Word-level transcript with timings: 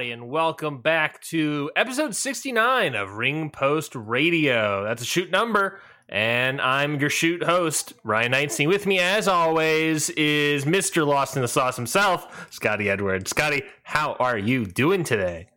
Everybody, 0.00 0.12
and 0.12 0.30
welcome 0.30 0.80
back 0.80 1.20
to 1.20 1.70
episode 1.76 2.16
69 2.16 2.94
of 2.94 3.18
Ring 3.18 3.50
Post 3.50 3.94
Radio. 3.94 4.82
That's 4.82 5.02
a 5.02 5.04
shoot 5.04 5.30
number, 5.30 5.78
and 6.08 6.58
I'm 6.58 6.98
your 6.98 7.10
shoot 7.10 7.42
host, 7.42 7.92
Ryan 8.02 8.32
Knightstein. 8.32 8.66
With 8.68 8.86
me, 8.86 8.98
as 8.98 9.28
always, 9.28 10.08
is 10.10 10.64
Mr. 10.64 11.06
Lost 11.06 11.36
in 11.36 11.42
the 11.42 11.48
Sauce 11.48 11.76
himself, 11.76 12.48
Scotty 12.50 12.88
Edwards. 12.88 13.28
Scotty, 13.28 13.62
how 13.82 14.14
are 14.14 14.38
you 14.38 14.64
doing 14.64 15.04
today? 15.04 15.48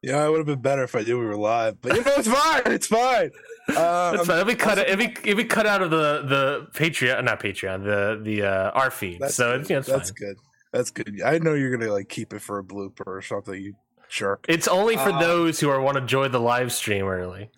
Yeah, 0.00 0.24
it 0.24 0.30
would 0.30 0.38
have 0.38 0.46
been 0.46 0.62
better 0.62 0.84
if 0.84 0.94
I 0.94 1.00
knew 1.00 1.18
we 1.18 1.26
were 1.26 1.36
live, 1.36 1.80
but 1.80 1.96
you 1.96 2.04
know 2.04 2.12
it's 2.16 2.28
fine. 2.28 2.62
It's 2.66 2.86
fine. 2.86 3.32
Uh, 3.68 4.12
That's 4.12 4.28
fine. 4.28 4.38
If 4.38 4.46
we 4.46 4.54
cut 4.54 4.78
it, 4.78 4.88
if 4.90 4.98
we, 5.00 5.28
if 5.28 5.36
we 5.36 5.44
cut 5.44 5.66
out 5.66 5.82
of 5.82 5.90
the 5.90 6.22
the 6.24 6.68
Patreon, 6.72 7.24
not 7.24 7.40
Patreon, 7.40 7.82
the 7.82 8.20
the 8.22 8.42
uh, 8.44 8.70
our 8.70 8.92
feed. 8.92 9.18
That's 9.18 9.34
so 9.34 9.58
good. 9.58 9.68
it's 9.68 9.88
that's 9.88 10.10
fine. 10.10 10.14
good. 10.14 10.36
That's 10.72 10.90
good. 10.90 11.20
I 11.24 11.38
know 11.38 11.54
you're 11.54 11.76
gonna 11.76 11.92
like 11.92 12.08
keep 12.08 12.32
it 12.32 12.40
for 12.40 12.60
a 12.60 12.64
blooper 12.64 13.06
or 13.06 13.22
something. 13.22 13.60
You 13.60 13.74
jerk. 14.10 14.44
It's 14.48 14.68
only 14.68 14.96
for 14.96 15.10
Uh, 15.10 15.20
those 15.20 15.60
who 15.60 15.68
are 15.70 15.80
want 15.80 15.96
to 15.96 16.04
join 16.06 16.32
the 16.32 16.40
live 16.40 16.72
stream 16.72 17.06
early. 17.06 17.50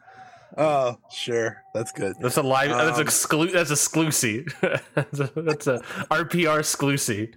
Oh, 0.59 0.99
sure. 1.11 1.63
That's 1.75 1.93
good. 1.93 2.17
That's 2.21 2.37
a 2.37 2.43
live. 2.43 2.71
that's 2.71 2.99
Um, 2.99 3.07
exclu- 3.07 3.53
That's 3.53 3.71
exclusive. 3.71 4.47
that's, 4.95 5.21
a, 5.21 5.31
that's 5.37 5.67
a 5.69 5.79
RPR 6.11 6.59
exclusive. 6.59 7.29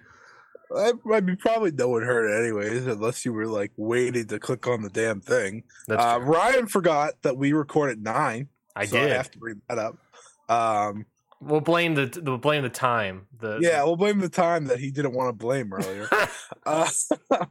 I, 0.76 0.92
I 1.12 1.20
mean, 1.20 1.36
probably 1.36 1.70
no 1.70 1.88
one 1.90 2.02
heard 2.02 2.28
it 2.28 2.42
anyways, 2.42 2.86
unless 2.86 3.24
you 3.24 3.32
were 3.32 3.46
like 3.46 3.70
waiting 3.76 4.26
to 4.26 4.40
click 4.40 4.66
on 4.66 4.82
the 4.82 4.90
damn 4.90 5.20
thing. 5.20 5.62
That's 5.86 6.02
Uh. 6.02 6.20
Ryan 6.20 6.66
forgot 6.66 7.14
that 7.22 7.36
we 7.36 7.52
record 7.52 7.90
at 7.90 7.98
nine. 7.98 8.48
I 8.74 8.86
so 8.86 8.96
did. 8.98 9.12
I 9.12 9.16
have 9.16 9.30
to 9.30 9.38
bring 9.38 9.62
that 9.68 9.78
up. 9.78 9.96
Um, 10.48 11.06
we'll 11.40 11.60
blame 11.60 11.94
the 11.94 12.20
we'll 12.24 12.38
blame 12.38 12.64
the 12.64 12.68
time. 12.70 13.26
The 13.38 13.58
yeah, 13.62 13.84
we'll 13.84 13.96
blame 13.96 14.18
the 14.18 14.28
time 14.28 14.64
that 14.66 14.80
he 14.80 14.90
didn't 14.90 15.12
want 15.12 15.28
to 15.28 15.32
blame 15.32 15.72
earlier. 15.72 16.08
Uh, 16.66 16.88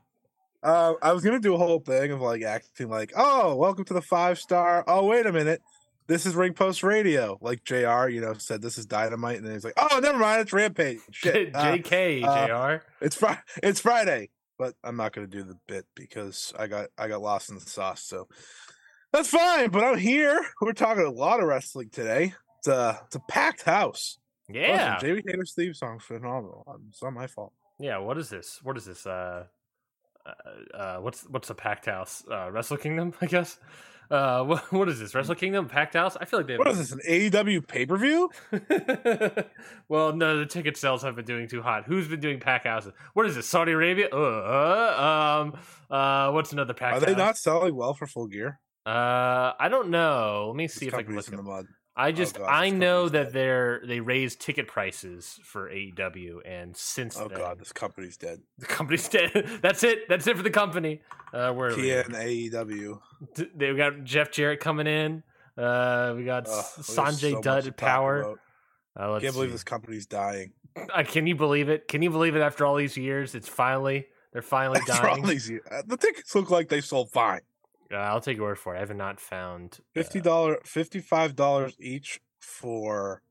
uh, 0.63 0.93
I 1.01 1.11
was 1.13 1.23
gonna 1.23 1.39
do 1.39 1.53
a 1.55 1.57
whole 1.57 1.79
thing 1.79 2.11
of 2.11 2.21
like 2.21 2.41
acting 2.43 2.89
like, 2.89 3.11
"Oh, 3.15 3.55
welcome 3.55 3.85
to 3.85 3.93
the 3.93 4.01
five 4.01 4.39
star." 4.39 4.83
Oh, 4.87 5.05
wait 5.05 5.25
a 5.25 5.31
minute, 5.31 5.61
this 6.07 6.25
is 6.25 6.35
Ring 6.35 6.53
Post 6.53 6.83
Radio. 6.83 7.37
Like 7.41 7.63
Jr. 7.63 8.07
You 8.09 8.21
know 8.21 8.33
said 8.33 8.61
this 8.61 8.77
is 8.77 8.85
Dynamite, 8.85 9.37
and 9.37 9.45
then 9.45 9.53
he's 9.53 9.63
like, 9.63 9.73
"Oh, 9.77 9.99
never 10.01 10.17
mind, 10.17 10.41
it's 10.41 10.53
Rampage." 10.53 10.99
Shit, 11.11 11.51
uh, 11.55 11.75
Jk 11.77 12.23
uh, 12.23 12.77
Jr. 12.79 12.85
it's 13.01 13.15
Friday. 13.15 13.41
It's 13.61 13.79
Friday, 13.79 14.29
but 14.57 14.75
I'm 14.83 14.95
not 14.95 15.13
gonna 15.13 15.27
do 15.27 15.43
the 15.43 15.57
bit 15.67 15.85
because 15.95 16.53
I 16.57 16.67
got 16.67 16.87
I 16.97 17.07
got 17.07 17.21
lost 17.21 17.49
in 17.49 17.55
the 17.55 17.61
sauce. 17.61 18.03
So 18.03 18.27
that's 19.11 19.29
fine. 19.29 19.69
But 19.69 19.83
I'm 19.83 19.97
here. 19.97 20.39
We're 20.61 20.73
talking 20.73 21.03
a 21.05 21.11
lot 21.11 21.39
of 21.39 21.47
wrestling 21.47 21.89
today. 21.89 22.33
It's 22.59 22.67
a 22.67 23.01
it's 23.05 23.15
a 23.15 23.21
packed 23.27 23.63
house. 23.63 24.17
Yeah, 24.49 24.95
Listen, 24.95 25.07
Jamie 25.07 25.23
Hayter's 25.25 25.53
theme 25.53 25.73
song 25.73 25.99
phenomenal. 25.99 26.65
It's 26.89 27.01
not 27.01 27.13
my 27.13 27.27
fault. 27.27 27.53
yeah. 27.79 27.97
What 27.97 28.17
is 28.17 28.29
this? 28.29 28.59
What 28.61 28.77
is 28.77 28.85
this? 28.85 29.05
Uh, 29.05 29.45
uh, 30.25 30.75
uh 30.77 30.97
what's 30.97 31.23
what's 31.23 31.49
a 31.49 31.55
packed 31.55 31.85
house? 31.85 32.23
Uh, 32.29 32.51
Wrestle 32.51 32.77
Kingdom, 32.77 33.13
I 33.21 33.25
guess. 33.25 33.59
Uh, 34.11 34.43
what, 34.45 34.71
what 34.71 34.89
is 34.89 34.99
this? 34.99 35.15
Wrestle 35.15 35.35
Kingdom, 35.35 35.67
packed 35.67 35.95
house? 35.95 36.15
I 36.19 36.25
feel 36.25 36.39
like 36.39 36.47
they. 36.47 36.57
What 36.57 36.67
is 36.67 36.77
this? 36.77 36.91
An 36.91 36.99
AEW 37.07 37.67
pay 37.67 37.85
per 37.85 37.97
view? 37.97 38.29
well, 39.87 40.13
no, 40.13 40.37
the 40.37 40.45
ticket 40.45 40.77
sales 40.77 41.01
have 41.03 41.15
been 41.15 41.25
doing 41.25 41.47
too 41.47 41.61
hot. 41.61 41.85
Who's 41.85 42.07
been 42.07 42.19
doing 42.19 42.39
pack 42.39 42.65
houses? 42.65 42.93
What 43.13 43.25
is 43.25 43.35
this? 43.35 43.47
Saudi 43.47 43.71
Arabia? 43.71 44.09
Uh, 44.11 44.17
uh, 44.17 45.41
um, 45.41 45.59
uh, 45.89 46.31
what's 46.31 46.51
another 46.51 46.73
pack? 46.73 46.93
House? 46.93 47.03
Are 47.03 47.05
they 47.05 47.13
house? 47.13 47.19
not 47.19 47.37
selling 47.37 47.75
well 47.75 47.93
for 47.93 48.07
full 48.07 48.27
gear? 48.27 48.59
Uh, 48.85 49.53
I 49.59 49.69
don't 49.69 49.89
know. 49.89 50.47
Let 50.49 50.57
me 50.57 50.67
see 50.67 50.85
This 50.85 50.93
if 50.93 50.99
I 50.99 51.03
can 51.03 51.15
look. 51.15 51.27
in 51.29 51.37
the 51.37 51.43
mud. 51.43 51.65
I 51.95 52.11
just 52.11 52.37
God, 52.39 52.47
I 52.49 52.69
know 52.71 53.07
that 53.09 53.25
dead. 53.25 53.33
they're 53.33 53.81
they 53.85 53.99
raised 53.99 54.39
ticket 54.41 54.67
prices 54.67 55.39
for 55.43 55.69
AEW, 55.69 56.37
and 56.45 56.75
since 56.75 57.17
Oh 57.19 57.27
then, 57.27 57.37
god, 57.37 57.59
this 57.59 57.71
company's 57.71 58.17
dead. 58.17 58.39
the 58.57 58.65
company's 58.65 59.07
dead. 59.17 59.31
That's 59.61 59.83
it. 59.83 60.07
That's 60.09 60.25
it 60.27 60.35
for 60.37 60.43
the 60.43 60.49
company. 60.49 61.01
Uh, 61.33 61.51
where 61.53 61.69
are? 61.69 61.73
TN 61.73 62.09
AEW. 62.51 62.99
They 63.55 63.73
got 63.75 64.03
Jeff 64.03 64.31
Jarrett 64.31 64.59
coming 64.59 64.87
in. 64.87 65.23
Uh, 65.57 66.13
we 66.17 66.25
got 66.25 66.47
Ugh, 66.47 66.53
S- 66.79 66.89
we 66.89 66.95
have 66.95 67.13
Sanjay 67.13 67.31
so 67.33 67.41
Dutt 67.41 67.67
at 67.67 67.77
Power. 67.77 68.39
Uh, 68.95 69.19
Can't 69.19 69.33
believe 69.33 69.49
see. 69.49 69.53
this 69.53 69.63
company's 69.63 70.05
dying. 70.07 70.53
Uh, 70.75 71.03
can 71.03 71.27
you 71.27 71.35
believe 71.35 71.69
it? 71.69 71.87
Can 71.87 72.01
you 72.01 72.09
believe 72.09 72.35
it? 72.35 72.41
After 72.41 72.65
all 72.65 72.75
these 72.75 72.97
years, 72.97 73.35
it's 73.35 73.47
finally 73.47 74.07
they're 74.31 74.41
finally 74.41 74.79
For 74.87 75.07
all 75.07 75.15
dying. 75.17 75.27
these 75.27 75.47
years. 75.49 75.61
Uh, 75.71 75.83
The 75.85 75.97
tickets 75.97 76.33
look 76.33 76.49
like 76.49 76.69
they 76.69 76.81
sold 76.81 77.11
fine. 77.11 77.41
Uh, 77.93 77.97
I'll 77.97 78.21
take 78.21 78.37
your 78.37 78.47
word 78.47 78.57
for 78.59 78.73
it. 78.73 78.77
I 78.77 78.81
have 78.81 78.95
not 78.95 79.19
found 79.19 79.77
uh, 79.79 79.83
Fifty 79.93 80.19
dollar, 80.21 80.59
fifty 80.65 80.99
five 80.99 81.35
dollars 81.35 81.75
each 81.79 82.19
for 82.39 83.21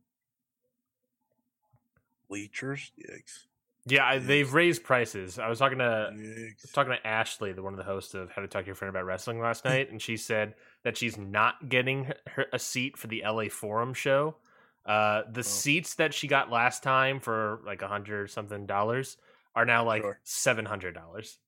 bleachers. 2.28 2.92
Yikes! 2.98 3.46
Yeah, 3.84 4.04
I, 4.06 4.18
they've 4.18 4.52
raised 4.52 4.84
prices. 4.84 5.38
I 5.40 5.48
was 5.48 5.58
talking 5.58 5.78
to 5.78 6.10
Yikes. 6.14 6.72
talking 6.72 6.92
to 6.92 7.06
Ashley, 7.06 7.52
the 7.52 7.62
one 7.62 7.72
of 7.72 7.78
the 7.78 7.84
hosts 7.84 8.14
of 8.14 8.30
How 8.30 8.42
to 8.42 8.48
Talk 8.48 8.62
to 8.62 8.66
Your 8.66 8.74
Friend 8.76 8.90
About 8.94 9.04
Wrestling 9.06 9.40
last 9.40 9.64
night, 9.66 9.90
and 9.90 10.00
she 10.00 10.16
said 10.16 10.54
that 10.84 10.96
she's 10.96 11.18
not 11.18 11.68
getting 11.68 12.04
her, 12.04 12.14
her- 12.28 12.46
a 12.52 12.58
seat 12.58 12.96
for 12.96 13.08
the 13.08 13.22
LA 13.26 13.44
Forum 13.50 13.92
show. 13.94 14.36
Uh, 14.86 15.22
the 15.30 15.40
Oh. 15.40 15.42
seats 15.42 15.94
that 15.96 16.12
she 16.14 16.26
got 16.28 16.50
last 16.50 16.82
time 16.82 17.20
for 17.20 17.60
like 17.66 17.82
a 17.82 17.88
hundred 17.88 18.30
something 18.30 18.66
dollars 18.66 19.16
are 19.54 19.64
now 19.64 19.84
like 19.84 20.02
Sure. 20.02 20.18
seven 20.24 20.64
hundred 20.64 20.94
dollars. 20.94 21.38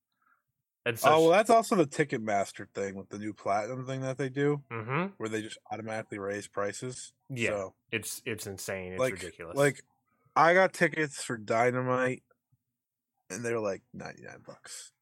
And 0.87 0.99
so, 0.99 1.09
oh 1.15 1.21
well, 1.22 1.31
that's 1.31 1.49
also 1.50 1.77
the 1.77 1.87
Ticketmaster 1.87 2.69
thing 2.75 2.95
with 2.95 3.09
the 3.09 3.19
new 3.19 3.33
platinum 3.33 3.87
thing 3.87 4.03
that 4.03 4.19
they 4.19 4.28
do, 4.28 4.62
hmm 4.71 5.06
where 5.17 5.28
they 5.31 5.41
just 5.43 5.59
automatically 5.72 6.19
raise 6.19 6.47
prices. 6.47 7.12
yeah, 7.31 7.50
So, 7.50 7.75
it's 7.91 8.21
it's 8.27 8.47
insane. 8.47 8.93
It's 8.93 9.00
like, 9.00 9.15
ridiculous. 9.15 9.56
Like, 9.56 9.83
I 10.37 10.53
got 10.53 10.73
tickets 10.75 11.23
for 11.25 11.37
Dynamite, 11.39 12.23
and 13.31 13.44
they're 13.44 13.61
like 13.61 13.83
ninety 13.94 14.23
nine 14.25 14.43
bucks 14.47 14.93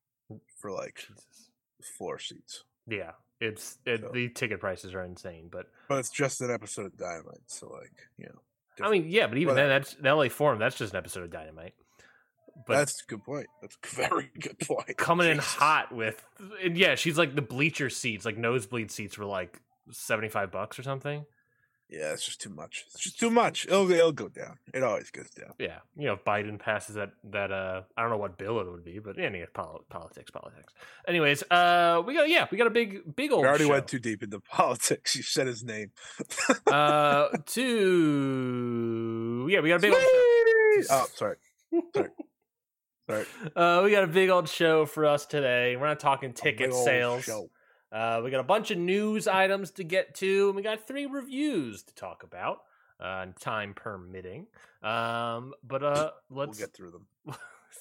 for 0.60 0.71
like 0.71 0.97
Jesus. 1.09 1.50
floor 1.98 2.19
seats. 2.19 2.65
yeah, 2.87 3.12
it's 3.41 3.78
it, 3.84 4.03
So- 4.03 4.10
the 4.15 4.28
ticket 4.28 4.60
prices 4.60 4.94
are 4.94 5.03
insane. 5.03 5.48
But 5.50 5.66
But 5.88 5.98
it's 5.98 6.10
just 6.10 6.41
an 6.42 6.50
episode 6.53 6.87
of 6.87 6.97
Dynamite, 6.97 7.42
so 7.47 7.69
like 7.71 7.92
you 8.19 8.26
know. 8.26 8.41
I 8.87 8.91
mean, 8.91 9.06
yeah, 9.09 9.26
but 9.26 9.37
even 9.37 9.54
Whatever. 9.54 9.69
then, 9.69 9.81
that's 9.82 9.94
the 9.94 10.15
LA 10.15 10.28
Forum. 10.31 10.59
That's 10.59 10.76
just 10.78 10.94
an 10.94 10.98
episode 10.98 11.25
of 11.25 11.31
Dynamite. 11.31 11.75
But 12.67 12.77
that's 12.79 13.03
a 13.03 13.07
good 13.07 13.25
point. 13.25 13.47
That's 13.61 13.77
a 13.83 13.87
very 14.09 14.31
good 14.41 14.59
point. 14.61 14.97
coming 14.97 15.29
in 15.29 15.39
hot 15.39 15.93
with 15.93 16.25
and 16.63 16.77
yeah 16.77 16.95
she's 16.95 17.19
like 17.19 17.35
the 17.35 17.43
bleacher 17.43 17.91
seats 17.91 18.25
like 18.25 18.37
nosebleed 18.37 18.91
seats 18.91 19.19
were 19.19 19.27
like 19.27 19.60
75 19.91 20.51
bucks 20.53 20.78
or 20.78 20.83
something 20.83 21.25
Yeah, 21.91 22.13
it's 22.15 22.25
just 22.25 22.41
too 22.41 22.49
much. 22.51 22.84
It's 22.87 23.01
just 23.03 23.19
too 23.21 23.28
much. 23.31 23.66
It'll 23.66 23.91
it'll 23.91 24.13
go 24.13 24.28
down. 24.28 24.57
It 24.72 24.83
always 24.83 25.10
goes 25.10 25.28
down. 25.31 25.53
yeah 25.59 25.78
you 25.97 26.07
know 26.07 26.15
if 26.15 26.25
biden 26.25 26.59
passes 26.59 26.95
that 26.95 27.10
that 27.25 27.53
uh 27.53 27.83
i 27.97 28.01
don't 28.03 28.10
know 28.10 28.16
what 28.16 28.39
bill 28.39 28.60
it 28.60 28.71
would 28.71 28.84
be 28.84 28.98
but 28.98 29.19
anyway 29.19 29.47
pol- 29.53 29.84
politics 29.91 30.31
politics 30.31 30.72
anyways 31.07 31.43
uh 31.51 32.01
we 32.07 32.15
got 32.15 32.28
yeah 32.31 32.47
we 32.51 32.57
got 32.59 32.66
a 32.66 32.71
big 32.71 33.15
big 33.16 33.31
old 33.33 33.43
We 33.43 33.48
already 33.48 33.65
show. 33.65 33.71
went 33.72 33.89
too 33.89 33.98
deep 33.98 34.22
into 34.22 34.41
politics. 34.60 35.15
You 35.16 35.22
said 35.22 35.47
his 35.48 35.63
name. 35.65 35.91
uh 36.66 37.28
two. 37.47 39.47
yeah 39.51 39.60
we 39.60 39.69
got 39.69 39.77
a 39.77 39.81
big 39.81 39.93
old! 39.93 40.03
Oh, 40.91 41.07
sorry. 41.15 41.37
Sorry. 41.95 42.09
Sorry. 43.09 43.27
uh 43.57 43.81
we 43.84 43.91
got 43.91 44.04
a 44.04 44.09
big 44.09 44.31
old 44.31 44.49
show 44.49 44.87
for 44.87 45.04
us 45.07 45.27
today 45.27 45.77
we're 45.77 45.87
not 45.89 46.01
talking 46.01 46.33
ticket 46.33 46.72
sales. 46.72 47.28
Uh, 47.91 48.22
we 48.25 48.31
got 48.31 48.41
a 48.41 48.45
bunch 48.45 48.71
of 48.71 48.78
news 48.78 49.28
items 49.28 49.71
to 49.72 49.84
get 49.84 50.15
to, 50.15 50.47
and 50.47 50.57
we 50.57 50.63
got 50.63 50.87
three 50.87 51.04
reviews 51.04 51.83
to 51.83 51.95
talk 51.95 52.22
about, 52.22 52.63
uh, 52.99 53.27
time 53.39 53.75
permitting. 53.75 54.47
Um, 54.83 55.53
but 55.63 55.83
uh, 55.83 56.10
We'll 56.31 56.47
let's 56.47 56.59
get 56.59 56.72
through 56.72 56.93
them. 56.93 57.07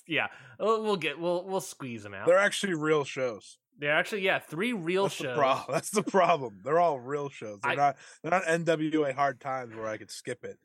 yeah, 0.08 0.28
we'll 0.60 0.84
we'll 0.84 0.98
get 0.98 1.18
we'll 1.18 1.46
we'll 1.46 1.62
squeeze 1.62 2.04
them 2.04 2.14
out. 2.14 2.26
They're 2.28 2.38
actually 2.38 2.74
real 2.74 3.06
shows. 3.06 3.58
They're 3.80 3.96
actually 3.96 4.24
yeah, 4.24 4.40
three 4.40 4.74
real 4.74 5.04
That's 5.04 5.18
the 5.20 5.24
shows. 5.24 5.38
problem. 5.38 5.66
That's 5.74 5.90
the 5.92 6.04
problem. 6.04 6.60
They're 6.66 6.80
all 6.80 7.00
real 7.00 7.30
shows. 7.30 7.60
They're 7.62 7.72
I- 7.72 7.76
not. 7.76 7.96
They're 8.22 8.32
not 8.32 8.44
NWA 8.44 9.16
Hard 9.16 9.40
Times 9.40 9.74
where 9.74 9.88
I 9.88 9.96
could 9.96 10.12
skip 10.12 10.44
it. 10.44 10.60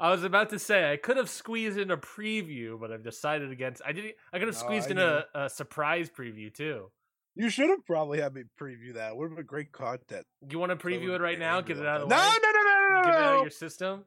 I 0.00 0.10
was 0.10 0.24
about 0.24 0.50
to 0.50 0.58
say 0.58 0.90
I 0.92 0.96
could 0.96 1.16
have 1.16 1.30
squeezed 1.30 1.78
in 1.78 1.90
a 1.90 1.96
preview, 1.96 2.78
but 2.80 2.92
I've 2.92 3.02
decided 3.04 3.50
against. 3.50 3.82
I 3.84 3.92
didn't. 3.92 4.14
I 4.32 4.38
could 4.38 4.48
have 4.48 4.56
No, 4.56 4.60
squeezed 4.60 4.88
I 4.88 4.90
in 4.92 4.98
a, 4.98 5.24
a 5.34 5.48
surprise 5.50 6.10
preview 6.10 6.52
too. 6.52 6.90
You 7.34 7.50
should 7.50 7.70
have 7.70 7.86
probably 7.86 8.20
had 8.20 8.34
me 8.34 8.42
preview 8.60 8.94
that. 8.94 9.16
Would 9.16 9.28
have 9.30 9.36
been 9.36 9.46
great 9.46 9.70
content. 9.70 10.26
You 10.50 10.58
want 10.58 10.70
to 10.70 10.76
preview 10.76 11.14
it 11.14 11.20
right 11.20 11.38
now? 11.38 11.60
Get 11.60 11.78
it 11.78 11.86
out 11.86 12.02
of 12.02 12.08
the 12.08 12.14
no, 12.16 12.20
way. 12.20 12.36
no, 12.42 12.50
no, 12.50 12.62
no, 12.62 12.98
no, 12.98 13.04
Get 13.04 13.14
it 13.14 13.20
out 13.22 13.36
of 13.36 13.42
your 13.42 13.50
system. 13.50 14.04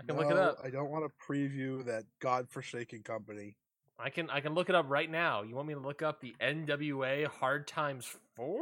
I 0.00 0.04
can 0.04 0.16
look 0.16 0.30
it 0.30 0.36
up. 0.36 0.58
I 0.64 0.70
don't 0.70 0.90
want 0.90 1.04
to 1.04 1.32
preview 1.32 1.84
that 1.86 2.04
godforsaken 2.20 3.02
company. 3.02 3.56
I 3.98 4.10
can 4.10 4.28
I 4.30 4.40
can 4.40 4.54
look 4.54 4.68
it 4.68 4.74
up 4.74 4.86
right 4.88 5.10
now. 5.10 5.42
You 5.42 5.54
want 5.54 5.68
me 5.68 5.74
to 5.74 5.80
look 5.80 6.02
up 6.02 6.20
the 6.20 6.34
NWA 6.40 7.26
Hard 7.28 7.66
Times 7.66 8.14
Four? 8.34 8.60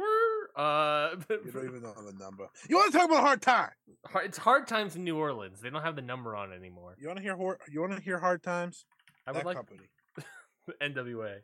Uh, 0.55 1.15
You 1.29 1.51
don't 1.51 1.65
even 1.65 1.81
know 1.81 1.93
the 2.05 2.13
number. 2.17 2.47
You 2.69 2.77
want 2.77 2.91
to 2.91 2.97
talk 2.97 3.07
about 3.09 3.21
hard 3.21 3.41
time? 3.41 3.69
Hard- 4.05 4.25
it's 4.27 4.37
Hard 4.37 4.67
Times 4.67 4.95
in 4.95 5.03
New 5.03 5.17
Orleans. 5.17 5.59
They 5.61 5.69
don't 5.69 5.81
have 5.81 5.95
the 5.95 6.01
number 6.01 6.35
on 6.35 6.51
it 6.51 6.55
anymore. 6.55 6.95
You 6.99 7.07
want 7.07 7.17
to 7.17 7.23
hear? 7.23 7.35
hor- 7.35 7.59
You 7.69 7.81
want 7.81 7.93
to 7.95 8.01
hear 8.01 8.17
hard 8.19 8.41
times? 8.43 8.85
I 9.27 9.31
would 9.31 9.39
that 9.41 9.45
like 9.45 9.57
company. 9.57 9.81
NWA 10.81 11.37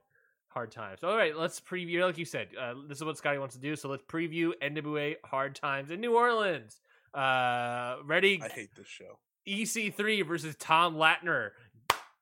Hard 0.49 0.71
Times. 0.71 1.03
All 1.03 1.15
right, 1.17 1.35
let's 1.35 1.59
preview. 1.59 2.01
Like 2.05 2.17
you 2.17 2.25
said, 2.25 2.49
uh, 2.59 2.73
this 2.87 2.97
is 2.99 3.03
what 3.03 3.17
Scotty 3.17 3.37
wants 3.39 3.55
to 3.55 3.61
do. 3.61 3.75
So 3.75 3.89
let's 3.89 4.03
preview 4.03 4.51
NWA 4.61 5.15
Hard 5.25 5.55
Times 5.55 5.91
in 5.91 5.99
New 6.01 6.15
Orleans. 6.15 6.79
Uh, 7.13 7.97
ready? 8.05 8.41
I 8.43 8.47
hate 8.49 8.69
this 8.75 8.87
show. 8.87 9.19
EC3 9.47 10.25
versus 10.27 10.55
Thom 10.57 10.95
Latimer. 10.97 11.53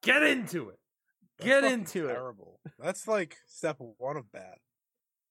Get 0.02 0.24
into 0.24 0.70
it. 0.70 0.80
That's 1.38 1.48
Get 1.48 1.64
into 1.66 2.08
it. 2.08 2.14
Terrible. 2.14 2.60
That's 2.80 3.08
like 3.08 3.38
step 3.48 3.78
one 3.98 4.18
of 4.18 4.32
bad. 4.32 4.56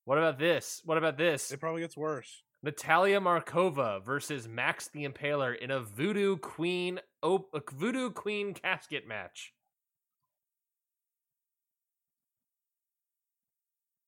What 0.09 0.17
about 0.17 0.39
this? 0.39 0.81
What 0.87 0.97
about 0.97 1.19
this? 1.19 1.53
It 1.53 1.61
probably 1.61 1.83
gets 1.83 1.95
worse. 1.95 2.43
Natalia 2.63 3.21
Markova 3.21 4.03
versus 4.03 4.49
Max 4.49 4.89
the 4.89 5.07
Impaler 5.07 5.55
in 5.55 5.71
a 5.71 5.81
Voodoo 5.81 6.39
Queen 6.39 6.99
op- 7.23 7.51
a 7.53 7.61
Voodoo 7.75 8.09
Queen 8.11 8.55
casket 8.55 9.07
match. 9.07 9.53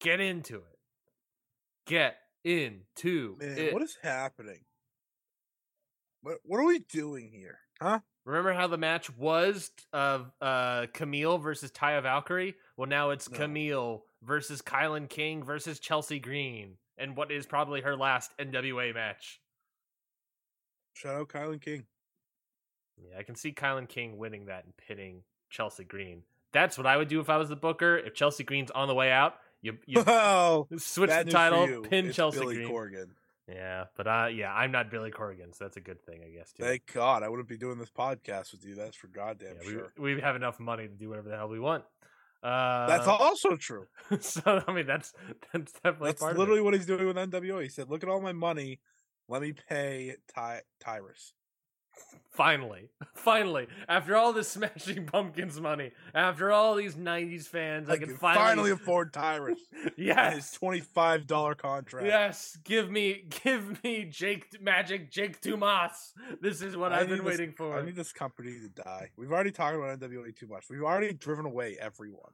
Get 0.00 0.20
into 0.20 0.56
it. 0.56 0.78
Get 1.86 2.16
into 2.44 3.36
Man, 3.38 3.58
it. 3.58 3.72
what 3.74 3.82
is 3.82 3.98
happening? 4.02 4.60
What 6.22 6.38
What 6.44 6.60
are 6.60 6.66
we 6.66 6.78
doing 6.78 7.30
here? 7.30 7.58
Huh? 7.78 7.98
Remember 8.24 8.54
how 8.54 8.68
the 8.68 8.78
match 8.78 9.14
was 9.18 9.70
of 9.92 10.30
uh, 10.40 10.86
Kamille 10.94 11.42
versus 11.42 11.70
Taya 11.70 12.02
Valkyrie? 12.02 12.54
Well, 12.78 12.88
now 12.88 13.10
it's 13.10 13.30
No. 13.30 13.38
Kamille 13.38 14.00
versus 14.22 14.62
Kilynn 14.62 15.08
King 15.08 15.42
versus 15.42 15.78
Chelsea 15.78 16.18
Green, 16.18 16.74
and 16.98 17.16
what 17.16 17.30
is 17.30 17.46
probably 17.46 17.80
her 17.82 17.96
last 17.96 18.32
NWA 18.38 18.94
match. 18.94 19.40
Shout 20.94 21.14
out 21.16 21.28
Kilynn 21.28 21.60
King. 21.60 21.84
Yeah, 22.98 23.18
I 23.18 23.22
can 23.22 23.34
see 23.34 23.52
Kilynn 23.52 23.88
King 23.88 24.18
winning 24.18 24.46
that 24.46 24.64
and 24.64 24.76
pitting 24.76 25.22
Chelsea 25.48 25.84
Green. 25.84 26.22
That's 26.52 26.76
what 26.76 26.86
I 26.86 26.96
would 26.96 27.08
do 27.08 27.20
if 27.20 27.30
I 27.30 27.36
was 27.36 27.48
the 27.48 27.56
booker. 27.56 27.96
If 27.96 28.14
Chelsea 28.14 28.44
Green's 28.44 28.70
on 28.72 28.88
the 28.88 28.94
way 28.94 29.10
out, 29.10 29.34
you 29.62 29.78
you 29.86 30.02
oh, 30.06 30.66
switch 30.76 31.10
the 31.10 31.24
title, 31.24 31.82
pin 31.82 32.06
It's 32.06 32.16
Chelsea 32.16 32.40
Billy 32.40 32.56
Green. 32.56 32.68
Corgan. 32.68 33.06
Yeah, 33.48 33.84
but 33.96 34.06
uh, 34.06 34.28
yeah, 34.32 34.52
I'm 34.52 34.70
not 34.70 34.90
Billy 34.90 35.10
Corgan, 35.10 35.52
so 35.52 35.64
that's 35.64 35.76
a 35.76 35.80
good 35.80 36.04
thing, 36.04 36.20
I 36.24 36.30
guess. 36.30 36.52
Too. 36.52 36.62
Thank 36.62 36.92
God 36.92 37.22
I 37.24 37.28
wouldn't 37.28 37.48
be 37.48 37.56
doing 37.56 37.78
this 37.78 37.90
podcast 37.90 38.52
with 38.52 38.64
you. 38.64 38.76
That's 38.76 38.96
for 38.96 39.08
goddamn 39.08 39.56
Yeah, 39.62 39.70
sure. 39.70 39.92
we 39.98 40.14
we 40.14 40.20
have 40.20 40.36
enough 40.36 40.60
money 40.60 40.86
to 40.86 40.94
do 40.94 41.08
whatever 41.08 41.28
the 41.28 41.36
hell 41.36 41.48
we 41.48 41.58
want. 41.58 41.84
Uh, 42.42 42.86
That's 42.86 43.06
also 43.06 43.56
true. 43.56 43.86
so 44.20 44.62
I 44.66 44.72
mean, 44.72 44.86
that's 44.86 45.12
that's 45.52 45.72
definitely 45.72 46.10
That's 46.10 46.22
part 46.22 46.38
literally 46.38 46.62
what 46.62 46.72
he's 46.74 46.86
doing 46.86 47.06
with 47.06 47.16
NWO. 47.16 47.62
He 47.62 47.68
said, 47.68 47.90
"Look 47.90 48.02
at 48.02 48.08
all 48.08 48.20
my 48.20 48.32
money. 48.32 48.80
Let 49.28 49.42
me 49.42 49.52
pay 49.52 50.16
Ty- 50.34 50.62
Tyrus." 50.80 51.34
Finally, 52.30 52.88
finally, 53.14 53.66
after 53.88 54.16
all 54.16 54.32
this 54.32 54.48
Smashing 54.52 55.04
Pumpkins 55.06 55.60
money, 55.60 55.90
after 56.14 56.52
all 56.52 56.74
these 56.76 56.94
'90s 56.94 57.46
fans, 57.46 57.88
I, 57.88 57.94
I 57.94 57.96
can 57.98 58.08
can 58.08 58.16
finally, 58.16 58.44
finally 58.44 58.70
afford 58.70 59.12
Tyrus 59.12 59.58
and 59.72 59.92
his 59.96 60.06
yes, 60.06 60.52
twenty-five 60.52 61.26
dollar 61.26 61.54
contract. 61.54 62.06
yes, 62.06 62.56
give 62.64 62.90
me, 62.90 63.24
give 63.44 63.82
me 63.82 64.04
Jake 64.04 64.46
Magic, 64.60 65.10
Jake 65.10 65.40
Dumas. 65.40 66.14
This 66.40 66.62
is 66.62 66.76
what 66.76 66.92
I 66.92 67.00
I've 67.00 67.08
been 67.08 67.18
this- 67.18 67.26
waiting 67.26 67.52
for. 67.52 67.76
I 67.78 67.84
need 67.84 67.96
this 67.96 68.12
company 68.12 68.52
to 68.60 68.82
die. 68.82 69.10
We've 69.16 69.32
already 69.32 69.50
talked 69.50 69.76
about 69.76 69.98
NWA 69.98 70.34
too 70.34 70.46
much. 70.46 70.64
We've 70.70 70.82
already 70.82 71.12
driven 71.12 71.46
away 71.46 71.76
everyone 71.80 72.32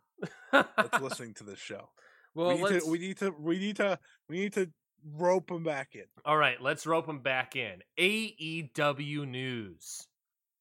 that's 0.52 1.00
listening 1.02 1.34
to 1.34 1.44
this 1.44 1.58
show. 1.58 1.88
well, 2.34 2.48
we, 2.48 2.62
need 2.62 2.80
to, 2.80 2.86
we 2.86 2.98
need 2.98 3.18
to. 3.18 3.34
We 3.40 3.58
need 3.58 3.76
to. 3.76 3.98
We 4.28 4.38
need 4.38 4.52
to 4.52 4.70
rope 5.16 5.48
them 5.48 5.62
back 5.62 5.94
in. 5.94 6.04
all 6.24 6.36
right, 6.36 6.60
let's 6.60 6.86
rope 6.86 7.06
them 7.06 7.20
back 7.20 7.54
in. 7.56 7.82
AEW 7.98 9.26
news, 9.28 10.06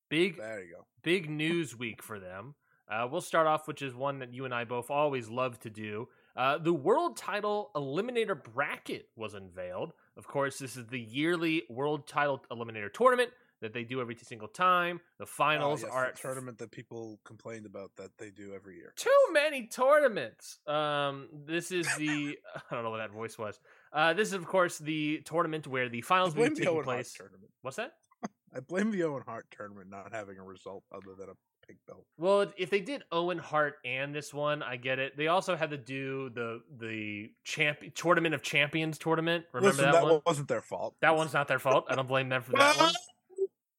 big 0.10 0.38
There 0.38 0.64
you 0.64 0.76
go. 0.76 0.86
big 1.04 1.30
news 1.30 1.78
week 1.78 2.02
for 2.04 2.20
them. 2.20 2.56
Uh, 2.88 3.08
we'll 3.12 3.22
start 3.22 3.48
off, 3.48 3.68
which 3.68 3.82
is 3.82 3.96
one 3.96 4.20
that 4.20 4.32
you 4.34 4.46
and 4.46 4.54
I 4.54 4.64
both 4.64 4.92
always 4.92 5.28
love 5.30 5.60
to 5.62 5.70
do. 5.72 6.08
Uh, 6.36 6.58
the 6.60 6.74
world 6.74 7.18
title 7.18 7.72
eliminator 7.76 8.36
bracket 8.54 9.08
was 9.16 9.34
unveiled. 9.34 9.94
Of 10.18 10.28
course, 10.28 10.60
this 10.60 10.76
is 10.78 10.86
the 10.88 11.00
yearly 11.00 11.64
world 11.70 12.08
title 12.08 12.44
eliminator 12.52 12.94
tournament 12.94 13.32
that 13.62 13.74
they 13.74 13.84
do 13.86 14.02
every 14.02 14.16
single 14.18 14.50
time. 14.50 15.00
The 15.18 15.24
Ah, 15.24 15.28
finals 15.28 15.82
yes, 15.82 15.90
are 15.92 16.12
the 16.14 16.18
tournament 16.22 16.58
that 16.60 16.72
people 16.72 17.20
complained 17.24 17.66
about 17.66 17.92
that 17.96 18.12
they 18.20 18.30
do 18.30 18.54
every 18.54 18.76
year. 18.76 18.94
too 18.98 19.10
many 19.32 19.66
tournaments. 19.68 20.60
Um, 20.68 21.30
this 21.48 21.72
is 21.72 21.88
the 21.96 22.38
I 22.70 22.76
don't 22.76 22.84
know 22.84 22.92
what 22.92 22.98
that 22.98 23.12
voice 23.12 23.38
was. 23.38 23.60
Uh, 23.96 24.14
this 24.14 24.28
is 24.28 24.34
of 24.34 24.46
course 24.46 24.78
the 24.78 25.22
tournament 25.26 25.66
where 25.68 25.88
the 25.90 26.02
finals 26.02 26.36
will 26.36 26.50
be 26.50 26.56
taking 26.56 26.84
place. 26.84 27.14
tournament. 27.14 27.50
What's 27.62 27.78
that? 27.78 27.94
I 28.56 28.60
blame 28.60 28.92
the 28.92 29.04
Owen 29.04 29.24
Hart 29.26 29.46
tournament 29.56 29.90
not 29.90 30.12
having 30.14 30.38
a 30.38 30.44
result 30.44 30.84
other 30.94 31.16
than 31.18 31.30
a 31.30 31.34
pink 31.66 31.80
belt. 31.88 32.06
Well, 32.18 32.52
if 32.58 32.70
they 32.70 32.82
did 32.82 33.04
Owen 33.12 33.38
Hart 33.38 33.76
and 33.86 34.14
this 34.14 34.34
one, 34.34 34.62
I 34.62 34.76
get 34.76 35.00
it. 35.00 35.16
They 35.18 35.28
also 35.28 35.56
had 35.56 35.70
to 35.72 35.78
do 35.78 36.30
the 36.36 36.62
the 36.78 37.32
champ 37.46 37.80
tournament 37.96 38.36
of 38.36 38.42
champions 38.44 38.98
tournament. 38.98 39.46
Remember 39.54 39.70
Listen, 39.72 39.86
that, 39.86 39.94
that 39.94 40.04
one? 40.04 40.22
wasn't 40.26 40.48
their 40.50 40.62
fault. 40.62 40.96
That 41.02 41.16
one's 41.16 41.34
not 41.34 41.48
their 41.48 41.60
fault. 41.60 41.86
I 41.90 41.96
don't 41.96 42.08
blame 42.08 42.28
them 42.30 42.42
for 42.44 42.52
that 42.58 42.78
one. 42.78 42.94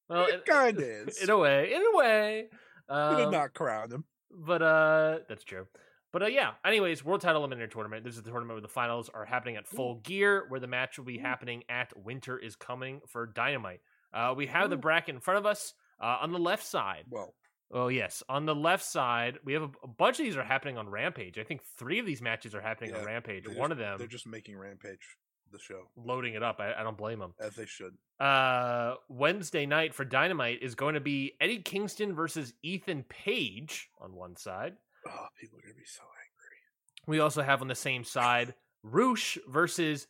Well, 0.09 0.27
it 0.27 0.45
kind 0.47 0.77
of 0.77 0.83
is. 0.85 1.19
in 1.21 1.31
a 1.31 1.37
way, 1.37 1.73
in 1.75 1.83
a 1.83 1.97
way. 1.97 2.47
We 2.89 2.95
Um, 2.95 3.17
did 3.17 3.31
not 3.33 3.55
crown 3.55 3.91
him. 3.91 4.05
but 4.31 4.63
uh, 4.63 5.19
that's 5.29 5.43
true. 5.43 5.67
But 6.13 6.23
uh, 6.23 6.27
yeah. 6.27 6.53
Anyways, 6.65 7.05
World 7.05 7.21
Title 7.21 7.47
Eliminator 7.47 7.71
Tournament. 7.71 8.05
This 8.05 8.17
is 8.17 8.23
the 8.23 8.31
tournament 8.31 8.57
where 8.57 8.63
the 8.63 8.69
finals 8.69 9.11
are 9.13 9.25
happening 9.25 9.57
at 9.57 9.67
full 9.67 9.97
gear, 9.97 10.45
where 10.49 10.61
the 10.61 10.67
match 10.67 10.99
will 10.99 11.05
be 11.05 11.19
happening 11.19 11.63
at 11.69 11.93
Winter 11.97 12.39
is 12.39 12.57
Coming 12.57 13.01
for 13.07 13.27
Dynamite. 13.27 13.81
Uh, 14.15 14.33
we 14.37 14.47
have 14.47 14.71
the 14.71 14.77
bracket 14.77 15.15
in 15.15 15.21
front 15.21 15.39
of 15.39 15.47
us. 15.47 15.75
Uh, 16.01 16.19
on 16.21 16.33
the 16.33 16.39
left 16.39 16.65
side, 16.65 17.05
Well, 17.11 17.35
Oh 17.73 17.89
yes, 17.89 18.23
on 18.29 18.47
the 18.47 18.55
left 18.55 18.85
side, 18.85 19.39
we 19.45 19.53
have 19.55 19.63
a, 19.63 19.71
a 19.83 19.89
bunch 19.89 20.21
of 20.21 20.25
these 20.25 20.37
are 20.37 20.45
happening 20.45 20.79
on 20.79 20.89
Rampage. 20.89 21.37
I 21.39 21.43
think 21.43 21.63
three 21.79 21.99
of 21.99 22.07
these 22.07 22.23
matches 22.23 22.55
are 22.55 22.61
happening 22.61 22.95
on 22.95 23.05
Rampage. 23.05 23.47
One 23.49 23.57
just- 23.57 23.73
of 23.73 23.79
them 23.79 23.99
they're 23.99 24.07
just 24.07 24.27
making 24.27 24.57
Rampage 24.57 25.17
the 25.53 25.59
show 25.59 25.83
loading 25.97 26.35
it 26.35 26.43
up. 26.43 26.61
I, 26.61 26.75
I 26.75 26.83
don't 26.83 26.97
blame 26.97 27.19
them. 27.19 27.35
as 27.41 27.55
they 27.55 27.67
should. 27.67 27.95
Uh, 28.21 28.95
Wednesday 29.09 29.67
night 29.67 29.95
for 29.95 30.05
Dynamite 30.05 30.63
is 30.63 30.75
going 30.75 30.95
to 30.95 31.01
be 31.01 31.35
Eddie 31.41 31.61
Kingston 31.63 32.15
versus 32.15 32.53
Ethan 32.63 33.05
Page 33.09 33.89
on 34.01 34.15
one 34.15 34.37
side. 34.37 34.75
Oh, 35.07 35.27
people 35.41 35.59
are 35.59 35.63
gonna 35.63 35.75
be 35.75 35.85
so 35.85 36.03
angry. 36.03 36.59
We 37.07 37.21
also 37.21 37.43
have 37.43 37.63
on 37.63 37.69
the 37.69 37.75
same 37.75 38.05
side 38.05 38.55
Rush 38.83 39.39
versus 39.49 40.07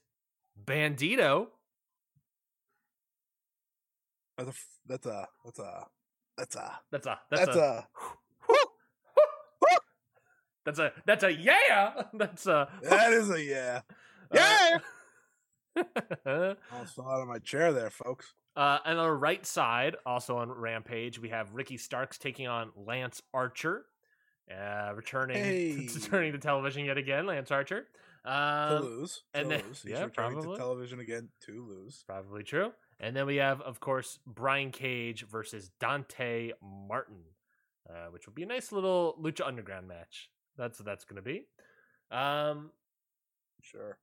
Bandito. 0.63 1.49
That's 4.39 4.49
a 4.51 4.55
that's 4.87 5.07
a 5.07 5.29
that's 5.45 5.59
a 5.59 5.87
that's 6.37 6.57
a 6.57 6.81
That's 6.91 7.07
a 7.07 7.21
that's, 7.31 7.47
that's, 7.47 7.57
a, 7.57 7.61
a, 7.61 7.87
that's 10.65 10.79
a 10.79 10.93
that's 11.07 11.25
a 11.25 11.33
yeah. 11.33 12.03
That's 12.15 12.47
a 12.47 12.69
that 12.83 13.13
is 13.13 13.31
a 13.31 13.43
yeah. 13.43 13.81
Uh, 14.31 14.35
Yeah. 14.35 14.79
uh, 16.27 16.55
I 16.73 16.85
fell 16.85 17.09
out 17.11 17.23
of 17.23 17.29
my 17.29 17.39
chair 17.39 17.73
there, 17.73 17.91
folks. 17.91 18.33
Uh, 18.57 18.79
and 18.87 18.99
on 18.99 19.07
the 19.07 19.13
right 19.13 19.45
side, 19.45 19.97
also 20.07 20.39
on 20.39 20.51
Rampage, 20.51 21.19
we 21.19 21.29
have 21.29 21.53
Ricky 21.53 21.77
Starks 21.77 22.17
taking 22.17 22.47
on 22.47 22.71
Lance 22.75 23.21
Archer, 23.35 23.85
uh, 24.51 24.93
returning 24.95 25.37
Hey. 25.37 25.89
returning 25.95 26.33
to 26.33 26.39
television 26.39 26.85
yet 26.85 26.99
again. 26.99 27.27
Lance 27.27 27.51
Archer, 27.51 27.87
To 28.25 28.33
um, 28.33 28.83
lose, 28.83 29.23
to 29.35 29.41
and 29.41 29.51
then- 29.51 29.63
lose. 29.69 29.83
He's 29.85 29.93
yeah, 29.93 30.05
returning 30.05 30.33
probably. 30.35 30.57
to 30.57 30.59
television 30.59 31.01
again 31.01 31.29
to 31.47 31.67
lose. 31.67 32.05
probably 32.07 32.43
true. 32.43 32.73
And 33.01 33.15
then 33.15 33.27
we 33.27 33.37
have, 33.37 33.61
of 33.61 33.79
course, 33.81 34.19
Brian 34.27 34.71
Cage 34.71 35.27
versus 35.31 35.71
Dante 35.81 36.53
Martin, 36.63 37.23
uh, 37.91 38.07
which 38.11 38.27
will 38.27 38.33
be 38.35 38.43
a 38.43 38.47
nice 38.47 38.73
little 38.73 39.17
Lucha 39.23 39.47
Underground 39.47 39.87
match. 39.87 40.31
That's 40.57 40.79
what 40.79 40.87
that's 40.87 41.05
going 41.05 41.17
to 41.17 41.23
be. 41.23 41.47
Um, 42.11 42.71
Sure. 43.63 43.99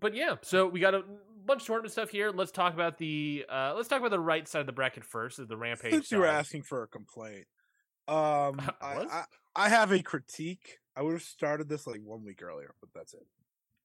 but 0.00 0.14
yeah, 0.14 0.36
so 0.42 0.66
we 0.66 0.80
got 0.80 0.94
a 0.94 1.02
bunch 1.44 1.60
of 1.62 1.66
tournament 1.66 1.92
stuff 1.92 2.08
here. 2.10 2.30
Let's 2.30 2.50
talk 2.50 2.72
about 2.74 2.96
the 2.98 3.44
uh, 3.48 3.74
let's 3.76 3.88
talk 3.88 3.98
about 4.00 4.10
the 4.10 4.18
right 4.18 4.48
side 4.48 4.60
of 4.60 4.66
the 4.66 4.72
bracket 4.72 5.04
first, 5.04 5.36
the 5.46 5.56
Rampage. 5.56 5.92
Since 5.92 6.10
you 6.10 6.18
were 6.18 6.26
asking 6.26 6.62
for 6.62 6.82
a 6.82 6.86
complaint, 6.88 7.44
um, 8.08 8.60
I 8.80 9.06
I. 9.10 9.24
I 9.54 9.68
have 9.68 9.92
a 9.92 10.02
critique. 10.02 10.78
I 10.96 11.02
would 11.02 11.12
have 11.12 11.22
started 11.22 11.68
this 11.68 11.86
like 11.86 12.00
one 12.02 12.24
week 12.24 12.42
earlier, 12.42 12.74
but 12.80 12.88
that's 12.94 13.12
it. 13.14 13.26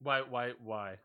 Why? 0.00 0.22
Why? 0.22 0.52
Why? 0.62 0.96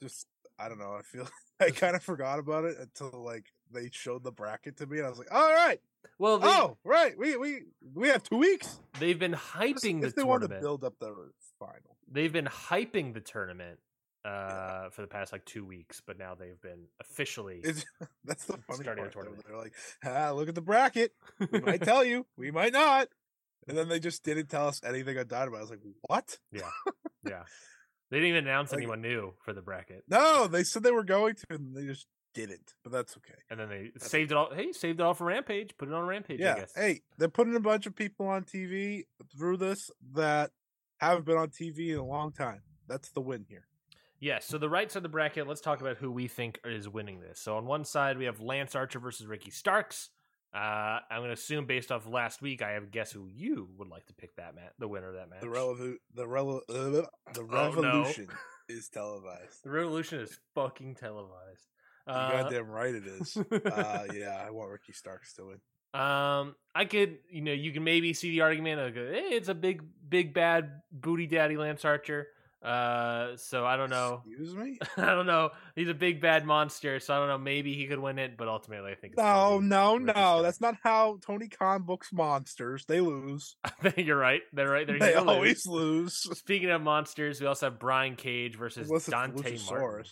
Just 0.00 0.26
I 0.58 0.68
don't 0.68 0.78
know. 0.78 0.96
I 0.98 1.02
feel 1.02 1.28
I 1.60 1.70
kind 1.70 1.96
of 1.96 2.02
forgot 2.02 2.38
about 2.38 2.64
it 2.64 2.76
until 2.78 3.24
like 3.24 3.46
they 3.72 3.88
showed 3.92 4.22
the 4.22 4.32
bracket 4.32 4.76
to 4.78 4.86
me, 4.86 4.98
and 4.98 5.06
I 5.06 5.10
was 5.10 5.18
like, 5.18 5.32
all 5.32 5.52
right, 5.52 5.80
Well, 6.18 6.38
they, 6.38 6.46
oh 6.48 6.76
right, 6.84 7.16
we 7.18 7.36
we 7.36 7.62
we 7.94 8.08
have 8.08 8.22
two 8.22 8.36
weeks. 8.36 8.78
they've 9.00 9.18
been 9.18 9.34
hyping 9.34 10.04
if 10.04 10.14
the 10.14 10.20
they 10.20 10.24
want 10.24 10.42
to 10.42 10.48
build 10.48 10.84
up 10.84 10.94
the 11.00 11.14
final. 11.58 11.96
They've 12.10 12.32
been 12.32 12.46
hyping 12.46 13.14
the 13.14 13.20
tournament 13.20 13.78
uh, 14.26 14.90
for 14.90 15.02
the 15.02 15.08
past 15.08 15.32
like 15.32 15.44
two 15.44 15.64
weeks, 15.64 16.02
but 16.06 16.18
now 16.18 16.34
they've 16.34 16.60
been 16.60 16.86
officially. 17.00 17.60
It's, 17.62 17.84
that's 18.24 18.44
the 18.44 18.58
funny 18.68 18.82
Starting 18.82 19.04
the 19.04 19.10
part. 19.10 19.26
though. 19.26 19.42
They're 19.46 19.56
like, 19.56 19.74
ah, 20.04 20.32
look 20.32 20.48
at 20.48 20.54
the 20.54 20.62
bracket. 20.62 21.12
We 21.52 21.60
might 21.60 21.82
tell 21.82 22.04
you, 22.04 22.26
we 22.36 22.50
might 22.50 22.72
not. 22.72 23.08
And 23.68 23.76
then 23.76 23.88
they 23.88 24.00
just 24.00 24.24
didn't 24.24 24.48
tell 24.48 24.68
us 24.68 24.80
anything 24.84 25.18
on 25.18 25.26
Dynamite. 25.28 25.58
I 25.58 25.62
was 25.62 25.70
like, 25.70 25.80
what? 26.02 26.38
yeah, 26.52 26.70
yeah. 27.26 27.42
they 28.10 28.18
didn't 28.18 28.30
even 28.30 28.46
announce 28.46 28.72
Like- 28.72 28.78
anyone 28.78 29.00
new 29.00 29.34
for 29.44 29.52
the 29.52 29.62
bracket, 29.62 30.04
No, 30.08 30.46
they 30.46 30.64
said 30.64 30.82
they 30.82 30.92
were 30.92 31.04
going 31.04 31.34
to, 31.34 31.44
and 31.50 31.76
they 31.76 31.84
just 31.86 32.06
didn't. 32.34 32.74
But 32.84 32.92
that's 32.92 33.16
okay. 33.16 33.38
and 33.50 33.58
then 33.58 33.68
they 33.68 33.90
saved 33.98 34.30
it 34.32 34.36
all. 34.36 34.50
Hey, 34.54 34.72
saved 34.72 35.00
it 35.00 35.02
all 35.02 35.14
for 35.14 35.24
Rampage. 35.24 35.76
Put 35.78 35.88
it 35.88 35.94
on 35.94 36.06
Rampage. 36.06 36.40
I 36.40 36.44
yeah. 36.44 36.54
guess. 36.56 36.72
Hey, 36.76 37.00
they're 37.18 37.28
putting 37.28 37.56
a 37.56 37.60
bunch 37.60 37.86
of 37.86 37.94
people 37.96 38.26
on 38.28 38.44
TV 38.44 39.04
through 39.36 39.56
this 39.56 39.90
that 40.14 40.50
haven't 40.98 41.26
been 41.26 41.36
on 41.38 41.48
TV 41.48 41.90
in 41.90 41.98
a 41.98 42.04
long 42.04 42.32
time. 42.32 42.62
That's 42.88 43.10
the 43.10 43.20
win 43.20 43.46
here. 43.48 43.66
Yes. 44.20 44.46
So 44.46 44.58
the 44.58 44.68
right 44.68 44.90
side 44.90 44.98
of 44.98 45.02
the 45.04 45.08
bracket. 45.08 45.46
Let's 45.46 45.60
talk 45.60 45.80
about 45.80 45.96
who 45.98 46.10
we 46.10 46.26
think 46.28 46.60
is 46.64 46.88
winning 46.88 47.20
this. 47.20 47.40
So 47.40 47.56
on 47.56 47.66
one 47.66 47.84
side 47.84 48.18
we 48.18 48.24
have 48.24 48.40
Lance 48.40 48.74
Archer 48.74 48.98
versus 48.98 49.26
Ricky 49.26 49.50
Starks. 49.50 50.10
Uh, 50.54 51.00
I'm 51.10 51.18
going 51.18 51.28
to 51.28 51.34
assume 51.34 51.66
based 51.66 51.92
off 51.92 52.06
last 52.08 52.40
week, 52.40 52.62
I 52.62 52.70
have 52.70 52.90
guess 52.90 53.12
who 53.12 53.26
you 53.30 53.68
would 53.76 53.88
like 53.88 54.06
to 54.06 54.14
pick 54.14 54.36
that 54.36 54.54
match, 54.54 54.72
the 54.78 54.88
winner 54.88 55.08
of 55.10 55.16
that 55.16 55.28
match. 55.28 55.40
The 55.42 55.48
relevo- 55.48 55.96
the 56.14 56.24
rele- 56.24 56.60
uh, 56.70 57.02
the 57.34 57.40
Oh, 57.42 57.42
no. 57.42 57.64
revolution 57.82 58.28
is 58.68 58.88
televised. 58.88 59.64
The 59.64 59.70
Revolution 59.70 60.20
is 60.20 60.38
fucking 60.54 60.94
televised. 60.94 61.66
You 62.08 62.14
Uh, 62.14 62.42
goddamn 62.42 62.68
right 62.70 62.94
it 62.94 63.04
is. 63.06 63.36
uh, 63.36 64.04
yeah, 64.14 64.42
I 64.46 64.50
want 64.50 64.70
Ricky 64.70 64.92
Starks 64.94 65.34
to 65.34 65.46
win. 65.46 66.00
Um, 66.00 66.54
I 66.74 66.84
could, 66.86 67.18
you 67.30 67.42
know, 67.42 67.52
you 67.52 67.72
can 67.72 67.84
maybe 67.84 68.14
see 68.14 68.30
the 68.30 68.40
argument 68.42 68.80
of, 68.80 68.94
hey, 68.94 69.28
it's 69.32 69.48
a 69.48 69.54
big, 69.54 69.82
big 70.08 70.32
bad 70.32 70.80
booty 70.90 71.26
daddy 71.26 71.56
Lance 71.58 71.84
Archer. 71.84 72.28
Uh, 72.62 73.36
so 73.36 73.64
I 73.64 73.76
don't 73.76 73.90
know. 73.90 74.22
Excuse 74.26 74.54
me. 74.54 74.78
I 74.96 75.06
don't 75.14 75.26
know. 75.26 75.50
He's 75.74 75.88
a 75.88 75.94
big 75.94 76.20
bad 76.20 76.44
monster, 76.44 76.98
so 77.00 77.14
I 77.14 77.18
don't 77.18 77.28
know. 77.28 77.38
Maybe 77.38 77.74
he 77.74 77.86
could 77.86 77.98
win 77.98 78.18
it, 78.18 78.36
but 78.36 78.48
ultimately, 78.48 78.90
I 78.90 78.94
think 78.94 79.12
it's 79.12 79.18
No, 79.22 79.60
no, 79.60 79.98
no. 79.98 80.42
That's 80.42 80.60
not 80.60 80.76
how 80.82 81.18
Tony 81.24 81.48
Khan 81.48 81.82
books 81.82 82.12
monsters. 82.12 82.84
They 82.86 83.00
lose. 83.00 83.56
You're 83.96 84.16
right. 84.16 84.40
They're 84.52 84.68
right. 84.70 84.86
They're 84.86 84.98
They 84.98 85.12
gonna 85.14 85.26
lose. 85.26 85.36
always 85.36 85.66
lose. 85.66 86.14
Speaking 86.38 86.70
of 86.70 86.82
monsters, 86.82 87.40
we 87.40 87.46
also 87.46 87.66
have 87.66 87.78
Brian 87.78 88.16
Cage 88.16 88.56
versus 88.56 88.88
Unless 88.88 89.06
Dante 89.06 89.58
Martin. 89.70 90.04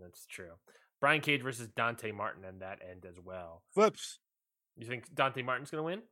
That's 0.00 0.24
true. 0.26 0.52
Brian 1.00 1.20
Cage 1.20 1.42
versus 1.42 1.68
Dante 1.76 2.10
Martin 2.12 2.44
and 2.44 2.60
that 2.62 2.78
end 2.88 3.04
as 3.08 3.16
well. 3.22 3.62
Flips. 3.74 4.18
You 4.76 4.86
think 4.86 5.12
Dante 5.14 5.42
Martin's 5.42 5.70
gonna 5.70 5.82
win? 5.82 6.02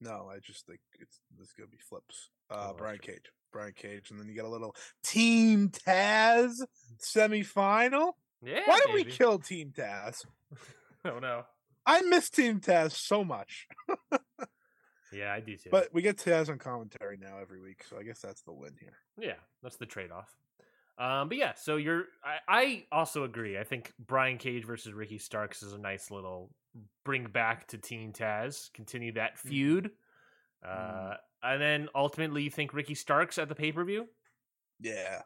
No, 0.00 0.28
I 0.30 0.38
just 0.42 0.66
think 0.66 0.80
it's 1.00 1.20
this 1.38 1.52
gonna 1.52 1.68
be 1.68 1.78
flips. 1.78 2.28
Oh, 2.50 2.54
Uh, 2.54 2.66
that's 2.68 2.78
Brian. 2.78 2.98
Cage. 2.98 3.30
Brian 3.52 3.72
Cage, 3.76 4.10
and 4.10 4.18
then 4.18 4.28
you 4.28 4.34
got 4.34 4.46
a 4.46 4.48
little 4.48 4.74
Team 5.04 5.68
Taz 5.68 6.60
semifinal. 7.00 8.12
Yeah. 8.44 8.60
Why 8.66 8.80
did 8.84 8.94
we 8.94 9.04
kill 9.04 9.38
Team 9.38 9.72
Taz? 9.76 10.24
Oh 11.04 11.18
no. 11.18 11.42
I 11.84 12.00
miss 12.02 12.30
Team 12.30 12.60
Taz 12.60 12.92
so 12.92 13.24
much, 13.24 13.66
Yeah, 15.12 15.32
I 15.34 15.40
do 15.40 15.56
too. 15.56 15.68
but 15.70 15.88
we 15.92 16.00
get 16.00 16.16
Taz 16.16 16.48
on 16.48 16.58
commentary 16.58 17.18
now 17.20 17.38
every 17.40 17.60
week, 17.60 17.82
so 17.90 17.98
I 17.98 18.04
guess 18.04 18.20
that's 18.20 18.42
the 18.42 18.52
win 18.52 18.74
here. 18.78 18.94
Yeah, 19.18 19.34
that's 19.64 19.78
the 19.78 19.86
trade 19.86 20.10
off. 20.12 20.32
Um, 20.98 21.28
but 21.28 21.38
yeah, 21.38 21.54
so 21.56 21.74
you're. 21.76 22.04
I, 22.24 22.36
I 22.48 22.84
also 22.92 23.24
agree. 23.24 23.58
I 23.58 23.64
think 23.64 23.92
Brian 23.98 24.38
Cage 24.38 24.64
versus 24.64 24.92
Ricky 24.92 25.18
Starks 25.18 25.62
is 25.64 25.72
a 25.72 25.78
nice 25.78 26.10
little 26.10 26.50
bring 27.04 27.24
back 27.24 27.66
to 27.68 27.78
Team 27.78 28.12
Taz, 28.12 28.72
continue 28.72 29.12
that 29.14 29.36
Mm-hmm. 29.38 29.48
Feud. 30.62 30.70
Uh, 30.70 31.16
and 31.42 31.60
then 31.60 31.88
ultimately, 31.94 32.42
you 32.42 32.50
think 32.50 32.72
Ricky 32.72 32.94
Starks 32.94 33.38
at 33.38 33.48
the 33.48 33.54
pay 33.54 33.72
per 33.72 33.84
view? 33.84 34.06
Yeah, 34.80 35.22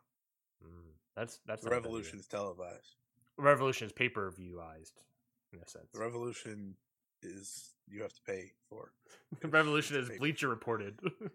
That's 1.16 1.38
that's 1.46 1.62
the 1.62 1.70
not 1.70 1.76
a 1.76 1.80
bad 1.80 1.86
Revolution 1.86 2.18
is 2.18 2.26
televised. 2.26 2.96
Revolution 3.38 3.86
is 3.86 3.92
pay 3.92 4.08
per 4.08 4.30
viewized 4.30 5.02
in 5.52 5.60
a 5.60 5.68
sense. 5.68 5.90
The 5.92 6.00
Revolution 6.00 6.74
is 7.22 7.74
you 7.88 8.02
have 8.02 8.12
to 8.12 8.22
pay 8.26 8.52
for. 8.68 8.92
Revolution 9.42 9.96
is 9.96 10.10
Bleacher 10.18 10.48
reported. 10.48 10.98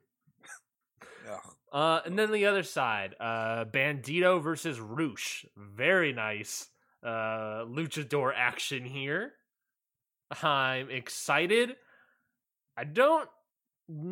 Yeah. 1.25 1.37
Uh, 1.71 2.01
and 2.05 2.17
then 2.17 2.31
the 2.31 2.47
other 2.47 2.63
side, 2.63 3.15
uh, 3.19 3.65
Bandito 3.65 4.41
versus 4.41 4.79
Rush. 4.79 5.45
Very 5.55 6.13
nice 6.13 6.67
uh, 7.03 7.65
luchador 7.67 8.31
action 8.35 8.85
here. 8.85 9.33
I'm 10.41 10.89
excited. 10.89 11.75
I 12.77 12.85
don't 12.85 13.29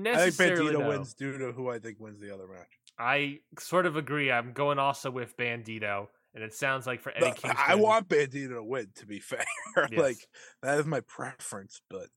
I 0.08 0.30
think 0.32 0.36
Bandito 0.60 0.80
know. 0.80 0.90
wins 0.90 1.14
due 1.14 1.38
to 1.38 1.52
who 1.52 1.70
I 1.70 1.80
think 1.80 2.00
wins 2.00 2.20
the 2.20 2.34
other 2.34 2.48
match. 2.48 2.68
I 2.98 3.40
sort 3.60 3.86
of 3.86 3.96
agree. 3.96 4.32
I'm 4.32 4.52
going 4.54 4.78
also 4.80 5.10
with 5.12 5.38
Bandito, 5.38 6.08
and 6.36 6.44
it 6.44 6.54
sounds 6.54 6.86
like 6.86 7.02
for 7.02 7.12
Eddie 7.12 7.22
No, 7.28 7.32
Kingston, 7.34 7.56
I 7.58 7.76
want 7.76 8.10
Bandito 8.10 8.56
to 8.56 8.64
win. 8.64 8.88
To 8.96 9.06
be 9.06 9.20
fair, 9.20 9.46
Yes. 9.90 9.92
like 10.00 10.18
that 10.62 10.80
is 10.80 10.86
my 10.86 11.00
preference. 11.02 11.82
But 11.90 12.08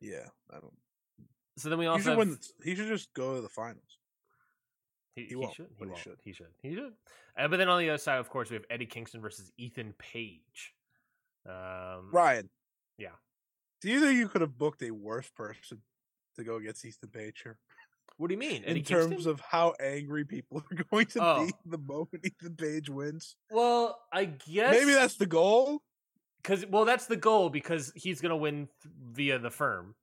yeah, 0.00 0.26
I 0.50 0.54
don't. 0.60 0.74
So 1.56 1.70
then 1.70 1.78
we 1.78 1.86
He 1.86 1.88
also 1.88 2.02
should 2.02 2.08
have, 2.10 2.18
win. 2.18 2.30
the- 2.30 2.64
He 2.64 2.74
should 2.76 2.88
just 2.88 3.12
go 3.14 3.34
to 3.36 3.40
the 3.40 3.48
finals. 3.48 3.98
He, 5.14 5.22
He 5.22 5.28
he 5.30 5.34
won't, 5.36 5.54
should. 5.54 5.66
He 5.78 5.84
he 5.84 5.86
won't. 5.90 5.98
should. 5.98 6.18
He 6.22 6.32
should. 6.32 6.46
He 6.62 6.74
should. 6.74 6.92
Uh, 7.36 7.48
but 7.48 7.56
then 7.56 7.68
on 7.68 7.80
the 7.80 7.88
other 7.88 7.98
side, 7.98 8.18
of 8.18 8.28
course, 8.28 8.50
we 8.50 8.54
have 8.54 8.64
Eddie 8.70 8.86
Kingston 8.86 9.20
versus 9.20 9.50
Ethan 9.56 9.94
Page. 9.98 10.74
Um, 11.48 12.10
Ryan. 12.12 12.48
Yeah. 12.98 13.08
Do 13.80 13.88
you 13.90 14.00
think 14.00 14.18
you 14.18 14.28
could 14.28 14.40
have 14.42 14.58
booked 14.58 14.82
a 14.82 14.90
worse 14.90 15.30
person 15.30 15.78
to 16.38 16.44
go 16.44 16.56
against 16.56 16.84
Ethan 16.84 17.10
Page 17.10 17.40
here? 17.42 17.58
What 18.16 18.28
do 18.28 18.34
you 18.34 18.38
mean? 18.40 18.62
Eddie 18.66 18.80
in 18.80 18.84
terms 18.84 19.08
Kingston? 19.10 19.30
of 19.32 19.40
how 19.40 19.74
angry 19.80 20.24
people 20.24 20.62
are 20.72 20.84
going 20.90 21.06
to 21.06 21.22
Oh. 21.22 21.46
be 21.46 21.52
the 21.66 21.78
moment 21.78 22.24
Ethan 22.24 22.56
Page 22.56 22.88
wins. 22.88 23.36
well, 23.50 24.00
I 24.12 24.24
guess 24.24 24.72
Maybe 24.74 24.92
that's 24.94 25.16
the 25.16 25.26
goal. 25.26 25.82
because 26.42 26.64
well, 26.66 26.84
that's 26.84 27.06
the 27.06 27.16
goal 27.16 27.50
because 27.50 27.92
he's 27.94 28.20
gonna 28.20 28.36
win 28.36 28.68
via 29.12 29.38
the 29.38 29.50
firm, 29.50 29.94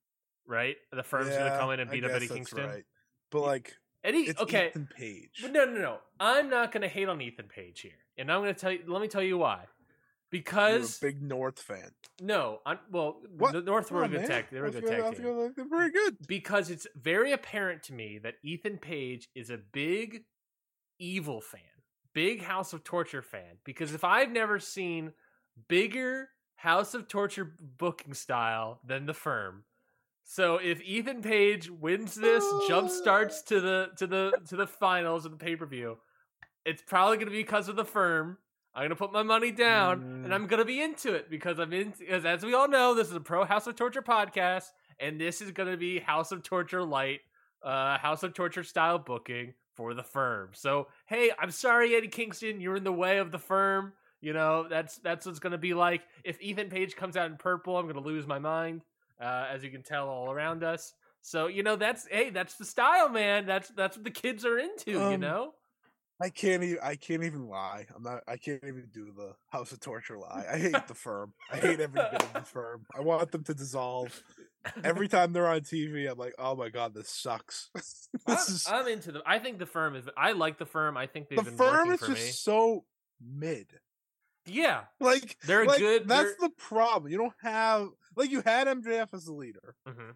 right? 0.48 0.76
The 0.94 1.04
firm's 1.04 1.36
gonna 1.36 1.58
come 1.58 1.72
in 1.72 1.80
and 1.80 1.90
beat 1.90 2.04
up 2.06 2.12
Eddie 2.12 2.28
that's 2.28 2.34
Kingston. 2.38 2.66
Right. 2.70 2.86
But 3.32 3.42
like, 3.42 3.74
Eddie, 4.04 4.34
okay, 4.40 4.68
Ethan 4.68 4.88
Page. 4.96 5.40
but 5.42 5.52
no, 5.52 5.66
no, 5.66 5.82
no. 5.82 5.98
I'm 6.20 6.50
not 6.50 6.72
gonna 6.72 6.88
hate 6.88 7.10
on 7.10 7.20
Ethan 7.22 7.48
Page 7.48 7.82
here, 7.82 7.98
and 8.18 8.32
I'm 8.32 8.40
gonna 8.42 8.54
tell 8.54 8.72
you. 8.72 8.80
Let 8.88 9.02
me 9.02 9.08
tell 9.08 9.24
you 9.24 9.38
why. 9.40 9.66
A 10.36 10.40
Because 10.40 11.00
big 11.00 11.22
North 11.22 11.60
fan. 11.62 11.92
no, 12.22 12.60
I'm 12.66 12.80
well. 12.92 13.22
What? 13.38 13.54
The 13.54 13.62
North 13.62 13.92
were 13.92 14.02
a 14.02 14.04
Come 14.04 14.12
good 14.12 14.22
man. 14.22 14.30
tag. 14.30 14.46
They 14.52 14.60
were 14.60 14.68
a 14.68 14.72
good 14.72 14.84
let's 14.84 15.18
team. 15.18 15.52
They're 15.56 15.66
very 15.70 15.92
good. 15.92 16.18
because 16.28 16.70
it's 16.70 16.88
very 16.96 17.32
apparent 17.32 17.84
to 17.84 17.94
me 17.94 18.20
that 18.20 18.36
Ethan 18.44 18.78
Page 18.78 19.28
is 19.36 19.50
a 19.50 19.58
big 19.58 20.24
evil 21.00 21.42
fan, 21.42 21.62
big 22.14 22.42
House 22.44 22.74
of 22.74 22.84
Torture 22.84 23.22
fan. 23.22 23.58
Because 23.64 23.94
if 23.94 24.04
I've 24.04 24.32
never 24.32 24.60
seen 24.60 25.14
bigger 25.68 26.30
House 26.58 26.94
of 26.94 27.08
Torture 27.08 27.56
booking 27.78 28.14
style 28.14 28.80
than 28.86 29.06
the 29.06 29.14
firm, 29.14 29.64
so 30.24 30.56
if 30.58 30.82
Ethan 30.82 31.22
Page 31.22 31.70
wins 31.70 32.16
this, 32.16 32.44
jump 32.68 32.90
starts 32.90 33.42
to 33.44 33.60
the 33.62 33.90
to 33.98 34.08
the 34.08 34.32
to 34.50 34.56
the 34.56 34.68
finals 34.68 35.26
of 35.26 35.32
the 35.32 35.38
pay 35.38 35.56
per 35.56 35.66
view, 35.66 35.98
it's 36.66 36.82
probably 36.82 37.18
going 37.18 37.28
to 37.28 37.32
be 37.32 37.44
because 37.44 37.68
of 37.70 37.76
the 37.76 37.86
firm. 37.86 38.38
I'm 38.76 38.84
gonna 38.84 38.96
put 38.96 39.14
my 39.14 39.24
money 39.24 39.52
down, 39.52 40.02
and 40.02 40.28
Mm. 40.28 40.34
I'm 40.34 40.48
gonna 40.48 40.66
be 40.66 40.82
into 40.82 41.14
it 41.14 41.30
because 41.30 41.60
I'm 41.60 41.72
in. 41.74 41.94
Because 41.98 42.26
as 42.26 42.44
we 42.44 42.54
all 42.54 42.68
know, 42.68 42.94
this 42.94 43.08
is 43.08 43.16
a 43.16 43.22
pro 43.22 43.46
House 43.46 43.68
of 43.68 43.76
Torture 43.76 44.02
podcast, 44.02 44.66
and 45.00 45.20
this 45.20 45.42
is 45.42 45.52
gonna 45.52 45.78
be 45.78 46.00
House 46.00 46.32
of 46.34 46.44
Torture 46.44 46.84
light, 46.84 47.22
uh, 47.64 47.98
House 47.98 48.24
of 48.24 48.34
Torture 48.34 48.64
style 48.64 49.00
booking 49.00 49.54
for 49.76 49.94
the 49.94 50.04
firm. 50.04 50.50
So 50.54 50.88
hey, 51.06 51.32
I'm 51.40 51.52
sorry, 51.52 51.96
Eddie 51.96 52.10
Kingston, 52.10 52.60
you're 52.60 52.76
in 52.76 52.84
the 52.84 52.92
way 52.92 53.18
of 53.20 53.32
the 53.32 53.40
firm. 53.40 53.94
You 54.22 54.34
know 54.34 54.68
that's 54.68 54.98
that's 54.98 55.26
what's 55.26 55.40
gonna 55.40 55.58
be 55.58 55.74
like. 55.74 56.02
If 56.26 56.42
Ethan 56.42 56.70
Page 56.70 56.96
comes 56.98 57.16
out 57.16 57.30
in 57.32 57.38
purple, 57.38 57.78
I'm 57.78 57.88
gonna 57.88 58.00
lose 58.02 58.28
my 58.28 58.40
mind, 58.40 58.82
uh, 59.22 59.46
as 59.50 59.64
you 59.64 59.70
can 59.70 59.84
tell 59.84 60.10
all 60.10 60.32
around 60.32 60.64
us. 60.64 60.94
So 61.22 61.48
you 61.48 61.64
know 61.64 61.76
that's 61.78 62.08
hey, 62.08 62.30
that's 62.30 62.56
the 62.56 62.66
style, 62.66 63.08
man. 63.10 63.46
That's 63.46 63.70
that's 63.70 63.96
what 63.96 64.04
the 64.04 64.12
kids 64.12 64.44
are 64.46 64.58
into. 64.58 64.92
you 64.92 65.00
Um, 65.02 65.20
know. 65.22 65.54
I 66.22 66.30
can't 66.30 66.64
even. 66.64 66.78
I 66.82 66.96
can't 66.96 67.24
even 67.24 67.48
lie. 67.50 67.88
I'm 67.94 68.02
not. 68.04 68.24
I 68.28 68.38
can't 68.38 68.64
even 68.64 68.88
do 68.94 69.12
the 69.16 69.34
House 69.50 69.72
of 69.74 69.82
Torture 69.82 70.18
lie. 70.18 70.46
I 70.50 70.58
hate 70.58 70.88
the 70.88 70.94
firm. 70.94 71.34
I 71.52 71.58
hate 71.58 71.80
every 71.82 72.02
bit 72.02 72.24
of 72.24 72.34
the 72.34 72.42
firm. 72.46 72.86
I 72.98 73.02
want 73.02 73.32
them 73.32 73.44
to 73.44 73.54
dissolve. 73.54 74.24
Every 74.84 75.08
time 75.10 75.34
they're 75.34 75.48
on 75.48 75.60
TV, 75.62 76.10
I'm 76.10 76.18
like, 76.18 76.34
oh 76.40 76.56
my 76.56 76.70
god, 76.70 76.94
this 76.94 77.10
sucks. 77.10 77.70
this 77.76 78.08
I'm, 78.26 78.34
is 78.38 78.68
I'm 78.70 78.88
into 78.88 79.12
the. 79.12 79.24
I 79.26 79.40
think 79.40 79.60
the 79.60 79.66
firm 79.66 79.96
is. 79.96 80.06
I 80.16 80.32
like 80.32 80.58
the 80.58 80.66
firm. 80.66 80.96
I 80.96 81.08
think 81.08 81.28
they've 81.28 81.38
the 81.38 81.44
been 81.44 81.58
firm 81.58 81.92
is 81.92 82.00
just 82.00 82.12
me. 82.12 82.18
so 82.32 82.86
mid. 83.22 83.68
Yeah, 84.48 84.82
Like 85.00 85.38
They're 85.46 85.66
like, 85.66 85.80
good- 85.80 86.08
That's 86.08 86.24
they're- 86.30 86.36
the 86.50 86.50
problem. 86.56 87.12
You 87.12 87.18
don't 87.18 87.34
have 87.42 87.88
like 88.16 88.30
you 88.30 88.42
had 88.46 88.68
MJF 88.68 89.08
as 89.14 89.26
the 89.26 89.34
leader, 89.34 89.76
hmm 89.88 90.12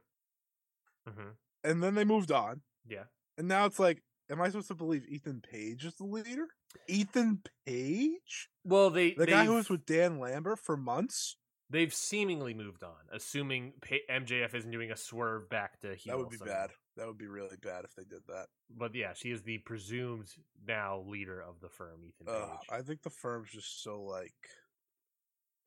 hmm 1.08 1.30
and 1.64 1.82
then 1.84 1.96
they 1.96 2.04
moved 2.06 2.32
on, 2.32 2.62
yeah. 2.88 3.04
and 3.38 3.48
now 3.48 3.66
it's 3.66 3.80
like 3.80 4.02
am 4.30 4.42
I 4.42 4.48
supposed 4.48 4.68
to 4.70 4.76
believe 4.76 5.06
Ethan 5.08 5.42
Page 5.42 5.86
is 5.86 5.96
the 5.96 6.06
leader? 6.06 6.48
Ethan 6.88 7.42
Page, 7.66 8.50
Well, 8.64 8.90
they 8.90 9.14
the 9.14 9.26
guy 9.26 9.46
who 9.46 9.56
was 9.56 9.70
with 9.70 9.86
Dan 9.86 10.20
Lambert 10.20 10.60
for 10.60 10.78
months. 10.78 11.36
they've 11.70 11.94
seemingly 11.94 12.54
moved 12.54 12.84
on, 12.84 12.96
assuming 13.12 13.74
MJF 14.10 14.56
isn't 14.56 14.72
doing 14.72 14.92
a 14.92 14.98
swerve 14.98 15.50
back 15.50 15.80
to 15.82 15.96
heel. 15.96 16.18
That 16.18 16.24
would 16.24 16.30
be 16.30 16.38
bad. 16.38 16.72
That 16.98 17.08
would 17.08 17.18
be 17.18 17.28
really 17.28 17.58
bad 17.62 17.86
if 17.86 17.96
they 17.96 18.04
did 18.04 18.22
that. 18.28 18.48
But 18.76 18.94
yeah, 18.94 19.14
she 19.14 19.32
is 19.32 19.44
the 19.44 19.60
presumed 19.60 20.28
now 20.68 21.04
leader 21.08 21.40
of 21.42 21.60
the 21.62 21.70
firm, 21.70 22.02
Ethan 22.04 22.28
Page. 22.28 22.60
Uh, 22.72 22.76
I 22.76 22.82
think 22.82 23.02
the 23.04 23.10
firm's 23.10 23.50
just 23.52 23.84
so 23.84 24.02
like, 24.02 24.34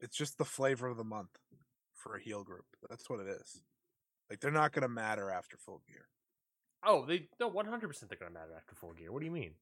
it's 0.00 0.16
just 0.16 0.38
the 0.38 0.44
flavor 0.44 0.88
of 0.88 0.96
the 0.96 1.04
month 1.04 1.30
for 1.94 2.16
a 2.16 2.20
heel 2.20 2.42
group. 2.44 2.66
That's 2.90 3.08
what 3.08 3.20
it 3.20 3.28
is. 3.28 3.62
Like 4.28 4.40
they're 4.40 4.50
not 4.50 4.72
gonna 4.72 4.88
matter 4.88 5.30
after 5.30 5.56
full 5.56 5.82
gear. 5.88 6.06
Oh, 6.84 7.04
they 7.06 7.28
no 7.40 7.48
one 7.48 7.66
hundred 7.66 7.88
percent 7.88 8.10
they're 8.10 8.18
gonna 8.18 8.32
matter 8.32 8.54
after 8.56 8.74
full 8.74 8.92
gear. 8.92 9.12
What 9.12 9.20
do 9.20 9.26
you 9.26 9.32
mean? 9.32 9.52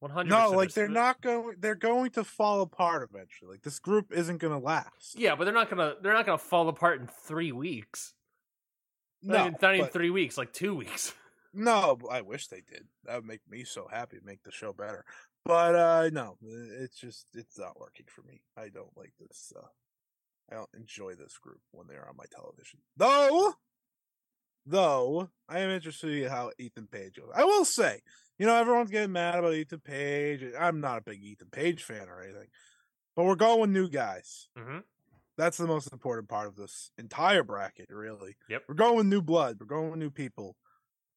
One 0.00 0.10
hundred. 0.10 0.30
No, 0.30 0.50
like 0.50 0.72
they're 0.72 0.88
not 0.88 1.20
going. 1.20 1.56
They're 1.58 1.74
going 1.74 2.10
to 2.12 2.24
fall 2.24 2.60
apart 2.62 3.08
eventually. 3.12 3.50
Like 3.52 3.62
this 3.62 3.78
group 3.78 4.12
isn't 4.12 4.38
gonna 4.38 4.58
last. 4.58 5.16
Yeah, 5.18 5.34
but 5.34 5.44
they're 5.44 5.54
not 5.54 5.70
gonna 5.70 5.94
they're 6.02 6.12
not 6.14 6.26
gonna 6.26 6.38
fall 6.38 6.68
apart 6.68 7.00
in 7.00 7.08
three 7.24 7.52
weeks. 7.52 8.14
no, 9.22 9.34
Not 9.34 9.46
even, 9.46 9.58
not 9.60 9.74
even 9.74 9.86
but- 9.86 9.92
three 9.92 10.10
weeks, 10.10 10.38
like 10.38 10.52
two 10.52 10.74
weeks. 10.74 11.14
No, 11.54 11.98
I 12.10 12.20
wish 12.20 12.48
they 12.48 12.60
did. 12.60 12.84
That 13.04 13.16
would 13.16 13.24
make 13.24 13.40
me 13.48 13.64
so 13.64 13.88
happy, 13.90 14.18
make 14.22 14.42
the 14.44 14.52
show 14.52 14.74
better. 14.74 15.04
But 15.46 15.74
uh 15.74 16.10
no, 16.12 16.36
it's 16.42 17.00
just 17.00 17.26
it's 17.34 17.58
not 17.58 17.80
working 17.80 18.04
for 18.06 18.20
me. 18.22 18.42
I 18.56 18.68
don't 18.68 18.94
like 18.96 19.14
this. 19.18 19.50
Uh, 19.56 19.66
I 20.52 20.56
don't 20.56 20.68
enjoy 20.76 21.14
this 21.14 21.38
group 21.38 21.60
when 21.72 21.86
they're 21.86 22.06
on 22.06 22.16
my 22.18 22.26
television. 22.30 22.80
Though, 22.98 23.54
though 24.68 25.30
I 25.48 25.60
am 25.60 25.70
interested 25.70 26.10
in 26.22 26.28
how 26.28 26.50
Ethan 26.58 26.86
Page 26.86 27.16
goes. 27.16 27.30
I 27.34 27.44
will 27.44 27.64
say, 27.64 28.00
you 28.38 28.46
know, 28.46 28.54
everyone's 28.54 28.90
getting 28.90 29.12
mad 29.12 29.38
about 29.38 29.54
Ethan 29.54 29.80
Page. 29.80 30.42
I'm 30.58 30.80
not 30.80 30.98
a 30.98 31.02
big 31.02 31.22
Ethan 31.22 31.48
Page 31.50 31.82
fan 31.82 32.08
or 32.08 32.22
anything, 32.22 32.48
but 33.16 33.24
we're 33.24 33.34
going 33.34 33.60
with 33.60 33.70
new 33.70 33.88
guys. 33.88 34.48
Mm-hmm. 34.58 34.78
That's 35.36 35.56
the 35.56 35.66
most 35.66 35.92
important 35.92 36.28
part 36.28 36.48
of 36.48 36.56
this 36.56 36.90
entire 36.98 37.44
bracket, 37.44 37.88
really. 37.90 38.36
Yep. 38.48 38.64
We're 38.68 38.74
going 38.74 38.96
with 38.96 39.06
new 39.06 39.22
blood. 39.22 39.56
We're 39.60 39.66
going 39.66 39.90
with 39.90 39.98
new 40.00 40.10
people. 40.10 40.56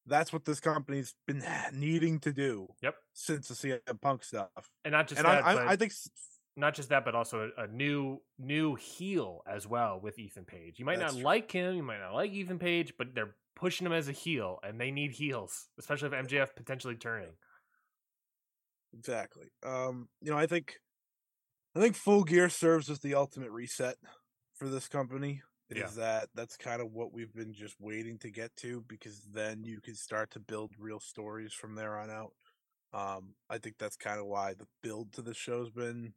That's 0.06 0.32
what 0.32 0.46
this 0.46 0.60
company's 0.60 1.16
been 1.28 1.44
needing 1.74 2.20
to 2.22 2.32
do 2.34 2.68
Yep, 2.82 2.96
since 3.14 3.48
the 3.48 3.54
CM 3.54 4.02
Punk 4.02 4.24
stuff. 4.24 4.50
and 4.84 4.94
not 4.94 5.08
just 5.08 5.20
And 5.20 5.28
that, 5.28 5.46
I, 5.46 5.54
I, 5.54 5.72
I 5.72 5.76
think 5.76 5.92
not 6.58 6.74
just 6.76 6.90
that, 6.90 7.06
but 7.06 7.16
also 7.16 7.52
a, 7.58 7.64
a 7.64 7.68
new 7.68 8.20
new 8.38 8.76
heel 8.76 9.42
as 9.48 9.66
well 9.68 10.00
with 10.02 10.20
Ethan 10.20 10.46
Page. 10.46 10.80
You 10.80 10.86
might 10.86 11.00
That's 11.00 11.14
not 11.14 11.20
true. 11.20 11.26
like 11.26 11.52
him, 11.52 11.76
you 11.76 11.84
might 11.84 12.00
not 12.00 12.14
like 12.14 12.32
Ethan 12.32 12.60
Page, 12.60 12.94
but 12.98 13.14
they're 13.16 13.36
pushing 13.56 13.86
him 13.88 13.94
as 13.94 14.08
a 14.08 14.12
heel, 14.14 14.60
and 14.64 14.80
they 14.80 14.92
need 14.92 15.12
heels, 15.12 15.68
especially 15.80 16.08
if 16.08 16.28
MJF 16.28 16.56
potentially 16.56 16.96
turning. 16.96 17.32
exactly. 18.94 19.48
Um, 19.64 20.10
you 20.22 20.32
know, 20.32 20.38
I 20.38 20.48
think, 20.48 20.76
I 21.76 21.80
think 21.80 21.96
Full 21.96 22.24
Gear 22.24 22.50
serves 22.50 22.90
as 22.90 23.00
the 23.00 23.16
ultimate 23.16 23.52
reset 23.52 23.96
for 24.56 24.68
this 24.68 24.88
company. 24.88 25.42
Is 25.70 25.78
Yeah. 25.78 25.88
that 26.04 26.30
that's 26.36 26.58
kind 26.58 26.82
of 26.82 26.92
what 26.92 27.14
we've 27.14 27.34
been 27.34 27.54
just 27.54 27.76
waiting 27.80 28.18
to 28.20 28.30
get 28.30 28.54
to 28.58 28.84
because 28.90 29.22
then 29.34 29.64
you 29.64 29.80
can 29.80 29.96
start 29.96 30.30
to 30.32 30.40
build 30.42 30.74
real 30.78 31.00
stories 31.00 31.54
from 31.54 31.76
there 31.76 31.98
on 31.98 32.10
out. 32.10 32.34
Um, 32.94 33.36
I 33.50 33.58
think 33.58 33.78
that's 33.80 33.96
kind 33.96 34.20
of 34.20 34.26
why 34.26 34.54
the 34.54 34.68
build 34.84 35.14
to 35.14 35.22
the 35.22 35.34
show's 35.34 35.70
been 35.70 36.14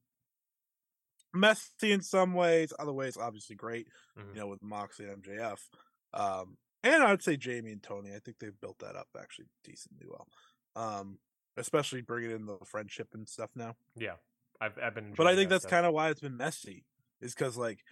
messy 1.35 1.93
in 1.93 2.01
some 2.01 2.35
ways, 2.35 2.73
other 2.79 2.93
ways 2.93 3.17
obviously 3.17 3.57
great. 3.57 3.89
Mhm. 4.17 4.35
You 4.35 4.41
know, 4.41 4.49
with 4.49 4.63
Moxley 4.63 5.07
and 5.07 5.23
MJF, 5.23 5.69
um, 6.13 6.57
and 6.83 7.03
I'd 7.03 7.23
say 7.23 7.37
Jamie 7.37 7.73
and 7.73 7.83
Toni. 7.83 8.15
I 8.15 8.19
think 8.19 8.39
they've 8.39 8.61
built 8.61 8.79
that 8.81 8.97
up 8.97 9.09
actually 9.19 9.47
decently 9.65 10.07
well, 10.09 10.29
um, 10.77 11.19
especially 11.57 12.03
bringing 12.03 12.31
in 12.31 12.47
the 12.47 12.59
friendship 12.65 13.09
and 13.15 13.29
stuff 13.29 13.51
now. 13.57 13.77
Yeah, 13.97 14.17
I've 14.61 14.79
I've 14.81 14.95
been. 14.95 15.15
But 15.17 15.27
I 15.27 15.35
think 15.35 15.49
that 15.49 15.63
that's 15.63 15.67
kind 15.67 15.87
of 15.87 15.95
why 15.95 16.11
it's 16.11 16.21
been 16.21 16.37
messy, 16.37 16.85
is 17.21 17.35
because 17.35 17.57
like 17.57 17.85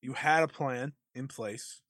you 0.00 0.14
had 0.14 0.42
a 0.42 0.48
plan 0.48 0.92
in 1.14 1.28
place, 1.28 1.82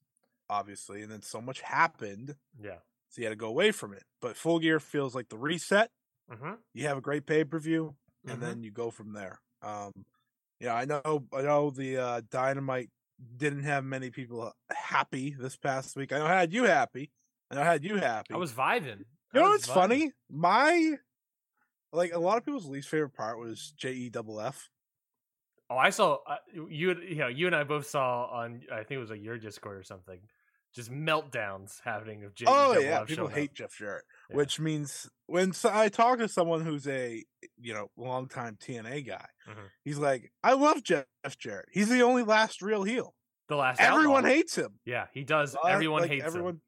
obviously, 0.49 1.01
and 1.01 1.11
then 1.11 1.21
so 1.21 1.39
much 1.39 1.61
happened, 1.61 2.35
yeah. 2.59 2.79
so 3.09 3.21
you 3.21 3.25
had 3.25 3.31
to 3.31 3.35
go 3.35 3.47
away 3.47 3.71
from 3.71 3.93
it. 3.93 4.03
But 4.21 4.37
Full 4.37 4.59
Gear 4.59 4.79
feels 4.79 5.13
like 5.13 5.29
the 5.29 5.37
reset. 5.37 5.91
Mm-hmm. 6.31 6.53
You 6.73 6.87
have 6.87 6.97
a 6.97 7.01
great 7.01 7.25
pay 7.25 7.43
per 7.43 7.59
view, 7.59 7.95
and 8.25 8.41
then 8.41 8.63
you 8.63 8.71
go 8.71 8.89
from 8.91 9.13
there. 9.13 9.39
Um, 9.61 10.05
yeah, 10.59 10.73
I 10.75 10.85
know. 10.85 11.25
I 11.33 11.41
know 11.41 11.69
the 11.69 11.97
uh, 11.97 12.21
Dynamite 12.29 12.89
didn't 13.37 13.63
have 13.63 13.83
many 13.83 14.09
people 14.09 14.51
happy 14.69 15.35
this 15.37 15.55
past 15.55 15.95
week. 15.95 16.11
I 16.11 16.19
know 16.19 16.25
I 16.25 16.39
had 16.39 16.53
you 16.53 16.63
happy, 16.63 17.11
and 17.49 17.59
I 17.59 17.65
had 17.65 17.83
you 17.83 17.97
happy. 17.97 18.33
I 18.33 18.37
was 18.37 18.51
vibing. 18.51 19.03
You 19.33 19.41
know 19.41 19.49
what's 19.49 19.67
vibing. 19.67 19.73
funny? 19.73 20.11
My 20.29 20.95
like 21.93 22.13
a 22.13 22.19
lot 22.19 22.37
of 22.37 22.45
people's 22.45 22.65
least 22.65 22.89
favorite 22.89 23.13
part 23.13 23.39
was 23.39 23.73
J 23.77 23.93
E 23.93 24.09
double 24.09 24.39
F. 24.41 24.69
Oh, 25.69 25.77
I 25.77 25.89
saw 25.89 26.19
uh, 26.25 26.37
you. 26.53 26.95
You 27.01 27.15
know, 27.15 27.27
you 27.27 27.47
and 27.47 27.55
I 27.55 27.63
both 27.63 27.87
saw 27.87 28.25
on. 28.25 28.61
I 28.71 28.77
think 28.77 28.91
it 28.91 28.97
was 28.99 29.09
like 29.09 29.21
your 29.21 29.37
Discord 29.37 29.77
or 29.77 29.83
something. 29.83 30.19
Just 30.77 30.91
meltdowns 30.91 31.81
happening 31.83 32.23
of 32.23 32.35
J. 32.35 32.45
Oh 32.47 32.77
yeah, 32.77 33.03
people 33.03 33.27
hate 33.27 33.53
Jeff 33.53 33.75
Jarrett, 33.75 34.05
Yeah. 34.29 34.35
which 34.37 34.59
means 34.59 35.09
when 35.25 35.51
so 35.51 35.71
I 35.73 35.89
talk 35.89 36.19
to 36.19 36.27
someone 36.29 36.61
who's 36.63 36.87
a 36.87 37.25
you 37.59 37.73
know 37.73 37.89
longtime 37.97 38.57
TNA 38.61 39.01
guy, 39.07 39.25
Mhm. 39.49 39.69
he's 39.83 39.97
like, 39.97 40.31
I 40.43 40.53
love 40.53 40.83
Jeff 40.83 41.05
Jarrett. 41.39 41.69
He's 41.71 41.89
the 41.89 42.01
only 42.03 42.21
last 42.21 42.61
real 42.61 42.83
heel. 42.83 43.15
The 43.49 43.55
last. 43.55 43.81
Everyone 43.81 44.17
Outlaw. 44.25 44.29
hates 44.35 44.55
him. 44.55 44.79
Yeah, 44.85 45.07
he 45.13 45.23
does. 45.23 45.55
Uh, 45.55 45.67
Everyone 45.67 46.03
like, 46.03 46.11
hates 46.11 46.25
everyone. 46.25 46.53
him. 46.55 46.61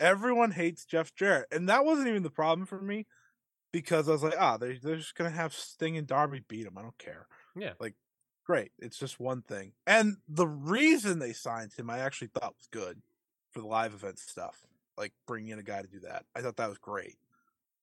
Everyone 0.00 0.50
hates 0.50 0.84
Jeff 0.84 1.14
Jarrett, 1.14 1.46
and 1.52 1.68
that 1.68 1.84
wasn't 1.84 2.08
even 2.08 2.24
the 2.24 2.30
problem 2.30 2.66
for 2.66 2.80
me 2.82 3.06
because 3.72 4.08
I 4.08 4.12
was 4.12 4.24
like, 4.24 4.34
ah, 4.36 4.56
they're 4.56 4.76
they're 4.82 4.96
just 4.96 5.14
gonna 5.14 5.30
have 5.30 5.54
Sting 5.54 5.96
and 5.96 6.06
Darby 6.08 6.40
beat 6.48 6.66
him. 6.66 6.76
I 6.76 6.82
don't 6.82 6.98
care. 6.98 7.28
Yeah. 7.54 7.74
like 7.78 7.94
great. 8.44 8.72
It's 8.80 8.98
just 8.98 9.20
one 9.20 9.42
thing, 9.42 9.74
and 9.86 10.16
the 10.26 10.48
reason 10.48 11.20
they 11.20 11.32
signed 11.32 11.72
him, 11.74 11.88
I 11.88 12.00
actually 12.00 12.28
thought 12.34 12.56
was 12.58 12.66
good 12.72 13.00
for 13.54 13.60
the 13.60 13.66
live 13.66 13.94
event 13.94 14.18
stuff. 14.18 14.66
Like 14.98 15.12
bringing 15.26 15.50
in 15.50 15.58
a 15.58 15.62
guy 15.62 15.80
to 15.82 15.88
do 15.88 16.00
that, 16.00 16.24
I 16.36 16.40
thought 16.40 16.56
that 16.56 16.68
was 16.68 16.78
great. 16.78 17.16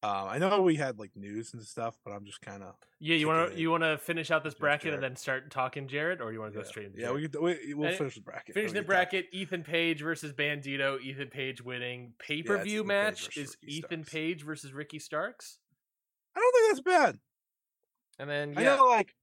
Um, 0.04 0.30
I 0.30 0.40
know 0.40 0.62
we 0.64 0.78
had 0.78 0.98
like 0.98 1.12
news 1.16 1.54
and 1.54 1.62
stuff, 1.62 1.96
but 2.04 2.12
I'm 2.12 2.26
just 2.26 2.42
kind 2.42 2.64
of 2.64 2.74
Yeah, 3.00 3.18
you 3.18 3.28
want 3.28 3.52
to 3.54 3.60
you 3.60 3.70
want 3.70 3.84
to 3.84 4.00
finish 4.00 4.32
out 4.32 4.44
this 4.44 4.56
bracket 4.56 4.96
and 4.96 5.04
then 5.04 5.16
start 5.16 5.52
talking 5.52 5.88
Jarrett, 5.88 6.22
or 6.22 6.34
you 6.34 6.40
want 6.40 6.54
to 6.54 6.60
go 6.60 6.66
straight 6.66 6.88
into 6.88 7.00
yeah. 7.00 7.08
Jarrett? 7.08 7.40
We, 7.40 7.58
we 7.68 7.74
we'll 7.76 7.96
finish 7.96 8.16
the 8.16 8.22
bracket. 8.22 8.56
Finish 8.56 8.72
the 8.72 8.82
bracket. 8.82 9.28
Ethan 9.32 9.64
Page 9.64 10.02
versus 10.02 10.34
Bandito. 10.34 11.00
Ethan 11.00 11.28
Page 11.28 11.62
winning. 11.62 12.14
Pay 12.18 12.42
per 12.42 12.64
view 12.64 12.82
Page 12.82 12.88
match 12.88 13.38
is 13.38 13.56
Ricky 13.62 13.76
Ethan 13.76 14.04
Starks. 14.04 14.12
Page 14.12 14.44
versus 14.44 14.74
Ricky 14.74 14.98
Starks. 14.98 15.60
I 16.36 16.40
don't 16.40 16.56
think 16.56 16.86
that's 16.86 17.04
bad. 17.04 17.20
And 18.18 18.30
then 18.30 18.54
I 18.58 18.64
know, 18.64 18.86
like, 18.88 19.14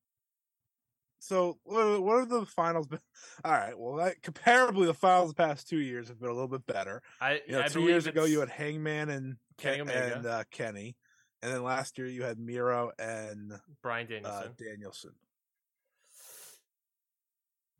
so 1.29 1.59
what 1.65 1.83
are, 1.83 2.21
have 2.21 2.29
the 2.31 2.47
finals 2.47 2.87
been? 2.87 3.01
All 3.45 3.53
right, 3.53 3.79
well, 3.79 4.11
comparably, 4.23 4.87
the 4.87 4.95
finals 4.95 5.29
the 5.31 5.35
past 5.35 5.69
two 5.69 5.79
years 5.79 6.09
have 6.09 6.19
been 6.19 6.31
a 6.31 6.33
little 6.33 6.49
bit 6.49 6.67
better. 6.67 7.03
I, 7.21 7.41
You 7.47 7.53
know, 7.53 7.61
I 7.61 7.69
two 7.69 7.83
years 7.83 8.07
ago, 8.07 8.25
you 8.25 8.41
had 8.41 8.49
Hangman 8.49 9.11
and 9.11 9.37
Kenny 9.59 9.85
Ken- 9.85 10.15
and 10.15 10.27
uh, 10.27 10.45
Kenny, 10.51 10.97
and 11.43 11.53
then 11.53 11.63
last 11.63 11.99
year 11.99 12.07
you 12.07 12.23
had 12.23 12.39
Miro 12.39 12.93
and 12.99 13.53
Brian 13.83 14.07
uh, 14.07 14.11
Danielson. 14.11 14.53
Danielson. 14.59 15.11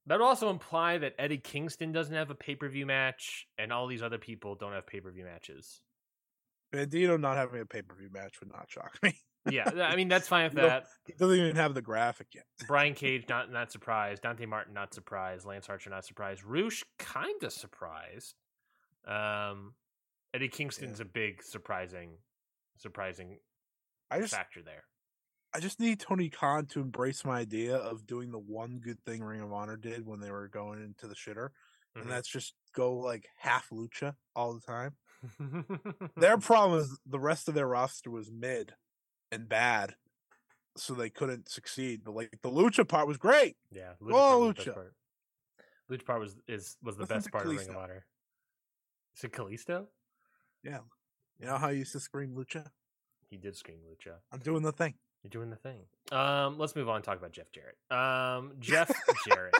that 0.07 0.19
would 0.19 0.27
also 0.27 0.51
imply 0.51 0.99
that 0.99 1.15
Eddie 1.19 1.39
Kingston 1.39 1.91
doesn't 1.91 2.15
have 2.15 2.29
a 2.29 2.35
pay 2.35 2.55
per 2.55 2.69
view 2.69 2.85
match, 2.85 3.47
and 3.57 3.73
all 3.73 3.87
these 3.87 4.03
other 4.03 4.19
people 4.19 4.57
don't 4.57 4.73
have 4.73 4.87
pay 4.87 5.01
per 5.01 5.11
view 5.11 5.25
matches. 5.25 5.81
Bandito 6.73 7.19
not 7.19 7.37
having 7.37 7.61
a 7.61 7.67
pay 7.67 7.83
per 7.83 7.95
view 7.95 8.09
match 8.13 8.41
would 8.41 8.51
not 8.53 8.67
shock 8.71 8.99
me. 9.03 9.15
Yeah, 9.51 9.71
I 9.83 9.97
mean 9.97 10.09
that's 10.09 10.29
fine 10.29 10.45
with 10.45 10.55
You 10.55 10.63
that. 10.69 10.87
he 11.07 11.15
doesn't 11.15 11.37
even 11.39 11.57
have 11.57 11.73
the 11.75 11.81
graphic 11.83 12.29
yet. 12.35 12.45
Brian 12.67 12.95
Cage 12.95 13.25
not 13.29 13.51
not 13.51 13.73
surprised. 13.73 14.23
Dante 14.23 14.45
Martin 14.47 14.75
not 14.75 14.93
surprised. 14.93 15.47
Lance 15.47 15.69
Archer 15.69 15.91
not 15.91 16.05
surprised. 16.05 16.43
Rush 16.45 16.85
kind 16.99 17.43
of 17.43 17.53
surprised. 17.53 18.35
Um, 19.07 19.75
Eddie 20.35 20.49
Kingston's 20.49 21.01
a 21.01 21.05
big 21.07 21.43
surprising, 21.43 22.19
surprising 22.77 23.39
I 24.11 24.21
just, 24.21 24.35
factor 24.35 24.61
there. 24.63 24.85
I 25.55 25.61
just 25.61 25.81
need 25.81 26.01
Tony 26.01 26.29
Khan 26.29 26.67
to 26.67 26.81
embrace 26.81 27.25
my 27.25 27.39
idea 27.39 27.77
of 27.77 28.07
doing 28.07 28.31
the 28.31 28.39
one 28.39 28.81
good 28.85 28.99
thing 29.07 29.23
Ring 29.23 29.41
of 29.41 29.53
Honor 29.53 29.79
did 29.79 30.05
when 30.07 30.21
they 30.21 30.31
were 30.31 30.49
going 30.49 30.83
into 30.83 31.07
the 31.07 31.15
shitter, 31.15 31.51
Mhm. 31.97 32.03
and 32.03 32.11
that's 32.11 32.29
just 32.29 32.55
go 32.75 32.93
like 32.97 33.27
half 33.39 33.71
lucha 33.71 34.15
all 34.37 34.53
the 34.53 34.61
time. 34.61 34.97
Their 36.17 36.39
problem 36.39 36.81
is 36.81 36.99
the 37.07 37.19
rest 37.21 37.49
of 37.49 37.55
their 37.55 37.67
roster 37.67 38.11
was 38.11 38.31
mid 38.31 38.75
and 39.33 39.49
bad, 39.49 39.95
so 40.77 40.95
they 40.95 41.11
couldn't 41.11 41.49
succeed. 41.49 42.03
But 42.05 42.15
like 42.15 42.31
the 42.43 42.51
lucha 42.51 42.87
part 42.87 43.09
was 43.09 43.17
great. 43.17 43.57
yeah, 43.71 43.93
Oh, 44.03 44.09
part 44.11 44.41
was 44.59 44.67
Lucha. 44.67 44.75
part. 44.75 44.95
Lucha 45.91 46.05
part 46.07 46.21
was 46.21 46.37
is 46.47 46.77
was 46.83 46.97
the 46.97 47.03
Listen 47.03 47.17
best 47.17 47.33
part 47.33 47.47
of 47.47 47.51
Ring 47.57 47.69
of 47.71 47.77
Honor. 47.77 48.07
Is 49.17 49.25
it 49.25 49.33
Kalisto? 49.33 49.87
Yeah, 50.63 50.79
you 51.39 51.47
know 51.47 51.57
how 51.57 51.69
I 51.69 51.73
used 51.73 51.93
to 51.93 52.01
scream 52.01 52.35
lucha? 52.37 52.67
He 53.31 53.37
did 53.37 53.57
scream 53.57 53.79
Lucha. 53.91 54.15
I'm 54.33 54.39
doing 54.39 54.63
the 54.63 54.73
thing. 54.73 54.95
You're 55.23 55.31
doing 55.31 55.51
the 55.51 55.57
thing. 55.57 55.81
Um, 56.13 56.59
let's 56.59 56.75
move 56.75 56.89
on 56.89 56.97
and 56.97 57.05
talk 57.05 57.19
about 57.19 57.33
Jeff 57.33 57.47
Jarrett. 57.53 57.77
Um, 57.91 58.53
Jeff 58.59 58.91
Jarrett. 59.29 59.55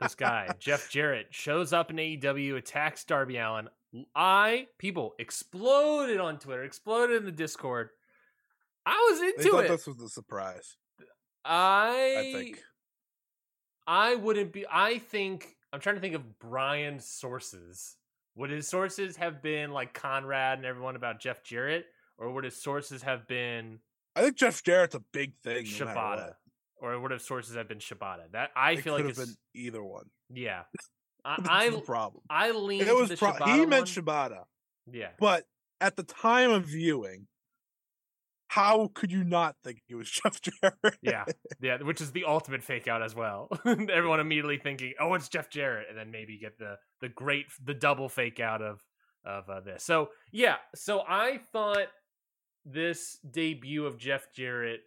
This 0.00 0.14
guy, 0.14 0.48
Jeff 0.60 0.88
Jarrett, 0.90 1.28
shows 1.30 1.72
up 1.72 1.90
in 1.90 1.96
AEW, 1.96 2.56
attacks 2.56 3.04
Darby 3.04 3.38
Allin. 3.38 3.68
I 4.14 4.66
people 4.78 5.14
exploded 5.18 6.18
on 6.20 6.38
Twitter, 6.38 6.64
exploded 6.64 7.16
in 7.16 7.24
the 7.24 7.32
Discord 7.32 7.90
I 8.84 9.08
was 9.10 9.20
into 9.20 9.42
They 9.42 9.48
thought 9.50 9.64
it. 9.64 9.68
this 9.68 9.86
was 9.86 10.00
a 10.00 10.08
surprise. 10.08 10.76
I 11.44 12.16
I 12.18 12.32
think. 12.32 12.62
I 13.86 14.14
wouldn't 14.16 14.52
be. 14.52 14.64
I 14.70 14.98
think 14.98 15.56
I'm 15.72 15.80
trying 15.80 15.96
to 15.96 16.00
think 16.00 16.14
of 16.14 16.38
Brian's 16.38 17.04
sources. 17.06 17.96
Would 18.36 18.50
his 18.50 18.68
sources 18.68 19.16
have 19.16 19.42
been 19.42 19.72
like 19.72 19.94
Conrad 19.94 20.58
and 20.58 20.66
everyone 20.66 20.94
about 20.96 21.20
Jeff 21.20 21.42
Jarrett, 21.42 21.86
or 22.18 22.30
would 22.32 22.44
his 22.44 22.60
sources 22.60 23.02
have 23.02 23.26
been 23.26 23.78
I 24.14 24.22
think 24.22 24.36
Jeff 24.36 24.62
Jarrett's 24.62 24.94
a 24.94 25.02
big 25.12 25.34
thing. 25.42 25.64
No 25.64 25.86
Shibata, 25.86 26.16
what. 26.26 26.36
or 26.80 27.00
would 27.00 27.10
his 27.12 27.24
sources 27.24 27.54
have 27.56 27.68
been 27.68 27.78
Shibata? 27.78 28.30
That 28.32 28.50
I 28.56 28.72
It 28.72 28.80
feel 28.82 28.94
like 28.94 29.04
it's 29.04 29.18
have 29.18 29.26
been 29.28 29.36
either 29.54 29.82
one. 29.82 30.06
yeah. 30.32 30.62
I 31.26 31.66
I, 31.66 31.70
the 31.70 31.80
problem. 31.80 32.22
I 32.30 32.52
lean 32.52 32.82
It 32.82 32.94
was 32.94 33.12
pro- 33.18 33.32
he 33.32 33.66
meant 33.66 33.70
one. 33.70 33.84
Shibata, 33.84 34.44
yeah. 34.90 35.08
but 35.18 35.44
at 35.80 35.96
the 35.96 36.02
time 36.02 36.50
of 36.50 36.64
viewing, 36.64 37.26
how 38.48 38.90
could 38.94 39.12
you 39.12 39.24
not 39.24 39.56
think 39.64 39.82
it 39.88 39.94
was 39.94 40.10
Jeff 40.22 40.40
Jarrett? 40.40 40.98
Yeah, 41.02 41.24
yeah, 41.60 41.82
which 41.82 42.00
is 42.00 42.12
the 42.12 42.24
ultimate 42.24 42.62
fake 42.62 42.88
out 42.88 43.02
as 43.02 43.14
well. 43.14 43.48
Everyone 43.66 44.20
immediately 44.20 44.58
thinking, 44.58 44.94
"Oh, 45.00 45.14
it's 45.14 45.28
Jeff 45.28 45.50
Jarrett," 45.50 45.88
and 45.88 45.98
then 45.98 46.10
maybe 46.10 46.38
get 46.38 46.58
the 46.58 46.76
the 47.00 47.08
great 47.08 47.46
the 47.62 47.74
double 47.74 48.08
fake 48.08 48.40
out 48.40 48.62
of 48.62 48.80
of 49.24 49.50
uh, 49.50 49.60
this. 49.60 49.84
So 49.84 50.10
yeah, 50.32 50.56
so 50.74 51.02
I 51.06 51.40
thought 51.52 51.88
this 52.64 53.18
debut 53.28 53.84
of 53.86 53.98
Jeff 53.98 54.32
Jarrett. 54.34 54.80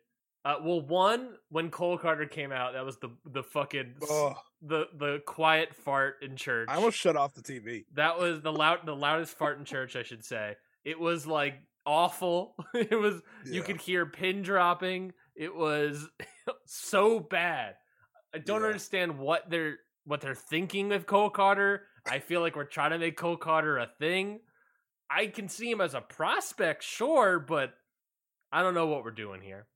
Uh, 0.45 0.56
well, 0.63 0.82
one 0.82 1.36
when 1.49 1.69
Cole 1.69 1.97
Carter 1.97 2.25
came 2.25 2.52
out, 2.52 2.73
that 2.73 2.86
was 2.86 2.97
the 2.97 3.10
the 3.25 3.43
fucking 3.43 3.95
Oh, 4.10 4.36
the 4.62 4.86
the 4.97 5.21
quiet 5.25 5.75
fart 5.75 6.15
in 6.21 6.36
church. 6.38 6.67
I 6.71 6.75
almost 6.75 6.97
shut 6.97 7.15
off 7.17 7.34
the 7.34 7.41
TV. 7.41 7.86
That 7.95 8.17
was 8.19 8.41
the 8.41 8.52
loud 8.52 8.86
the 8.86 8.95
loudest 8.95 9.38
fart 9.38 9.60
in 9.60 9.65
church, 9.65 9.95
I 9.95 10.04
should 10.04 10.23
say. 10.23 10.56
It 10.86 10.97
was 10.99 11.28
like 11.28 11.56
awful. 11.86 12.56
it 12.73 12.97
was 12.97 13.21
you 13.45 13.62
could 13.63 13.82
hear 13.82 14.06
pin 14.06 14.41
dropping. 14.41 15.12
It 15.36 15.54
was 15.54 16.08
so 16.65 17.19
bad. 17.19 17.75
I 18.34 18.38
don't 18.38 18.62
Yeah. 18.62 18.67
understand 18.67 19.17
what 19.19 19.49
they're 19.49 19.80
what 20.06 20.21
they're 20.21 20.36
thinking 20.36 20.88
with 20.89 21.06
Cole 21.06 21.30
Carter. 21.30 21.84
I 22.10 22.19
feel 22.19 22.39
like 22.39 22.56
we're 22.56 22.63
trying 22.63 22.91
to 22.91 22.97
make 22.97 23.17
Cole 23.17 23.36
Carter 23.38 23.78
a 23.78 23.89
thing. 23.99 24.39
I 25.10 25.28
can 25.28 25.49
see 25.49 25.69
him 25.69 25.82
as 25.82 25.93
a 25.95 26.02
prospect, 26.02 26.82
sure, 26.84 27.39
but 27.39 27.73
I 28.52 28.62
don't 28.62 28.73
know 28.73 28.88
what 28.88 29.04
we're 29.04 29.12
doing 29.12 29.41
here. 29.41 29.67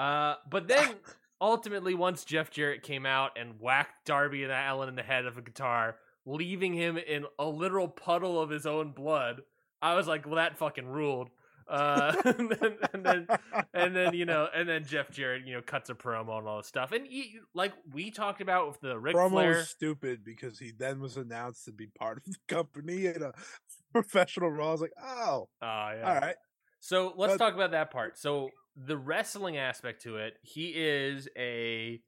Uh, 0.00 0.34
but 0.48 0.66
then 0.68 0.94
ultimately, 1.40 1.94
once 1.94 2.24
Jeff 2.24 2.50
Jarrett 2.50 2.82
came 2.82 3.04
out 3.04 3.32
and 3.38 3.60
whacked 3.60 4.06
Darby 4.06 4.42
and 4.44 4.52
Allen 4.52 4.88
in 4.88 4.94
the 4.96 5.02
head 5.02 5.26
of 5.26 5.36
a 5.36 5.42
guitar, 5.42 5.96
leaving 6.24 6.72
him 6.72 6.96
in 6.96 7.26
a 7.38 7.44
literal 7.46 7.88
puddle 7.88 8.40
of 8.40 8.48
his 8.50 8.64
own 8.66 8.92
blood, 8.92 9.42
I 9.82 9.94
was 9.94 10.06
like, 10.06 10.24
"Well, 10.26 10.36
that 10.36 10.56
fucking 10.58 10.86
ruled." 10.86 11.28
Uh, 11.68 12.12
and, 12.24 12.50
then, 12.50 12.76
and 12.92 13.04
then, 13.06 13.26
and 13.74 13.94
then 13.94 14.14
you 14.14 14.24
know, 14.24 14.48
and 14.54 14.68
then 14.68 14.84
Jeff 14.84 15.10
Jarrett, 15.10 15.46
you 15.46 15.54
know, 15.54 15.62
cuts 15.62 15.88
a 15.90 15.94
promo 15.94 16.38
and 16.38 16.48
all 16.48 16.56
this 16.56 16.66
stuff, 16.66 16.92
and 16.92 17.06
he, 17.06 17.38
like 17.54 17.72
we 17.92 18.10
talked 18.10 18.40
about 18.40 18.68
with 18.68 18.80
the 18.80 18.98
Ric 18.98 19.14
Promo 19.14 19.30
Flair. 19.30 19.50
was 19.58 19.68
stupid 19.68 20.24
because 20.24 20.58
he 20.58 20.72
then 20.76 20.98
was 21.00 21.16
announced 21.16 21.66
to 21.66 21.72
be 21.72 21.86
part 21.86 22.16
of 22.18 22.24
the 22.24 22.34
company 22.48 23.06
in 23.06 23.22
a 23.22 23.32
professional 23.92 24.50
role. 24.50 24.70
I 24.70 24.72
was 24.72 24.80
like, 24.80 24.94
oh, 25.00 25.48
Oh, 25.62 25.90
yeah. 25.94 26.02
all 26.06 26.14
right. 26.20 26.36
So 26.80 27.12
let's 27.16 27.34
But- 27.34 27.38
talk 27.38 27.54
about 27.54 27.70
that 27.72 27.90
part. 27.92 28.18
So 28.18 28.48
the 28.76 28.96
wrestling 28.96 29.56
aspect 29.56 30.02
to 30.02 30.16
it, 30.16 30.34
he 30.42 30.68
is 30.74 31.28
a 31.36 32.00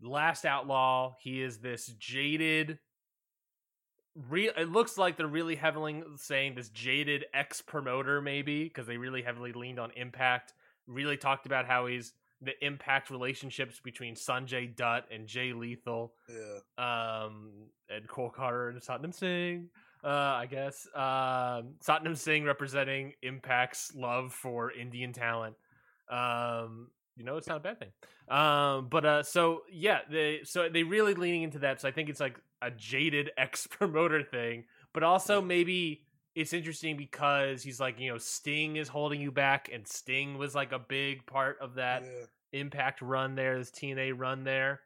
last 0.00 0.44
outlaw. 0.44 1.14
He 1.20 1.42
is 1.42 1.58
this 1.58 1.86
jaded. 1.98 2.78
Real, 4.28 4.52
it 4.56 4.70
looks 4.70 4.96
like 4.96 5.18
they're 5.18 5.26
really 5.26 5.56
heavily 5.56 6.02
saying 6.16 6.54
this 6.54 6.70
jaded 6.70 7.26
ex 7.34 7.60
promoter, 7.60 8.22
maybe 8.22 8.64
because 8.64 8.86
they 8.86 8.96
really 8.96 9.20
heavily 9.22 9.52
leaned 9.52 9.78
on 9.78 9.90
Impact. 9.94 10.54
Really 10.86 11.18
talked 11.18 11.44
about 11.44 11.66
how 11.66 11.86
he's 11.86 12.14
the 12.40 12.52
Impact 12.64 13.10
relationships 13.10 13.78
between 13.82 14.14
Sanjay 14.14 14.74
Dutt 14.74 15.04
and 15.10 15.26
Jay 15.26 15.52
Lethal 15.52 16.14
Yeah. 16.30 17.22
um, 17.24 17.50
and 17.90 18.08
Cole 18.08 18.30
Carter 18.30 18.70
and 18.70 18.80
Satnam 18.80 19.12
Singh, 19.12 19.68
uh, 20.02 20.08
I 20.08 20.46
guess. 20.46 20.86
Um, 20.94 21.74
Satnam 21.86 22.16
Singh 22.16 22.44
representing 22.44 23.12
Impact's 23.22 23.94
love 23.94 24.32
for 24.32 24.72
Indian 24.72 25.12
talent. 25.12 25.56
Um, 26.10 26.88
you 27.16 27.24
know, 27.24 27.36
it's 27.36 27.48
not 27.48 27.58
a 27.58 27.60
bad 27.60 27.78
thing. 27.78 27.88
Um, 28.28 28.88
but 28.90 29.06
uh, 29.06 29.22
so 29.22 29.62
yeah, 29.70 30.00
they 30.10 30.40
so 30.44 30.68
they 30.68 30.82
really 30.82 31.14
leaning 31.14 31.42
into 31.42 31.60
that. 31.60 31.80
So 31.80 31.88
I 31.88 31.92
think 31.92 32.08
it's 32.08 32.20
like 32.20 32.38
a 32.62 32.70
jaded 32.70 33.30
ex 33.38 33.66
promoter 33.66 34.22
thing, 34.22 34.64
but 34.92 35.02
also 35.02 35.40
maybe 35.40 36.02
it's 36.34 36.52
interesting 36.52 36.96
because 36.96 37.62
he's 37.62 37.80
like, 37.80 37.98
you 37.98 38.12
know, 38.12 38.18
Sting 38.18 38.76
is 38.76 38.88
holding 38.88 39.20
you 39.20 39.32
back, 39.32 39.70
and 39.72 39.86
Sting 39.86 40.36
was 40.36 40.54
like 40.54 40.72
a 40.72 40.78
big 40.78 41.24
part 41.26 41.58
of 41.60 41.74
that 41.76 42.02
yeah. 42.02 42.26
Impact 42.52 43.02
run 43.02 43.34
there, 43.34 43.58
this 43.58 43.70
TNA 43.70 44.12
run 44.16 44.44
there. 44.44 44.80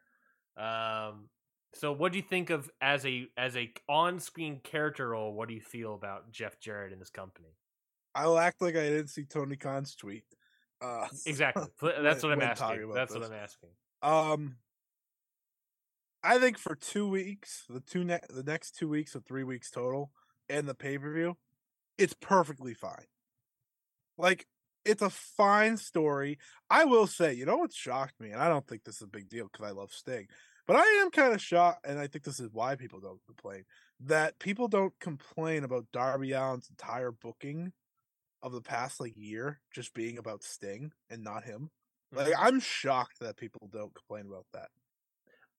Um, 0.56 1.28
so 1.74 1.92
what 1.92 2.12
do 2.12 2.18
you 2.18 2.24
think 2.24 2.50
of 2.50 2.70
as 2.80 3.06
a 3.06 3.26
as 3.37 3.56
a 3.56 3.70
on 3.88 4.18
screen 4.18 4.61
character 4.62 5.11
role? 5.11 5.33
What 5.33 5.48
do 5.48 5.54
you 5.54 5.61
feel 5.61 5.94
about 5.94 6.33
Jeff 6.33 6.59
Jarrett 6.61 6.92
in 6.92 6.98
this 6.98 7.11
company? 7.11 7.48
I'll 8.14 8.38
act 8.38 8.61
like 8.61 8.76
I 8.76 8.88
didn't 8.88 9.09
see 9.09 9.24
Tony 9.24 9.56
Khan's 9.56 9.94
tweet. 9.94 10.24
Uh, 10.81 11.07
Exactly. 11.27 11.66
That's 11.83 12.23
what 12.23 12.33
I'm 12.33 12.43
asking. 12.43 12.85
about 12.85 12.95
That's 12.95 13.14
what. 13.14 13.25
I'm 13.25 13.33
asking. 13.33 13.71
Um, 14.03 14.57
I 16.23 16.38
think 16.38 16.59
for 16.59 16.75
two 16.75 17.09
weeks, 17.09 17.64
the 17.69 17.81
two 17.81 18.05
ne- 18.05 18.21
the 18.29 18.43
next 18.43 18.73
two 18.73 18.88
weeks 18.88 19.14
or 19.16 19.21
three 19.21 19.45
weeks 19.45 19.71
total, 19.71 20.11
and 20.49 20.69
the 20.69 20.75
pay 20.75 20.99
per 20.99 21.12
view, 21.12 21.37
it's 21.99 22.14
perfectly 22.14 22.75
fine. 22.75 23.07
Like 24.19 24.47
it's 24.85 25.03
a 25.03 25.11
fine 25.11 25.77
story. 25.77 26.38
I 26.69 26.85
will 26.85 27.07
say, 27.07 27.35
you 27.35 27.47
know 27.47 27.57
what 27.59 27.73
shocked 27.73 28.21
me, 28.21 28.31
and 28.31 28.40
I 28.40 28.49
don't 28.49 28.66
think 28.66 28.85
this 28.85 28.97
is 28.97 29.03
a 29.03 29.07
big 29.07 29.29
deal 29.29 29.49
because 29.51 29.66
I 29.66 29.73
love 29.73 29.93
Sting, 29.93 30.27
but 30.66 30.77
I 30.77 30.85
am 31.03 31.11
kind 31.11 31.35
of 31.35 31.40
shocked, 31.40 31.87
and 31.87 31.99
I 31.99 32.07
think 32.07 32.25
this 32.25 32.40
is 32.40 32.49
why 32.53 32.77
people 32.77 33.01
don't 33.01 33.21
complain 33.27 33.64
that 34.01 34.38
people 34.38 34.69
don't 34.69 34.95
complain 35.01 35.64
about 35.64 35.87
Darby 35.93 36.35
Allin's 36.35 36.71
entire 36.71 37.12
booking 37.12 37.73
of 38.42 38.53
the 38.53 38.61
past 38.62 39.00
like 39.00 39.14
year 39.16 39.61
just 39.74 39.94
being 39.94 40.18
about 40.18 40.42
Sting 40.42 40.92
and 41.11 41.22
not 41.22 41.44
him. 41.44 41.70
Like 42.12 42.33
Mhm. 42.35 42.37
I'm 42.38 42.61
shocked 42.61 43.20
that 43.20 43.37
people 43.37 43.68
don't 43.72 43.94
complain 43.94 44.26
about 44.26 44.46
that. 44.53 44.70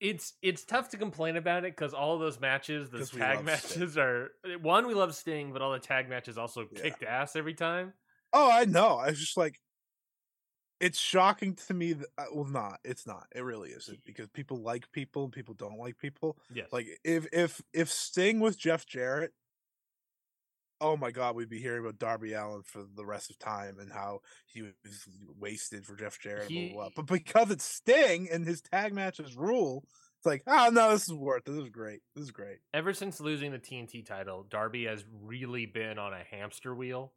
It's 0.00 0.34
it's 0.42 0.64
tough 0.64 0.88
to 0.90 0.96
complain 0.96 1.36
about 1.36 1.64
it 1.64 1.76
because 1.76 1.94
all 1.94 2.14
of 2.14 2.20
those 2.20 2.40
matches, 2.40 2.90
those 2.90 3.10
tag 3.10 3.44
matches 3.44 3.96
are 3.96 4.30
one 4.60 4.86
we 4.86 4.94
love 4.94 5.14
Sting, 5.14 5.52
but 5.52 5.62
all 5.62 5.72
the 5.72 5.78
tag 5.78 6.08
matches 6.08 6.36
also 6.36 6.68
Yeah. 6.72 6.82
kicked 6.82 7.02
ass 7.04 7.36
every 7.36 7.54
time. 7.54 7.94
Oh, 8.32 8.50
I 8.50 8.64
know. 8.64 8.96
I 8.96 9.10
was 9.10 9.20
just 9.20 9.36
like, 9.36 9.60
it's 10.80 10.98
shocking 10.98 11.54
to 11.54 11.74
me 11.74 11.92
that 11.92 12.08
uh, 12.18 12.24
well, 12.34 12.44
not. 12.46 12.80
It's 12.84 13.06
not. 13.06 13.26
It 13.34 13.42
really 13.42 13.70
isn't 13.70 14.02
because 14.04 14.28
people 14.30 14.56
like 14.56 14.90
people 14.90 15.24
and 15.24 15.32
people 15.32 15.54
don't 15.54 15.78
like 15.78 15.96
people. 15.98 16.36
Yes. 16.52 16.72
Like 16.72 16.88
if 17.04 17.26
if 17.32 17.62
if 17.72 17.88
Sting 17.92 18.40
with 18.40 18.58
Jeff 18.58 18.84
Jarrett, 18.86 19.32
oh 20.82 20.96
my 20.96 21.10
God, 21.10 21.36
we'd 21.36 21.48
be 21.48 21.60
hearing 21.60 21.80
about 21.80 21.98
Darby 21.98 22.32
Allin 22.32 22.62
for 22.64 22.82
the 22.94 23.06
rest 23.06 23.30
of 23.30 23.38
time 23.38 23.78
and 23.80 23.90
how 23.90 24.20
he 24.46 24.62
was 24.62 24.72
wasted 25.38 25.86
for 25.86 25.94
Jeff 25.94 26.18
Jarrett. 26.18 26.48
blah, 26.48 26.60
blah, 26.60 26.72
blah. 26.72 26.88
But 26.96 27.06
because 27.06 27.50
it's 27.50 27.64
Sting 27.64 28.28
and 28.30 28.44
his 28.44 28.60
tag 28.60 28.92
matches 28.92 29.36
rule, 29.36 29.84
it's 30.18 30.26
like, 30.26 30.42
oh 30.46 30.70
no, 30.72 30.90
this 30.90 31.08
is 31.08 31.14
worth. 31.14 31.48
it. 31.48 31.50
This 31.52 31.62
is 31.62 31.70
great. 31.70 32.00
This 32.14 32.24
is 32.24 32.30
great. 32.32 32.58
ever 32.74 32.92
since 32.92 33.20
losing 33.20 33.52
the 33.52 33.58
TNT 33.58 34.04
title, 34.04 34.46
Darby 34.50 34.84
has 34.84 35.04
really 35.22 35.66
been 35.66 35.98
on 35.98 36.12
a 36.12 36.22
hamster 36.30 36.74
wheel. 36.74 37.12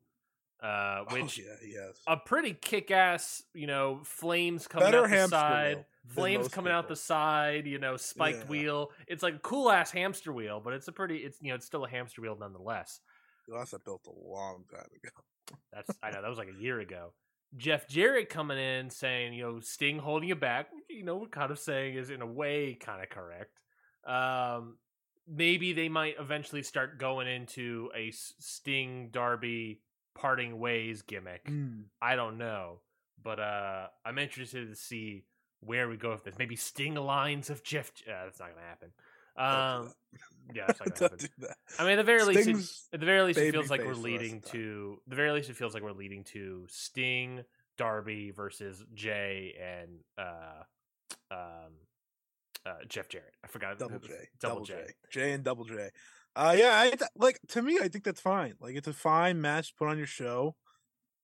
Uh, 0.64 1.04
which 1.12 1.40
oh, 1.40 1.44
yeah, 1.44 1.84
yes. 1.86 2.00
a 2.08 2.16
pretty 2.16 2.54
kick-ass, 2.54 3.44
you 3.54 3.68
know, 3.68 4.00
flames 4.04 4.68
coming 4.68 4.88
Better 4.88 5.06
out 5.06 5.10
the 5.10 5.28
side, 5.28 5.86
flames 6.08 6.48
coming 6.48 6.72
out 6.72 6.88
the 6.88 6.96
side, 6.96 7.68
you 7.68 7.78
know, 7.78 7.98
spiked 7.98 8.40
Yeah. 8.40 8.46
wheel. 8.46 8.92
It's 9.06 9.22
like 9.22 9.36
a 9.36 9.40
cool 9.40 9.70
ass 9.70 9.92
hamster 9.92 10.32
wheel, 10.32 10.62
but 10.64 10.74
it's 10.74 10.88
a 10.88 10.94
pretty, 10.94 11.18
it's 11.18 11.38
you 11.42 11.50
know, 11.50 11.56
it's 11.56 11.66
still 11.66 11.84
a 11.84 11.90
hamster 11.90 12.22
wheel 12.22 12.38
nonetheless. 12.40 13.02
That's 13.48 13.74
I 13.74 13.78
built 13.84 14.08
a 14.08 14.30
long 14.30 14.64
time 14.72 14.82
ago. 14.82 15.58
That's 15.74 15.92
I 16.02 16.12
know 16.12 16.22
that 16.22 16.30
was 16.30 16.38
like 16.38 16.50
a 16.50 16.62
year 16.62 16.80
ago. 16.80 17.14
Jeff 17.58 17.88
Jarrett 17.88 18.30
coming 18.30 18.58
in 18.58 18.90
saying, 18.90 19.34
you 19.34 19.44
know, 19.44 19.60
Sting 19.60 20.00
holding 20.00 20.28
you 20.28 20.36
back. 20.36 20.68
You 20.90 21.04
know, 21.04 21.16
we're 21.16 21.28
kind 21.28 21.52
of 21.52 21.60
saying 21.60 21.96
is 21.96 22.10
in 22.10 22.22
a 22.22 22.26
way 22.26 22.74
kind 22.76 23.02
of 23.02 23.10
correct. 23.10 23.62
Um, 24.06 24.78
maybe 25.28 25.74
they 25.74 25.90
might 25.90 26.16
eventually 26.20 26.64
start 26.64 27.00
going 27.00 27.28
into 27.28 27.90
a 27.96 28.12
Sting 28.12 29.10
Darby 29.12 29.82
parting 30.16 30.60
ways 30.60 31.02
gimmick. 31.02 31.48
I 32.02 32.16
don't 32.16 32.38
know, 32.38 32.80
but 33.24 33.40
uh, 33.40 33.88
I'm 34.06 34.18
interested 34.18 34.70
to 34.70 34.76
see 34.76 35.26
where 35.62 35.88
we 35.88 35.98
go 35.98 36.12
with 36.12 36.24
this. 36.24 36.36
Maybe 36.38 36.56
Sting 36.56 36.96
aligns 36.96 37.50
with 37.50 37.64
Jeff. 37.64 37.92
Uh, 38.08 38.26
that's 38.26 38.40
not 38.40 38.50
gonna 38.50 38.68
happen. 38.68 38.90
Um, 39.38 39.94
yeah, 40.54 40.66
that's 40.68 40.80
not 40.80 40.96
gonna 40.98 41.12
happen. 41.12 41.30
I 41.80 41.84
mean, 41.84 41.92
at 41.94 41.98
the 41.98 42.04
very 42.04 42.24
least, 42.24 42.88
it, 42.92 42.96
at 42.96 43.00
the 43.00 43.06
very 43.06 43.22
least, 43.24 43.40
it 43.40 43.52
feels 43.52 43.70
like 43.70 43.82
we're 43.82 43.94
face 43.94 44.04
the 44.04 44.10
rest 44.10 44.22
leading 44.22 44.36
of 44.38 44.42
the 44.44 44.50
time. 44.50 44.60
to. 44.62 45.02
The 45.08 45.16
very 45.16 45.32
least, 45.32 45.50
it 45.50 45.56
feels 45.56 45.74
like 45.74 45.84
we're 45.84 45.92
leading 45.92 46.24
to 46.26 46.66
Sting, 46.70 47.44
Darby 47.78 48.32
versus 48.32 48.84
Jay 48.94 49.56
and 49.62 50.00
uh, 50.18 50.64
um, 51.32 51.74
uh, 52.66 52.74
Jeff 52.88 53.10
Jarrett. 53.10 53.34
I 53.44 53.48
forgot 53.48 53.78
double 53.80 54.00
J, 54.00 54.14
Double 54.40 54.64
J. 54.66 54.76
J 55.12 55.32
and 55.34 55.44
double 55.44 55.66
J. 55.66 55.90
Uh, 56.36 56.56
yeah, 56.58 56.72
I 56.72 56.94
like 57.16 57.40
to 57.50 57.62
me, 57.62 57.80
I 57.82 57.88
think 57.88 58.04
that's 58.04 58.20
fine. 58.22 58.56
Like 58.60 58.76
it's 58.76 58.88
a 58.88 58.94
fine 58.94 59.40
match 59.42 59.70
to 59.70 59.76
put 59.78 59.88
on 59.88 59.98
your 59.98 60.08
show. 60.08 60.56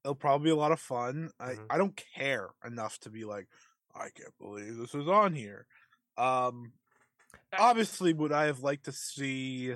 It'll 0.04 0.16
probably 0.16 0.46
be 0.46 0.52
a 0.52 0.56
lot 0.56 0.72
of 0.72 0.80
fun. 0.80 1.32
I, 1.40 1.52
Mhm. 1.54 1.66
I 1.70 1.78
don't 1.78 2.02
care 2.16 2.50
enough 2.66 2.98
to 3.02 3.10
be 3.10 3.24
like, 3.26 3.48
I 3.94 4.10
can't 4.10 4.36
believe 4.40 4.78
this 4.78 4.96
is 4.96 5.08
on 5.08 5.34
here. 5.34 5.68
Um, 6.18 6.74
obviously, 7.58 8.14
would 8.14 8.32
I 8.32 8.46
have 8.46 8.62
liked 8.62 8.86
to 8.86 8.92
see 8.92 9.76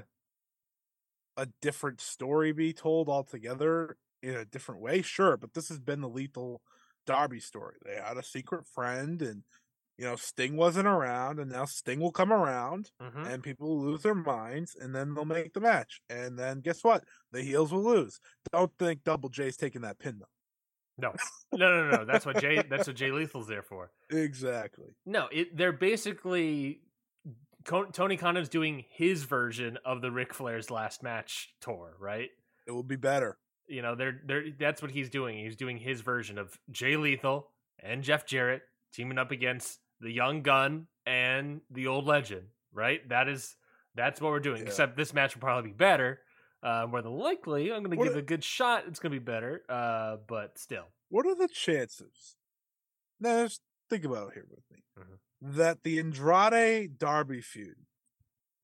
a 1.38 1.48
different 1.62 2.02
story 2.02 2.52
be 2.52 2.74
told 2.74 3.10
altogether 3.10 3.98
in 4.22 4.36
a 4.36 4.46
different 4.46 4.82
way? 4.82 5.02
Sure, 5.02 5.38
but 5.38 5.54
this 5.54 5.70
has 5.70 5.80
been 5.80 6.02
the 6.02 6.10
Lethal 6.10 6.62
Darby 7.06 7.40
story. 7.40 7.76
They 7.86 7.96
had 7.96 8.18
a 8.18 8.24
secret 8.24 8.66
friend, 8.66 9.22
and 9.22 9.44
you 9.98 10.06
know 10.06 10.16
Sting 10.16 10.56
wasn't 10.58 10.88
around, 10.88 11.40
and 11.40 11.52
now 11.52 11.66
Sting 11.66 12.00
will 12.00 12.12
come 12.12 12.34
around, 12.34 12.92
Mhm. 13.02 13.28
and 13.28 13.44
people 13.44 13.68
will 13.70 13.82
lose 13.92 14.02
their 14.04 14.16
minds, 14.16 14.76
and 14.76 14.96
then 14.96 15.14
they'll 15.14 15.26
make 15.26 15.54
the 15.54 15.60
match, 15.62 16.02
and 16.10 16.38
then 16.40 16.62
guess 16.62 16.84
what? 16.84 17.04
The 17.32 17.44
heels 17.44 17.72
will 17.72 17.84
lose. 17.84 18.20
Don't 18.52 18.78
think 18.78 19.04
Double 19.04 19.30
J's 19.30 19.58
taking 19.58 19.82
that 19.82 20.00
pin 20.00 20.20
though. 20.20 20.26
No, 20.98 21.14
no, 21.52 21.90
no, 21.90 21.98
no. 21.98 22.06
That's 22.06 22.26
what 22.26 22.38
Jay. 22.40 22.62
That's 22.70 22.88
what 22.88 22.96
Jay 22.96 23.12
Lethal's 23.12 23.48
there 23.48 23.62
for. 23.64 23.92
Exactly. 24.10 24.96
No, 25.06 25.28
it, 25.28 25.56
they're 25.56 25.74
basically 25.74 26.82
Co- 27.66 27.86
Tony 27.86 28.16
Khan 28.18 28.38
is 28.38 28.48
doing 28.50 28.86
his 28.90 29.24
version 29.24 29.78
of 29.86 30.02
the 30.02 30.12
Ric 30.12 30.34
Flair's 30.34 30.70
last 30.70 31.02
match 31.04 31.54
tour, 31.62 31.96
right? 32.00 32.30
It 32.68 32.72
will 32.72 32.84
be 32.84 32.96
better. 32.96 33.38
You 33.68 33.82
know, 33.82 33.96
they're 33.96 34.20
they're 34.26 34.44
that's 34.60 34.82
what 34.82 34.92
he's 34.92 35.10
doing. 35.10 35.38
He's 35.44 35.56
doing 35.56 35.78
his 35.78 36.02
version 36.02 36.38
of 36.38 36.58
Jay 36.72 36.96
Lethal 36.98 37.50
and 37.82 38.04
Jeff 38.04 38.26
Jarrett 38.28 38.62
teaming 38.94 39.18
up 39.18 39.32
against 39.32 39.80
the 40.00 40.12
young 40.12 40.42
gun 40.44 40.88
and 41.06 41.62
the 41.72 41.88
old 41.88 42.06
legend, 42.06 42.48
right? 42.72 43.08
That 43.10 43.28
is 43.28 43.56
that's 43.96 44.22
what 44.22 44.30
we're 44.32 44.40
doing. 44.40 44.62
Yeah. 44.62 44.68
Except 44.68 44.96
this 44.98 45.14
match 45.14 45.36
will 45.36 45.42
probably 45.42 45.72
be 45.72 45.76
better. 45.76 46.20
Uh, 46.62 46.86
more 46.90 47.02
than 47.02 47.14
likely, 47.14 47.72
I'm 47.72 47.84
going 47.84 47.98
to 47.98 48.04
give 48.04 48.14
a- 48.16 48.18
it 48.18 48.22
a 48.22 48.26
good 48.26 48.44
shot. 48.44 48.84
It's 48.88 49.00
going 49.00 49.14
to 49.14 49.20
be 49.20 49.24
better, 49.24 49.62
uh, 49.70 50.18
but 50.28 50.58
still. 50.58 50.86
What 51.10 51.26
are 51.28 51.36
the 51.36 51.48
chances? 51.48 52.36
Now, 53.20 53.44
just 53.44 53.62
think 53.90 54.04
about 54.04 54.30
it 54.30 54.34
here 54.34 54.46
with 54.50 54.64
me. 54.72 54.84
Mhm. 54.98 55.18
That 55.48 55.84
the 55.84 56.00
Andrade 56.00 56.98
Darby 56.98 57.40
feud 57.42 57.76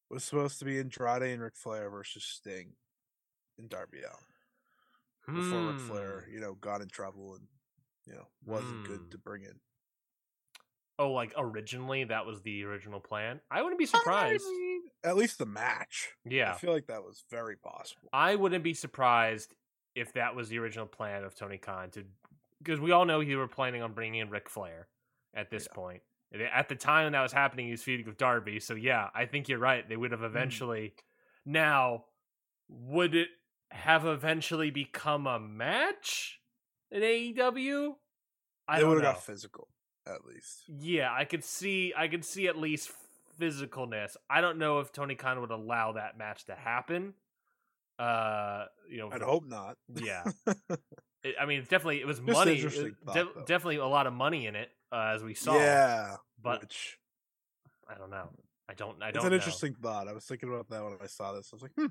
was 0.10 0.24
supposed 0.24 0.58
to 0.60 0.66
be 0.66 0.80
Andrade 0.80 1.22
and 1.34 1.42
Ric 1.42 1.56
Flair 1.56 1.90
versus 1.92 2.24
Sting 2.24 2.74
and 3.60 3.70
Darby 3.70 4.00
Allin 4.00 5.40
before 5.40 5.68
Ric 5.72 5.80
Flair, 5.80 6.22
Hmm. 6.28 6.34
you 6.34 6.40
know, 6.40 6.56
got 6.56 6.82
in 6.82 6.88
trouble 6.88 7.36
and 7.36 7.48
you 8.08 8.14
know 8.14 8.28
wasn't 8.46 8.80
Hmm. 8.88 8.94
good 8.94 9.12
to 9.12 9.18
bring 9.20 9.44
in. 9.44 9.60
Oh, 10.98 11.12
like 11.12 11.34
originally 11.38 12.04
that 12.06 12.26
was 12.26 12.42
the 12.42 12.64
original 12.64 13.00
plan. 13.00 13.42
I 13.52 13.62
wouldn't 13.62 13.80
be 13.80 13.86
surprised. 13.86 14.44
I 14.46 14.50
mean, 14.52 14.82
at 15.04 15.16
least 15.16 15.38
the 15.38 15.46
match. 15.46 16.16
yeah, 16.26 16.54
I 16.54 16.58
feel 16.58 16.74
like 16.74 16.88
that 16.88 17.04
was 17.04 17.24
very 17.30 17.58
possible. 17.58 18.10
I 18.12 18.36
wouldn't 18.36 18.64
be 18.64 18.74
surprised 18.74 19.54
if 19.94 20.14
that 20.14 20.36
was 20.36 20.50
the 20.50 20.58
original 20.58 20.88
plan 20.88 21.24
of 21.24 21.36
Tony 21.36 21.58
Khan 21.60 21.92
to, 21.92 22.06
because 22.58 22.80
we 22.80 22.92
all 22.92 23.06
know 23.06 23.20
he 23.20 23.36
were 23.36 23.48
planning 23.48 23.82
on 23.84 23.94
bringing 23.94 24.22
in 24.22 24.30
Ric 24.32 24.50
Flair 24.50 24.88
at 25.36 25.50
this 25.52 25.68
Yeah. 25.70 25.76
point. 25.76 26.04
At 26.54 26.70
the 26.70 26.76
time 26.76 27.12
that 27.12 27.22
was 27.22 27.34
happening, 27.34 27.66
he 27.66 27.72
was 27.72 27.84
feuding 27.84 28.06
with 28.06 28.18
Darby. 28.18 28.60
So 28.60 28.74
yeah, 28.76 29.10
I 29.14 29.26
think 29.26 29.50
you're 29.50 29.60
right. 29.60 29.88
They 29.88 29.98
would 29.98 30.12
have 30.12 30.22
Mm. 30.22 30.26
eventually. 30.28 30.94
Now, 31.46 32.06
would 32.70 33.16
it 33.16 33.30
have 33.72 34.06
eventually 34.06 34.72
become 34.72 35.28
a 35.28 35.40
match 35.40 36.40
in 36.90 37.02
AEW? 37.04 37.96
I 38.68 38.80
they 38.80 38.86
would 38.86 39.04
have 39.04 39.16
got 39.16 39.24
physical, 39.24 39.68
at 40.08 40.24
least. 40.26 40.64
Yeah, 40.68 41.12
I 41.14 41.26
could 41.26 41.44
see 41.44 41.94
I 41.98 42.08
could 42.08 42.24
see 42.24 42.48
at 42.48 42.58
least 42.58 42.92
physicalness. 43.40 44.16
I 44.30 44.40
don't 44.40 44.58
know 44.58 44.80
if 44.80 44.92
Tony 44.94 45.16
Khan 45.16 45.42
would 45.42 45.52
allow 45.52 45.94
that 45.94 46.18
match 46.18 46.46
to 46.46 46.56
happen. 46.56 47.14
Uh, 48.00 48.66
you 48.90 48.98
know, 48.98 49.10
I'd 49.12 49.22
hope 49.22 49.46
not. 49.46 49.78
yeah. 49.94 50.24
I 51.40 51.46
mean, 51.46 51.60
it's 51.60 51.70
definitely 51.70 52.02
it 52.02 52.08
was 52.08 52.20
Just 52.20 52.28
money. 52.34 52.54
it- 52.60 52.96
thought, 53.06 53.14
de- 53.16 53.46
definitely 53.46 53.78
a 53.78 53.86
lot 53.86 54.08
of 54.08 54.14
money 54.14 54.48
in 54.48 54.56
it, 54.56 54.70
uh, 54.92 55.12
as 55.16 55.24
we 55.24 55.34
saw. 55.34 55.56
Yeah, 55.56 56.18
but 56.42 56.62
which 56.62 56.98
I 57.88 57.96
don't 57.96 58.10
know. 58.10 58.30
I 58.70 58.74
don't. 58.74 59.02
I 59.02 59.12
don't. 59.12 59.18
It's 59.18 59.26
an 59.26 59.30
know. 59.32 59.36
interesting 59.36 59.76
thought. 59.76 60.08
I 60.08 60.14
was 60.14 60.26
thinking 60.26 60.50
about 60.50 60.70
that 60.70 60.84
when 60.84 60.98
I 61.02 61.08
saw 61.08 61.34
this. 61.34 61.50
I 61.52 61.56
was 61.56 61.64
like, 61.64 61.74
hmm. 61.76 61.88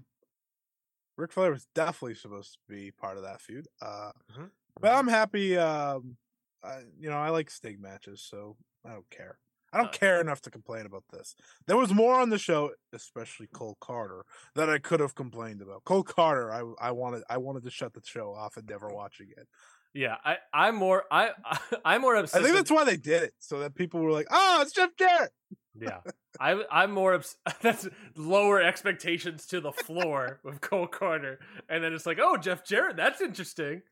Ric 1.17 1.33
Flair 1.33 1.51
was 1.51 1.67
definitely 1.75 2.15
supposed 2.15 2.55
to 2.55 2.59
be 2.69 2.91
part 2.93 3.17
of 3.19 3.25
that 3.25 3.41
feud. 3.41 3.67
Uh, 3.83 4.13
Mhm. 4.33 4.51
but 4.81 4.95
I'm 4.95 5.09
happy. 5.09 5.57
Um, 5.59 6.17
I, 6.63 6.81
you 6.99 7.11
know, 7.11 7.17
I 7.17 7.31
like 7.31 7.51
Sting 7.51 7.81
matches, 7.81 8.23
so 8.23 8.57
I 8.85 8.91
don't 8.93 9.09
care. 9.11 9.39
I 9.73 9.79
don't 9.79 9.89
Uh, 9.89 9.99
care 9.99 10.21
enough 10.21 10.41
to 10.43 10.51
complain 10.51 10.85
about 10.87 11.05
this. 11.13 11.35
There 11.67 11.77
was 11.77 11.93
more 11.93 12.19
on 12.19 12.31
the 12.31 12.39
show, 12.39 12.75
especially 12.93 13.47
Cole 13.49 13.77
Carter, 13.81 14.25
that 14.55 14.69
I 14.69 14.79
could 14.79 15.01
have 15.01 15.15
complained 15.15 15.63
about. 15.63 15.85
Cole 15.85 16.03
Carter, 16.03 16.51
I 16.53 16.89
I 16.89 16.91
wanted 16.93 17.23
I 17.31 17.37
wanted 17.39 17.63
to 17.65 17.71
shut 17.71 17.93
the 17.95 18.03
show 18.05 18.33
off 18.35 18.57
and 18.57 18.69
never 18.69 18.89
watch 18.95 19.21
again. 19.21 19.47
Yeah, 19.94 20.16
I. 20.24 20.37
I'm 20.53 20.76
more. 20.76 21.05
I. 21.11 21.31
I'm 21.85 22.03
more 22.03 22.16
I 22.16 22.26
think 22.26 22.55
that's 22.55 22.70
why 22.70 22.85
they 22.85 22.96
did 22.96 23.22
it, 23.22 23.35
so 23.38 23.61
that 23.61 23.74
people 23.74 24.00
were 24.00 24.12
like, 24.12 24.29
"Oh, 24.31 24.59
it's 24.62 24.72
Jeff 24.72 24.90
Jarrett." 24.96 25.33
Yeah, 25.79 26.00
I, 26.38 26.62
I'm 26.70 26.92
more. 26.92 27.14
Obs- 27.14 27.37
that's 27.62 27.88
lower 28.16 28.61
expectations 28.61 29.46
to 29.46 29.61
the 29.61 29.72
floor 29.72 30.40
with 30.44 30.61
Cole 30.61 30.87
Carter, 30.87 31.40
and 31.68 31.83
then 31.83 31.92
it's 31.92 32.07
like, 32.07 32.18
oh, 32.20 32.37
Jeff 32.37 32.64
Jarrett. 32.64 32.96
That's 32.96 33.20
interesting. 33.20 33.83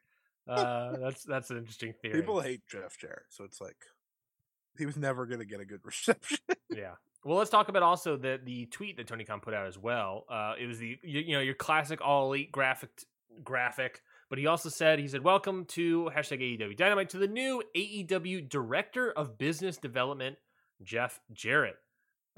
Uh, 0.47 0.97
that's 0.97 1.25
that's 1.25 1.51
an 1.51 1.59
interesting 1.59 1.95
theory. 2.03 2.21
People 2.21 2.41
hate 2.41 2.63
Jeff 2.71 2.99
Jarrett, 2.99 3.27
so 3.31 3.45
it's 3.45 3.61
like 3.61 3.77
he 4.79 4.87
was 4.87 4.97
never 4.97 5.27
going 5.27 5.41
to 5.41 5.45
get 5.45 5.61
a 5.61 5.65
good 5.65 5.81
reception. 5.85 6.39
Yeah. 6.71 6.95
Well, 7.25 7.37
let's 7.37 7.51
talk 7.51 7.69
about 7.69 7.83
also 7.83 8.17
the 8.17 8.41
the 8.43 8.67
tweet 8.67 8.97
that 8.97 9.07
Tony 9.07 9.25
Khan 9.25 9.41
put 9.41 9.53
out 9.55 9.67
as 9.67 9.77
well. 9.77 10.25
Uh, 10.31 10.55
it 10.59 10.67
was 10.67 10.79
the 10.79 10.97
you, 11.03 11.21
you 11.21 11.33
know 11.35 11.41
your 11.41 11.55
classic 11.55 12.01
all 12.01 12.27
elite 12.27 12.53
graphic 12.53 12.91
graphic, 13.43 14.03
but 14.31 14.39
he 14.39 14.47
also 14.47 14.69
said 14.69 14.99
he 14.99 15.09
said 15.09 15.23
welcome 15.23 15.65
to 15.67 16.11
hashtag 16.15 16.41
AEW 16.41 16.77
Dynamite 16.77 17.11
to 17.11 17.19
the 17.19 17.27
new 17.27 17.63
AEW 17.77 18.49
Director 18.49 19.11
of 19.11 19.39
Business 19.39 19.77
Development 19.77 20.37
Jeff 20.83 21.21
Jarrett. 21.33 21.77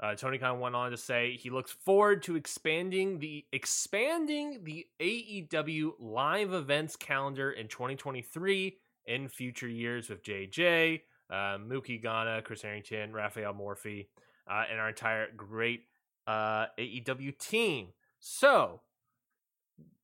Uh, 0.01 0.15
Tony 0.15 0.39
Khan 0.39 0.59
went 0.59 0.75
on 0.75 0.89
to 0.91 0.97
say 0.97 1.37
he 1.37 1.51
looks 1.51 1.71
forward 1.71 2.23
to 2.23 2.35
expanding 2.35 3.19
the 3.19 3.45
expanding 3.53 4.63
the 4.63 4.87
AEW 4.99 5.91
live 5.99 6.53
events 6.53 6.95
calendar 6.95 7.51
in 7.51 7.67
2023 7.67 8.77
in 9.05 9.27
future 9.27 9.67
years 9.67 10.09
with 10.09 10.23
JJ, 10.23 11.01
uh, 11.29 11.57
Mookie 11.57 12.01
Ghana, 12.01 12.41
Chris 12.43 12.63
Harrington, 12.63 13.13
Rafael 13.13 13.53
Morffi, 13.53 14.07
uh, 14.49 14.63
and 14.71 14.79
our 14.79 14.89
entire 14.89 15.27
great 15.37 15.81
uh, 16.25 16.65
AEW 16.79 17.37
team. 17.37 17.89
So 18.19 18.81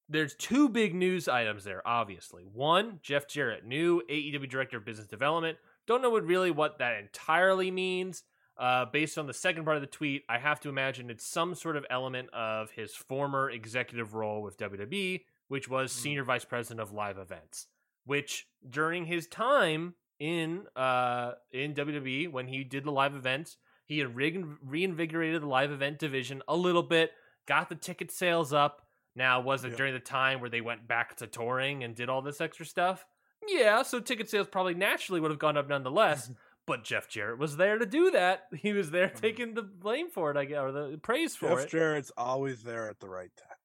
there's 0.09 0.33
two 0.35 0.69
big 0.69 0.95
news 0.95 1.27
items 1.27 1.63
there. 1.63 1.85
Obviously, 1.87 2.43
one, 2.43 2.99
Jeff 3.01 3.27
Jarrett, 3.27 3.65
new 3.65 4.01
AEW 4.09 4.49
Director 4.49 4.77
of 4.77 4.85
Business 4.85 5.07
Development. 5.07 5.57
Don't 5.85 6.01
know 6.01 6.09
what 6.09 6.23
really 6.25 6.51
what 6.51 6.79
that 6.79 6.97
entirely 6.99 7.71
means. 7.71 8.23
Uh, 8.57 8.85
based 8.85 9.17
on 9.19 9.27
the 9.27 9.33
second 9.33 9.65
part 9.65 9.77
of 9.77 9.81
the 9.81 9.87
tweet, 9.87 10.23
I 10.27 10.39
have 10.39 10.59
to 10.61 10.69
imagine 10.69 11.11
it's 11.11 11.27
some 11.27 11.53
sort 11.53 11.75
of 11.77 11.85
element 11.91 12.29
of 12.33 12.71
his 12.71 12.95
former 12.95 13.51
executive 13.51 14.15
role 14.15 14.41
with 14.41 14.57
WWE, 14.57 15.21
which 15.47 15.69
was 15.69 15.91
Mm. 15.91 15.95
senior 15.95 16.23
vice 16.23 16.43
president 16.45 16.79
of 16.81 16.91
live 16.91 17.19
events. 17.19 17.67
Which 18.05 18.47
during 18.67 19.05
his 19.05 19.27
time 19.27 19.93
in 20.19 20.65
uh, 20.75 21.33
in 21.51 21.73
WWE, 21.75 22.31
when 22.31 22.47
he 22.47 22.63
did 22.63 22.83
the 22.83 22.91
live 22.91 23.13
events, 23.13 23.57
he 23.85 23.99
had 23.99 24.15
re- 24.15 24.43
reinvigorated 24.63 25.41
the 25.43 25.47
live 25.47 25.71
event 25.71 25.99
division 25.99 26.41
a 26.47 26.55
little 26.55 26.83
bit, 26.83 27.11
got 27.45 27.69
the 27.69 27.75
ticket 27.75 28.09
sales 28.11 28.53
up. 28.53 28.86
Now, 29.17 29.41
was 29.41 29.65
it 29.65 29.71
Yeah. 29.71 29.77
during 29.77 29.93
the 29.93 29.99
time 29.99 30.39
where 30.39 30.49
they 30.49 30.61
went 30.61 30.87
back 30.87 31.15
to 31.17 31.27
touring 31.27 31.83
and 31.83 31.95
did 31.95 32.07
all 32.07 32.21
this 32.21 32.39
extra 32.39 32.65
stuff? 32.65 33.05
Yeah, 33.47 33.81
so 33.81 33.99
ticket 33.99 34.29
sales 34.29 34.47
probably 34.47 34.75
naturally 34.75 35.19
would 35.19 35.31
have 35.31 35.39
gone 35.39 35.57
up 35.57 35.67
nonetheless. 35.67 36.29
but 36.67 36.83
Jeff 36.83 37.09
Jarrett 37.09 37.39
was 37.39 37.57
there 37.57 37.77
to 37.79 37.85
do 37.85 38.11
that. 38.11 38.43
He 38.55 38.73
was 38.73 38.91
there 38.91 39.09
Mhm. 39.09 39.19
taking 39.19 39.53
the 39.55 39.63
blame 39.63 40.09
for 40.09 40.29
it, 40.31 40.37
I 40.37 40.45
guess, 40.45 40.59
or 40.59 40.71
the 40.71 40.97
praise 41.01 41.35
for 41.35 41.49
Jeff 41.49 41.57
it. 41.59 41.61
Jeff 41.63 41.71
Jarrett's 41.71 42.11
always 42.15 42.63
there 42.63 42.87
at 42.89 42.99
the 42.99 43.09
right 43.09 43.31
time. 43.35 43.57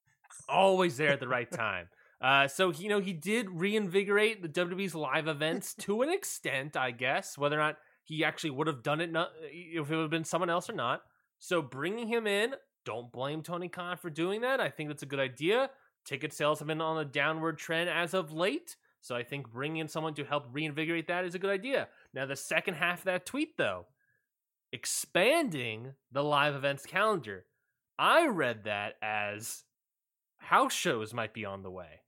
Always 0.48 0.96
there 0.96 1.10
at 1.10 1.20
the 1.20 1.28
right 1.28 1.50
time. 1.50 1.88
Uh, 2.20 2.46
so 2.48 2.70
you 2.70 2.88
know 2.88 3.00
he 3.00 3.12
did 3.12 3.50
reinvigorate 3.50 4.40
the 4.42 4.48
WWE's 4.48 4.94
live 4.94 5.26
events 5.28 5.74
to 5.74 6.02
an 6.02 6.08
extent, 6.08 6.76
I 6.76 6.92
guess. 6.92 7.36
Whether 7.36 7.56
or 7.56 7.62
not 7.64 7.78
he 8.04 8.24
actually 8.24 8.50
would 8.50 8.68
have 8.68 8.82
done 8.82 9.00
it, 9.00 9.10
not, 9.10 9.30
if 9.42 9.90
it 9.90 9.94
would 9.96 10.02
have 10.02 10.10
been 10.10 10.24
someone 10.24 10.48
else 10.50 10.70
or 10.70 10.74
not. 10.74 11.02
So 11.40 11.60
bringing 11.60 12.06
him 12.06 12.26
in, 12.28 12.54
don't 12.84 13.12
blame 13.12 13.42
Tony 13.42 13.68
Khan 13.68 13.96
for 13.96 14.10
doing 14.10 14.40
that. 14.42 14.60
I 14.60 14.68
think 14.68 14.88
that's 14.88 15.02
a 15.02 15.06
good 15.06 15.20
idea. 15.20 15.70
Ticket 16.04 16.32
sales 16.32 16.58
have 16.58 16.68
been 16.68 16.80
on 16.80 16.98
a 16.98 17.04
downward 17.04 17.58
trend 17.58 17.88
as 17.88 18.12
of 18.14 18.32
late, 18.32 18.76
so 19.00 19.14
I 19.14 19.22
think 19.22 19.50
bringing 19.50 19.78
in 19.78 19.88
someone 19.88 20.14
to 20.14 20.24
help 20.24 20.46
reinvigorate 20.52 21.06
that 21.08 21.24
is 21.24 21.34
a 21.34 21.38
good 21.38 21.50
idea. 21.50 21.88
Now 22.12 22.26
the 22.26 22.36
second 22.36 22.74
half 22.74 23.00
of 23.00 23.04
that 23.04 23.26
tweet, 23.26 23.56
though, 23.56 23.86
expanding 24.72 25.92
the 26.10 26.24
live 26.24 26.54
events 26.54 26.86
calendar. 26.86 27.44
I 27.98 28.26
read 28.26 28.64
that 28.64 28.94
as 29.02 29.64
house 30.38 30.72
shows 30.72 31.14
might 31.14 31.34
be 31.34 31.44
on 31.44 31.62
the 31.62 31.70
way. 31.70 32.00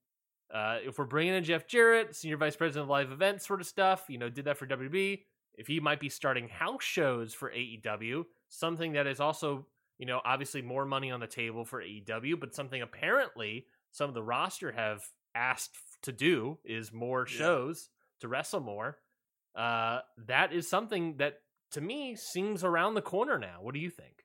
Uh, 0.53 0.79
if 0.85 0.99
we're 0.99 1.05
bringing 1.05 1.35
in 1.35 1.45
Jeff 1.45 1.67
Jarrett, 1.67 2.15
senior 2.15 2.37
vice 2.37 2.57
president 2.57 2.85
of 2.85 2.89
live 2.89 3.11
events, 3.11 3.47
sort 3.47 3.61
of 3.61 3.67
stuff, 3.67 4.05
you 4.09 4.19
know, 4.19 4.29
did 4.29 4.45
that 4.45 4.57
for 4.57 4.67
WB. 4.67 5.23
If 5.57 5.67
he 5.67 5.81
might 5.81 6.01
be 6.01 6.09
starting 6.09 6.49
house 6.49 6.83
shows 6.83 7.33
for 7.33 7.51
AEW, 7.51 8.25
something 8.49 8.93
that 8.93 9.07
is 9.07 9.21
also, 9.21 9.67
you 9.99 10.07
know, 10.07 10.21
obviously 10.25 10.63
more 10.63 10.85
money 10.85 11.11
on 11.11 11.21
the 11.21 11.27
table 11.27 11.65
for 11.65 11.83
AEW, 11.83 12.39
but 12.39 12.55
something 12.55 12.81
apparently 12.83 13.67
some 13.93 14.09
of 14.09 14.15
the 14.15 14.23
roster 14.23 14.73
have 14.73 15.03
asked 15.35 15.77
to 16.03 16.13
do 16.13 16.59
is 16.65 16.93
more 16.93 17.27
Yeah. 17.29 17.37
shows 17.37 17.91
to 18.21 18.29
wrestle 18.29 18.61
more. 18.61 18.99
Uh, 19.55 20.01
that 20.27 20.53
is 20.53 20.69
something 20.69 21.17
that 21.19 21.43
to 21.73 21.81
me 21.81 22.17
seems 22.17 22.65
around 22.65 22.95
the 22.95 23.03
corner 23.03 23.39
now. 23.39 23.59
What 23.61 23.75
do 23.75 23.81
you 23.81 23.91
think? 23.91 24.25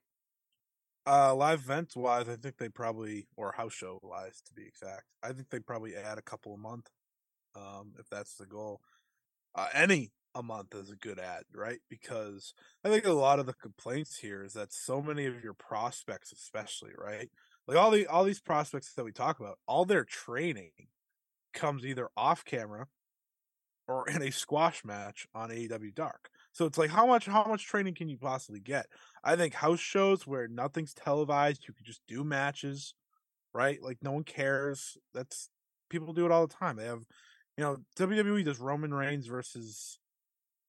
Uh, 1.08 1.34
live 1.34 1.60
events 1.62 1.96
wise, 1.96 2.30
I 2.30 2.36
think 2.36 2.58
they 2.58 2.70
probably, 2.70 3.28
or 3.36 3.52
house 3.54 3.74
show 3.74 4.00
wise 4.04 4.42
to 4.46 4.54
be 4.54 4.66
exact, 4.68 5.06
I 5.24 5.34
think 5.34 5.50
they 5.50 5.60
probably 5.60 5.96
add 5.96 6.18
a 6.18 6.22
couple 6.22 6.54
a 6.54 6.58
month, 6.58 6.90
um, 7.56 7.94
if 7.98 8.08
that's 8.10 8.36
the 8.36 8.46
goal. 8.46 8.82
Uh, 9.56 9.70
any 9.74 10.12
a 10.36 10.44
month 10.44 10.76
is 10.76 10.92
a 10.92 10.96
good 10.96 11.20
ad, 11.20 11.44
right? 11.54 11.80
Because 11.89 12.54
I 12.84 12.89
think 12.89 13.06
a 13.06 13.12
lot 13.12 13.39
of 13.39 13.46
the 13.46 13.54
complaints 13.54 14.18
here 14.18 14.44
is 14.44 14.54
that 14.54 14.74
so 14.74 15.02
many 15.02 15.26
of 15.26 15.44
your 15.44 15.54
prospects, 15.54 16.32
especially, 16.32 16.92
right, 16.98 17.30
like 17.68 17.78
all 17.78 17.92
the 17.92 18.08
all 18.08 18.24
these 18.24 18.39
prospects 18.39 18.94
that 18.94 19.06
we 19.06 19.12
talk 19.12 19.39
about, 19.39 19.60
all 19.68 19.86
their 19.86 20.04
training 20.04 20.72
comes 21.54 21.86
either 21.86 22.10
off 22.15 22.46
camera 22.46 22.88
or 23.88 24.08
in 24.08 24.22
a 24.22 24.32
squash 24.32 24.86
match 24.86 25.28
on 25.34 25.50
AEW 25.50 25.94
Dark. 25.96 26.30
So 26.52 26.65
it's 26.65 26.78
like 26.78 26.89
how 26.89 27.06
much 27.06 27.26
how 27.26 27.46
much 27.46 27.65
training 27.65 27.96
can 27.96 28.10
you 28.10 28.18
possibly 28.18 28.60
get? 28.60 28.88
I 29.24 29.36
think 29.36 29.54
house 29.54 29.80
shows 29.80 30.28
where 30.28 30.48
nothing's 30.48 30.94
televised, 30.94 31.65
you 31.68 31.74
can 31.74 31.86
just 31.86 32.02
do 32.08 32.24
matches, 32.24 32.94
right? 33.54 33.82
Like 33.82 33.98
no 34.02 34.12
one 34.12 34.24
cares. 34.24 34.98
That's 35.13 35.50
people 35.89 36.13
do 36.13 36.26
it 36.26 36.32
all 36.32 36.48
the 36.48 36.54
time. 36.54 36.76
They 36.76 36.86
have, 36.86 37.04
you 37.58 37.63
know, 37.63 37.78
WWE 37.98 38.46
does 38.46 38.60
Roman 38.60 38.94
Reigns 38.94 39.28
versus 39.28 40.00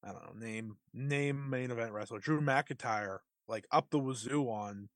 I 0.03 0.13
don't 0.13 0.41
know, 0.41 0.47
name 0.47 0.77
name 0.95 1.51
main 1.51 1.71
event 1.71 1.93
wrestler 1.93 2.19
Drew 2.19 2.41
McIntyre 2.41 3.19
like 3.49 3.67
up 3.71 3.91
the 3.91 3.99
wazoo 3.99 4.45
on 4.49 4.89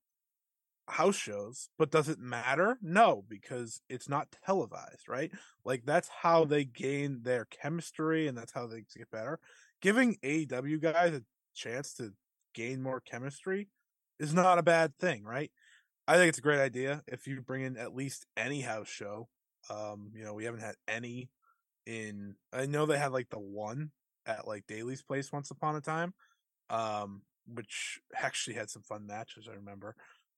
house 0.88 1.17
shows, 1.17 1.69
but 1.79 1.90
does 1.90 2.09
it 2.09 2.19
matter? 2.19 2.79
No, 2.83 3.25
because 3.29 3.81
it's 3.88 4.09
not 4.09 4.35
televised, 4.45 5.09
right? 5.09 5.31
Like 5.64 5.85
that's 5.85 6.09
how 6.23 6.45
they 6.45 6.64
gain 6.64 7.21
their 7.23 7.47
chemistry 7.47 8.29
and 8.29 8.37
that's 8.37 8.53
how 8.53 8.67
they 8.67 8.85
get 8.97 9.11
better. 9.11 9.38
Giving 9.81 10.17
AEW 10.23 10.81
guys 10.81 11.14
a 11.14 11.23
chance 11.55 11.95
to 11.95 12.12
gain 12.55 12.83
more 12.83 13.01
chemistry 13.01 13.69
is 14.19 14.33
not 14.33 14.59
a 14.59 14.62
bad 14.62 14.97
thing, 14.99 15.25
right? 15.25 15.51
I 16.07 16.17
think 16.17 16.29
it's 16.29 16.38
a 16.38 16.43
great 16.43 16.61
idea 16.61 17.03
if 17.07 17.27
you 17.27 17.40
bring 17.40 17.62
in 17.62 17.77
at 17.77 17.95
least 17.95 18.27
any 18.37 18.61
house 18.61 18.88
show. 18.88 19.29
Um, 19.71 20.12
you 20.14 20.23
know, 20.25 20.35
we 20.35 20.45
haven't 20.45 20.61
had 20.61 20.77
any 20.87 21.31
in 21.87 22.35
I 22.53 22.67
know 22.67 22.87
they 22.87 22.99
had 22.99 23.12
like 23.12 23.31
the 23.31 23.38
one 23.38 23.90
at 24.26 24.46
like 24.46 24.66
Daily's 24.66 25.02
place 25.02 25.32
once 25.32 25.50
upon 25.50 25.76
a 25.76 25.80
time. 25.80 26.14
Um, 26.70 27.22
which 27.52 28.00
actually 28.16 28.56
had 28.56 28.70
some 28.70 28.82
fun 28.82 29.06
matches, 29.06 29.48
I 29.50 29.54
remember. 29.54 29.94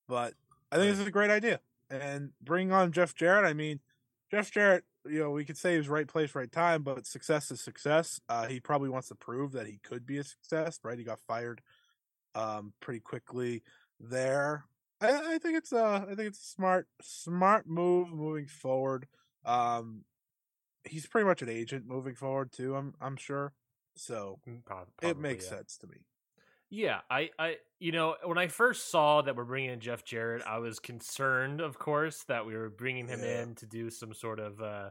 But 0.08 0.34
I 0.70 0.76
think 0.76 0.90
this 0.90 1.00
is 1.00 1.06
a 1.06 1.12
great 1.12 1.30
idea. 1.30 1.60
And 1.90 2.30
bring 2.42 2.72
on 2.72 2.92
Jeff 2.92 3.14
Jarrett. 3.14 3.44
I 3.44 3.52
mean, 3.52 3.80
Jeff 4.30 4.50
Jarrett, 4.50 4.84
you 5.08 5.20
know, 5.20 5.30
we 5.30 5.44
could 5.44 5.56
say 5.56 5.76
he's 5.76 5.88
right 5.88 6.08
place, 6.08 6.34
right 6.34 6.50
time, 6.50 6.82
but 6.82 7.06
success 7.06 7.50
is 7.52 7.60
success. 7.60 8.20
Uh, 8.28 8.46
he 8.46 8.58
probably 8.58 8.88
wants 8.88 9.08
to 9.08 9.14
prove 9.14 9.52
that 9.52 9.68
he 9.68 9.78
could 9.84 10.04
be 10.04 10.18
a 10.18 10.24
success, 10.24 10.80
right? 10.82 10.98
He 10.98 11.04
got 11.04 11.20
fired 11.20 11.62
um 12.34 12.72
pretty 12.80 13.00
quickly 13.00 13.62
there. 13.98 14.64
I, 15.00 15.34
I 15.34 15.38
think 15.38 15.56
it's 15.56 15.72
a 15.72 16.06
I 16.08 16.14
think 16.14 16.28
it's 16.28 16.42
a 16.42 16.54
smart 16.54 16.88
smart 17.00 17.66
move 17.66 18.12
moving 18.12 18.46
forward. 18.46 19.06
Um 19.44 20.04
he's 20.84 21.06
pretty 21.06 21.26
much 21.26 21.42
an 21.42 21.48
agent 21.48 21.86
moving 21.86 22.14
forward 22.14 22.52
too, 22.52 22.76
I'm 22.76 22.94
I'm 23.00 23.16
sure. 23.16 23.52
So 23.96 24.38
Mm, 24.46 24.64
prob- 24.64 24.88
it 25.02 25.18
makes 25.18 25.44
yeah. 25.44 25.50
sense 25.58 25.76
to 25.78 25.86
me. 25.86 25.96
Yeah, 26.68 27.00
I, 27.08 27.30
I, 27.38 27.56
you 27.78 27.92
know, 27.92 28.16
when 28.24 28.38
I 28.38 28.48
first 28.48 28.90
saw 28.90 29.22
that 29.22 29.36
we're 29.36 29.44
bringing 29.44 29.70
in 29.70 29.80
Jeff 29.80 30.04
Jarrett, 30.04 30.42
I 30.44 30.58
was 30.58 30.80
concerned, 30.80 31.60
of 31.60 31.78
course, 31.78 32.24
that 32.24 32.44
we 32.44 32.56
were 32.56 32.68
bringing 32.70 33.06
him 33.06 33.20
Yeah. 33.22 33.42
in 33.42 33.54
to 33.56 33.66
do 33.66 33.88
some 33.88 34.12
sort 34.12 34.40
of, 34.40 34.60
uh, 34.60 34.90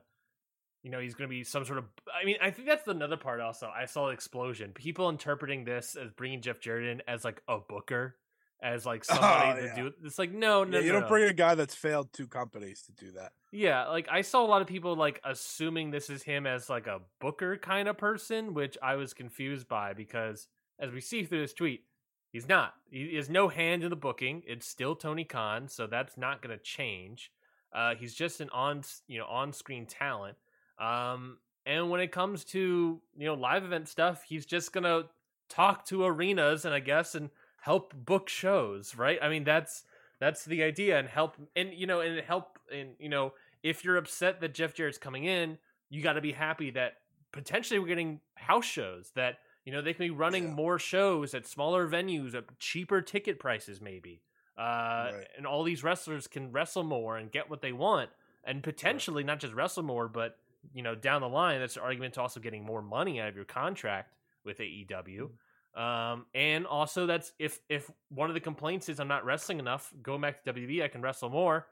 you 0.83 0.89
know, 0.89 0.99
he's 0.99 1.15
going 1.15 1.27
to 1.29 1.33
be 1.35 1.43
some 1.43 1.65
sort 1.65 1.79
of. 1.79 1.85
I 2.13 2.23
mean, 2.25 2.37
I 2.41 2.51
think 2.51 2.67
that's 2.67 2.87
another 2.87 3.17
part. 3.17 3.41
Also, 3.41 3.67
I 3.75 3.85
saw 3.85 4.05
the 4.07 4.13
explosion. 4.13 4.71
People 4.71 5.09
interpreting 5.09 5.65
this 5.65 5.95
as 5.95 6.11
bringing 6.11 6.41
Jeff 6.41 6.59
Jarrett 6.61 6.87
in 6.87 7.01
as 7.07 7.25
like 7.25 7.41
a 7.47 7.57
booker, 7.57 8.15
as 8.61 8.85
like 8.85 9.03
somebody 9.05 9.51
Oh, 9.51 9.61
to 9.61 9.65
yeah. 9.67 9.75
do. 9.75 9.93
It's 10.03 10.17
like 10.19 10.31
no, 10.31 10.63
no, 10.63 10.77
yeah, 10.79 10.83
you 10.85 10.87
no, 10.91 10.93
don't 10.99 11.01
no. 11.03 11.07
bring 11.09 11.23
a 11.29 11.33
guy 11.33 11.55
that's 11.55 11.75
failed 11.75 12.11
two 12.13 12.27
companies 12.27 12.81
to 12.83 12.91
do 12.93 13.11
that. 13.13 13.33
Yeah, 13.51 13.87
like 13.87 14.07
I 14.11 14.21
saw 14.21 14.43
a 14.43 14.47
lot 14.47 14.61
of 14.61 14.67
people 14.67 14.95
like 14.95 15.21
assuming 15.23 15.91
this 15.91 16.09
is 16.09 16.23
him 16.23 16.45
as 16.47 16.69
like 16.69 16.87
a 16.87 16.99
booker 17.21 17.57
kind 17.57 17.87
of 17.87 17.97
person, 17.97 18.53
which 18.53 18.77
I 18.83 18.95
was 18.95 19.13
confused 19.13 19.67
by 19.67 19.93
because 19.93 20.47
as 20.79 20.91
we 20.91 20.99
see 21.01 21.23
through 21.23 21.41
this 21.41 21.53
tweet, 21.53 21.83
he's 22.31 22.49
not. 22.49 22.73
He 22.89 23.15
has 23.15 23.29
no 23.29 23.47
hand 23.47 23.83
in 23.83 23.89
the 23.89 23.95
booking. 23.95 24.43
It's 24.45 24.67
still 24.67 24.95
Tony 24.95 25.23
Khan, 25.23 25.67
so 25.69 25.87
that's 25.87 26.17
not 26.17 26.41
going 26.41 26.57
to 26.57 26.61
change. 26.63 27.31
Uh, 27.73 27.95
he's 27.95 28.13
just 28.13 28.41
an 28.41 28.49
on 28.51 28.81
you 29.07 29.19
know 29.19 29.25
on 29.25 29.53
screen 29.53 29.85
talent. 29.85 30.37
Um, 30.79 31.37
and 31.65 31.89
when 31.89 32.01
it 32.01 32.11
comes 32.11 32.43
to 32.45 33.01
you 33.17 33.25
know 33.25 33.33
live 33.35 33.63
event 33.63 33.87
stuff, 33.87 34.23
he's 34.27 34.45
just 34.45 34.71
gonna 34.73 35.03
talk 35.49 35.85
to 35.85 36.03
arenas 36.03 36.65
and 36.65 36.73
I 36.73 36.79
guess 36.79 37.15
and 37.15 37.29
help 37.65 37.93
book 37.95 38.29
shows, 38.29 38.95
right? 38.95 39.17
I 39.21 39.27
mean 39.29 39.43
that's 39.43 39.83
that's 40.19 40.45
the 40.45 40.61
idea 40.63 40.99
and 40.99 41.07
help 41.07 41.35
and 41.55 41.73
you 41.73 41.87
know 41.87 41.99
and 42.01 42.19
help 42.21 42.59
and 42.71 42.89
you 42.99 43.09
know 43.09 43.33
if 43.63 43.83
you're 43.83 43.97
upset 43.97 44.39
that 44.41 44.53
Jeff 44.53 44.75
Jarrett's 44.75 44.99
coming 44.99 45.23
in, 45.25 45.57
you 45.89 46.03
got 46.03 46.13
to 46.13 46.21
be 46.21 46.31
happy 46.31 46.69
that 46.71 46.93
potentially 47.31 47.79
we're 47.79 47.87
getting 47.87 48.19
house 48.35 48.65
shows 48.65 49.11
that 49.15 49.39
you 49.65 49.71
know 49.73 49.81
they 49.81 49.93
can 49.93 50.05
be 50.05 50.11
running 50.11 50.43
Yeah. 50.49 50.53
more 50.53 50.77
shows 50.79 51.33
at 51.33 51.47
smaller 51.47 51.87
venues 51.87 52.35
at 52.35 52.45
cheaper 52.59 53.01
ticket 53.01 53.39
prices 53.39 53.81
maybe. 53.81 54.21
Uh, 54.57 55.11
Right. 55.13 55.27
and 55.35 55.45
all 55.47 55.63
these 55.63 55.83
wrestlers 55.83 56.27
can 56.27 56.51
wrestle 56.51 56.83
more 56.83 57.17
and 57.17 57.31
get 57.31 57.49
what 57.49 57.61
they 57.61 57.73
want 57.73 58.09
and 58.45 58.63
potentially 58.63 59.23
not 59.23 59.39
just 59.39 59.53
wrestle 59.53 59.83
more 59.83 60.07
but 60.07 60.37
you 60.73 60.81
know 60.83 60.95
down 60.95 61.19
the 61.21 61.27
line 61.27 61.59
that's 61.59 61.75
an 61.77 61.81
argument 61.83 62.13
to 62.13 62.21
also 62.21 62.39
getting 62.39 62.63
more 62.63 62.81
money 62.81 63.19
out 63.19 63.27
of 63.27 63.35
your 63.35 63.43
contract 63.45 64.13
with 64.45 64.59
AEW. 64.59 65.31
Um, 65.75 66.25
and 66.33 66.65
also 66.65 67.05
that's 67.05 67.33
if 67.37 67.59
if 67.69 67.91
one 68.09 68.29
of 68.29 68.33
the 68.33 68.39
complaints 68.39 68.87
is 68.89 68.99
I'm 68.99 69.07
not 69.09 69.25
wrestling 69.25 69.59
enough, 69.59 69.93
going 70.01 70.21
back 70.21 70.43
to 70.43 70.53
WWE, 70.53 70.83
I 70.83 70.87
can 70.87 71.01
wrestle 71.01 71.29
more. 71.29 71.67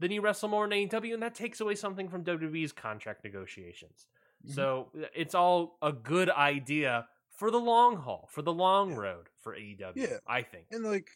Then 0.00 0.12
you 0.12 0.20
wrestle 0.20 0.48
more 0.48 0.64
in 0.64 0.70
AEW, 0.70 1.12
and 1.14 1.22
that 1.24 1.34
takes 1.34 1.60
away 1.60 1.74
something 1.74 2.08
from 2.08 2.22
WWE's 2.24 2.70
contract 2.72 3.24
negotiations. 3.24 4.06
Mhm. 4.46 4.54
So 4.54 4.92
uh, 4.96 5.06
it's 5.14 5.34
all 5.34 5.76
a 5.82 5.92
good 5.92 6.30
idea 6.30 7.08
for 7.30 7.50
the 7.50 7.58
long 7.58 7.96
haul, 7.96 8.28
for 8.30 8.42
the 8.42 8.52
long 8.52 8.90
Yeah. 8.90 8.96
road 8.98 9.28
for 9.40 9.56
AEW. 9.56 9.92
Yeah. 9.96 10.18
I 10.26 10.42
think. 10.42 10.66
and 10.70 10.84
like 10.84 11.10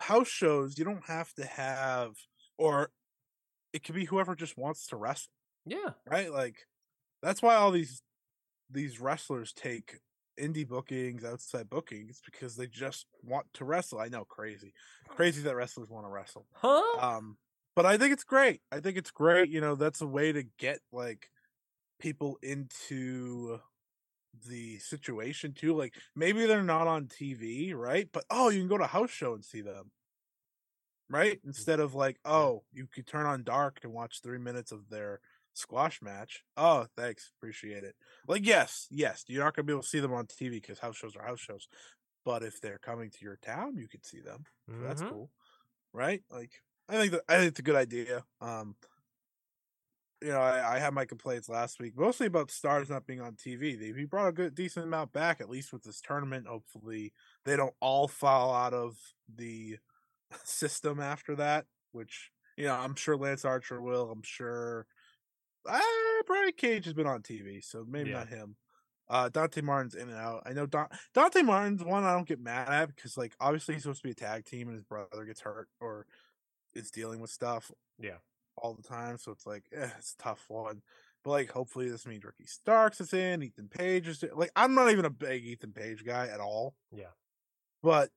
house 0.00 0.28
shows 0.28 0.78
you 0.78 0.84
don't 0.84 1.06
have 1.06 1.32
to 1.34 1.44
have 1.44 2.14
or 2.58 2.92
it 3.72 3.82
could 3.82 3.94
be 3.94 4.04
whoever 4.04 4.34
just 4.34 4.56
wants 4.56 4.86
to 4.88 4.96
wrestle 4.96 5.32
Yeah. 5.64 5.94
right 6.06 6.30
like 6.30 6.66
that's 7.22 7.40
why 7.42 7.54
all 7.54 7.70
these 7.70 8.02
these 8.70 9.00
wrestlers 9.00 9.52
take 9.54 10.00
indie 10.40 10.66
bookings 10.66 11.24
outside 11.24 11.68
bookings 11.70 12.20
because 12.24 12.56
they 12.56 12.66
just 12.66 13.06
want 13.22 13.46
to 13.54 13.64
wrestle. 13.64 13.98
I 13.98 14.08
know 14.08 14.24
crazy. 14.24 14.72
Crazy 15.08 15.42
that 15.42 15.56
wrestlers 15.56 15.90
want 15.90 16.06
to 16.06 16.10
wrestle. 16.10 16.46
Huh? 16.52 16.82
um 17.00 17.36
but 17.74 17.84
i 17.84 17.98
think 17.98 18.12
it's 18.12 18.24
great. 18.24 18.60
I 18.72 18.80
think 18.80 18.96
it's 18.96 19.10
great 19.10 19.50
you 19.50 19.60
know 19.60 19.74
that's 19.74 20.00
a 20.00 20.06
way 20.06 20.32
to 20.32 20.44
get 20.58 20.80
like 20.92 21.28
people 21.98 22.38
into 22.42 23.58
the 24.46 24.78
situation 24.78 25.54
too 25.54 25.74
like 25.74 25.94
maybe 26.14 26.44
they're 26.44 26.62
not 26.62 26.86
on 26.86 27.06
tv 27.06 27.74
right? 27.74 28.08
But 28.12 28.24
oh 28.30 28.50
you 28.50 28.60
can 28.60 28.68
go 28.68 28.78
to 28.78 28.84
a 28.84 28.88
house 28.88 29.10
show 29.10 29.34
and 29.34 29.44
see 29.44 29.62
them. 29.62 29.90
Right? 31.08 31.38
Instead 31.44 31.80
of 31.80 31.94
like 31.94 32.18
oh 32.24 32.62
you 32.72 32.86
could 32.92 33.06
turn 33.06 33.26
on 33.26 33.44
dark 33.44 33.80
and 33.82 33.92
watch 33.92 34.20
three 34.22 34.38
minutes 34.38 34.72
of 34.72 34.88
their 34.88 35.20
squash 35.56 36.02
match. 36.02 36.42
Oh 36.56 36.86
thanks 36.96 37.32
appreciate 37.36 37.84
it. 37.84 37.96
Like 38.28 38.46
yes 38.46 38.86
yes 38.90 39.24
you're 39.28 39.44
not 39.44 39.54
gonna 39.54 39.66
be 39.66 39.72
able 39.72 39.82
to 39.82 39.88
see 39.88 40.00
them 40.00 40.12
on 40.12 40.26
tv 40.26 40.52
because 40.52 40.78
house 40.78 40.96
shows 40.96 41.16
are 41.16 41.24
house 41.24 41.40
shows 41.40 41.68
but 42.24 42.42
if 42.42 42.60
they're 42.60 42.78
coming 42.78 43.10
to 43.10 43.24
your 43.24 43.36
town 43.36 43.76
you 43.76 43.88
could 43.88 44.04
see 44.04 44.20
them 44.20 44.44
so 44.78 44.84
that's 44.84 45.02
cool 45.02 45.30
right? 45.92 46.22
Like 46.30 46.62
i 46.88 46.94
think 46.98 47.12
that 47.12 47.22
i 47.28 47.36
think 47.38 47.48
it's 47.48 47.60
a 47.60 47.64
good 47.64 47.76
idea 47.76 48.24
um 48.40 48.76
you 50.22 50.28
know 50.28 50.40
i, 50.40 50.76
I 50.76 50.78
had 50.78 50.94
my 50.94 51.04
complaints 51.04 51.48
last 51.48 51.78
week 51.78 51.96
mostly 51.96 52.26
about 52.26 52.50
stars 52.50 52.88
not 52.88 53.06
being 53.06 53.20
on 53.20 53.34
tv 53.34 53.78
they 53.78 53.92
he 53.98 54.04
brought 54.04 54.28
a 54.28 54.32
good 54.32 54.54
decent 54.54 54.86
amount 54.86 55.12
back 55.12 55.40
at 55.40 55.50
least 55.50 55.72
with 55.72 55.82
this 55.82 56.00
tournament 56.00 56.46
hopefully 56.46 57.12
they 57.44 57.56
don't 57.56 57.74
all 57.80 58.08
fall 58.08 58.54
out 58.54 58.72
of 58.72 58.96
the 59.34 59.76
system 60.44 61.00
after 61.00 61.36
that 61.36 61.66
which 61.92 62.30
you 62.56 62.64
know 62.64 62.74
i'm 62.74 62.94
sure 62.94 63.16
lance 63.16 63.44
archer 63.44 63.80
will 63.80 64.10
i'm 64.10 64.22
sure 64.22 64.86
uh 65.68 66.22
brian 66.26 66.52
cage 66.56 66.84
has 66.84 66.94
been 66.94 67.06
on 67.06 67.22
tv 67.22 67.62
so 67.64 67.84
maybe 67.88 68.10
Yeah. 68.10 68.18
not 68.18 68.28
him 68.28 68.56
uh 69.08 69.28
dante 69.28 69.60
martin's 69.60 69.94
in 69.94 70.08
and 70.08 70.18
out 70.18 70.42
i 70.46 70.52
know 70.52 70.66
Don- 70.66 70.88
dante 71.14 71.42
martin's 71.42 71.84
one 71.84 72.04
i 72.04 72.12
don't 72.12 72.26
get 72.28 72.40
mad 72.40 72.68
at 72.68 72.94
because 72.94 73.16
like 73.16 73.34
obviously 73.40 73.74
he's 73.74 73.82
supposed 73.84 74.00
to 74.02 74.06
be 74.08 74.12
a 74.12 74.14
tag 74.14 74.44
team 74.44 74.68
and 74.68 74.76
his 74.76 74.84
brother 74.84 75.24
gets 75.24 75.40
hurt 75.40 75.68
or 75.80 76.06
is 76.74 76.90
dealing 76.90 77.20
with 77.20 77.30
stuff 77.30 77.70
Yeah. 77.98 78.18
all 78.56 78.74
the 78.74 78.82
time 78.82 79.16
so 79.18 79.30
it's 79.32 79.46
like 79.46 79.64
eh, 79.74 79.88
it's 79.98 80.14
a 80.18 80.22
tough 80.22 80.44
one 80.48 80.82
but 81.24 81.30
like 81.30 81.50
hopefully 81.50 81.88
this 81.88 82.06
means 82.06 82.24
ricky 82.24 82.46
starks 82.46 83.00
is 83.00 83.12
in 83.12 83.42
ethan 83.42 83.68
page 83.68 84.08
is 84.08 84.22
in. 84.22 84.30
like 84.34 84.50
i'm 84.56 84.74
not 84.74 84.90
even 84.90 85.04
a 85.04 85.10
big 85.10 85.44
ethan 85.44 85.72
page 85.72 86.04
guy 86.04 86.26
at 86.28 86.40
all 86.40 86.74
Yeah. 86.92 87.12
but 87.82 88.10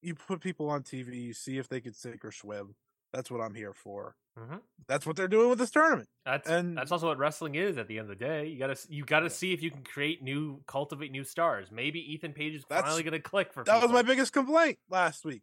you 0.00 0.14
put 0.14 0.40
people 0.40 0.70
on 0.70 0.82
tv 0.84 1.20
you 1.22 1.34
see 1.34 1.58
if 1.58 1.68
they 1.68 1.80
can 1.80 1.92
sink 1.94 2.24
or 2.24 2.30
swim 2.32 2.76
that's 3.12 3.30
what 3.30 3.40
i'm 3.40 3.54
here 3.54 3.72
for 3.74 4.14
Mhm. 4.38 4.62
That's 4.86 5.04
what 5.04 5.16
they're 5.16 5.26
doing 5.28 5.48
with 5.50 5.58
this 5.58 5.70
tournament. 5.70 6.08
That's 6.24 6.48
And- 6.48 6.76
that's 6.78 6.92
also 6.92 7.08
what 7.08 7.18
wrestling 7.18 7.54
is 7.56 7.76
at 7.76 7.88
the 7.88 7.98
end 7.98 8.10
of 8.10 8.18
the 8.18 8.24
day. 8.24 8.46
You 8.46 8.58
gotta 8.58 8.76
you 8.88 9.04
gotta 9.04 9.28
see 9.30 9.52
if 9.52 9.62
you 9.62 9.70
can 9.70 9.82
create 9.82 10.22
new, 10.22 10.62
cultivate 10.66 11.10
new 11.10 11.24
stars. 11.24 11.70
Maybe 11.72 12.00
Ethan 12.12 12.32
Page 12.32 12.54
is 12.54 12.64
That's- 12.68 12.84
finally 12.84 13.02
gonna 13.02 13.20
click 13.20 13.52
for. 13.52 13.64
That 13.64 13.82
was 13.82 13.90
my 13.90 14.02
biggest 14.02 14.32
complaint 14.32 14.78
last 14.88 15.24
week. 15.24 15.42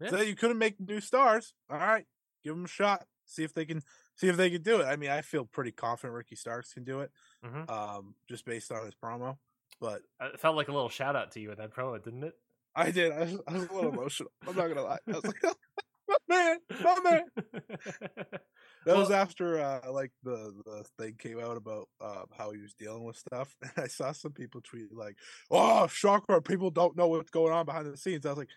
Yeah. 0.00 0.10
So 0.10 0.20
you 0.20 0.36
couldn't 0.36 0.58
make 0.58 0.78
new 0.78 1.00
stars. 1.00 1.54
All 1.70 1.78
right, 1.78 2.06
give 2.44 2.54
them 2.54 2.66
a 2.66 2.68
shot. 2.68 3.06
See 3.24 3.42
if 3.44 3.54
they 3.54 3.64
can. 3.64 3.82
See 4.16 4.28
if 4.28 4.36
they 4.36 4.50
can 4.50 4.62
do 4.62 4.80
it. 4.80 4.84
I 4.84 4.96
mean, 4.96 5.10
I 5.10 5.22
feel 5.22 5.44
pretty 5.46 5.72
confident 5.72 6.14
Ricky 6.14 6.36
Starks 6.36 6.72
can 6.72 6.84
do 6.84 7.00
it, 7.00 7.10
Mhm. 7.44 7.68
um, 7.70 8.14
just 8.28 8.44
based 8.44 8.70
on 8.72 8.84
his 8.84 8.94
promo. 8.94 9.38
But 9.80 10.02
Uh, 10.20 10.30
It 10.34 10.40
felt 10.40 10.56
like 10.56 10.68
a 10.68 10.72
little 10.72 10.88
shout 10.88 11.16
out 11.16 11.32
to 11.32 11.40
you 11.40 11.50
in 11.50 11.58
that 11.58 11.70
promo, 11.72 12.02
didn't 12.02 12.24
it? 12.24 12.34
I 12.74 12.90
did. 12.90 13.12
I 13.12 13.20
was, 13.20 13.40
I 13.46 13.52
was 13.54 13.68
a 13.68 13.72
little 13.74 13.92
emotional. 13.92 14.30
I'm 14.46 14.54
not 14.56 14.68
gonna 14.68 14.82
lie. 14.82 14.98
I 15.06 15.10
was 15.12 15.24
like, 15.24 15.36
my 16.08 16.16
man, 16.28 16.58
my 16.82 17.00
man. 17.02 17.22
That 18.86 18.96
was 18.96 19.10
after 19.10 19.58
uh, 19.58 19.90
like 19.90 20.12
the 20.22 20.54
the 20.64 20.84
thing 20.96 21.16
came 21.18 21.40
out 21.40 21.56
about 21.56 21.88
uh, 22.00 22.22
how 22.38 22.52
he 22.52 22.60
was 22.60 22.72
dealing 22.74 23.02
with 23.02 23.16
stuff, 23.16 23.52
and 23.62 23.72
I 23.76 23.88
saw 23.88 24.12
some 24.12 24.30
people 24.30 24.60
tweet 24.60 24.94
like, 24.94 25.16
"Oh, 25.50 25.88
shocker! 25.88 26.40
People 26.40 26.70
don't 26.70 26.96
know 26.96 27.08
what's 27.08 27.30
going 27.30 27.52
on 27.52 27.66
behind 27.66 27.92
the 27.92 27.96
scenes." 27.96 28.24
I 28.24 28.28
was 28.28 28.38
like, 28.38 28.48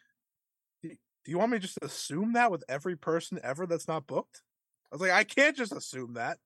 "Do 0.84 0.90
do 0.90 1.32
you 1.32 1.40
want 1.40 1.52
me 1.52 1.58
to 1.58 1.64
just 1.64 1.80
assume 1.82 2.34
that 2.34 2.52
with 2.52 2.64
every 2.70 2.96
person 2.96 3.40
ever 3.44 3.66
that's 3.66 3.88
not 3.88 4.06
booked?" 4.06 4.44
I 4.92 4.96
was 4.96 5.02
like, 5.02 5.12
"I 5.12 5.24
can't 5.24 5.58
just 5.58 5.74
assume 5.74 6.14
that. 6.14 6.38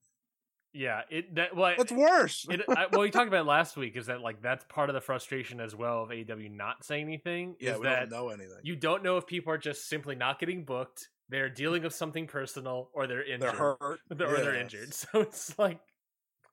Yeah, 0.74 1.02
it 1.10 1.36
that 1.36 1.56
well, 1.56 1.74
That's 1.78 1.92
worse." 1.92 2.46
it, 2.50 2.62
I, 2.68 2.88
well, 2.92 3.02
we 3.02 3.12
talked 3.12 3.28
about 3.28 3.46
last 3.46 3.78
week. 3.78 3.96
Is 3.96 4.08
that 4.08 4.22
like 4.22 4.42
that's 4.42 4.66
part 4.66 4.90
of 4.90 4.96
the 4.96 5.02
frustration 5.02 5.60
as 5.60 5.76
well 5.76 6.04
of 6.04 6.10
AEW 6.10 6.56
not 6.56 6.84
saying 6.84 7.06
anything? 7.06 7.56
yeah, 7.60 7.74
is 7.74 7.80
we 7.80 7.86
that 7.86 8.10
don't 8.10 8.20
know 8.20 8.30
anything. 8.30 8.58
you 8.64 8.76
don't 8.76 9.04
know 9.04 9.18
if 9.18 9.28
people 9.28 9.54
are 9.54 9.58
just 9.58 9.88
simply 9.88 10.16
not 10.16 10.40
getting 10.40 10.66
booked, 10.66 11.10
they're 11.30 11.50
dealing 11.50 11.84
with 11.84 11.94
something 11.94 12.28
personal, 12.28 12.90
or 12.94 13.08
they're 13.08 13.24
injured, 13.24 13.42
they're 13.42 13.52
hurt, 13.52 14.00
or 14.10 14.16
they're 14.16 14.56
injured. 14.56 14.94
So 14.94 15.22
it's 15.22 15.58
like, 15.60 15.80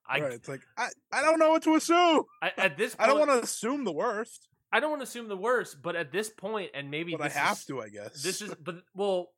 I, 0.09 0.21
right. 0.21 0.33
It's 0.33 0.49
like 0.49 0.63
I, 0.77 0.89
I 1.13 1.23
don't 1.23 1.39
know 1.39 1.51
what 1.51 1.63
to 1.63 1.75
assume. 1.75 2.25
I 2.43 2.53
at 2.57 2.77
this 2.77 2.95
point, 2.95 3.09
I 3.09 3.13
don't 3.13 3.19
want 3.19 3.31
to 3.31 3.43
assume 3.43 3.85
the 3.85 3.93
worst, 3.93 4.49
I 4.73 4.81
don't 4.81 4.91
want 4.91 5.01
to 5.01 5.05
assume 5.05 5.29
the 5.29 5.37
worst, 5.37 5.83
but 5.83 5.97
at 5.97 6.13
this 6.13 6.31
point, 6.31 6.71
and 6.75 6.91
maybe 6.91 7.13
but 7.13 7.23
I 7.23 7.29
have 7.29 7.59
is, 7.59 7.65
to. 7.67 7.81
I 7.81 7.89
guess 7.89 8.23
This 8.23 8.41
is, 8.43 8.55
but 8.63 8.77
well, 8.95 9.29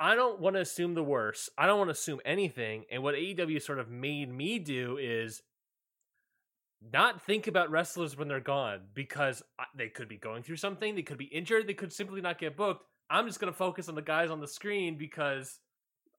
I 0.00 0.14
don't 0.14 0.40
want 0.40 0.54
to 0.56 0.60
assume 0.60 0.94
the 0.94 1.02
worst. 1.02 1.50
I 1.58 1.66
don't 1.66 1.78
want 1.78 1.88
to 1.88 1.92
assume 1.92 2.20
anything. 2.24 2.84
And 2.90 3.02
what 3.02 3.14
AEW 3.14 3.60
sort 3.60 3.78
of 3.78 3.90
made 3.90 4.32
me 4.32 4.58
do 4.58 4.96
is 4.96 5.42
not 6.92 7.22
think 7.22 7.46
about 7.46 7.70
wrestlers 7.70 8.16
when 8.16 8.28
they're 8.28 8.40
gone 8.40 8.82
because 8.94 9.42
they 9.74 9.88
could 9.88 10.08
be 10.08 10.16
going 10.16 10.42
through 10.42 10.56
something. 10.56 10.94
They 10.94 11.02
could 11.02 11.18
be 11.18 11.24
injured. 11.24 11.66
They 11.66 11.74
could 11.74 11.92
simply 11.92 12.20
not 12.20 12.38
get 12.38 12.56
booked. 12.56 12.84
I'm 13.10 13.26
just 13.26 13.40
going 13.40 13.52
to 13.52 13.58
focus 13.58 13.88
on 13.88 13.94
the 13.94 14.02
guys 14.02 14.30
on 14.30 14.40
the 14.40 14.46
screen 14.46 14.96
because 14.96 15.58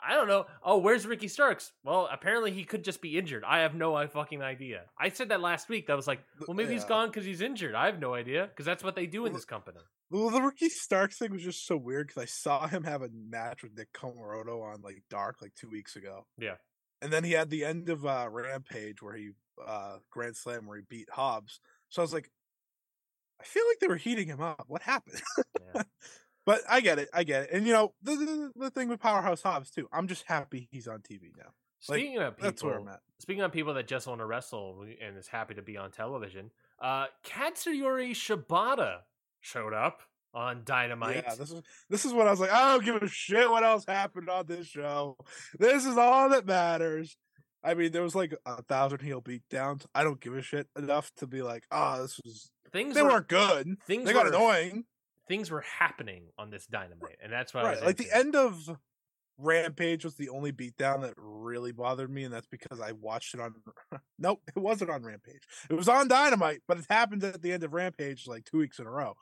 I 0.02 0.16
don't 0.16 0.28
know. 0.28 0.46
Oh, 0.64 0.78
where's 0.80 1.06
Ricky 1.06 1.28
Starks? 1.28 1.72
Well, 1.84 2.10
apparently 2.12 2.52
he 2.52 2.64
could 2.64 2.84
just 2.84 3.02
be 3.02 3.18
injured. 3.18 3.44
I 3.46 3.60
have 3.60 3.76
no 3.76 3.96
uh, 3.96 4.08
fucking 4.08 4.42
idea. 4.42 4.84
I 4.98 5.10
said 5.10 5.30
that 5.30 5.42
last 5.42 5.70
week. 5.70 5.88
That 5.88 5.96
was 5.96 6.08
like, 6.08 6.20
well, 6.48 6.56
maybe 6.56 6.74
he's 6.74 6.86
gone 6.86 7.10
because 7.10 7.26
he's 7.26 7.42
injured. 7.42 7.76
I 7.76 7.86
have 7.86 8.00
no 8.00 8.14
idea 8.14 8.48
because 8.48 8.66
that's 8.66 8.84
what 8.84 8.96
they 8.96 9.06
do 9.06 9.26
in 9.26 9.34
this 9.34 9.46
company. 9.46 9.80
Well, 10.12 10.30
the 10.32 10.42
Ricky 10.42 10.70
Starks 10.70 11.18
thing 11.18 11.32
was 11.32 11.44
just 11.44 11.68
so 11.68 11.78
weird 11.78 12.08
because 12.08 12.24
I 12.24 12.26
saw 12.26 12.68
him 12.68 12.84
have 12.84 13.04
a 13.04 13.10
match 13.14 13.62
with 13.62 13.78
Nick 13.78 13.94
Comoroto 13.94 14.64
on 14.64 14.82
like 14.82 15.04
Dark 15.10 15.38
like 15.42 15.54
two 15.56 15.70
weeks 15.70 15.96
ago. 15.96 16.26
Yeah. 16.40 16.56
And 17.02 17.14
then 17.14 17.24
he 17.24 17.32
had 17.32 17.50
the 17.50 17.64
end 17.64 17.90
of 17.90 18.06
uh, 18.06 18.28
Rampage 18.30 19.02
where 19.02 19.16
he 19.16 19.32
uh, 19.66 19.98
Grand 20.10 20.36
Slam 20.36 20.66
where 20.66 20.78
he 20.78 20.84
beat 20.90 21.10
Hobbs. 21.12 21.60
So 21.90 22.02
I 22.02 22.04
was 22.04 22.14
like, 22.14 22.32
I 23.40 23.44
feel 23.44 23.64
like 23.70 23.80
they 23.80 23.88
were 23.88 23.96
heating 23.96 24.28
him 24.28 24.42
up. 24.42 24.66
What 24.68 24.82
happened? 24.82 25.22
Yeah. 25.74 25.84
but 26.46 26.62
I 26.68 26.82
get 26.82 27.00
it. 27.00 27.10
I 27.14 27.24
get 27.24 27.44
it. 27.44 27.50
And 27.54 27.68
you 27.68 27.74
know 27.74 27.94
the, 28.02 28.16
the 28.16 28.52
the 28.56 28.70
thing 28.72 28.90
with 28.90 29.00
Powerhouse 29.00 29.44
Hobbs 29.44 29.70
too. 29.70 29.88
I'm 29.94 30.08
just 30.08 30.26
happy 30.28 30.68
he's 30.72 30.88
on 30.88 31.00
TV 31.00 31.32
now. 31.38 31.52
Like, 31.88 32.00
Speaking 32.00 32.18
of 32.18 32.36
people, 32.36 32.50
That's 32.50 32.64
where 32.64 32.80
I'm 32.80 32.88
at. 32.90 33.00
speaking 33.20 33.44
of 33.44 33.52
people 33.54 33.74
that 33.76 33.88
just 33.88 34.08
want 34.08 34.20
to 34.20 34.26
wrestle 34.26 34.86
and 35.02 35.18
is 35.18 35.28
happy 35.28 35.54
to 35.54 35.62
be 35.62 35.78
on 35.78 35.92
television, 35.92 36.52
uh, 36.82 37.06
Katsuyori 37.26 38.12
Shibata 38.12 39.00
showed 39.42 39.74
up 39.74 40.02
on 40.34 40.62
Dynamite. 40.64 41.24
Yeah, 41.28 41.36
this 41.36 41.52
is 41.52 41.62
this 41.90 42.06
is 42.06 42.14
what 42.14 42.28
I 42.28 42.32
was 42.32 42.40
like. 42.40 42.52
I 42.52 42.72
don't 42.72 42.86
give 42.86 43.02
a 43.02 43.08
shit 43.08 43.50
what 43.50 43.64
else 43.64 43.86
happened 43.88 44.30
on 44.30 44.46
this 44.46 44.68
show. 44.68 45.18
This 45.58 45.86
is 45.86 45.98
all 45.98 46.30
that 46.30 46.46
matters. 46.46 47.18
I 47.64 47.74
mean, 47.74 47.92
there 47.92 48.04
was 48.04 48.16
like 48.16 48.34
a 48.46 48.64
thousand 48.64 49.02
heel 49.02 49.22
beatdowns. 49.22 49.86
I 49.94 50.04
don't 50.04 50.22
give 50.22 50.36
a 50.36 50.42
shit 50.42 50.68
enough 50.78 51.12
to 51.18 51.28
be 51.28 51.42
like, 51.42 51.66
oh, 51.72 52.02
this 52.02 52.20
was. 52.24 52.52
things 52.72 52.96
They 52.96 53.02
were, 53.02 53.10
weren't 53.10 53.28
good. 53.28 53.76
things 53.86 54.06
They 54.06 54.14
got 54.14 54.26
were, 54.26 54.30
annoying. 54.30 54.86
Things 55.28 55.52
were 55.52 55.62
happening 55.62 56.24
on 56.38 56.50
this 56.50 56.66
Dynamite, 56.66 57.18
and 57.22 57.32
that's 57.32 57.54
what 57.54 57.66
I 57.66 57.68
Right, 57.70 57.78
was 57.78 57.86
like 57.86 57.98
the 57.98 58.16
end 58.16 58.36
of 58.36 58.70
Rampage 59.42 60.04
was 60.04 60.16
the 60.16 60.30
only 60.30 60.52
beatdown 60.52 61.02
that 61.02 61.14
really 61.18 61.72
bothered 61.72 62.10
me, 62.12 62.24
and 62.26 62.34
that's 62.34 62.48
because 62.48 62.82
I 62.82 62.92
watched 62.92 63.34
it 63.34 63.40
on. 63.40 63.54
nope, 64.20 64.42
it 64.56 64.60
wasn't 64.60 64.90
on 64.92 65.02
Rampage. 65.04 65.42
It 65.70 65.74
was 65.76 65.88
on 65.88 66.08
Dynamite, 66.10 66.62
but 66.68 66.78
it 66.78 66.86
happened 66.90 67.24
at 67.24 67.42
the 67.42 67.52
end 67.54 67.64
of 67.64 67.74
Rampage 67.74 68.28
like 68.28 68.44
two 68.46 68.58
weeks 68.58 68.80
in 68.80 68.86
a 68.86 68.92
row. 68.92 69.16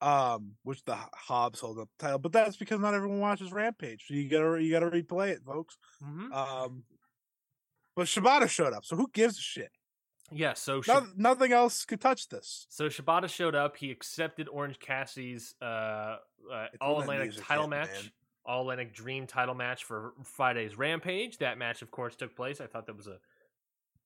Um, 0.00 0.52
which 0.62 0.82
the 0.84 0.96
Hobbs 0.96 1.60
hold 1.60 1.78
up 1.78 1.88
the 1.98 2.04
title, 2.04 2.18
but 2.18 2.32
that's 2.32 2.56
because 2.56 2.80
not 2.80 2.94
everyone 2.94 3.20
watches 3.20 3.52
Rampage. 3.52 4.06
So 4.08 4.14
you 4.14 4.30
gotta 4.30 4.62
you 4.62 4.70
gotta 4.72 4.90
replay 4.90 5.28
it, 5.30 5.42
folks. 5.44 5.76
Mhm. 6.02 6.32
Um, 6.32 6.84
but 7.94 8.06
Shibata 8.06 8.48
showed 8.48 8.72
up, 8.72 8.84
so 8.86 8.96
who 8.96 9.10
gives 9.12 9.36
a 9.36 9.42
shit? 9.42 9.70
Yeah, 10.32 10.54
so 10.54 10.76
No, 10.76 10.80
Shib- 11.00 11.16
nothing 11.18 11.52
else 11.52 11.84
could 11.84 12.00
touch 12.00 12.28
this. 12.28 12.64
so 12.70 12.86
Shibata 12.88 13.28
showed 13.28 13.54
up. 13.56 13.76
He 13.76 13.90
accepted 13.90 14.48
Orange 14.48 14.78
Cassidy's 14.78 15.54
uh, 15.60 15.64
uh, 16.50 16.66
All 16.80 17.00
Atlantic 17.02 17.32
title 17.44 17.64
hit, 17.64 17.70
match. 17.70 17.90
man. 17.90 18.10
All 18.44 18.62
Atlantic 18.62 18.94
Dream 18.94 19.26
title 19.26 19.54
match 19.54 19.84
for 19.84 20.14
Friday's 20.24 20.76
Rampage. 20.78 21.38
That 21.38 21.58
match, 21.58 21.82
of 21.82 21.90
course, 21.90 22.16
took 22.16 22.34
place. 22.34 22.60
I 22.60 22.66
thought 22.66 22.86
that 22.86 22.96
was 22.96 23.06
a 23.06 23.18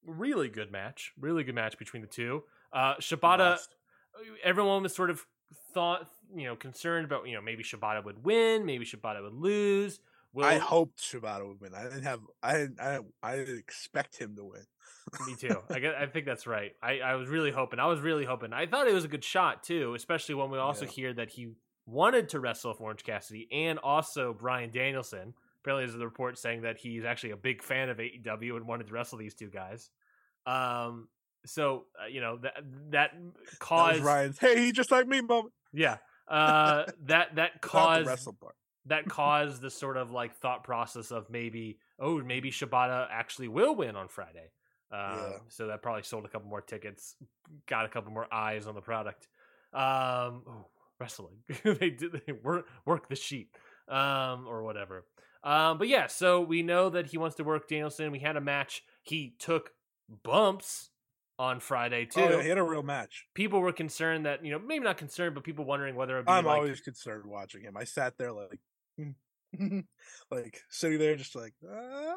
really 0.05 0.49
good 0.49 0.71
match. 0.73 1.13
Really 1.19 1.45
good 1.45 1.55
match 1.55 1.79
between 1.79 2.03
the 2.03 2.09
two. 2.09 2.43
Uh, 2.73 2.95
Shibata, 2.97 3.59
everyone 4.43 4.83
was 4.83 4.95
sort 4.95 5.11
of 5.11 5.25
thought, 5.73 6.09
you 6.35 6.45
know, 6.45 6.57
concerned 6.57 7.05
about, 7.05 7.27
you 7.29 7.35
know, 7.35 7.41
maybe 7.41 7.63
Shibata 7.63 8.05
would 8.05 8.25
win, 8.25 8.67
maybe 8.67 8.85
Shibata 8.85 9.23
would 9.23 9.35
lose. 9.35 10.01
Will, 10.33 10.45
I 10.45 10.59
hoped 10.59 11.01
Shibata 11.01 11.47
would 11.47 11.61
win. 11.61 11.75
I 11.75 11.85
didn't 11.85 12.03
have. 12.03 12.21
I 12.43 12.53
didn't. 12.55 12.81
I, 12.81 12.99
I 13.23 13.37
didn't 13.37 13.59
expect 13.59 14.17
him 14.19 14.35
to 14.35 14.45
win. 14.45 14.65
Me 15.29 15.37
too. 15.37 15.61
I 15.71 15.79
guess, 15.79 15.95
I 15.97 16.07
think 16.07 16.27
that's 16.27 16.45
right. 16.47 16.73
I, 16.83 16.99
I 16.99 17.15
was 17.15 17.29
really 17.29 17.53
hoping. 17.53 17.79
I 17.79 17.87
was 17.87 18.01
really 18.01 18.25
hoping. 18.25 18.53
I 18.53 18.67
thought 18.67 18.89
it 18.89 18.95
was 18.95 19.05
a 19.05 19.09
good 19.09 19.23
shot 19.23 19.63
too, 19.63 19.95
especially 19.95 20.35
when 20.35 20.51
we 20.51 20.59
also 20.59 20.87
Yeah. 20.87 20.91
hear 20.91 21.15
that 21.15 21.31
he 21.31 21.53
wanted 21.87 22.31
to 22.31 22.41
wrestle 22.41 22.71
with 22.73 22.81
Orange 22.81 23.05
Cassidy 23.05 23.49
and 23.53 23.79
also 23.79 24.33
Bryan 24.33 24.71
Danielson. 24.71 25.35
Apparently, 25.63 25.87
there's 25.87 26.01
a 26.01 26.05
report 26.05 26.39
saying 26.39 26.63
that 26.63 26.79
he's 26.79 27.05
actually 27.05 27.31
a 27.31 27.37
big 27.37 27.63
fan 27.63 27.89
of 27.89 27.99
AEW 27.99 28.57
and 28.57 28.67
wanted 28.67 28.87
to 28.87 28.93
wrestle 28.93 29.19
these 29.19 29.35
two 29.35 29.49
guys. 29.49 29.91
Um, 30.47 31.09
so 31.47 31.85
uh, 32.03 32.07
you 32.07 32.21
know 32.21 32.39
that 32.39 32.55
that 32.91 33.11
That 33.13 33.59
caused 33.59 34.03
Ryan's. 34.03 34.39
Hey, 34.39 34.65
he 34.65 34.73
just 34.73 34.91
like 34.91 35.07
me 35.07 35.21
moment. 35.21 35.53
yeah 35.73 35.99
uh 36.29 36.85
that 37.05 37.35
that 37.35 37.61
caused 37.61 38.07
wrestle 38.07 38.33
part. 38.33 38.55
that 38.87 39.07
caused 39.09 39.61
the 39.61 39.71
sort 39.71 39.97
of 39.97 40.11
like 40.11 40.35
thought 40.37 40.65
process 40.65 41.11
of 41.11 41.29
maybe 41.31 41.79
oh 41.99 42.23
maybe 42.23 42.51
Shibata 42.51 43.07
actually 43.11 43.49
will 43.49 43.75
win 43.75 43.97
on 43.97 44.09
Friday. 44.09 44.51
Um, 44.91 45.01
Yeah. 45.01 45.39
So 45.49 45.67
that 45.67 45.83
probably 45.83 46.03
sold 46.03 46.25
a 46.25 46.29
couple 46.29 46.49
more 46.49 46.61
tickets, 46.63 47.17
got 47.67 47.85
a 47.85 47.89
couple 47.89 48.13
more 48.13 48.33
eyes 48.33 48.67
on 48.67 48.75
the 48.75 48.81
product. 48.81 49.29
Um, 49.73 50.43
oh, 50.49 50.67
wrestling, 51.05 51.37
they 51.65 51.91
did 51.91 52.13
they 52.27 52.33
work 52.33 52.67
work 52.87 53.09
the 53.09 53.17
sheet 53.17 53.51
um, 53.89 54.47
or 54.49 54.63
whatever. 54.63 55.05
Um, 55.43 55.77
but 55.77 55.89
yeah, 55.89 56.07
so 56.07 56.41
we 56.41 56.63
know 56.63 56.89
that 56.89 57.07
he 57.07 57.19
wants 57.19 57.37
to 57.37 57.45
work 57.45 57.69
Danielson. 57.69 58.11
We 58.11 58.21
had 58.21 58.37
a 58.37 58.41
match. 58.41 58.83
He 59.03 59.35
took 59.39 59.71
bumps 60.23 60.89
on 61.39 61.61
Friday 61.61 62.07
too. 62.07 62.23
Oh, 62.23 62.41
he 62.41 62.49
had 62.49 62.59
a 62.59 62.63
real 62.63 62.83
match. 62.83 63.27
People 63.35 63.61
were 63.61 63.73
concerned 63.73 64.25
that 64.25 64.45
you 64.45 64.51
know 64.51 64.59
maybe 64.59 64.85
not 64.85 64.97
concerned, 64.97 65.35
but 65.35 65.45
people 65.45 65.65
wondering 65.65 65.97
whether 65.97 66.15
it'd 66.15 66.27
be 66.27 66.33
I'm 66.33 66.47
like, 66.47 66.57
always 66.57 66.81
concerned 66.81 67.25
watching 67.27 67.63
him. 67.63 67.77
I 67.77 67.85
sat 67.85 68.17
there 68.17 68.33
like, 68.33 68.61
like 70.31 70.63
sitting 70.71 70.99
there, 70.99 71.17
just 71.17 71.37
like 71.37 71.53
uh, 71.63 72.15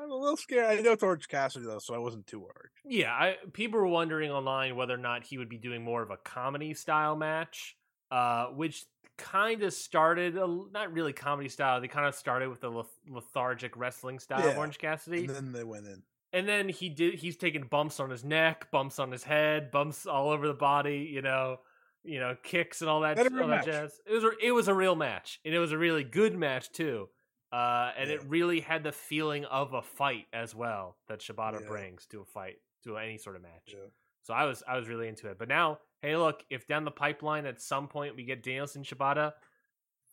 I'm 0.00 0.10
a 0.10 0.14
little 0.14 0.36
scared. 0.36 0.78
I 0.78 0.82
know 0.82 0.92
it's 0.92 1.02
Orange 1.02 1.28
Cassidy 1.28 1.66
though, 1.66 1.80
so 1.80 1.94
I 1.94 1.98
wasn't 1.98 2.26
too 2.26 2.40
worried. 2.40 2.70
Yeah, 2.84 3.12
I, 3.12 3.36
people 3.52 3.80
were 3.80 3.86
wondering 3.86 4.30
online 4.30 4.76
whether 4.76 4.94
or 4.94 4.98
not 4.98 5.24
he 5.24 5.36
would 5.36 5.48
be 5.48 5.58
doing 5.58 5.84
more 5.84 6.02
of 6.02 6.10
a 6.10 6.16
comedy 6.16 6.72
style 6.72 7.16
match, 7.16 7.76
uh, 8.10 8.46
which 8.46 8.84
kind 9.18 9.62
of 9.62 9.72
started 9.72 10.36
a, 10.36 10.46
not 10.72 10.92
really 10.92 11.12
comedy 11.12 11.48
style. 11.48 11.80
They 11.80 11.88
kind 11.88 12.06
of 12.06 12.14
started 12.14 12.48
with 12.48 12.60
the 12.60 12.70
lethargic 13.08 13.76
wrestling 13.76 14.18
style 14.18 14.48
of 14.48 14.56
Orange 14.56 14.78
Cassidy, 14.78 15.20
And 15.26 15.28
then 15.28 15.52
they 15.52 15.64
went 15.64 15.86
in. 15.86 16.02
and 16.32 16.48
then 16.48 16.68
he 16.68 16.88
did. 16.88 17.14
He's 17.14 17.36
taking 17.36 17.64
bumps 17.64 18.00
on 18.00 18.10
his 18.10 18.24
neck, 18.24 18.70
bumps 18.70 18.98
on 18.98 19.12
his 19.12 19.22
head, 19.24 19.70
bumps 19.70 20.06
all 20.06 20.30
over 20.30 20.46
the 20.46 20.54
body. 20.54 21.10
You 21.12 21.22
know, 21.22 21.58
you 22.02 22.18
know, 22.18 22.34
kicks 22.42 22.80
and 22.80 22.88
all 22.88 23.00
that, 23.00 23.18
Had 23.18 23.26
a 23.26 23.30
real 23.30 23.42
all 23.42 23.48
that 23.50 23.64
jazz. 23.66 24.00
It 24.06 24.12
was 24.14 24.24
a, 24.24 24.30
it 24.42 24.52
was 24.52 24.68
a 24.68 24.74
real 24.74 24.96
match, 24.96 25.38
and 25.44 25.54
it 25.54 25.58
was 25.58 25.72
a 25.72 25.78
really 25.78 26.02
good 26.04 26.34
match 26.34 26.72
too. 26.72 27.08
Uh, 27.52 27.90
and 27.98 28.08
it 28.10 28.22
really 28.28 28.60
had 28.60 28.84
the 28.84 28.92
feeling 28.92 29.44
of 29.44 29.74
a 29.74 29.82
fight 29.82 30.26
as 30.32 30.54
well 30.54 30.96
that 31.08 31.18
Shibata 31.18 31.60
Yeah. 31.60 31.66
brings 31.68 32.06
to 32.06 32.20
a 32.20 32.24
fight, 32.24 32.56
to 32.84 32.96
any 32.96 33.18
sort 33.18 33.34
of 33.36 33.42
match. 33.42 33.74
Yeah. 33.74 33.80
So 34.22 34.34
I 34.34 34.44
was 34.44 34.62
I 34.68 34.76
was 34.76 34.88
really 34.88 35.08
into 35.08 35.28
it. 35.28 35.38
But 35.38 35.48
now, 35.48 35.78
hey, 36.02 36.16
look, 36.16 36.42
if 36.50 36.66
down 36.66 36.84
the 36.84 36.90
pipeline 36.90 37.46
at 37.46 37.60
some 37.60 37.88
point 37.88 38.16
we 38.16 38.24
get 38.24 38.42
Danielson 38.42 38.82
Shibata, 38.82 39.32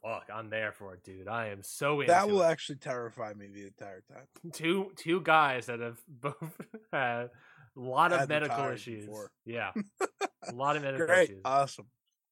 fuck, 0.03 0.27
I'm 0.33 0.49
there 0.49 0.71
for 0.71 0.93
it, 0.93 1.03
dude. 1.03 1.27
I 1.27 1.47
am 1.47 1.61
so 1.63 1.99
into 2.01 2.13
That 2.13 2.29
will 2.29 2.43
it. 2.43 2.47
actually 2.47 2.77
terrify 2.77 3.33
me 3.33 3.47
the 3.53 3.65
entire 3.67 4.03
time. 4.11 4.27
two 4.53 4.91
two 4.97 5.21
guys 5.21 5.65
that 5.67 5.79
have 5.79 5.99
both 6.07 6.61
had 6.91 7.29
a 7.75 7.79
lot 7.79 8.11
of 8.13 8.27
medical 8.29 8.65
issues. 8.69 9.05
before. 9.05 9.29
Yeah, 9.45 9.71
a 10.47 10.53
lot 10.53 10.75
of 10.77 10.83
medical 10.83 11.05
Great, 11.07 11.29
issues. 11.29 11.41
awesome. 11.45 11.87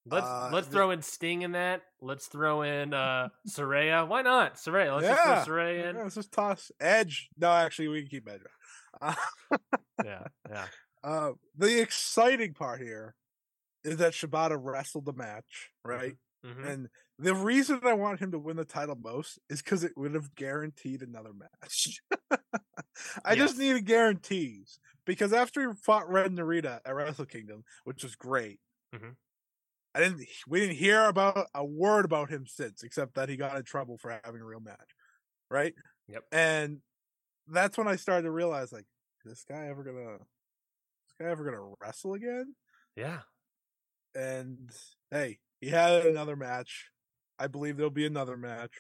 Let's 0.08 0.28
uh, 0.28 0.50
let's 0.54 0.68
throw 0.68 0.92
in 0.92 1.02
Sting 1.02 1.42
in 1.42 1.54
that. 1.54 1.82
Let's 2.00 2.28
throw 2.28 2.62
in 2.62 2.94
uh 2.94 3.30
Saraya. 3.50 4.08
Why 4.08 4.22
not 4.22 4.56
Saraya? 4.56 4.96
Let's 4.96 5.08
just 5.08 5.26
Yeah. 5.26 5.44
throw 5.44 5.56
Saraya 5.56 5.90
in. 5.90 5.96
Yeah, 5.96 6.04
let's 6.04 6.16
just 6.16 6.32
toss 6.32 6.72
Edge. 6.80 7.28
No, 7.40 7.52
actually, 7.52 7.88
we 7.88 8.02
can 8.02 8.10
keep 8.10 8.30
Edge. 8.30 8.42
Uh, 9.02 9.16
Yeah, 10.04 10.28
yeah. 10.50 10.66
Uh, 11.06 11.34
the 11.56 11.82
exciting 11.82 12.56
part 12.56 12.82
here 12.82 13.16
is 13.84 13.98
that 13.98 14.14
Shibata 14.14 14.58
wrestled 14.62 15.06
the 15.06 15.14
match, 15.14 15.72
right? 15.84 16.16
Mhm. 16.44 16.62
And 16.64 16.90
the 17.20 17.36
reason 17.36 17.82
I 17.84 17.94
want 17.94 18.22
him 18.22 18.32
to 18.32 18.40
win 18.40 18.58
the 18.58 18.66
title 18.66 18.96
most 18.96 19.40
is 19.50 19.62
because 19.64 19.84
it 19.84 19.94
would 19.98 20.16
have 20.16 20.36
guaranteed 20.36 21.04
another 21.04 21.34
match. 21.34 22.00
I 23.26 23.36
just 23.36 23.58
Yes. 23.58 23.60
needed 23.60 23.86
guarantees 23.86 24.80
because 25.06 25.34
after 25.34 25.70
he 25.70 25.76
fought 25.76 26.10
Ren 26.10 26.36
Narita 26.36 26.82
at 26.86 26.96
Wrestle 26.96 27.26
Kingdom, 27.28 27.64
which 27.86 28.04
was 28.04 28.16
great, 28.16 28.62
Mhm. 28.94 29.16
I 29.94 30.00
didn't. 30.00 30.28
We 30.48 30.60
didn't 30.60 30.76
hear 30.76 31.06
about 31.06 31.48
a 31.54 31.66
word 31.66 32.06
about 32.06 32.30
him 32.30 32.46
since, 32.46 32.84
except 32.84 33.14
that 33.16 33.30
he 33.30 33.38
got 33.38 33.56
in 33.58 33.64
trouble 33.64 33.98
for 33.98 34.12
having 34.24 34.42
a 34.42 34.46
real 34.46 34.60
match, 34.60 34.92
right? 35.52 35.76
Yep. 36.08 36.26
And 36.32 36.82
that's 37.48 37.78
when 37.78 37.88
I 37.88 37.98
started 37.98 38.24
to 38.24 38.32
realize, 38.32 38.74
like, 38.74 38.88
is 39.26 39.32
this 39.32 39.46
guy 39.46 39.68
ever 39.68 39.84
gonna, 39.84 40.20
guy 41.20 41.30
ever 41.30 41.44
gonna 41.44 41.74
wrestle 41.82 42.14
again? 42.14 42.56
Yeah. 42.96 43.22
and 44.14 44.72
hey, 45.12 45.40
he 45.60 45.70
had 45.70 46.06
another 46.06 46.36
match. 46.36 46.90
I 47.38 47.48
believe 47.48 47.76
there'll 47.78 47.90
be 47.90 48.06
another 48.06 48.38
match. 48.38 48.72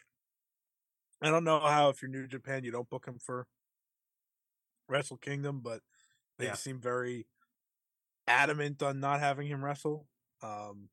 I 1.21 1.29
don't 1.29 1.43
know 1.43 1.59
how 1.59 1.89
if 1.89 2.01
you're 2.01 2.11
New 2.11 2.27
Japan 2.27 2.63
you 2.63 2.71
don't 2.71 2.89
book 2.89 3.05
him 3.05 3.19
for 3.19 3.47
Wrestle 4.87 5.17
Kingdom, 5.17 5.61
but 5.61 5.81
they 6.37 6.45
Yeah. 6.45 6.53
seem 6.53 6.79
very 6.79 7.27
adamant 8.27 8.81
on 8.81 8.99
not 8.99 9.19
having 9.19 9.47
him 9.47 9.63
wrestle, 9.63 10.07
um, 10.41 10.89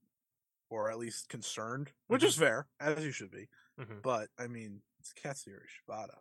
or 0.70 0.90
at 0.90 0.98
least 0.98 1.28
concerned, 1.28 1.92
which 2.08 2.24
is 2.24 2.36
fair, 2.36 2.68
as 2.80 3.04
you 3.04 3.12
should 3.12 3.30
be. 3.30 3.48
hmm 3.78 4.00
But 4.00 4.30
I 4.38 4.48
mean, 4.48 4.82
it's 5.00 5.12
Katsuyori 5.12 5.66
Shibata. 5.68 6.18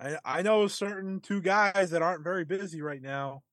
I 0.00 0.18
I 0.24 0.42
know 0.42 0.68
certain 0.68 1.20
two 1.20 1.40
guys 1.40 1.90
that 1.90 2.02
aren't 2.02 2.24
very 2.24 2.44
busy 2.44 2.80
right 2.80 3.02
now. 3.02 3.44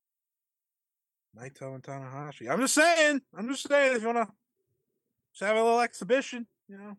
Naito 1.37 1.75
and 1.75 1.83
Tanahashi. 1.83 2.49
I'm 2.49 2.59
just 2.59 2.73
saying. 2.73 3.21
I'm 3.37 3.49
just 3.49 3.67
saying. 3.67 3.95
If 3.95 4.01
you 4.01 4.07
wanna 4.07 4.27
just 5.33 5.47
have 5.47 5.57
a 5.57 5.63
little 5.63 5.81
exhibition, 5.81 6.47
you 6.67 6.77
know, 6.77 6.97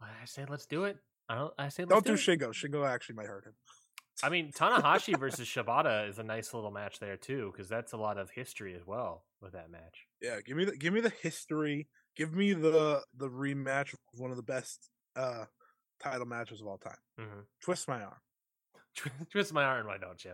I 0.00 0.26
say 0.26 0.44
let's 0.48 0.66
do 0.66 0.84
it. 0.84 0.98
I 1.28 1.34
don't. 1.36 1.54
I 1.58 1.68
say 1.68 1.84
let's 1.84 1.92
don't 1.92 2.06
do 2.06 2.16
do. 2.16 2.36
Shingo. 2.36 2.50
Shingo 2.50 2.86
actually 2.86 3.16
might 3.16 3.26
hurt 3.26 3.44
him. 3.46 3.54
I 4.22 4.30
mean, 4.30 4.50
Tanahashi 4.50 5.18
versus 5.18 5.46
Shibata 5.46 6.08
is 6.08 6.18
a 6.18 6.24
nice 6.24 6.52
little 6.52 6.72
match 6.72 6.98
there 6.98 7.16
too, 7.16 7.52
because 7.52 7.68
that's 7.68 7.92
a 7.92 7.96
lot 7.96 8.18
of 8.18 8.30
history 8.30 8.74
as 8.74 8.84
well 8.86 9.24
with 9.40 9.52
that 9.52 9.70
match. 9.70 10.06
Yeah, 10.20 10.40
give 10.44 10.56
me 10.56 10.64
the 10.64 10.76
give 10.76 10.92
me 10.92 11.00
the 11.00 11.12
history. 11.22 11.88
Give 12.16 12.34
me 12.34 12.52
the 12.52 13.02
the 13.16 13.28
rematch 13.28 13.92
of 13.92 14.00
one 14.14 14.30
of 14.30 14.36
the 14.36 14.42
best 14.42 14.90
uh 15.14 15.44
title 16.02 16.26
matches 16.26 16.60
of 16.60 16.66
all 16.66 16.78
time. 16.78 16.98
Mm-hmm. 17.20 17.40
Twist 17.62 17.88
my 17.88 18.02
arm. 18.02 18.20
Twist 19.30 19.52
my 19.52 19.62
arm, 19.62 19.86
why 19.86 19.98
don't 19.98 20.24
you? 20.24 20.32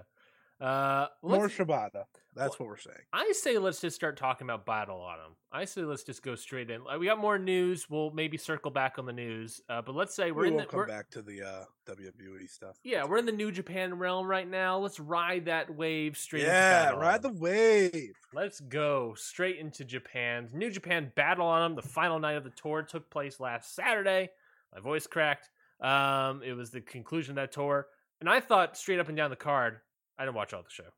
Uh, 0.61 1.07
More 1.23 1.49
Shibata. 1.49 2.05
That's 2.37 2.59
what 2.59 2.69
we're 2.69 2.77
saying. 2.77 2.97
I 3.13 3.33
say 3.33 3.59
let's 3.59 3.81
just 3.81 3.95
start 3.95 4.17
talking 4.17 4.47
about 4.47 4.67
Battle 4.67 5.01
Autumn. 5.01 5.37
I 5.53 5.67
say 5.67 5.83
let's 5.83 6.03
just 6.03 6.23
go 6.23 6.35
straight 6.35 6.69
in. 6.69 6.83
We 6.99 7.07
got 7.07 7.19
more 7.19 7.39
news. 7.39 7.89
We'll 7.89 8.11
maybe 8.11 8.37
circle 8.39 8.73
back 8.73 8.99
on 8.99 9.07
the 9.07 9.13
news. 9.13 9.61
Uh, 9.69 9.83
but 9.83 9.95
let's 9.95 10.17
say 10.17 10.33
we're 10.33 10.43
we 10.43 10.49
in 10.49 10.57
the 10.57 10.65
come 10.65 10.87
back 10.87 11.11
to 11.11 11.23
the 11.23 11.43
uh 11.43 11.65
WWE 11.87 12.49
stuff. 12.49 12.77
yeah 12.83 13.05
we're 13.05 13.19
in 13.19 13.27
the 13.27 13.33
New 13.33 13.53
Japan 13.53 13.99
realm 13.99 14.27
right 14.27 14.49
now. 14.49 14.79
Let's 14.79 14.99
ride 14.99 15.45
that 15.45 15.75
wave 15.75 16.17
straight. 16.17 16.43
into 16.43 16.53
Yeah, 16.53 16.91
ride 16.91 17.23
the 17.23 17.33
wave. 17.33 18.15
Let's 18.33 18.59
go 18.61 19.15
straight 19.17 19.59
into 19.59 19.85
Japan. 19.85 20.49
New 20.53 20.71
Japan 20.71 21.13
Battle 21.15 21.47
Autumn. 21.47 21.77
The 21.77 21.83
final 21.83 22.19
night 22.19 22.37
of 22.37 22.45
the 22.45 22.51
tour 22.51 22.83
took 22.83 23.11
place 23.11 23.39
last 23.39 23.77
Saturday. 23.77 24.31
My 24.75 24.81
voice 24.81 25.07
cracked. 25.07 25.51
Um, 25.81 26.43
it 26.43 26.55
was 26.55 26.71
the 26.71 26.81
conclusion 26.81 27.33
of 27.33 27.37
that 27.37 27.53
tour, 27.53 27.87
and 28.21 28.29
I 28.29 28.41
thought 28.41 28.77
straight 28.77 28.99
up 28.99 29.09
and 29.09 29.17
down 29.17 29.31
the 29.31 29.37
card. 29.37 29.81
I 30.19 30.25
didn't 30.25 30.37
watch 30.37 30.53
all 30.53 30.63
the 30.63 30.71
show, 30.71 30.93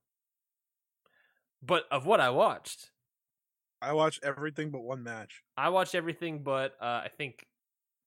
but 1.63 1.85
of 1.91 2.07
what 2.07 2.21
I 2.21 2.31
watched, 2.31 2.91
I 3.81 3.93
watched 3.93 4.23
everything 4.23 4.71
but 4.71 4.83
one 4.83 5.03
match. 5.03 5.43
I 5.57 5.69
watched 5.71 5.95
everything 5.95 6.43
but 6.43 6.75
uh, 6.81 7.03
I 7.05 7.11
think 7.17 7.47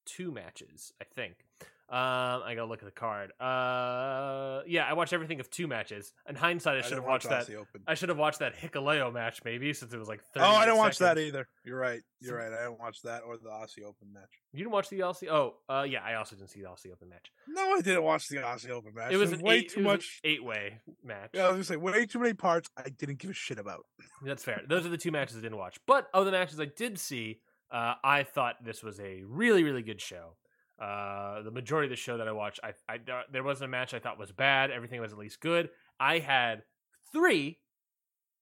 two 0.05 0.31
matches. 0.31 0.93
I 1.01 1.05
think. 1.05 1.48
Um, 1.91 2.43
I 2.45 2.53
gotta 2.55 2.67
look 2.67 2.83
at 2.83 2.85
the 2.85 2.91
card. 2.91 3.31
Uh, 3.39 4.61
yeah, 4.67 4.85
I 4.85 4.93
watched 4.93 5.11
everything 5.11 5.39
of 5.39 5.49
two 5.49 5.67
matches. 5.67 6.13
In 6.27 6.35
hindsight, 6.35 6.77
I 6.77 6.81
should 6.81 6.89
didn't 6.89 7.01
have 7.01 7.09
watched 7.09 7.29
that. 7.29 7.47
Aussie 7.47 7.55
Open. 7.55 7.81
I 7.87 7.95
should 7.95 8.09
have 8.09 8.17
watched 8.19 8.39
that 8.39 8.55
Hikuleo 8.55 9.11
match 9.11 9.41
maybe 9.43 9.73
since 9.73 9.91
it 9.91 9.97
was 9.97 10.07
like. 10.07 10.21
Oh, 10.35 10.41
I 10.41 10.65
didn't 10.65 10.77
watch 10.77 10.99
that 10.99 11.17
either. 11.17 11.47
You're 11.65 11.79
right. 11.79 12.01
You're 12.21 12.37
right. 12.37 12.53
I 12.53 12.65
didn't 12.65 12.79
watch 12.79 13.01
that 13.03 13.23
or 13.23 13.37
the 13.37 13.49
Aussie 13.49 13.83
Open 13.83 14.13
match. 14.13 14.29
You 14.53 14.59
didn't 14.59 14.71
watch 14.71 14.89
the 14.89 14.99
Aussie? 14.99 15.29
Oh, 15.29 15.55
uh, 15.67 15.81
yeah, 15.81 16.03
I 16.03 16.13
also 16.13 16.35
didn't 16.35 16.51
see 16.51 16.61
the 16.61 16.67
Aussie 16.67 16.91
Open 16.91 17.09
match. 17.09 17.31
No, 17.47 17.73
I 17.73 17.81
didn't 17.81 18.03
watch 18.03 18.27
the 18.27 18.37
Aussie 18.37 18.69
Open 18.69 18.93
match. 18.93 19.11
It 19.11 19.17
was 19.17 19.31
an 19.31 19.39
way 19.39 19.57
eight, 19.57 19.69
too 19.69 19.83
was 19.83 19.93
much. 19.93 20.19
eight-way 20.23 20.81
match. 21.03 21.31
Yeah, 21.33 21.45
I 21.45 21.47
was 21.47 21.53
gonna 21.53 21.63
say 21.63 21.75
way 21.77 22.05
too 22.05 22.19
many 22.19 22.33
parts. 22.33 22.69
I 22.77 22.89
didn't 22.89 23.17
give 23.17 23.31
a 23.31 23.33
shit 23.33 23.57
about. 23.57 23.85
That's 24.23 24.43
fair. 24.43 24.61
Those 24.67 24.85
are 24.85 24.89
the 24.89 24.97
two 24.97 25.11
matches 25.11 25.37
I 25.37 25.41
didn't 25.41 25.57
watch. 25.57 25.79
But 25.87 26.07
of 26.13 26.25
the 26.25 26.31
matches 26.31 26.59
I 26.59 26.65
did 26.65 26.99
see, 26.99 27.39
uh, 27.71 27.95
I 28.03 28.23
thought 28.23 28.63
this 28.63 28.83
was 28.83 28.99
a 28.99 29.23
really, 29.25 29.63
really 29.63 29.81
good 29.81 30.01
show. 30.01 30.35
Uh, 30.79 31.41
the 31.41 31.51
majority 31.51 31.87
of 31.87 31.89
the 31.89 31.95
show 31.95 32.17
that 32.17 32.27
I 32.27 32.31
watched, 32.31 32.59
I, 32.63 32.73
I 32.87 32.99
there 33.31 33.43
wasn't 33.43 33.65
a 33.65 33.71
match 33.71 33.93
I 33.93 33.99
thought 33.99 34.17
was 34.17 34.31
bad. 34.31 34.71
Everything 34.71 35.01
was 35.01 35.11
at 35.11 35.17
least 35.17 35.41
good. 35.41 35.69
I 35.99 36.19
had 36.19 36.63
three 37.11 37.59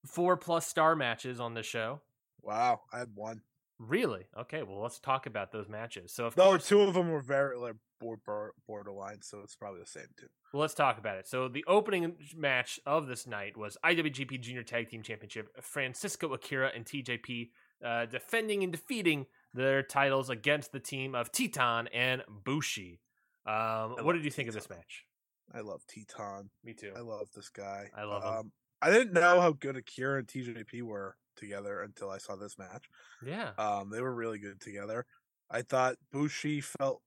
four 0.05 0.37
plus 0.37 0.67
star 0.67 0.95
matches 0.95 1.39
on 1.39 1.53
the 1.53 1.63
show. 1.63 2.01
Wow, 2.41 2.81
I 2.93 2.99
had 2.99 3.09
one. 3.15 3.41
Really? 3.79 4.25
Okay. 4.37 4.63
Well, 4.63 4.81
let's 4.81 4.99
talk 4.99 5.27
about 5.27 5.51
those 5.51 5.69
matches. 5.69 6.11
So, 6.11 6.29
Though 6.29 6.49
course, 6.49 6.67
two 6.67 6.81
of 6.81 6.93
them 6.93 7.11
were 7.11 7.21
very 7.21 7.57
like 7.57 7.75
borderline, 7.99 9.21
so 9.21 9.39
it's 9.43 9.55
probably 9.55 9.81
the 9.81 9.87
same 9.87 10.07
too. 10.19 10.27
Well, 10.53 10.61
let's 10.61 10.73
talk 10.73 10.97
about 10.97 11.17
it. 11.17 11.27
So, 11.27 11.47
the 11.47 11.63
opening 11.67 12.15
match 12.35 12.79
of 12.85 13.07
this 13.07 13.27
night 13.27 13.55
was 13.55 13.77
IWGP 13.85 14.41
Junior 14.41 14.63
Tag 14.63 14.89
Team 14.89 15.03
Championship. 15.03 15.49
Francisco 15.61 16.33
Akira 16.33 16.71
and 16.75 16.85
TJP 16.85 17.49
uh, 17.85 18.05
defending 18.07 18.63
and 18.63 18.71
defeating 18.71 19.27
their 19.57 19.83
titles 19.83 20.29
against 20.29 20.71
the 20.71 20.79
team 20.79 21.15
of 21.15 21.31
Teton 21.31 21.87
and 21.87 22.23
Bushi. 22.29 23.01
Um, 23.45 23.95
what 24.01 24.13
did 24.13 24.23
you 24.23 24.31
think 24.31 24.47
of 24.47 24.55
this 24.55 24.69
match? 24.69 25.05
I 25.53 25.61
love 25.61 25.81
Teton. 25.87 26.49
Me 26.63 26.73
too. 26.73 26.93
I 26.95 27.01
love 27.01 27.27
this 27.35 27.49
guy. 27.49 27.89
I 27.95 28.03
love 28.03 28.23
him. 28.23 28.29
um, 28.29 28.51
I 28.81 28.91
didn't 28.91 29.13
know 29.13 29.41
how 29.41 29.51
good 29.53 29.75
Akira 29.77 30.19
and 30.19 30.27
TJP 30.27 30.83
were 30.83 31.15
together 31.35 31.81
until 31.81 32.09
I 32.09 32.17
saw 32.19 32.35
this 32.35 32.57
match. 32.59 32.85
Yeah. 33.25 33.51
Um, 33.57 33.89
they 33.89 34.01
were 34.01 34.13
really 34.13 34.39
good 34.39 34.59
together. 34.61 35.05
I 35.49 35.61
thought 35.63 35.95
Bushi 36.11 36.61
felt 36.61 37.01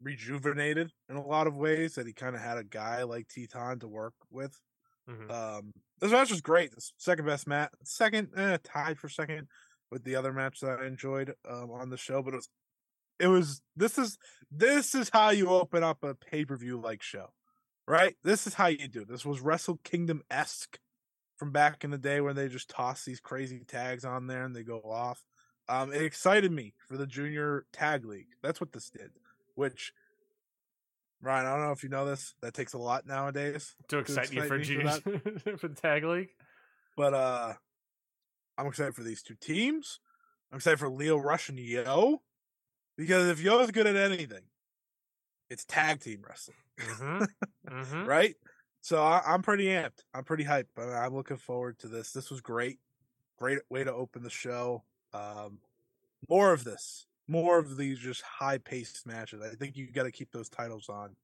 rejuvenated 0.00 0.92
in 1.08 1.16
a 1.16 1.26
lot 1.26 1.46
of 1.46 1.56
ways. 1.56 1.94
That 1.94 2.06
he 2.06 2.12
kind 2.12 2.36
of 2.36 2.42
had 2.42 2.58
a 2.58 2.64
guy 2.64 3.02
like 3.04 3.28
Teton 3.28 3.80
to 3.80 3.88
work 3.88 4.14
with. 4.30 4.60
Mhm. 5.08 5.30
Um, 5.30 5.72
this 6.00 6.12
match 6.12 6.30
was 6.30 6.40
great. 6.40 6.72
The 6.72 6.90
second 6.98 7.24
best 7.26 7.46
match, 7.46 7.70
second 7.84 8.28
eh, 8.36 8.58
tied 8.62 8.98
for 8.98 9.08
second 9.08 9.48
with 9.90 10.04
the 10.04 10.16
other 10.16 10.32
match 10.32 10.60
that 10.60 10.80
I 10.80 10.86
enjoyed 10.86 11.34
um, 11.48 11.70
on 11.70 11.90
the 11.90 11.96
show. 11.96 12.22
But 12.22 12.34
it 12.34 12.36
was, 12.36 12.48
it 13.20 13.28
was. 13.28 13.62
This 13.76 13.98
is 13.98 14.18
this 14.50 14.94
is 14.94 15.10
how 15.12 15.30
you 15.30 15.48
open 15.48 15.82
up 15.82 16.02
a 16.02 16.14
pay 16.14 16.44
per 16.44 16.56
view 16.56 16.80
like 16.80 17.02
show, 17.02 17.28
right? 17.86 18.16
This 18.22 18.46
is 18.46 18.54
how 18.54 18.66
you 18.66 18.88
do. 18.88 19.04
This 19.04 19.24
was 19.24 19.40
Wrestle 19.40 19.80
Kingdom 19.84 20.22
esque 20.30 20.78
from 21.36 21.52
back 21.52 21.84
in 21.84 21.90
the 21.90 21.98
day 21.98 22.20
when 22.20 22.34
they 22.34 22.48
just 22.48 22.70
toss 22.70 23.04
these 23.04 23.20
crazy 23.20 23.62
tags 23.66 24.04
on 24.04 24.26
there 24.26 24.44
and 24.44 24.56
they 24.56 24.62
go 24.62 24.80
off. 24.80 25.24
Um, 25.68 25.92
it 25.92 26.02
excited 26.02 26.52
me 26.52 26.74
for 26.86 26.96
the 26.96 27.06
junior 27.06 27.66
tag 27.72 28.04
league. 28.04 28.28
That's 28.42 28.60
what 28.60 28.72
this 28.72 28.88
did. 28.88 29.10
Which 29.54 29.92
Ryan, 31.20 31.46
I 31.46 31.50
don't 31.56 31.66
know 31.66 31.72
if 31.72 31.82
you 31.82 31.88
know 31.88 32.06
this. 32.06 32.34
That 32.40 32.54
takes 32.54 32.74
a 32.74 32.78
lot 32.78 33.06
nowadays. 33.06 33.74
to 33.88 33.98
excite 33.98 34.32
you 34.32 34.42
excite 34.42 35.02
for 35.02 35.08
me 35.08 35.18
for 35.18 35.56
for 35.58 35.68
the 35.68 35.74
tag 35.74 36.04
league. 36.04 36.28
But 36.96 37.14
uh 37.14 37.54
I'm 38.58 38.66
excited 38.66 38.94
for 38.94 39.02
these 39.02 39.22
two 39.22 39.34
teams. 39.40 40.00
I'm 40.50 40.56
excited 40.56 40.78
for 40.78 40.88
Lio 40.88 41.16
Rush 41.16 41.48
and 41.48 41.58
Yo. 41.58 42.22
Because 42.96 43.28
if 43.28 43.40
Yo's 43.40 43.70
good 43.70 43.86
at 43.86 43.96
anything, 43.96 44.44
it's 45.50 45.64
tag 45.64 46.00
team 46.00 46.22
wrestling, 46.26 46.56
hmm 46.80 47.24
hmm 47.68 48.04
right? 48.04 48.34
So 48.80 49.02
I, 49.02 49.20
I'm 49.26 49.42
pretty 49.42 49.66
amped. 49.66 50.04
I'm 50.14 50.24
pretty 50.24 50.44
hyped. 50.44 50.68
But 50.74 50.88
I'm 50.88 51.14
looking 51.14 51.36
forward 51.36 51.78
to 51.80 51.88
this. 51.88 52.12
This 52.12 52.30
was 52.30 52.40
great. 52.40 52.78
Great 53.38 53.58
way 53.68 53.84
to 53.84 53.92
open 53.92 54.22
the 54.22 54.30
show. 54.30 54.84
Um, 55.12 55.58
more 56.28 56.52
of 56.52 56.64
this. 56.64 57.06
More 57.28 57.58
of 57.58 57.76
these 57.76 57.98
just 57.98 58.22
high 58.22 58.58
paced 58.58 59.06
matches. 59.06 59.42
I 59.42 59.54
think 59.56 59.76
you 59.76 59.90
got 59.90 60.04
to 60.04 60.12
keep 60.12 60.30
those 60.30 60.48
titles 60.48 60.88
on 60.88 61.16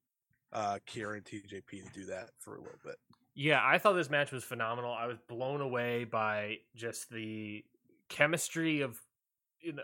uh, 0.51 0.79
Kira 0.85 1.15
and 1.15 1.25
TJP 1.25 1.69
to 1.69 1.89
do 1.93 2.05
that 2.05 2.29
for 2.39 2.55
a 2.55 2.59
little 2.59 2.79
bit. 2.83 2.97
Yeah, 3.35 3.61
I 3.63 3.77
thought 3.79 3.93
this 3.93 4.09
match 4.09 4.31
was 4.31 4.43
phenomenal. 4.43 4.93
I 4.93 5.07
was 5.07 5.17
blown 5.27 5.61
away 5.61 6.03
by 6.03 6.57
just 6.75 7.09
the 7.09 7.63
chemistry 8.09 8.81
of 8.81 8.99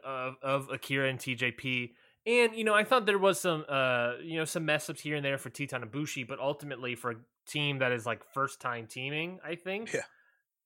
of, 0.04 0.36
of 0.44 0.70
Akira 0.70 1.10
and 1.10 1.18
TJP 1.18 1.92
And 2.26 2.54
you 2.54 2.64
know, 2.66 2.74
I 2.76 2.84
thought 2.84 3.06
there 3.06 3.18
was 3.18 3.40
some 3.40 3.66
uh 3.68 4.14
you 4.22 4.38
know 4.38 4.46
some 4.46 4.66
mess 4.66 4.90
ups 4.90 5.02
here 5.02 5.16
and 5.16 5.26
there 5.26 5.38
for 5.38 5.50
Teton 5.50 5.82
and 5.82 5.92
Bushi, 5.92 6.24
but 6.24 6.40
ultimately 6.40 6.96
for 6.96 7.12
a 7.12 7.16
team 7.48 7.80
that 7.80 7.92
is 7.92 8.06
like 8.06 8.24
first 8.34 8.62
time 8.62 8.88
teaming, 8.88 9.40
I 9.44 9.56
think. 9.56 9.94
Yeah. 9.94 10.02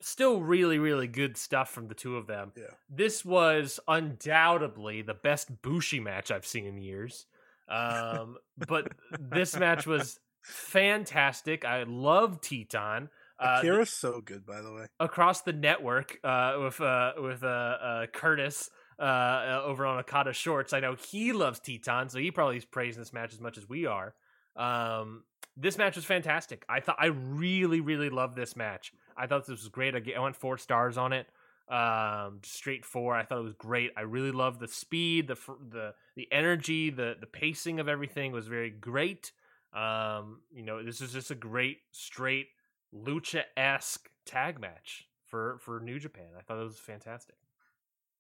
Still 0.02 0.42
really, 0.42 0.80
really 0.80 1.08
good 1.08 1.38
stuff 1.38 1.70
from 1.70 1.88
the 1.88 1.96
two 1.96 2.18
of 2.18 2.28
them. 2.28 2.52
Yeah. 2.58 2.64
This 2.90 3.24
was 3.24 3.80
undoubtedly 3.88 5.02
the 5.02 5.14
best 5.14 5.62
Bushi 5.62 6.02
match 6.02 6.30
I've 6.30 6.46
seen 6.46 6.66
in 6.66 6.78
years. 6.78 7.26
Um, 7.70 8.36
but 8.68 8.92
this 9.18 9.56
match 9.58 9.88
was 9.88 10.20
fantastic. 10.44 11.66
I 11.66 11.84
love 11.84 12.42
Teton. 12.42 13.10
Uh, 13.40 13.58
Akira's 13.60 13.90
so 13.90 14.22
good, 14.22 14.46
by 14.46 14.62
the 14.62 14.72
way. 14.72 14.86
across 15.00 15.42
the 15.42 15.54
network 15.54 16.20
uh, 16.24 16.58
with 16.62 16.80
uh, 16.80 17.14
with 17.18 17.44
uh, 17.44 17.48
uh, 17.48 18.06
Curtis 18.08 18.70
uh, 19.00 19.02
uh, 19.02 19.62
over 19.66 19.86
on 19.86 20.02
Akata 20.02 20.34
Shorts. 20.34 20.72
I 20.72 20.80
know 20.80 20.96
he 20.96 21.34
loves 21.34 21.60
Teton, 21.60 22.10
so 22.10 22.20
he 22.20 22.32
probably 22.32 22.58
is 22.58 22.66
praising 22.66 23.02
this 23.02 23.12
match 23.12 23.34
as 23.34 23.42
much 23.42 23.58
as 23.58 23.68
we 23.68 23.86
are. 23.86 24.14
Um, 24.56 25.24
this 25.58 25.78
match 25.78 25.96
was 25.96 26.06
fantastic. 26.06 26.64
I 26.70 26.80
thought 26.80 26.98
I 27.00 27.08
really, 27.08 27.82
really 27.82 28.10
loved 28.10 28.36
this 28.36 28.56
match. 28.56 28.94
I 29.18 29.28
thought 29.28 29.46
this 29.46 29.62
was 29.62 29.70
great. 29.70 29.96
I, 29.96 30.20
went 30.20 30.36
four 30.36 30.58
stars 30.58 30.98
on 30.98 31.14
it. 31.14 31.28
Um, 31.70 32.40
straight 32.44 32.86
four. 32.86 33.16
I 33.16 33.24
thought 33.24 33.40
it 33.40 33.44
was 33.44 33.54
great. 33.54 33.92
I 33.98 34.02
really 34.02 34.32
loved 34.32 34.60
the 34.60 34.68
speed, 34.68 35.28
the 35.28 35.38
the 35.72 35.94
the 36.16 36.28
energy, 36.32 36.90
the 36.90 37.16
the 37.20 37.28
pacing 37.28 37.80
of 37.80 37.88
everything 37.88 38.32
was 38.32 38.48
very 38.48 38.70
great. 38.70 39.32
Um, 39.74 40.42
you 40.54 40.64
know, 40.64 40.84
this 40.84 41.02
is 41.02 41.14
just 41.14 41.32
a 41.32 41.36
great 41.36 41.80
straight 41.92 42.48
lucha 42.94 43.44
esque 43.58 44.10
tag 44.26 44.60
match 44.60 45.08
for 45.26 45.58
for 45.60 45.80
New 45.80 46.00
Japan. 46.00 46.28
I 46.38 46.42
thought 46.42 46.60
it 46.60 46.64
was 46.64 46.78
fantastic. 46.78 47.36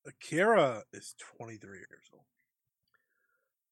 Akira 0.05 0.83
is 0.91 1.15
23 1.37 1.77
years 1.77 2.09
old. 2.11 2.23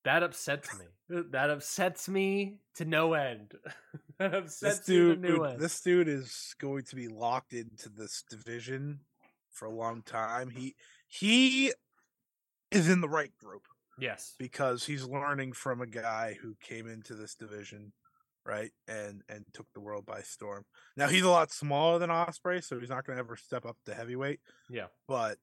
That 0.04 0.24
upsets 0.24 0.70
me. 0.80 0.86
That 1.32 1.50
upsets 1.50 2.08
me 2.10 2.58
to 2.76 2.86
no 2.86 3.14
end. 3.14 3.54
that 4.20 4.32
This 4.32 4.64
upsets 4.64 4.90
me 4.90 4.96
to 4.96 5.16
dude, 5.16 5.22
no 5.22 5.44
end. 5.44 5.60
this 5.60 5.82
dude 5.82 6.08
is 6.08 6.56
going 6.60 6.84
to 6.86 6.96
be 6.96 7.08
locked 7.08 7.54
into 7.54 7.90
this 7.90 8.24
division 8.30 9.02
for 9.52 9.66
a 9.66 9.72
long 9.72 10.02
time. 10.04 10.50
He 10.50 10.76
he 11.08 11.74
is 12.72 12.90
in 12.90 13.02
the 13.02 13.10
right 13.10 13.36
group 13.38 13.68
yes. 14.02 14.36
because 14.38 14.86
he's 14.86 15.06
learning 15.06 15.54
from 15.54 15.80
a 15.82 15.88
guy 15.88 16.38
who 16.42 16.56
came 16.62 16.88
into 16.88 17.16
this 17.16 17.36
division, 17.36 17.94
right, 18.46 18.72
and 18.88 19.22
and 19.30 19.46
took 19.54 19.68
the 19.74 19.80
world 19.80 20.06
by 20.06 20.22
storm. 20.22 20.66
Now 20.98 21.08
he's 21.08 21.24
a 21.24 21.30
lot 21.30 21.52
smaller 21.52 22.00
than 22.00 22.12
Osprey, 22.12 22.62
so 22.62 22.80
he's 22.80 22.90
not 22.90 23.06
going 23.06 23.16
to 23.16 23.24
ever 23.24 23.38
step 23.38 23.66
up 23.66 23.78
to 23.86 23.94
heavyweight. 23.94 24.42
Yeah. 24.70 24.88
But 25.08 25.38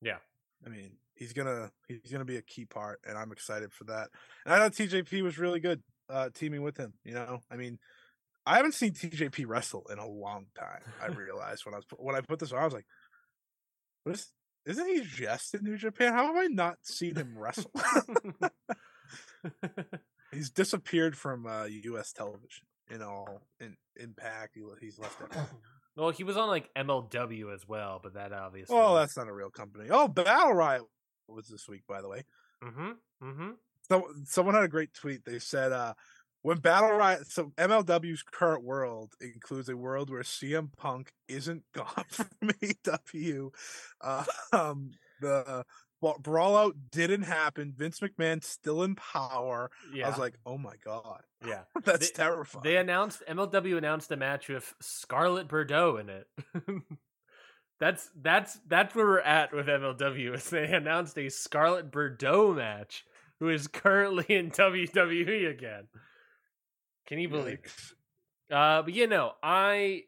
Yeah. 0.00 0.18
I 0.64 0.68
mean, 0.70 0.92
he's 1.14 1.32
gonna 1.32 1.70
he's 1.88 2.10
gonna 2.10 2.24
be 2.24 2.36
a 2.36 2.42
key 2.42 2.64
part, 2.64 3.00
and 3.06 3.18
I'm 3.18 3.32
excited 3.32 3.72
for 3.72 3.84
that. 3.84 4.08
And 4.44 4.54
I 4.54 4.58
thought 4.58 4.72
TJP 4.72 5.22
was 5.22 5.38
really 5.38 5.60
good 5.60 5.82
uh, 6.08 6.30
teaming 6.34 6.62
with 6.62 6.76
him. 6.76 6.94
You 7.04 7.14
know, 7.14 7.40
I 7.50 7.56
mean, 7.56 7.78
I 8.46 8.56
haven't 8.56 8.74
seen 8.74 8.92
TJP 8.92 9.46
wrestle 9.46 9.86
in 9.90 9.98
a 9.98 10.06
long 10.06 10.46
time. 10.58 10.82
I 11.02 11.06
realized 11.14 11.64
when 11.64 11.74
I 11.74 11.78
was 11.78 11.86
when 11.98 12.16
I 12.16 12.20
put 12.20 12.38
this 12.38 12.52
on, 12.52 12.60
I 12.60 12.64
was 12.64 12.74
like, 12.74 12.86
"What 14.04 14.14
is? 14.14 14.30
Isn't 14.66 14.86
he 14.86 15.02
just 15.02 15.54
in 15.54 15.64
New 15.64 15.76
Japan? 15.76 16.12
How 16.12 16.26
have 16.26 16.36
I 16.36 16.46
not 16.46 16.78
seen 16.82 17.16
him 17.16 17.36
wrestle? 17.36 17.70
he's 20.32 20.50
disappeared 20.50 21.16
from 21.16 21.46
uh, 21.46 21.64
U.S. 21.64 22.12
television 22.12 22.66
in 22.90 23.02
all 23.02 23.42
in 23.60 23.76
Impact. 23.96 24.54
He, 24.54 24.62
he's 24.80 24.98
left 24.98 25.20
it. 25.20 25.36
well, 25.96 26.10
he 26.10 26.24
was 26.24 26.36
on 26.36 26.48
like 26.48 26.72
MLW 26.74 27.54
as 27.54 27.68
well, 27.68 28.00
but 28.02 28.14
that 28.14 28.32
obviously. 28.32 28.76
Oh, 28.76 28.94
that's 28.94 29.16
not 29.16 29.28
a 29.28 29.32
real 29.32 29.50
company. 29.50 29.88
Oh, 29.90 30.08
Battle 30.08 30.54
Riot 30.54 30.82
was 31.28 31.48
this 31.48 31.68
week, 31.68 31.82
by 31.86 32.00
the 32.00 32.08
way. 32.08 32.24
Mm-hmm. 32.62 32.90
Mm-hmm. 33.22 33.50
So 33.88 34.08
someone 34.24 34.54
had 34.54 34.64
a 34.64 34.68
great 34.68 34.94
tweet. 34.94 35.24
They 35.24 35.38
said, 35.38 35.72
uh, 35.72 35.94
when 36.44 36.58
Battle 36.58 36.90
Riot, 36.92 37.26
so 37.26 37.52
MLW's 37.56 38.22
current 38.22 38.62
world 38.62 39.14
includes 39.18 39.70
a 39.70 39.76
world 39.78 40.10
where 40.10 40.20
CM 40.20 40.68
Punk 40.76 41.10
isn't 41.26 41.62
gone 41.74 42.04
from 42.10 42.28
AEW. 42.42 43.48
Uh, 44.02 44.24
um, 44.52 44.90
the 45.22 45.64
well, 46.02 46.18
brawlout 46.20 46.74
didn't 46.92 47.22
happen. 47.22 47.72
Vince 47.74 48.00
McMahon's 48.00 48.46
still 48.46 48.82
in 48.82 48.94
power. 48.94 49.70
Yeah. 49.94 50.04
I 50.04 50.10
was 50.10 50.18
like, 50.18 50.34
oh 50.44 50.58
my 50.58 50.74
god, 50.84 51.22
yeah. 51.46 51.62
that's 51.82 52.10
They- 52.10 52.22
terrifying. 52.22 52.62
They 52.62 52.76
announced 52.76 53.22
MLW 53.26 53.78
announced 53.78 54.12
a 54.12 54.16
match 54.16 54.48
with 54.50 54.74
Scarlett 54.82 55.48
Bordeaux 55.48 55.96
in 55.96 56.10
it. 56.10 56.26
that's 57.80 58.10
that's 58.20 58.58
that's 58.68 58.94
where 58.94 59.06
we're 59.06 59.20
at 59.20 59.54
with 59.54 59.66
MLW. 59.66 60.34
Is 60.34 60.50
they 60.50 60.66
announced 60.66 61.16
a 61.16 61.30
Scarlett 61.30 61.90
Bordeaux 61.90 62.52
match, 62.52 63.06
who 63.40 63.48
is 63.48 63.66
currently 63.66 64.26
in 64.28 64.50
WWE 64.50 65.50
again. 65.50 65.84
Can 67.06 67.18
you 67.18 67.28
believe? 67.28 67.58
it? 68.50 68.54
Uh, 68.54 68.82
but 68.82 68.92
you 68.92 69.06
know, 69.06 69.32
I 69.42 70.02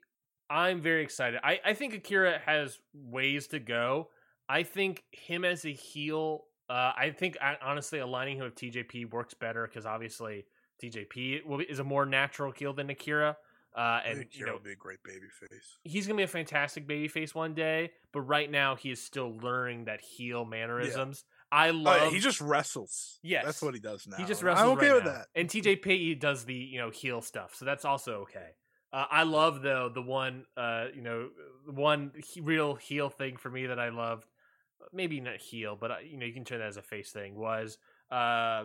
I'm 0.48 0.80
very 0.80 1.02
excited. 1.02 1.40
I 1.42 1.60
I 1.64 1.74
think 1.74 1.94
Akira 1.94 2.38
has 2.44 2.78
ways 2.94 3.48
to 3.48 3.58
go. 3.58 4.08
I 4.48 4.62
think 4.62 5.02
him 5.10 5.44
as 5.44 5.64
a 5.64 5.72
heel. 5.72 6.44
Uh, 6.68 6.92
I 6.96 7.10
think 7.10 7.36
uh, 7.40 7.54
honestly 7.62 8.00
aligning 8.00 8.38
him 8.38 8.44
with 8.44 8.56
TJP 8.56 9.10
works 9.12 9.34
better 9.34 9.66
because 9.66 9.86
obviously 9.86 10.46
TJP 10.82 11.46
will 11.46 11.58
be, 11.58 11.64
is 11.64 11.78
a 11.78 11.84
more 11.84 12.04
natural 12.06 12.52
heel 12.52 12.72
than 12.72 12.90
Akira. 12.90 13.36
Uh, 13.76 13.80
I 13.80 14.02
and 14.06 14.18
think 14.18 14.30
you 14.32 14.38
Akira 14.38 14.48
know 14.48 14.54
would 14.54 14.64
be 14.64 14.72
a 14.72 14.76
great 14.76 15.02
baby 15.04 15.26
face. 15.40 15.78
he's 15.84 16.06
gonna 16.06 16.16
be 16.16 16.22
a 16.22 16.28
fantastic 16.28 16.88
babyface 16.88 17.34
one 17.34 17.54
day, 17.54 17.90
but 18.12 18.22
right 18.22 18.50
now 18.50 18.74
he 18.74 18.90
is 18.90 19.02
still 19.02 19.36
learning 19.38 19.84
that 19.84 20.00
heel 20.00 20.44
mannerisms. 20.44 21.24
I 21.52 21.68
Oh, 21.68 21.72
love. 21.72 22.02
yeah, 22.02 22.10
he 22.10 22.18
just 22.18 22.40
wrestles. 22.40 23.18
Yes. 23.22 23.44
that's 23.44 23.62
what 23.62 23.74
he 23.74 23.80
does 23.80 24.06
now. 24.06 24.16
He 24.16 24.24
just 24.24 24.42
wrestles. 24.42 24.64
I'm 24.68 24.76
okay 24.76 24.88
right 24.88 24.94
with 24.96 25.04
now. 25.04 25.12
that. 25.12 25.26
And 25.34 25.48
TJP 25.48 26.18
does 26.20 26.44
the 26.44 26.54
you 26.54 26.78
know 26.78 26.90
heel 26.90 27.20
stuff, 27.22 27.54
so 27.54 27.64
that's 27.64 27.84
also 27.84 28.22
okay. 28.22 28.50
Uh, 28.92 29.04
I 29.10 29.22
love 29.24 29.62
though 29.62 29.88
the 29.92 30.02
one 30.02 30.44
uh, 30.56 30.86
you 30.94 31.02
know 31.02 31.28
one 31.66 32.12
he- 32.24 32.40
real 32.40 32.74
heel 32.74 33.08
thing 33.10 33.36
for 33.36 33.50
me 33.50 33.66
that 33.66 33.78
I 33.78 33.88
loved. 33.90 34.24
Maybe 34.92 35.20
not 35.20 35.36
heel, 35.38 35.76
but 35.80 35.90
uh, 35.90 35.96
you 36.04 36.16
know 36.16 36.26
you 36.26 36.32
can 36.32 36.44
turn 36.44 36.58
that 36.58 36.68
as 36.68 36.76
a 36.76 36.82
face 36.82 37.10
thing. 37.10 37.34
Was 37.36 37.78
uh, 38.10 38.64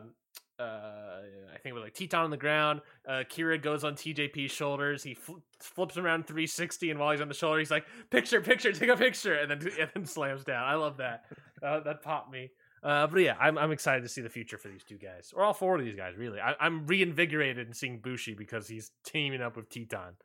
uh, 0.59 1.21
I 1.53 1.57
think 1.57 1.71
it 1.71 1.73
was 1.73 1.83
like 1.83 1.93
Teton 1.95 2.25
on 2.25 2.29
the 2.29 2.37
ground. 2.37 2.81
Uh, 3.07 3.23
Kira 3.29 3.59
goes 3.61 3.83
on 3.83 3.95
TJP's 3.95 4.51
shoulders. 4.51 5.01
He 5.03 5.15
fl- 5.15 5.37
flips 5.59 5.97
around 5.97 6.27
360, 6.27 6.91
and 6.91 6.99
while 6.99 7.11
he's 7.11 7.21
on 7.21 7.27
the 7.27 7.33
shoulder, 7.33 7.59
he's 7.59 7.71
like, 7.71 7.85
"Picture, 8.11 8.41
picture, 8.41 8.71
take 8.71 8.89
a 8.89 8.97
picture," 8.97 9.33
and 9.33 9.49
then 9.49 9.59
and 9.79 9.89
then 9.95 10.05
slams 10.05 10.43
down. 10.43 10.63
I 10.63 10.75
love 10.75 10.97
that. 10.97 11.25
Uh, 11.63 11.79
that 11.81 12.03
popped 12.03 12.31
me. 12.31 12.51
Uh, 12.83 13.07
but 13.07 13.19
yeah, 13.21 13.35
I'm 13.39 13.57
I'm 13.57 13.71
excited 13.71 14.01
to 14.01 14.09
see 14.09 14.21
the 14.21 14.29
future 14.29 14.57
for 14.57 14.67
these 14.67 14.83
two 14.83 14.97
guys, 14.97 15.33
or 15.35 15.43
all 15.43 15.53
four 15.53 15.77
of 15.77 15.85
these 15.85 15.95
guys. 15.95 16.15
Really, 16.17 16.39
I, 16.39 16.55
I'm 16.59 16.87
reinvigorated 16.87 17.67
in 17.67 17.73
seeing 17.73 17.99
Bushi 17.99 18.33
because 18.33 18.67
he's 18.67 18.91
teaming 19.05 19.41
up 19.41 19.55
with 19.55 19.69
Teton. 19.69 20.15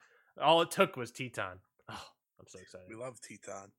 All 0.40 0.62
it 0.62 0.70
took 0.70 0.96
was 0.96 1.10
Teton. 1.10 1.58
Oh, 1.88 2.04
I'm 2.40 2.46
so 2.46 2.58
excited. 2.58 2.86
We 2.88 2.96
love 2.96 3.20
Teton. 3.20 3.72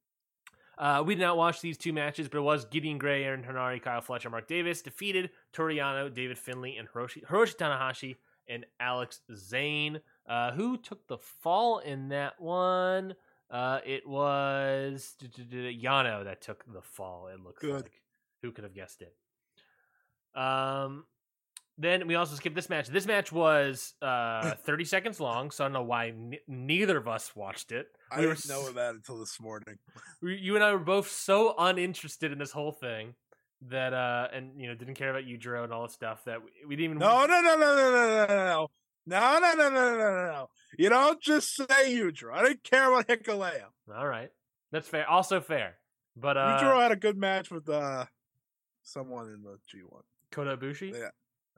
Uh, 0.78 1.04
we 1.04 1.16
did 1.16 1.22
not 1.22 1.38
watch 1.38 1.60
these 1.60 1.78
two 1.78 1.92
matches, 1.92 2.28
but 2.28 2.38
it 2.38 2.42
was 2.42 2.66
Gideon 2.66 3.00
Grey, 3.00 3.24
Aaron 3.24 3.44
Henare, 3.44 3.82
Kyle 3.82 4.02
Fletcher, 4.02 4.30
Mark 4.30 4.48
Davis 4.48 4.84
defeated 4.84 5.32
Toru 5.52 5.76
Yano, 5.76 6.14
David 6.14 6.38
Finley, 6.38 6.78
and 6.78 6.88
Hiroshi, 6.88 7.26
Hiroshi 7.26 7.56
Tanahashi 7.56 8.18
and 8.48 8.66
Alex 8.80 9.22
Zayne. 9.36 10.00
Uh, 10.30 10.52
who 10.52 10.78
took 10.78 11.08
the 11.08 11.18
fall 11.18 11.80
in 11.80 12.10
that 12.10 12.40
one? 12.40 13.16
Uh, 13.50 13.80
it 13.86 14.08
was 14.08 15.16
Yano 15.22 16.24
that 16.26 16.42
took 16.42 16.64
the 16.72 16.82
fall. 16.82 17.28
It 17.28 17.40
looks 17.40 17.62
Good. 17.62 17.84
like. 17.84 17.92
Who 18.48 18.54
could 18.54 18.64
have 18.64 18.74
guessed 18.74 19.02
it? 19.02 19.14
Um, 20.40 21.04
then 21.78 22.08
we 22.08 22.16
also 22.16 22.36
skipped 22.36 22.56
this 22.56 22.70
match. 22.70 22.88
This 22.88 23.06
match 23.06 23.30
was 23.30 23.94
uh, 24.02 24.52
30 24.52 24.86
seconds 24.86 25.20
long, 25.20 25.52
so 25.52 25.64
I 25.64 25.68
don't 25.68 25.74
know 25.74 25.84
why 25.84 26.08
n- 26.08 26.36
neither 26.48 26.98
of 26.98 27.10
us 27.10 27.36
watched 27.36 27.74
it. 27.74 27.88
We 28.16 28.18
I 28.18 28.22
didn't 28.22 28.48
know 28.48 28.72
that 28.72 28.96
until 28.96 29.20
this 29.20 29.38
morning. 29.42 29.76
you 30.22 30.56
and 30.56 30.64
I 30.64 30.72
were 30.72 30.80
both 30.80 31.12
so 31.12 31.56
uninterested 31.58 32.32
in 32.32 32.38
this 32.38 32.52
whole 32.52 32.72
thing 32.72 33.16
that, 33.68 33.94
uh, 33.94 34.30
and 34.34 34.62
you 34.62 34.70
know, 34.70 34.76
didn't 34.76 34.96
care 34.96 35.10
about 35.10 35.26
you, 35.26 35.38
and 35.62 35.74
all 35.74 35.86
the 35.86 35.94
stuff 35.94 36.24
that 36.24 36.40
we, 36.42 36.52
we 36.66 36.76
didn't 36.78 36.92
even. 36.92 37.00
No, 37.00 37.26
no, 37.26 37.42
no, 37.42 37.58
no, 37.58 37.76
no, 37.76 37.92
no, 37.92 38.26
no, 38.26 38.28
no. 38.28 38.68
No, 39.10 39.40
no, 39.40 39.54
no, 39.54 39.70
no, 39.70 39.70
no, 39.70 39.98
no, 39.98 40.26
no. 40.28 40.50
You 40.78 40.90
don't 40.90 41.22
just 41.22 41.56
say 41.56 41.66
Udra. 41.96 42.34
I 42.34 42.44
didn't 42.44 42.64
care 42.64 42.92
about 42.92 43.08
Hikuleo. 43.08 43.66
All 43.94 44.08
right. 44.08 44.30
That's 44.72 44.88
fair. 44.88 45.10
Also 45.10 45.42
fair. 45.42 45.76
But 46.18 46.36
uh 46.38 46.60
Udra 46.60 46.82
had 46.82 46.92
a 46.92 46.98
good 46.98 47.18
match 47.18 47.52
with 47.52 47.70
uh 47.70 48.06
someone 48.88 49.28
in 49.28 49.44
the 49.44 49.58
G1. 49.74 50.02
Kota 50.32 50.58
Ibushi 50.58 50.94
Yeah. 50.94 51.10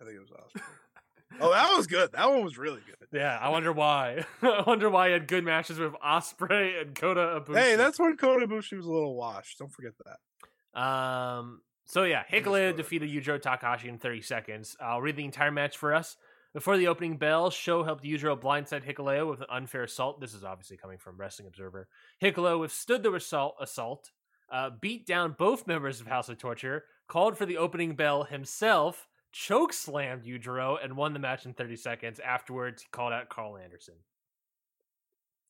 I 0.01 0.05
think 0.05 0.15
it 0.15 0.19
was 0.19 0.31
Osprey. 0.31 0.61
oh, 1.41 1.51
that 1.51 1.75
was 1.75 1.87
good. 1.87 2.11
That 2.13 2.29
one 2.29 2.43
was 2.43 2.57
really 2.57 2.81
good. 2.85 3.07
yeah 3.11 3.37
I 3.41 3.49
wonder 3.49 3.71
why 3.71 4.25
I 4.41 4.63
wonder 4.65 4.89
why 4.89 5.07
he 5.07 5.13
had 5.13 5.27
good 5.27 5.43
matches 5.43 5.79
with 5.79 5.93
Osprey 6.03 6.79
and 6.79 6.95
Kota 6.95 7.41
Ibushi 7.41 7.57
Hey, 7.57 7.75
that's 7.75 7.99
when 7.99 8.17
Kota 8.17 8.47
Ibushi 8.47 8.77
was 8.77 8.85
a 8.85 8.91
little 8.91 9.15
washed. 9.15 9.59
Don't 9.59 9.71
forget 9.71 9.93
that. 10.05 10.79
Um. 10.79 11.61
So 11.85 12.03
yeah, 12.03 12.23
Hikuleo 12.31 12.75
defeated 12.75 13.09
Yujiro 13.09 13.41
Takahashi 13.41 13.89
in 13.89 13.97
30 13.97 14.21
seconds. 14.21 14.77
I'll 14.79 15.01
read 15.01 15.15
the 15.15 15.25
entire 15.25 15.51
match 15.51 15.75
for 15.77 15.93
us. 15.95 16.17
Before 16.53 16.77
the 16.77 16.87
opening 16.87 17.17
bell, 17.17 17.49
Sho 17.49 17.83
helped 17.83 18.03
Yujiro 18.03 18.39
blindside 18.39 18.83
Hikuleo 18.85 19.27
with 19.29 19.41
an 19.41 19.47
unfair 19.51 19.83
assault. 19.83 20.21
This 20.21 20.35
is 20.35 20.43
obviously 20.43 20.77
coming 20.77 20.99
from 20.99 21.17
Wrestling 21.17 21.47
Observer. 21.47 21.87
Hikuleo 22.21 22.59
withstood 22.59 23.01
the 23.01 23.11
assault, 23.13 23.55
assault 23.59 24.11
uh, 24.51 24.69
beat 24.81 25.05
down 25.07 25.35
both 25.37 25.67
members 25.67 25.99
of 25.99 26.07
House 26.07 26.29
of 26.29 26.37
Torture, 26.37 26.83
called 27.09 27.37
for 27.37 27.45
the 27.45 27.57
opening 27.57 27.95
bell 27.95 28.23
himself, 28.23 29.09
choke 29.33 29.73
slammed 29.73 30.23
Yujiro 30.23 30.77
and 30.81 30.95
won 30.95 31.11
the 31.11 31.19
match 31.19 31.45
in 31.45 31.53
30 31.53 31.75
seconds. 31.75 32.19
Afterwards, 32.21 32.83
he 32.83 32.87
called 32.89 33.11
out 33.11 33.27
Karl 33.27 33.57
Anderson. 33.57 33.95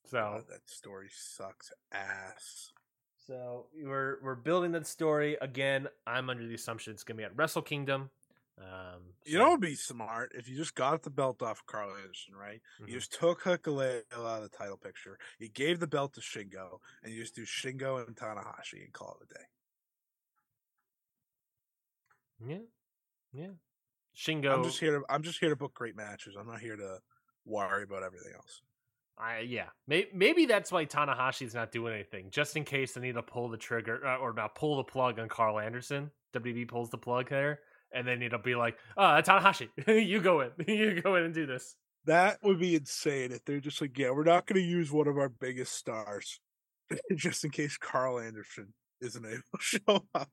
So 0.06 0.18
God, 0.18 0.44
that 0.48 0.68
story 0.68 1.08
sucks 1.12 1.70
ass. 1.92 2.72
So 3.26 3.66
we're 3.74 4.18
we're 4.22 4.34
building 4.34 4.72
that 4.72 4.86
story 4.86 5.36
again. 5.40 5.88
I'm 6.06 6.28
under 6.30 6.46
the 6.46 6.54
assumption 6.54 6.92
it's 6.92 7.04
gonna 7.04 7.18
be 7.18 7.24
at 7.24 7.36
Wrestle 7.36 7.62
Kingdom. 7.62 8.10
Um, 8.58 9.14
You 9.24 9.38
know, 9.38 9.48
it'd 9.48 9.60
be 9.60 9.74
smart 9.74 10.32
if 10.34 10.48
you 10.48 10.56
just 10.56 10.74
got 10.74 11.02
the 11.02 11.10
belt 11.10 11.42
off 11.42 11.60
of 11.60 11.66
Karl 11.66 11.96
Anderson, 11.96 12.34
right? 12.34 12.60
Mhm. 12.80 12.88
You 12.88 12.94
just 12.94 13.12
took 13.12 13.42
Hikuleo 13.42 14.02
out 14.12 14.42
of 14.42 14.50
the 14.50 14.56
title 14.56 14.76
picture. 14.76 15.18
You 15.38 15.48
gave 15.48 15.80
the 15.80 15.86
belt 15.86 16.14
to 16.14 16.20
Shingo, 16.20 16.80
and 17.02 17.12
you 17.12 17.22
just 17.22 17.34
do 17.34 17.44
Shingo 17.46 18.04
and 18.06 18.16
Tanahashi 18.16 18.82
and 18.84 18.92
call 18.92 19.18
it 19.20 19.30
a 19.30 19.34
day. 19.38 19.46
Yeah, 22.46 22.58
yeah. 23.32 23.50
Shingo, 24.16 24.52
I'm 24.52 24.64
just 24.64 24.80
here 24.80 24.98
to 24.98 25.04
I'm 25.08 25.22
just 25.22 25.38
here 25.38 25.50
to 25.50 25.56
book 25.56 25.74
great 25.74 25.96
matches. 25.96 26.36
I'm 26.38 26.46
not 26.46 26.60
here 26.60 26.76
to 26.76 26.98
worry 27.44 27.84
about 27.84 28.02
everything 28.02 28.32
else. 28.34 28.62
I 29.18 29.40
yeah, 29.40 29.66
maybe, 29.86 30.08
maybe 30.14 30.46
that's 30.46 30.72
why 30.72 30.86
Tanahashi's 30.86 31.54
not 31.54 31.72
doing 31.72 31.94
anything, 31.94 32.30
just 32.30 32.56
in 32.56 32.64
case 32.64 32.92
they 32.92 33.00
need 33.00 33.14
to 33.14 33.22
pull 33.22 33.48
the 33.48 33.56
trigger 33.56 34.04
uh, 34.06 34.16
or 34.16 34.32
not 34.32 34.54
pull 34.54 34.76
the 34.78 34.84
plug 34.84 35.18
on 35.18 35.28
Karl 35.28 35.60
Anderson. 35.60 36.10
WB 36.34 36.68
pulls 36.68 36.90
the 36.90 36.98
plug 36.98 37.28
there, 37.28 37.60
and 37.92 38.06
then 38.06 38.22
it'll 38.22 38.38
be 38.38 38.54
like, 38.54 38.78
"Ah, 38.96 39.20
Tanahashi, 39.20 39.68
you 39.86 40.20
go 40.20 40.40
in, 40.40 40.50
you 40.66 41.00
go 41.00 41.16
in 41.16 41.24
and 41.24 41.34
do 41.34 41.46
this." 41.46 41.76
That 42.06 42.38
would 42.42 42.58
be 42.58 42.74
insane 42.74 43.30
if 43.30 43.44
they're 43.44 43.60
just 43.60 43.80
like, 43.80 43.96
yeah, 43.98 44.10
we're 44.10 44.24
not 44.24 44.46
going 44.46 44.60
to 44.60 44.66
use 44.66 44.90
one 44.90 45.06
of 45.06 45.18
our 45.18 45.28
biggest 45.28 45.74
stars 45.74 46.40
just 47.14 47.44
in 47.44 47.50
case 47.50 47.76
Karl 47.76 48.18
Anderson 48.18 48.72
isn't 49.00 49.24
able 49.24 49.36
to 49.36 49.60
show 49.60 50.06
up. 50.14 50.30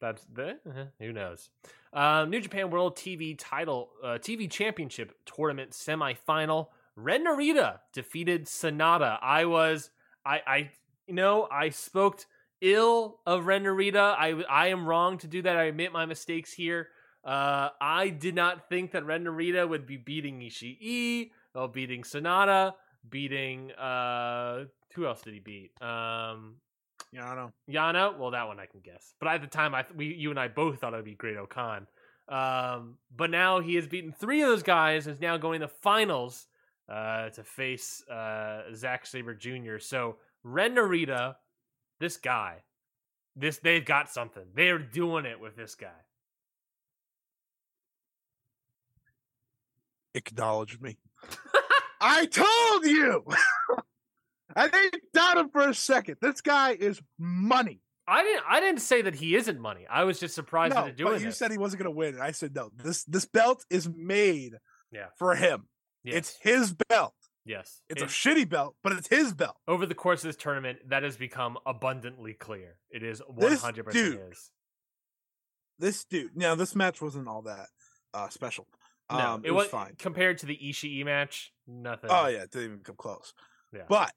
That's 0.00 0.24
the 0.32 0.58
uh, 0.68 0.84
who 0.98 1.12
knows. 1.12 1.50
Um, 1.92 2.30
New 2.30 2.40
Japan 2.40 2.70
World 2.70 2.96
TV 2.96 3.36
Title 3.38 3.90
uh, 4.02 4.18
TV 4.20 4.50
Championship 4.50 5.12
Tournament 5.24 5.70
semifinal. 5.70 6.68
Ren 6.96 7.26
Narita 7.26 7.80
defeated 7.92 8.46
Sonata. 8.48 9.18
I 9.22 9.44
was 9.46 9.90
I 10.24 10.40
I 10.46 10.70
you 11.06 11.14
know 11.14 11.48
I 11.50 11.70
spoke 11.70 12.24
ill 12.60 13.20
of 13.26 13.46
Ren 13.46 13.64
Narita. 13.64 14.14
I 14.18 14.42
I 14.48 14.68
am 14.68 14.86
wrong 14.86 15.18
to 15.18 15.26
do 15.26 15.42
that. 15.42 15.56
I 15.56 15.64
admit 15.64 15.92
my 15.92 16.06
mistakes 16.06 16.52
here. 16.52 16.88
Uh, 17.24 17.70
I 17.80 18.10
did 18.10 18.34
not 18.34 18.68
think 18.68 18.90
that 18.92 19.06
Ren 19.06 19.24
Narita 19.24 19.66
would 19.66 19.86
be 19.86 19.96
beating 19.96 20.40
Ishii, 20.40 21.30
or 21.54 21.68
beating 21.68 22.04
Sonata, 22.04 22.74
beating 23.08 23.72
uh 23.72 24.64
who 24.94 25.06
else 25.06 25.22
did 25.22 25.34
he 25.34 25.40
beat? 25.40 25.70
Um 25.82 26.56
Yeah, 27.14 27.30
I 27.30 27.34
know. 27.36 27.52
Yano, 27.70 28.18
well, 28.18 28.32
that 28.32 28.48
one 28.48 28.58
I 28.58 28.66
can 28.66 28.80
guess. 28.80 29.14
But 29.20 29.28
at 29.28 29.40
the 29.40 29.46
time, 29.46 29.72
I 29.72 29.84
we 29.94 30.06
you 30.06 30.30
and 30.30 30.38
I 30.38 30.48
both 30.48 30.80
thought 30.80 30.94
it 30.94 30.96
would 30.96 31.04
be 31.04 31.14
Great 31.14 31.36
O-Khan. 31.36 31.86
Um, 32.28 32.96
but 33.14 33.30
now 33.30 33.60
he 33.60 33.76
has 33.76 33.86
beaten 33.86 34.10
three 34.12 34.42
of 34.42 34.48
those 34.48 34.64
guys 34.64 35.06
and 35.06 35.14
is 35.14 35.20
now 35.20 35.36
going 35.36 35.60
to 35.60 35.66
the 35.66 35.72
finals 35.80 36.48
uh, 36.88 37.28
to 37.30 37.44
face 37.44 38.02
uh, 38.08 38.62
Zack 38.74 39.06
Sabre 39.06 39.34
Jr. 39.34 39.78
So 39.78 40.16
Ren 40.42 40.74
Narita, 40.74 41.36
this 42.00 42.16
guy, 42.16 42.64
this 43.36 43.58
they've 43.58 43.84
got 43.84 44.10
something. 44.10 44.44
They're 44.52 44.80
doing 44.80 45.24
it 45.24 45.38
with 45.38 45.54
this 45.54 45.76
guy. 45.76 45.88
Acknowledge 50.14 50.80
me. 50.80 50.98
I 52.00 52.26
told 52.26 52.86
you. 52.86 53.24
I 54.56 54.68
didn't 54.68 55.02
doubt 55.12 55.38
him 55.38 55.48
for 55.50 55.68
a 55.68 55.74
second. 55.74 56.16
This 56.20 56.40
guy 56.40 56.72
is 56.72 57.00
money. 57.18 57.80
I 58.06 58.22
didn't. 58.22 58.44
I 58.48 58.60
didn't 58.60 58.80
say 58.80 59.02
that 59.02 59.14
he 59.14 59.34
isn't 59.36 59.58
money. 59.58 59.86
I 59.90 60.04
was 60.04 60.20
just 60.20 60.34
surprised 60.34 60.74
no, 60.74 60.84
that 60.84 60.96
doing 60.96 61.12
but 61.14 61.20
you 61.22 61.28
it. 61.28 61.34
said 61.34 61.50
he 61.50 61.58
wasn't 61.58 61.82
going 61.82 61.92
to 61.92 61.96
win, 61.96 62.14
and 62.14 62.22
I 62.22 62.32
said 62.32 62.54
no. 62.54 62.70
This 62.76 63.04
this 63.04 63.24
belt 63.24 63.64
is 63.70 63.88
made 63.88 64.52
Yeah. 64.92 65.06
for 65.18 65.34
him. 65.34 65.68
yes. 66.02 66.14
It's 66.16 66.36
his 66.42 66.74
belt. 66.90 67.14
yes. 67.46 67.80
It's 67.88 68.02
It- 68.02 68.04
a 68.04 68.08
shitty 68.08 68.46
belt, 68.48 68.76
but 68.82 68.92
it's 68.92 69.08
his 69.08 69.32
belt. 69.32 69.56
over 69.66 69.86
the 69.86 69.94
course 69.94 70.22
of 70.22 70.28
this 70.28 70.36
tournament, 70.36 70.80
that 70.90 71.02
has 71.02 71.16
become 71.16 71.56
abundantly 71.64 72.34
clear. 72.34 72.76
It 72.90 73.02
is 73.02 73.22
one 73.26 73.56
hundred 73.56 73.84
percent 73.86 74.20
is. 74.32 74.50
This 75.78 76.04
dude. 76.04 76.36
Now 76.36 76.54
this 76.54 76.74
match 76.76 77.00
wasn't 77.02 77.26
all 77.28 77.42
that 77.42 77.68
uh, 78.12 78.28
special. 78.28 78.68
No, 79.10 79.18
Um, 79.18 79.44
it, 79.44 79.48
it 79.48 79.50
was 79.52 79.64
was 79.64 79.70
fine. 79.70 79.94
compared 79.98 80.38
to 80.38 80.46
the 80.46 80.56
Ishii 80.56 81.04
match. 81.04 81.52
Nothing. 81.66 82.10
Oh 82.12 82.26
yeah, 82.26 82.42
it 82.42 82.50
didn't 82.50 82.66
even 82.68 82.80
come 82.80 82.96
close. 82.96 83.32
Yeah. 83.72 83.82
But 83.88 84.12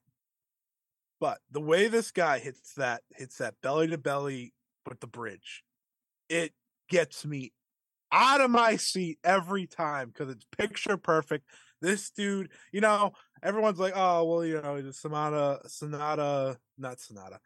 but 1.19 1.39
the 1.51 1.61
way 1.61 1.87
this 1.87 2.11
guy 2.11 2.39
hits 2.39 2.73
that 2.75 3.01
hits 3.11 3.37
that 3.37 3.55
belly 3.61 3.87
to 3.87 3.97
belly 3.97 4.53
with 4.87 4.99
the 4.99 5.07
bridge, 5.07 5.63
it 6.29 6.53
gets 6.89 7.25
me 7.25 7.53
out 8.11 8.41
of 8.41 8.51
my 8.51 8.75
seat 8.75 9.19
every 9.23 9.67
time 9.67 10.09
because 10.09 10.29
it's 10.29 10.45
picture 10.57 10.97
perfect. 10.97 11.45
This 11.81 12.09
dude, 12.09 12.49
you 12.71 12.81
know, 12.81 13.11
everyone's 13.43 13.79
like, 13.79 13.93
oh 13.95 14.23
well, 14.23 14.45
you 14.45 14.61
know, 14.61 14.81
the 14.81 14.93
Sonata, 14.93 15.59
Sonata, 15.67 16.57
not 16.77 16.99
Sonata, 16.99 17.39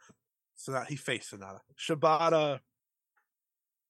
Sonata. 0.56 0.86
He 0.88 0.96
faced 0.96 1.30
Sonata, 1.30 1.62
Shibata 1.78 2.60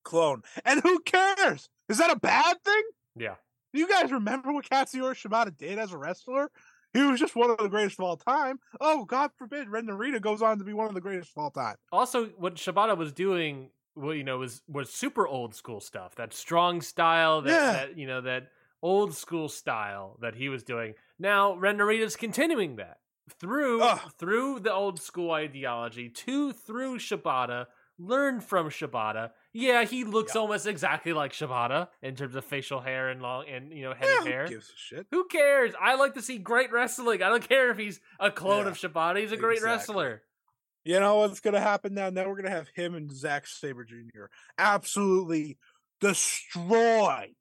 clone, 0.04 0.42
and 0.66 0.82
who 0.82 1.00
cares? 1.02 1.70
Is 1.90 1.98
that 2.00 2.12
a 2.12 2.20
bad 2.20 2.58
thing? 2.64 2.84
Yeah. 3.16 3.36
Do 3.74 3.80
you 3.80 3.88
guys 3.88 4.12
remember 4.12 4.52
what 4.52 4.70
Katsuyori 4.70 5.16
Shibata 5.16 5.56
did 5.56 5.80
as 5.80 5.94
a 5.94 5.98
wrestler? 5.98 6.52
He 6.94 7.02
was 7.02 7.20
just 7.20 7.36
one 7.36 7.50
of 7.50 7.58
the 7.58 7.70
greatest 7.70 8.00
of 8.00 8.06
all 8.06 8.18
time. 8.18 8.60
Oh, 8.80 9.06
God 9.06 9.32
forbid, 9.38 9.70
Ren 9.70 9.88
Narita 9.88 10.22
goes 10.22 10.42
on 10.42 10.58
to 10.60 10.64
be 10.66 10.74
one 10.74 10.88
of 10.88 10.94
the 10.94 11.02
greatest 11.02 11.32
of 11.36 11.42
all 11.44 11.52
time. 11.52 11.76
Also, 11.92 12.28
what 12.38 12.56
Shibata 12.56 12.98
was 12.98 13.12
doing, 13.14 13.70
well, 13.96 14.14
you 14.14 14.24
know, 14.24 14.40
was 14.40 14.62
was 14.68 14.92
super 14.92 15.28
old 15.28 15.56
school 15.56 15.80
stuff. 15.80 16.16
That 16.16 16.34
strong 16.34 16.82
style. 16.82 17.42
That, 17.42 17.52
Yeah. 17.52 17.72
that 17.74 17.98
you 17.98 18.08
know, 18.08 18.22
that 18.22 18.48
old 18.84 19.14
school 19.16 19.48
style 19.48 20.18
that 20.22 20.36
he 20.36 20.50
was 20.50 20.64
doing. 20.64 20.96
Now, 21.20 21.56
Ren 21.56 21.78
Narita's 21.78 22.16
continuing 22.16 22.76
that 22.78 22.98
through 23.40 23.82
Ugh. 23.84 24.00
through 24.18 24.60
the 24.60 24.74
old 24.74 25.00
school 25.02 25.32
ideology 25.32 26.10
to 26.10 26.52
through 26.52 26.98
Shibata. 26.98 27.68
Learn 28.00 28.42
from 28.42 28.70
Shibata. 28.70 29.32
Yeah, 29.54 29.84
he 29.84 30.04
looks 30.06 30.34
Yeah. 30.36 30.42
almost 30.42 30.66
exactly 30.66 31.12
like 31.14 31.34
Shibata 31.34 31.90
in 32.02 32.16
terms 32.16 32.36
of 32.36 32.46
facial 32.46 32.80
hair 32.80 33.10
and 33.10 33.22
long 33.22 33.48
and 33.50 33.72
you 33.74 33.84
know 33.84 33.94
head 33.94 34.08
Yeah, 34.24 34.24
hair. 34.30 34.44
who 34.46 34.50
gives 34.52 34.70
a 34.70 34.78
shit? 34.78 35.08
Who 35.12 35.26
cares? 35.28 35.74
I 35.80 35.96
like 35.96 36.14
to 36.14 36.22
see 36.22 36.38
great 36.38 36.72
wrestling. 36.72 37.22
I 37.22 37.30
don't 37.30 37.48
care 37.48 37.70
if 37.72 37.78
he's 37.78 38.00
a 38.20 38.32
clone 38.32 38.64
Yeah, 38.66 38.72
of 38.72 38.78
Shibata. 38.78 39.20
He's 39.20 39.32
a 39.34 39.38
great 39.38 39.58
exactly. 39.58 39.96
wrestler. 39.96 40.24
You 40.86 41.00
know 41.00 41.18
what's 41.18 41.42
going 41.42 41.54
to 41.54 41.60
happen 41.60 41.94
now? 41.94 42.10
Now 42.10 42.22
we're 42.28 42.36
going 42.36 42.46
to 42.46 42.50
have 42.52 42.70
him 42.70 42.96
and 42.96 43.12
Zack 43.12 43.46
Sabre 43.46 43.84
Jr. 43.84 44.26
absolutely 44.58 45.58
destroy 46.00 47.34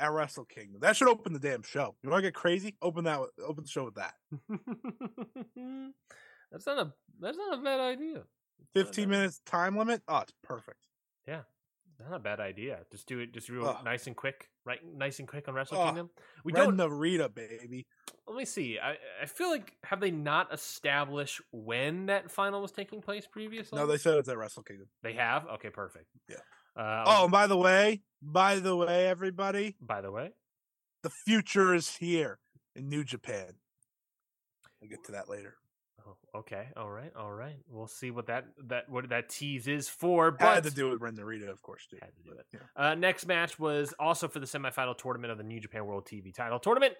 at 0.00 0.10
Wrestle 0.10 0.46
Kingdom. 0.46 0.80
That 0.80 0.96
should 0.96 1.08
open 1.08 1.32
the 1.32 1.38
damn 1.38 1.62
show. 1.62 1.94
You 2.02 2.10
want 2.10 2.22
to 2.24 2.28
get 2.28 2.34
crazy? 2.34 2.76
Open 2.82 3.04
that. 3.04 3.20
Open 3.46 3.64
the 3.64 3.70
show 3.70 3.84
with 3.84 3.94
that. 3.96 4.14
that's 6.50 6.66
not 6.66 6.78
a 6.78 6.92
that's 7.20 7.36
not 7.36 7.58
a 7.58 7.62
bad 7.62 7.80
idea. 7.80 8.16
It's 8.16 8.74
not 8.74 8.80
a 8.80 8.84
Fifteen 8.84 9.10
minutes 9.10 9.40
time 9.46 9.76
limit. 9.76 10.02
Oh, 10.08 10.18
it's 10.18 10.32
perfect. 10.42 10.78
Not 12.00 12.14
a 12.14 12.18
bad 12.20 12.38
idea. 12.38 12.78
Just 12.92 13.08
do 13.08 13.18
it. 13.18 13.32
Just 13.34 13.48
real 13.48 13.76
nice 13.84 14.06
and 14.06 14.14
quick. 14.14 14.48
Right, 14.64 14.78
nice 14.96 15.18
and 15.18 15.26
quick 15.26 15.48
on 15.48 15.54
Wrestle. 15.54 15.84
Kingdom. 15.84 16.10
We 16.44 16.52
don't. 16.52 16.76
Narita, 16.76 17.34
baby. 17.34 17.86
Let 18.26 18.36
me 18.36 18.44
see. 18.44 18.78
I 18.78 18.96
I 19.20 19.26
feel 19.26 19.50
like 19.50 19.72
have 19.82 19.98
they 20.00 20.10
not 20.12 20.52
established 20.54 21.40
when 21.50 22.06
that 22.06 22.30
final 22.30 22.62
was 22.62 22.70
taking 22.70 23.00
place 23.00 23.26
previously? 23.26 23.78
No, 23.78 23.86
they 23.86 23.98
said 23.98 24.16
it's 24.18 24.28
at 24.28 24.38
Wrestle 24.38 24.62
Kingdom. 24.62 24.86
they 25.02 25.14
have. 25.14 25.46
Okay, 25.54 25.70
perfect. 25.70 26.06
Yeah. 26.28 26.36
Uh, 26.76 27.02
Oh, 27.06 27.22
and 27.24 27.32
by 27.32 27.48
the 27.48 27.56
way, 27.56 28.02
by 28.22 28.60
the 28.60 28.76
way, 28.76 29.08
everybody, 29.08 29.74
by 29.80 30.00
the 30.00 30.12
way, 30.12 30.30
the 31.02 31.10
future 31.10 31.74
is 31.74 31.96
here 31.96 32.38
in 32.76 32.88
New 32.88 33.02
Japan. 33.02 33.54
We'll 34.80 34.90
get 34.90 35.02
to 35.06 35.12
that 35.12 35.28
later. 35.28 35.56
Oh, 36.08 36.38
okay. 36.38 36.68
All 36.76 36.90
right. 36.90 37.12
All 37.18 37.32
right. 37.32 37.56
We'll 37.68 37.86
see 37.86 38.10
what 38.10 38.26
that 38.28 38.46
that 38.68 38.88
what 38.88 39.08
that 39.10 39.28
tease 39.28 39.68
is 39.68 39.88
for. 39.88 40.30
But 40.30 40.48
I 40.48 40.54
Had 40.54 40.64
to 40.64 40.70
do 40.70 40.88
it 40.88 40.92
with 40.92 41.00
Ren 41.02 41.16
Narita, 41.16 41.50
of 41.50 41.60
course, 41.62 41.86
too. 41.90 41.98
Had 42.00 42.14
to 42.16 42.22
do 42.22 42.38
it. 42.38 42.46
yeah. 42.52 42.60
Uh, 42.90 42.94
next 42.94 43.26
match 43.26 43.58
was 43.58 43.92
also 43.98 44.28
for 44.28 44.38
the 44.38 44.46
semifinal 44.46 44.96
tournament 44.96 45.30
of 45.32 45.38
the 45.38 45.44
New 45.44 45.60
Japan 45.60 45.86
World 45.86 46.06
TV 46.06 46.34
Title 46.34 46.58
Tournament. 46.58 46.94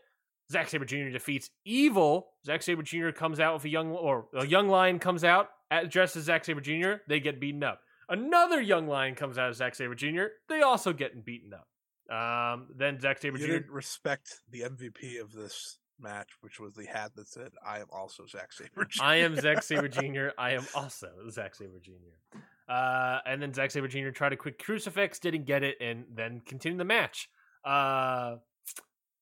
Zack 0.50 0.68
Sabre 0.68 0.84
Jr. 0.84 1.10
defeats 1.10 1.50
Evil. 1.64 2.28
Zack 2.44 2.62
Sabre 2.62 2.82
Jr. 2.82 3.10
comes 3.10 3.38
out 3.40 3.54
with 3.54 3.64
a 3.64 3.68
young 3.68 3.90
or 3.92 4.26
a 4.34 4.46
young 4.46 4.68
lion 4.68 4.98
comes 4.98 5.22
out 5.24 5.48
at, 5.70 5.90
dressed 5.90 6.16
as 6.16 6.24
Zack 6.24 6.44
Sabre 6.44 6.60
Jr. 6.60 7.02
They 7.06 7.20
get 7.20 7.38
beaten 7.40 7.62
up. 7.62 7.80
Another 8.08 8.60
young 8.60 8.88
lion 8.88 9.14
comes 9.14 9.36
out 9.36 9.50
as 9.50 9.56
Zack 9.58 9.74
Sabre 9.74 9.94
Jr. 9.94 10.24
They 10.48 10.62
also 10.62 10.92
get 10.94 11.24
beaten 11.24 11.52
up. 11.52 11.68
Um, 12.10 12.68
then 12.74 12.98
Zack 13.00 13.18
Sabre 13.18 13.38
You 13.38 13.46
Jr. 13.46 13.52
didn't 13.52 13.70
respect 13.70 14.40
the 14.50 14.62
MVP 14.62 15.20
of 15.20 15.32
this 15.32 15.78
match, 16.00 16.28
which 16.40 16.58
was 16.60 16.74
the 16.74 16.86
hat 16.86 17.12
that 17.16 17.28
said, 17.28 17.52
I 17.66 17.78
am 17.80 17.86
also 17.92 18.26
Zack 18.26 18.52
Sabre. 18.52 18.84
Jr." 18.84 19.02
I 19.02 19.16
am 19.16 19.36
Zack 19.36 19.62
Sabre 19.62 19.88
Jr. 19.88 20.28
I 20.38 20.52
am 20.52 20.66
also 20.74 21.10
Zack 21.30 21.54
Sabre 21.54 21.80
Jr. 21.82 22.38
Uh, 22.68 23.18
and 23.26 23.40
then 23.42 23.52
Zack 23.54 23.70
Sabre 23.70 23.88
Jr. 23.88 24.10
tried 24.10 24.32
a 24.32 24.36
quick 24.36 24.58
crucifix, 24.62 25.18
didn't 25.18 25.44
get 25.46 25.62
it, 25.62 25.76
and 25.80 26.04
then 26.14 26.40
continued 26.44 26.80
the 26.80 26.84
match. 26.84 27.28
Uh, 27.64 28.36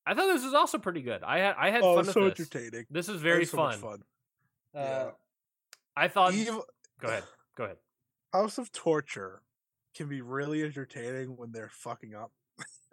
I 0.08 0.14
thought 0.14 0.32
this 0.32 0.44
was 0.44 0.54
also 0.54 0.78
pretty 0.78 1.02
good. 1.02 1.22
I 1.22 1.38
had 1.38 1.54
I 1.58 1.70
had 1.70 1.82
Oh, 1.82 1.96
fun 1.96 2.06
with 2.06 2.14
so 2.14 2.28
this. 2.30 2.40
entertaining. 2.40 2.86
This 2.90 3.06
That 3.06 3.16
very 3.18 3.44
so 3.44 3.56
fun. 3.56 3.78
fun. 3.78 4.02
Uh, 4.74 4.78
Yeah. 4.78 5.10
I 5.96 6.08
thought. 6.08 6.34
Evil, 6.34 6.64
Go 7.00 7.08
ahead. 7.08 7.24
Go 7.56 7.64
ahead. 7.64 7.76
House 8.32 8.58
of 8.58 8.70
Torture 8.72 9.42
can 9.94 10.08
be 10.08 10.20
really 10.20 10.62
entertaining 10.62 11.36
when 11.36 11.52
they're 11.52 11.70
fucking 11.72 12.14
up. 12.14 12.32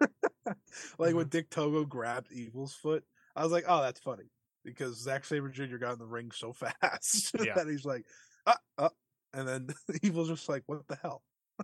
like 0.98 1.14
when 1.14 1.26
Mhm. 1.26 1.30
Dick 1.30 1.50
Togo 1.50 1.84
grabbed 1.84 2.32
Evil's 2.32 2.74
foot, 2.74 3.04
I 3.36 3.42
was 3.42 3.52
like, 3.52 3.64
"Oh, 3.68 3.82
that's 3.82 4.00
funny," 4.00 4.24
because 4.64 4.96
Zack 5.02 5.24
Sabre 5.24 5.48
Jr. 5.48 5.76
got 5.78 5.92
in 5.94 5.98
the 5.98 6.06
ring 6.06 6.30
so 6.30 6.52
fast 6.52 7.34
Yeah. 7.40 7.54
that 7.54 7.66
he's 7.68 7.84
like, 7.84 8.06
"Uh, 8.46 8.54
uh," 8.78 8.88
and 9.32 9.48
then 9.48 9.68
Evil's 10.02 10.28
just 10.28 10.48
like, 10.48 10.62
"What 10.66 10.86
the 10.86 10.96
hell?" 10.96 11.22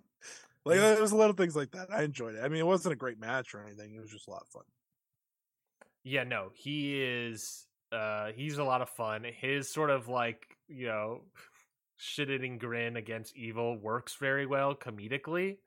like 0.65 0.77
Yeah. 0.77 0.93
there 0.95 1.01
was 1.03 1.13
a 1.13 1.17
lot 1.17 1.31
of 1.31 1.37
things 1.37 1.57
like 1.57 1.71
that. 1.73 1.93
I 1.93 2.03
enjoyed 2.03 2.35
it. 2.37 2.43
I 2.45 2.49
mean, 2.49 2.61
it 2.61 2.67
wasn't 2.67 2.93
a 2.93 2.97
great 2.97 3.19
match 3.19 3.55
or 3.55 3.63
anything. 3.63 3.95
It 3.95 4.01
was 4.01 4.11
just 4.11 4.29
a 4.29 4.31
lot 4.31 4.43
of 4.43 4.49
fun. 4.49 4.65
Yeah, 6.03 6.25
no, 6.25 6.51
he 6.55 7.03
is. 7.03 7.67
Uh, 7.93 8.33
he's 8.33 8.59
a 8.59 8.65
lot 8.65 8.83
of 8.83 8.89
fun. 8.89 9.25
His 9.25 9.69
sort 9.71 9.91
of 9.91 10.09
like 10.09 10.57
you 10.69 10.87
know, 10.87 11.23
shit 11.97 12.31
eating 12.31 12.59
grin 12.59 12.97
against 12.97 13.37
evil 13.37 13.77
works 13.77 14.15
very 14.15 14.47
well 14.47 14.75
comedically. 14.75 15.59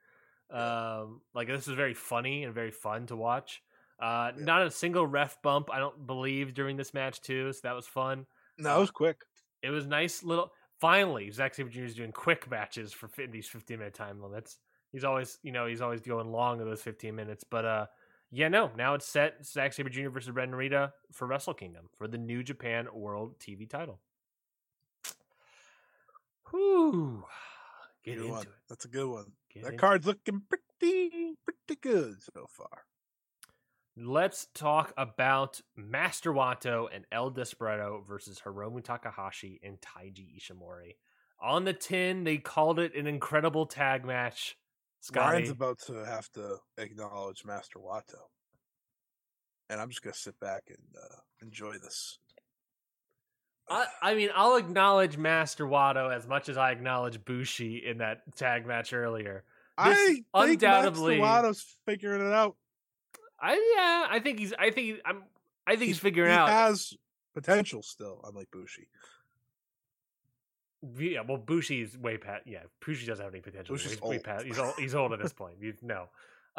Um, 0.49 1.21
like 1.33 1.47
this 1.47 1.67
is 1.67 1.75
very 1.75 1.93
funny 1.93 2.43
and 2.43 2.53
very 2.53 2.71
fun 2.71 3.07
to 3.07 3.15
watch. 3.15 3.61
Uh, 4.03 4.31
Yeah. 4.37 4.43
not 4.43 4.61
a 4.67 4.71
single 4.71 5.07
ref 5.07 5.41
bump, 5.41 5.69
I 5.71 5.79
don't 5.79 6.05
believe, 6.05 6.53
during 6.53 6.75
this 6.75 6.93
match 6.93 7.21
too. 7.21 7.53
So 7.53 7.59
that 7.63 7.73
was 7.73 7.87
fun. 7.87 8.25
No, 8.57 8.75
it 8.77 8.79
was 8.81 8.91
quick. 8.91 9.23
It 9.61 9.69
was 9.69 9.85
nice 9.87 10.23
little. 10.23 10.51
Finally, 10.81 11.31
Zack 11.31 11.53
Sabre 11.55 11.69
Jr. 11.69 11.83
is 11.85 11.95
doing 11.95 12.11
quick 12.11 12.49
matches 12.51 12.91
for 12.91 13.09
these 13.31 13.47
15 13.47 13.79
minute 13.79 13.93
time 13.93 14.21
limits. 14.21 14.57
He's 14.91 15.05
always, 15.05 15.39
you 15.41 15.51
know, 15.53 15.65
he's 15.67 15.81
always 15.81 16.01
going 16.01 16.27
long 16.31 16.59
in 16.59 16.65
those 16.67 16.81
15 16.81 17.15
minutes. 17.15 17.45
But 17.49 17.63
uh, 17.65 17.85
yeah, 18.29 18.49
no, 18.49 18.71
now 18.75 18.93
it's 18.95 19.07
set 19.07 19.45
Zack 19.45 19.71
Sabre 19.73 19.89
Jr. 19.89 20.09
versus 20.09 20.31
Ren 20.31 20.51
Narita 20.51 20.91
for 21.13 21.25
Wrestle 21.25 21.53
Kingdom 21.53 21.87
for 21.97 22.07
the 22.09 22.17
New 22.17 22.43
Japan 22.43 22.87
World 22.93 23.39
TV 23.39 23.69
title. 23.69 24.01
Whew. 26.51 27.23
Get 28.03 28.15
Good 28.15 28.21
into 28.21 28.31
one. 28.33 28.41
it. 28.43 28.49
That's 28.69 28.85
a 28.85 28.89
good 28.89 29.07
one. 29.07 29.31
Get 29.53 29.63
that 29.63 29.77
card's 29.77 30.05
looking 30.05 30.41
pretty 30.49 31.35
pretty 31.45 31.79
good 31.81 32.15
so 32.21 32.45
far. 32.49 32.83
Let's 33.95 34.47
talk 34.55 34.91
about 34.97 35.61
Master 35.75 36.33
Wato 36.33 36.87
and 36.93 37.05
El 37.11 37.29
Desperado 37.29 38.03
versus 38.07 38.41
Hiromu 38.43 38.83
Takahashi 38.83 39.59
and 39.63 39.77
Taiji 39.79 40.35
Ishimori. 40.35 40.95
On 41.39 41.63
the 41.63 41.73
tin, 41.73 42.23
they 42.23 42.37
called 42.37 42.79
it 42.79 42.95
an 42.95 43.05
incredible 43.05 43.65
tag 43.67 44.03
match. 44.03 44.57
Scotty, 45.01 45.33
Ryan's 45.33 45.49
about 45.49 45.79
to 45.87 45.93
have 46.05 46.31
to 46.31 46.57
acknowledge 46.77 47.43
Master 47.45 47.77
Wato, 47.77 48.29
and 49.69 49.79
I'm 49.81 49.89
just 49.89 50.01
gonna 50.01 50.13
sit 50.13 50.39
back 50.39 50.63
and 50.69 50.77
uh, 50.95 51.17
enjoy 51.41 51.73
this. 51.73 52.17
I, 53.69 53.85
I 54.01 54.15
mean, 54.15 54.29
I'll 54.33 54.55
acknowledge 54.55 55.17
Master 55.17 55.65
Wato 55.65 56.13
as 56.15 56.25
much 56.25 56.47
as 56.49 56.57
I 56.57 56.71
acknowledge 56.71 57.23
Bushi 57.23 57.83
in 57.85 57.97
that 57.99 58.21
tag 58.37 58.65
match 58.65 58.93
earlier. 58.93 59.43
I 59.77 59.89
this 59.89 60.07
think 60.07 60.25
undoubtedly- 60.33 61.19
Master 61.19 61.47
Wato's 61.49 61.65
figuring 61.85 62.25
it 62.25 62.33
out. 62.33 62.55
I 63.45 63.53
yeah, 63.75 64.07
I 64.15 64.19
think 64.19 64.39
he's. 64.39 64.53
I 64.57 64.71
think 64.71 64.99
I'm. 65.05 65.23
I 65.67 65.71
think 65.71 65.87
he's, 65.89 65.97
He- 65.97 66.01
figuring 66.01 66.31
he 66.31 66.37
out. 66.37 66.47
has 66.49 66.93
potential 67.33 67.83
still, 67.83 68.21
unlike 68.23 68.47
Bushi. 68.51 68.87
Yeah, 70.97 71.21
well, 71.27 71.37
Bushi's 71.37 71.97
way 71.97 72.17
past. 72.17 72.43
Yeah, 72.45 72.59
Bushi 72.85 73.05
doesn't 73.05 73.23
have 73.23 73.33
any 73.33 73.41
potential. 73.41 73.73
Bushi's 73.75 73.91
he's 73.93 74.01
way 74.01 74.15
old. 74.17 74.23
past. 74.23 74.45
He's 74.45 74.59
old. 74.59 74.73
He's 74.77 74.95
old 74.95 75.13
at 75.13 75.21
this 75.21 75.33
point. 75.41 75.55
You 75.59 75.73
no. 75.81 76.07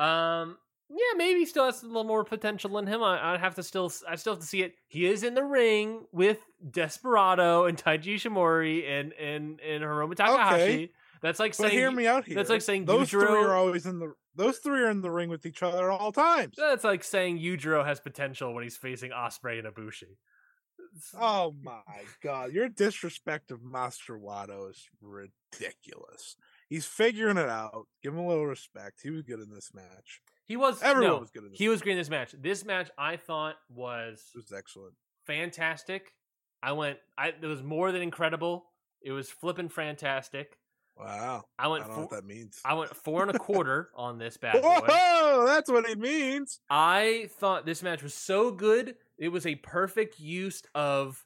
Um. 0.02 0.56
Yeah, 0.90 1.16
maybe 1.16 1.40
he 1.40 1.46
still 1.46 1.64
has 1.64 1.82
a 1.82 1.86
little 1.86 2.04
more 2.04 2.24
potential 2.24 2.76
in 2.78 2.86
him. 2.86 3.02
I, 3.02 3.32
I'd 3.32 3.40
have 3.40 3.54
to 3.54 3.62
still. 3.62 3.90
I 4.08 4.16
still 4.16 4.34
have 4.34 4.40
to 4.40 4.46
see 4.46 4.62
it. 4.62 4.74
He 4.88 5.06
is 5.06 5.22
in 5.24 5.34
the 5.34 5.42
ring 5.44 6.04
with 6.12 6.38
Desperado 6.70 7.64
and 7.64 7.76
Taiji 7.82 8.16
Shimori 8.16 8.86
and 8.88 9.12
and 9.14 9.60
and 9.60 9.82
Hiromu 9.82 10.14
Takahashi. 10.14 10.62
Okay. 10.62 10.90
That's 11.22 11.38
like 11.38 11.52
But 11.56 11.68
saying. 11.68 11.72
hear 11.72 11.90
me 11.90 12.06
out 12.06 12.26
here. 12.26 12.34
that's 12.34 12.50
like 12.50 12.60
saying 12.60 12.84
those 12.84 13.08
three 13.10 13.24
are 13.24 13.54
always 13.54 13.86
in 13.86 13.98
the. 13.98 14.12
Those 14.36 14.58
three 14.58 14.80
are 14.82 14.90
in 14.90 15.00
the 15.00 15.10
ring 15.10 15.28
with 15.28 15.46
each 15.46 15.62
other 15.62 15.90
at 15.90 16.00
all 16.00 16.12
times. 16.12 16.54
That's 16.56 16.84
like 16.84 17.04
saying 17.04 17.38
Yujiro 17.38 17.84
has 17.84 18.00
potential 18.00 18.52
when 18.52 18.64
he's 18.64 18.76
facing 18.76 19.12
Osprey 19.12 19.58
and 19.58 19.68
Ibushi. 19.68 20.16
Oh 21.20 21.54
my 21.62 21.80
god, 22.22 22.52
your 22.52 22.68
disrespect 22.68 23.50
of 23.50 23.62
Master 23.62 24.18
Wato 24.18 24.70
is 24.70 24.88
ridiculous. 25.00 26.36
He's 26.68 26.86
figuring 26.86 27.36
it 27.36 27.48
out. 27.48 27.86
Give 28.02 28.12
him 28.12 28.20
a 28.20 28.26
little 28.28 28.46
respect. 28.46 29.00
He 29.02 29.10
was 29.10 29.22
good 29.22 29.40
in 29.40 29.50
this 29.52 29.72
match. 29.74 30.20
He 30.46 30.56
was 30.56 30.82
Everyone 30.82 31.14
no, 31.14 31.18
was 31.20 31.30
good 31.30 31.44
in 31.44 31.50
this. 31.50 31.58
He 31.58 31.68
was 31.68 31.80
great 31.82 31.92
in 31.92 31.98
this 31.98 32.10
match. 32.10 32.34
This 32.38 32.64
match 32.64 32.90
I 32.98 33.16
thought 33.16 33.56
was 33.68 34.22
It 34.34 34.38
was 34.38 34.52
excellent. 34.56 34.94
fantastic. 35.26 36.12
I 36.62 36.72
went. 36.72 36.98
I 37.18 37.28
it 37.28 37.46
was 37.46 37.62
more 37.62 37.92
than 37.92 38.02
incredible. 38.02 38.66
It 39.02 39.12
was 39.12 39.30
flipping 39.30 39.68
fantastic. 39.68 40.56
Wow. 40.96 41.44
I 41.58 41.68
went 41.68 41.84
I 41.84 41.86
don't 41.86 41.88
know 41.88 41.94
Four, 41.94 42.04
what 42.04 42.22
that 42.22 42.26
means. 42.26 42.60
I 42.64 42.74
went 42.74 42.96
four 42.96 43.22
and 43.22 43.34
a 43.34 43.38
quarter 43.38 43.90
on 43.96 44.18
this 44.18 44.36
bad 44.40 44.62
boy. 44.62 44.80
Whoa, 44.86 45.44
that's 45.46 45.70
what 45.70 45.88
it 45.88 45.98
means. 45.98 46.60
I 46.70 47.28
thought 47.38 47.66
this 47.66 47.82
match 47.82 48.02
was 48.02 48.14
so 48.14 48.50
good. 48.50 48.96
It 49.18 49.28
was 49.28 49.46
a 49.46 49.56
perfect 49.56 50.20
use 50.20 50.62
of 50.74 51.24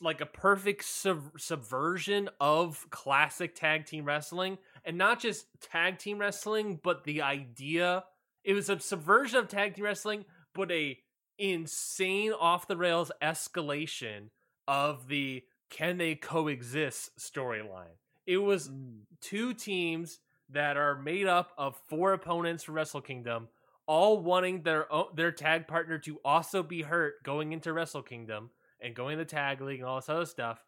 like 0.00 0.20
a 0.20 0.26
perfect 0.26 0.84
sub- 0.84 1.38
subversion 1.38 2.28
of 2.40 2.86
classic 2.90 3.54
tag 3.54 3.86
team 3.86 4.04
wrestling 4.04 4.58
and 4.84 4.98
not 4.98 5.20
just 5.20 5.46
tag 5.60 5.98
team 5.98 6.18
wrestling 6.18 6.78
but 6.82 7.04
the 7.04 7.22
idea 7.22 8.04
it 8.44 8.52
was 8.52 8.68
a 8.68 8.78
subversion 8.78 9.38
of 9.38 9.48
tag 9.48 9.74
team 9.74 9.84
wrestling 9.84 10.24
but 10.54 10.70
a 10.70 10.98
insane 11.38 12.32
off 12.38 12.68
the 12.68 12.76
rails 12.76 13.10
escalation 13.22 14.28
of 14.68 15.08
the 15.08 15.42
can 15.70 15.96
they 15.96 16.14
coexist 16.14 17.10
storyline 17.18 17.96
it 18.26 18.38
was 18.38 18.68
mm. 18.68 19.00
two 19.20 19.54
teams 19.54 20.18
that 20.50 20.76
are 20.76 21.00
made 21.00 21.26
up 21.26 21.52
of 21.56 21.76
four 21.88 22.12
opponents 22.12 22.64
for 22.64 22.72
Wrestle 22.72 23.00
Kingdom, 23.00 23.48
all 23.86 24.18
wanting 24.18 24.62
their 24.62 24.86
their 25.14 25.32
tag 25.32 25.66
partner 25.66 25.98
to 26.00 26.18
also 26.24 26.62
be 26.62 26.82
hurt 26.82 27.22
going 27.22 27.52
into 27.52 27.72
Wrestle 27.72 28.02
Kingdom 28.02 28.50
and 28.80 28.94
going 28.94 29.18
to 29.18 29.24
the 29.24 29.30
tag 29.30 29.60
league 29.60 29.80
and 29.80 29.88
all 29.88 29.96
this 29.96 30.08
other 30.08 30.26
stuff. 30.26 30.64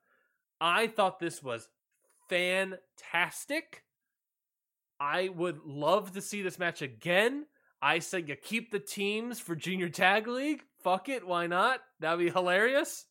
I 0.61 0.87
thought 0.87 1.19
this 1.19 1.43
was 1.43 1.69
fantastic. 2.29 3.83
I 4.99 5.29
would 5.29 5.61
love 5.65 6.13
to 6.13 6.23
see 6.23 6.43
this 6.43 6.59
match 6.59 6.81
again. 6.81 7.47
I 7.83 7.99
said 7.99 8.29
you 8.29 8.37
keep 8.37 8.71
the 8.71 8.79
teams 8.79 9.39
for 9.39 9.55
Junior 9.55 9.91
Tag 9.91 10.27
League. 10.27 10.63
Fuck 10.83 11.11
it, 11.11 11.27
why 11.27 11.47
not? 11.47 11.81
That'd 12.01 12.19
be 12.19 12.31
hilarious. 12.31 13.05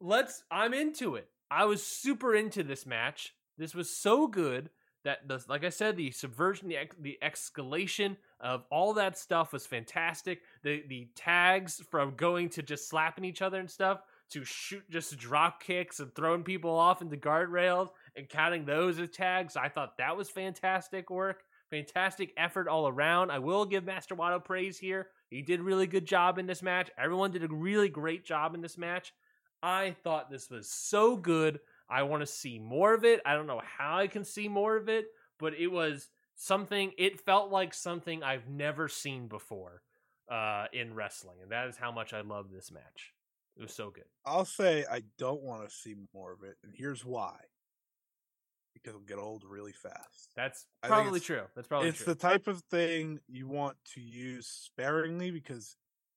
Let's 0.00 0.44
I'm 0.50 0.72
into 0.72 1.16
it. 1.16 1.28
I 1.50 1.64
was 1.64 1.84
super 1.84 2.34
into 2.34 2.62
this 2.62 2.86
match. 2.86 3.34
This 3.58 3.74
was 3.74 3.90
so 3.90 4.26
good 4.26 4.70
that 5.04 5.28
the 5.28 5.42
like 5.48 5.64
I 5.64 5.68
said, 5.68 5.96
the 5.96 6.10
subversion, 6.10 6.68
the 6.68 6.78
the 6.98 7.18
escalation 7.22 8.16
of 8.40 8.64
all 8.70 8.94
that 8.94 9.18
stuff 9.18 9.52
was 9.52 9.66
fantastic. 9.66 10.40
The 10.62 10.82
the 10.88 11.08
tags 11.14 11.82
from 11.90 12.14
going 12.16 12.48
to 12.50 12.62
just 12.62 12.88
slapping 12.88 13.24
each 13.24 13.42
other 13.42 13.60
and 13.60 13.70
stuff 13.70 14.00
to 14.30 14.44
shoot 14.44 14.82
just 14.90 15.16
drop 15.18 15.62
kicks 15.62 16.00
and 16.00 16.14
throwing 16.14 16.42
people 16.42 16.70
off 16.70 17.02
into 17.02 17.16
guardrails 17.16 17.90
and 18.16 18.28
counting 18.28 18.64
those 18.64 18.98
as 18.98 19.10
tags. 19.10 19.56
I 19.56 19.68
thought 19.68 19.98
that 19.98 20.16
was 20.16 20.30
fantastic 20.30 21.10
work. 21.10 21.44
Fantastic 21.70 22.32
effort 22.36 22.68
all 22.68 22.88
around. 22.88 23.30
I 23.30 23.38
will 23.38 23.64
give 23.64 23.84
Master 23.84 24.14
Wato 24.14 24.42
praise 24.42 24.78
here. 24.78 25.08
He 25.30 25.42
did 25.42 25.60
a 25.60 25.64
really 25.64 25.86
good 25.86 26.06
job 26.06 26.38
in 26.38 26.46
this 26.46 26.62
match. 26.62 26.90
Everyone 26.96 27.30
did 27.30 27.42
a 27.42 27.54
really 27.54 27.88
great 27.88 28.24
job 28.24 28.54
in 28.54 28.60
this 28.60 28.78
match. 28.78 29.12
I 29.62 29.96
thought 30.04 30.30
this 30.30 30.50
was 30.50 30.68
so 30.68 31.16
good. 31.16 31.58
I 31.88 32.02
want 32.04 32.22
to 32.22 32.26
see 32.26 32.58
more 32.58 32.94
of 32.94 33.04
it. 33.04 33.20
I 33.26 33.34
don't 33.34 33.46
know 33.46 33.60
how 33.64 33.98
I 33.98 34.06
can 34.06 34.24
see 34.24 34.48
more 34.48 34.76
of 34.76 34.88
it, 34.88 35.06
but 35.38 35.54
it 35.54 35.68
was 35.68 36.08
something, 36.34 36.92
it 36.98 37.20
felt 37.20 37.50
like 37.50 37.74
something 37.74 38.22
I've 38.22 38.48
never 38.48 38.88
seen 38.88 39.28
before 39.28 39.82
uh, 40.30 40.66
in 40.72 40.94
wrestling. 40.94 41.38
And 41.42 41.52
that 41.52 41.68
is 41.68 41.76
how 41.76 41.92
much 41.92 42.12
I 42.12 42.22
love 42.22 42.50
this 42.50 42.70
match. 42.72 43.12
It 43.56 43.62
was 43.62 43.72
so 43.72 43.90
good. 43.90 44.04
I'll 44.26 44.44
say 44.44 44.84
I 44.90 45.02
don't 45.16 45.42
want 45.42 45.68
to 45.68 45.74
see 45.74 45.94
more 46.12 46.32
of 46.32 46.42
it, 46.42 46.56
and 46.64 46.72
here's 46.74 47.04
why. 47.04 47.36
Because 48.72 48.90
it'll 48.90 49.02
get 49.02 49.18
old 49.18 49.44
really 49.48 49.72
fast. 49.72 50.30
That's 50.34 50.66
probably 50.82 51.20
true. 51.20 51.42
That's 51.54 51.68
probably 51.68 51.90
it's 51.90 51.98
true. 51.98 52.06
the 52.06 52.16
type 52.16 52.48
of 52.48 52.62
thing 52.62 53.20
you 53.28 53.46
want 53.46 53.76
to 53.94 54.00
use 54.00 54.48
sparingly 54.48 55.30
because 55.30 55.76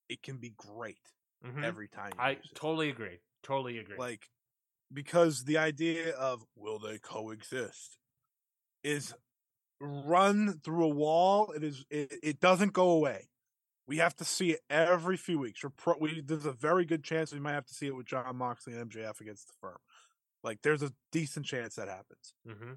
it 0.09 0.23
can 0.23 0.37
be 0.37 0.53
great 0.57 0.97
Mhm. 1.45 1.63
every 1.63 1.87
time 1.87 2.13
you 2.15 2.19
I 2.19 2.29
use 2.31 2.49
it. 2.51 2.55
totally 2.55 2.89
agree. 2.89 3.19
Totally 3.43 3.77
agree. 3.77 3.97
like 3.97 4.27
because 4.91 5.43
the 5.43 5.57
idea 5.57 6.13
of 6.15 6.43
will 6.55 6.79
they 6.79 6.97
coexist? 6.99 7.97
is 8.83 9.13
run 9.81 10.59
through 10.63 10.85
a 10.85 10.89
wall 10.89 11.51
it 11.51 11.63
is 11.63 11.83
it, 11.89 12.13
it 12.23 12.39
doesn't 12.39 12.73
go 12.73 12.89
away. 12.91 13.29
We 13.87 13.97
have 13.97 14.15
to 14.17 14.25
see 14.25 14.51
it 14.51 14.61
every 14.69 15.17
few 15.17 15.39
weeks. 15.39 15.61
Pro, 15.77 15.95
we, 15.99 16.21
there's 16.21 16.45
a 16.45 16.51
very 16.51 16.85
good 16.85 17.03
chance 17.03 17.31
we 17.31 17.39
might 17.39 17.53
have 17.53 17.65
to 17.65 17.73
see 17.73 17.87
it 17.87 17.95
with 17.95 18.05
jon 18.05 18.35
moxley 18.35 18.73
and 18.73 18.89
mjf 18.89 19.19
against 19.19 19.47
the 19.47 19.53
firm. 19.59 19.77
Like 20.43 20.61
there's 20.61 20.83
a 20.83 20.93
decent 21.11 21.45
chance 21.45 21.75
that 21.75 21.87
happens. 21.87 22.33
Hmm 22.47 22.73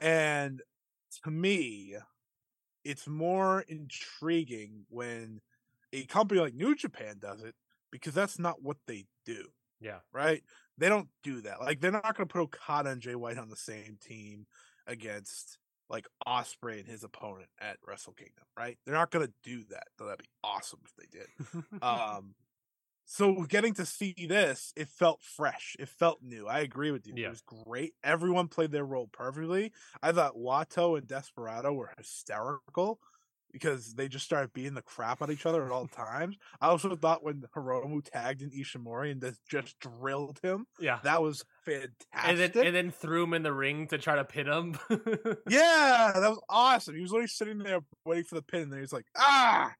and 0.00 0.62
to 1.24 1.30
me, 1.30 1.96
it's 2.84 3.08
more 3.08 3.62
intriguing 3.62 4.84
when 4.88 5.40
a 5.92 6.04
company 6.04 6.40
like 6.40 6.54
New 6.54 6.74
Japan 6.76 7.16
does 7.18 7.42
it 7.42 7.54
because 7.90 8.14
that's 8.14 8.38
not 8.38 8.62
what 8.62 8.76
they 8.86 9.06
do, 9.24 9.46
Yeah. 9.80 9.98
right? 10.12 10.42
They 10.78 10.88
don't 10.88 11.08
do 11.22 11.40
that. 11.42 11.60
Like 11.60 11.80
they're 11.80 11.90
not 11.90 12.16
going 12.16 12.26
to 12.28 12.32
put 12.32 12.42
Okada 12.42 12.90
and 12.90 13.00
Jay 13.00 13.14
White 13.14 13.38
on 13.38 13.48
the 13.48 13.56
same 13.56 13.98
team 14.00 14.46
against 14.86 15.58
like 15.90 16.06
Osprey 16.26 16.80
and 16.80 16.88
his 16.88 17.04
opponent 17.04 17.48
at 17.60 17.78
Wrestle 17.86 18.12
Kingdom, 18.12 18.44
right? 18.56 18.78
They're 18.84 18.94
not 18.94 19.10
gonna 19.10 19.30
do 19.42 19.64
that. 19.70 19.84
Though 19.98 20.06
that'd 20.06 20.18
be 20.18 20.28
awesome 20.44 20.80
if 20.84 20.94
they 20.96 21.18
did. 21.18 21.82
um, 21.82 22.34
so 23.04 23.44
getting 23.48 23.72
to 23.74 23.86
see 23.86 24.14
this, 24.28 24.72
it 24.76 24.88
felt 24.88 25.22
fresh. 25.22 25.76
It 25.78 25.88
felt 25.88 26.18
new. 26.22 26.46
I 26.46 26.60
agree 26.60 26.90
with 26.90 27.06
you. 27.06 27.14
Yeah. 27.16 27.28
It 27.28 27.30
was 27.30 27.64
great. 27.64 27.94
Everyone 28.04 28.48
played 28.48 28.70
their 28.70 28.84
role 28.84 29.08
perfectly. 29.10 29.72
I 30.02 30.12
thought 30.12 30.36
Wato 30.36 30.98
and 30.98 31.06
Desperado 31.06 31.72
were 31.72 31.90
hysterical 31.96 33.00
because 33.52 33.94
they 33.94 34.08
just 34.08 34.24
started 34.24 34.52
beating 34.52 34.74
the 34.74 34.82
crap 34.82 35.22
out 35.22 35.30
of 35.30 35.34
each 35.34 35.46
other 35.46 35.64
at 35.64 35.72
all 35.72 35.86
times. 35.88 36.36
I 36.60 36.68
also 36.68 36.94
thought 36.96 37.24
when 37.24 37.44
Hiromu 37.56 38.02
tagged 38.04 38.42
in 38.42 38.50
Ishimori 38.50 39.10
and 39.12 39.20
just, 39.20 39.40
just 39.48 39.78
drilled 39.80 40.38
him, 40.42 40.66
yeah. 40.78 40.98
that 41.04 41.22
was 41.22 41.44
fantastic. 41.64 41.96
And 42.12 42.38
then 42.38 42.66
and 42.66 42.74
then 42.74 42.90
threw 42.90 43.24
him 43.24 43.34
in 43.34 43.42
the 43.42 43.52
ring 43.52 43.88
to 43.88 43.98
try 43.98 44.16
to 44.16 44.24
pin 44.24 44.46
him. 44.46 44.78
yeah, 45.48 46.12
that 46.14 46.28
was 46.28 46.40
awesome. 46.48 46.94
He 46.94 47.02
was 47.02 47.10
literally 47.10 47.28
sitting 47.28 47.58
there 47.58 47.80
waiting 48.04 48.24
for 48.24 48.34
the 48.34 48.42
pin, 48.42 48.62
and 48.62 48.72
then 48.72 48.80
he's 48.80 48.92
like, 48.92 49.06
ah, 49.16 49.72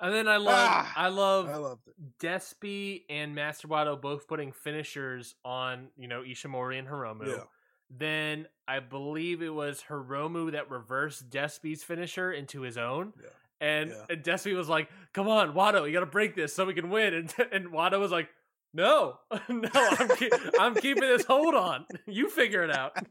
And 0.00 0.12
then 0.14 0.28
I 0.28 0.36
love 0.36 0.54
Ah! 0.58 0.92
I 0.96 1.08
love 1.08 1.48
I 1.48 1.56
loved 1.56 1.88
it. 1.88 1.94
Despy 2.20 3.02
and 3.08 3.34
Master 3.34 3.68
Wato 3.68 4.00
both 4.00 4.28
putting 4.28 4.52
finishers 4.52 5.34
on, 5.44 5.88
you 5.96 6.08
know, 6.08 6.22
Ishimori 6.22 6.78
and 6.78 6.88
Hiromu. 6.88 7.26
Yeah. 7.26 7.44
Then 7.90 8.46
I 8.66 8.80
believe 8.80 9.42
it 9.42 9.54
was 9.54 9.84
Hiromu 9.88 10.52
that 10.52 10.70
reversed 10.70 11.30
Despy's 11.30 11.84
finisher 11.84 12.32
into 12.32 12.62
his 12.62 12.76
own. 12.76 13.12
Yeah. 13.22 13.28
And, 13.60 13.90
Yeah. 13.90 14.04
and 14.10 14.22
Despy 14.24 14.54
was 14.56 14.68
like, 14.68 14.90
"Come 15.12 15.28
on, 15.28 15.54
Wato, 15.54 15.86
you 15.86 15.92
got 15.92 16.00
to 16.00 16.06
break 16.06 16.34
this 16.34 16.52
so 16.54 16.64
we 16.66 16.74
can 16.74 16.90
win." 16.90 17.14
And 17.14 17.34
and 17.52 17.66
Wato 17.68 17.98
was 18.00 18.10
like, 18.10 18.28
"No, 18.74 19.18
no, 19.48 19.68
I'm 19.74 20.08
keep, 20.16 20.32
I'm 20.60 20.74
keeping 20.74 21.02
this 21.02 21.24
hold 21.24 21.54
on. 21.54 21.86
You 22.06 22.28
figure 22.28 22.62
it 22.64 22.70
out." 22.76 22.96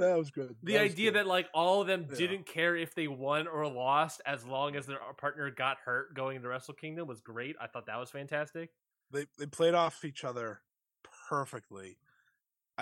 That 0.00 0.18
was 0.18 0.32
good. 0.32 0.56
The 0.64 0.72
That 0.72 0.80
idea 0.82 1.12
good. 1.12 1.18
that 1.20 1.26
like 1.28 1.46
all 1.54 1.80
of 1.80 1.86
them 1.86 2.06
Yeah. 2.10 2.16
didn't 2.16 2.44
care 2.46 2.74
if 2.74 2.92
they 2.96 3.06
won 3.06 3.46
or 3.46 3.68
lost 3.68 4.20
as 4.26 4.44
long 4.44 4.74
as 4.74 4.86
their 4.86 5.00
uh, 5.00 5.12
partner 5.12 5.48
got 5.48 5.76
hurt 5.84 6.12
going 6.12 6.34
into 6.38 6.48
Wrestle 6.48 6.74
Kingdom 6.74 7.06
was 7.06 7.20
great. 7.20 7.54
I 7.60 7.68
thought 7.68 7.86
that 7.86 7.96
was 7.96 8.10
fantastic. 8.10 8.70
they 9.12 9.26
they 9.38 9.46
played 9.46 9.74
off 9.74 10.04
each 10.04 10.24
other 10.24 10.62
perfectly. 11.28 11.98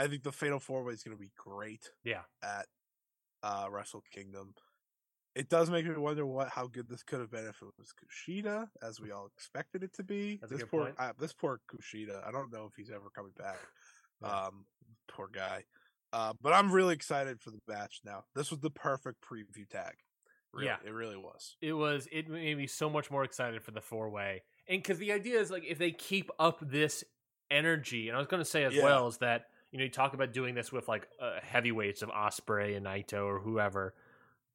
I 0.05 0.07
think 0.09 0.23
the 0.23 0.33
Fatal 0.33 0.59
Four 0.61 0.85
Way 0.85 0.93
is 0.95 1.03
going 1.03 1.17
to 1.17 1.21
be 1.21 1.31
great. 1.37 1.91
Yeah. 2.05 2.23
At 2.43 2.67
uh, 3.43 3.67
Wrestle 3.71 4.03
Kingdom, 4.13 4.55
it 5.35 5.49
does 5.49 5.71
make 5.71 5.87
me 5.87 5.97
wonder 5.97 6.27
what 6.27 6.49
how 6.49 6.67
good 6.67 6.89
this 6.89 7.03
could 7.03 7.21
have 7.21 7.31
been 7.31 7.47
if 7.47 7.61
it 7.63 7.69
was 7.79 7.93
Kushida, 7.93 8.69
as 8.83 9.01
we 9.01 9.11
all 9.13 9.27
expected 9.37 9.83
it 9.83 9.93
to 9.95 10.03
be. 10.03 10.39
That's 10.41 10.53
this 10.53 10.65
poor 10.65 10.93
uh, 10.99 11.13
this 11.19 11.33
poor 11.33 11.61
Kushida. 11.71 12.27
I 12.27 12.31
don't 12.33 12.53
know 12.53 12.65
if 12.67 12.73
he's 12.77 12.91
ever 12.91 13.11
coming 13.15 13.33
back. 13.39 13.59
Um, 14.23 14.65
poor 15.11 15.29
guy. 15.33 15.65
Uh, 16.13 16.33
but 16.43 16.53
I'm 16.53 16.73
really 16.73 16.95
excited 16.95 17.41
for 17.41 17.51
the 17.51 17.61
match 17.69 18.01
now. 18.05 18.25
This 18.35 18.51
was 18.51 18.61
the 18.61 18.71
perfect 18.71 19.19
preview 19.23 19.69
tag. 19.71 19.93
Really, 20.55 20.67
Yeah. 20.67 20.77
it 20.85 20.93
really 20.93 21.17
was. 21.19 21.57
it 21.61 21.75
was 21.75 22.09
it 22.11 22.29
made 22.29 22.57
me 22.57 22.67
so 22.67 22.89
much 22.89 23.11
more 23.11 23.23
excited 23.23 23.63
for 23.63 23.71
the 23.71 23.83
four 23.83 24.09
way 24.09 24.43
and 24.67 24.83
because 24.83 24.97
the 24.99 25.13
idea 25.13 25.39
is 25.39 25.51
like 25.51 25.63
if 25.69 25.77
they 25.79 25.91
keep 25.93 26.31
up 26.39 26.59
this 26.63 27.05
energy 27.51 28.09
and 28.09 28.17
i 28.17 28.19
was 28.19 28.29
going 28.29 28.43
to 28.43 28.49
say 28.49 28.65
as 28.65 28.75
Yeah. 28.75 28.85
well 28.85 29.07
is 29.09 29.19
that 29.19 29.45
you 29.73 29.79
know 29.79 29.85
you 29.85 29.91
talk 29.91 30.15
about 30.15 30.33
doing 30.33 30.55
this 30.55 30.73
with 30.73 30.89
like 30.89 31.07
uh, 31.21 31.39
heavyweights 31.43 32.03
of 32.03 32.09
ospreay 32.11 32.77
and 32.77 32.87
naito 32.87 33.25
or 33.27 33.39
whoever 33.39 33.95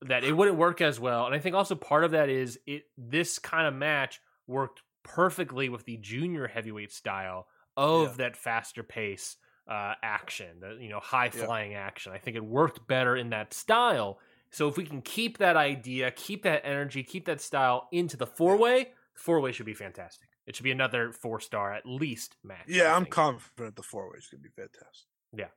that 0.01 0.23
it 0.23 0.35
wouldn't 0.35 0.57
work 0.57 0.81
as 0.81 0.99
well 0.99 1.25
and 1.25 1.33
i 1.35 1.39
think 1.39 1.55
also 1.55 1.75
part 1.75 2.03
of 2.03 2.11
that 2.11 2.29
is 2.29 2.59
it 2.65 2.83
this 2.97 3.39
kind 3.39 3.67
of 3.67 3.73
match 3.73 4.19
worked 4.47 4.81
perfectly 5.03 5.69
with 5.69 5.85
the 5.85 5.97
junior 5.97 6.47
heavyweight 6.47 6.91
style 6.91 7.47
of 7.77 8.09
Yeah. 8.09 8.13
that 8.17 8.37
faster 8.37 8.83
pace 8.83 9.37
uh, 9.67 9.93
action 10.03 10.59
the 10.59 10.77
you 10.81 10.89
know 10.89 10.99
high 10.99 11.25
Yeah. 11.33 11.45
flying 11.45 11.73
action 11.73 12.11
i 12.11 12.17
think 12.17 12.35
it 12.35 12.43
worked 12.43 12.85
better 12.87 13.15
in 13.15 13.29
that 13.29 13.53
style 13.53 14.19
so 14.49 14.67
if 14.67 14.77
we 14.77 14.85
can 14.85 15.01
keep 15.01 15.39
that 15.39 15.57
idea, 15.57 16.11
keep 16.11 16.43
that 16.43 16.61
energy, 16.63 17.01
keep 17.01 17.25
that 17.25 17.41
style 17.41 17.87
into 17.91 18.17
the 18.17 18.27
four 18.27 18.55
way, 18.55 18.91
four 19.15 19.39
way 19.39 19.51
should 19.51 19.65
be 19.65 19.73
fantastic. 19.73 20.27
It 20.45 20.55
should 20.55 20.63
be 20.63 20.71
another 20.71 21.11
four 21.11 21.39
star 21.39 21.73
at 21.73 21.85
least 21.85 22.35
match. 22.43 22.65
Yeah, 22.67 22.95
I'm 22.95 23.05
confident 23.05 23.75
the 23.75 23.83
four 23.83 24.09
way 24.09 24.17
is 24.17 24.27
going 24.27 24.43
to 24.43 24.49
be 24.49 24.53
fantastic. 24.55 25.07
Yeah. 25.35 25.47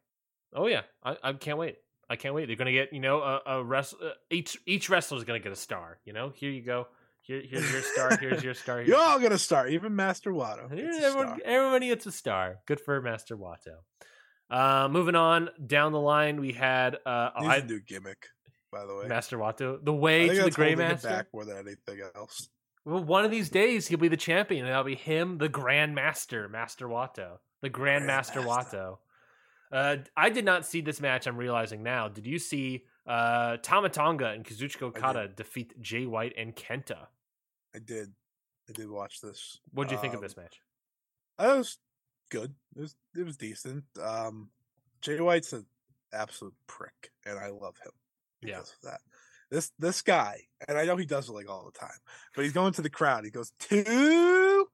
Oh 0.55 0.67
yeah, 0.67 0.83
I, 1.05 1.17
I 1.23 1.33
can't 1.33 1.59
wait. 1.59 1.77
I 2.09 2.17
can't 2.17 2.35
wait. 2.35 2.47
They're 2.47 2.57
gonna 2.57 2.73
get 2.73 2.93
you 2.93 3.01
know 3.01 3.21
a, 3.21 3.41
a 3.47 3.69
uh, 3.69 3.83
each 4.31 4.57
each 4.65 4.89
wrestler 4.89 5.19
is 5.19 5.25
gonna 5.25 5.41
get 5.41 5.51
a 5.51 5.57
star. 5.57 5.99
You 6.05 6.13
know, 6.13 6.31
here 6.35 6.51
you 6.51 6.63
go. 6.63 6.87
Here, 7.27 7.43
here's 7.45 7.73
your 7.73 7.83
star. 7.83 8.17
Here's 8.19 8.45
your 8.45 8.55
star. 8.55 8.77
Here's 8.77 8.89
You're 8.89 8.99
all 9.01 9.19
going 9.19 9.33
to 9.33 9.39
start, 9.39 9.71
even 9.71 9.97
Master 9.97 10.31
Wato. 10.33 10.73
Here, 10.73 10.85
gets 10.93 10.99
a 10.99 11.07
everyone, 11.07 11.27
star. 11.27 11.39
everybody 11.45 11.89
gets 11.89 12.07
a 12.07 12.13
star. 12.13 12.59
Good 12.67 12.81
for 12.81 13.03
Master 13.03 13.37
Wato. 13.37 13.79
Uh, 14.49 14.89
moving 14.89 15.17
on 15.17 15.51
down 15.67 15.91
the 15.91 15.99
line, 15.99 16.41
we 16.41 16.53
had 16.53 16.99
uh, 17.05 17.31
Needs 17.41 17.53
I, 17.53 17.57
a 17.57 17.65
new 17.65 17.81
gimmick, 17.81 18.29
by 18.71 18.87
the 18.87 18.95
way. 18.95 19.09
Master 19.09 19.39
Wato, 19.39 19.85
the 19.85 19.93
way 19.93 20.29
to 20.29 20.45
the 20.45 20.51
Gray 20.53 20.77
Master. 20.77 21.09
back 21.09 21.27
more 21.35 21.45
than 21.45 21.57
anything 21.57 22.01
else. 22.15 22.49
Well, 22.87 23.03
one 23.03 23.25
of 23.25 23.31
these 23.33 23.51
days 23.51 23.89
he'll 23.89 23.99
be 23.99 24.07
the 24.09 24.17
champion, 24.17 24.65
and 24.65 24.71
that'll 24.73 24.85
be 24.85 24.95
him, 24.95 25.39
the 25.39 25.49
Grand 25.49 25.95
Master, 25.95 26.49
Master 26.49 26.87
Wato, 26.87 27.39
the 27.61 27.69
Grand 27.69 28.07
Master 28.07 28.41
Grandmaster. 28.41 28.73
Wato. 28.73 28.99
Uh, 29.73 29.97
I 30.17 30.31
did 30.31 30.45
not 30.45 30.65
see 30.65 30.81
this 30.81 31.01
match. 31.01 31.27
I'm 31.27 31.37
realizing 31.37 31.83
now. 31.83 32.07
Did 32.09 32.25
you 32.27 32.39
see 32.39 32.85
uh, 33.05 33.57
Tama 33.61 33.89
Tonga 33.89 34.27
and 34.29 34.45
Kazuchika 34.45 34.83
Okada 34.83 35.27
defeat 35.27 35.81
Jay 35.83 36.07
White 36.07 36.35
and 36.39 36.55
Kenta? 36.55 37.09
I 37.75 37.81
did. 37.81 38.13
I 38.69 38.73
did 38.73 38.89
watch 38.89 39.21
this. 39.21 39.59
What 39.73 39.89
did 39.89 39.97
you 39.97 40.01
think 40.01 40.15
of 40.15 40.19
Um, 40.19 40.23
this 40.23 40.37
match? 40.37 40.61
It 41.41 41.59
was 41.59 41.79
good. 42.31 42.55
It 42.77 42.81
was 42.83 42.95
it 43.17 43.25
was 43.27 43.37
decent. 43.37 43.83
Um, 44.01 44.51
Jay 45.03 45.21
White's 45.21 45.53
an 45.53 45.67
absolute 46.13 46.55
prick, 46.69 47.11
and 47.25 47.37
I 47.37 47.49
love 47.49 47.77
him 47.85 47.93
Yeah. 48.43 48.57
because 48.59 48.71
of 48.75 48.81
that. 48.91 49.01
This 49.51 49.71
this 49.79 50.03
guy, 50.03 50.41
and 50.67 50.77
I 50.77 50.85
know 50.87 50.97
he 50.97 51.07
does 51.07 51.29
it 51.29 51.33
like 51.33 51.49
all 51.49 51.71
the 51.73 51.79
time, 51.79 51.99
but 52.35 52.43
he's 52.45 52.53
going 52.53 52.73
to 52.75 52.83
the 52.83 52.91
crowd. 52.91 53.25
He 53.25 53.31
goes 53.31 53.53
two, 53.61 54.67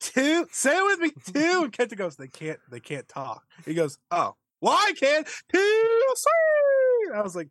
two. 0.00 0.46
Say 0.50 0.76
it 0.76 0.84
with 0.84 1.00
me, 1.00 1.10
two. 1.32 1.62
And 1.64 1.72
Kenta 1.72 1.96
goes, 1.96 2.16
they 2.16 2.28
can't 2.28 2.58
they 2.70 2.80
can't 2.80 3.08
talk. 3.08 3.42
He 3.64 3.74
goes, 3.74 3.98
oh, 4.10 4.36
why 4.60 4.92
can't 4.98 5.26
two? 5.26 6.14
Three. 6.16 7.16
I 7.16 7.22
was 7.22 7.34
like, 7.34 7.48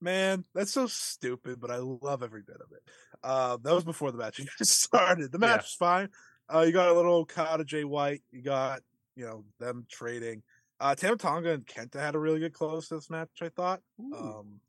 man, 0.00 0.44
that's 0.54 0.72
so 0.72 0.86
stupid, 0.86 1.60
but 1.60 1.70
I 1.70 1.78
love 1.78 2.22
every 2.22 2.42
bit 2.42 2.56
of 2.56 2.70
it. 2.72 2.82
Uh, 3.22 3.56
that 3.62 3.74
was 3.74 3.84
before 3.84 4.10
the 4.12 4.18
match 4.18 4.40
started. 4.62 5.32
The 5.32 5.38
match 5.38 5.50
Yeah. 5.50 5.56
was 5.58 5.74
fine. 5.78 6.08
Uh, 6.52 6.60
you 6.60 6.72
got 6.72 6.88
a 6.88 6.92
little 6.94 7.14
Okada 7.20 7.64
Jay 7.64 7.84
White. 7.84 8.22
You 8.30 8.42
got 8.42 8.80
you 9.16 9.24
know 9.24 9.44
them 9.60 9.86
trading. 9.90 10.42
Uh, 10.80 10.94
Tama 10.96 11.16
Tonga 11.16 11.52
and 11.52 11.64
Kenta 11.66 12.00
had 12.00 12.16
a 12.16 12.18
really 12.18 12.40
good 12.40 12.52
close 12.52 12.88
to 12.88 12.96
this 12.96 13.08
match. 13.08 13.30
I 13.40 13.48
thought. 13.48 13.80
Um, 14.14 14.60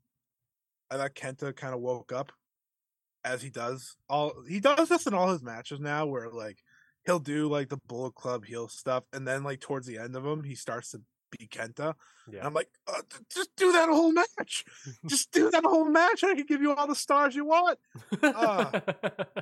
I 0.90 0.96
thought 0.96 1.14
Kenta 1.14 1.54
kind 1.54 1.74
of 1.74 1.80
woke 1.80 2.12
up, 2.12 2.32
as 3.24 3.42
he 3.42 3.50
does 3.50 3.96
all. 4.08 4.34
He 4.48 4.60
does 4.60 4.88
this 4.88 5.06
in 5.06 5.14
all 5.14 5.32
his 5.32 5.42
matches 5.42 5.80
now, 5.80 6.06
where 6.06 6.30
like 6.30 6.58
he'll 7.06 7.18
do 7.18 7.48
like 7.48 7.68
the 7.68 7.78
Bullet 7.86 8.14
Club 8.14 8.44
heel 8.44 8.68
stuff, 8.68 9.04
and 9.12 9.26
then 9.26 9.42
like 9.44 9.60
towards 9.60 9.86
the 9.86 9.98
end 9.98 10.16
of 10.16 10.24
him 10.24 10.42
he 10.42 10.54
starts 10.54 10.90
to 10.90 11.00
beat 11.30 11.50
Kenta. 11.50 11.94
And 12.26 12.34
yeah. 12.34 12.46
I'm 12.46 12.54
like, 12.54 12.68
uh, 12.86 13.02
just 13.32 13.50
do 13.56 13.72
that 13.72 13.88
whole 13.88 14.12
match. 14.12 14.64
just 15.06 15.30
do 15.32 15.50
that 15.50 15.64
whole 15.64 15.84
match. 15.84 16.24
I 16.24 16.34
can 16.34 16.46
give 16.46 16.62
you 16.62 16.74
all 16.74 16.86
the 16.86 16.94
stars 16.94 17.34
you 17.34 17.44
want. 17.44 17.78
uh, 18.22 18.80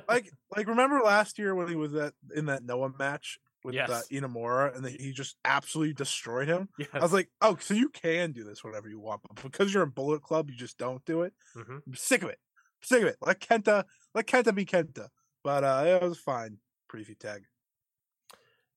Like, 0.07 0.31
like 0.55 0.67
remember 0.67 0.99
last 0.99 1.39
year 1.39 1.55
when 1.55 1.67
he 1.67 1.75
was 1.75 1.93
at 1.95 2.13
in 2.35 2.47
that 2.47 2.63
Noah 2.63 2.91
match 2.97 3.39
with 3.63 3.75
uh, 3.89 4.01
Inamura, 4.11 4.75
and 4.75 4.83
then 4.85 4.95
he 4.99 5.11
just 5.11 5.37
absolutely 5.45 5.93
destroyed 5.93 6.47
him. 6.47 6.69
yes. 6.77 6.89
I 6.93 6.99
was 6.99 7.13
like, 7.13 7.29
oh, 7.41 7.57
so 7.59 7.73
you 7.73 7.89
can 7.89 8.31
do 8.31 8.43
this 8.43 8.63
whenever 8.63 8.89
you 8.89 8.99
want, 8.99 9.21
but 9.23 9.41
because 9.43 9.73
you're 9.73 9.83
in 9.83 9.89
Bullet 9.89 10.21
Club, 10.21 10.49
you 10.49 10.55
just 10.57 10.77
don't 10.77 11.03
do 11.05 11.21
it. 11.21 11.33
Mhm. 11.55 11.81
I'm 11.87 11.95
sick 11.95 12.23
of 12.23 12.29
it. 12.29 12.39
I'm 12.81 12.85
sick 12.87 13.01
of 13.01 13.07
it. 13.07 13.17
Let 13.21 13.39
Kenta, 13.39 13.85
let 14.13 14.25
Kenta 14.27 14.53
be 14.53 14.65
Kenta. 14.65 15.07
But 15.43 15.63
uh, 15.63 15.83
it 15.85 16.01
was 16.01 16.19
fine. 16.19 16.57
Preview 16.91 17.17
tag. 17.17 17.43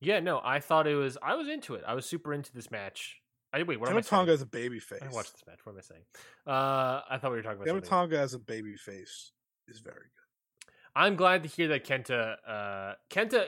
yeah, 0.01 0.20
no, 0.20 0.41
I 0.43 0.61
thought 0.61 0.87
it 0.87 0.95
was. 0.95 1.16
I 1.22 1.34
was 1.34 1.49
into 1.49 1.74
it. 1.74 1.84
I 1.87 1.95
was 1.95 2.07
super 2.07 2.32
into 2.32 2.53
this 2.53 2.70
match. 2.70 3.16
I 3.53 3.62
wait. 3.62 3.78
What 3.80 3.89
am 3.91 3.97
I 3.97 4.01
saying? 4.01 4.28
As 4.28 4.43
a 4.43 4.47
baby 4.47 4.78
face. 4.80 4.99
I 5.01 5.05
didn't 5.05 5.14
watch 5.14 5.32
this 5.32 5.43
match. 5.47 5.61
What 5.64 5.72
am 5.72 5.78
I 5.78 5.82
saying? 5.82 6.03
Uh, 6.47 7.01
I 7.09 7.18
thought 7.18 7.30
we 7.30 7.37
were 7.39 7.43
talking 7.43 7.59
about 7.62 7.68
something. 7.68 7.89
Tama 7.89 8.03
Tonga 8.09 8.18
as 8.18 8.34
a 8.34 8.39
baby 8.39 8.76
face 8.76 9.32
is 9.68 9.80
very 9.80 9.95
good. 9.95 10.72
I'm 10.95 11.14
glad 11.16 11.43
to 11.45 11.49
hear 11.49 11.68
that 11.68 11.84
Kenta. 11.84 12.37
Uh, 12.47 12.95
Kenta. 13.11 13.47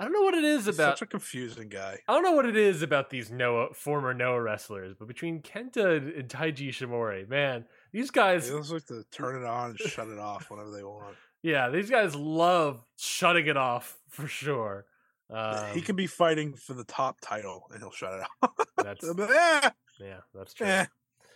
I 0.00 0.04
don't 0.04 0.14
know 0.14 0.22
what 0.22 0.32
it 0.34 0.44
is 0.44 0.64
He's 0.64 0.76
about. 0.78 0.98
such 0.98 1.02
a 1.02 1.06
confusing 1.06 1.68
guy. 1.68 1.98
I 2.08 2.14
don't 2.14 2.22
know 2.22 2.32
what 2.32 2.46
it 2.46 2.56
is 2.56 2.80
about 2.80 3.10
these 3.10 3.30
Noah 3.30 3.74
former 3.74 4.14
Noah 4.14 4.40
wrestlers, 4.40 4.94
but 4.98 5.06
between 5.06 5.42
Kenta 5.42 6.18
and, 6.18 6.26
Taiji 6.26 6.70
Ishimori, 6.70 7.28
man, 7.28 7.66
these 7.92 8.10
guys, 8.10 8.50
They 8.50 8.56
just 8.56 8.72
like 8.72 8.86
to 8.86 9.04
turn 9.12 9.42
it 9.42 9.46
on 9.46 9.70
and 9.70 9.78
shut 9.78 10.08
it 10.08 10.18
off 10.18 10.50
whenever 10.50 10.70
they 10.70 10.82
want. 10.82 11.16
yeah, 11.42 11.68
these 11.68 11.90
guys 11.90 12.14
love 12.16 12.82
shutting 12.96 13.46
it 13.46 13.58
off 13.58 13.98
for 14.08 14.26
sure. 14.26 14.86
Um, 15.28 15.74
he 15.74 15.82
can 15.82 15.96
be 15.96 16.06
fighting 16.06 16.54
for 16.54 16.72
the 16.72 16.84
top 16.84 17.20
title 17.20 17.66
and 17.70 17.80
he'll 17.80 17.92
shut 17.92 18.14
it 18.14 18.26
off. 18.42 18.66
That's 18.78 19.04
eh, 19.18 19.70
yeah, 20.00 20.20
that's 20.34 20.54
true. 20.54 20.66
eh, 20.66 20.86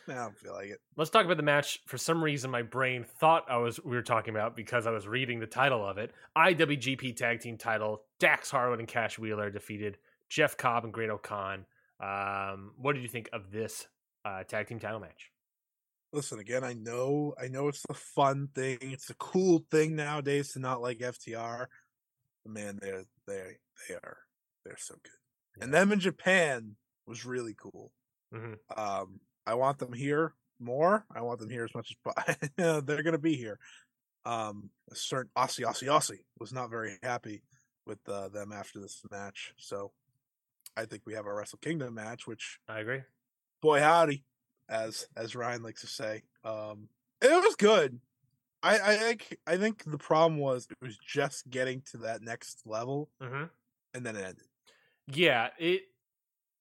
I 0.08 0.14
don't 0.14 0.38
feel 0.38 0.52
like 0.52 0.68
it. 0.68 0.80
Let's 0.96 1.10
talk 1.10 1.24
about 1.24 1.36
the 1.36 1.42
match. 1.42 1.80
For 1.86 1.98
some 1.98 2.22
reason, 2.22 2.50
my 2.50 2.62
brain 2.62 3.04
thought 3.04 3.44
I 3.48 3.56
was 3.56 3.82
we 3.84 3.96
were 3.96 4.02
talking 4.02 4.34
about 4.34 4.56
because 4.56 4.86
I 4.86 4.90
was 4.90 5.06
reading 5.06 5.40
the 5.40 5.46
title 5.46 5.86
of 5.86 5.98
it. 5.98 6.12
IWGP 6.36 7.16
Tag 7.16 7.40
Team 7.40 7.56
Title: 7.56 8.02
Dax 8.18 8.50
Harwood 8.50 8.78
and 8.78 8.88
Cash 8.88 9.18
Wheeler 9.18 9.50
defeated 9.50 9.98
Jeff 10.28 10.56
Cobb 10.56 10.84
and 10.84 10.92
Great 10.92 11.10
Khan. 11.22 11.66
Um, 12.00 12.72
what 12.76 12.94
did 12.94 13.02
you 13.02 13.08
think 13.08 13.28
of 13.32 13.50
this 13.50 13.86
uh, 14.24 14.44
tag 14.44 14.66
team 14.66 14.78
title 14.78 15.00
match? 15.00 15.30
listen 16.14 16.38
again. 16.38 16.64
I 16.64 16.72
know, 16.74 17.34
I 17.42 17.48
know 17.48 17.68
it's 17.68 17.82
the 17.86 17.94
fun 17.94 18.48
thing. 18.54 18.78
It's 18.80 19.10
a 19.10 19.14
cool 19.14 19.66
thing 19.70 19.96
nowadays 19.96 20.52
to 20.52 20.60
not 20.60 20.80
like 20.80 20.98
FTR. 20.98 21.66
Man, 22.46 22.78
they're 22.80 23.04
they 23.26 23.56
they 23.88 23.94
are 23.94 24.18
they're 24.64 24.76
so 24.78 24.94
good. 25.02 25.62
And 25.62 25.72
them 25.72 25.92
in 25.92 26.00
Japan 26.00 26.76
was 27.06 27.24
really 27.24 27.54
cool. 27.58 27.92
Mhm. 28.32 28.58
Um, 28.76 29.20
I 29.46 29.54
want 29.54 29.78
them 29.78 29.92
here 29.92 30.34
more. 30.58 31.04
I 31.14 31.20
want 31.22 31.40
them 31.40 31.50
here 31.50 31.64
as 31.64 31.74
much 31.74 31.94
as 32.18 32.38
they're 32.56 33.02
going 33.02 33.12
to 33.12 33.18
be 33.18 33.36
here. 33.36 33.58
Um, 34.24 34.70
a 34.90 34.94
certain 34.94 35.30
Aussie 35.36 35.66
Aussie 35.66 35.88
Aussie 35.88 36.24
was 36.38 36.52
not 36.52 36.70
very 36.70 36.98
happy 37.02 37.42
with 37.86 37.98
uh, 38.08 38.28
them 38.28 38.52
after 38.52 38.80
this 38.80 39.02
match, 39.10 39.52
so 39.58 39.92
I 40.76 40.86
think 40.86 41.02
we 41.04 41.12
have 41.14 41.26
our 41.26 41.36
Wrestle 41.36 41.58
Kingdom 41.58 41.94
match, 41.94 42.26
which 42.26 42.58
I 42.66 42.80
agree. 42.80 43.02
boy 43.60 43.80
howdy, 43.80 44.24
as 44.68 45.06
as 45.16 45.36
Ryan 45.36 45.62
likes 45.62 45.82
to 45.82 45.86
say. 45.86 46.22
Um, 46.42 46.88
it 47.20 47.30
was 47.44 47.54
good. 47.56 48.00
I 48.62 48.78
I 48.78 48.96
think 48.96 49.36
I 49.46 49.56
think 49.58 49.84
the 49.84 49.98
problem 49.98 50.40
was 50.40 50.66
it 50.70 50.78
was 50.80 50.96
just 50.96 51.50
getting 51.50 51.82
to 51.90 51.98
that 51.98 52.22
next 52.22 52.62
level, 52.64 53.10
hmm 53.20 53.44
and 53.92 54.06
then 54.06 54.16
it 54.16 54.24
ended. 54.24 54.46
Yeah, 55.06 55.50
it 55.58 55.82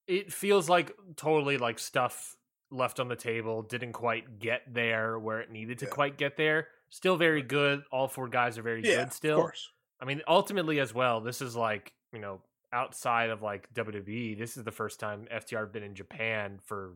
it 0.05 0.33
feels 0.33 0.67
like 0.67 0.91
totally 1.15 1.57
like 1.57 1.79
stuff 1.79 2.35
left 2.73 2.99
on 2.99 3.07
the 3.07 3.15
table 3.15 3.61
didn't 3.61 3.93
quite 3.93 4.39
get 4.39 4.61
there 4.73 5.17
where 5.19 5.39
it 5.39 5.51
needed 5.51 5.79
to 5.79 5.85
Yeah. 5.85 5.91
quite 5.91 6.17
get 6.17 6.35
there. 6.37 6.67
Still 6.89 7.15
very 7.17 7.41
good. 7.41 7.83
All 7.91 8.07
four 8.07 8.27
guys 8.27 8.57
are 8.57 8.61
very 8.63 8.81
yeah, 8.83 9.03
good 9.05 9.13
still. 9.13 9.37
of 9.37 9.41
course. 9.43 9.69
I 9.99 10.05
mean, 10.05 10.21
ultimately 10.27 10.79
as 10.79 10.93
well, 10.93 11.21
this 11.21 11.41
is 11.41 11.55
like, 11.55 11.93
you 12.11 12.19
know, 12.19 12.41
outside 12.71 13.29
of 13.29 13.41
like 13.41 13.73
WWE, 13.73 14.37
this 14.37 14.57
is 14.57 14.63
the 14.63 14.71
first 14.71 14.99
time 14.99 15.27
FTR 15.31 15.59
have 15.61 15.71
been 15.71 15.83
in 15.83 15.95
Japan 15.95 16.59
for 16.63 16.93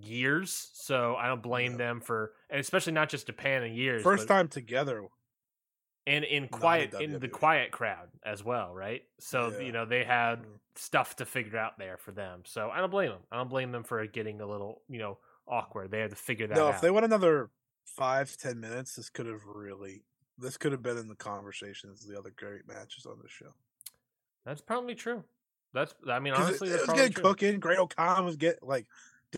years. 0.00 0.70
So 0.74 1.16
I 1.16 1.26
don't 1.28 1.42
blame 1.42 1.72
Yeah. 1.72 1.78
them 1.78 2.00
for 2.00 2.32
and 2.50 2.60
especially 2.60 2.92
not 2.92 3.08
just 3.08 3.26
Japan 3.26 3.62
in 3.62 3.74
years. 3.74 4.02
First 4.02 4.28
time 4.28 4.48
together. 4.48 5.04
And 6.06 6.24
in 6.24 6.48
quiet 6.48 6.92
in 6.94 7.18
the 7.18 7.28
quiet 7.28 7.70
crowd 7.70 8.10
as 8.24 8.44
well, 8.44 8.74
right? 8.74 9.02
So 9.20 9.50
Yeah. 9.50 9.60
you 9.60 9.72
know 9.72 9.86
they 9.86 10.04
had 10.04 10.42
Mm. 10.42 10.58
stuff 10.74 11.16
to 11.16 11.24
figure 11.24 11.58
out 11.58 11.78
there 11.78 11.96
for 11.96 12.12
them. 12.12 12.42
So 12.44 12.70
I 12.70 12.80
don't 12.80 12.90
blame 12.90 13.10
them. 13.10 13.22
I 13.32 13.36
don't 13.36 13.48
blame 13.48 13.72
them 13.72 13.84
for 13.84 14.06
getting 14.06 14.40
a 14.42 14.46
little 14.46 14.82
you 14.88 14.98
know 14.98 15.18
awkward. 15.48 15.90
They 15.90 16.00
had 16.00 16.10
to 16.10 16.16
figure 16.16 16.46
that 16.46 16.54
out. 16.54 16.60
No, 16.60 16.68
out. 16.68 16.74
if 16.74 16.80
they 16.82 16.90
went 16.90 17.06
another 17.06 17.50
five 17.86 18.36
ten 18.36 18.60
minutes, 18.60 18.96
this 18.96 19.08
could 19.08 19.26
have 19.26 19.44
really. 19.46 20.04
This 20.36 20.56
could 20.56 20.72
have 20.72 20.82
been 20.82 20.98
in 20.98 21.08
the 21.08 21.14
conversation 21.14 21.90
as 21.90 22.00
the 22.00 22.18
other 22.18 22.30
great 22.36 22.66
matches 22.66 23.06
on 23.06 23.18
the 23.22 23.28
show. 23.28 23.54
That's 24.44 24.60
probably 24.60 24.94
true. 24.96 25.24
That's 25.72 25.94
I 26.08 26.18
mean 26.18 26.34
honestly 26.34 26.68
it, 26.68 26.72
that's 26.72 26.82
it 26.82 26.88
was 26.88 26.96
getting 26.96 27.12
true. 27.12 27.22
cooking. 27.22 27.60
Great 27.60 27.78
O-Khan 27.78 28.24
was 28.24 28.36
get 28.36 28.62
like 28.62 28.86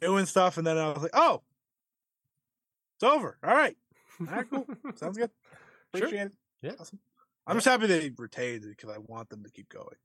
doing 0.01 0.27
stuff, 0.27 0.59
and 0.59 0.67
then 0.67 0.79
I 0.79 0.89
was 0.89 1.03
like, 1.03 1.13
"Oh, 1.15 1.43
it's 2.97 3.05
over. 3.05 3.39
All 3.45 3.55
right, 3.55 3.77
all 4.21 4.27
right, 4.27 4.51
cool. 4.51 4.67
sounds 4.97 5.17
good. 5.19 5.31
Sure. 5.95 6.09
It. 6.09 6.33
Yeah. 6.67 6.73
Awesome. 6.79 6.99
I'm 7.47 7.57
just 7.57 7.67
happy 7.67 7.87
they 7.87 8.11
retained 8.17 8.65
it 8.65 8.71
because 8.71 8.91
I 8.91 8.99
want 8.99 9.29
them 9.29 9.45
to 9.45 9.51
keep 9.51 9.69
going. 9.69 9.97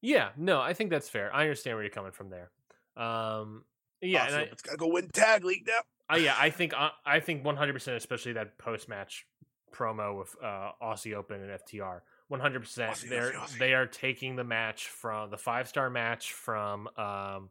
Yeah, 0.00 0.30
no, 0.36 0.60
I 0.60 0.74
think 0.74 0.90
that's 0.90 1.08
fair. 1.08 1.34
I 1.34 1.42
understand 1.42 1.76
where 1.76 1.84
you're 1.84 1.90
coming 1.90 2.12
from 2.12 2.30
there. 2.30 2.50
Um, 2.96 3.64
yeah, 4.00 4.26
and 4.26 4.36
I, 4.36 4.40
it's 4.42 4.62
got 4.62 4.72
to 4.72 4.76
go 4.76 4.88
win 4.88 5.08
tag 5.08 5.44
league 5.44 5.66
now. 5.66 5.80
I, 6.08 6.16
yeah, 6.18 6.34
I 6.38 6.50
think 6.50 6.74
I, 6.74 6.90
I 7.04 7.20
think 7.20 7.44
100, 7.44 7.72
percent 7.72 7.96
especially 7.96 8.32
that 8.34 8.58
post 8.58 8.88
match 8.88 9.26
promo 9.72 10.18
with 10.18 10.34
uh, 10.42 10.70
Aussie 10.82 11.14
Open 11.14 11.40
and 11.42 11.60
FTR. 11.60 12.00
100. 12.28 12.60
percent 12.60 13.04
They're 13.08 13.32
Aussie, 13.32 13.36
Aussie. 13.36 13.58
they 13.58 13.74
are 13.74 13.86
taking 13.86 14.36
the 14.36 14.44
match 14.44 14.88
from 14.88 15.30
the 15.30 15.38
five 15.38 15.68
star 15.68 15.90
match 15.90 16.32
from 16.32 16.88
um, 16.96 17.50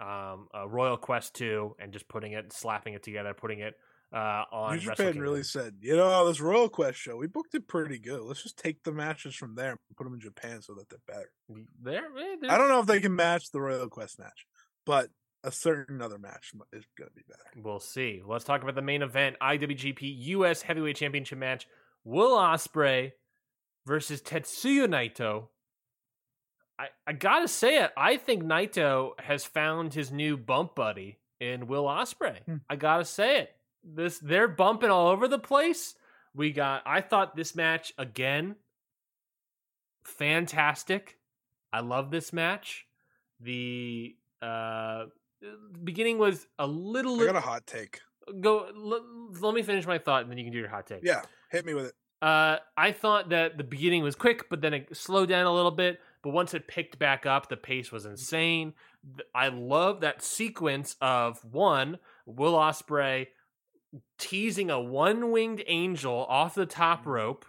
um, 0.00 0.48
uh, 0.54 0.66
Royal 0.66 0.96
Quest 0.96 1.34
2 1.34 1.76
and 1.78 1.92
just 1.92 2.08
putting 2.08 2.32
it, 2.32 2.52
slapping 2.52 2.94
it 2.94 3.02
together, 3.02 3.34
putting 3.34 3.60
it 3.60 3.76
uh, 4.12 4.44
on. 4.52 4.76
New 4.76 4.80
Japan 4.80 5.18
really 5.18 5.42
said, 5.42 5.74
you 5.80 5.96
know, 5.96 6.26
this 6.26 6.40
Royal 6.40 6.68
Quest 6.68 6.98
show, 6.98 7.16
we 7.16 7.26
booked 7.26 7.54
it 7.54 7.68
pretty 7.68 7.98
good. 7.98 8.20
Let's 8.22 8.42
just 8.42 8.58
take 8.58 8.82
the 8.82 8.92
matches 8.92 9.34
from 9.34 9.54
there 9.54 9.70
and 9.70 9.78
put 9.96 10.04
them 10.04 10.14
in 10.14 10.20
Japan 10.20 10.62
so 10.62 10.74
that 10.74 10.88
they're 10.88 10.98
better. 11.06 11.30
There, 11.82 12.04
eh, 12.18 12.48
I 12.48 12.58
don't 12.58 12.68
know 12.68 12.80
if 12.80 12.86
they 12.86 13.00
can 13.00 13.14
match 13.14 13.50
the 13.50 13.60
Royal 13.60 13.88
Quest 13.88 14.18
match, 14.18 14.46
but 14.86 15.10
a 15.44 15.52
certain 15.52 16.02
other 16.02 16.18
match 16.18 16.52
is 16.72 16.84
going 16.96 17.08
to 17.08 17.14
be 17.14 17.24
better. 17.28 17.62
We'll 17.62 17.80
see. 17.80 18.22
Let's 18.26 18.44
talk 18.44 18.62
about 18.62 18.74
the 18.74 18.82
main 18.82 19.02
event: 19.02 19.36
IWGP 19.40 19.98
US 20.00 20.62
Heavyweight 20.62 20.96
Championship 20.96 21.38
match. 21.38 21.66
Will 22.04 22.36
Ospreay 22.36 23.12
versus 23.86 24.22
Tetsuya 24.22 24.86
Naito. 24.86 25.48
I, 26.78 26.86
I 27.06 27.12
gotta 27.12 27.48
say 27.48 27.82
it. 27.82 27.90
I 27.96 28.16
think 28.16 28.44
Naito 28.44 29.18
has 29.18 29.44
found 29.44 29.94
his 29.94 30.12
new 30.12 30.36
bump 30.36 30.76
buddy 30.76 31.18
in 31.40 31.66
Will 31.66 31.84
Ospreay. 31.84 32.44
Hmm. 32.44 32.56
I 32.70 32.76
gotta 32.76 33.04
say 33.04 33.40
it. 33.40 33.50
This 33.84 34.18
they're 34.18 34.48
bumping 34.48 34.90
all 34.90 35.08
over 35.08 35.28
the 35.28 35.38
place. 35.38 35.94
We 36.34 36.52
got. 36.52 36.82
I 36.86 37.00
thought 37.00 37.36
this 37.36 37.54
match 37.54 37.92
again. 37.98 38.56
Fantastic. 40.04 41.18
I 41.72 41.80
love 41.80 42.10
this 42.10 42.32
match. 42.32 42.86
The 43.40 44.16
uh 44.42 45.04
beginning 45.84 46.18
was 46.18 46.46
a 46.58 46.66
little 46.66 47.20
I 47.20 47.26
got 47.26 47.36
a 47.36 47.40
hot 47.40 47.66
take. 47.66 48.00
go 48.40 48.66
l- 48.66 49.04
let 49.40 49.54
me 49.54 49.62
finish 49.62 49.86
my 49.86 49.98
thought 49.98 50.22
and 50.22 50.30
then 50.30 50.38
you 50.38 50.44
can 50.44 50.52
do 50.52 50.58
your 50.58 50.68
hot 50.68 50.86
take 50.86 51.00
Yeah, 51.04 51.22
hit 51.50 51.64
me 51.64 51.74
with 51.74 51.86
it. 51.86 51.94
uh 52.22 52.58
i 52.76 52.90
thought 52.92 53.28
that 53.30 53.56
the 53.58 53.62
beginning 53.64 54.02
was 54.02 54.14
quick 54.16 54.48
but 54.50 54.60
then 54.60 54.74
it 54.74 54.96
slowed 54.96 55.28
down 55.28 55.46
a 55.46 55.54
little 55.54 55.70
bit 55.70 56.00
but 56.22 56.30
once 56.30 56.54
it 56.54 56.66
picked 56.68 56.98
back 56.98 57.26
up 57.26 57.48
the 57.48 57.56
pace 57.56 57.90
was 57.92 58.04
insane 58.06 58.74
i 59.34 59.46
love 59.48 60.00
that 60.00 60.22
sequence 60.22 60.96
of 61.00 61.44
one 61.44 61.98
will 62.26 62.54
ospreay 62.54 63.26
teasing 64.18 64.70
a 64.70 64.80
one-winged 64.80 65.62
angel 65.66 66.26
off 66.28 66.54
the 66.54 66.66
top 66.66 67.06
rope 67.06 67.44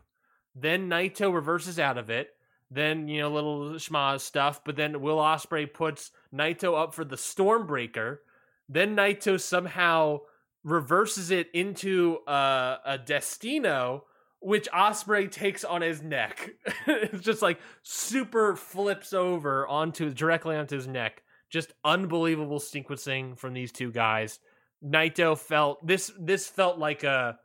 then 0.55 0.89
naito 0.89 1.33
reverses 1.33 1.79
out 1.79 1.97
of 1.97 2.09
it 2.09 2.29
then 2.71 3.07
you 3.07 3.19
know 3.19 3.29
little 3.29 3.71
schmaz 3.73 4.21
stuff 4.21 4.61
but 4.63 4.75
then 4.75 5.01
will 5.01 5.17
ospreay 5.17 5.71
puts 5.71 6.11
naito 6.33 6.81
up 6.81 6.93
for 6.93 7.03
the 7.03 7.15
stormbreaker 7.15 8.19
then 8.67 8.95
naito 8.95 9.39
somehow 9.39 10.19
reverses 10.63 11.31
it 11.31 11.49
into 11.53 12.17
uh, 12.27 12.77
a 12.85 12.97
destino 12.97 14.03
which 14.41 14.69
ospreay 14.71 15.29
takes 15.29 15.63
on 15.63 15.81
his 15.81 16.01
neck. 16.01 16.51
It's 16.87 17.23
just 17.23 17.41
like 17.41 17.59
super 17.83 18.55
flips 18.55 19.13
over 19.13 19.67
onto 19.67 20.11
directly 20.11 20.55
onto 20.55 20.75
his 20.75 20.87
neck. 20.87 21.23
Just 21.49 21.73
unbelievable 21.83 22.59
sequencing 22.59 23.37
from 23.37 23.53
these 23.53 23.71
two 23.71 23.91
guys 23.91 24.39
naito 24.83 25.37
felt 25.37 25.85
this 25.85 26.11
this 26.19 26.47
felt 26.47 26.77
like 26.77 27.03
a 27.03 27.37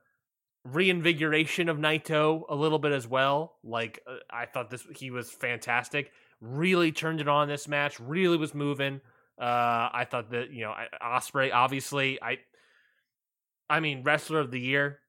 reinvigoration 0.65 1.69
of 1.69 1.77
Naito 1.77 2.43
a 2.48 2.55
little 2.55 2.78
bit 2.78 2.93
as 2.93 3.06
well. 3.06 3.56
Like 3.62 4.01
uh, 4.06 4.16
I 4.31 4.47
thought 4.47 4.70
this 4.70 4.86
he 4.97 5.11
was 5.11 5.31
fantastic. 5.31 6.11
Really 6.40 6.93
turned 6.93 7.20
it 7.20 7.28
on 7.28 7.48
this 7.48 7.69
match. 7.69 8.01
Really 8.01 8.36
was 8.36 8.55
moving. 8.55 9.01
Uh, 9.40 9.90
I 9.93 10.06
thought 10.11 10.31
that 10.31 10.51
you 10.51 10.65
know 10.65 10.74
Ospreay 11.02 11.52
obviously 11.52 12.20
I. 12.23 12.39
I 13.69 13.81
mean 13.81 14.02
wrestler 14.02 14.40
of 14.40 14.51
the 14.51 14.61
year. 14.61 15.01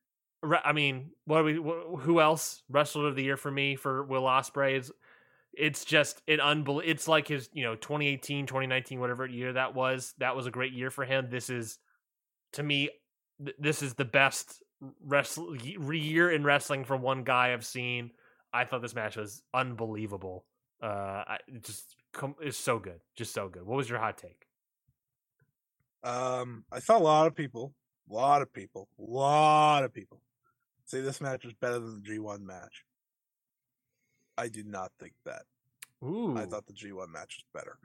Re- 0.42 0.62
I 0.64 0.72
mean 0.74 1.12
what 1.26 1.42
are 1.42 1.44
we? 1.44 1.56
Wh- 1.56 2.02
who 2.02 2.20
else 2.20 2.64
wrestler 2.70 3.08
of 3.08 3.16
the 3.16 3.24
year 3.24 3.38
for 3.38 3.52
me 3.52 3.76
for 3.76 4.04
Will 4.04 4.24
Ospreay 4.24 4.78
is. 4.78 4.92
It's 5.58 5.86
just 5.86 6.22
an 6.28 6.40
unbel. 6.40 6.82
It's 6.84 7.08
like 7.08 7.30
his 7.30 7.50
you 7.54 7.64
know 7.64 7.76
2018, 7.76 8.46
2019, 8.46 9.00
whatever 9.00 9.26
year 9.26 9.54
that 9.54 9.74
was. 9.74 10.14
That 10.18 10.36
was 10.36 10.48
a 10.48 10.52
great 10.52 10.74
year 10.74 10.92
for 10.92 11.06
him. 11.06 11.30
This 11.30 11.50
is 11.50 11.80
to 12.56 12.64
me 12.64 12.90
th- 13.44 13.56
this 13.60 13.82
is 13.82 13.94
the 13.94 14.06
best 14.06 14.64
wrestle 15.04 15.56
year 15.56 16.32
in 16.32 16.44
wrestling 16.44 16.84
from 16.84 17.02
one 17.02 17.24
guy 17.24 17.54
I've 17.54 17.66
seen. 17.66 18.12
I 18.54 18.66
thought 18.66 18.82
this 18.82 18.96
match 18.96 19.18
was 19.18 19.42
unbelievable. 19.54 20.46
Uh, 20.82 21.24
I 21.28 21.38
just 21.62 21.96
com- 22.14 22.36
is 22.42 22.58
so 22.58 22.80
good, 22.80 23.00
just 23.16 23.34
so 23.34 23.50
good. 23.50 23.64
What 23.64 23.78
was 23.78 23.90
your 23.90 24.00
hot 24.00 24.18
take? 24.18 24.46
Um, 26.04 26.66
I 26.72 26.80
saw 26.80 26.98
a 26.98 27.00
lot 27.00 27.28
of 27.28 27.36
people, 27.36 27.74
a 28.10 28.14
lot 28.14 28.42
of 28.42 28.54
people, 28.54 28.88
a 29.00 29.04
lot 29.04 29.84
of 29.84 29.94
people 29.94 30.22
say 30.86 31.02
this 31.02 31.20
match 31.20 31.44
was 31.44 31.54
better 31.54 31.80
than 31.80 32.02
the 32.02 32.10
G1 32.10 32.42
match. 32.42 32.84
I 34.38 34.48
did 34.50 34.68
not 34.68 34.92
think 35.00 35.14
that. 35.26 35.44
Ooh, 36.04 36.38
I 36.38 36.46
thought 36.46 36.68
the 36.68 36.74
G1 36.74 37.10
match 37.10 37.38
was 37.38 37.46
better. 37.54 37.80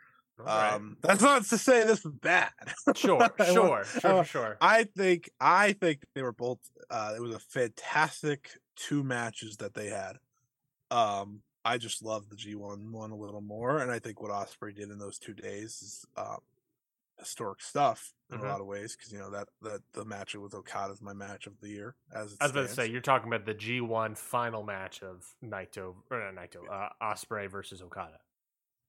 Right. 0.45 0.73
Um, 0.75 0.97
that's 1.03 1.23
not 1.23 1.45
to 1.45 1.59
say 1.59 1.85
this 1.85 2.05
was 2.05 2.15
bad. 2.15 2.51
sure, 2.97 3.31
sure, 3.53 3.85
sure, 3.85 4.19
I 4.21 4.23
sure. 4.25 4.57
I 4.61 4.85
think 4.85 5.31
I 5.41 5.73
think 5.73 6.03
they 6.15 6.23
were 6.23 6.33
both. 6.33 6.59
Uh, 6.91 7.15
it 7.17 7.21
was 7.21 7.35
a 7.35 7.39
fantastic 7.39 8.51
two 8.77 9.03
matches 9.05 9.57
that 9.59 9.75
they 9.75 9.87
had. 9.89 10.17
Um, 10.91 11.43
I 11.65 11.79
just 11.79 12.03
love 12.03 12.29
the 12.29 12.37
G 12.37 12.55
one 12.55 12.91
one 12.93 13.11
a 13.11 13.17
little 13.17 13.41
more, 13.43 13.79
and 13.79 13.91
I 13.93 13.99
think 13.99 14.21
what 14.21 14.31
Ospreay 14.31 14.75
did 14.75 14.91
in 14.91 14.99
those 14.99 15.19
two 15.19 15.35
days 15.35 15.83
is 15.83 16.07
um, 16.17 16.39
historic 17.19 17.61
stuff 17.61 18.15
in 18.33 18.39
Mhm. 18.39 18.45
a 18.45 18.49
lot 18.49 18.61
of 18.61 18.67
ways. 18.67 18.97
Because 18.97 19.13
you 19.13 19.19
know 19.19 19.31
that 19.31 19.49
that 19.63 19.83
the 19.93 20.05
match 20.05 20.35
with 20.35 20.55
Okada 20.55 20.93
is 20.95 21.03
my 21.03 21.13
match 21.13 21.47
of 21.47 21.61
the 21.61 21.69
year. 21.69 21.95
As 22.13 22.33
it 22.33 22.39
I 22.41 22.45
was 22.45 22.53
about 22.53 22.69
to 22.69 22.75
say 22.75 22.87
you're 22.87 23.01
talking 23.03 23.29
about 23.33 23.45
the 23.45 23.55
G1 23.55 24.17
final 24.17 24.63
match 24.63 25.03
of 25.03 25.35
Naito 25.45 25.97
or 26.11 26.19
Naito, 26.33 26.63
uh, 26.71 26.89
Ospreay 27.03 27.49
versus 27.51 27.83
Okada. 27.83 28.19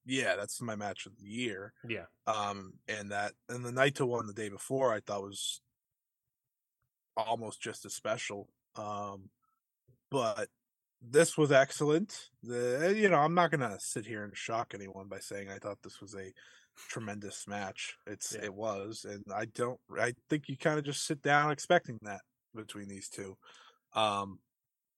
Yeah, 0.05 0.35
that's 0.35 0.61
my 0.61 0.75
match 0.75 1.05
of 1.05 1.17
the 1.17 1.27
year. 1.27 1.73
Yeah, 1.87 2.05
Um, 2.27 2.73
and 2.87 3.11
that 3.11 3.33
and 3.49 3.63
the 3.65 3.71
Naito 3.71 4.07
one 4.07 4.27
the 4.27 4.33
day 4.33 4.49
before 4.49 4.93
I 4.93 4.99
thought 4.99 5.23
was 5.23 5.61
almost 7.17 7.61
just 7.61 7.85
as 7.85 7.93
special. 7.93 8.49
Um, 8.75 9.29
but 10.09 10.49
this 11.01 11.37
was 11.37 11.51
excellent. 11.51 12.29
The 12.43 12.93
you 12.95 13.09
know 13.09 13.19
I'm 13.19 13.33
not 13.33 13.51
gonna 13.51 13.79
sit 13.79 14.05
here 14.05 14.23
and 14.23 14.35
shock 14.35 14.73
anyone 14.73 15.07
by 15.07 15.19
saying 15.19 15.49
I 15.49 15.57
thought 15.57 15.81
this 15.83 15.99
was 16.01 16.15
a 16.15 16.31
tremendous 16.89 17.47
match. 17.47 17.97
It's 18.07 18.33
Yeah. 18.33 18.45
it 18.45 18.53
was, 18.53 19.05
and 19.05 19.23
I 19.33 19.45
don't. 19.45 19.79
I 19.97 20.13
think 20.29 20.47
you 20.49 20.57
kind 20.57 20.79
of 20.79 20.85
just 20.85 21.05
sit 21.05 21.21
down 21.21 21.51
expecting 21.51 21.97
that 22.03 22.21
between 22.55 22.87
these 22.87 23.09
two. 23.09 23.37
Um, 23.93 24.39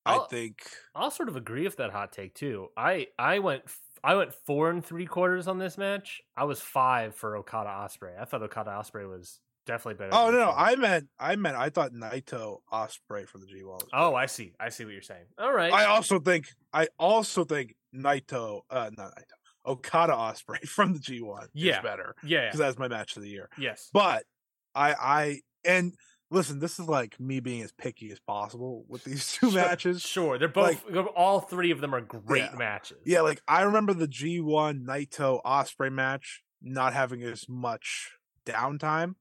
I 0.06 0.16
I'll- 0.16 0.28
think 0.28 0.70
I'll 0.94 1.12
sort 1.12 1.30
of 1.30 1.36
agree 1.38 1.64
with 1.64 1.78
that 1.78 1.92
hot 1.92 2.12
take 2.12 2.34
too. 2.36 2.70
I 2.78 3.08
I 3.18 3.40
went 3.40 3.64
I 4.04 4.16
went 4.16 4.34
four 4.34 4.70
and 4.70 4.84
three 4.84 5.06
quarters 5.06 5.48
on 5.48 5.60
this 5.60 5.78
match. 5.78 6.22
I 6.36 6.44
was 6.44 6.60
five 6.60 7.16
for 7.16 7.38
Okada 7.38 7.70
Ospreay. 7.70 8.20
I 8.20 8.26
thought 8.26 8.44
Okada 8.44 8.72
Ospreay 8.72 9.10
was 9.10 9.40
definitely 9.66 9.96
better. 9.96 10.14
Oh 10.14 10.30
no, 10.30 10.40
no. 10.40 10.54
I 10.56 10.76
meant 10.76 11.08
I 11.20 11.36
meant 11.36 11.56
I 11.56 11.70
thought 11.70 11.94
Naito 11.94 12.60
Ospreay 12.72 13.28
from 13.28 13.42
the 13.42 13.48
G1. 13.48 13.82
Oh. 13.94 14.14
I 14.16 14.26
see. 14.26 14.54
I 14.60 14.70
see 14.70 14.84
what 14.84 14.94
you're 14.94 15.02
saying. 15.02 15.26
All 15.38 15.54
right. 15.54 15.72
I 15.72 15.86
also 15.86 16.20
think 16.20 16.48
I 16.74 16.88
also 17.00 17.46
think 17.46 17.76
Naito, 17.96 18.62
uh, 18.70 18.90
not 18.98 19.12
Naito, 19.16 19.72
Okada 19.72 20.14
Ospreay 20.14 20.62
from 20.68 20.94
the 20.94 21.00
G1 21.00 21.48
Yeah. 21.54 21.78
is 21.78 21.84
better 21.84 22.16
yeah. 22.24 22.48
because 22.48 22.60
that's 22.60 22.78
my 22.78 22.88
match 22.88 23.16
of 23.16 23.24
the 23.24 23.30
year. 23.30 23.50
Yes. 23.58 23.90
But 23.94 24.24
I, 24.76 24.94
I, 24.94 25.40
and 25.64 25.94
listen, 26.32 26.60
this 26.60 26.80
is 26.80 26.88
like 26.88 27.20
me 27.20 27.40
being 27.40 27.62
as 27.62 27.72
picky 27.72 28.12
as 28.12 28.20
possible 28.20 28.86
with 28.88 29.04
these 29.04 29.32
two 29.34 29.52
Sure, 29.52 29.62
matches. 29.62 30.02
Sure. 30.02 30.38
They're 30.38 30.48
both. 30.48 30.84
all 31.16 31.40
three 31.42 31.72
of 31.72 31.82
them 31.82 31.94
are 31.94 32.02
great 32.02 32.50
Yeah. 32.52 32.56
matches. 32.58 32.98
Yeah, 33.06 33.22
like 33.22 33.42
I 33.48 33.64
remember 33.64 33.94
the 33.94 34.08
G1 34.08 34.84
Naito 34.86 35.42
Ospreay 35.44 35.92
match 35.92 36.42
not 36.62 36.94
having 36.94 37.22
as 37.24 37.48
much 37.50 38.14
downtime, 38.46 39.16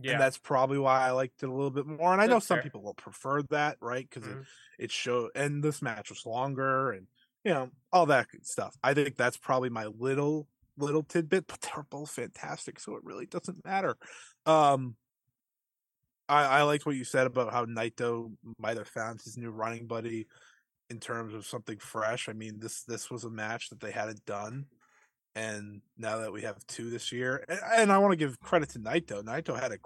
Yeah. 0.00 0.12
and 0.12 0.20
that's 0.20 0.38
probably 0.38 0.78
why 0.78 1.00
I 1.06 1.10
liked 1.12 1.42
it 1.42 1.48
a 1.48 1.52
little 1.52 1.70
bit 1.70 1.86
more. 1.86 2.12
And 2.12 2.20
I 2.20 2.26
know 2.26 2.38
some 2.40 2.56
fair. 2.56 2.62
people 2.62 2.82
will 2.82 2.94
prefer 2.94 3.42
that, 3.50 3.76
right? 3.80 4.08
Because 4.08 4.26
Mhm. 4.28 4.40
it, 4.42 4.46
it 4.78 4.90
showed, 4.90 5.30
and 5.34 5.62
this 5.62 5.80
match 5.82 6.10
was 6.10 6.24
longer, 6.26 6.92
and 6.92 7.06
you 7.44 7.52
know 7.52 7.70
all 7.92 8.06
that 8.06 8.28
good 8.28 8.46
stuff. 8.46 8.76
I 8.82 8.92
think 8.94 9.16
that's 9.16 9.36
probably 9.36 9.70
my 9.70 9.86
little 9.86 10.48
little 10.78 11.02
tidbit, 11.02 11.46
but 11.46 11.60
they're 11.62 11.84
both 11.88 12.10
fantastic, 12.10 12.78
so 12.80 12.96
it 12.96 13.04
really 13.04 13.24
doesn't 13.26 13.64
matter. 13.64 13.96
Um, 14.44 14.96
I, 16.28 16.44
I 16.44 16.62
liked 16.62 16.86
what 16.86 16.96
you 16.96 17.04
said 17.04 17.26
about 17.26 17.52
how 17.52 17.64
Naito 17.64 18.32
might 18.58 18.76
have 18.76 18.88
found 18.88 19.20
his 19.22 19.36
new 19.36 19.50
running 19.50 19.86
buddy 19.86 20.26
in 20.90 21.00
terms 21.00 21.34
of 21.34 21.46
something 21.46 21.78
fresh. 21.78 22.28
I 22.28 22.32
mean, 22.32 22.58
this 22.60 22.82
this 22.82 23.10
was 23.10 23.24
a 23.24 23.30
match 23.30 23.70
that 23.70 23.80
they 23.80 23.90
hadn't 23.90 24.24
done, 24.24 24.66
and 25.34 25.82
now 25.96 26.18
that 26.18 26.32
we 26.32 26.42
have 26.42 26.66
two 26.66 26.90
this 26.90 27.12
year, 27.12 27.44
and, 27.48 27.60
and 27.76 27.92
I 27.92 27.98
want 27.98 28.12
to 28.12 28.16
give 28.16 28.40
credit 28.40 28.70
to 28.70 28.78
Naito. 28.78 29.22
Naito 29.22 29.58
had 29.58 29.72
a 29.72 29.78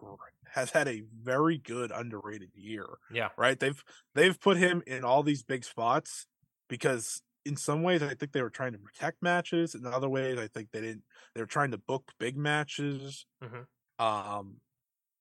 has 0.52 0.70
had 0.70 0.88
a 0.88 1.02
very 1.22 1.58
good 1.58 1.92
underrated 1.92 2.50
year. 2.54 2.86
Yeah. 3.12 3.28
Right? 3.36 3.58
They've 3.58 3.82
they've 4.14 4.38
put 4.38 4.56
him 4.56 4.82
in 4.86 5.04
all 5.04 5.22
these 5.22 5.42
big 5.42 5.64
spots 5.64 6.26
because 6.68 7.22
in 7.44 7.56
some 7.56 7.82
ways 7.82 8.02
I 8.02 8.14
think 8.14 8.32
they 8.32 8.42
were 8.42 8.50
trying 8.50 8.72
to 8.72 8.78
protect 8.78 9.22
matches. 9.22 9.74
In 9.74 9.86
other 9.86 10.08
ways, 10.08 10.38
I 10.38 10.48
think 10.48 10.68
they 10.72 10.80
didn't. 10.80 11.04
They 11.34 11.40
were 11.40 11.46
trying 11.46 11.70
to 11.70 11.78
book 11.78 12.12
big 12.18 12.36
matches. 12.36 13.26
Mhm. 13.42 13.66
Um, 13.98 14.56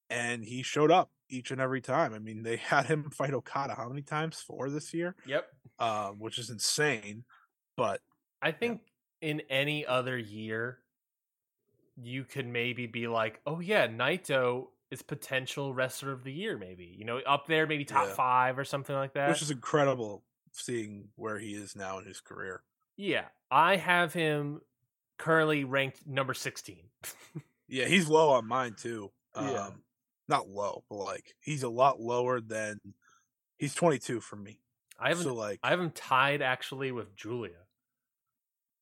and 0.10 0.44
he 0.44 0.64
showed 0.64 0.91
up 0.91 1.11
each 1.30 1.52
and 1.52 1.61
every 1.61 1.81
time. 1.81 2.14
I 2.14 2.19
mean, 2.19 2.44
they 2.44 2.56
had 2.73 2.86
him 2.86 3.10
fight 3.11 3.34
Okada 3.34 3.76
how 3.76 3.88
many 3.90 4.02
times? 4.02 4.40
Four 4.41 4.69
this 4.69 4.94
year, 4.94 5.15
Yep. 5.26 5.48
um, 5.80 6.19
which 6.19 6.38
is 6.38 6.49
insane. 6.49 7.23
But 7.77 8.02
I 8.41 8.52
think 8.52 8.81
in 9.22 9.41
any 9.49 9.86
other 9.86 10.18
year, 10.18 10.80
you 12.02 12.23
could 12.23 12.48
maybe 12.48 12.88
be 12.88 13.07
like, 13.07 13.41
oh 13.45 13.60
yeah, 13.60 13.88
Naito 13.88 14.68
is 14.91 15.02
potential 15.02 15.73
wrestler 15.73 16.11
of 16.11 16.23
the 16.23 16.31
year, 16.34 16.57
maybe 16.57 16.86
you 16.98 17.06
know, 17.06 17.19
up 17.19 17.45
there, 17.48 17.68
maybe 17.68 17.86
top 17.86 18.07
Yeah. 18.07 18.14
five 18.15 18.57
or 18.57 18.64
something 18.65 18.95
like 18.95 19.14
that. 19.14 19.30
which 19.30 19.41
is 19.41 19.52
incredible 19.52 20.23
seeing 20.52 21.10
where 21.15 21.38
he 21.38 21.53
is 21.53 21.76
now 21.76 21.99
in 21.99 22.06
his 22.06 22.19
career. 22.22 22.64
yeah, 22.98 23.26
I 23.52 23.76
have 23.77 24.14
him 24.14 24.61
currently 25.18 25.64
ranked 25.64 26.06
number 26.07 26.34
sixteen. 26.34 26.90
Yeah, 27.72 27.86
he's 27.86 28.07
low 28.10 28.31
on 28.31 28.48
mine 28.48 28.73
too. 28.73 29.11
Um, 29.36 29.48
Yeah. 29.48 29.69
Not 30.30 30.47
low, 30.47 30.84
but 30.89 30.97
like 30.97 31.34
he's 31.39 31.64
a 31.64 31.69
lot 31.69 31.99
lower 31.99 32.39
than 32.39 32.80
he's 33.57 33.73
22 33.73 34.22
for 34.22 34.35
me. 34.35 34.60
I 34.99 35.10
haven't. 35.10 35.23
so 35.23 35.34
like, 35.34 35.60
I 35.64 35.72
haven't 35.72 35.95
tied 35.95 36.41
actually 36.41 36.91
with 36.91 37.15
Giulia. 37.15 37.65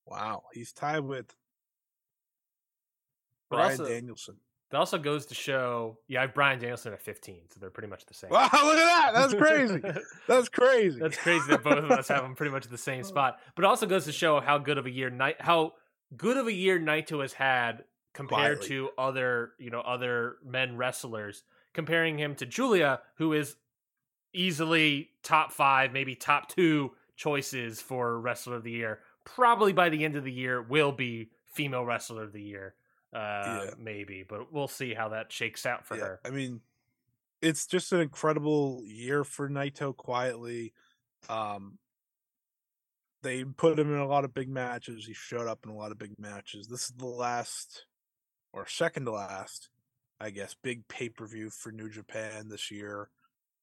wow, 0.05 0.43
he's 0.53 0.73
tied 0.73 0.99
with 0.99 1.33
But 3.49 3.57
Bryan 3.57 3.71
also- 3.79 3.87
Danielson. 3.87 4.35
That 4.69 4.79
also 4.79 4.97
goes 4.97 5.27
to 5.27 5.33
show, 5.35 5.97
yeah, 6.09 6.19
I 6.19 6.21
have 6.23 6.33
Bryan 6.33 6.59
Danielson 6.59 6.91
at 6.91 7.01
fifteen, 7.01 7.43
so 7.49 7.61
they're 7.61 7.69
pretty 7.69 7.87
much 7.87 8.05
the 8.05 8.13
same. 8.13 8.31
Wow, 8.31 8.49
look 8.51 8.77
at 8.77 9.13
that! 9.13 9.13
That's 9.13 9.33
crazy. 9.33 9.81
That's 10.27 10.49
crazy. 10.49 10.99
That's 10.99 11.15
crazy 11.15 11.45
that 11.47 11.63
both 11.63 11.77
of 11.77 11.89
us 11.89 12.09
have 12.09 12.25
him 12.25 12.35
pretty 12.35 12.51
much 12.51 12.65
at 12.65 12.71
the 12.71 12.77
same 12.89 12.99
oh. 12.99 13.03
spot. 13.03 13.39
But 13.55 13.63
it 13.63 13.67
also 13.69 13.85
goes 13.85 14.03
to 14.05 14.11
show 14.11 14.41
how 14.41 14.57
good 14.57 14.77
of 14.77 14.85
a 14.85 14.89
year 14.91 15.09
Night 15.09 15.37
how 15.39 15.75
good 16.17 16.35
of 16.35 16.47
a 16.47 16.51
year 16.51 16.77
Naito 16.77 17.21
has 17.21 17.31
had 17.31 17.85
compared 18.17 18.57
Quietly. 18.57 18.67
to 18.75 18.89
other, 18.97 19.51
you 19.59 19.69
know, 19.69 19.81
other 19.81 20.37
men 20.43 20.75
wrestlers. 20.75 21.43
Comparing 21.73 22.17
him 22.17 22.33
to 22.35 22.47
Giulia, 22.47 23.01
who 23.17 23.33
is 23.33 23.55
easily 24.33 25.11
top 25.21 25.51
five, 25.51 25.93
maybe 25.93 26.15
top 26.15 26.49
two 26.49 26.91
choices 27.15 27.79
for 27.79 28.19
wrestler 28.19 28.55
of 28.55 28.63
the 28.63 28.71
year. 28.71 28.99
Probably 29.23 29.71
by 29.71 29.89
the 29.89 30.03
end 30.03 30.15
of 30.15 30.23
the 30.23 30.31
year 30.31 30.59
will 30.59 30.91
be 30.91 31.29
female 31.45 31.85
wrestler 31.85 32.23
of 32.23 32.33
the 32.33 32.41
year. 32.41 32.73
Uh 33.13 33.65
Yeah. 33.65 33.73
maybe, 33.77 34.23
but 34.27 34.51
we'll 34.51 34.67
see 34.67 34.95
how 34.95 35.09
that 35.09 35.31
shakes 35.31 35.67
out 35.67 35.85
for 35.85 35.95
yeah, 35.95 36.03
her. 36.03 36.19
I 36.25 36.31
mean, 36.31 36.61
it's 37.41 37.67
just 37.67 37.93
an 37.93 37.99
incredible 37.99 38.81
year 38.85 39.23
for 39.23 39.47
Naito 39.47 39.95
quietly. 39.95 40.73
Um, 41.29 41.77
they 43.21 43.43
put 43.43 43.77
him 43.77 43.93
in 43.93 43.99
a 43.99 44.07
lot 44.07 44.25
of 44.25 44.33
big 44.33 44.49
matches. 44.49 45.05
He 45.05 45.13
showed 45.13 45.47
up 45.47 45.59
in 45.63 45.69
a 45.69 45.75
lot 45.75 45.91
of 45.91 45.99
big 45.99 46.17
matches. 46.17 46.67
This 46.67 46.85
is 46.85 46.93
the 46.97 47.05
last, 47.05 47.85
or 48.53 48.67
second 48.67 49.05
to 49.05 49.11
last, 49.11 49.69
I 50.19 50.29
guess, 50.31 50.55
big 50.61 50.87
pay 50.87 51.09
per 51.09 51.25
view 51.27 51.49
for 51.49 51.71
New 51.71 51.89
Japan 51.89 52.49
this 52.49 52.71
year, 52.71 53.09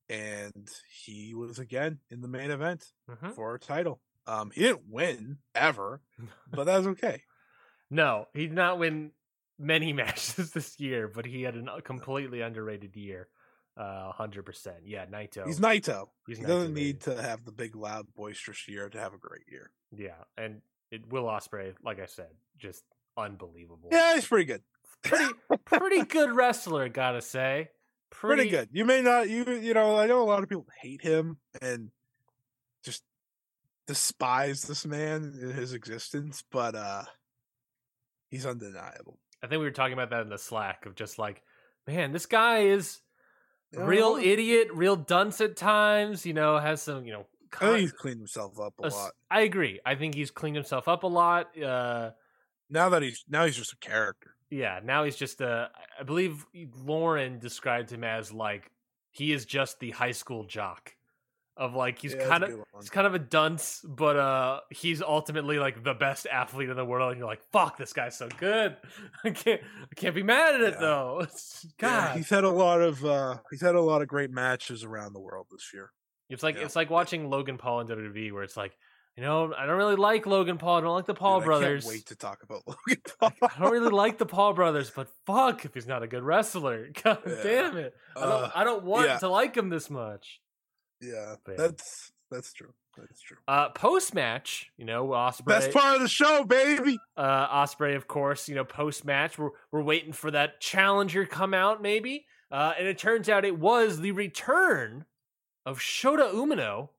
and 0.09 0.69
he 1.05 1.35
was 1.35 1.59
again 1.59 1.99
in 2.11 2.21
the 2.21 2.29
main 2.29 2.51
event 2.51 2.93
Mhm. 3.09 3.35
for 3.35 3.55
a 3.55 3.59
title. 3.59 4.01
Um, 4.27 4.51
he 4.51 4.63
didn't 4.63 4.89
win 4.89 5.39
ever, 5.55 6.01
but 6.51 6.65
that's 6.65 6.87
okay. 6.87 7.23
No, 7.91 8.27
he 8.33 8.47
did 8.47 8.55
not 8.55 8.79
win 8.79 9.13
many 9.59 9.93
matches 10.03 10.53
this 10.53 10.79
year, 10.81 11.09
but 11.09 11.27
he 11.27 11.43
had 11.43 11.57
a 11.57 11.83
completely 11.83 12.41
underrated 12.41 12.97
year. 12.97 13.29
Uh, 13.77 14.13
hundred 14.13 14.45
percent. 14.47 14.77
Yeah, 14.87 15.05
Naito. 15.07 15.45
He's 15.47 15.59
Naito. 15.59 16.07
He's 16.29 16.39
he 16.39 16.45
Naito, 16.45 16.47
doesn't 16.49 16.75
need 16.75 17.01
to 17.03 17.21
have 17.21 17.45
the 17.45 17.51
big, 17.51 17.75
loud, 17.75 18.07
boisterous 18.15 18.69
year 18.69 18.89
to 18.89 19.01
have 19.01 19.15
a 19.15 19.19
great 19.19 19.43
year. 19.51 19.73
Yeah, 19.91 20.23
and 20.39 20.63
it, 20.93 21.09
Will 21.11 21.25
Ospreay, 21.25 21.75
like 21.83 21.99
I 21.99 22.07
said, 22.07 22.29
just 22.57 22.85
unbelievable. 23.17 23.89
Yeah, 23.91 24.15
he's 24.15 24.27
pretty 24.29 24.45
good. 24.45 24.63
Pretty 25.05 25.33
pretty 25.65 26.03
good 26.05 26.35
wrestler, 26.35 26.89
gotta 26.89 27.23
say. 27.23 27.69
Pretty, 28.11 28.43
Pretty, 28.45 28.51
good. 28.51 28.69
You 28.73 28.85
may 28.85 29.03
not, 29.03 29.29
you 29.29 29.45
you 29.45 29.75
know, 29.75 29.99
I 29.99 30.07
know 30.07 30.23
a 30.23 30.25
lot 30.25 30.43
of 30.43 30.49
people 30.49 30.67
hate 30.81 31.03
him 31.03 31.39
and 31.61 31.91
just 32.85 33.03
despise 33.87 34.63
this 34.63 34.87
man 34.87 35.37
in 35.41 35.51
his 35.51 35.73
existence, 35.73 36.45
but 36.51 36.75
uh 36.75 37.05
he's 38.31 38.47
undeniable. 38.47 39.19
I 39.43 39.47
think 39.47 39.59
we 39.61 39.67
were 39.67 39.73
talking 39.73 39.93
about 39.93 40.11
that 40.11 40.23
in 40.23 40.29
the 40.29 40.39
Slack 40.39 40.87
of 40.87 40.95
just 40.95 41.19
like, 41.19 41.43
man, 41.87 42.13
this 42.13 42.27
guy 42.27 42.61
is 42.61 43.01
real 43.75 44.17
I 44.19 44.23
idiot, 44.23 44.69
real 44.73 44.97
dunce 44.97 45.41
at 45.41 45.57
times. 45.57 46.25
You 46.25 46.33
know, 46.35 46.59
has 46.59 46.83
some, 46.83 47.05
you 47.05 47.13
know. 47.13 47.27
think 47.59 47.79
he's 47.81 47.93
cleaned 47.93 48.19
himself 48.19 48.59
up 48.59 48.75
a 48.83 48.87
a 48.87 48.89
lot. 48.89 49.13
I 49.31 49.41
agree. 49.43 49.81
I 49.85 49.97
think 49.97 50.15
he's 50.15 50.31
cleaned 50.31 50.57
himself 50.57 50.89
up 50.89 51.03
a 51.03 51.09
lot. 51.09 51.51
Uh, 51.61 52.11
Now 52.71 52.89
that 52.91 53.03
he's 53.03 53.25
now 53.29 53.45
he's 53.45 53.57
just 53.57 53.73
a 53.73 53.77
character. 53.79 54.34
Yeah, 54.59 54.81
now 54.85 55.05
he's 55.05 55.17
just 55.17 55.41
a. 55.41 55.71
I 55.99 56.03
believe 56.05 56.45
Lauren 56.85 57.39
described 57.39 57.91
him 57.91 58.05
as 58.05 58.33
like 58.33 58.71
he 59.11 59.33
is 59.33 59.45
just 59.45 59.81
the 59.81 59.91
high 59.91 60.13
school 60.13 60.45
jock 60.45 60.95
of 61.57 61.75
like 61.75 61.99
he's 62.01 62.15
Yeah, 62.15 62.27
kind 62.27 62.45
of 62.45 62.51
he's 62.81 62.91
kind 62.91 63.07
of 63.07 63.15
a 63.15 63.19
dunce, 63.19 63.81
but 63.87 64.17
uh, 64.17 64.61
he's 64.71 65.03
ultimately 65.03 65.59
like 65.59 65.85
the 65.85 65.95
best 65.95 66.27
athlete 66.27 66.69
in 66.69 66.77
the 66.77 66.85
world. 66.85 67.11
And 67.13 67.19
you're 67.19 67.29
like, 67.29 67.43
fuck, 67.53 67.77
this 67.77 67.93
guy's 67.93 68.17
so 68.19 68.29
good. 68.39 68.77
I 69.25 69.31
can't 69.31 69.61
I 69.83 69.95
can't 69.95 70.15
be 70.15 70.23
mad 70.25 70.57
at 70.57 70.61
it 70.63 70.75
Yeah. 70.75 70.81
though. 70.81 71.21
It's- 71.23 71.65
Yeah, 71.65 71.71
God, 72.07 72.17
he's 72.17 72.29
had 72.29 72.45
a 72.45 72.51
lot 72.51 72.81
of 72.81 73.05
uh 73.05 73.39
he's 73.51 73.61
had 73.61 73.75
a 73.77 73.81
lot 73.81 74.03
of 74.03 74.09
great 74.09 74.31
matches 74.31 74.83
around 74.85 75.13
the 75.13 75.21
world 75.21 75.47
this 75.51 75.71
year. 75.73 75.91
it's 76.29 76.43
like 76.43 76.57
it's 76.57 76.75
like 76.77 76.91
watching 76.91 77.31
Logan 77.31 77.59
Paul 77.59 77.81
in 77.81 77.87
WWE, 77.89 78.33
where 78.33 78.43
it's 78.43 78.57
like. 78.57 78.77
You 79.17 79.23
know, 79.23 79.55
I 79.57 79.67
don't 79.67 79.77
really 79.77 79.95
like 79.95 80.27
Logan 80.27 80.59
Paul. 80.59 80.79
I 80.79 80.81
don't 80.81 80.95
like 80.95 81.07
the 81.07 81.15
Paul 81.15 81.39
Dude, 81.39 81.47
brothers. 81.47 81.85
I 81.87 81.89
can't 81.89 81.95
wait 81.99 82.07
to 82.07 82.17
talk 82.17 82.43
about 82.43 82.63
Logan 82.67 83.03
Paul. 83.21 83.33
I 83.43 83.61
don't 83.61 83.71
really 83.73 83.91
like 83.91 84.19
the 84.19 84.27
Paul 84.27 84.55
brothers, 84.55 84.91
but 84.95 85.09
fuck 85.27 85.65
if 85.65 85.73
he's 85.75 85.87
not 85.87 86.03
a 86.03 86.09
good 86.09 86.23
wrestler. 86.25 86.89
God 87.03 87.19
Yeah. 87.27 87.43
damn 87.43 87.77
it. 87.77 87.95
I 88.17 88.21
don't 88.21 88.31
Uh, 88.45 88.51
I 88.55 88.65
don't 88.65 88.85
want 88.85 89.07
yeah. 89.09 89.19
to 89.19 89.29
like 89.29 89.57
him 89.57 89.69
this 89.69 89.89
much. 89.89 90.41
yeah, 91.01 91.37
But- 91.45 91.57
that's 91.59 92.11
that's 92.31 92.53
true. 92.53 92.73
That's 92.97 93.21
true. 93.21 93.37
Uh 93.49 93.69
post 93.71 94.15
match, 94.15 94.71
you 94.77 94.85
know, 94.85 95.07
Ospreay 95.09 95.45
Best 95.47 95.73
part 95.73 95.97
of 95.97 96.01
the 96.03 96.09
show, 96.09 96.45
baby. 96.45 96.97
uh 97.17 97.49
Ospreay, 97.63 97.95
of 97.97 98.07
course, 98.09 98.49
you 98.49 98.55
know, 98.55 98.65
post 98.65 99.05
match. 99.05 99.37
We're 99.39 99.51
we're 99.73 99.83
waiting 99.83 100.13
for 100.13 100.31
that 100.33 100.61
challenger 100.61 101.27
come 101.27 101.55
out, 101.55 101.83
maybe. 101.83 102.27
Uh, 102.53 102.73
and 102.79 102.87
it 102.87 102.99
turns 102.99 103.29
out 103.29 103.45
it 103.45 103.59
was 103.59 104.01
the 104.01 104.13
return 104.13 105.07
of 105.67 105.79
Shota 105.81 106.33
Umino 106.33 106.91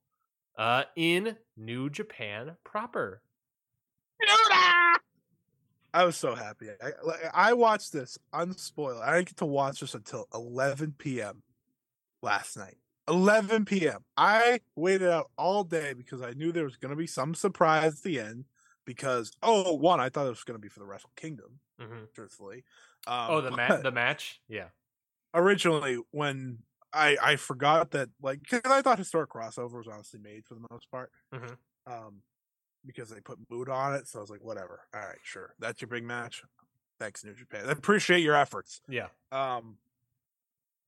uh, 0.58 0.84
in 0.96 1.38
New 1.58 1.90
Japan 1.90 2.56
proper. 2.64 3.22
I 5.94 6.04
was 6.04 6.18
so 6.18 6.36
happy. 6.36 6.68
I, 6.82 6.92
like, 7.04 7.22
I 7.34 7.54
watched 7.54 7.94
this 7.94 8.18
unspoiled. 8.34 9.02
I 9.02 9.16
didn't 9.16 9.30
get 9.30 9.38
to 9.38 9.46
watch 9.46 9.80
this 9.80 9.94
until 9.94 10.28
11 10.34 10.96
p.m. 10.98 11.42
last 12.22 12.58
night. 12.58 12.76
11 13.08 13.66
p.m. 13.66 14.04
I 14.18 14.60
waited 14.76 15.10
out 15.10 15.30
all 15.38 15.64
day 15.64 15.94
because 15.94 16.22
I 16.22 16.32
knew 16.32 16.52
there 16.52 16.66
was 16.66 16.76
going 16.76 16.90
to 16.90 16.98
be 16.98 17.08
some 17.08 17.34
surprise 17.34 17.94
at 17.94 18.04
the 18.04 18.20
end. 18.20 18.46
Because 18.84 19.32
oh, 19.42 19.74
one, 19.74 20.00
I 20.00 20.10
thought 20.10 20.28
it 20.28 20.30
was 20.30 20.44
going 20.44 20.60
to 20.60 20.62
be 20.62 20.70
for 20.70 20.80
the 20.80 20.86
Wrestle 20.86 21.10
Kingdom. 21.16 21.60
Mhm. 21.82 22.14
Truthfully, 22.14 22.64
um, 23.08 23.28
oh, 23.30 23.42
the 23.42 23.50
ma- 23.50 23.78
the 23.82 23.92
match, 23.92 24.42
yeah, 24.48 24.68
originally 25.34 25.98
when 26.12 26.60
I 26.94 27.18
I 27.22 27.36
forgot 27.36 27.92
that 27.92 28.10
like 28.22 28.40
because 28.42 28.62
I 28.66 28.82
thought 28.82 28.98
historic 28.98 29.30
crossover 29.30 29.74
was 29.74 29.88
honestly 29.88 30.20
made 30.20 30.46
for 30.46 30.56
the 30.56 30.66
most 30.72 30.90
part. 30.92 31.12
Mhm. 31.34 31.58
Um, 31.88 32.22
because 32.86 33.10
they 33.10 33.20
put 33.20 33.40
mood 33.50 33.68
on 33.70 33.96
it, 33.96 34.08
so 34.08 34.20
I 34.20 34.22
was 34.22 34.30
like, 34.30 34.44
whatever. 34.44 34.82
All 34.94 35.02
right, 35.02 35.18
sure. 35.24 35.56
That's 35.60 35.82
your 35.82 35.88
big 35.90 36.04
match. 36.04 36.44
Thanks, 37.00 37.24
New 37.26 37.34
Japan. 37.34 37.66
I 37.68 37.72
appreciate 37.72 38.22
your 38.22 38.36
efforts. 38.36 38.82
yeah. 38.88 39.08
Um, 39.32 39.78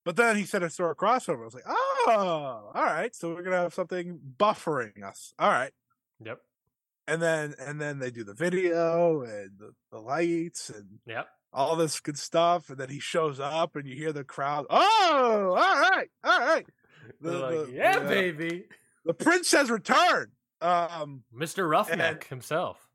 but 0.06 0.16
then 0.16 0.38
he 0.38 0.46
said 0.46 0.62
historic 0.62 0.98
crossover. 1.00 1.42
I 1.42 1.46
was 1.46 1.54
like, 1.54 1.66
oh, 1.68 2.72
all 2.74 2.84
right. 2.84 3.14
So 3.14 3.34
we're 3.34 3.42
gonna 3.44 3.58
have 3.58 3.74
something 3.74 4.20
buffering 4.40 5.04
us. 5.04 5.34
All 5.38 5.50
right. 5.52 5.74
Yep. 6.24 6.40
And 7.08 7.22
then 7.22 7.56
and 7.60 7.80
then 7.82 8.00
they 8.00 8.12
do 8.12 8.24
the 8.24 8.34
video 8.34 9.22
and 9.24 9.52
the, 9.58 9.74
the 9.92 10.00
lights 10.00 10.70
and 10.70 11.00
Yep. 11.08 11.28
All 11.58 11.76
this 11.76 12.00
good 12.00 12.18
stuff. 12.18 12.70
And 12.70 12.78
then 12.78 12.90
he 12.90 13.00
shows 13.00 13.40
up 13.40 13.76
and 13.76 13.88
you 13.88 13.96
hear 13.96 14.14
the 14.14 14.24
crowd. 14.24 14.66
Oh, 14.70 15.56
all 15.58 15.82
right, 15.92 16.08
all 16.24 16.40
right. 16.40 16.66
The, 17.20 17.30
They're 17.32 17.40
like, 17.40 17.66
the- 17.68 17.74
yeah, 17.74 18.00
the, 18.00 18.06
uh, 18.06 18.10
baby. 18.10 18.64
The 19.06 19.14
prince 19.14 19.52
has 19.52 19.70
returned. 19.72 20.32
Um, 20.62 21.24
Mr. 21.36 21.68
Roughneck 21.70 22.28
himself. 22.28 22.88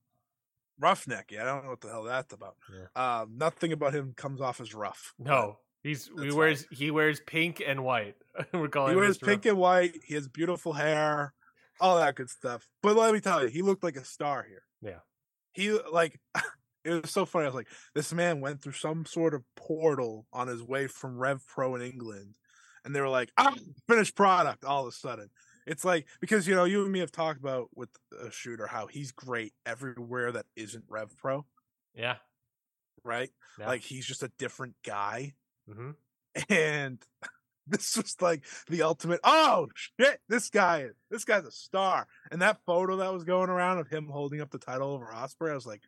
roughneck. 0.78 1.30
Yeah, 1.30 1.42
I 1.42 1.44
don't 1.46 1.64
know 1.64 1.70
what 1.70 1.80
the 1.80 1.88
hell 1.88 2.04
that's 2.04 2.32
about. 2.34 2.56
Um, 2.96 3.32
nothing 3.36 3.72
about 3.72 3.94
him 3.94 4.14
comes 4.16 4.40
off 4.40 4.60
as 4.60 4.74
rough. 4.74 5.14
No, 5.18 5.58
he's 5.82 6.06
he 6.18 6.24
That's 6.24 6.34
wears 6.34 6.66
he 6.70 6.90
wears 6.90 7.20
pink 7.20 7.62
and 7.66 7.84
white. 7.84 8.16
We're 8.52 8.68
calling 8.68 8.92
he 8.92 8.96
wears 8.96 9.18
Mr. 9.18 9.26
pink 9.26 9.46
and 9.46 9.58
white. 9.58 9.96
He 10.04 10.14
has 10.14 10.28
beautiful 10.28 10.72
hair, 10.72 11.34
all 11.80 11.96
that 11.98 12.14
good 12.16 12.30
stuff. 12.30 12.68
But 12.82 12.96
let 12.96 13.12
me 13.14 13.20
tell 13.20 13.42
you, 13.42 13.48
he 13.48 13.62
looked 13.62 13.84
like 13.84 13.96
a 13.96 14.04
star 14.04 14.44
here. 14.48 14.64
Yeah. 14.82 15.00
He 15.52 15.70
like 15.92 16.18
it 16.84 17.02
was 17.02 17.10
so 17.10 17.24
funny. 17.24 17.44
I 17.44 17.48
was 17.48 17.54
like, 17.54 17.68
this 17.94 18.12
man 18.12 18.40
went 18.40 18.62
through 18.62 18.72
some 18.72 19.04
sort 19.06 19.34
of 19.34 19.42
portal 19.56 20.26
on 20.32 20.48
his 20.48 20.62
way 20.62 20.86
from 20.86 21.18
Rev 21.18 21.40
Pro 21.46 21.74
in 21.74 21.82
England, 21.82 22.34
and 22.84 22.94
they 22.94 23.00
were 23.00 23.08
like, 23.08 23.30
ah, 23.36 23.54
finished 23.88 24.16
product. 24.16 24.64
All 24.64 24.82
of 24.82 24.88
a 24.88 24.92
sudden, 24.92 25.30
it's 25.66 25.84
like 25.84 26.06
because 26.20 26.46
you 26.48 26.54
know 26.54 26.64
you 26.64 26.82
and 26.82 26.92
me 26.92 26.98
have 27.00 27.12
talked 27.12 27.40
about 27.40 27.68
with 27.74 27.90
a 28.20 28.26
Shota 28.26 28.68
how 28.68 28.86
he's 28.86 29.12
great 29.12 29.52
everywhere 29.64 30.32
that 30.32 30.46
isn't 30.56 30.84
Rev 30.88 31.16
Pro, 31.16 31.46
Yeah. 31.94 32.16
right? 33.04 33.30
Yeah. 33.58 33.68
Like 33.68 33.82
he's 33.82 34.06
just 34.06 34.22
a 34.22 34.32
different 34.38 34.74
guy 34.84 35.34
hmm 35.72 35.90
and 36.48 37.00
this 37.66 37.96
was 37.96 38.16
like 38.20 38.44
the 38.68 38.82
ultimate 38.82 39.20
oh 39.22 39.68
shit 39.74 40.18
this 40.28 40.48
guy 40.48 40.86
this 41.10 41.24
guy's 41.24 41.44
a 41.44 41.50
star 41.52 42.06
and 42.30 42.42
that 42.42 42.58
photo 42.66 42.96
that 42.96 43.12
was 43.12 43.22
going 43.22 43.50
around 43.50 43.78
of 43.78 43.88
him 43.88 44.08
holding 44.10 44.40
up 44.40 44.50
the 44.50 44.58
title 44.58 44.90
over 44.90 45.06
ospreay 45.14 45.52
i 45.52 45.54
was 45.54 45.66
like 45.66 45.82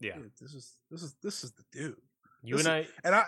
Yeah. 0.00 0.14
dude, 0.16 0.32
this 0.40 0.54
is 0.54 0.76
this 0.90 1.02
is 1.02 1.14
this 1.22 1.44
is 1.44 1.52
the 1.52 1.64
dude 1.72 1.96
You 2.42 2.56
This 2.56 2.66
and 2.66 2.74
I 2.74 2.86
and 3.04 3.14
i 3.14 3.24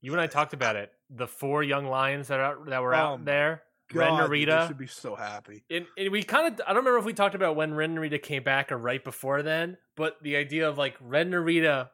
you 0.00 0.12
and 0.12 0.20
I 0.20 0.26
talked 0.26 0.52
about 0.52 0.76
it. 0.76 0.92
The 1.10 1.26
four 1.28 1.62
young 1.62 1.86
lions 1.86 2.28
that 2.28 2.40
are 2.40 2.58
that 2.68 2.82
were 2.82 2.94
Oh 2.94 2.98
out 2.98 3.24
there. 3.24 3.62
Ren 3.94 4.08
God, 4.08 4.30
dude, 4.30 4.48
Narita. 4.48 4.68
should 4.68 4.78
be 4.78 4.86
so 4.86 5.14
happy 5.14 5.64
And, 5.68 5.84
and 5.98 6.10
we 6.10 6.22
kind 6.22 6.46
of 6.54 6.60
I 6.66 6.70
don't 6.70 6.78
remember 6.78 6.98
if 6.98 7.04
we 7.04 7.12
talked 7.12 7.34
about 7.34 7.56
when 7.56 7.74
Ren 7.74 7.94
Narita 7.96 8.22
came 8.22 8.42
back 8.42 8.72
or 8.72 8.78
right 8.78 9.02
before 9.04 9.42
then, 9.42 9.76
but 9.96 10.16
the 10.22 10.36
idea 10.36 10.68
of 10.68 10.78
like 10.78 10.96
Ren 11.00 11.30
Narita, 11.30 11.90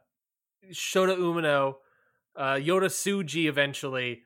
Shota 0.72 1.16
Umino, 1.18 1.76
uh, 2.36 2.54
Yota 2.54 2.84
Tsuji 2.86 3.46
eventually, 3.48 4.22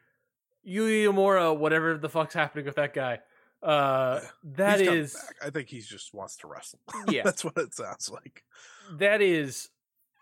Yuya 0.69 1.07
Uemura, 1.07 1.57
whatever 1.57 1.97
the 1.97 2.09
fuck's 2.11 2.35
happening 2.35 2.67
with 2.67 2.75
that 2.77 2.93
guy. 2.95 3.21
uh 3.63 4.21
that 4.43 4.81
is 4.81 5.17
i 5.41 5.49
think 5.49 5.69
he 5.69 5.81
just 5.81 6.13
wants 6.13 6.37
to 6.37 6.49
wrestle 6.49 6.81
Yeah. 7.09 7.23
that's 7.23 7.45
what 7.45 7.57
it 7.57 7.73
sounds 7.73 8.11
like 8.11 8.43
that 8.99 9.23
is 9.23 9.69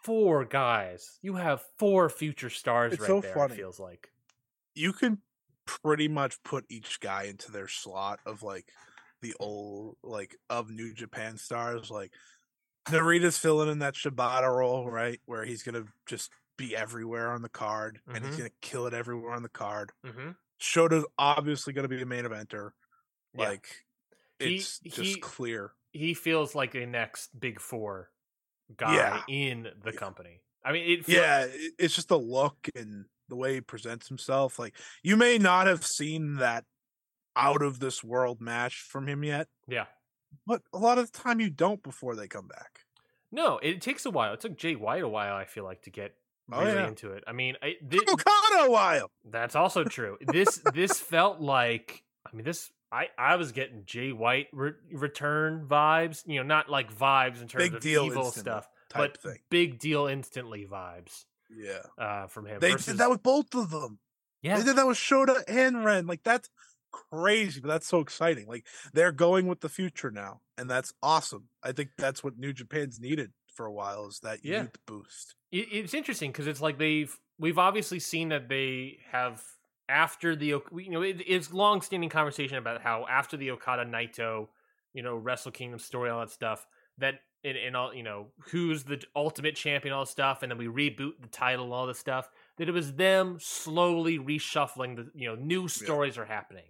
four 0.02 0.44
guys. 0.44 1.18
You 1.22 1.35
have 1.35 1.62
four 1.78 2.09
future 2.09 2.51
stars 2.51 2.93
It's 2.94 3.02
right 3.02 3.06
so 3.09 3.20
there. 3.20 3.35
funny. 3.35 3.55
It 3.55 3.59
feels 3.59 3.78
like. 3.81 4.09
you 4.74 4.93
can 4.93 5.18
pretty 5.66 6.09
much 6.09 6.43
put 6.43 6.64
each 6.68 7.01
guy 7.01 7.24
into 7.24 7.52
their 7.52 7.68
slot 7.68 8.18
of 8.27 8.43
like 8.43 8.66
the 9.22 9.35
old 9.39 9.97
like 10.02 10.36
of 10.48 10.70
New 10.70 10.93
Japan 10.94 11.36
stars. 11.36 11.90
Like 11.90 12.12
Narita's 12.89 13.36
filling 13.39 13.68
in 13.70 13.81
that 13.81 13.94
Shibata 13.94 14.52
role, 14.55 14.90
right? 14.90 15.20
Where 15.27 15.44
he's 15.44 15.62
gonna 15.62 15.85
just 16.06 16.31
be 16.56 16.74
everywhere 16.77 17.31
on 17.32 17.43
the 17.43 17.48
card 17.48 18.01
and 18.06 18.24
he's 18.24 18.35
Mhm. 18.35 18.39
gonna 18.39 18.51
kill 18.62 18.86
it 18.86 18.94
everywhere 18.94 19.32
on 19.32 19.43
the 19.43 19.48
card. 19.48 19.93
Mm-hmm. 20.05 20.31
Shota's 20.60 21.05
obviously 21.18 21.72
gonna 21.72 21.89
be 21.89 22.01
a 22.02 22.06
main 22.06 22.24
eventer. 22.24 22.70
Yeah. 23.35 23.48
Like 23.51 23.66
He- 24.39 24.56
it's 24.56 24.78
just 24.81 24.98
he- 25.14 25.20
clear. 25.20 25.72
He 25.93 26.14
feels 26.14 26.55
like 26.55 26.74
a 26.74 26.86
next 26.86 27.39
big 27.39 27.60
four 27.60 28.10
guy 28.76 28.94
Yeah. 28.94 29.22
in 29.28 29.68
the 29.82 29.92
company. 29.92 30.40
I 30.64 30.72
mean, 30.72 30.90
it 30.90 31.05
feels, 31.06 31.16
Yeah, 31.18 31.47
it's 31.78 31.94
just 31.94 32.09
the 32.09 32.18
look 32.18 32.68
and 32.74 33.06
the 33.28 33.36
way 33.36 33.55
he 33.55 33.60
presents 33.60 34.09
himself. 34.09 34.59
Like 34.59 34.74
you 35.02 35.16
may 35.16 35.38
not 35.38 35.66
have 35.66 35.84
seen 35.84 36.36
that 36.36 36.64
out 37.36 37.62
of 37.62 37.78
this 37.80 38.02
world 38.05 38.40
match 38.40 38.74
from 38.90 39.06
him 39.06 39.22
yet, 39.24 39.48
yeah. 39.68 39.86
but 40.47 40.62
a 40.72 40.78
lot 40.78 40.98
of 40.98 41.10
the 41.10 41.18
time 41.18 41.40
you 41.40 41.48
don't 41.51 41.82
before 41.82 42.14
they 42.16 42.26
come 42.28 42.48
back. 42.48 42.80
No, 43.32 43.59
it 43.62 43.80
takes 43.80 44.05
a 44.05 44.10
while. 44.10 44.32
It 44.34 44.40
took 44.40 44.56
Jay 44.59 44.74
White 44.74 45.02
a 45.05 45.09
while, 45.09 45.36
I 45.36 45.44
feel 45.44 45.64
like, 45.64 45.82
to 45.82 45.90
get 45.90 46.14
Oh, 46.52 46.59
really 46.64 46.74
yeah. 46.80 46.88
into 46.88 47.12
it. 47.12 47.22
I 47.28 47.32
mean, 47.32 47.55
I, 47.62 47.76
thi- 47.88 48.01
Okada 48.01 48.64
a 48.66 48.70
while. 48.70 49.12
that's 49.24 49.55
also 49.55 49.84
true. 49.84 50.18
This 50.20 50.60
this 50.74 50.98
felt 50.98 51.40
like, 51.40 52.02
I 52.26 52.34
mean, 52.34 52.44
this 52.44 52.72
I 52.92 53.08
I 53.18 53.36
was 53.36 53.52
getting 53.52 53.84
Jay 53.84 54.12
White 54.12 54.48
re- 54.52 54.72
return 54.92 55.66
vibes. 55.68 56.22
You 56.26 56.40
know, 56.40 56.46
not 56.46 56.68
like 56.68 56.94
vibes 56.94 57.40
in 57.40 57.48
terms 57.48 57.64
Big 57.64 57.74
of 57.74 57.80
deal 57.82 58.04
evil 58.06 58.24
stuff, 58.30 58.68
but 58.94 59.16
thing. 59.22 59.38
big 59.50 59.78
deal 59.78 60.06
instantly 60.06 60.66
vibes 60.70 61.24
Yeah, 61.50 61.82
uh, 61.98 62.26
from 62.26 62.46
him. 62.46 62.60
they 62.60 62.72
versus, 62.72 62.86
did 62.86 62.98
that 62.98 63.10
with 63.10 63.22
both 63.22 63.54
of 63.54 63.70
them. 63.70 63.98
yeah, 64.42 64.58
They 64.58 64.64
did 64.64 64.76
that 64.76 64.86
with 64.86 64.96
Shota 64.98 65.42
and 65.48 65.84
Ren. 65.84 66.06
Like 66.06 66.22
that's 66.24 66.48
crazy, 66.92 67.60
but 67.60 67.68
that's 67.68 67.86
so 67.86 68.00
exciting. 68.00 68.46
Like 68.48 68.66
they're 68.92 69.12
going 69.12 69.46
with 69.46 69.60
the 69.60 69.68
future 69.68 70.10
now, 70.10 70.40
and 70.58 70.68
that's 70.68 70.92
awesome. 71.02 71.48
I 71.62 71.72
think 71.72 71.90
that's 71.96 72.24
what 72.24 72.38
New 72.38 72.52
Japan's 72.52 72.98
needed 73.00 73.30
for 73.54 73.66
a 73.66 73.72
while 73.72 74.08
is 74.08 74.20
that 74.24 74.40
Yeah. 74.44 74.62
youth 74.62 74.76
boost. 74.86 75.34
it, 75.52 75.68
it's 75.72 75.94
interesting 75.94 76.30
because 76.32 76.46
it's 76.46 76.60
like 76.60 76.78
they've 76.78 77.16
we've 77.38 77.58
obviously 77.58 78.00
seen 78.00 78.30
that 78.30 78.48
they 78.48 78.98
have 79.12 79.42
after 79.90 80.36
the 80.36 80.46
you 80.46 80.90
know 80.90 81.02
it, 81.02 81.20
it's 81.26 81.52
long 81.52 81.82
standing 81.82 82.08
conversation 82.08 82.56
about 82.56 82.80
how 82.80 83.06
after 83.10 83.36
the 83.36 83.50
Okada 83.50 83.84
Naito 83.84 84.48
you 84.94 85.02
know 85.02 85.16
Wrestle 85.16 85.52
Kingdom 85.52 85.78
story 85.78 86.08
all 86.10 86.20
that 86.20 86.30
stuff 86.30 86.66
that 86.98 87.14
and, 87.42 87.56
and 87.56 87.76
all 87.76 87.92
you 87.94 88.02
know 88.02 88.28
who's 88.50 88.84
the 88.84 89.02
ultimate 89.16 89.56
champion 89.56 89.92
all 89.92 90.02
this 90.04 90.10
stuff 90.10 90.42
and 90.42 90.50
then 90.50 90.58
we 90.58 90.66
reboot 90.66 91.12
the 91.20 91.28
title 91.28 91.72
all 91.72 91.86
this 91.86 91.98
stuff 91.98 92.30
that 92.58 92.68
it 92.68 92.72
was 92.72 92.94
them 92.94 93.38
slowly 93.40 94.18
reshuffling 94.18 94.96
the 94.96 95.10
you 95.14 95.28
know 95.28 95.34
new 95.34 95.68
stories 95.68 96.16
are 96.16 96.24
happening. 96.26 96.64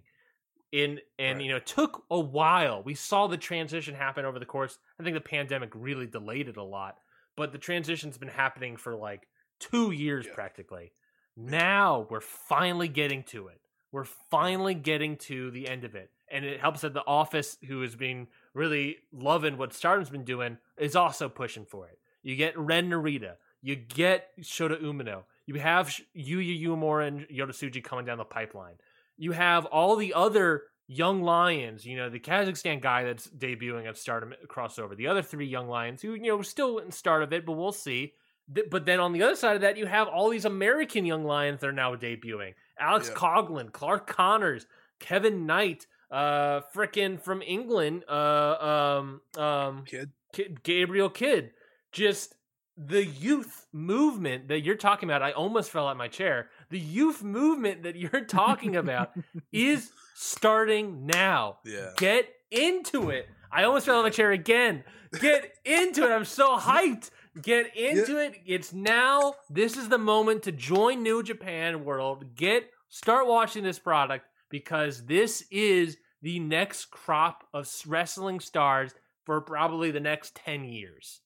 In 0.71 0.99
and 1.19 1.37
Right. 1.37 1.43
you 1.45 1.51
know 1.51 1.57
it 1.57 1.65
took 1.65 2.03
a 2.09 2.19
while. 2.19 2.81
We 2.81 2.95
saw 2.95 3.27
the 3.27 3.37
transition 3.37 3.93
happen 3.93 4.23
over 4.25 4.39
the 4.39 4.45
course. 4.45 4.79
I 4.99 5.03
think 5.03 5.15
the 5.15 5.21
pandemic 5.21 5.69
really 5.75 6.07
delayed 6.07 6.47
it 6.47 6.57
a 6.57 6.63
lot 6.63 6.97
but 7.37 7.53
the 7.53 7.57
transition's 7.57 8.17
been 8.17 8.27
happening 8.29 8.75
for 8.75 8.93
like 8.95 9.27
two 9.59 9.91
years 9.91 10.25
Yeah. 10.25 10.33
practically 10.33 10.91
now 11.35 12.07
we're 12.09 12.21
finally 12.21 12.87
getting 12.87 13.23
to 13.23 13.47
it. 13.47 13.61
We're 13.91 14.05
finally 14.05 14.73
getting 14.73 15.17
to 15.17 15.51
the 15.51 15.67
end 15.67 15.83
of 15.83 15.95
it. 15.95 16.11
And 16.31 16.45
it 16.45 16.61
helps 16.61 16.81
that 16.81 16.93
the 16.93 17.05
office 17.05 17.57
who 17.67 17.81
has 17.81 17.95
been 17.95 18.27
really 18.53 18.97
loving 19.11 19.57
what 19.57 19.73
stardom's 19.73 20.09
been 20.09 20.23
doing 20.23 20.57
is 20.77 20.95
also 20.95 21.27
pushing 21.27 21.65
for 21.65 21.87
it. 21.87 21.99
You 22.23 22.35
get 22.35 22.57
ren 22.57 22.89
narita. 22.89 23.33
You 23.61 23.75
get 23.75 24.29
shota 24.41 24.81
umino. 24.81 25.23
You 25.45 25.55
have 25.55 25.87
yuya 26.17 26.63
uemura 26.63 27.07
and 27.07 27.21
yota 27.27 27.49
tsuji 27.49 27.83
coming 27.83 28.05
down 28.05 28.17
the 28.17 28.23
pipeline. 28.23 28.75
You 29.17 29.33
have 29.33 29.65
all 29.65 29.95
the 29.95 30.13
other 30.13 30.63
young 30.87 31.21
lions 31.21 31.85
you 31.85 31.95
know 31.95 32.09
the 32.09 32.19
kazakhstan 32.19 32.81
guy 32.81 33.05
that's 33.05 33.25
debuting 33.27 33.87
at 33.87 33.97
stardom 33.97 34.33
crossover. 34.47 34.95
The 34.95 35.07
other 35.07 35.21
three 35.21 35.47
young 35.47 35.69
lions 35.69 36.01
who 36.01 36.13
you 36.13 36.23
know 36.23 36.41
still 36.41 36.79
in 36.79 36.91
start 36.91 37.23
of 37.23 37.31
it 37.31 37.45
but 37.45 37.53
we'll 37.53 37.71
see 37.71 38.13
Th- 38.53 38.67
but 38.69 38.85
then 38.85 38.99
on 38.99 39.13
the 39.13 39.23
other 39.23 39.35
side 39.35 39.55
of 39.55 39.61
that 39.61 39.77
you 39.77 39.85
have 39.85 40.07
all 40.07 40.29
these 40.29 40.45
american 40.45 41.05
young 41.05 41.23
lions 41.23 41.61
that 41.61 41.67
are 41.67 41.71
now 41.73 41.95
debuting 41.95 42.53
alex 42.79 43.07
Yeah. 43.09 43.15
coughlin 43.15 43.71
clark 43.71 44.07
connors 44.07 44.65
kevin 44.99 45.45
knight 45.45 45.87
uh 46.11 46.61
frickin' 46.75 47.21
from 47.21 47.41
england 47.41 48.03
uh 48.09 48.95
um 48.97 49.21
um 49.41 49.83
Kid, 49.85 50.11
Kid, 50.33 50.63
Gabriel 50.63 51.09
Kidd. 51.09 51.51
Just 51.91 52.35
the 52.77 53.05
youth 53.05 53.67
movement 53.73 54.47
that 54.47 54.61
you're 54.61 54.75
talking 54.77 55.07
about. 55.09 55.21
I 55.21 55.31
almost 55.33 55.69
fell 55.71 55.87
out 55.89 55.97
my 55.97 56.07
chair. 56.07 56.49
The 56.69 56.79
youth 56.79 57.21
movement 57.21 57.83
that 57.83 57.95
you're 57.97 58.25
talking 58.25 58.75
about 58.77 59.11
is 59.51 59.91
starting 60.15 61.05
now. 61.05 61.57
Yeah. 61.65 61.91
Get 61.97 62.29
into 62.49 63.09
it. 63.09 63.27
I 63.51 63.63
almost 63.63 63.85
fell 63.85 63.97
on 63.97 64.03
my 64.03 64.09
chair 64.09 64.31
again. 64.31 64.83
Get 65.19 65.53
into 65.65 66.05
it. 66.05 66.11
I'm 66.11 66.23
so 66.25 66.57
hyped. 66.57 67.09
Get 67.39 67.75
into 67.75 68.17
it. 68.17 68.41
It's 68.45 68.73
now. 68.73 69.35
This 69.49 69.77
is 69.77 69.87
the 69.87 69.97
moment 69.97 70.43
to 70.43 70.51
join 70.51 71.01
New 71.01 71.23
Japan 71.23 71.85
World. 71.85 72.35
Get 72.35 72.69
start 72.89 73.27
watching 73.27 73.63
this 73.63 73.79
product 73.79 74.25
because 74.49 75.05
this 75.05 75.45
is 75.49 75.97
the 76.21 76.39
next 76.39 76.91
crop 76.91 77.45
of 77.53 77.71
wrestling 77.87 78.39
stars 78.39 78.93
for 79.25 79.39
probably 79.41 79.91
the 79.91 79.99
next 79.99 80.35
10 80.35 80.65
years. 80.65 81.21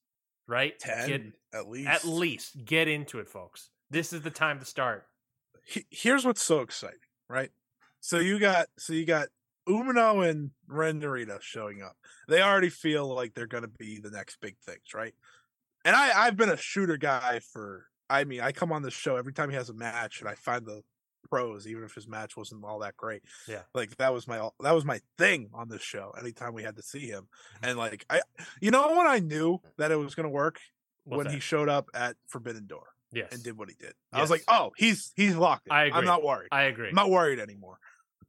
Right? 0.47 0.77
Ten 0.77 1.07
Get, 1.07 1.21
at 1.53 1.67
least. 1.67 1.89
at 1.89 2.05
least 2.05 2.65
get 2.65 2.87
into 2.87 3.17
it, 3.19 3.27
folks. 3.27 3.71
This 3.89 4.13
is 4.13 4.21
the 4.21 4.29
time 4.29 4.59
to 4.59 4.65
start. 4.65 5.07
Here's 5.89 6.23
what's 6.23 6.43
so 6.43 6.59
exciting, 6.61 6.99
right? 7.27 7.49
So 7.99 8.19
you 8.19 8.37
got 8.37 8.67
so 8.77 8.93
you 8.93 9.05
got 9.05 9.29
Umino 9.67 10.29
and 10.29 10.51
Ren 10.67 11.01
Narita 11.01 11.41
showing 11.41 11.81
up. 11.81 11.95
They 12.27 12.43
already 12.43 12.69
feel 12.69 13.07
like 13.07 13.33
they're 13.33 13.47
gonna 13.47 13.67
be 13.67 13.99
the 13.99 14.11
next 14.11 14.39
big 14.39 14.57
things, 14.59 14.93
right? 14.93 15.15
And 15.85 15.95
I 15.95 16.25
I've 16.25 16.35
been 16.35 16.49
a 16.49 16.55
Shota 16.57 16.99
guy 16.99 17.39
for. 17.53 17.85
I 18.09 18.23
mean, 18.23 18.41
I 18.41 18.51
come 18.51 18.71
on 18.71 18.83
this 18.83 18.93
show 18.93 19.15
every 19.15 19.33
time 19.33 19.49
he 19.49 19.55
has 19.55 19.69
a 19.69 19.73
match, 19.73 20.19
and 20.19 20.29
I 20.29 20.35
find 20.35 20.65
the 20.65 20.81
pros, 21.29 21.65
even 21.65 21.83
if 21.83 21.95
his 21.95 22.07
match 22.07 22.37
wasn't 22.37 22.63
all 22.63 22.79
that 22.79 22.95
great. 22.95 23.23
Yeah. 23.47 23.61
like 23.73 23.97
that 23.97 24.13
was 24.13 24.27
my 24.27 24.47
that 24.61 24.75
was 24.75 24.85
my 24.85 24.99
thing 25.17 25.49
on 25.53 25.69
this 25.69 25.81
show. 25.81 26.13
Anytime 26.19 26.53
we 26.53 26.63
had 26.63 26.75
to 26.75 26.83
see 26.83 27.07
him, 27.07 27.23
Mm-hmm. 27.55 27.65
and 27.65 27.77
like 27.79 28.05
I, 28.09 28.21
you 28.61 28.69
know, 28.71 28.87
when 28.97 29.07
I 29.07 29.19
knew 29.19 29.59
that 29.77 29.91
it 29.91 29.95
was 29.95 30.13
gonna 30.15 30.29
work 30.29 30.59
What's 31.03 31.17
when 31.17 31.27
that? 31.27 31.33
he 31.33 31.39
showed 31.39 31.69
up 31.69 31.89
at 31.95 32.15
Forbidden 32.27 32.67
Door 32.67 32.87
yes. 33.11 33.29
and 33.31 33.41
did 33.43 33.57
what 33.57 33.69
he 33.69 33.75
did. 33.79 33.93
I 34.13 34.21
was 34.21 34.29
like, 34.29 34.43
oh, 34.47 34.71
he's 34.77 35.11
he's 35.15 35.35
locked. 35.35 35.65
In. 35.67 35.73
I 35.73 35.85
agree. 35.85 35.97
I'm 35.99 36.05
not 36.05 36.23
worried. 36.23 36.49
I 36.51 36.63
agree. 36.63 36.89
I'm 36.89 36.95
not 36.95 37.09
worried 37.09 37.39
anymore. 37.39 37.77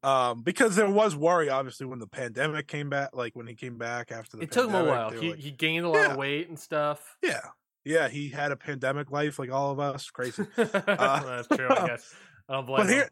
Um, 0.06 0.42
because 0.42 0.76
there 0.76 0.88
was 0.88 1.16
worry, 1.16 1.48
obviously, 1.48 1.84
when 1.86 1.98
the 1.98 2.06
pandemic 2.06 2.68
came 2.68 2.88
back. 2.88 3.10
Like 3.14 3.34
when 3.34 3.46
he 3.48 3.54
came 3.54 3.76
back 3.76 4.12
after 4.12 4.36
the 4.36 4.44
it 4.44 4.52
took 4.52 4.68
him 4.68 4.74
a 4.76 4.84
while. 4.84 5.10
He, 5.10 5.30
like, 5.30 5.38
he 5.40 5.50
gained 5.50 5.84
a 5.84 5.88
lot 5.88 5.98
Yeah. 6.00 6.10
of 6.12 6.16
weight 6.16 6.48
and 6.48 6.58
stuff. 6.58 7.16
yeah, 7.22 7.40
yeah, 7.84 8.08
he 8.08 8.28
had 8.28 8.52
a 8.52 8.56
pandemic 8.56 9.10
life 9.10 9.38
like 9.38 9.50
all 9.50 9.72
of 9.72 9.80
us, 9.80 10.08
crazy. 10.10 10.44
That's 10.56 11.48
true, 11.48 11.68
I 11.68 11.86
guess. 11.88 12.14
I 12.48 12.52
don't 12.54 12.66
blame 12.66 12.80
Uh, 12.80 12.84
but 12.84 12.92
here, 12.92 13.02
him. 13.04 13.10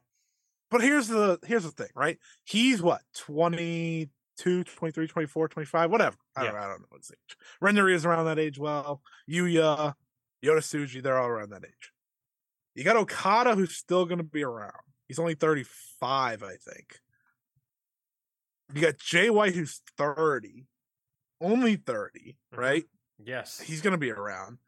but 0.70 0.80
here's 0.82 1.08
the 1.08 1.38
here's 1.44 1.64
the 1.64 1.70
thing, 1.72 1.88
right? 1.96 2.18
He's 2.44 2.80
what 2.80 3.02
22, 3.16 4.64
23, 4.64 5.06
24, 5.08 5.48
25, 5.48 5.90
whatever. 5.90 6.16
I 6.36 6.44
Yeah. 6.44 6.50
don't, 6.52 6.60
I 6.60 6.68
don't 6.68 6.80
know 6.80 6.86
what's 6.90 7.10
age. 7.10 7.36
Ren 7.60 7.74
Narita 7.74 7.94
is 7.94 8.06
around 8.06 8.26
that 8.26 8.38
age. 8.38 8.58
Well, 8.58 9.02
Yuya, 9.28 9.94
Yota 10.44 10.58
Tsuji, 10.58 11.02
they're 11.02 11.18
all 11.18 11.26
around 11.28 11.50
that 11.50 11.64
age. 11.64 11.92
You 12.76 12.84
got 12.84 12.96
Okada, 12.96 13.54
who's 13.56 13.74
still 13.76 14.04
going 14.04 14.18
to 14.18 14.24
be 14.24 14.44
around. 14.44 14.72
He's 15.08 15.18
only 15.18 15.34
35, 15.34 16.42
I 16.42 16.56
think. 16.56 17.00
You 18.74 18.80
got 18.80 18.98
Jay 18.98 19.30
White, 19.30 19.54
who's 19.54 19.82
30, 19.98 20.66
only 21.40 21.76
30, 21.76 22.36
Mhm. 22.52 22.58
right? 22.58 22.84
Yes. 23.22 23.60
He's 23.60 23.82
going 23.82 23.92
to 23.92 23.98
be 23.98 24.10
around. 24.10 24.58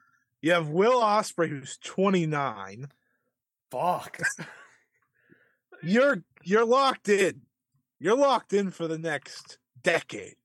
You 0.42 0.52
have 0.52 0.68
Will 0.68 1.00
Ospreay, 1.00 1.48
who's 1.48 1.78
29. 1.78 2.88
fuck. 3.70 4.18
you're 5.82 6.22
you're 6.44 6.64
locked 6.64 7.08
in. 7.08 7.42
You're 7.98 8.16
locked 8.16 8.52
in 8.52 8.70
for 8.70 8.86
the 8.86 8.98
next 8.98 9.58
decade 9.82 10.36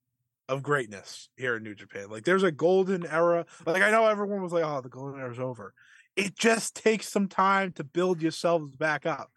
of 0.50 0.64
greatness 0.64 1.30
here 1.38 1.58
in 1.58 1.64
New 1.64 1.76
Japan. 1.76 2.10
Like 2.10 2.24
there's 2.24 2.44
a 2.44 2.52
golden 2.52 3.06
era. 3.06 3.46
Like 3.66 3.84
I 3.84 3.92
know 3.92 4.08
everyone 4.08 4.42
was 4.42 4.52
like, 4.54 4.64
"Oh, 4.66 4.82
the 4.82 4.90
golden 4.90 5.20
era's 5.20 5.40
over." 5.40 5.74
It 6.16 6.36
just 6.36 6.76
takes 6.76 7.08
some 7.10 7.28
time 7.28 7.72
to 7.74 7.84
build 7.84 8.22
yourselves 8.22 8.76
back 8.76 9.06
up. 9.06 9.32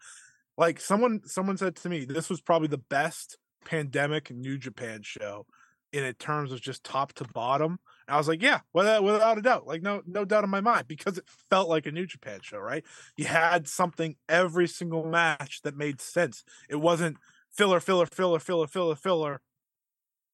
Like 0.57 0.79
someone 0.79 1.21
someone 1.25 1.57
said 1.57 1.75
to 1.77 1.89
me, 1.89 2.05
this 2.05 2.29
was 2.29 2.41
probably 2.41 2.67
the 2.67 2.77
best 2.77 3.37
pandemic 3.65 4.31
New 4.31 4.57
Japan 4.57 5.01
show 5.03 5.45
in 5.91 6.13
terms 6.15 6.51
of 6.51 6.61
just 6.61 6.83
top 6.83 7.13
to 7.13 7.25
bottom. 7.33 7.79
And 8.07 8.15
I 8.15 8.17
was 8.17 8.27
like, 8.27 8.41
yeah, 8.41 8.59
without, 8.73 9.03
without 9.03 9.37
a 9.37 9.41
doubt, 9.41 9.65
like 9.65 9.81
no 9.81 10.01
no 10.05 10.25
doubt 10.25 10.43
in 10.43 10.49
my 10.49 10.61
mind, 10.61 10.87
because 10.87 11.17
it 11.17 11.25
felt 11.49 11.69
like 11.69 11.85
a 11.85 11.91
New 11.91 12.05
Japan 12.05 12.39
show, 12.41 12.59
right? 12.59 12.83
You 13.17 13.25
had 13.25 13.67
something 13.67 14.15
every 14.29 14.67
single 14.67 15.05
match 15.05 15.61
that 15.63 15.77
made 15.77 16.01
sense. 16.01 16.43
It 16.69 16.77
wasn't 16.77 17.17
filler, 17.51 17.79
filler, 17.79 18.05
filler, 18.05 18.39
filler, 18.39 18.67
filler, 18.67 18.95
filler. 18.95 19.41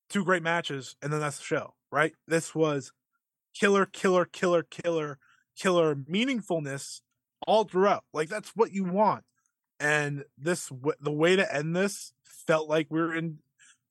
Two 0.09 0.25
great 0.25 0.43
matches, 0.43 0.97
and 1.01 1.13
then 1.13 1.21
that's 1.21 1.37
the 1.37 1.43
show, 1.45 1.75
right? 1.91 2.13
This 2.27 2.53
was 2.53 2.91
killer, 3.53 3.85
killer, 3.85 4.25
killer, 4.25 4.63
killer, 4.63 5.19
killer 5.55 5.95
meaningfulness 5.95 7.01
all 7.47 7.63
throughout. 7.63 8.03
Like 8.13 8.29
that's 8.29 8.49
what 8.55 8.73
you 8.73 8.83
want. 8.83 9.23
And 9.81 10.23
this, 10.37 10.71
the 11.01 11.11
way 11.11 11.35
to 11.35 11.55
end 11.55 11.75
this 11.75 12.13
felt 12.23 12.69
like 12.69 12.87
we 12.89 12.99
were 12.99 13.15
in. 13.15 13.39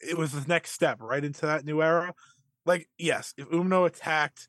It 0.00 0.16
was 0.16 0.32
the 0.32 0.48
next 0.48 0.70
step 0.70 0.98
right 1.00 1.22
into 1.22 1.44
that 1.46 1.64
new 1.64 1.82
era. 1.82 2.14
Like 2.64 2.88
yes, 2.96 3.34
if 3.36 3.48
Umino 3.50 3.86
attacked 3.86 4.48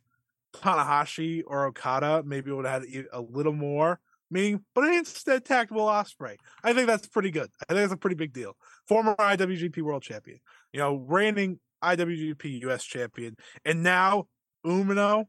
Tanahashi 0.54 1.42
or 1.46 1.66
Okada, 1.66 2.24
maybe 2.26 2.52
it 2.52 2.54
would 2.54 2.66
have 2.66 2.84
had 2.84 3.06
a 3.12 3.22
little 3.22 3.54
more 3.54 4.00
meaning, 4.30 4.64
but 4.74 4.86
it 4.86 4.94
instead 4.94 5.38
attacked 5.38 5.72
Will 5.72 5.88
Ospreay. 5.88 6.38
I 6.64 6.74
think 6.74 6.88
that's 6.88 7.08
pretty 7.08 7.32
good. 7.32 7.50
I 7.68 7.74
think 7.74 7.82
that's 7.82 7.94
a 7.94 7.98
pretty 7.98 8.16
big 8.16 8.34
deal. 8.34 8.56
Former 8.88 9.16
IWGP 9.16 9.82
World 9.82 10.04
Champion, 10.04 10.40
you 10.72 10.80
know, 10.80 10.96
reigning 10.96 11.60
IWGP 11.84 12.64
US 12.68 12.84
Champion, 12.84 13.36
and 13.66 13.84
now 13.84 14.28
Umino 14.66 15.26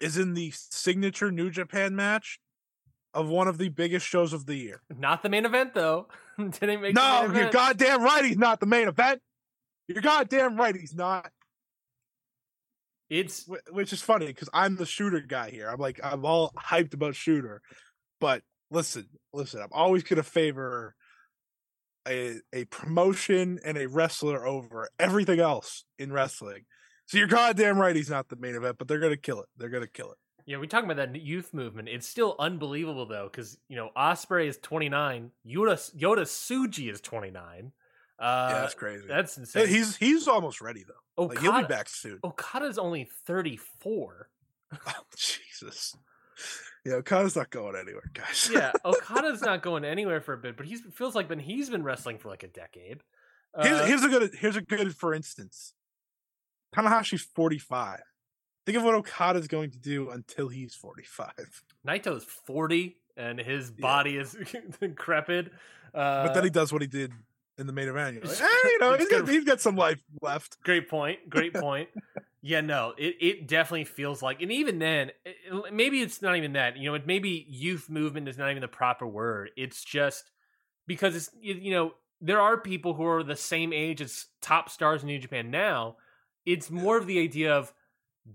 is 0.00 0.16
in 0.16 0.34
the 0.34 0.52
signature 0.54 1.30
New 1.30 1.50
Japan 1.50 1.94
match 1.94 2.38
of 3.14 3.28
one 3.28 3.48
of 3.48 3.58
the 3.58 3.68
biggest 3.68 4.06
shows 4.06 4.32
of 4.32 4.46
the 4.46 4.56
year. 4.56 4.82
Not 4.98 5.22
the 5.22 5.28
main 5.28 5.46
event 5.46 5.72
though. 5.74 6.08
Didn't 6.38 6.82
make 6.82 6.94
No, 6.94 7.30
you're 7.32 7.50
goddamn 7.50 8.02
right. 8.02 8.24
He's 8.24 8.36
not 8.36 8.60
the 8.60 8.66
main 8.66 8.88
event. 8.88 9.20
You're 9.88 10.02
goddamn 10.02 10.56
right. 10.56 10.74
He's 10.74 10.94
not. 10.94 11.30
It's 13.08 13.48
Which 13.70 13.92
is 13.92 14.02
funny 14.02 14.26
because 14.26 14.48
I'm 14.52 14.76
the 14.76 14.84
Shota 14.84 15.26
guy 15.26 15.50
here. 15.50 15.68
I'm 15.68 15.78
like 15.78 16.00
I'm 16.02 16.24
all 16.24 16.52
hyped 16.58 16.94
about 16.94 17.14
Shota, 17.14 17.58
but 18.20 18.42
listen, 18.70 19.06
listen. 19.32 19.60
I'm 19.60 19.68
always 19.72 20.02
gonna 20.02 20.22
favor 20.22 20.94
a 22.08 22.40
a 22.52 22.64
promotion 22.66 23.60
and 23.64 23.78
a 23.78 23.86
wrestler 23.86 24.46
over 24.46 24.88
everything 24.98 25.38
else 25.38 25.84
in 25.98 26.12
wrestling. 26.12 26.64
So 27.06 27.18
you're 27.18 27.26
goddamn 27.26 27.78
right. 27.78 27.94
He's 27.94 28.10
not 28.10 28.28
the 28.28 28.36
main 28.36 28.54
event, 28.54 28.76
but 28.78 28.88
they're 28.88 28.98
gonna 28.98 29.16
kill 29.16 29.40
it. 29.40 29.48
They're 29.56 29.68
gonna 29.68 29.86
kill 29.86 30.10
it. 30.10 30.18
Yeah, 30.46 30.58
we 30.58 30.66
talking 30.66 30.90
about 30.90 31.12
that 31.12 31.18
youth 31.20 31.54
movement. 31.54 31.88
It's 31.88 32.06
still 32.06 32.36
unbelievable 32.38 33.06
though, 33.06 33.28
because 33.30 33.56
you 33.68 33.76
know 33.76 33.90
Ospreay 33.96 34.46
is 34.46 34.58
29, 34.58 35.30
Yoda 35.46 35.94
Yota 35.96 36.22
Tsuji 36.22 36.90
is 36.92 37.00
29. 37.00 37.72
Uh, 38.18 38.48
yeah, 38.50 38.60
that's 38.60 38.74
crazy. 38.74 39.06
that's 39.08 39.36
insane. 39.38 39.66
he's 39.68 39.96
he's 39.96 40.28
almost 40.28 40.60
ready 40.60 40.84
though. 40.86 41.24
Like, 41.26 41.38
he'll 41.38 41.56
be 41.60 41.64
back 41.64 41.88
soon. 41.88 42.18
Okada's 42.24 42.78
only 42.78 43.08
34. 43.26 44.28
Oh, 44.86 44.92
Jesus. 45.16 45.96
Yeah, 46.84 46.94
Okada's 46.94 47.36
not 47.36 47.50
going 47.50 47.76
anywhere, 47.76 48.10
guys. 48.12 48.50
yeah, 48.52 48.72
Okada's 48.84 49.40
not 49.40 49.62
going 49.62 49.84
anywhere 49.84 50.20
for 50.20 50.32
a 50.34 50.36
bit, 50.38 50.56
but 50.56 50.66
he 50.66 50.76
feels 50.76 51.14
like 51.14 51.28
been 51.28 51.38
he's 51.38 51.70
been 51.70 51.84
wrestling 51.84 52.18
for 52.18 52.28
like 52.28 52.42
a 52.42 52.48
decade. 52.48 53.00
Here's, 53.62 53.80
Uh, 53.80 53.86
here's 53.86 54.02
a 54.04 54.08
good 54.08 54.34
here's 54.38 54.56
a 54.56 54.60
good 54.62 54.94
for 54.96 55.14
instance. 55.14 55.74
Tanahashi's 56.74 57.22
45. 57.36 58.00
Think 58.66 58.78
of 58.78 58.84
what 58.84 58.94
Okada's 58.94 59.46
going 59.48 59.70
to 59.72 59.78
do 59.78 60.10
until 60.10 60.48
he's 60.48 60.74
45. 60.74 61.32
Naito's 61.86 62.24
40 62.24 62.96
and 63.16 63.38
his 63.38 63.70
Yeah. 63.76 63.82
body 63.82 64.16
is 64.16 64.36
decrepit. 64.80 65.52
Uh, 65.92 66.26
but 66.26 66.34
then 66.34 66.44
he 66.44 66.50
does 66.50 66.72
what 66.72 66.82
he 66.82 66.88
did 66.88 67.12
in 67.58 67.66
the 67.66 67.72
main 67.72 67.88
event. 67.88 68.14
You're 68.16 68.24
like, 68.24 68.40
eh, 68.42 68.46
you 68.70 68.78
know, 68.80 68.94
he's 68.94 69.08
got, 69.08 69.28
he's 69.28 69.44
got 69.44 69.60
some 69.60 69.76
life 69.76 70.02
left. 70.22 70.60
Great 70.64 70.88
point. 70.88 71.28
Great 71.30 71.54
point. 71.54 71.88
yeah, 72.42 72.60
no, 72.62 72.94
it, 72.98 73.14
it 73.20 73.46
definitely 73.48 73.84
feels 73.84 74.22
like, 74.22 74.42
and 74.42 74.50
even 74.50 74.78
then, 74.78 75.10
it- 75.24 75.36
it- 75.50 75.72
maybe 75.74 76.00
it's 76.00 76.20
not 76.22 76.36
even 76.36 76.54
that. 76.54 76.76
You 76.76 76.90
know, 76.90 76.94
it 76.94 77.06
maybe 77.06 77.46
youth 77.48 77.88
movement 77.88 78.28
is 78.28 78.36
not 78.38 78.50
even 78.50 78.60
the 78.62 78.68
proper 78.68 79.06
word. 79.06 79.50
It's 79.56 79.84
just 79.84 80.30
because 80.86 81.14
it's 81.14 81.30
you 81.40 81.70
know 81.72 81.92
there 82.20 82.40
are 82.40 82.58
people 82.58 82.94
who 82.94 83.04
are 83.06 83.22
the 83.22 83.36
same 83.36 83.72
age 83.72 84.00
as 84.00 84.26
top 84.40 84.68
stars 84.70 85.02
in 85.02 85.08
New 85.08 85.18
Japan 85.18 85.50
now. 85.50 85.96
It's 86.46 86.70
more 86.70 86.96
of 86.98 87.06
the 87.06 87.20
idea 87.20 87.54
of 87.54 87.72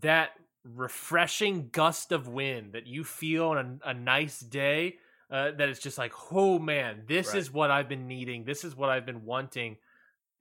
that 0.02 0.32
refreshing 0.64 1.70
gust 1.72 2.12
of 2.12 2.28
wind 2.28 2.74
that 2.74 2.86
you 2.88 3.04
feel 3.04 3.50
on 3.50 3.80
a, 3.84 3.90
a 3.90 3.94
nice 3.94 4.40
day. 4.40 4.98
Uh, 5.32 5.52
that 5.52 5.70
it's 5.70 5.80
just 5.80 6.00
like, 6.00 6.12
oh 6.32 6.58
man, 6.58 7.04
this 7.08 7.28
Right. 7.28 7.38
is 7.38 7.54
what 7.54 7.70
I've 7.70 7.88
been 7.88 8.08
needing. 8.08 8.46
This 8.46 8.64
is 8.64 8.76
what 8.76 8.90
I've 8.90 9.06
been 9.06 9.26
wanting. 9.26 9.78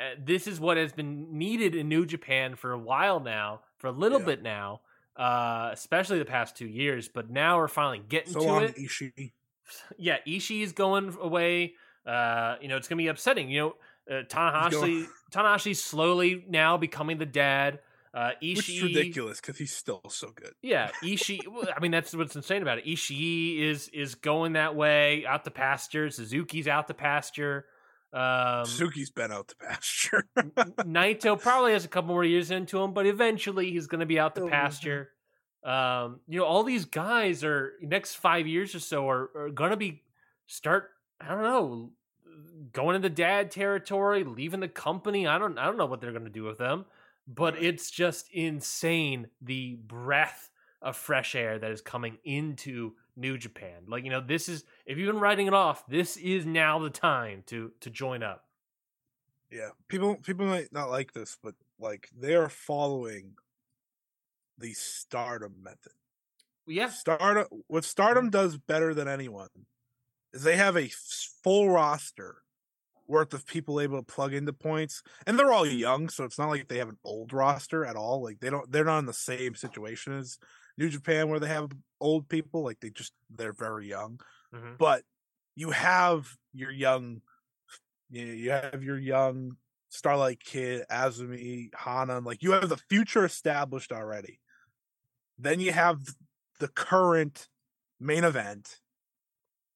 Uh, 0.01 0.15
this 0.25 0.47
is 0.47 0.59
what 0.59 0.79
has 0.79 0.93
been 0.93 1.37
needed 1.37 1.75
in 1.75 1.89
New 1.91 2.07
Japan 2.07 2.57
for 2.57 2.73
a 2.73 2.79
while 2.79 3.20
now, 3.20 3.61
for 3.77 3.89
a 3.89 3.93
little 3.93 4.19
Yeah. 4.20 4.25
bit 4.25 4.43
now, 4.43 4.81
uh, 5.16 5.69
especially 5.73 6.19
the 6.19 6.25
past 6.25 6.57
two 6.57 6.66
years. 6.66 7.07
But 7.07 7.29
now 7.29 7.59
we're 7.59 7.69
finally 7.69 8.03
getting 8.09 8.33
So 8.33 8.41
to 8.41 8.47
long, 8.47 8.62
it. 8.65 8.77
Ishii. 8.77 9.33
Yeah, 9.99 10.16
Ishii 10.27 10.62
is 10.62 10.73
going 10.73 11.15
away. 11.20 11.75
Uh, 12.07 12.57
you 12.62 12.69
know, 12.69 12.79
it's 12.79 12.89
gonna 12.89 12.97
be 12.97 13.09
upsetting. 13.09 13.51
You 13.51 13.75
know, 14.09 14.16
uh, 14.16 14.23
Tanahashi, 14.23 15.05
Tanahashi's 15.31 15.85
slowly 15.85 16.47
now 16.49 16.79
becoming 16.79 17.19
the 17.19 17.27
dad. 17.27 17.81
Uh, 18.14 18.30
Which 18.40 18.68
is 18.68 18.76
Ishii, 18.76 18.82
ridiculous 18.85 19.40
because 19.40 19.59
he's 19.59 19.74
still 19.74 20.01
so 20.09 20.30
good. 20.35 20.52
yeah, 20.62 20.90
Ishii. 21.05 21.47
well, 21.47 21.68
I 21.76 21.80
mean, 21.80 21.90
that's 21.90 22.14
what's 22.14 22.35
insane 22.35 22.62
about 22.62 22.78
it. 22.78 22.86
Ishii 22.86 23.60
is 23.60 23.89
is 23.89 24.14
going 24.14 24.55
that 24.55 24.74
way 24.74 25.26
out 25.26 25.44
the 25.44 25.51
pasture. 25.51 26.09
Suzuki's 26.10 26.66
out 26.68 26.89
the 26.89 26.94
pasture. 26.94 27.66
Um, 28.12 28.64
Suzuki's 28.64 29.10
been 29.10 29.30
out 29.30 29.48
the 29.48 29.55
pasture. 29.56 30.24
Naito 30.36 31.39
probably 31.39 31.72
has 31.74 31.85
a 31.85 31.89
couple 31.89 32.09
more 32.14 32.24
years 32.24 32.51
into 32.51 32.80
him, 32.82 32.94
but 32.94 33.06
eventually 33.06 33.70
he's 33.70 33.86
going 33.86 34.01
to 34.01 34.06
be 34.06 34.18
out 34.18 34.35
the 34.35 34.44
Oh, 34.44 34.48
pasture. 34.48 35.10
Um, 35.62 36.20
you 36.26 36.39
know, 36.39 36.47
all 36.47 36.62
these 36.62 36.86
guys 36.86 37.44
are 37.44 37.72
next 37.82 38.14
five 38.14 38.47
years 38.47 38.74
or 38.74 38.80
so 38.80 39.09
are, 39.10 39.28
are 39.35 39.51
going 39.51 39.70
to 39.72 39.76
be 39.76 40.02
start. 40.47 40.89
I 41.20 41.28
don't 41.28 41.43
know, 41.43 41.90
going 42.72 42.97
into 42.97 43.10
dad 43.10 43.51
territory, 43.51 44.24
leaving 44.24 44.60
the 44.60 44.68
company. 44.68 45.26
I 45.26 45.36
don't. 45.39 45.59
I 45.59 45.66
don't 45.66 45.76
know 45.76 45.86
what 45.86 46.01
they're 46.01 46.12
going 46.12 46.24
to 46.24 46.30
do 46.30 46.44
with 46.44 46.56
them, 46.59 46.86
but 47.28 47.62
it's 47.62 47.90
just 47.90 48.30
insane 48.32 49.28
the 49.42 49.74
breath 49.86 50.50
of 50.80 50.96
fresh 50.96 51.34
air 51.34 51.59
that 51.59 51.70
is 51.70 51.82
coming 51.82 52.18
into 52.24 52.94
New 53.16 53.36
Japan. 53.36 53.84
Like 53.86 54.05
you 54.05 54.10
know, 54.10 54.20
this 54.20 54.48
is 54.48 54.64
if 54.86 54.96
you've 54.96 55.12
been 55.12 55.20
writing 55.20 55.46
it 55.46 55.55
off, 55.55 55.86
this 55.86 56.16
is 56.16 56.46
now 56.46 56.78
the 56.78 56.90
time 56.90 57.42
to 57.46 57.72
to 57.80 57.90
join 57.90 58.22
up. 58.22 58.44
yeah, 59.52 59.70
people 59.88 60.16
people 60.16 60.46
might 60.46 60.72
not 60.72 60.90
like 60.90 61.12
this, 61.12 61.36
but 61.42 61.55
like 61.78 62.09
they 62.18 62.34
are 62.34 62.48
following 62.48 63.34
the 64.56 64.72
stardom 64.72 65.55
method. 65.62 65.92
Yeah, 66.66 66.90
Stardom, 66.90 67.46
what 67.66 67.82
mm-hmm. 67.82 67.88
Stardom 67.88 68.30
does 68.30 68.59
better 68.59 68.92
than 68.92 69.09
anyone 69.09 69.48
is 70.32 70.42
they 70.42 70.56
have 70.56 70.76
a 70.76 70.90
full 71.42 71.70
roster 71.70 72.42
worth 73.09 73.35
of 73.35 73.47
people 73.47 73.80
able 73.80 73.98
to 73.98 74.05
plug 74.05 74.35
into 74.35 74.52
points, 74.52 75.02
and 75.26 75.39
they're 75.39 75.52
all 75.52 75.66
young, 75.66 76.09
so 76.10 76.24
it's 76.24 76.39
not 76.39 76.51
like 76.51 76.68
they 76.68 76.78
have 76.78 76.90
an 76.90 76.98
old 77.05 77.32
roster 77.32 77.85
at 77.85 77.97
all. 77.97 78.22
Like 78.22 78.40
they 78.40 78.51
don't, 78.51 78.70
they're 78.70 78.85
not 78.85 79.01
in 79.01 79.06
the 79.06 79.12
same 79.14 79.55
situation 79.55 80.12
as 80.12 80.39
New 80.76 80.89
Japan 80.90 81.28
where 81.28 81.40
they 81.40 81.48
have 81.48 81.72
old 82.01 82.28
people. 82.28 82.62
Like 82.62 82.80
they 82.80 82.90
just 82.90 83.14
they're 83.30 83.52
very 83.55 83.89
young, 83.89 84.20
Mhm. 84.55 84.78
but 84.78 85.05
you 85.56 85.70
have 85.72 86.36
your 86.52 86.70
young, 86.70 87.22
you, 88.10 88.24
you 88.26 88.51
have 88.51 88.82
your 88.82 88.98
young 88.98 89.56
Starlight 89.90 90.40
Kid, 90.44 90.85
AZM, 90.90 91.70
Hana, 91.74 92.20
like 92.20 92.43
you 92.43 92.52
have 92.52 92.68
the 92.68 92.76
future 92.76 93.24
established 93.24 93.93
already. 93.93 94.40
Then 95.39 95.60
you 95.60 95.72
have 95.72 96.01
the 96.59 96.68
current 96.68 97.48
main 98.01 98.24
event. 98.24 98.80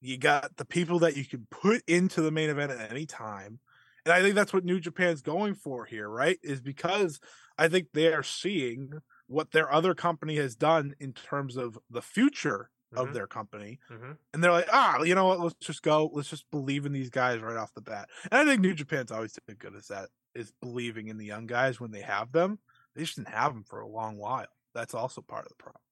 You 0.02 0.18
got 0.18 0.56
the 0.56 0.64
people 0.64 0.98
that 0.98 1.16
you 1.16 1.24
can 1.24 1.46
put 1.50 1.82
into 1.86 2.20
the 2.22 2.32
main 2.32 2.50
event 2.50 2.72
at 2.72 2.90
any 2.90 3.06
time. 3.06 3.60
And 4.04 4.12
I 4.12 4.20
think 4.20 4.34
that's 4.34 4.52
what 4.52 4.64
New 4.64 4.80
Japan's 4.80 5.22
going 5.22 5.54
for 5.54 5.84
here, 5.84 6.08
right? 6.08 6.38
Is 6.42 6.60
because 6.60 7.20
I 7.56 7.68
think 7.68 7.92
they 7.92 8.12
are 8.12 8.24
seeing 8.24 8.94
what 9.28 9.52
their 9.52 9.72
other 9.72 9.94
company 9.94 10.36
has 10.36 10.56
done 10.56 10.94
in 10.98 11.12
terms 11.12 11.56
of 11.56 11.78
the 11.88 12.02
future 12.02 12.68
of 12.94 13.08
Mhm. 13.08 13.12
their 13.14 13.26
company. 13.28 13.78
Mhm. 13.88 14.18
And 14.34 14.42
they're 14.42 14.50
like, 14.50 14.68
ah, 14.72 15.02
you 15.02 15.14
know 15.14 15.26
what? 15.26 15.38
Let's 15.40 15.54
just 15.60 15.82
go. 15.82 16.10
Let's 16.12 16.28
just 16.28 16.50
believe 16.50 16.84
in 16.84 16.92
these 16.92 17.08
guys 17.08 17.40
right 17.40 17.56
off 17.56 17.72
the 17.72 17.80
bat. 17.80 18.10
And 18.24 18.34
I 18.34 18.44
think 18.44 18.60
New 18.60 18.74
Japan's 18.74 19.12
always 19.12 19.38
been 19.46 19.56
good 19.56 19.76
as 19.76 19.86
that, 19.86 20.10
is 20.34 20.52
believing 20.60 21.06
in 21.08 21.16
the 21.16 21.24
young 21.24 21.46
guys 21.46 21.78
when 21.78 21.92
they 21.92 22.02
have 22.02 22.32
them. 22.32 22.58
They 22.94 23.02
just 23.02 23.16
didn't 23.16 23.28
have 23.28 23.54
them 23.54 23.62
for 23.64 23.80
a 23.80 23.88
long 23.88 24.18
while. 24.18 24.48
That's 24.74 24.94
also 24.94 25.22
part 25.22 25.46
of 25.46 25.50
the 25.50 25.62
problem. 25.62 25.82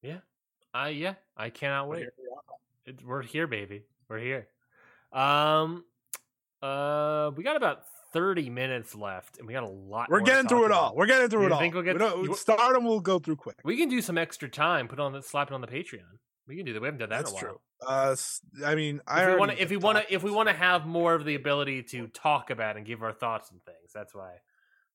Yeah. 0.00 0.20
Uh, 0.74 0.90
yeah, 0.92 1.14
I 1.36 1.50
cannot 1.50 1.88
wait. 1.88 2.08
Here 2.88 2.96
we 2.96 3.02
are. 3.02 3.04
It, 3.04 3.06
we're 3.06 3.22
here, 3.22 3.46
baby. 3.46 3.82
We're 4.08 4.18
here. 4.18 4.48
Um, 5.12 5.84
uh, 6.62 7.30
we 7.36 7.44
got 7.44 7.56
about 7.56 7.82
thirty 8.12 8.50
minutes 8.50 8.94
left, 8.94 9.38
and 9.38 9.46
we 9.46 9.52
got 9.54 9.62
a 9.62 9.68
lot. 9.68 10.08
We're 10.10 10.20
getting 10.20 10.48
through 10.48 10.66
it 10.66 10.72
all. 10.72 10.94
We're 10.96 11.06
getting 11.06 11.28
through 11.28 11.42
You 11.42 11.46
it 11.46 11.52
all. 11.52 11.58
think 11.60 11.74
we'll 11.74 11.82
get 11.84 11.94
We 11.94 12.00
to- 12.00 12.22
you- 12.30 12.34
Stardom 12.34 12.84
will 12.84 13.00
go 13.00 13.18
through 13.18 13.36
quick. 13.36 13.56
We 13.64 13.76
can 13.76 13.88
do 13.88 14.00
some 14.00 14.18
extra 14.18 14.48
time. 14.48 14.88
Put 14.88 15.00
on 15.00 15.12
the 15.12 15.22
slap 15.22 15.50
it 15.50 15.54
on 15.54 15.60
the 15.60 15.66
Patreon. 15.66 16.18
We 16.46 16.56
can 16.56 16.64
do 16.64 16.72
that. 16.72 16.80
We 16.80 16.86
haven't 16.86 17.00
done 17.00 17.10
that 17.10 17.18
That's 17.26 17.30
in 17.30 17.36
a 17.38 17.40
while. 17.50 17.52
true. 17.52 17.60
Uh, 17.86 18.16
I 18.66 18.74
mean, 18.74 19.00
I 19.06 19.22
If 19.24 19.28
we 19.30 19.36
want 19.36 19.50
to, 19.52 19.62
if 19.62 19.70
we 19.70 19.76
want 19.76 19.98
to, 19.98 20.14
if 20.14 20.22
we 20.22 20.30
want 20.30 20.48
to 20.48 20.54
have 20.54 20.86
more 20.86 21.14
of 21.14 21.24
the 21.24 21.34
ability 21.34 21.82
to 21.84 22.06
talk 22.08 22.50
about 22.50 22.76
and 22.76 22.86
give 22.86 23.02
our 23.02 23.12
thoughts 23.12 23.50
and 23.50 23.62
things, 23.64 23.92
that's 23.94 24.14
why. 24.14 24.36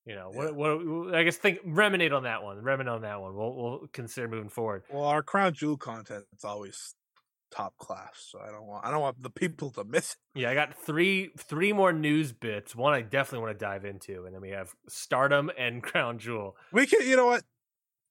You 0.04 0.14
know, 0.16 0.30
Yeah. 0.34 0.50
what, 0.50 0.54
what? 0.56 1.14
I 1.14 1.22
guess 1.22 1.36
think 1.38 1.60
ruminate 1.64 2.12
on 2.12 2.24
that 2.24 2.42
one. 2.42 2.58
Ruminate 2.62 2.92
on 2.92 3.02
that 3.02 3.20
one. 3.22 3.34
We'll 3.34 3.54
we'll 3.54 3.86
consider 3.92 4.28
moving 4.28 4.50
forward. 4.50 4.82
well, 4.90 5.04
our 5.04 5.22
crown 5.22 5.54
jewel 5.54 5.78
content 5.78 6.24
is 6.36 6.44
always 6.44 6.94
top 7.54 7.76
class, 7.78 8.28
so 8.30 8.40
I 8.40 8.50
don't 8.50 8.66
want 8.66 8.84
I 8.84 8.90
don't 8.90 9.00
want 9.00 9.22
the 9.22 9.30
people 9.30 9.70
to 9.70 9.84
miss 9.84 10.12
it. 10.12 10.40
Yeah, 10.40 10.50
I 10.50 10.54
got 10.54 10.74
three 10.74 11.30
three 11.38 11.72
more 11.72 11.92
news 11.92 12.32
bits. 12.32 12.74
One 12.74 12.92
I 12.92 13.02
definitely 13.02 13.46
want 13.46 13.58
to 13.58 13.64
dive 13.64 13.84
into, 13.84 14.24
and 14.24 14.34
then 14.34 14.40
we 14.40 14.50
have 14.50 14.74
Stardom 14.88 15.50
and 15.58 15.82
Crown 15.82 16.18
Jewel. 16.18 16.56
We 16.72 16.86
can, 16.86 17.06
you 17.06 17.16
know 17.16 17.26
what? 17.26 17.44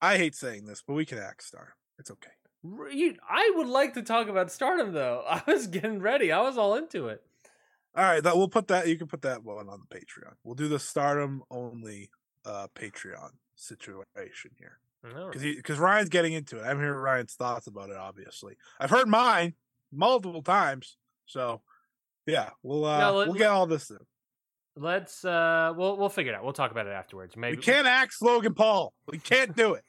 I 0.02 0.18
hate 0.18 0.36
saying 0.36 0.66
this, 0.66 0.84
but 0.86 0.94
we 0.94 1.06
can 1.06 1.18
act 1.18 1.44
star. 1.44 1.76
It's 2.00 2.12
okay. 2.12 2.32
You, 2.92 3.16
I 3.30 3.52
would 3.56 3.68
like 3.68 3.94
to 3.96 4.02
talk 4.02 4.30
about 4.30 4.52
Stardom 4.52 4.94
though. 4.94 5.24
I 5.30 5.42
was 5.48 5.68
getting 5.68 6.00
ready. 6.00 6.32
I 6.32 6.42
was 6.42 6.58
all 6.58 6.76
into 6.76 7.08
it. 7.08 7.22
All 7.96 8.04
right, 8.04 8.24
that 8.24 8.36
we'll 8.36 8.48
put 8.48 8.68
that. 8.70 8.88
You 8.88 8.98
can 8.98 9.08
put 9.08 9.22
that 9.22 9.44
one 9.44 9.70
on 9.70 9.82
the 9.88 9.96
Patreon. 9.96 10.34
We'll 10.44 10.56
do 10.56 10.68
the 10.68 10.80
Stardom 10.80 11.44
only 11.52 12.10
uh 12.46 12.68
Patreon 12.76 13.32
situation 13.56 14.52
here. 14.58 14.80
Because 15.04 15.78
Ryan's 15.80 16.10
getting 16.10 16.34
into 16.34 16.58
it. 16.58 16.64
I'm 16.64 16.80
hearing 16.80 17.00
Ryan's 17.00 17.34
thoughts 17.34 17.68
about 17.68 17.90
it. 17.90 17.98
Obviously, 17.98 18.56
I've 18.80 18.90
heard 18.90 19.08
mine 19.08 19.54
multiple 19.92 20.42
times. 20.42 20.98
So 21.26 21.62
yeah, 22.26 22.50
we'll 22.64 22.86
uh 22.86 23.00
No, 23.00 23.16
let- 23.18 23.28
we'll 23.28 23.38
get 23.38 23.50
all 23.50 23.68
this 23.68 23.86
through. 23.86 24.06
Let's 24.76 25.24
uh, 25.24 25.72
we'll 25.78 25.98
we'll 25.98 26.10
figure 26.10 26.32
it 26.34 26.36
out. 26.36 26.44
We'll 26.44 26.54
talk 26.54 26.72
about 26.72 26.88
it 26.88 26.94
afterwards. 26.94 27.38
Maybe 27.38 27.58
We 27.58 27.62
can't 27.64 27.86
axe 27.86 28.22
Logan 28.22 28.56
Paul. 28.56 28.92
We 29.08 29.20
can't 29.20 29.56
do 29.56 29.74
it. 29.76 29.84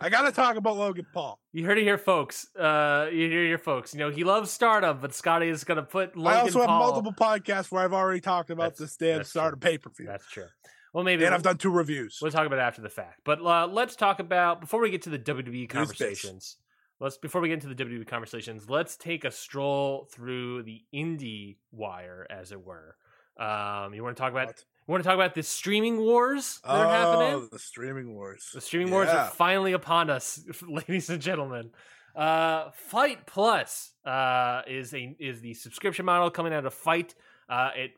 I 0.00 0.08
got 0.08 0.22
to 0.22 0.32
talk 0.32 0.56
about 0.56 0.76
Logan 0.78 1.06
Paul. 1.12 1.38
You 1.52 1.64
heard 1.66 1.76
it 1.78 1.82
here, 1.84 1.98
folks. 1.98 2.46
Uh, 2.56 3.06
you 3.12 3.28
hear 3.28 3.44
your 3.44 3.58
folks. 3.58 3.92
You 3.94 4.00
know 4.00 4.10
he 4.10 4.24
loves 4.24 4.50
Stardom, 4.50 4.98
but 5.00 5.14
Scotty 5.14 5.48
is 5.48 5.62
gonna 5.62 5.82
put 5.84 6.16
Logan 6.16 6.38
I 6.38 6.40
also 6.40 6.58
Paul. 6.64 6.68
have 6.68 6.78
multiple 6.92 7.12
podcasts 7.12 7.70
where 7.70 7.84
I've 7.84 7.92
already 7.92 8.20
talked 8.20 8.50
about 8.50 8.76
That's- 8.76 8.78
this 8.78 8.96
damn 8.96 9.22
Stardom 9.22 9.60
pay 9.60 9.78
per 9.78 9.90
view, 9.90 10.06
That's 10.06 10.26
true. 10.28 10.46
Well, 10.92 11.04
maybe 11.04 11.24
and 11.24 11.30
we'll, 11.30 11.36
I've 11.36 11.42
done 11.42 11.58
two 11.58 11.70
reviews. 11.70 12.18
we'll 12.20 12.30
talk 12.30 12.46
about 12.46 12.58
it 12.58 12.62
after 12.62 12.82
the 12.82 12.88
fact. 12.88 13.20
But 13.24 13.40
uh, 13.40 13.68
let's 13.68 13.96
talk 13.96 14.18
about 14.18 14.60
before 14.60 14.80
we 14.80 14.90
get 14.90 15.02
to 15.02 15.10
the 15.10 15.18
WWE 15.18 15.68
conversations. 15.68 16.56
Let's 16.98 17.16
before 17.16 17.40
we 17.40 17.48
get 17.48 17.54
into 17.62 17.72
the 17.72 17.84
WWE 17.84 18.06
conversations, 18.06 18.68
let's 18.68 18.96
take 18.96 19.24
a 19.24 19.30
stroll 19.30 20.08
through 20.12 20.64
the 20.64 20.82
indie 20.94 21.56
wire, 21.72 22.26
as 22.28 22.52
it 22.52 22.64
were. 22.64 22.96
Um, 23.38 23.94
you 23.94 24.02
want 24.02 24.16
to 24.16 24.20
talk 24.20 24.32
about? 24.32 24.48
What? 24.48 24.64
You 24.86 24.92
want 24.92 25.04
to 25.04 25.08
talk 25.08 25.14
about 25.14 25.34
the 25.34 25.42
streaming 25.42 25.98
wars 25.98 26.60
that 26.64 26.70
oh, 26.72 26.80
are 26.80 26.88
happening? 26.88 27.48
the 27.52 27.58
streaming 27.58 28.14
wars. 28.14 28.50
The 28.52 28.60
streaming 28.60 28.90
wars 28.90 29.08
are 29.08 29.28
finally 29.28 29.72
upon 29.72 30.10
us, 30.10 30.42
ladies 30.68 31.08
and 31.08 31.22
gentlemen. 31.22 31.70
Uh, 32.14 32.70
FITE 32.72 33.24
Plus 33.24 33.92
uh, 34.04 34.62
is 34.66 34.92
a 34.92 35.16
is 35.18 35.40
the 35.40 35.54
subscription 35.54 36.04
model 36.04 36.30
coming 36.30 36.52
out 36.52 36.66
of 36.66 36.74
FITE. 36.74 37.14
Uh, 37.48 37.70
it 37.76 37.92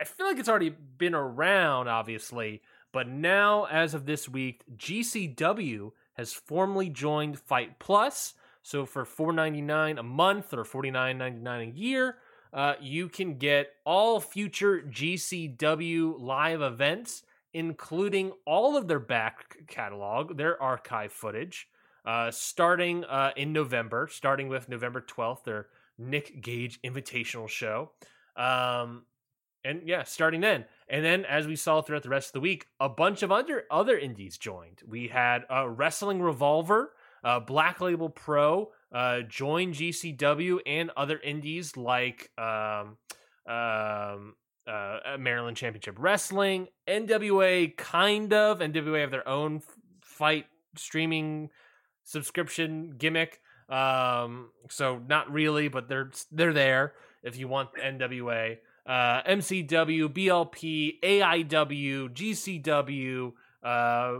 I 0.00 0.04
feel 0.04 0.26
like 0.26 0.38
it's 0.38 0.48
already 0.48 0.70
been 0.70 1.14
around, 1.14 1.88
obviously, 1.88 2.62
but 2.92 3.08
now 3.08 3.66
as 3.66 3.94
of 3.94 4.06
this 4.06 4.28
week, 4.28 4.62
GCW 4.76 5.92
has 6.14 6.32
formally 6.32 6.88
joined 6.88 7.38
FITE 7.38 7.78
Plus. 7.78 8.34
So 8.62 8.86
for 8.86 9.04
four 9.04 9.32
ninety 9.32 9.60
nine 9.60 9.98
a 9.98 10.02
month 10.02 10.52
or 10.52 10.64
forty 10.64 10.90
nine 10.90 11.18
ninety 11.18 11.40
nine 11.40 11.68
a 11.68 11.78
year, 11.78 12.16
uh, 12.52 12.74
you 12.80 13.08
can 13.08 13.38
get 13.38 13.72
all 13.84 14.20
future 14.20 14.82
GCW 14.82 16.20
live 16.20 16.62
events 16.62 17.22
including 17.52 18.32
all 18.46 18.76
of 18.76 18.88
their 18.88 19.00
back 19.00 19.56
catalog, 19.66 20.36
their 20.36 20.60
archive 20.62 21.12
footage, 21.12 21.68
uh, 22.04 22.30
starting 22.30 23.04
uh, 23.04 23.32
in 23.36 23.52
November, 23.52 24.08
starting 24.10 24.48
with 24.48 24.68
November 24.68 25.00
12th, 25.00 25.44
their 25.44 25.66
Nick 25.98 26.40
Gage 26.40 26.80
Invitational 26.82 27.48
Show. 27.48 27.90
Um, 28.36 29.04
and 29.64 29.82
yeah, 29.84 30.04
starting 30.04 30.40
then. 30.40 30.64
And 30.88 31.04
then, 31.04 31.24
as 31.24 31.46
we 31.46 31.56
saw 31.56 31.82
throughout 31.82 32.02
the 32.02 32.08
rest 32.08 32.28
of 32.28 32.32
the 32.34 32.40
week, 32.40 32.66
a 32.78 32.88
bunch 32.88 33.22
of 33.22 33.30
other, 33.30 33.64
other 33.70 33.98
indies 33.98 34.38
joined. 34.38 34.82
We 34.86 35.08
had 35.08 35.44
uh, 35.50 35.68
Wrestling 35.68 36.20
Revolver, 36.22 36.92
uh, 37.22 37.40
Black 37.40 37.80
Label 37.80 38.08
Pro, 38.08 38.70
uh, 38.92 39.20
join 39.22 39.72
GCW, 39.72 40.60
and 40.66 40.90
other 40.96 41.18
indies 41.18 41.76
like. 41.76 42.30
Um, 42.38 42.96
um, 43.46 44.34
uh, 44.66 45.16
Maryland 45.18 45.56
Championship 45.56 45.96
Wrestling, 45.98 46.68
NWA, 46.86 47.76
kind 47.76 48.32
of. 48.32 48.60
NWA 48.60 49.00
have 49.00 49.10
their 49.10 49.26
own 49.26 49.62
fight 50.00 50.46
streaming 50.76 51.50
subscription 52.04 52.94
gimmick. 52.96 53.40
Um, 53.68 54.50
so 54.68 55.00
not 55.08 55.32
really, 55.32 55.68
but 55.68 55.88
they're 55.88 56.10
they're 56.30 56.52
there 56.52 56.94
if 57.22 57.36
you 57.36 57.48
want 57.48 57.70
NWA. 57.74 58.58
Uh, 58.90 59.22
MCW, 59.22 60.08
BLP, 60.08 60.98
AIW, 61.00 62.08
GCW, 62.12 63.32
uh, 63.64 64.18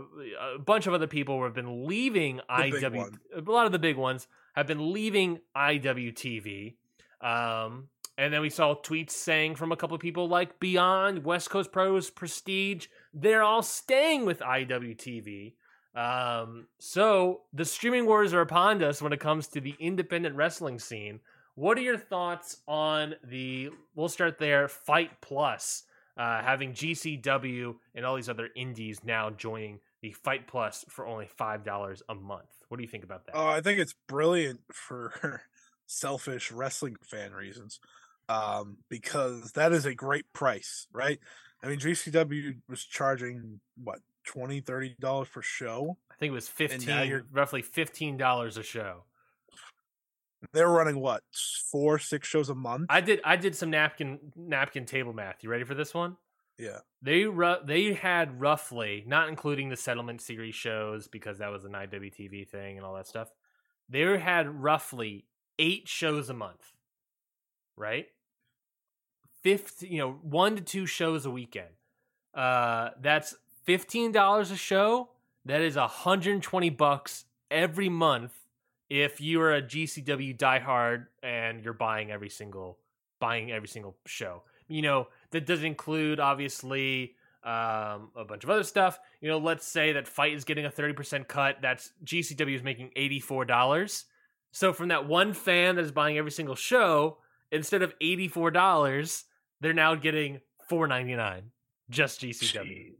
a 0.55 0.59
bunch 0.59 0.87
of 0.87 0.93
other 0.93 1.07
people 1.07 1.43
have 1.43 1.53
been 1.53 1.85
leaving 1.87 2.39
IW. 2.49 3.17
A 3.35 3.51
lot 3.51 3.65
of 3.65 3.73
the 3.73 3.79
big 3.79 3.97
ones 3.97 4.27
have 4.55 4.67
been 4.67 4.93
leaving 4.93 5.39
IWTV. 5.57 6.75
Um, 7.21 7.89
And 8.17 8.33
then 8.33 8.41
we 8.41 8.49
saw 8.49 8.75
tweets 8.75 9.11
saying 9.11 9.55
from 9.55 9.71
a 9.71 9.75
couple 9.75 9.95
of 9.95 10.01
people 10.01 10.27
like 10.29 10.59
Beyond, 10.59 11.25
West 11.25 11.49
Coast 11.49 11.71
Pros, 11.71 12.09
Prestige, 12.09 12.87
they're 13.13 13.41
all 13.43 13.63
staying 13.63 14.25
with 14.25 14.39
IWTV. 14.39 15.53
Um, 15.95 16.67
so 16.79 17.41
the 17.51 17.65
streaming 17.65 18.05
wars 18.05 18.33
are 18.33 18.41
upon 18.41 18.83
us 18.83 19.01
when 19.01 19.11
it 19.11 19.19
comes 19.19 19.47
to 19.49 19.59
the 19.61 19.75
independent 19.79 20.35
wrestling 20.35 20.79
scene. 20.79 21.19
What 21.55 21.77
are 21.77 21.81
your 21.81 21.97
thoughts 21.97 22.57
on 22.67 23.15
the? 23.23 23.69
We'll 23.95 24.09
start 24.09 24.39
there. 24.39 24.67
FITE 24.67 25.11
Plus, 25.21 25.83
uh, 26.17 26.41
having 26.41 26.73
GCW 26.73 27.75
and 27.95 28.05
all 28.05 28.15
these 28.15 28.29
other 28.29 28.49
indies 28.55 29.01
now 29.03 29.29
joining 29.29 29.79
the 30.01 30.11
FITE 30.11 30.47
Plus 30.47 30.85
for 30.89 31.05
only 31.05 31.27
five 31.27 31.63
dollars 31.63 32.01
a 32.09 32.15
month. 32.15 32.49
What 32.69 32.77
do 32.77 32.83
you 32.83 32.89
think 32.89 33.03
about 33.03 33.25
that? 33.25 33.35
Oh, 33.35 33.47
I 33.47 33.61
think 33.61 33.79
it's 33.79 33.95
brilliant 34.07 34.61
for 34.71 35.41
selfish 35.87 36.51
wrestling 36.51 36.95
fan 37.03 37.33
reasons, 37.33 37.79
um, 38.29 38.77
because 38.89 39.51
that 39.51 39.73
is 39.73 39.85
a 39.85 39.93
great 39.93 40.31
price, 40.33 40.87
right? 40.93 41.19
I 41.63 41.67
mean, 41.67 41.79
GCW 41.79 42.55
was 42.69 42.83
charging 42.83 43.59
what 43.75 43.99
20 44.25 44.61
30 44.61 44.95
dollars 44.99 45.27
per 45.27 45.41
show. 45.41 45.97
I 46.09 46.15
think 46.15 46.31
it 46.31 46.35
was 46.35 46.47
fifteen, 46.47 47.23
roughly 47.31 47.61
fifteen 47.61 48.15
dollars 48.15 48.57
a 48.57 48.63
show. 48.63 49.03
They're 50.53 50.69
running 50.69 50.99
what 50.99 51.23
four, 51.69 51.99
six 51.99 52.27
shows 52.27 52.49
a 52.49 52.55
month. 52.55 52.87
I 52.89 53.01
did, 53.01 53.21
I 53.23 53.35
did 53.35 53.55
some 53.55 53.69
napkin 53.69 54.19
napkin 54.35 54.85
table 54.85 55.13
math. 55.13 55.43
You 55.43 55.49
ready 55.49 55.63
for 55.63 55.75
this 55.75 55.93
one? 55.93 56.17
yeah, 56.57 56.79
They 57.01 57.25
ru- 57.25 57.63
they 57.65 57.93
had 57.93 58.39
roughly, 58.39 59.03
not 59.07 59.29
including 59.29 59.69
the 59.69 59.75
settlement 59.77 60.21
series 60.21 60.55
shows 60.55 61.07
because 61.07 61.39
that 61.39 61.51
was 61.51 61.65
an 61.65 61.71
IWTV 61.71 62.47
thing 62.49 62.77
and 62.77 62.85
all 62.85 62.93
that 62.95 63.07
stuff. 63.07 63.29
They 63.89 64.01
had 64.19 64.47
roughly 64.61 65.25
eight 65.59 65.87
shows 65.87 66.29
a 66.29 66.33
month, 66.33 66.73
right? 67.75 68.07
Fifty, 69.41 69.87
you 69.87 69.97
know, 69.97 70.11
one 70.21 70.55
to 70.55 70.61
two 70.61 70.85
shows 70.85 71.25
a 71.25 71.31
weekend. 71.31 71.69
Uh, 72.33 72.89
that's 73.01 73.35
fifteen 73.63 74.11
dollars 74.11 74.51
a 74.51 74.55
show. 74.57 75.09
That 75.45 75.61
is 75.61 75.75
hundred 75.75 76.33
and 76.33 76.43
twenty 76.43 76.69
bucks 76.69 77.25
every 77.49 77.89
month 77.89 78.33
if 78.91 79.21
you 79.21 79.39
are 79.39 79.53
a 79.53 79.61
GCW 79.61 80.37
diehard 80.37 81.05
and 81.23 81.63
you're 81.63 81.71
buying 81.71 82.11
every 82.11 82.27
single 82.27 82.77
buying 83.21 83.49
every 83.49 83.69
single 83.69 83.95
show. 84.05 84.43
You 84.67 84.81
know, 84.81 85.07
that 85.29 85.45
does 85.45 85.63
include 85.63 86.19
obviously 86.19 87.15
um, 87.41 88.09
a 88.17 88.25
bunch 88.27 88.43
of 88.43 88.49
other 88.49 88.63
stuff. 88.63 88.99
You 89.21 89.29
know, 89.29 89.37
let's 89.37 89.65
say 89.65 89.93
that 89.93 90.09
FITE 90.09 90.33
is 90.33 90.43
getting 90.43 90.65
a 90.65 90.69
30% 90.69 91.25
cut. 91.29 91.59
That's 91.61 91.93
GCW 92.03 92.53
is 92.53 92.63
making 92.63 92.91
$84. 92.97 94.03
So 94.51 94.73
from 94.73 94.89
that 94.89 95.07
one 95.07 95.31
fan 95.31 95.77
that 95.77 95.85
is 95.85 95.93
buying 95.93 96.17
every 96.17 96.31
single 96.31 96.55
show, 96.55 97.19
instead 97.49 97.83
of 97.83 97.97
$84, 97.99 99.23
they're 99.61 99.71
now 99.71 99.95
getting 99.95 100.41
$4.99 100.69 101.43
just 101.89 102.19
GCW. 102.19 102.65
Jeez. 102.65 102.91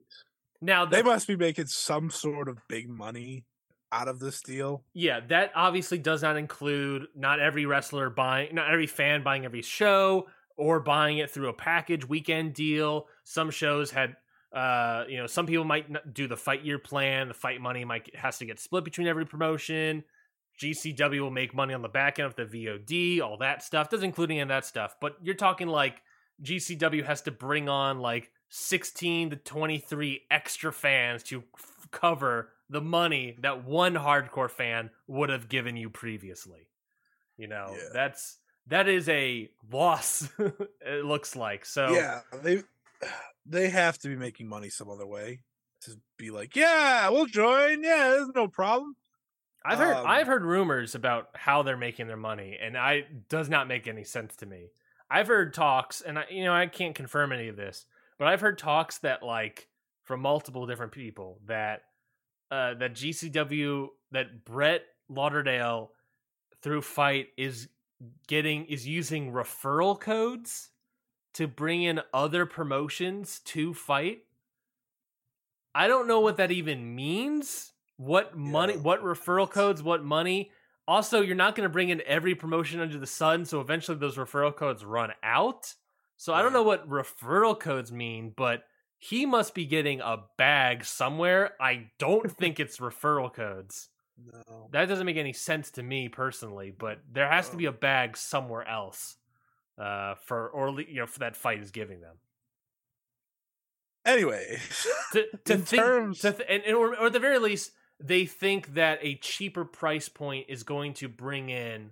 Now 0.62 0.86
they 0.86 1.04
must 1.04 1.28
be 1.28 1.36
making 1.36 1.66
some 1.66 2.10
sort 2.10 2.48
of 2.48 2.60
big 2.70 2.88
money 2.88 3.44
out 3.92 4.08
of 4.08 4.20
this 4.20 4.42
deal. 4.42 4.84
yeah, 4.94 5.20
that 5.30 5.52
obviously 5.56 5.98
does 5.98 6.22
not 6.22 6.38
include 6.38 7.08
not 7.16 7.40
every 7.40 7.66
wrestler 7.66 8.10
buying, 8.10 8.56
not 8.56 8.72
every 8.72 8.88
fan 8.88 9.24
buying 9.24 9.46
every 9.46 9.62
show 9.62 10.28
or 10.58 10.80
buying 10.80 11.18
it 11.18 11.30
through 11.30 11.50
a 11.50 11.54
package 11.54 12.08
weekend 12.08 12.54
deal. 12.54 13.08
Some 13.24 13.50
shows 13.52 13.92
had, 13.92 14.16
uh, 14.54 15.06
you 15.08 15.18
know, 15.18 15.28
some 15.28 15.46
people 15.46 15.66
might 15.66 16.14
do 16.14 16.28
the 16.28 16.38
FITE 16.38 16.64
year 16.64 16.80
plan. 16.80 17.28
The 17.28 17.34
FITE 17.34 17.62
money 17.62 17.86
might 17.86 18.16
has 18.16 18.38
to 18.40 18.46
get 18.46 18.60
split 18.60 18.84
between 18.84 19.08
every 19.08 19.26
promotion. 19.26 20.04
GCW 20.62 21.22
will 21.22 21.32
make 21.32 21.56
money 21.56 21.74
on 21.74 21.82
the 21.82 21.90
back 21.90 22.20
end 22.20 22.28
of 22.28 22.36
the 22.36 22.46
VOD, 22.46 23.22
all 23.22 23.38
that 23.38 23.64
stuff. 23.64 23.90
Doesn't 23.90 24.06
include 24.06 24.32
any 24.32 24.42
of 24.42 24.50
that 24.50 24.66
stuff. 24.66 24.96
But 25.02 25.16
you're 25.22 25.36
talking 25.36 25.68
like 25.68 26.02
GCW 26.44 27.06
has 27.06 27.22
to 27.24 27.32
bring 27.32 27.68
on 27.70 28.00
like 28.00 28.32
16 28.50 29.32
to 29.32 29.36
23 29.38 30.22
extra 30.30 30.72
fans 30.72 31.24
to 31.24 31.44
f- 31.56 31.88
cover 31.92 32.50
the 32.72 32.82
money 32.82 33.38
that 33.42 33.64
one 33.66 33.94
hardcore 33.94 34.50
fan 34.50 34.90
would 35.08 35.30
have 35.30 35.48
given 35.50 35.76
you 35.78 35.90
previously. 35.92 36.70
You 37.38 37.48
know, 37.48 37.68
Yeah. 37.72 37.90
that's 37.94 38.40
that 38.68 38.88
is 38.88 39.08
a 39.10 39.50
loss. 39.72 40.28
it 40.40 41.06
looks 41.06 41.36
like 41.36 41.66
so. 41.66 41.90
Yeah, 41.92 42.22
they 42.42 42.64
they 43.46 43.70
have 43.70 43.98
to 44.00 44.08
be 44.08 44.16
making 44.16 44.48
money 44.48 44.70
some 44.70 44.90
other 44.90 45.06
way 45.06 45.42
to 45.82 45.92
be 46.18 46.30
like, 46.32 46.56
yeah, 46.56 47.10
we'll 47.10 47.26
join. 47.26 47.84
Yeah, 47.84 48.10
there's 48.10 48.30
no 48.36 48.48
problem. 48.48 48.96
I've 49.66 49.78
heard 49.80 49.96
Um, 49.98 50.08
I've 50.08 50.28
heard 50.28 50.44
rumors 50.44 50.96
about 50.96 51.28
how 51.36 51.62
they're 51.64 51.78
making 51.78 52.08
their 52.08 52.18
money, 52.18 52.58
and 52.60 52.78
I 52.78 53.04
does 53.30 53.50
not 53.50 53.68
make 53.68 53.88
any 53.88 54.04
sense 54.04 54.36
to 54.38 54.46
me. 54.48 54.70
I've 55.10 55.28
heard 55.28 55.54
talks, 55.54 56.02
and 56.02 56.18
I 56.18 56.26
you 56.32 56.44
know 56.46 56.54
I 56.54 56.68
can't 56.68 56.96
confirm 56.96 57.32
any 57.32 57.48
of 57.48 57.58
this, 57.58 57.86
but 58.18 58.28
I've 58.28 58.42
heard 58.42 58.58
talks 58.58 59.00
that 59.00 59.22
like 59.24 59.68
from 60.04 60.22
multiple 60.22 60.66
different 60.66 60.92
people 60.94 61.40
that 61.48 61.82
uh, 62.52 62.74
that 62.76 62.94
GCW 62.94 63.88
that 64.12 64.46
Brett 64.46 64.84
Lauderdale 65.10 65.92
through 66.62 66.82
FITE 66.82 67.30
is 67.38 67.70
getting 68.28 68.66
is 68.66 68.88
using 68.88 69.32
referral 69.32 70.00
codes 70.00 70.70
to 71.34 71.48
bring 71.48 71.84
in 71.84 72.02
other 72.14 72.46
promotions 72.46 73.40
to 73.46 73.74
FITE. 73.74 74.26
I 75.74 75.88
don't 75.88 76.08
know 76.08 76.20
what 76.20 76.38
that 76.38 76.52
even 76.52 76.96
means. 76.96 77.72
What 77.96 78.38
money? 78.38 78.74
Yeah. 78.74 78.80
What 78.80 79.04
referral 79.04 79.50
codes? 79.50 79.82
What 79.82 80.04
money? 80.04 80.52
Also, 80.88 81.22
you're 81.22 81.36
not 81.36 81.56
going 81.56 81.64
to 81.64 81.72
bring 81.72 81.90
in 81.90 82.02
every 82.06 82.36
promotion 82.36 82.82
under 82.82 82.98
the 82.98 83.08
sun, 83.08 83.46
so 83.46 83.62
eventually 83.62 83.98
those 83.98 84.18
referral 84.18 84.54
codes 84.54 84.84
run 84.84 85.12
out. 85.24 85.74
So 86.18 86.34
I 86.34 86.42
don't 86.42 86.54
know 86.54 86.64
what 86.64 86.90
referral 86.90 87.58
codes 87.58 87.92
mean, 87.92 88.34
but 88.36 88.64
he 89.04 89.26
must 89.26 89.56
be 89.56 89.66
getting 89.66 90.00
a 90.00 90.18
bag 90.38 90.86
somewhere. 90.86 91.56
I 91.60 91.88
don't 91.98 92.32
think 92.38 92.60
it's 92.60 92.78
referral 92.78 93.34
codes. 93.34 93.90
No. 94.24 94.70
That 94.72 94.88
doesn't 94.88 95.08
make 95.08 95.18
any 95.18 95.34
sense 95.34 95.72
to 95.72 95.82
me 95.84 96.08
personally, 96.08 96.72
but 96.78 97.00
there 97.12 97.28
has 97.28 97.50
to 97.50 97.58
be 97.58 97.66
a 97.66 97.72
bag 97.72 98.16
somewhere 98.16 98.68
else 98.68 99.18
uh, 99.82 100.14
for 100.26 100.48
or 100.50 100.80
you 100.82 101.00
know 101.00 101.08
for 101.08 101.20
that 101.20 101.36
FITE 101.36 101.60
is 101.62 101.72
giving 101.72 102.02
them 102.02 102.18
Anyway, 104.06 104.58
to, 105.14 105.26
to 105.46 105.54
In 105.54 105.62
think 105.64 105.84
terms- 105.84 106.20
to 106.20 106.34
th- 106.34 106.48
and, 106.50 106.64
and- 106.64 106.76
or, 106.76 106.96
or 106.96 107.08
at 107.08 107.14
the 107.14 107.20
very 107.20 107.40
least 107.40 107.72
they 108.00 108.26
think 108.26 108.74
that 108.74 109.00
a 109.02 109.16
cheaper 109.16 109.64
price 109.64 110.10
point 110.10 110.48
is 110.50 110.64
going 110.64 110.94
to 110.96 111.08
bring 111.08 111.50
in 111.50 111.92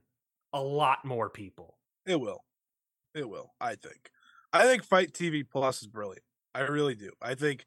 a 0.54 0.62
lot 0.62 1.06
more 1.06 1.30
people. 1.30 1.78
it 2.06 2.20
will. 2.20 2.44
It 3.16 3.28
will. 3.30 3.54
I 3.62 3.76
think. 3.76 4.10
I 4.54 4.64
think 4.64 4.84
FITE 4.84 5.14
TV 5.14 5.44
Plus 5.48 5.82
is 5.82 5.88
brilliant. 5.88 6.24
I 6.56 6.62
really 6.62 6.96
do. 6.96 7.12
I 7.22 7.36
think, 7.36 7.66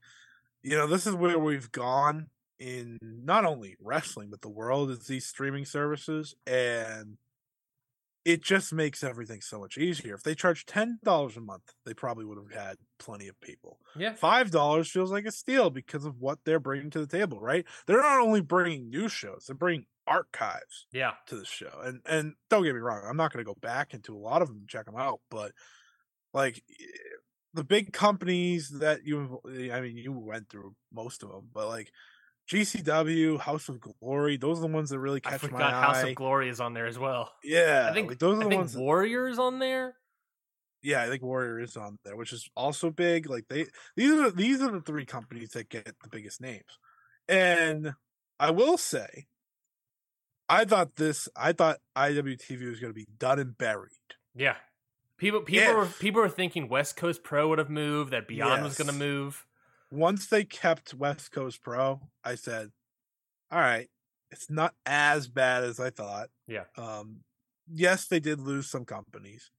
you 0.62 0.76
know, 0.76 0.86
this 0.86 1.06
is 1.06 1.14
where 1.14 1.38
we've 1.38 1.70
gone 1.72 2.30
in 2.58 2.98
not 3.02 3.44
only 3.44 3.76
wrestling 3.80 4.30
but 4.30 4.40
the 4.42 4.48
world 4.50 4.90
is 4.90 5.06
these 5.06 5.26
streaming 5.26 5.64
services, 5.64 6.34
and 6.46 7.18
it 8.24 8.40
just 8.40 8.72
makes 8.72 9.02
everything 9.02 9.40
so 9.40 9.58
much 9.58 9.76
easier. 9.76 10.14
If 10.14 10.22
they 10.22 10.36
charge 10.36 10.64
ten 10.64 11.00
dollars 11.02 11.36
a 11.36 11.40
month, 11.40 11.74
they 11.84 11.92
probably 11.94 12.24
would 12.24 12.38
have 12.38 12.52
had 12.56 12.76
plenty 12.98 13.26
of 13.26 13.40
people. 13.40 13.80
Yeah. 13.96 14.14
Five 14.14 14.52
dollars 14.52 14.90
feels 14.90 15.10
like 15.10 15.24
a 15.26 15.32
steal 15.32 15.70
because 15.70 16.04
of 16.04 16.20
what 16.20 16.38
they're 16.44 16.60
bringing 16.60 16.90
to 16.90 17.00
the 17.00 17.06
table, 17.18 17.40
right? 17.40 17.66
They're 17.86 18.00
not 18.00 18.20
only 18.20 18.40
bringing 18.40 18.90
new 18.90 19.08
shows; 19.08 19.46
they're 19.46 19.56
bringing 19.56 19.86
archives 20.06 20.86
Yeah. 20.92 21.12
to 21.26 21.36
the 21.36 21.44
show. 21.44 21.80
And 21.82 22.00
and 22.06 22.34
don't 22.48 22.62
get 22.62 22.74
me 22.74 22.80
wrong, 22.80 23.02
I'm 23.08 23.16
not 23.16 23.32
going 23.32 23.44
to 23.44 23.48
go 23.48 23.56
back 23.60 23.92
into 23.92 24.16
a 24.16 24.18
lot 24.18 24.40
of 24.42 24.48
them 24.48 24.58
and 24.58 24.68
check 24.68 24.86
them 24.86 24.96
out, 24.96 25.20
but 25.28 25.52
like 26.32 26.62
eh, 26.70 26.84
the 27.54 27.64
big 27.64 27.92
companies 27.92 28.68
that 28.80 29.04
you, 29.06 29.40
eh, 29.48 29.70
I 29.72 29.80
mean, 29.80 29.96
you 29.96 30.12
went 30.12 30.48
through 30.48 30.74
most 30.92 31.22
of 31.22 31.30
them, 31.30 31.48
but 31.52 31.68
like 31.68 31.90
GCW, 32.50 33.38
House 33.38 33.68
of 33.68 33.80
Glory, 33.80 34.36
those 34.36 34.58
are 34.58 34.62
the 34.62 34.66
ones 34.66 34.90
that 34.90 34.98
really 34.98 35.20
I 35.24 35.30
catch 35.30 35.42
my 35.44 35.48
forgot 35.48 35.72
House 35.72 35.96
eye. 36.04 36.08
of 36.08 36.14
Glory 36.16 36.48
is 36.48 36.60
on 36.60 36.74
there 36.74 36.86
as 36.86 36.98
well. 36.98 37.32
yeah, 37.44 37.86
I 37.90 37.94
think 37.94 38.08
like, 38.08 38.18
those 38.18 38.38
are 38.38 38.40
I 38.40 38.44
the 38.44 38.48
think 38.50 38.58
ones. 38.60 38.72
that- 38.74 39.40
on 39.42 39.58
there. 39.58 39.94
yeah, 40.82 41.02
I 41.02 41.08
think 41.08 41.22
Warrior 41.22 41.60
is 41.60 41.76
on 41.76 41.98
there, 42.04 42.16
which 42.16 42.32
is 42.32 42.48
also 42.56 42.90
big. 42.90 43.28
Like 43.30 43.46
they, 43.48 43.66
these 43.96 44.12
are 44.12 44.30
these 44.30 44.60
are 44.60 44.70
the 44.70 44.80
three 44.80 45.04
companies 45.06 45.50
that 45.50 45.68
get 45.68 45.84
the 46.02 46.08
biggest 46.10 46.40
names. 46.40 46.78
And 47.28 47.92
I 48.40 48.50
will 48.50 48.76
say, 48.76 49.26
I 50.48 50.64
thought 50.64 50.96
this, 50.96 51.28
I 51.36 51.52
thought 51.52 51.78
IWTV 51.96 52.68
was 52.68 52.80
going 52.80 52.90
to 52.92 52.98
be 52.98 53.06
done 53.18 53.38
and 53.38 53.56
buried. 53.56 53.92
Yeah. 54.34 54.56
People 55.22 55.42
people 55.42 55.74
were 55.74 55.86
people 55.86 56.20
were 56.20 56.28
thinking 56.28 56.68
West 56.68 56.96
Coast 56.96 57.22
Pro 57.22 57.48
would 57.48 57.60
have 57.60 57.70
moved, 57.70 58.10
that 58.10 58.26
Beyond 58.26 58.64
was 58.64 58.76
going 58.76 58.88
to 58.88 58.92
move. 58.92 59.46
Once 59.88 60.26
they 60.26 60.42
kept 60.42 60.94
West 60.94 61.30
Coast 61.30 61.62
Pro, 61.62 62.00
I 62.24 62.34
said, 62.34 62.72
"All 63.48 63.60
right, 63.60 63.88
it's 64.32 64.50
not 64.50 64.74
as 64.84 65.28
bad 65.28 65.62
as 65.62 65.78
I 65.78 65.90
thought." 65.90 66.30
Yeah. 66.48 66.64
Um, 66.76 67.20
yes, 67.72 68.08
they 68.08 68.18
did 68.18 68.40
lose 68.40 68.68
some 68.68 68.84
companies, 68.84 69.52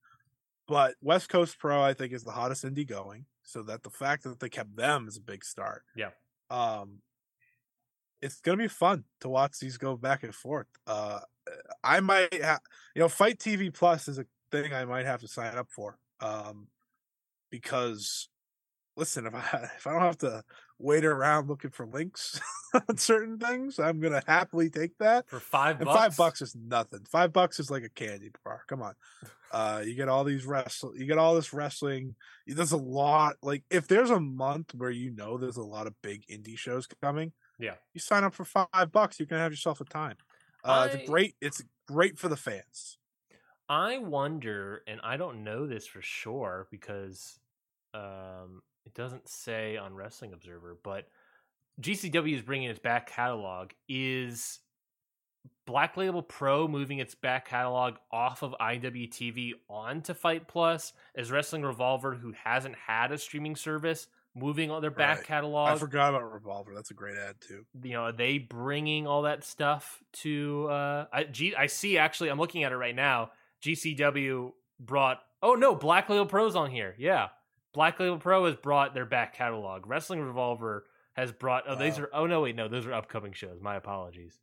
but 0.68 0.96
West 1.00 1.30
Coast 1.30 1.58
Pro, 1.58 1.80
I 1.80 1.94
think, 1.94 2.12
is 2.12 2.24
the 2.24 2.32
hottest 2.32 2.62
indie 2.66 2.86
going. 2.86 3.24
So 3.42 3.62
that 3.62 3.84
the 3.84 3.90
fact 3.90 4.24
that 4.24 4.40
they 4.40 4.50
kept 4.50 4.76
them 4.76 5.08
is 5.08 5.16
a 5.16 5.22
big 5.22 5.46
start. 5.46 5.84
Yeah. 5.96 6.10
Um, 6.50 6.98
it's 8.20 8.42
gonna 8.42 8.58
be 8.58 8.68
fun 8.68 9.04
to 9.22 9.30
watch 9.30 9.60
these 9.60 9.78
go 9.78 9.96
back 9.96 10.24
and 10.24 10.34
forth. 10.34 10.66
Uh, 10.86 11.20
I 11.82 12.00
might, 12.00 12.42
ha- 12.42 12.60
you 12.94 13.00
know, 13.00 13.08
FITE 13.08 13.38
TV 13.38 13.72
Plus 13.72 14.08
is 14.08 14.18
a 14.18 14.26
thing 14.62 14.72
I 14.72 14.84
might 14.84 15.06
have 15.06 15.20
to 15.20 15.28
sign 15.28 15.56
up 15.56 15.68
for. 15.70 15.98
Um, 16.20 16.68
because 17.50 18.28
listen, 18.96 19.26
if 19.26 19.34
I 19.34 19.68
if 19.76 19.86
I 19.86 19.92
don't 19.92 20.02
have 20.02 20.18
to 20.18 20.42
wait 20.78 21.04
around 21.04 21.48
looking 21.48 21.70
for 21.70 21.86
links 21.86 22.40
on 22.88 22.96
certain 22.96 23.38
things, 23.38 23.78
I'm 23.78 24.00
gonna 24.00 24.22
happily 24.26 24.70
take 24.70 24.96
that. 24.98 25.28
For 25.28 25.40
five 25.40 25.76
And 25.76 25.86
bucks. 25.86 25.98
five 25.98 26.16
bucks 26.16 26.42
is 26.42 26.56
nothing. 26.56 27.00
Five 27.10 27.32
bucks 27.32 27.60
is 27.60 27.70
like 27.70 27.82
a 27.84 27.88
candy 27.88 28.30
bar. 28.44 28.62
Come 28.68 28.82
on. 28.82 28.94
Uh, 29.52 29.82
you 29.86 29.94
get 29.94 30.08
all 30.08 30.24
these 30.24 30.44
wrestle. 30.44 30.96
You 30.96 31.06
get 31.06 31.18
all 31.18 31.34
this 31.36 31.52
wrestling. 31.52 32.16
There's 32.46 32.72
a 32.72 32.76
lot. 32.76 33.36
Like 33.42 33.62
if 33.70 33.86
there's 33.86 34.10
a 34.10 34.20
month 34.20 34.74
where 34.74 34.90
you 34.90 35.10
know 35.12 35.38
there's 35.38 35.56
a 35.58 35.62
lot 35.62 35.86
of 35.86 35.94
big 36.02 36.26
indie 36.26 36.58
shows 36.58 36.88
coming, 37.02 37.32
Yeah. 37.58 37.74
you 37.92 38.00
sign 38.00 38.24
up 38.24 38.34
for 38.34 38.44
five 38.44 38.90
bucks. 38.90 39.20
You 39.20 39.26
can 39.26 39.38
have 39.38 39.52
yourself 39.52 39.80
a 39.80 39.84
time. 39.84 40.16
Uh, 40.64 40.88
I- 40.90 40.94
It's 40.96 41.08
great. 41.08 41.36
It's 41.40 41.62
great 41.86 42.18
for 42.18 42.28
the 42.28 42.36
fans. 42.36 42.98
I 43.68 43.98
wonder, 43.98 44.82
and 44.86 45.00
I 45.02 45.16
don't 45.16 45.44
know 45.44 45.66
this 45.66 45.86
for 45.86 46.02
sure 46.02 46.66
because 46.70 47.38
um, 47.94 48.62
it 48.84 48.94
doesn't 48.94 49.28
say 49.28 49.76
on 49.76 49.94
Wrestling 49.94 50.32
Observer, 50.32 50.76
but 50.82 51.08
GCW 51.80 52.34
is 52.34 52.42
bringing 52.42 52.68
its 52.68 52.78
back 52.78 53.10
catalog. 53.10 53.70
Is 53.88 54.60
Black 55.66 55.96
Label 55.96 56.22
Pro 56.22 56.68
moving 56.68 56.98
its 56.98 57.14
back 57.14 57.48
catalog 57.48 57.94
off 58.12 58.42
of 58.42 58.54
IWTV 58.60 59.52
onto 59.68 60.12
FITE 60.14 60.46
Plus? 60.46 60.92
Is 61.14 61.30
Wrestling 61.30 61.62
Revolver, 61.62 62.14
who 62.14 62.32
hasn't 62.44 62.74
had 62.76 63.12
a 63.12 63.18
streaming 63.18 63.56
service, 63.56 64.08
moving 64.36 64.70
all 64.70 64.80
their 64.82 64.90
back 64.90 65.18
Right. 65.18 65.26
catalog? 65.26 65.70
I 65.70 65.78
forgot 65.78 66.10
about 66.10 66.30
Revolver. 66.32 66.74
That's 66.74 66.90
a 66.90 66.94
great 66.94 67.16
ad 67.16 67.36
too. 67.40 67.64
you 67.82 67.92
know, 67.92 68.02
are 68.04 68.12
they 68.12 68.36
bringing 68.38 69.06
all 69.06 69.22
that 69.22 69.42
stuff 69.42 70.02
to 70.22 70.68
uh 70.68 71.06
I 71.12 71.24
G 71.24 71.54
I 71.56 71.66
see 71.66 71.96
actually 71.96 72.28
I'm 72.28 72.38
looking 72.38 72.62
at 72.62 72.72
it 72.72 72.76
right 72.76 72.94
now. 72.94 73.30
GCW 73.64 74.52
brought 74.78 75.20
oh 75.42 75.54
no, 75.54 75.74
Black 75.74 76.08
Label 76.08 76.26
Pro's 76.26 76.56
on 76.56 76.70
here. 76.70 76.94
Yeah. 76.98 77.28
Black 77.72 77.98
Label 77.98 78.18
Pro 78.18 78.44
has 78.44 78.54
brought 78.54 78.94
their 78.94 79.06
back 79.06 79.34
catalog. 79.34 79.86
Wrestling 79.86 80.20
Revolver 80.20 80.84
has 81.14 81.32
brought 81.32 81.64
oh 81.66 81.76
these 81.76 81.98
are 81.98 82.10
oh 82.12 82.26
no 82.26 82.42
wait, 82.42 82.56
no, 82.56 82.68
those 82.68 82.86
are 82.86 82.92
upcoming 82.92 83.32
shows. 83.32 83.60
My 83.60 83.76
apologies. 83.76 84.38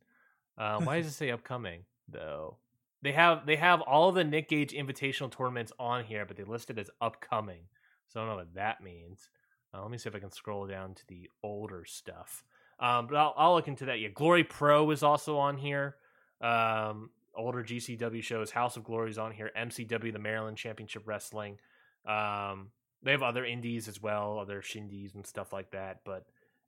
Uh, 0.58 0.80
why 0.80 0.98
does 0.98 1.06
it 1.06 1.12
say 1.12 1.30
upcoming 1.30 1.84
though? 2.08 2.56
They 3.02 3.12
have 3.12 3.46
they 3.46 3.56
have 3.56 3.80
all 3.80 4.12
the 4.12 4.24
Nick 4.24 4.48
Gage 4.48 4.72
invitational 4.72 5.30
tournaments 5.30 5.72
on 5.78 6.04
here, 6.04 6.24
but 6.26 6.36
they 6.36 6.44
listed 6.44 6.78
as 6.78 6.90
upcoming. 7.00 7.62
So 8.08 8.20
I 8.20 8.24
don't 8.24 8.30
know 8.32 8.36
what 8.36 8.54
that 8.54 8.82
means. 8.82 9.28
Uh, 9.72 9.82
let 9.82 9.90
me 9.90 9.98
see 9.98 10.08
if 10.08 10.14
I 10.14 10.18
can 10.18 10.30
scroll 10.30 10.66
down 10.66 10.94
to 10.94 11.02
the 11.08 11.30
older 11.42 11.84
stuff. 11.86 12.44
Um, 12.78 13.06
but 13.06 13.16
I'll, 13.16 13.34
I'll 13.36 13.54
look 13.54 13.68
into 13.68 13.86
that. 13.86 14.00
Yeah, 14.00 14.08
Glory 14.08 14.44
Pro 14.44 14.90
is 14.90 15.02
also 15.02 15.38
on 15.38 15.56
here. 15.56 15.96
Um, 16.40 17.10
older 17.36 17.62
GCW 17.62 18.22
shows. 18.22 18.50
House 18.50 18.76
of 18.76 18.84
Glory 18.84 19.10
is 19.10 19.18
on 19.18 19.32
here. 19.32 19.50
MCW, 19.56 20.12
the 20.12 20.18
Maryland 20.18 20.56
Championship 20.56 21.02
Wrestling. 21.06 21.58
Um, 22.06 22.70
they 23.02 23.10
have 23.12 23.22
other 23.22 23.44
indies 23.44 23.88
as 23.88 24.00
well, 24.00 24.38
other 24.38 24.62
shindies 24.62 25.14
and 25.14 25.26
stuff 25.26 25.52
like 25.52 25.70
that. 25.72 26.00
But 26.04 26.26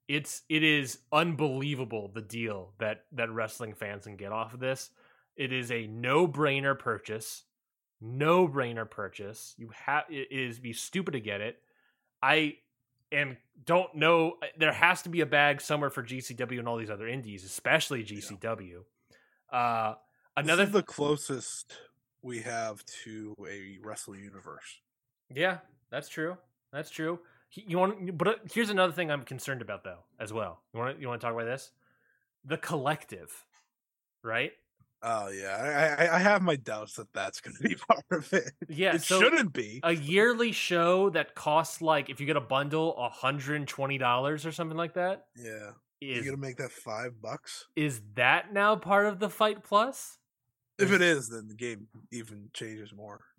it's 0.09 0.43
it 0.49 0.62
is 0.62 0.99
unbelievable 1.12 2.11
the 2.12 2.20
deal 2.20 2.73
that 2.78 3.05
that 3.12 3.31
wrestling 3.31 3.74
fans 3.74 4.05
can 4.05 4.16
get 4.16 4.32
off 4.32 4.55
of 4.55 4.61
this. 4.61 4.91
It 5.36 5.53
is 5.53 5.70
a 5.70 5.86
no 5.86 6.28
brainer 6.28 6.78
purchase. 6.78 7.45
No 8.01 8.47
brainer 8.47 8.89
purchase. 8.89 9.55
You 9.57 9.70
have 9.86 10.05
it 10.11 10.28
is 10.31 10.59
be 10.59 10.73
stupid 10.73 11.12
to 11.12 11.20
get 11.20 11.41
it. 11.41 11.59
I 12.23 12.57
and 13.11 13.36
don't 13.65 13.95
know 13.95 14.35
there 14.59 14.73
has 14.73 15.03
to 15.03 15.09
be 15.09 15.20
a 15.20 15.27
bag 15.27 15.61
somewhere 15.61 15.91
for 15.91 16.03
GCW 16.03 16.59
and 16.59 16.69
all 16.69 16.77
these 16.77 16.91
other 16.91 17.09
indies, 17.09 17.45
especially 17.45 18.05
GCW. 18.05 18.81
Uh 19.51 19.95
Another 20.36 20.62
another 20.62 20.62
this 20.65 20.69
is 20.69 20.73
the 20.74 20.82
closest 20.82 21.74
we 22.23 22.40
have 22.40 22.85
to 23.05 23.35
a 23.48 23.78
wrestling 23.82 24.24
Universe. 24.24 24.81
Yeah, 25.32 25.59
that's 25.90 26.09
true. 26.09 26.36
That's 26.73 26.90
true. 26.90 27.20
You 27.52 27.78
want 27.78 28.19
but 28.19 28.28
uh, 28.28 28.35
here's 28.52 28.70
another 28.70 28.93
thing 28.93 29.11
I'm 29.11 29.23
concerned 29.23 29.62
about 29.62 29.85
though 29.85 30.01
as 30.19 30.32
well. 30.32 30.61
You 30.73 30.81
want 30.81 30.97
to, 30.97 31.01
you 31.01 31.09
want 31.09 31.20
to 31.20 31.27
talk 31.27 31.35
about 31.35 31.47
this? 31.47 31.70
The 32.44 32.56
collective, 32.56 33.31
right? 34.23 34.52
Oh 35.06 35.28
yeah, 35.28 35.97
I, 35.98 36.16
I 36.16 36.19
have 36.19 36.40
my 36.40 36.56
doubts 36.56 36.94
that 36.94 37.12
that's 37.12 37.40
going 37.40 37.55
to 37.56 37.62
be 37.62 37.74
part 37.89 38.05
of 38.11 38.32
it. 38.32 38.51
Yeah, 38.69 38.94
it 38.94 39.02
so 39.02 39.20
shouldn't 39.20 39.52
be. 39.52 39.81
a 39.82 39.93
yearly 39.93 40.51
show 40.51 41.11
that 41.11 41.35
costs 41.35 41.82
like 41.82 42.09
if 42.09 42.20
you 42.20 42.27
get 42.27 42.36
a 42.36 42.40
bundle, 42.40 42.97
$120 43.23 44.47
or 44.47 44.52
something 44.52 44.77
like 44.77 44.94
that 44.94 45.27
yeah, 45.36 45.70
is 46.01 46.16
you're 46.16 46.24
gonna 46.24 46.39
make 46.39 46.56
that 46.56 46.73
five 46.73 47.20
bucks. 47.20 47.66
is 47.77 48.01
that 48.15 48.52
now 48.52 48.77
part 48.77 49.06
of 49.06 49.19
the 49.19 49.28
FITE 49.28 49.62
Plus? 49.62 50.19
If 50.77 50.91
it 50.91 51.01
is, 51.03 51.29
then 51.29 51.47
the 51.47 51.55
game 51.55 51.87
even 52.13 52.49
changes 52.53 52.93
more. 52.93 53.21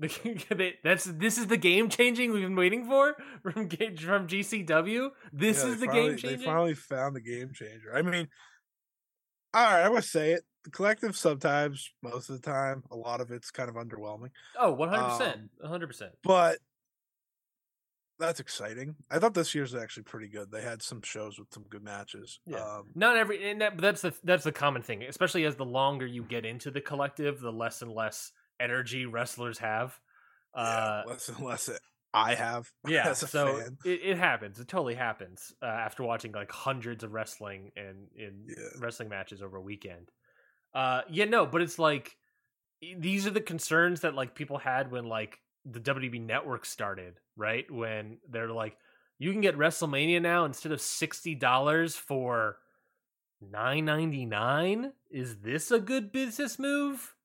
That's 0.83 1.03
this 1.03 1.37
is 1.37 1.47
the 1.47 1.57
game 1.57 1.89
changing 1.89 2.31
we've 2.31 2.43
been 2.43 2.55
waiting 2.55 2.85
for 2.85 3.15
from 3.43 3.53
from 3.69 4.27
GCW. 4.27 5.09
This 5.33 5.61
Yeah, 5.63 5.69
is 5.71 5.79
the 5.81 5.85
finally- 5.87 6.07
game 6.09 6.17
changing. 6.17 6.39
They 6.39 6.45
finally 6.45 6.73
found 6.75 7.15
the 7.15 7.21
game 7.21 7.51
changer. 7.53 7.93
I 7.93 8.01
mean, 8.03 8.29
all 9.53 9.63
right, 9.63 9.85
I 9.85 9.89
must 9.89 10.11
say 10.11 10.31
it. 10.31 10.43
The 10.63 10.71
collective 10.71 11.15
sometimes, 11.15 11.91
most 12.01 12.29
of 12.29 12.41
the 12.41 12.51
time, 12.51 12.83
a 12.89 12.95
lot 12.95 13.21
of 13.21 13.29
it's 13.31 13.51
kind 13.51 13.69
of 13.69 13.75
underwhelming, 13.75 14.31
Oh, 14.59 14.73
100%. 14.75 15.33
Um, 15.35 15.49
100%. 15.63 16.09
but 16.23 16.57
that's 18.19 18.39
exciting. 18.39 18.95
I 19.11 19.19
thought 19.19 19.33
this 19.33 19.53
year's 19.55 19.75
actually 19.75 20.03
pretty 20.03 20.27
good. 20.27 20.51
They 20.51 20.61
had 20.61 20.81
some 20.81 21.01
shows 21.01 21.37
with 21.39 21.47
some 21.53 21.63
good 21.69 21.83
matches. 21.83 22.39
Yeah. 22.45 22.57
Um, 22.57 22.85
Not 22.95 23.17
every 23.17 23.49
and 23.49 23.61
that, 23.61 23.75
but 23.75 23.81
that's 23.81 24.01
the 24.01 24.13
that's 24.23 24.43
the 24.43 24.51
common 24.51 24.81
thing, 24.81 25.03
especially 25.03 25.45
as 25.45 25.55
the 25.55 25.65
longer 25.65 26.05
you 26.05 26.23
get 26.23 26.45
into 26.45 26.71
the 26.71 26.81
collective, 26.81 27.39
the 27.39 27.51
less 27.51 27.81
and 27.81 27.91
less 27.91 28.31
energy 28.59 29.05
wrestlers 29.05 29.57
have. 29.59 29.99
Uh, 30.53 31.03
yeah, 31.05 31.11
less 31.11 31.29
and 31.29 31.39
less 31.39 31.67
it 31.69 31.79
I 32.13 32.33
have. 32.35 32.71
yeah, 32.87 33.09
as 33.09 33.21
a 33.23 33.27
so 33.27 33.57
fan. 33.59 33.77
it, 33.83 33.99
it 34.03 34.17
happens. 34.17 34.59
It 34.59 34.67
totally 34.69 34.95
happens 34.95 35.53
uh, 35.61 35.65
after 35.65 36.03
watching 36.03 36.31
like 36.31 36.51
hundreds 36.51 37.03
of 37.03 37.11
wrestling 37.11 37.71
and 37.75 38.07
in 38.15 38.45
Yeah. 38.47 38.69
wrestling 38.79 39.09
matches 39.09 39.41
over 39.41 39.57
a 39.57 39.61
weekend. 39.61 40.09
Uh, 40.73 41.01
yeah, 41.09 41.25
no, 41.25 41.45
but 41.45 41.61
it's 41.61 41.77
like 41.77 42.15
these 42.97 43.27
are 43.27 43.31
the 43.31 43.41
concerns 43.41 44.01
that 44.01 44.15
like 44.15 44.35
people 44.35 44.57
had 44.57 44.91
when 44.91 45.05
like 45.05 45.39
the 45.65 45.79
WWE 45.79 46.21
network 46.21 46.65
started, 46.65 47.15
right? 47.35 47.69
When 47.69 48.17
they're 48.29 48.49
like, 48.51 48.77
you 49.17 49.31
can 49.31 49.41
get 49.41 49.57
WrestleMania 49.57 50.21
now 50.21 50.45
instead 50.45 50.71
of 50.71 50.81
sixty 50.81 51.35
dollars 51.35 51.95
for 51.95 52.57
nine 53.41 53.85
ninety 53.85 54.25
nine. 54.25 54.93
Is 55.09 55.37
this 55.37 55.71
a 55.71 55.79
good 55.79 56.11
business 56.11 56.59
move? 56.59 57.15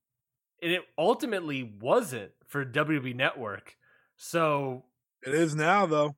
And 0.62 0.72
it 0.72 0.82
ultimately 0.98 1.62
wasn't 1.80 2.32
for 2.46 2.64
WWE 2.64 3.14
Network. 3.14 3.76
So 4.16 4.84
It 5.26 5.34
is 5.34 5.54
now 5.54 5.86
though. 5.86 6.16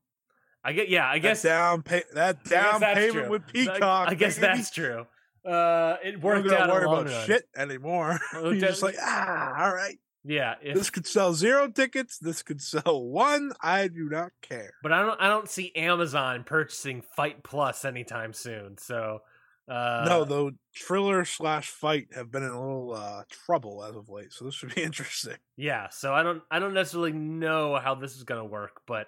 I 0.65 0.73
get 0.73 0.89
yeah, 0.89 1.09
I 1.09 1.15
That 1.19 1.23
guess 1.23 1.43
down 1.43 1.83
pay 1.83 2.03
that 2.15 2.45
down 2.45 2.81
payment 2.81 3.13
true. 3.13 3.31
with 3.31 3.47
Peacock. 3.47 4.09
I, 4.09 4.15
guess 4.15 4.37
baby. 4.39 4.47
that's 4.57 4.71
true. 4.71 5.07
Uh, 5.45 5.97
it 6.05 6.21
worked 6.21 6.49
out. 6.53 6.69
gonna 6.69 6.73
worry 6.73 6.85
about 6.85 7.27
shit 7.27 7.49
anymore. 7.57 8.21
You're 8.35 8.55
just 8.57 8.83
like, 8.83 8.95
ah, 9.01 9.65
all 9.65 9.75
right. 9.75 9.99
Yeah, 10.25 10.55
if, 10.63 10.77
This 10.77 10.91
could 10.91 11.07
sell 11.07 11.35
zero 11.35 11.69
tickets. 11.69 12.19
This 12.19 12.43
could 12.43 12.61
sell 12.63 13.05
one. 13.05 13.53
I 13.61 13.89
do 13.89 14.09
not 14.09 14.33
care. 14.41 14.75
but 14.83 14.93
I 14.93 15.03
don't. 15.03 15.21
I 15.21 15.29
don't 15.29 15.49
see 15.49 15.73
Amazon 15.75 16.45
purchasing 16.45 17.03
FITE 17.17 17.43
Plus 17.43 17.85
anytime 17.85 18.33
soon. 18.33 18.79
So 18.79 19.21
uh, 19.69 20.05
no, 20.07 20.25
though 20.25 20.53
Triller 20.75 21.25
slash 21.25 21.71
FITE 21.71 22.09
have 22.15 22.31
been 22.31 22.43
in 22.43 22.51
a 22.51 22.61
little 22.61 22.95
uh, 22.95 23.23
trouble 23.31 23.85
as 23.85 23.97
of 23.97 24.09
late, 24.09 24.33
so 24.33 24.45
this 24.45 24.55
should 24.55 24.75
be 24.75 24.83
interesting. 24.85 25.37
Yeah, 25.57 25.89
so 25.91 26.13
I 26.13 26.23
don't. 26.23 26.43
I 26.51 26.59
don't 26.59 26.75
necessarily 26.75 27.13
know 27.13 27.77
how 27.77 27.95
this 27.95 28.17
is 28.17 28.25
gonna 28.25 28.45
work, 28.45 28.83
but 28.87 29.07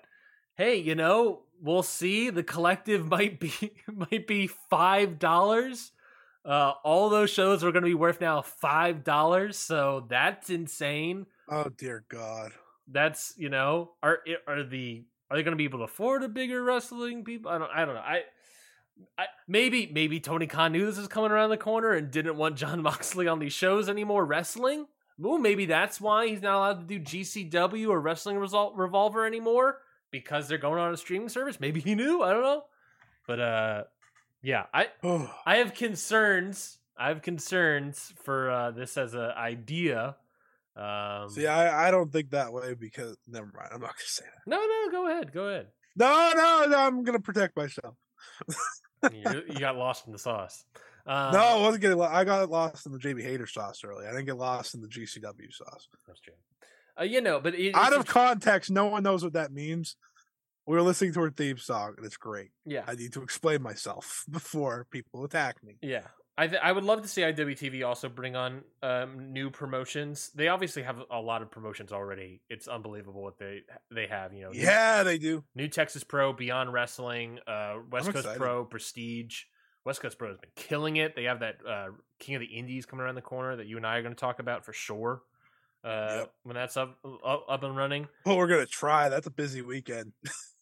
hey, 0.57 0.77
you 0.77 0.95
know, 0.95 1.43
we'll 1.61 1.83
see. 1.83 2.31
The 2.31 2.43
collective 2.45 3.07
might 3.11 3.41
be 3.41 3.53
might 3.87 4.27
be 4.27 4.49
five 4.71 5.19
dollars. 5.19 5.93
Uh, 6.45 6.75
all 6.85 7.09
those 7.09 7.31
shows 7.31 7.65
are 7.65 7.73
going 7.73 7.83
to 7.83 7.89
be 7.89 7.95
worth 7.95 8.21
now 8.21 8.43
five 8.43 9.03
dollars, 9.03 9.57
so 9.57 10.05
that's 10.09 10.51
insane. 10.51 11.27
Oh 11.49 11.71
dear 11.77 12.05
God! 12.09 12.53
that's 12.89 13.35
you 13.37 13.49
know 13.49 13.93
are 14.03 14.21
are 14.47 14.63
the 14.63 15.05
are 15.31 15.37
they 15.37 15.43
going 15.43 15.53
to 15.53 15.57
be 15.57 15.65
able 15.65 15.79
to 15.79 15.85
afford 15.85 16.23
a 16.23 16.29
bigger 16.29 16.63
wrestling 16.63 17.25
people 17.25 17.51
i 17.51 17.59
don't 17.59 17.71
i 17.75 17.85
don't 17.85 17.95
know 17.95 18.01
i 18.01 18.23
I, 19.19 19.25
maybe 19.49 19.91
maybe 19.93 20.21
Tony 20.21 20.47
Khan 20.47 20.71
knew 20.71 20.87
this 20.87 20.99
was 20.99 21.09
coming 21.09 21.33
around 21.33 21.51
the 21.51 21.57
corner 21.57 21.95
and 21.95 22.13
didn't 22.13 22.37
want 22.37 22.55
Jon 22.55 22.81
Moxley 22.85 23.27
on 23.27 23.41
these 23.41 23.53
shows 23.53 23.89
anymore 23.89 24.25
wrestling. 24.25 24.87
Ooh, 25.27 25.37
maybe 25.37 25.67
that's 25.67 26.01
why 26.01 26.29
he's 26.29 26.43
not 26.43 26.59
allowed 26.59 26.89
to 26.89 26.99
do 26.99 27.05
GCW 27.05 27.89
or 27.89 28.01
Wrestling 28.01 28.39
Result 28.39 28.77
Revolver 28.77 29.27
anymore 29.27 29.79
because 30.13 30.47
they're 30.47 30.59
going 30.59 30.79
on 30.79 30.95
a 30.95 30.97
streaming 30.97 31.29
service. 31.29 31.59
Maybe 31.59 31.81
he 31.81 31.97
knew. 31.97 32.23
I 32.23 32.33
don't 32.33 32.43
know. 32.43 32.63
But 33.27 33.41
uh, 33.41 33.85
yeah, 34.45 34.67
I 34.73 34.89
I 35.47 35.57
have 35.57 35.75
concerns. 35.75 36.79
I 36.97 37.09
have 37.09 37.23
concerns 37.23 38.13
for 38.23 38.51
uh, 38.51 38.71
this 38.71 38.97
as 38.97 39.15
an 39.15 39.33
idea. 39.37 40.17
Um, 40.77 41.29
see, 41.31 41.47
I, 41.47 41.89
I 41.89 41.91
don't 41.91 42.13
think 42.13 42.31
that 42.31 42.53
way 42.53 42.75
because 42.75 43.17
never 43.27 43.47
mind. 43.47 43.71
I'm 43.73 43.81
not 43.81 43.91
gonna 43.91 44.05
say 44.05 44.25
that. 44.25 44.51
no, 44.51 44.59
no, 44.59 44.91
go 44.91 45.09
ahead, 45.09 45.33
go 45.33 45.49
ahead. 45.49 45.69
No, 45.97 46.33
no, 46.37 46.67
no. 46.69 46.79
I'm 46.79 47.03
gonna 47.03 47.21
protect 47.21 47.57
myself. 47.57 47.95
you, 49.13 49.43
you 49.49 49.59
got 49.59 49.77
lost 49.77 50.07
in 50.07 50.13
the 50.13 50.19
sauce. 50.19 50.65
Uh, 51.07 51.31
no, 51.33 51.39
I 51.39 51.61
wasn't 51.61 51.83
getting. 51.83 51.99
lo- 51.99 52.09
I 52.11 52.25
got 52.25 52.49
lost 52.51 52.87
in 52.87 52.93
the 52.93 52.99
Jamie 52.99 53.23
Hayter 53.23 53.47
sauce 53.47 53.83
early. 53.85 54.07
I 54.07 54.11
didn't 54.11 54.27
get 54.27 54.37
lost 54.37 54.75
in 54.75 54.81
the 54.81 54.89
GCW 54.89 55.53
sauce. 55.53 55.89
that's 56.07 56.21
true. 56.21 56.35
Uh, 56.99 57.05
you 57.05 57.21
know, 57.21 57.41
but 57.41 57.55
it, 57.55 57.75
Out 57.75 57.93
of 57.93 58.07
context, 58.07 58.71
no 58.71 58.87
one 58.87 59.03
knows 59.03 59.25
what 59.25 59.33
that 59.35 59.53
means. 59.53 59.97
We 60.67 60.75
were 60.77 60.83
listening 60.83 61.13
to 61.15 61.21
her 61.21 61.31
theme 61.31 61.59
song, 61.59 61.95
and 61.97 62.07
it's 62.07 62.17
great. 62.17 62.51
yeah, 62.65 62.85
I 62.87 62.95
need 62.95 63.13
to 63.15 63.23
explain 63.23 63.63
myself 63.63 64.25
before 64.31 64.87
people 64.91 65.25
attack 65.25 65.63
me. 65.63 65.77
yeah. 65.83 66.07
I 66.37 66.49
th- 66.49 66.61
I 66.61 66.73
would 66.73 66.83
love 66.83 67.03
to 67.03 67.07
see 67.07 67.21
IWTV 67.23 67.87
also 67.87 68.09
bring 68.09 68.35
on 68.35 68.65
um, 68.83 69.33
new 69.33 69.51
promotions. 69.51 70.33
They 70.35 70.49
obviously 70.49 70.83
have 70.83 70.97
a 71.09 71.21
lot 71.21 71.43
of 71.43 71.51
promotions 71.53 71.93
already. 71.93 72.41
It's 72.51 72.67
unbelievable 72.67 73.23
what 73.23 73.39
they 73.39 73.61
they 73.95 74.09
have. 74.09 74.33
You 74.33 74.47
know, 74.47 74.51
new- 74.51 74.59
Yeah, 74.61 75.05
they 75.05 75.17
do. 75.19 75.45
New 75.55 75.69
Texas 75.69 76.03
Pro, 76.03 76.33
Beyond 76.33 76.73
Wrestling, 76.73 77.39
uh, 77.47 77.75
West 77.89 78.09
I'm 78.09 78.15
Coast 78.15 78.25
excited. 78.25 78.41
Pro, 78.41 78.65
Prestige. 78.65 79.43
West 79.85 80.01
Coast 80.01 80.19
Pro 80.19 80.31
has 80.31 80.39
been 80.39 80.51
killing 80.57 80.97
it. 80.97 81.15
They 81.15 81.23
have 81.25 81.39
that 81.39 81.59
uh, 81.65 81.89
King 82.19 82.35
of 82.35 82.41
the 82.41 82.47
Indies 82.47 82.85
coming 82.85 83.05
around 83.05 83.15
the 83.15 83.21
corner 83.23 83.55
that 83.55 83.67
you 83.67 83.77
and 83.77 83.87
I 83.87 83.99
are 83.99 84.03
going 84.03 84.15
to 84.15 84.21
talk 84.21 84.41
about 84.41 84.65
for 84.65 84.73
sure. 84.73 85.23
Uh, 85.85 86.17
Yep. 86.21 86.33
When 86.43 86.55
that's 86.57 86.77
up, 86.77 86.99
up 87.25 87.45
up 87.49 87.63
and 87.63 87.77
running, 87.77 88.09
Well, 88.27 88.39
we're 88.39 88.49
gonna 88.49 88.67
try. 88.67 89.09
That's 89.09 89.29
a 89.29 89.31
busy 89.31 89.63
weekend. 89.63 90.13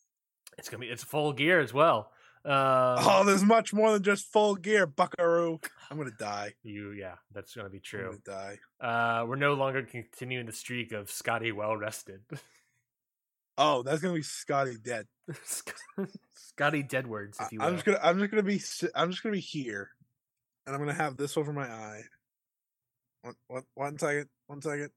it's 0.59 0.69
gonna 0.69 0.81
be 0.81 0.89
it's 0.89 1.05
full 1.05 1.33
gear 1.33 1.61
as 1.61 1.73
well. 1.73 2.11
Um, 2.45 2.53
oh, 2.99 3.23
there's 3.25 3.45
much 3.45 3.73
more 3.73 3.93
than 3.93 4.03
just 4.03 4.27
full 4.33 4.57
gear, 4.57 4.87
Buckaroo. 4.87 5.61
I'm 5.91 5.97
gonna 5.97 6.11
die. 6.11 6.55
you 6.63 6.91
yeah, 6.91 7.15
that's 7.33 7.55
gonna 7.55 7.69
be 7.69 7.79
I'm 7.79 7.83
true. 7.83 8.19
gonna 8.27 8.59
die. 8.81 8.87
Uh, 9.21 9.27
we're 9.27 9.37
no 9.37 9.55
longer 9.55 9.83
continuing 9.83 10.47
the 10.47 10.53
streak 10.53 10.93
of 10.93 11.11
Scotty 11.11 11.53
well 11.53 11.77
rested. 11.77 12.21
Oh, 13.59 13.83
that's 13.83 14.01
gonna 14.01 14.15
be 14.15 14.23
Scotty 14.23 14.77
dead. 14.83 15.07
Scotty 16.35 16.83
dead 16.83 17.07
words. 17.07 17.39
if 17.41 17.53
you 17.53 17.59
will. 17.59 17.67
I'm 17.67 17.75
just 17.75 17.85
gonna. 17.85 18.01
I'm 18.03 18.19
just 18.19 18.31
gonna 18.31 18.43
be, 18.43 18.61
I'm 18.95 19.11
just 19.11 19.23
gonna 19.23 19.35
be 19.35 19.41
here, 19.41 19.91
and 20.67 20.75
I'm 20.75 20.81
gonna 20.81 20.95
have 20.95 21.17
this 21.17 21.37
over 21.37 21.53
my 21.53 21.67
eye. 21.67 22.03
One, 23.23 23.35
one, 23.49 23.63
one 23.75 23.99
second. 23.99 24.29
One 24.47 24.63
second. 24.63 24.91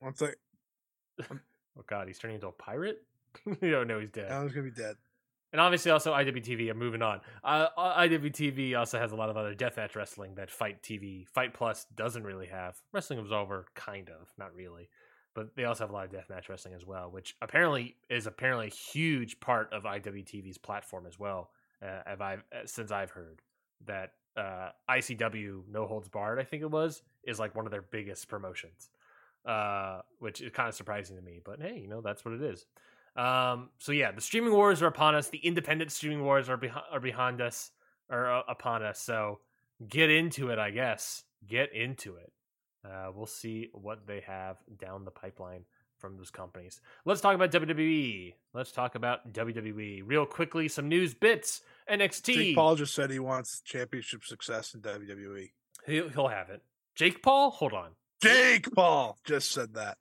One 0.00 0.16
second. 0.16 0.36
oh 1.30 1.84
God, 1.86 2.08
he's 2.08 2.18
turning 2.18 2.36
into 2.36 2.48
a 2.48 2.52
pirate. 2.52 3.02
you 3.60 3.70
don't 3.70 3.88
know 3.88 4.00
he's 4.00 4.10
dead. 4.10 4.30
I'm 4.30 4.48
gonna 4.48 4.62
be 4.62 4.70
dead. 4.70 4.96
And 5.52 5.60
obviously, 5.60 5.90
also 5.90 6.14
IWTV. 6.14 6.70
I'm 6.70 6.78
moving 6.78 7.02
on. 7.02 7.20
Uh, 7.44 7.68
IWTV 7.76 8.78
also 8.78 8.98
has 8.98 9.12
a 9.12 9.16
lot 9.16 9.28
of 9.28 9.36
other 9.36 9.54
deathmatch 9.54 9.94
wrestling 9.94 10.34
that 10.36 10.50
FITE 10.50 10.82
TV, 10.82 11.28
FITE 11.28 11.52
Plus 11.52 11.86
doesn't 11.94 12.24
really 12.24 12.46
have. 12.46 12.76
Wrestling 12.90 13.18
Observer, 13.18 13.66
kind 13.74 14.08
of, 14.08 14.32
not 14.38 14.54
really, 14.54 14.88
but 15.34 15.54
they 15.54 15.64
also 15.64 15.84
have 15.84 15.90
a 15.90 15.92
lot 15.92 16.06
of 16.06 16.10
deathmatch 16.10 16.48
wrestling 16.48 16.72
as 16.72 16.86
well, 16.86 17.10
which 17.10 17.36
apparently 17.42 17.96
is 18.08 18.26
apparently 18.26 18.68
a 18.68 18.70
huge 18.70 19.40
part 19.40 19.70
of 19.74 19.82
IWTV's 19.84 20.56
platform 20.56 21.06
as 21.06 21.18
well. 21.18 21.50
Uh, 21.82 22.00
have 22.06 22.22
I 22.22 22.38
since 22.64 22.90
I've 22.90 23.10
heard 23.10 23.42
that 23.86 24.12
uh, 24.36 24.70
ICW 24.88 25.64
No 25.70 25.86
Holds 25.86 26.08
Barred, 26.08 26.38
I 26.38 26.44
think 26.44 26.62
it 26.62 26.70
was, 26.70 27.02
is 27.24 27.38
like 27.38 27.54
one 27.54 27.66
of 27.66 27.72
their 27.72 27.82
biggest 27.82 28.26
promotions, 28.28 28.88
uh, 29.44 30.00
which 30.18 30.40
is 30.40 30.50
kind 30.52 30.68
of 30.68 30.74
surprising 30.74 31.16
to 31.16 31.22
me. 31.22 31.40
But 31.44 31.60
hey, 31.60 31.78
you 31.78 31.88
know 31.88 32.00
that's 32.00 32.24
what 32.24 32.32
it 32.32 32.42
is. 32.42 32.64
Um, 33.16 33.70
so 33.78 33.92
yeah, 33.92 34.12
the 34.12 34.20
streaming 34.20 34.52
wars 34.52 34.82
are 34.82 34.86
upon 34.86 35.14
us. 35.14 35.28
The 35.28 35.38
independent 35.38 35.92
streaming 35.92 36.24
wars 36.24 36.48
are 36.48 36.56
behind 36.56 36.84
are 36.90 37.00
behind 37.00 37.40
us 37.40 37.70
or 38.10 38.30
uh, 38.30 38.42
upon 38.48 38.82
us. 38.82 39.00
So 39.00 39.40
get 39.86 40.10
into 40.10 40.48
it, 40.50 40.58
I 40.58 40.70
guess. 40.70 41.24
Get 41.46 41.74
into 41.74 42.16
it. 42.16 42.32
Uh, 42.84 43.10
we'll 43.14 43.26
see 43.26 43.68
what 43.72 44.06
they 44.06 44.20
have 44.26 44.56
down 44.80 45.04
the 45.04 45.10
pipeline 45.10 45.64
from 45.98 46.16
those 46.16 46.30
companies. 46.30 46.80
Let's 47.04 47.20
talk 47.20 47.34
about 47.34 47.52
WWE. 47.52 48.34
Let's 48.52 48.72
talk 48.72 48.96
about 48.96 49.32
WWE 49.32 50.02
real 50.04 50.26
quickly. 50.26 50.68
Some 50.68 50.88
news 50.88 51.14
bits. 51.14 51.62
NXT. 51.90 52.34
Jake 52.34 52.56
Paul 52.56 52.76
just 52.76 52.94
said 52.94 53.10
he 53.10 53.20
wants 53.20 53.60
championship 53.60 54.24
success 54.24 54.74
in 54.74 54.80
WWE. 54.80 55.50
He'll, 55.86 56.08
he'll 56.08 56.28
have 56.28 56.50
it. 56.50 56.62
Jake 56.94 57.22
Paul. 57.22 57.50
Hold 57.50 57.72
on. 57.72 57.90
Jake 58.20 58.72
Paul 58.74 59.16
just 59.24 59.52
said 59.52 59.74
that. 59.74 59.98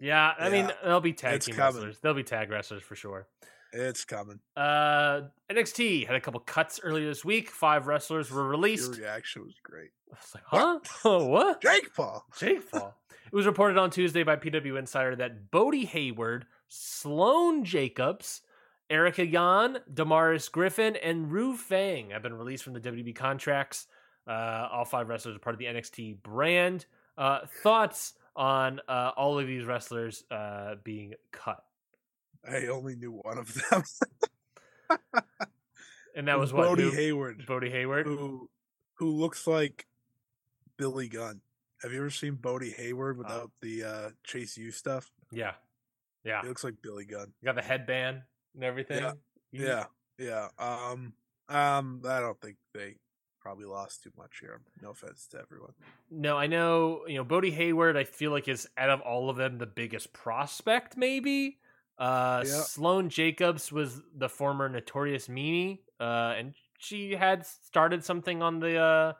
Yeah, 0.00 0.32
I 0.38 0.48
mean 0.50 0.66
Yeah, 0.66 0.74
they'll 0.84 1.00
be 1.00 1.12
tag 1.12 1.34
it's 1.36 1.46
team 1.46 1.54
coming. 1.56 1.74
wrestlers. 1.74 1.98
They'll 2.00 2.14
be 2.14 2.22
tag 2.22 2.50
wrestlers 2.50 2.82
for 2.82 2.94
sure. 2.94 3.26
It's 3.72 4.04
coming. 4.04 4.40
Uh, 4.56 5.22
NXT 5.50 6.06
had 6.06 6.16
a 6.16 6.20
couple 6.20 6.40
cuts 6.40 6.80
earlier 6.82 7.06
this 7.06 7.24
week. 7.24 7.50
Five 7.50 7.86
wrestlers 7.86 8.30
were 8.30 8.42
Your 8.42 8.48
released. 8.50 8.96
reaction 8.98 9.44
was 9.44 9.54
great. 9.62 9.90
I 10.10 10.16
was 10.16 10.34
like, 10.34 10.44
huh? 10.46 10.78
Oh, 11.04 11.26
what? 11.28 11.60
Jake 11.60 11.94
Paul. 11.94 12.24
Jake 12.38 12.70
Paul. 12.70 12.94
It 13.26 13.34
was 13.36 13.44
reported 13.44 13.76
on 13.76 13.90
Tuesday 13.90 14.22
by 14.22 14.36
PW 14.36 14.78
Insider 14.78 15.16
that 15.16 15.50
Bodhi 15.50 15.84
Hayward, 15.84 16.46
Sloane 16.68 17.62
Jacobs, 17.64 18.40
Erica 18.88 19.26
Yan, 19.26 19.80
Damaris 19.92 20.48
Griffin, 20.48 20.96
and 20.96 21.30
Ru 21.30 21.54
Feng 21.54 22.10
have 22.10 22.22
been 22.22 22.32
released 22.32 22.64
from 22.64 22.72
the 22.72 22.80
WWE 22.80 23.14
contracts. 23.14 23.86
Uh, 24.26 24.66
all 24.72 24.86
five 24.86 25.10
wrestlers 25.10 25.36
are 25.36 25.40
part 25.40 25.52
of 25.54 25.58
the 25.58 25.66
NXT 25.66 26.22
brand. 26.22 26.86
Uh, 27.18 27.40
thoughts 27.62 28.14
on 28.38 28.80
uh, 28.88 29.10
all 29.16 29.38
of 29.38 29.46
these 29.46 29.66
wrestlers 29.66 30.24
uh, 30.30 30.76
being 30.82 31.12
cut? 31.32 31.62
I 32.48 32.68
only 32.68 32.96
knew 32.96 33.12
one 33.12 33.36
of 33.36 33.52
them. 33.52 33.82
And 36.14 36.28
that 36.28 36.38
was 36.38 36.52
what 36.52 36.66
Bodhi 36.66 36.84
who? 36.84 36.90
Hayward, 36.90 37.44
Bodhi 37.46 37.70
Hayward. 37.70 38.06
who 38.06 38.48
who 38.94 39.10
looks 39.10 39.46
like 39.46 39.86
Billy 40.76 41.08
Gunn. 41.08 41.40
Have 41.82 41.92
you 41.92 41.98
ever 41.98 42.10
seen 42.10 42.34
Bodhi 42.34 42.70
Hayward 42.70 43.18
without 43.18 43.52
the 43.60 43.84
uh, 43.84 44.10
Chase 44.24 44.56
U 44.56 44.72
stuff? 44.72 45.12
Yeah, 45.30 45.52
yeah. 46.24 46.42
He 46.42 46.48
looks 46.48 46.64
like 46.64 46.74
Billy 46.82 47.04
Gunn. 47.04 47.32
You 47.40 47.46
got 47.46 47.54
the 47.54 47.62
headband 47.62 48.22
and 48.54 48.64
everything. 48.64 49.02
Yeah. 49.02 49.12
Yeah, 49.52 49.84
yeah. 50.18 50.48
Um, 50.58 51.12
um, 51.48 52.02
I 52.04 52.20
don't 52.20 52.40
think 52.40 52.56
they 52.74 52.96
probably 53.48 53.64
lost 53.64 54.02
too 54.02 54.12
much 54.18 54.40
here. 54.40 54.60
No 54.82 54.90
offense 54.90 55.26
to 55.28 55.38
everyone. 55.40 55.72
No, 56.10 56.36
I 56.36 56.46
know. 56.46 57.00
You 57.08 57.16
know, 57.16 57.24
Bodhi 57.24 57.50
Hayward. 57.50 57.96
I 57.96 58.04
feel 58.04 58.30
like 58.30 58.46
is 58.46 58.68
out 58.76 58.90
of 58.90 59.00
all 59.00 59.30
of 59.30 59.36
them 59.36 59.56
the 59.56 59.64
biggest 59.66 60.12
prospect. 60.12 60.98
Maybe. 60.98 61.56
Uh, 61.98 62.44
Yeah. 62.46 62.60
Sloane 62.60 63.08
Jacobs 63.08 63.72
was 63.72 64.02
the 64.14 64.28
former 64.28 64.68
Notorious 64.68 65.30
Mimi, 65.30 65.80
uh, 65.98 66.34
and 66.36 66.52
she 66.78 67.12
had 67.12 67.46
started 67.46 68.04
something 68.04 68.42
on 68.42 68.60
the 68.60 68.76
uh, 68.76 69.12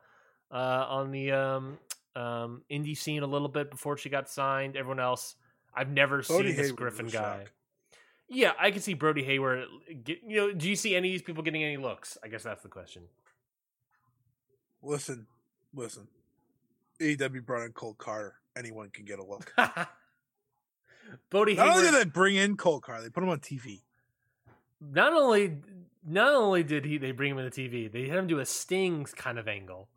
uh, 0.52 0.86
on 0.90 1.10
the 1.10 1.32
um, 1.32 1.78
um, 2.14 2.62
indie 2.70 2.96
scene 2.96 3.22
a 3.22 3.26
little 3.26 3.48
bit 3.48 3.70
before 3.70 3.96
she 3.96 4.10
got 4.10 4.28
signed. 4.28 4.76
Everyone 4.76 5.00
else, 5.00 5.36
I've 5.74 5.90
never 5.90 6.22
seen 6.22 6.44
this 6.44 6.56
Hayward 6.56 6.76
Griffin 6.76 7.06
guy. 7.06 7.38
shock. 7.38 7.52
Yeah, 8.28 8.52
I 8.60 8.72
can 8.72 8.82
see 8.82 8.92
Brody 8.92 9.24
Hayward. 9.24 9.64
Get, 10.04 10.18
you 10.28 10.36
know, 10.36 10.52
do 10.52 10.68
you 10.68 10.76
see 10.76 10.94
any 10.94 11.08
of 11.08 11.12
these 11.14 11.22
people 11.22 11.42
getting 11.42 11.64
any 11.64 11.78
looks? 11.78 12.18
I 12.22 12.28
guess 12.28 12.42
that's 12.42 12.62
the 12.62 12.68
question. 12.68 13.04
Listen, 14.82 15.26
listen. 15.74 16.08
AEW 17.00 17.44
brought 17.44 17.64
in 17.64 17.72
Cole 17.72 17.96
Karter. 17.98 18.32
Anyone 18.56 18.90
can 18.90 19.04
get 19.04 19.18
a 19.18 19.24
look. 19.24 19.52
Bodhi 21.30 21.54
Not 21.54 21.68
only 21.68 21.84
did 21.84 21.94
they 21.94 22.04
bring 22.04 22.36
in 22.36 22.56
Cole 22.56 22.80
Karter, 22.80 23.02
they 23.02 23.10
put 23.10 23.22
him 23.22 23.30
on 23.30 23.40
TV. 23.40 23.82
not 24.80 25.12
only 25.12 25.58
not 26.06 26.34
only 26.34 26.62
did 26.62 26.84
he 26.84 26.98
they 26.98 27.12
bring 27.12 27.32
him 27.32 27.38
in 27.38 27.44
the 27.44 27.50
TV, 27.50 27.90
they 27.90 28.08
had 28.08 28.18
him 28.18 28.26
do 28.26 28.38
a 28.38 28.46
Stings 28.46 29.12
kind 29.14 29.38
of 29.38 29.48
angle. 29.48 29.88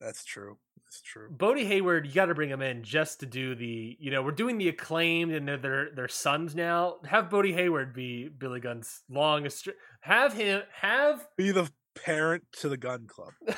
That's 0.00 0.24
true. 0.24 0.58
That's 0.84 1.02
true. 1.02 1.28
Bodhi 1.30 1.66
Hayward, 1.66 2.06
you 2.06 2.14
got 2.14 2.26
to 2.26 2.34
bring 2.34 2.48
him 2.48 2.62
in 2.62 2.82
just 2.82 3.20
to 3.20 3.26
do 3.26 3.54
the 3.54 3.96
you 4.00 4.10
know 4.10 4.22
we're 4.22 4.30
doing 4.30 4.58
the 4.58 4.68
acclaimed 4.68 5.32
and 5.32 5.46
they're 5.46 5.58
their 5.58 5.90
their 5.94 6.08
sons 6.08 6.54
now. 6.54 6.96
Have 7.04 7.30
Bodhi 7.30 7.52
Hayward 7.52 7.92
be 7.92 8.28
Billy 8.28 8.60
Gunn's 8.60 9.02
longest. 9.10 9.68
Have 10.00 10.32
him 10.32 10.62
have. 10.80 11.28
Be 11.36 11.50
the 11.50 11.70
parent 12.04 12.44
to 12.60 12.68
the 12.68 12.76
gun 12.76 13.06
club. 13.06 13.32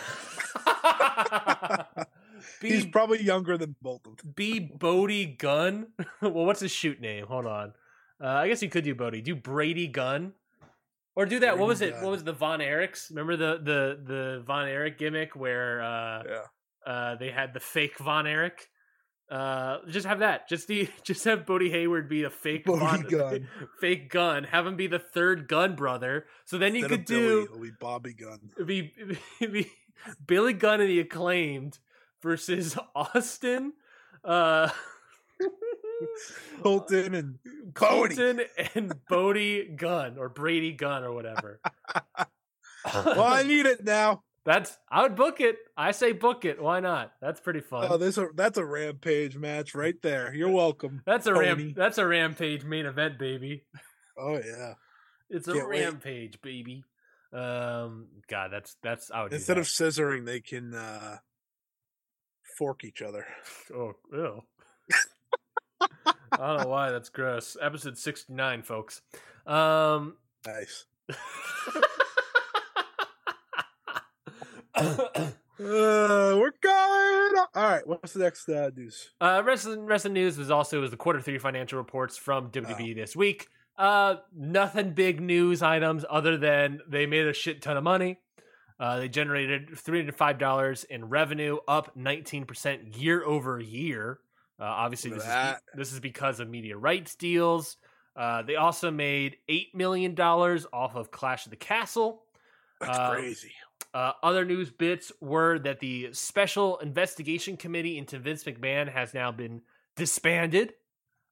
be 2.60 2.68
He's 2.70 2.86
probably 2.86 3.22
younger 3.22 3.56
than 3.58 3.76
both 3.82 4.06
of 4.06 4.16
them. 4.16 4.32
be 4.34 4.58
Bodie 4.60 5.26
Gunn. 5.26 5.88
well, 6.22 6.32
what's 6.46 6.60
his 6.60 6.72
shoot 6.72 7.00
name? 7.00 7.26
Hold 7.26 7.46
on. 7.46 7.72
Uh, 8.22 8.26
I 8.28 8.48
guess 8.48 8.62
you 8.62 8.68
could 8.68 8.84
do 8.84 8.94
Bodie. 8.94 9.22
Do 9.22 9.34
Brady 9.34 9.86
Gunn. 9.88 10.32
Or 11.16 11.26
do 11.26 11.40
that. 11.40 11.58
what 11.58 11.68
was 11.68 11.80
it? 11.80 11.92
Gunn. 11.94 12.02
What 12.02 12.10
was 12.12 12.24
the 12.24 12.32
Von 12.32 12.60
Erichs? 12.60 13.10
Remember 13.10 13.36
the 13.36 13.58
the 13.62 14.00
the 14.04 14.42
Von 14.46 14.68
Erich 14.68 14.98
gimmick 14.98 15.34
where 15.36 15.82
uh, 15.82 16.22
Yeah. 16.26 16.92
uh, 16.92 17.16
they 17.16 17.30
had 17.30 17.52
the 17.54 17.60
fake 17.60 17.98
Von 17.98 18.26
Erich? 18.26 18.68
Uh, 19.30 19.78
just 19.88 20.06
have 20.06 20.18
that. 20.18 20.48
Just 20.48 20.66
the 20.66 20.88
just 21.04 21.24
have 21.24 21.46
Bodhi 21.46 21.70
Hayward 21.70 22.08
be 22.08 22.24
a 22.24 22.30
fake 22.30 22.64
Bodie 22.64 23.04
Gunn. 23.04 23.48
fake 23.80 24.10
gun. 24.10 24.44
Have 24.44 24.66
him 24.66 24.76
be 24.76 24.88
the 24.88 24.98
third 24.98 25.46
gun 25.46 25.76
brother. 25.76 26.26
So 26.44 26.58
then 26.58 26.74
you 26.74 26.86
could 26.86 27.06
Billy, 27.06 27.20
do 27.20 27.42
it'll 27.44 27.60
be 27.60 27.70
Bobby 27.78 28.12
Gun. 28.12 28.50
it'd 28.56 28.66
be, 28.66 28.92
it'd 29.40 29.52
be 29.52 29.70
Billy 30.26 30.52
Gunn 30.52 30.80
and 30.80 30.90
the 30.90 31.00
acclaimed 31.00 31.78
versus 32.22 32.76
Austin. 32.94 33.74
Uh, 34.24 34.68
Colten 36.60 37.14
and 37.14 37.38
Bodie. 37.72 38.16
Colten 38.16 38.40
and 38.74 38.94
Bodie 39.08 39.68
Gun 39.76 40.18
or 40.18 40.28
Brady 40.28 40.72
Gun 40.72 41.04
or 41.04 41.12
whatever. 41.12 41.60
well, 42.84 43.22
I 43.22 43.44
need 43.44 43.66
it 43.66 43.84
now. 43.84 44.22
That's 44.46 44.78
I 44.90 45.02
would 45.02 45.16
book 45.16 45.40
it. 45.40 45.56
I 45.76 45.90
say 45.90 46.12
book 46.12 46.44
it. 46.44 46.60
Why 46.60 46.80
not? 46.80 47.12
That's 47.20 47.40
pretty 47.40 47.60
fun. 47.60 47.86
Oh, 47.90 47.98
this 47.98 48.16
a, 48.16 48.28
that's 48.34 48.56
a 48.58 48.64
rampage 48.64 49.36
match 49.36 49.74
right 49.74 50.00
there. 50.02 50.34
You're 50.34 50.50
welcome. 50.50 51.02
that's 51.06 51.26
a 51.26 51.34
Tony. 51.34 51.46
ram. 51.46 51.74
That's 51.76 51.98
a 51.98 52.06
rampage 52.06 52.64
main 52.64 52.86
event, 52.86 53.18
baby. 53.18 53.64
Oh 54.18 54.40
yeah. 54.44 54.74
It's 55.28 55.46
a 55.46 55.52
Can't 55.52 55.68
wait. 55.68 55.82
rampage, 55.82 56.40
baby. 56.40 56.84
Um, 57.32 58.08
God, 58.28 58.50
that's 58.50 58.76
that's 58.82 59.10
I 59.10 59.22
would 59.22 59.32
Instead 59.32 59.58
of 59.58 59.66
scissoring, 59.66 60.24
they 60.24 60.40
can 60.40 60.74
uh 60.74 61.18
fork 62.56 62.82
each 62.84 63.02
other. 63.02 63.26
oh, 63.74 63.92
ew. 64.12 64.42
I 66.32 66.36
don't 66.36 66.62
know 66.62 66.68
why 66.68 66.90
that's 66.90 67.08
gross. 67.10 67.56
Episode 67.60 67.98
69, 67.98 68.62
folks. 68.62 69.02
Um 69.46 70.16
Nice. 70.46 70.86
Uh, 74.80 76.36
we're 76.38 76.52
going. 76.62 77.44
All 77.54 77.68
right. 77.68 77.86
What's 77.86 78.14
the 78.14 78.20
next 78.20 78.48
uh, 78.48 78.70
news? 78.74 79.10
Uh, 79.20 79.42
wrestling, 79.44 79.84
wrestling 79.84 80.14
news 80.14 80.38
was 80.38 80.50
also 80.50 80.80
was 80.80 80.90
the 80.90 80.96
quarter 80.96 81.20
three 81.20 81.36
financial 81.36 81.76
reports 81.76 82.16
from 82.16 82.50
WWE 82.50 82.94
this 82.94 83.14
week. 83.14 83.48
Uh, 83.76 84.16
nothing 84.34 84.94
big 84.94 85.20
news 85.20 85.62
items 85.62 86.04
other 86.08 86.38
than 86.38 86.80
they 86.88 87.04
made 87.04 87.26
a 87.26 87.34
shit 87.34 87.60
ton 87.60 87.76
of 87.76 87.84
money. 87.84 88.18
Uh, 88.78 89.00
they 89.00 89.08
generated 89.10 89.76
three 89.76 89.98
hundred 89.98 90.16
five 90.16 90.38
dollars 90.38 90.84
in 90.84 91.04
revenue, 91.10 91.58
up 91.68 91.94
nineteen 91.94 92.46
percent 92.46 92.96
year 92.96 93.22
over 93.22 93.60
year. 93.60 94.18
Uh, 94.58 94.64
obviously, 94.64 95.10
this 95.10 95.24
is, 95.24 95.54
this 95.74 95.92
is 95.92 96.00
because 96.00 96.40
of 96.40 96.48
media 96.48 96.76
rights 96.76 97.14
deals. 97.16 97.76
Uh, 98.16 98.40
they 98.40 98.56
also 98.56 98.90
made 98.90 99.36
eight 99.48 99.74
million 99.74 100.14
dollars 100.14 100.66
off 100.72 100.94
of 100.96 101.10
Clash 101.10 101.44
of 101.44 101.50
the 101.50 101.56
Castle. 101.56 102.22
That's 102.80 102.98
Uh, 102.98 103.10
crazy. 103.12 103.52
Uh, 103.92 104.12
other 104.22 104.44
news 104.44 104.70
bits 104.70 105.10
were 105.20 105.58
that 105.58 105.80
the 105.80 106.10
special 106.12 106.78
investigation 106.78 107.56
committee 107.56 107.98
into 107.98 108.18
Vince 108.18 108.44
McMahon 108.44 108.92
has 108.92 109.14
now 109.14 109.32
been 109.32 109.62
disbanded. 109.96 110.74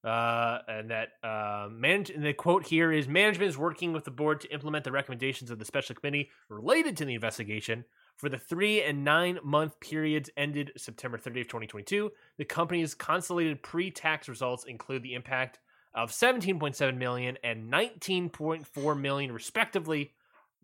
Uh, 0.05 0.59
and 0.69 0.91
that 0.91 1.09
uh, 1.25 1.69
manage- 1.71 2.11
and 2.11 2.25
the 2.25 2.33
quote 2.33 2.65
here 2.65 2.93
is 2.93 3.09
management 3.09 3.49
is 3.49 3.59
working 3.59 3.93
with 3.93 4.05
the 4.05 4.11
board 4.11 4.41
to 4.41 4.53
implement 4.53 4.85
the 4.85 4.93
recommendations 4.93 5.51
of 5.51 5.59
the 5.59 5.65
special 5.65 5.95
committee 5.95 6.31
related 6.49 6.97
to 6.97 7.05
the 7.05 7.15
investigation 7.15 7.85
for 8.17 8.29
the 8.29 8.39
three 8.39 8.83
and 8.83 9.05
nine 9.05 9.39
month 9.43 9.79
periods 9.81 10.31
ended 10.37 10.73
September 10.77 11.19
30th, 11.19 11.45
2022. 11.45 12.11
The 12.37 12.45
company's 12.45 12.95
consolidated 12.95 13.63
pre-tax 13.63 14.29
results 14.29 14.65
include 14.65 15.03
the 15.03 15.15
impact 15.15 15.59
of 15.95 16.11
17.7 16.11 16.97
million 16.97 17.37
and 17.43 17.73
19.4 17.73 19.01
million 19.01 19.33
respectively 19.33 20.13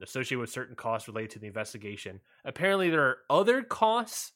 associated 0.03 0.41
with 0.41 0.51
certain 0.51 0.75
costs 0.75 1.09
related 1.09 1.31
to 1.31 1.39
the 1.39 1.47
investigation. 1.47 2.21
Apparently, 2.45 2.91
there 2.91 3.03
are 3.03 3.19
other 3.31 3.63
costs 3.63 4.33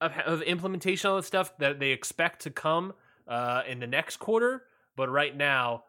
of, 0.00 0.12
of 0.26 0.42
implementation 0.42 1.10
of 1.10 1.16
the 1.16 1.22
stuff 1.22 1.56
that 1.58 1.78
they 1.78 1.90
expect 1.90 2.42
to 2.42 2.50
come 2.50 2.92
uh, 3.28 3.62
in 3.68 3.80
the 3.80 3.86
next 3.86 4.16
quarter, 4.18 4.64
but 4.96 5.08
right 5.08 5.36
now, 5.36 5.84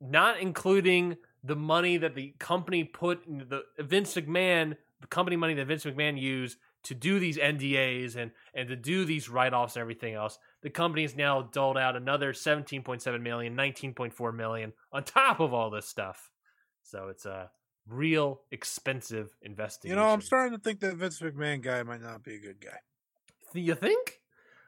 not 0.00 0.40
including 0.40 1.16
the 1.42 1.56
money 1.56 1.96
that 1.96 2.14
the 2.14 2.34
company 2.38 2.84
put 2.84 3.26
in 3.26 3.46
the 3.48 3.62
Vince 3.78 4.14
McMahon, 4.14 4.76
the 5.00 5.06
company 5.06 5.36
money 5.36 5.54
that 5.54 5.66
Vince 5.66 5.84
McMahon 5.84 6.20
used 6.20 6.58
to 6.84 6.94
do 6.94 7.18
these 7.18 7.36
NDAs 7.36 8.16
and 8.16 8.30
and 8.54 8.68
to 8.68 8.76
do 8.76 9.04
these 9.04 9.28
write 9.28 9.52
offs 9.52 9.76
and 9.76 9.80
everything 9.80 10.14
else. 10.14 10.38
The 10.62 10.70
company 10.70 11.02
has 11.02 11.16
now 11.16 11.42
doled 11.42 11.76
out 11.76 11.96
another 11.96 12.32
17.7 12.32 13.20
million, 13.20 13.56
19.4 13.56 14.34
million 14.34 14.72
on 14.92 15.04
top 15.04 15.40
of 15.40 15.52
all 15.52 15.70
this 15.70 15.86
stuff. 15.86 16.30
So 16.82 17.08
it's 17.08 17.26
a 17.26 17.50
real 17.88 18.40
expensive 18.50 19.30
investing. 19.42 19.90
You 19.90 19.96
know, 19.96 20.04
I'm 20.06 20.20
starting 20.20 20.56
to 20.56 20.62
think 20.62 20.80
that 20.80 20.94
Vince 20.96 21.20
McMahon 21.20 21.62
guy 21.62 21.82
might 21.82 22.02
not 22.02 22.22
be 22.22 22.36
a 22.36 22.40
good 22.40 22.60
guy. 22.60 22.78
You 23.54 23.74
think? 23.74 24.20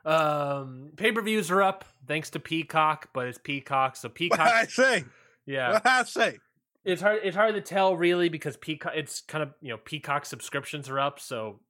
Um, 0.05 0.93
pay 0.97 1.13
per 1.13 1.21
views 1.21 1.51
are 1.51 1.63
up 1.63 1.85
thanks 2.07 2.31
to 2.31 2.41
Peacock, 2.41 3.11
but 3.13 3.29
it's 3.29 3.39
Peacock, 3.39 3.97
so 3.97 4.09
What 4.09 4.15
Peacock. 4.15 4.41
I 4.41 4.65
say? 4.67 5.05
yeah, 5.47 5.73
What 5.73 5.87
I 5.87 6.03
say? 6.05 6.39
it's 6.85 7.03
hard. 7.03 7.21
It's 7.23 7.37
hard 7.37 7.55
to 7.55 7.61
tell 7.61 7.95
really 7.97 8.29
because 8.31 8.57
Peacock. 8.57 8.93
It's 8.97 9.21
kind 9.21 9.43
of 9.43 9.51
you 9.61 9.69
know 9.69 9.77
Peacock 9.77 10.25
subscriptions 10.25 10.89
are 10.89 10.99
up, 10.99 11.21
so 11.21 11.61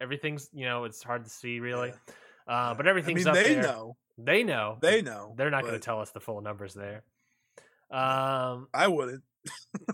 everything's 0.00 0.48
you 0.54 0.64
know 0.64 0.84
it's 0.84 1.02
hard 1.02 1.24
to 1.24 1.30
see 1.30 1.60
really. 1.60 1.92
Uh, 2.48 2.74
but 2.74 2.86
I 2.86 2.90
everything's 2.90 3.26
mean, 3.26 3.28
up 3.28 3.34
they 3.34 3.54
there. 3.54 3.62
know. 3.62 3.96
They 4.16 4.42
know. 4.44 4.78
They 4.80 5.02
know. 5.02 5.34
They're 5.36 5.50
not 5.50 5.62
going 5.62 5.74
to 5.74 5.80
tell 5.80 6.00
us 6.00 6.10
the 6.10 6.20
full 6.20 6.40
numbers 6.40 6.72
there. 6.72 7.02
Um, 7.90 8.68
I 8.72 8.86
wouldn't. 8.88 9.22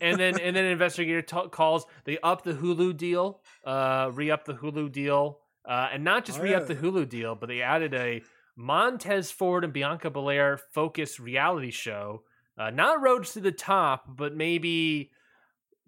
And 0.00 0.18
then 0.18 0.38
and 0.40 0.54
then 0.54 0.64
investigator 0.64 1.22
t- 1.22 1.48
calls 1.50 1.86
they 2.04 2.18
up 2.18 2.42
the 2.42 2.54
Hulu 2.54 2.96
deal, 2.96 3.40
uh, 3.64 4.10
re 4.12 4.30
up 4.30 4.44
the 4.44 4.54
Hulu 4.54 4.90
deal, 4.92 5.40
uh, 5.68 5.88
and 5.92 6.04
not 6.04 6.24
just 6.24 6.38
Oh, 6.38 6.42
re 6.42 6.54
up 6.54 6.66
the 6.66 6.76
Hulu 6.76 7.08
deal, 7.08 7.34
but 7.34 7.48
they 7.48 7.62
added 7.62 7.94
a 7.94 8.22
Montez 8.56 9.30
Ford 9.30 9.64
and 9.64 9.72
Bianca 9.72 10.10
Belair 10.10 10.58
focus 10.58 11.18
reality 11.18 11.70
show, 11.70 12.22
uh, 12.58 12.70
not 12.70 13.00
Roads 13.00 13.32
to 13.32 13.40
the 13.40 13.52
Top, 13.52 14.04
but 14.08 14.34
maybe 14.34 15.10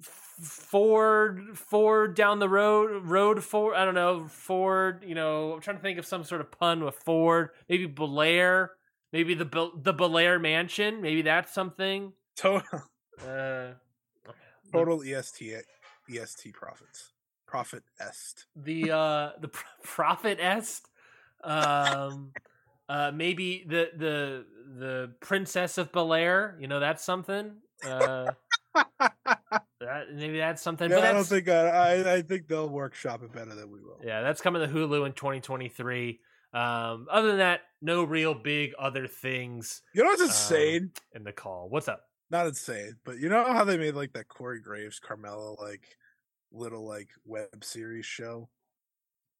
Ford 0.00 1.56
Ford 1.56 2.16
down 2.16 2.38
the 2.40 2.48
road 2.48 3.04
road 3.04 3.44
Ford 3.44 3.76
I 3.76 3.84
don't 3.84 3.94
know 3.94 4.26
Ford 4.26 5.04
you 5.06 5.14
know 5.14 5.52
I'm 5.52 5.60
trying 5.60 5.76
to 5.76 5.82
think 5.82 5.98
of 5.98 6.06
some 6.06 6.24
sort 6.24 6.40
of 6.40 6.50
pun 6.50 6.82
with 6.84 6.96
Ford 6.96 7.50
maybe 7.68 7.86
Belair 7.86 8.72
maybe 9.12 9.34
the 9.34 9.70
the 9.76 9.92
Belair 9.92 10.40
mansion 10.40 11.00
maybe 11.00 11.22
that's 11.22 11.52
something. 11.54 12.12
Total, 12.34 12.82
uh 13.26 13.72
total 14.72 15.02
EST, 15.02 15.54
EST 16.10 16.52
profits. 16.52 17.12
Profit 17.46 17.82
est. 18.00 18.46
the 18.56 18.90
uh 18.90 19.30
the 19.40 19.48
pr- 19.48 19.64
prophet 19.84 20.38
est 20.40 20.80
um 21.44 22.32
uh 22.88 23.10
maybe 23.14 23.64
the 23.68 23.90
the 23.96 24.46
the 24.78 25.12
princess 25.20 25.76
of 25.76 25.92
bel 25.92 26.14
air 26.14 26.56
you 26.60 26.66
know 26.68 26.80
that's 26.80 27.04
something 27.04 27.52
uh 27.84 28.32
that, 29.80 30.06
maybe 30.14 30.38
that's 30.38 30.62
something 30.62 30.88
but 30.88 31.04
I 31.04 31.12
don't 31.12 31.24
think 31.26 31.48
I, 31.48 31.66
I. 31.68 32.14
I 32.14 32.22
think 32.22 32.48
they'll 32.48 32.68
workshop 32.70 33.22
it 33.22 33.32
better 33.32 33.54
than 33.54 33.70
we 33.70 33.80
will. 33.80 34.00
yeah 34.02 34.22
that's 34.22 34.40
coming 34.40 34.62
to 34.66 34.72
hulu 34.72 35.04
in 35.06 35.12
2023 35.12 36.20
um 36.54 37.06
other 37.10 37.28
than 37.28 37.38
that 37.38 37.60
no 37.82 38.04
real 38.04 38.34
big 38.34 38.72
other 38.78 39.06
things 39.06 39.82
You 39.92 40.02
know 40.04 40.08
what's 40.08 40.22
Um, 40.22 40.28
insane? 40.28 40.92
in 41.14 41.24
the 41.24 41.32
call 41.32 41.68
what's 41.68 41.88
up 41.88 42.04
Not 42.32 42.46
insane, 42.48 42.96
but 43.04 43.18
you 43.18 43.28
know 43.28 43.44
how 43.44 43.62
they 43.64 43.76
made 43.76 43.94
like 43.94 44.14
that 44.14 44.26
Corey 44.26 44.60
Graves, 44.60 44.98
Carmella, 44.98 45.60
like 45.60 45.84
little 46.50 46.84
like 46.88 47.10
web 47.24 47.62
series 47.62 48.06
show. 48.06 48.48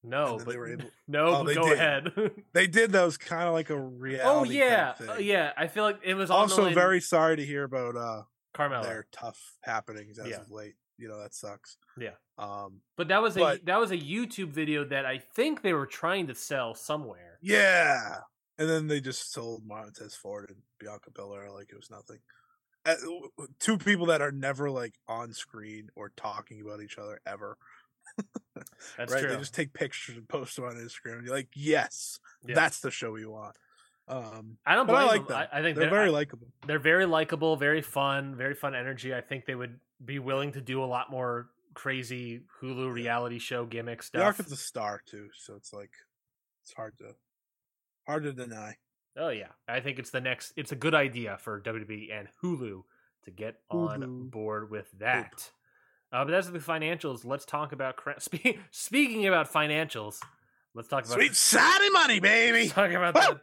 no 0.04 0.36
but 0.38 0.46
they 0.48 0.56
were 0.58 0.68
able- 0.72 0.90
no 1.08 1.26
Oh, 1.26 1.44
but 1.44 1.46
they 1.46 1.54
go 1.54 1.68
did. 1.68 1.72
ahead 1.78 2.12
They 2.54 2.66
did 2.66 2.90
those 2.92 3.16
kind 3.16 3.46
of 3.48 3.54
like 3.54 3.70
a 3.70 3.78
reality. 3.78 4.24
oh 4.26 4.44
yeah 4.44 4.92
type 4.92 5.08
uh, 5.08 5.14
thing. 5.16 5.26
yeah 5.26 5.52
i 5.56 5.66
feel 5.68 5.84
like 5.84 6.00
it 6.04 6.14
was 6.14 6.30
Also, 6.30 6.70
very 6.70 7.00
sorry 7.00 7.36
to 7.36 7.44
hear 7.44 7.64
about 7.64 7.96
uh 7.96 8.22
Carmella 8.54 8.82
their 8.82 9.06
tough 9.12 9.38
happenings 9.62 10.18
as 10.18 10.28
Yeah. 10.28 10.40
of 10.40 10.50
late. 10.50 10.74
You 10.98 11.08
know 11.08 11.18
that 11.20 11.34
sucks. 11.34 11.78
Yeah. 11.98 12.10
Um. 12.38 12.80
But 12.98 13.08
that 13.08 13.22
was 13.22 13.36
a 13.36 13.58
that 13.64 13.80
was 13.80 13.90
a 13.90 13.96
YouTube 13.96 14.50
video 14.50 14.84
that 14.84 15.06
I 15.06 15.18
think 15.34 15.62
they 15.62 15.72
were 15.72 15.86
trying 15.86 16.26
to 16.28 16.34
sell 16.34 16.74
somewhere. 16.74 17.38
Yeah. 17.40 18.18
And 18.58 18.68
then 18.68 18.86
they 18.88 19.00
just 19.00 19.32
sold 19.32 19.62
Montez 19.66 20.14
Ford 20.14 20.50
and 20.50 20.58
Bianca 20.78 21.10
Belair 21.10 21.50
like 21.50 21.70
it 21.72 21.76
was 21.76 21.90
nothing. 21.90 22.18
Uh, 22.84 22.94
two 23.60 23.78
people 23.78 24.06
that 24.06 24.20
are 24.20 24.32
never 24.32 24.70
like 24.70 24.94
on 25.08 25.32
screen 25.32 25.88
or 25.94 26.10
talking 26.16 26.60
about 26.60 26.82
each 26.82 26.98
other 26.98 27.20
ever. 27.26 27.56
That's 28.98 29.12
right? 29.12 29.20
true. 29.20 29.30
They 29.30 29.36
just 29.36 29.54
take 29.54 29.72
pictures 29.72 30.16
and 30.16 30.28
post 30.28 30.56
them 30.56 30.64
on 30.64 30.74
Instagram. 30.74 31.18
And 31.18 31.26
you're 31.26 31.34
like, 31.34 31.48
yes, 31.54 32.18
Yeah. 32.46 32.54
that's 32.54 32.80
the 32.80 32.90
show 32.90 33.12
we 33.12 33.24
want. 33.24 33.56
Um, 34.08 34.58
I 34.66 34.74
don't 34.74 34.86
but 34.86 34.96
I 34.96 35.04
like 35.04 35.28
them. 35.28 35.38
them. 35.38 35.48
I, 35.52 35.58
I 35.60 35.62
think 35.62 35.76
they're 35.76 35.84
they're, 35.84 35.90
very 35.90 36.10
likable. 36.10 36.48
they're 36.66 36.78
very 36.80 37.06
likable, 37.06 37.56
very 37.56 37.82
fun, 37.82 38.34
very 38.36 38.54
fun 38.54 38.74
energy. 38.74 39.14
I 39.14 39.20
think 39.20 39.46
they 39.46 39.54
would 39.54 39.78
be 40.04 40.18
willing 40.18 40.52
to 40.52 40.60
do 40.60 40.82
a 40.82 40.86
lot 40.86 41.10
more 41.10 41.48
crazy 41.74 42.42
Hulu 42.60 42.92
reality 42.92 43.38
show 43.38 43.64
gimmick 43.64 44.02
stuff. 44.02 44.36
Bianca's 44.36 44.52
a 44.52 44.56
star 44.56 45.00
too, 45.06 45.28
so 45.34 45.54
it's 45.54 45.72
like 45.72 45.92
it's 46.62 46.72
hard 46.74 46.98
to 46.98 47.14
hard 48.06 48.24
to 48.24 48.32
deny. 48.32 48.76
Oh 49.16 49.28
yeah, 49.28 49.48
I 49.68 49.80
think 49.80 49.98
it's 49.98 50.10
the 50.10 50.20
next. 50.20 50.52
It's 50.56 50.72
a 50.72 50.76
good 50.76 50.94
idea 50.94 51.36
for 51.38 51.60
WWE 51.60 52.12
and 52.12 52.28
Hulu 52.42 52.82
to 53.24 53.30
get 53.30 53.56
on 53.70 54.00
Hulu. 54.00 54.30
board 54.30 54.70
with 54.70 54.90
that. 54.98 55.50
Uh, 56.12 56.24
but 56.24 56.30
that's 56.32 56.48
the 56.48 56.58
financials. 56.58 57.24
Let's 57.24 57.44
talk 57.44 57.72
about 57.72 57.96
cra- 57.96 58.20
spe- 58.20 58.58
speaking 58.70 59.26
about 59.26 59.52
financials. 59.52 60.20
Let's 60.74 60.88
talk 60.88 61.04
about 61.04 61.14
Sweet 61.14 61.34
Saudi 61.34 61.90
money, 61.90 62.20
baby. 62.20 62.60
Let's 62.62 62.72
talk 62.74 62.90
about 62.90 63.14
Woo! 63.14 63.20
that 63.20 63.40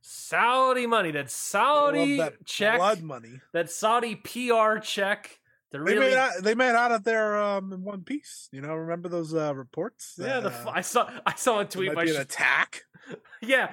Saudi 0.00 0.86
money, 0.86 1.12
that 1.12 1.30
Saudi 1.30 2.16
that 2.16 2.44
check, 2.44 2.78
blood 2.78 3.02
money. 3.02 3.40
that 3.52 3.70
Saudi 3.70 4.16
PR 4.16 4.78
check 4.82 5.38
They 5.70 5.78
really. 5.78 6.00
made 6.00 6.14
out, 6.16 6.32
they 6.42 6.54
made 6.56 6.74
out 6.74 6.90
of 6.90 7.04
there 7.04 7.36
um, 7.40 7.72
in 7.72 7.84
one 7.84 8.02
piece. 8.02 8.48
You 8.50 8.60
know, 8.62 8.74
remember 8.74 9.08
those 9.08 9.32
uh, 9.32 9.54
reports? 9.54 10.14
yeah, 10.18 10.40
the, 10.40 10.48
that, 10.50 10.66
uh, 10.66 10.70
I 10.74 10.80
saw 10.80 11.08
I 11.24 11.34
saw 11.36 11.60
a 11.60 11.64
tweet 11.64 11.88
might 11.90 11.94
by 11.94 12.04
be 12.06 12.10
an 12.10 12.16
Sh- 12.16 12.20
attack. 12.20 12.82
yeah, 13.42 13.72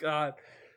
God. 0.00 0.34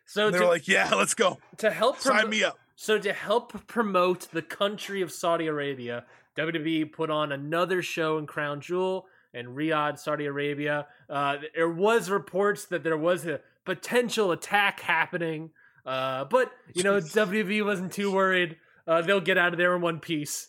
So 0.10 0.32
they 0.32 0.40
to, 0.40 0.44
were 0.44 0.50
like, 0.50 0.68
"Yeah, 0.68 0.94
let's 0.96 1.14
go. 1.14 1.38
to 1.58 1.70
help 1.70 2.00
Sign 2.00 2.30
me 2.30 2.44
up." 2.44 2.58
So 2.76 2.98
to 2.98 3.14
help 3.14 3.68
promote 3.68 4.32
the 4.32 4.42
country 4.42 5.02
of 5.04 5.12
Saudi 5.12 5.46
Arabia, 5.46 6.06
WWE 6.36 6.92
put 6.92 7.12
on 7.12 7.32
another 7.32 7.82
show 7.84 8.18
in 8.18 8.26
Crown 8.26 8.60
Jewel 8.60 9.06
in 9.34 9.48
Riyadh, 9.48 10.00
Saudi 10.00 10.26
Arabia. 10.26 10.88
Uh, 11.10 11.38
there 11.54 11.70
was 11.70 12.10
reports 12.10 12.66
that 12.66 12.84
there 12.84 12.98
was 12.98 13.28
a 13.28 13.42
potential 13.66 14.32
attack 14.32 14.80
happening, 14.80 15.52
uh, 15.86 16.26
but 16.26 16.52
you 16.74 16.84
know 16.84 16.98
WWE 17.00 17.64
wasn't 17.64 17.92
too 17.92 18.12
worried. 18.12 18.58
Uh, 18.88 19.04
they'll 19.04 19.22
get 19.22 19.38
out 19.38 19.54
of 19.54 19.60
there 19.60 19.76
in 19.76 19.82
one 19.82 20.00
piece. 20.00 20.48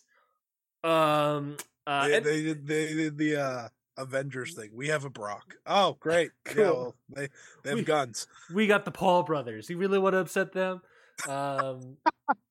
Um, 0.83 1.59
uh, 1.87 2.09
they, 2.09 2.17
and- 2.17 2.25
they 2.27 2.43
did 2.43 2.67
they 2.67 2.95
did 2.95 3.19
the 3.19 3.37
uh, 3.37 3.69
Avengers 4.01 4.55
thing. 4.55 4.71
We 4.75 4.89
have 4.89 5.05
a 5.05 5.11
Brock. 5.11 5.57
Oh, 5.67 5.97
great. 6.01 6.31
Yeah, 6.49 6.53
Cool. 6.55 6.65
well, 6.65 6.95
they 7.11 7.29
they 7.63 7.71
have 7.71 7.79
We- 7.81 7.85
guns. 7.85 8.27
We 8.53 8.67
got 8.67 8.85
the 8.85 8.91
Paul 8.91 9.23
brothers. 9.23 9.69
You 9.71 9.77
really 9.79 9.99
want 9.99 10.15
to 10.15 10.19
upset 10.21 10.53
them? 10.53 10.81
Um, 11.29 11.97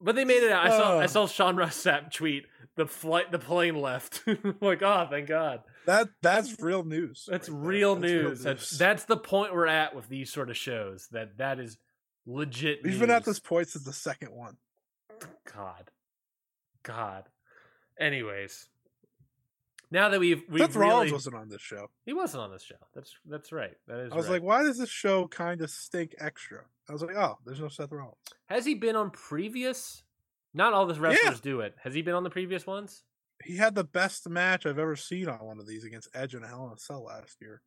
but 0.00 0.14
they 0.14 0.24
made 0.24 0.42
it. 0.42 0.52
out. 0.52 0.66
I 0.66 0.70
saw. 0.70 0.98
I 1.00 1.04
Oh. 1.04 1.06
saw 1.06 1.26
Sean 1.26 1.56
Ross 1.56 1.76
Sapp 1.76 2.12
tweet 2.12 2.46
the 2.76 2.86
flight. 2.86 3.32
The 3.32 3.38
plane 3.38 3.74
left. 3.80 4.22
like, 4.60 4.82
oh, 4.82 5.06
thank 5.10 5.28
God. 5.28 5.62
That 5.86 6.08
that's 6.22 6.60
real 6.60 6.84
news. 6.84 7.26
That's 7.30 7.48
right 7.48 7.66
real 7.66 7.94
That's 7.96 8.12
news. 8.12 8.42
That's 8.42 8.72
news. 8.72 8.78
that's 8.78 9.04
the 9.04 9.16
point 9.16 9.52
we're 9.54 9.66
at 9.66 9.94
with 9.96 10.08
these 10.08 10.30
sort 10.32 10.50
of 10.50 10.56
shows. 10.56 11.08
That 11.10 11.38
that 11.38 11.58
is 11.58 11.78
legit. 12.26 12.80
We've 12.84 13.00
been 13.00 13.10
at 13.10 13.24
this 13.24 13.40
point 13.40 13.68
since 13.68 13.84
the 13.84 13.92
second 13.92 14.30
one. 14.32 14.56
God, 15.52 15.90
God. 16.82 17.24
Anyways, 17.98 18.68
now 19.90 20.08
that 20.08 20.20
we've 20.20 20.42
we 20.48 20.60
Seth 20.60 20.76
Rollins 20.76 21.04
really, 21.04 21.12
wasn't 21.12 21.36
on 21.36 21.48
this 21.48 21.60
show. 21.60 21.90
he 22.06 22.12
wasn't 22.12 22.42
on 22.42 22.52
this 22.52 22.62
show. 22.62 22.76
That's 22.94 23.12
that's 23.26 23.52
right. 23.52 23.76
That 23.88 24.00
is. 24.00 24.12
I 24.12 24.16
was 24.16 24.26
right. 24.26 24.34
like, 24.34 24.42
why 24.42 24.62
does 24.62 24.78
this 24.78 24.90
show 24.90 25.26
kind 25.28 25.60
of 25.60 25.70
stink 25.70 26.14
extra? 26.18 26.60
I 26.88 26.92
was 26.92 27.02
like, 27.02 27.16
oh, 27.16 27.38
there's 27.44 27.60
no 27.60 27.68
Seth 27.68 27.92
Rollins. 27.92 28.16
has 28.46 28.64
he 28.64 28.74
been 28.74 28.96
on 28.96 29.10
previous? 29.10 30.02
Not 30.52 30.72
all 30.72 30.86
the 30.86 30.94
wrestlers 30.94 31.40
do 31.40 31.60
it. 31.60 31.76
Has 31.82 31.94
he 31.94 32.02
been 32.02 32.14
on 32.14 32.24
the 32.24 32.30
previous 32.30 32.66
ones? 32.66 33.04
He 33.44 33.56
had 33.56 33.74
the 33.74 33.84
best 33.84 34.28
match 34.28 34.66
I've 34.66 34.78
ever 34.78 34.96
seen 34.96 35.28
on 35.28 35.38
one 35.38 35.60
of 35.60 35.66
these 35.66 35.84
against 35.84 36.08
Edge 36.12 36.34
and 36.34 36.44
Hell 36.44 36.66
in 36.66 36.72
a 36.72 36.78
Cell 36.78 37.04
last 37.04 37.36
year. 37.40 37.62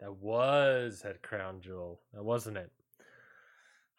That 0.00 0.16
was 0.16 1.02
at 1.04 1.22
Crown 1.22 1.60
Jewel. 1.60 2.00
That 2.12 2.24
wasn't 2.24 2.56
it. 2.56 2.70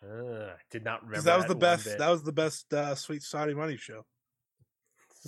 Uh, 0.04 0.54
I 0.54 0.62
did 0.70 0.84
not 0.84 1.02
remember. 1.04 1.12
Because 1.12 1.26
that 1.26 1.38
was 1.38 1.46
the 1.46 1.56
best. 1.56 1.98
That 1.98 2.10
was 2.10 2.24
the 2.24 2.32
best 2.32 2.74
uh, 2.74 2.96
Sweet 2.96 3.24
Saudi 3.24 3.54
Money 3.54 3.78
show. 3.78 4.06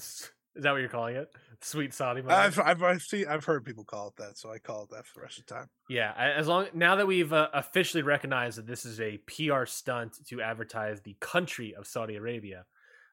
Is 0.55 0.63
that 0.63 0.71
what 0.71 0.79
you're 0.79 0.89
calling 0.89 1.15
it? 1.15 1.29
Sweet 1.63 1.93
Saudi 1.93 2.21
money. 2.21 2.35
I've, 2.35 2.59
I've 2.59 2.83
I've 2.83 3.01
seen 3.01 3.25
I've 3.27 3.45
heard 3.45 3.63
people 3.63 3.83
call 3.85 4.09
it 4.09 4.15
that, 4.17 4.37
so 4.37 4.51
I 4.51 4.59
call 4.59 4.83
it 4.83 4.89
that 4.91 5.05
for 5.07 5.13
the 5.15 5.21
rest 5.21 5.39
of 5.39 5.45
the 5.45 5.53
time. 5.53 5.69
Yeah, 5.89 6.13
as 6.17 6.47
long 6.47 6.67
now 6.73 6.97
that 6.97 7.07
we've 7.07 7.31
uh, 7.31 7.47
officially 7.53 8.03
recognized 8.03 8.57
that 8.57 8.67
this 8.67 8.85
is 8.85 8.99
a 8.99 9.17
PR 9.19 9.65
stunt 9.65 10.17
to 10.27 10.41
advertise 10.41 11.01
the 11.01 11.15
country 11.21 11.73
of 11.73 11.87
Saudi 11.87 12.15
Arabia, 12.17 12.65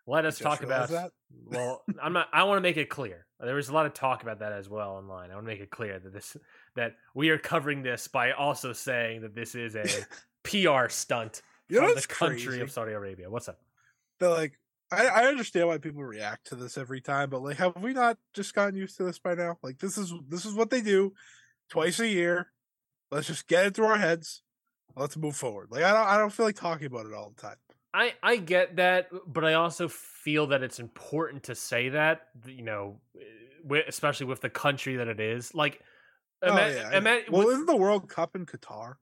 let 0.06 0.24
us 0.24 0.38
talk 0.38 0.62
about. 0.64 0.90
realized 0.90 1.12
Well, 1.46 1.82
I'm 2.02 2.12
not. 2.12 2.28
I 2.32 2.42
want 2.42 2.58
to 2.58 2.62
make 2.62 2.76
it 2.76 2.88
clear. 2.88 3.26
There 3.38 3.54
was 3.54 3.68
a 3.68 3.72
lot 3.72 3.86
of 3.86 3.94
talk 3.94 4.22
about 4.22 4.40
that 4.40 4.52
as 4.52 4.68
well 4.68 4.90
online. 4.90 5.30
I 5.30 5.34
want 5.34 5.46
to 5.46 5.52
make 5.52 5.60
it 5.60 5.70
clear 5.70 5.98
that 5.98 6.12
this 6.12 6.36
that 6.74 6.96
we 7.14 7.30
are 7.30 7.38
covering 7.38 7.82
this 7.82 8.08
by 8.08 8.32
also 8.32 8.72
saying 8.72 9.22
that 9.22 9.34
this 9.34 9.54
is 9.54 9.76
a 9.76 9.86
PR 10.42 10.88
stunt 10.88 11.42
You 11.68 11.80
know 11.80 11.86
from 11.86 11.94
the 12.00 12.06
country 12.06 12.46
crazy? 12.46 12.60
of 12.60 12.70
Saudi 12.72 12.92
Arabia. 12.92 13.30
What's 13.30 13.48
up? 13.48 13.60
They're 14.18 14.28
like, 14.28 14.58
I, 14.92 15.06
I 15.06 15.24
understand 15.26 15.68
why 15.68 15.78
people 15.78 16.02
react 16.02 16.48
to 16.48 16.56
this 16.56 16.76
every 16.76 17.00
time, 17.00 17.30
but 17.30 17.42
like, 17.42 17.58
have 17.58 17.76
we 17.80 17.92
not 17.92 18.18
just 18.34 18.54
gotten 18.54 18.74
used 18.74 18.96
to 18.96 19.04
this 19.04 19.18
by 19.18 19.34
now? 19.34 19.58
Like, 19.62 19.78
this 19.78 19.96
is 19.96 20.12
this 20.28 20.44
is 20.44 20.54
what 20.54 20.70
they 20.70 20.80
do 20.80 21.12
twice 21.68 22.00
a 22.00 22.08
year. 22.08 22.52
Let's 23.10 23.26
just 23.26 23.46
get 23.46 23.66
it 23.66 23.74
through 23.74 23.86
our 23.86 23.98
heads. 23.98 24.42
Let's 24.96 25.16
move 25.16 25.36
forward. 25.36 25.68
Like, 25.70 25.84
I 25.84 25.92
don't 25.92 26.06
I 26.06 26.18
don't 26.18 26.32
feel 26.32 26.46
like 26.46 26.56
talking 26.56 26.86
about 26.86 27.06
it 27.06 27.14
all 27.14 27.32
the 27.34 27.40
time. 27.40 27.56
I 27.94 28.14
I 28.22 28.36
get 28.36 28.76
that, 28.76 29.08
but 29.26 29.44
I 29.44 29.54
also 29.54 29.88
feel 29.88 30.48
that 30.48 30.62
it's 30.62 30.78
important 30.80 31.44
to 31.44 31.54
say 31.54 31.90
that 31.90 32.22
you 32.46 32.62
know, 32.62 33.00
especially 33.86 34.26
with 34.26 34.40
the 34.40 34.50
country 34.50 34.96
that 34.96 35.08
it 35.08 35.20
is. 35.20 35.54
Like, 35.54 35.80
oh 36.42 36.50
ima- 36.52 36.70
yeah. 36.70 36.96
Ima- 36.96 37.20
well, 37.30 37.46
with- 37.46 37.54
isn't 37.54 37.66
the 37.66 37.76
World 37.76 38.08
Cup 38.08 38.34
in 38.34 38.46
Qatar? 38.46 38.94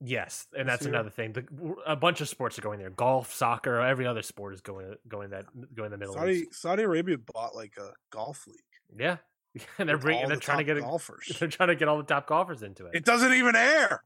Yes, 0.00 0.46
and 0.56 0.68
that's 0.68 0.86
another 0.86 1.10
thing. 1.10 1.32
The, 1.32 1.74
a 1.86 1.96
bunch 1.96 2.20
of 2.20 2.28
sports 2.28 2.58
are 2.58 2.62
going 2.62 2.78
there. 2.78 2.90
Golf, 2.90 3.32
soccer, 3.32 3.80
every 3.80 4.06
other 4.06 4.22
sport 4.22 4.54
is 4.54 4.60
going 4.60 4.94
going 5.08 5.30
that 5.30 5.46
going 5.74 5.90
the 5.90 5.98
Middle 5.98 6.14
Saudi 6.14 6.32
East. 6.32 6.60
Saudi 6.60 6.82
Arabia 6.82 7.18
bought 7.18 7.54
like 7.54 7.74
a 7.78 7.90
golf 8.10 8.46
league. 8.46 8.58
Yeah, 8.98 9.16
and 9.78 9.88
they're 9.88 9.98
bringing. 9.98 10.28
They're 10.28 10.36
the 10.36 10.42
trying 10.42 10.58
to 10.58 10.64
get. 10.64 10.78
A, 10.78 10.80
golfers. 10.82 11.36
they're 11.38 11.48
trying 11.48 11.68
to 11.68 11.76
get 11.76 11.88
all 11.88 11.98
the 11.98 12.04
top 12.04 12.26
golfers 12.26 12.62
into 12.62 12.86
it. 12.86 12.94
It 12.94 13.04
doesn't 13.04 13.32
even 13.32 13.56
air. 13.56 14.02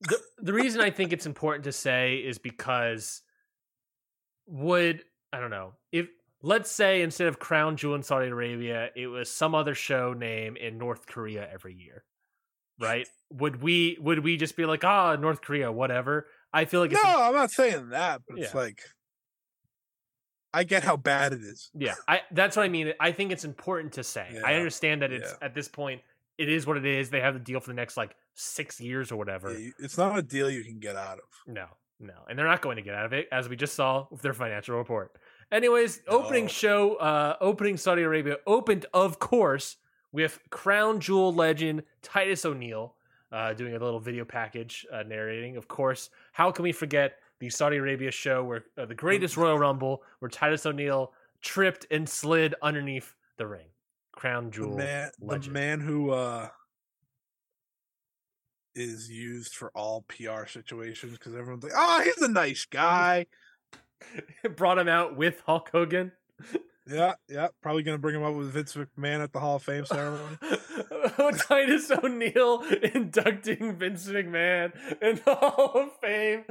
the, 0.00 0.18
the 0.38 0.52
reason 0.52 0.80
I 0.80 0.90
think 0.90 1.12
it's 1.12 1.26
important 1.26 1.64
to 1.64 1.72
say 1.72 2.16
is 2.16 2.38
because 2.38 3.22
would 4.46 5.02
I 5.32 5.40
don't 5.40 5.50
know 5.50 5.72
if 5.92 6.08
let's 6.42 6.70
say 6.70 7.02
instead 7.02 7.26
of 7.26 7.38
Crown 7.38 7.76
Jewel 7.76 7.94
in 7.94 8.02
Saudi 8.02 8.28
Arabia, 8.28 8.90
it 8.94 9.06
was 9.06 9.30
some 9.30 9.54
other 9.54 9.74
show 9.74 10.12
name 10.12 10.56
in 10.56 10.78
North 10.78 11.06
Korea 11.06 11.48
every 11.50 11.74
year, 11.74 12.04
right? 12.80 13.08
would 13.30 13.62
we 13.62 13.98
would 14.00 14.20
we 14.20 14.36
just 14.36 14.56
be 14.56 14.64
like, 14.64 14.84
ah, 14.84 15.16
North 15.16 15.40
Korea, 15.40 15.72
whatever? 15.72 16.26
I 16.52 16.64
feel 16.66 16.80
like 16.80 16.92
No, 16.92 17.00
I'm 17.04 17.34
not 17.34 17.50
saying 17.50 17.90
that, 17.90 18.22
but 18.28 18.38
it's 18.38 18.54
like 18.54 18.82
I 20.52 20.62
get 20.62 20.84
how 20.84 20.96
bad 20.96 21.32
it 21.32 21.40
is. 21.40 21.70
yeah, 21.74 21.94
I 22.06 22.20
that's 22.30 22.56
what 22.56 22.64
I 22.64 22.68
mean. 22.68 22.92
I 23.00 23.12
think 23.12 23.32
it's 23.32 23.44
important 23.44 23.94
to 23.94 24.04
say. 24.04 24.40
I 24.44 24.54
understand 24.54 25.02
that 25.02 25.12
it's 25.12 25.32
yeah. 25.32 25.46
at 25.46 25.54
this 25.54 25.68
point 25.68 26.02
it 26.38 26.48
is 26.48 26.66
what 26.66 26.76
it 26.76 26.84
is. 26.84 27.10
They 27.10 27.20
have 27.20 27.34
the 27.34 27.40
deal 27.40 27.60
for 27.60 27.68
the 27.68 27.74
next 27.74 27.96
like 27.96 28.14
six 28.34 28.80
years 28.80 29.12
or 29.12 29.16
whatever. 29.16 29.54
It's 29.78 29.98
not 29.98 30.18
a 30.18 30.22
deal 30.22 30.50
you 30.50 30.64
can 30.64 30.78
get 30.78 30.96
out 30.96 31.18
of. 31.18 31.24
No, 31.46 31.66
no. 32.00 32.14
And 32.28 32.38
they're 32.38 32.46
not 32.46 32.60
going 32.60 32.76
to 32.76 32.82
get 32.82 32.94
out 32.94 33.06
of 33.06 33.12
it, 33.12 33.28
as 33.30 33.48
we 33.48 33.56
just 33.56 33.74
saw 33.74 34.06
with 34.10 34.22
their 34.22 34.32
financial 34.32 34.76
report. 34.76 35.12
Anyways, 35.52 36.00
opening 36.08 36.44
No. 36.44 36.48
show, 36.48 36.94
uh, 36.96 37.36
opening 37.40 37.76
Saudi 37.76 38.02
Arabia 38.02 38.38
opened, 38.46 38.86
of 38.92 39.18
course, 39.18 39.76
with 40.14 40.38
Crown 40.48 41.00
Jewel 41.00 41.34
legend 41.34 41.82
Titus 42.00 42.44
O'Neil 42.44 42.94
uh, 43.32 43.52
doing 43.52 43.74
a 43.74 43.78
little 43.80 43.98
video 43.98 44.24
package 44.24 44.86
uh, 44.92 45.02
narrating. 45.02 45.56
Of 45.56 45.66
course, 45.66 46.08
how 46.32 46.52
can 46.52 46.62
we 46.62 46.70
forget 46.70 47.16
the 47.40 47.50
Saudi 47.50 47.78
Arabia 47.78 48.12
show 48.12 48.44
where 48.44 48.64
uh, 48.78 48.86
the 48.86 48.94
greatest 48.94 49.36
Royal 49.36 49.58
Rumble, 49.58 50.04
where 50.20 50.28
Titus 50.28 50.64
O'Neil 50.66 51.12
tripped 51.42 51.88
and 51.90 52.08
slid 52.08 52.54
underneath 52.62 53.12
the 53.38 53.46
ring? 53.48 53.66
Crown 54.12 54.44
The 54.44 54.50
Jewel 54.52 54.76
man, 54.76 55.10
the 55.18 55.50
man 55.50 55.80
who 55.80 56.12
uh 56.12 56.48
is 58.76 59.10
used 59.10 59.54
for 59.54 59.72
all 59.74 60.04
PR 60.06 60.46
situations 60.46 61.18
because 61.18 61.34
everyone's 61.34 61.64
like, 61.64 61.72
"Oh, 61.74 62.02
he's 62.04 62.22
a 62.22 62.28
nice 62.28 62.64
guy." 62.66 63.26
brought 64.56 64.78
him 64.78 64.86
out 64.86 65.16
with 65.16 65.42
Hulk 65.44 65.70
Hogan. 65.72 66.12
yeah, 66.88 67.14
yeah. 67.28 67.48
Probably 67.62 67.82
gonna 67.82 67.98
bring 67.98 68.14
him 68.14 68.22
up 68.22 68.34
with 68.34 68.52
Vince 68.52 68.74
McMahon 68.74 69.22
at 69.22 69.32
the 69.32 69.40
Hall 69.40 69.56
of 69.56 69.62
Fame 69.62 69.86
ceremony. 69.86 70.36
Titus 71.38 71.90
O'Neil 71.90 72.62
inducting 72.94 73.76
Vince 73.76 74.06
McMahon 74.08 74.72
in 75.02 75.20
the 75.24 75.34
Hall 75.34 75.72
of 75.74 75.90
Fame. 76.00 76.44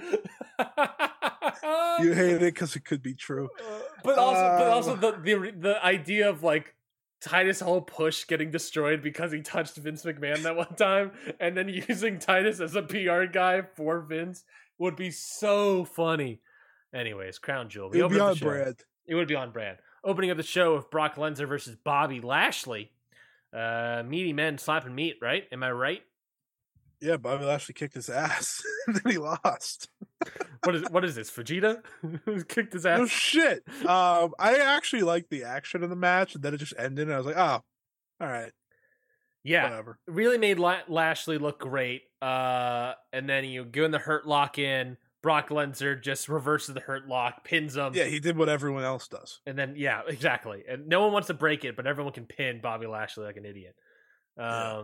you 2.00 2.14
hate 2.14 2.36
it 2.36 2.40
because 2.42 2.76
it 2.76 2.86
could 2.86 3.02
be 3.02 3.14
true. 3.14 3.50
but 4.04 4.18
also, 4.18 4.58
but 4.58 4.68
also 4.68 4.94
Um, 4.94 5.00
the, 5.00 5.12
the 5.12 5.52
the 5.60 5.86
idea 5.86 6.30
of 6.30 6.44
like 6.44 6.76
Titus' 7.22 7.60
whole 7.60 7.82
push 7.82 8.26
getting 8.26 8.52
destroyed 8.52 9.02
because 9.02 9.32
he 9.32 9.42
touched 9.42 9.76
Vince 9.78 10.04
McMahon 10.04 10.44
that 10.44 10.56
one 10.56 10.76
time, 10.76 11.12
and 11.40 11.56
then 11.56 11.70
using 11.70 12.20
Titus 12.20 12.60
as 12.60 12.76
a 12.76 12.82
PR 12.82 13.26
guy 13.26 13.62
for 13.76 14.02
Vince 14.02 14.44
would 14.78 14.96
be 14.96 15.12
so 15.12 15.86
funny. 15.86 16.42
Anyways, 16.94 17.40
Crown 17.40 17.70
Jewel. 17.70 17.90
We 17.90 18.00
It 18.00 18.04
would 18.04 18.12
be 18.12 18.20
on 18.20 18.36
brand. 18.38 18.76
It 19.08 19.16
would 19.16 19.28
be 19.28 19.36
on 19.36 19.52
brand. 19.52 19.78
Opening 20.04 20.32
up 20.32 20.38
the 20.38 20.44
show 20.44 20.76
with 20.76 20.90
Brock 20.92 21.16
Lesnar 21.16 21.48
versus 21.48 21.76
Bobby 21.76 22.20
Lashley. 22.20 22.92
Uh, 23.54 24.04
meaty 24.06 24.34
men 24.34 24.58
slapping 24.58 24.94
meat, 24.96 25.18
right? 25.22 25.46
Am 25.52 25.64
I 25.64 25.72
right? 25.72 26.02
Yeah, 27.00 27.18
Bobby 27.18 27.46
Lashley 27.46 27.74
kicked 27.74 27.94
his 27.96 28.10
ass, 28.10 28.64
and 28.88 28.96
then 28.98 29.12
he 29.12 29.18
lost. 29.18 29.90
What 30.64 30.76
is 30.76 30.84
what 30.90 31.04
is 31.06 31.16
this? 31.16 31.30
Vegeta 31.30 31.82
kicked 32.48 32.74
his 32.74 32.86
No 32.86 33.04
ass? 33.04 33.10
shit. 33.10 33.64
Um, 33.86 34.34
I 34.40 34.58
actually 34.58 35.04
liked 35.04 35.30
the 35.30 35.44
action 35.44 35.84
of 35.84 35.90
the 35.90 35.96
match, 35.96 36.34
and 36.36 36.44
then 36.44 36.54
it 36.54 36.58
just 36.58 36.74
ended, 36.78 37.08
and 37.08 37.14
I 37.14 37.18
was 37.18 37.26
like, 37.26 37.38
"Oh, 37.38 37.62
all 38.22 38.28
right, 38.28 38.52
Yeah, 39.44 39.64
whatever." 39.70 40.00
really 40.08 40.38
made 40.38 40.60
Lashley 40.60 41.38
look 41.38 41.60
great. 41.60 42.04
Uh, 42.22 42.94
and 43.12 43.28
then 43.30 43.44
you 43.46 43.66
go 43.66 43.84
in 43.84 43.92
the 43.92 44.00
hurt 44.00 44.26
lock 44.26 44.58
in. 44.58 44.98
Brock 45.24 45.50
Lesnar 45.50 46.00
just 46.00 46.28
reverses 46.30 46.76
the 46.76 46.82
hurt 46.82 47.08
lock, 47.08 47.44
pins 47.46 47.76
him. 47.78 47.94
Yeah, 47.96 48.04
he 48.04 48.20
did 48.20 48.38
what 48.38 48.50
everyone 48.50 48.84
else 48.84 49.08
does. 49.08 49.40
And 49.48 49.58
then 49.58 49.74
yeah, 49.78 50.02
exactly. 50.08 50.64
And 50.70 50.88
no 50.88 51.02
one 51.02 51.14
wants 51.14 51.28
to 51.28 51.34
break 51.34 51.64
it, 51.66 51.76
but 51.78 51.88
everyone 51.88 52.14
can 52.14 52.26
pin 52.26 52.60
Bobby 52.62 52.86
Lashley 52.86 53.24
like 53.26 53.38
an 53.38 53.46
idiot. 53.46 53.76
Um, 54.38 54.44
Yeah. 54.46 54.84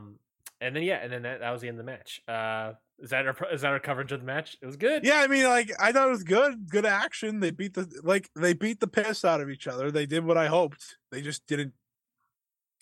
and 0.68 0.76
then 0.76 0.84
yeah, 0.84 0.96
and 1.04 1.12
then 1.12 1.22
that, 1.24 1.42
that 1.42 1.52
was 1.52 1.62
the 1.62 1.68
end 1.68 1.78
of 1.80 1.86
the 1.86 1.92
match. 1.92 2.22
Uh, 2.28 2.74
is 3.00 3.10
that 3.12 3.28
our 3.28 3.36
is 3.52 3.62
that 3.62 3.72
our 3.72 3.80
coverage 3.80 4.12
of 4.14 4.22
the 4.22 4.26
match? 4.26 4.56
It 4.62 4.66
was 4.66 4.78
good. 4.78 5.04
Yeah, 5.06 5.18
I 5.20 5.28
mean, 5.28 5.44
like 5.46 5.72
I 5.80 5.92
thought 5.92 6.08
it 6.08 6.12
was 6.12 6.24
good, 6.24 6.70
good 6.70 6.86
action. 6.86 7.42
They 7.42 7.52
beat 7.52 7.74
the 7.74 7.88
like 8.04 8.30
they 8.36 8.54
beat 8.54 8.80
the 8.80 8.88
piss 8.88 9.24
out 9.26 9.42
of 9.42 9.50
each 9.50 9.68
other. 9.68 9.92
They 9.92 10.06
did 10.06 10.26
what 10.26 10.38
I 10.38 10.48
hoped. 10.48 10.98
They 11.12 11.22
just 11.22 11.46
didn't 11.48 11.74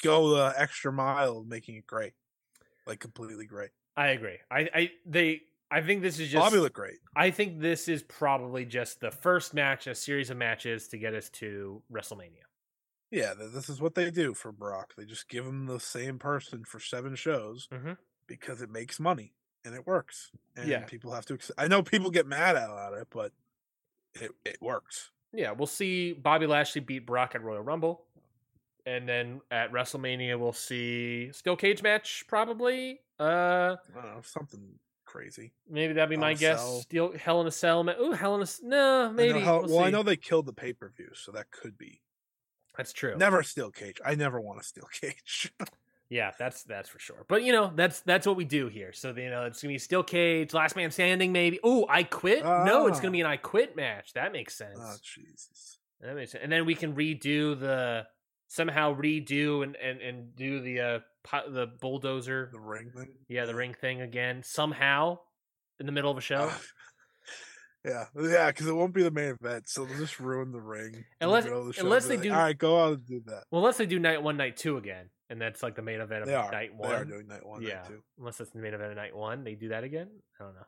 go 0.03 0.29
the 0.29 0.53
extra 0.55 0.91
mile, 0.93 1.43
making 1.43 1.75
it 1.75 1.87
great, 1.87 2.13
like 2.85 2.99
completely 2.99 3.45
great. 3.47 3.71
I 3.95 4.07
agree. 4.09 4.37
I, 4.51 4.69
I 4.73 4.91
they 5.07 5.41
I 5.69 5.81
think 5.81 6.01
this 6.01 6.19
is 6.19 6.29
just 6.29 6.41
Bobby 6.43 6.57
looked 6.61 6.75
great. 6.75 6.99
I 7.15 7.31
think 7.31 7.59
this 7.59 7.87
is 7.89 8.01
probably 8.03 8.63
just 8.65 8.99
the 9.01 9.11
first 9.11 9.53
match 9.53 9.85
in 9.87 9.91
a 9.91 9.95
series 9.95 10.29
of 10.29 10.37
matches 10.37 10.87
to 10.89 10.97
get 10.97 11.13
us 11.13 11.29
to 11.31 11.81
WrestleMania. 11.91 12.43
Yeah, 13.11 13.33
this 13.35 13.69
is 13.69 13.81
what 13.81 13.95
they 13.95 14.09
do 14.11 14.33
for 14.33 14.51
Brock. 14.51 14.93
They 14.97 15.05
just 15.05 15.27
give 15.29 15.45
him 15.45 15.65
the 15.65 15.79
same 15.79 16.19
person 16.19 16.63
for 16.65 16.79
seven 16.79 17.15
shows 17.15 17.67
Mhm. 17.71 17.97
because 18.27 18.61
it 18.61 18.69
makes 18.69 18.99
money 18.99 19.33
and 19.65 19.73
it 19.75 19.85
works. 19.85 20.31
And 20.55 20.67
Yeah. 20.69 20.85
people 20.85 21.13
have 21.13 21.25
to. 21.27 21.33
Accept- 21.33 21.59
I 21.59 21.67
know 21.67 21.83
people 21.83 22.11
get 22.11 22.27
mad 22.27 22.55
at 22.55 22.93
it, 22.93 23.07
but 23.09 23.33
it 24.13 24.31
it 24.45 24.61
works. 24.61 25.11
Yeah, 25.33 25.51
we'll 25.51 25.67
see 25.67 26.13
Bobby 26.13 26.47
Lashley 26.47 26.81
beat 26.81 27.05
Brock 27.05 27.35
at 27.35 27.43
Royal 27.43 27.61
Rumble. 27.61 28.05
and 28.85 29.05
then 29.09 29.41
at 29.51 29.69
WrestleMania 29.73 30.39
we'll 30.39 30.53
see 30.53 31.29
steel 31.33 31.57
cage 31.57 31.83
match 31.83 32.23
probably. 32.29 33.01
Uh, 33.19 33.75
I 33.89 33.93
don't 34.01 34.15
know, 34.15 34.21
something 34.21 34.79
crazy. 35.17 35.51
maybe 35.69 35.93
that'd 35.93 36.09
be 36.09 36.17
my 36.17 36.33
guess. 36.33 36.59
Cell. 36.59 36.79
Steel 36.81 37.11
Hell 37.17 37.41
in 37.41 37.47
a 37.47 37.51
Cell. 37.51 37.87
Ooh, 37.99 38.11
Hell 38.11 38.35
in 38.35 38.41
a 38.41 38.47
no, 38.63 39.11
maybe. 39.13 39.39
I 39.39 39.43
how- 39.43 39.61
we'll 39.61 39.75
well, 39.77 39.85
I 39.85 39.89
know 39.89 40.03
they 40.03 40.15
killed 40.17 40.45
the 40.45 40.53
pay 40.53 40.73
per 40.73 40.89
view, 40.89 41.09
so 41.13 41.31
that 41.31 41.51
could 41.51 41.77
be. 41.77 42.01
that's 42.77 42.93
true. 42.93 43.15
Never 43.17 43.41
steel 43.43 43.71
cage. 43.71 43.99
I 44.05 44.15
never 44.15 44.39
want 44.39 44.59
a 44.59 44.63
steel 44.63 44.87
cage. 44.91 45.51
Yeah, 46.09 46.31
that's 46.39 46.63
that's 46.63 46.87
for 46.87 46.99
sure. 46.99 47.25
But 47.27 47.43
you 47.43 47.51
know, 47.51 47.71
that's 47.75 47.99
that's 48.01 48.25
what 48.25 48.37
we 48.37 48.45
do 48.45 48.67
here. 48.67 48.93
So 48.93 49.13
you 49.15 49.29
know, 49.29 49.43
it's 49.45 49.61
gonna 49.61 49.73
be 49.73 49.77
steel 49.77 50.03
cage, 50.03 50.53
last 50.53 50.75
man 50.75 50.89
standing, 50.91 51.31
maybe. 51.33 51.59
Oh, 51.63 51.85
I 51.89 52.03
quit. 52.03 52.43
no, 52.45 52.87
it's 52.87 52.99
gonna 52.99 53.09
Ah. 53.09 53.11
be 53.11 53.21
an 53.21 53.27
I 53.27 53.35
quit 53.37 53.75
match. 53.75 54.13
That 54.13 54.31
makes 54.31 54.55
sense. 54.55 54.79
oh 54.81 54.95
Jesus! 55.03 55.79
That 55.99 56.15
makes 56.15 56.31
sense. 56.31 56.43
And 56.43 56.51
then 56.51 56.65
we 56.65 56.75
can 56.75 56.95
redo 56.95 57.59
the 57.59 58.05
somehow 58.47 58.95
redo 58.95 59.63
and 59.63 59.75
and, 59.75 59.99
and 59.99 60.33
do 60.35 60.61
the 60.61 60.79
uh 60.79 60.99
the 61.49 61.67
bulldozer. 61.81 62.49
The 62.51 62.59
ring 62.59 62.91
thing. 62.95 63.09
Yeah, 63.27 63.45
the 63.45 63.55
ring 63.55 63.73
thing 63.73 64.01
again 64.01 64.41
somehow 64.43 65.19
in 65.79 65.85
the 65.85 65.91
middle 65.91 66.11
of 66.11 66.17
a 66.17 66.21
show. 66.21 66.49
Ah, 66.51 66.61
yeah, 67.85 68.05
yeah, 68.19 68.47
because 68.47 68.67
it 68.67 68.73
won't 68.75 68.93
be 68.93 69.03
the 69.03 69.11
main 69.11 69.35
event, 69.41 69.69
so 69.69 69.85
they'll 69.85 69.97
just 69.97 70.19
ruin 70.19 70.51
the 70.51 70.59
ring. 70.61 70.93
in 70.95 71.03
the 71.19 71.25
Unless- 71.27 71.43
the 71.45 71.73
show 71.73 71.81
unless 71.83 72.07
they 72.07 72.17
be 72.17 72.23
do- 72.29 72.33
All 72.33 72.39
right, 72.39 72.57
go 72.57 72.81
out 72.83 72.93
and 72.93 73.05
do 73.05 73.21
that. 73.27 73.43
Well, 73.51 73.61
unless 73.61 73.77
they 73.77 73.85
do 73.85 73.99
night 73.99 74.21
one, 74.23 74.37
night 74.37 74.57
two 74.57 74.77
again, 74.77 75.09
and 75.29 75.39
that's 75.41 75.61
like 75.63 75.75
the 75.75 75.81
main 75.81 75.99
event 76.01 76.21
of 76.23 76.27
They 76.27 76.35
are. 76.35 76.51
night 76.51 76.73
one. 76.75 76.89
They 76.89 76.95
are 76.95 77.05
doing 77.05 77.27
night 77.27 77.45
one, 77.45 77.61
yeah, 77.61 77.75
night 77.75 77.87
two. 77.87 78.03
unless 78.19 78.37
that's 78.37 78.51
the 78.51 78.59
main 78.59 78.73
event 78.73 78.91
of 78.91 78.97
night 78.97 79.15
one, 79.15 79.43
they 79.43 79.55
do 79.55 79.69
that 79.69 79.83
again. 79.83 80.07
I 80.39 80.43
don't 80.43 80.55
know. 80.55 80.65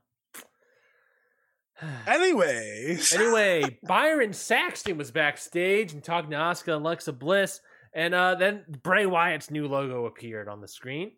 Anyways, 2.08 3.14
anyway, 3.16 3.80
Byron 3.84 4.34
Saxton 4.34 4.98
was 4.98 5.12
backstage 5.12 5.94
and 5.94 6.04
talking 6.04 6.32
to 6.32 6.36
Asuka 6.38 6.76
and 6.76 6.86
Alexa 6.86 7.14
Bliss, 7.14 7.62
and 7.94 8.14
uh, 8.14 8.36
then 8.36 8.64
Bray 8.84 9.06
Wyatt's 9.06 9.50
new 9.50 9.68
logo 9.68 10.06
appeared 10.06 10.48
on 10.48 10.62
the 10.62 10.68
screen. 10.68 11.12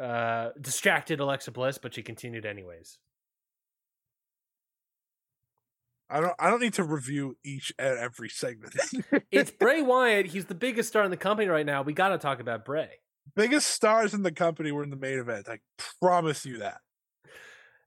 Uh, 0.00 0.50
distracted 0.60 1.18
Alexa 1.18 1.50
Bliss, 1.50 1.78
but 1.78 1.92
she 1.94 2.02
continued 2.02 2.46
anyways. 2.46 2.98
I 6.10 6.20
don't. 6.20 6.34
I 6.38 6.48
don't 6.50 6.60
need 6.60 6.74
to 6.74 6.84
review 6.84 7.36
each 7.44 7.72
and 7.78 7.98
every 7.98 8.28
segment. 8.28 8.74
It's 9.30 9.50
Bray 9.50 9.82
Wyatt. 9.82 10.26
He's 10.26 10.46
the 10.46 10.54
biggest 10.54 10.88
star 10.88 11.04
in 11.04 11.10
the 11.10 11.16
company 11.18 11.48
right 11.48 11.66
now. 11.66 11.82
We 11.82 11.92
got 11.92 12.08
to 12.10 12.18
talk 12.18 12.40
about 12.40 12.64
Bray. 12.64 12.88
biggest 13.36 13.68
stars 13.68 14.14
in 14.14 14.22
the 14.22 14.32
company 14.32 14.72
were 14.72 14.82
in 14.82 14.90
the 14.90 14.96
main 14.96 15.18
event. 15.18 15.48
I 15.48 15.58
promise 16.00 16.46
you 16.46 16.58
that. 16.58 16.78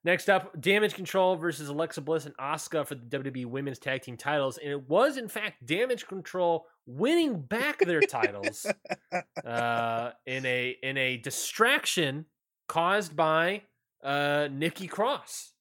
Next 0.04 0.30
up, 0.30 0.60
Damage 0.60 0.96
Control 0.96 1.36
versus 1.36 1.70
Alexa 1.70 2.02
Bliss 2.02 2.26
and 2.26 2.36
Asuka 2.38 2.88
for 2.88 2.96
the 2.96 3.06
WWE 3.06 3.46
Women's 3.46 3.78
Tag 3.78 4.02
Team 4.02 4.18
titles, 4.18 4.58
and 4.58 4.72
it 4.72 4.90
was 4.90 5.18
in 5.18 5.28
fact 5.28 5.64
Damage 5.66 6.08
Control 6.08 6.66
winning 6.88 7.40
back 7.40 7.78
their 7.80 8.02
titles 8.02 8.66
uh, 9.46 10.12
in 10.26 10.44
a 10.48 10.76
in 10.82 10.98
a 10.98 11.18
distraction 11.18 12.26
caused 12.68 13.16
by 13.16 13.62
uh, 14.04 14.48
Nikki 14.52 14.88
Cross. 14.88 15.54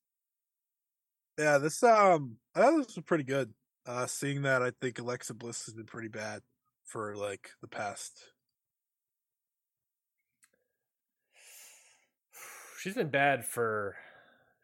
Yeah, 1.38 1.58
this 1.58 1.82
um, 1.82 2.36
I 2.54 2.60
thought 2.60 2.78
this 2.78 2.96
was 2.96 3.04
pretty 3.04 3.24
good. 3.24 3.52
Uh, 3.86 4.06
seeing 4.06 4.40
that, 4.42 4.62
I 4.62 4.72
think 4.80 4.98
Alexa 4.98 5.34
Bliss 5.34 5.66
has 5.66 5.74
been 5.74 5.84
pretty 5.84 6.08
bad 6.08 6.40
for 6.86 7.14
like 7.14 7.50
the 7.60 7.68
past. 7.68 8.30
She's 12.80 12.94
been 12.94 13.10
bad 13.10 13.44
for. 13.44 13.96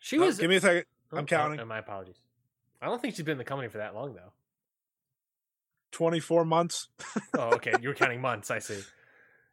She 0.07 0.19
Oh, 0.19 0.27
was. 0.27 0.39
give 0.39 0.49
me 0.49 0.55
a 0.55 0.61
second. 0.61 0.85
oh, 1.12 1.16
I'm 1.16 1.24
oh, 1.24 1.27
counting. 1.27 1.59
oh, 1.59 1.65
my 1.65 1.78
apologies. 1.78 2.15
I 2.81 2.87
don't 2.87 3.03
think 3.03 3.16
she's 3.16 3.24
been 3.24 3.33
in 3.33 3.39
the 3.39 3.45
company 3.45 3.69
for 3.69 3.78
that 3.78 3.93
long 3.93 4.15
though. 4.15 4.31
Twenty 5.91 6.20
four 6.20 6.45
months. 6.45 6.87
oh, 7.37 7.55
okay. 7.55 7.73
You 7.81 7.89
were 7.89 7.95
counting 7.95 8.20
months. 8.20 8.51
I 8.53 8.61
see. 8.61 8.78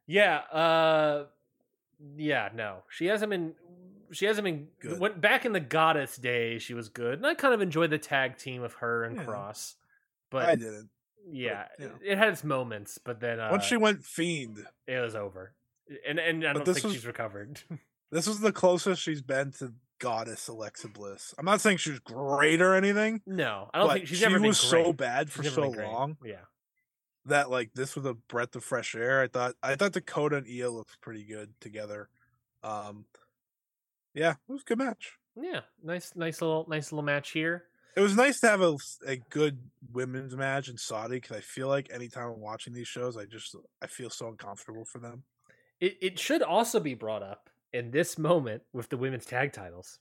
Yeah. 0.06 0.38
Uh, 0.52 1.26
yeah. 2.18 2.50
No, 2.54 2.84
she 2.90 3.08
hasn't 3.08 3.32
been. 3.32 3.54
She 4.12 4.26
hasn't 4.26 4.46
been. 4.46 4.68
Good. 4.80 5.00
When, 5.00 5.20
back 5.20 5.44
in 5.46 5.54
the 5.54 5.60
Goddess 5.60 6.18
days, 6.18 6.62
she 6.62 6.76
was 6.76 6.90
good, 6.90 7.16
and 7.16 7.26
I 7.26 7.34
kind 7.34 7.56
of 7.56 7.62
enjoyed 7.62 7.90
the 7.90 7.98
tag 7.98 8.38
team 8.38 8.62
of 8.62 8.74
her 8.76 9.06
and 9.06 9.16
Yeah. 9.16 9.24
Cross. 9.24 9.76
But 10.30 10.46
I 10.46 10.56
didn't. 10.56 10.90
yeah, 11.32 11.66
you 11.80 11.86
know. 11.88 11.92
it, 12.04 12.12
it 12.12 12.18
had 12.20 12.28
its 12.30 12.44
moments. 12.44 13.00
But 13.04 13.20
then 13.22 13.40
uh, 13.40 13.48
Once 13.50 13.64
she 13.64 13.78
went 13.78 14.04
fiend, 14.04 14.64
it 14.86 15.00
was 15.00 15.16
over, 15.16 15.54
and 16.08 16.20
and 16.20 16.44
I 16.46 16.54
But 16.54 16.60
don't 16.60 16.66
this 16.66 16.76
think 16.76 16.84
was- 16.86 16.94
she's 16.94 17.08
recovered. 17.08 17.62
this 18.12 18.28
was 18.28 18.40
the 18.40 18.52
closest 18.52 19.02
she's 19.02 19.22
been 19.24 19.52
to 19.54 19.74
goddess 20.04 20.48
Alexa 20.50 20.90
Bliss. 20.90 21.34
I'm 21.38 21.46
not 21.46 21.62
saying 21.62 21.78
she 21.78 21.92
was 21.92 22.00
great 22.00 22.62
or 22.62 22.76
anything. 22.76 23.22
no, 23.26 23.70
I 23.74 23.80
don't 23.80 23.94
think 23.94 24.08
she's 24.08 24.18
she 24.20 24.28
been 24.28 24.42
was 24.44 24.60
so 24.60 24.92
bad 24.92 25.32
for 25.32 25.44
so 25.44 25.70
long 25.70 26.18
Yeah. 26.24 26.42
that 27.26 27.50
like 27.50 27.72
this 27.74 27.96
was 27.96 28.06
a 28.06 28.14
breath 28.14 28.56
of 28.56 28.64
fresh 28.64 28.96
air. 28.96 29.22
I 29.22 29.28
thought 29.28 29.56
I 29.64 29.76
thought 29.76 29.94
Dakota 29.94 30.38
and 30.38 30.48
Io 30.48 30.70
looked 30.72 31.00
pretty 31.02 31.24
good 31.24 31.54
together. 31.62 32.10
Um, 32.64 33.06
yeah, 34.14 34.32
it 34.32 34.52
was 34.52 34.62
a 34.62 34.66
good 34.66 34.78
match. 34.78 35.14
Yeah, 35.36 35.62
nice, 35.84 36.12
nice 36.16 36.42
little, 36.42 36.66
nice 36.70 36.92
little 36.92 37.04
match 37.04 37.32
here. 37.32 37.64
It 37.96 38.02
was 38.02 38.16
nice 38.16 38.40
to 38.42 38.48
have 38.48 38.62
a, 38.62 38.76
a 39.06 39.18
good 39.30 39.60
women's 39.92 40.36
match 40.36 40.68
in 40.68 40.78
Saudi 40.78 41.16
because 41.18 41.38
I 41.38 41.42
feel 41.42 41.68
like 41.68 41.90
anytime 41.94 42.30
I'm 42.32 42.40
watching 42.42 42.74
these 42.74 42.88
shows, 42.88 43.18
I 43.18 43.26
just 43.26 43.56
I 43.82 43.88
feel 43.88 44.10
so 44.10 44.28
uncomfortable 44.28 44.84
for 44.86 45.00
them. 45.00 45.24
It 45.80 45.98
it 46.02 46.20
should 46.20 46.42
also 46.42 46.80
be 46.80 46.94
brought 46.94 47.24
up 47.24 47.50
in 47.74 47.92
this 47.92 48.18
moment 48.18 48.64
with 48.72 48.90
the 48.90 48.98
women's 48.98 49.26
tag 49.26 49.52
titles 49.54 50.00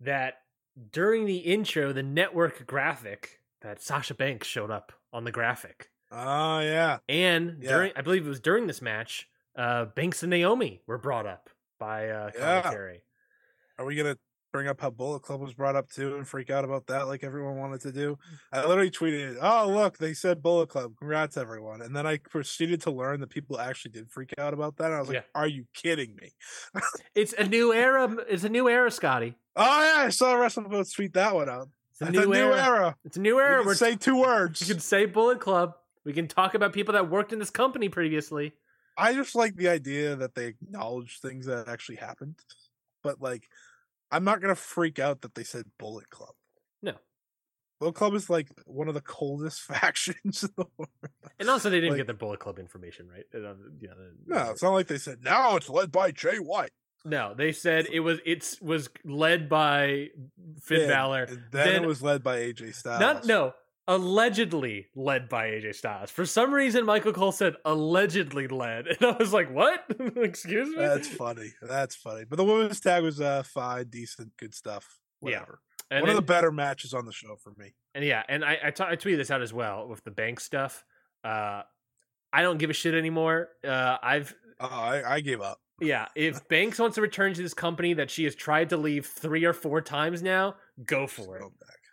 that 0.00 0.42
during 0.90 1.24
the 1.24 1.38
intro, 1.38 1.92
the 1.92 2.02
network 2.02 2.66
graphic 2.66 3.40
that 3.62 3.80
Sasha 3.82 4.14
Banks 4.14 4.46
showed 4.46 4.70
up 4.70 4.92
on 5.12 5.24
the 5.24 5.32
graphic, 5.32 5.90
Oh 6.10 6.60
yeah, 6.60 6.98
and 7.08 7.62
Yeah. 7.62 7.68
during 7.70 7.92
I 7.96 8.02
believe 8.02 8.26
it 8.26 8.28
was 8.28 8.40
during 8.40 8.66
this 8.66 8.82
match, 8.82 9.28
uh, 9.56 9.86
Banks 9.86 10.22
and 10.22 10.30
Naomi 10.30 10.82
were 10.86 10.98
brought 10.98 11.26
up 11.26 11.48
by 11.78 12.08
uh, 12.10 12.30
Yeah. 12.34 12.60
commentary. 12.62 13.04
are 13.78 13.84
we 13.84 13.96
gonna 13.96 14.16
bring 14.54 14.68
up 14.68 14.80
how 14.80 14.88
Bullet 14.88 15.20
Club 15.22 15.40
was 15.40 15.52
brought 15.52 15.74
up 15.74 15.90
too 15.90 16.14
and 16.14 16.28
freak 16.28 16.48
out 16.48 16.64
about 16.64 16.86
that 16.86 17.08
like 17.08 17.24
everyone 17.24 17.56
wanted 17.56 17.80
to 17.80 17.90
do? 17.90 18.12
Mm. 18.12 18.38
I 18.52 18.66
literally 18.68 18.90
tweeted, 18.90 19.36
"Oh 19.42 19.68
look, 19.68 19.98
they 19.98 20.14
said 20.14 20.42
Bullet 20.42 20.68
Club. 20.68 20.92
Congrats 20.96 21.36
everyone!" 21.36 21.82
And 21.82 21.94
then 21.94 22.06
I 22.06 22.18
proceeded 22.18 22.80
to 22.82 22.92
learn 22.92 23.18
that 23.20 23.30
people 23.30 23.58
actually 23.58 23.90
did 23.90 24.08
freak 24.12 24.32
out 24.38 24.54
about 24.54 24.76
that. 24.76 24.86
And 24.86 24.94
I 24.94 25.00
was 25.00 25.08
like, 25.08 25.16
Yeah. 25.16 25.22
"Are 25.34 25.48
you 25.48 25.64
kidding 25.74 26.14
me?" 26.14 26.34
It's 27.16 27.32
a 27.32 27.44
new 27.48 27.72
era. 27.72 28.16
It's 28.28 28.44
a 28.44 28.48
new 28.48 28.68
era, 28.68 28.92
Scotty. 28.92 29.34
Oh 29.56 29.82
yeah, 29.84 30.04
I 30.04 30.10
saw 30.10 30.34
WrestleMania 30.34 30.94
tweet 30.94 31.14
that 31.14 31.34
one 31.34 31.48
out. 31.48 31.68
It's 31.90 32.00
a 32.00 32.10
new, 32.10 32.22
a 32.22 32.26
new 32.26 32.32
era. 32.32 32.64
era. 32.64 32.96
It's 33.04 33.16
a 33.16 33.20
new 33.20 33.40
era. 33.40 33.64
We're 33.64 33.74
say 33.74 33.96
two 33.96 34.20
words. 34.20 34.60
You 34.60 34.72
can 34.72 34.80
say 34.80 35.04
Bullet 35.06 35.40
Club. 35.40 35.74
We 36.04 36.12
can 36.12 36.28
talk 36.28 36.54
about 36.54 36.72
people 36.72 36.92
that 36.92 37.10
worked 37.10 37.32
in 37.32 37.40
this 37.40 37.50
company 37.50 37.88
previously. 37.88 38.52
I 38.96 39.14
just 39.14 39.34
like 39.34 39.56
the 39.56 39.68
idea 39.68 40.14
that 40.14 40.36
they 40.36 40.46
acknowledge 40.46 41.18
things 41.18 41.46
that 41.46 41.66
actually 41.66 41.96
happened, 41.96 42.36
but 43.02 43.20
like, 43.20 43.48
I'm 44.10 44.24
not 44.24 44.40
gonna 44.40 44.54
freak 44.54 44.98
out 44.98 45.22
that 45.22 45.34
they 45.34 45.44
said 45.44 45.64
Bullet 45.78 46.08
Club. 46.10 46.34
No. 46.82 46.94
Bullet 47.80 47.94
Club 47.94 48.14
is 48.14 48.30
like 48.30 48.48
one 48.66 48.88
of 48.88 48.94
the 48.94 49.00
coldest 49.00 49.60
factions 49.72 50.44
in 50.44 50.50
the 50.56 50.66
world. 50.76 50.90
And 51.38 51.50
also, 51.50 51.68
they 51.70 51.76
didn't 51.80 51.90
Like- 51.92 51.98
get 51.98 52.06
their 52.06 52.14
Bullet 52.16 52.40
Club 52.40 52.58
information 52.58 53.08
right. 53.08 53.24
Uh, 53.34 53.54
yeah, 53.80 53.90
No, 54.26 54.50
it's 54.50 54.62
not 54.62 54.70
like 54.72 54.86
they 54.86 54.98
said 54.98 55.18
now 55.22 55.56
it's 55.56 55.68
led 55.68 55.90
by 55.90 56.10
Jay 56.12 56.36
White. 56.36 56.70
No, 57.06 57.34
they 57.36 57.52
said 57.52 57.86
it 57.92 58.00
was 58.00 58.18
it's 58.24 58.60
was 58.62 58.88
led 59.04 59.48
by 59.48 60.08
Finn 60.62 60.82
Yeah, 60.82 60.86
Balor. 60.86 61.26
then, 61.26 61.44
Then- 61.50 61.82
it 61.82 61.86
was 61.86 62.02
led 62.02 62.22
by 62.22 62.38
AJ 62.38 62.74
Styles. 62.74 63.00
Not 63.00 63.26
no, 63.26 63.52
allegedly 63.86 64.86
led 64.94 65.28
by 65.28 65.48
AJ 65.48 65.74
Styles. 65.76 66.10
For 66.10 66.24
some 66.26 66.52
reason, 66.52 66.84
Michael 66.84 67.12
Cole 67.12 67.32
said 67.32 67.54
allegedly 67.64 68.48
led, 68.48 68.86
and 69.00 69.02
I 69.02 69.16
was 69.18 69.32
like, 69.32 69.50
"What? 69.52 69.84
Excuse 70.16 70.68
me." 70.68 70.76
That's 70.76 71.08
funny. 71.08 71.52
That's 71.62 71.94
funny. 71.96 72.24
But 72.28 72.36
the 72.36 72.44
women's 72.44 72.80
tag 72.80 73.02
was 73.02 73.20
uh 73.20 73.42
fine, 73.42 73.86
decent, 73.88 74.32
good 74.38 74.54
stuff. 74.54 74.86
Yeah. 75.22 75.40
Whatever. 75.40 75.60
and 75.90 76.00
One 76.02 76.10
of 76.10 76.16
the 76.16 76.22
better 76.22 76.52
matches 76.52 76.92
on 76.94 77.06
the 77.06 77.12
show 77.12 77.36
for 77.36 77.52
me. 77.56 77.74
and 77.94 78.04
yeah, 78.04 78.22
and 78.28 78.44
I 78.44 78.58
I, 78.64 78.70
tweeted 78.70 79.16
this 79.16 79.30
out 79.30 79.42
as 79.42 79.52
well 79.52 79.88
with 79.88 80.02
the 80.04 80.10
bank 80.10 80.40
stuff. 80.40 80.84
Uh, 81.22 81.62
I 82.32 82.42
don't 82.42 82.58
give 82.58 82.68
a 82.70 82.74
shit 82.74 82.94
anymore. 82.94 83.48
Uh, 83.66 83.96
I've 84.02 84.34
Uh, 84.60 84.68
I, 84.70 85.14
I 85.14 85.20
gave 85.20 85.40
up. 85.40 85.60
yeah. 85.80 86.06
If 86.14 86.46
Banks 86.48 86.78
wants 86.78 86.96
to 86.96 87.00
return 87.00 87.32
to 87.34 87.42
this 87.42 87.54
company 87.54 87.94
that 87.94 88.10
she 88.10 88.24
has 88.24 88.34
tried 88.34 88.70
to 88.70 88.76
leave 88.76 89.06
three 89.06 89.44
or 89.44 89.52
four 89.52 89.80
times 89.80 90.22
now, 90.22 90.56
go 90.84 91.06
for 91.06 91.38
it. 91.38 91.44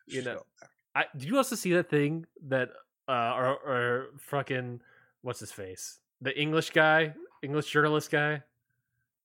You 0.07 0.23
know, 0.23 0.41
back. 0.59 0.69
I, 0.95 1.05
did 1.15 1.27
you 1.29 1.37
also 1.37 1.55
see 1.55 1.73
that 1.73 1.89
thing 1.89 2.25
that 2.47 2.69
uh 3.07 3.33
or 3.35 3.47
or 3.57 4.05
fucking 4.19 4.81
what's 5.21 5.39
his 5.39 5.51
face? 5.51 5.99
The 6.21 6.37
English 6.39 6.71
guy, 6.71 7.13
English 7.41 7.69
journalist 7.71 8.11
guy. 8.11 8.43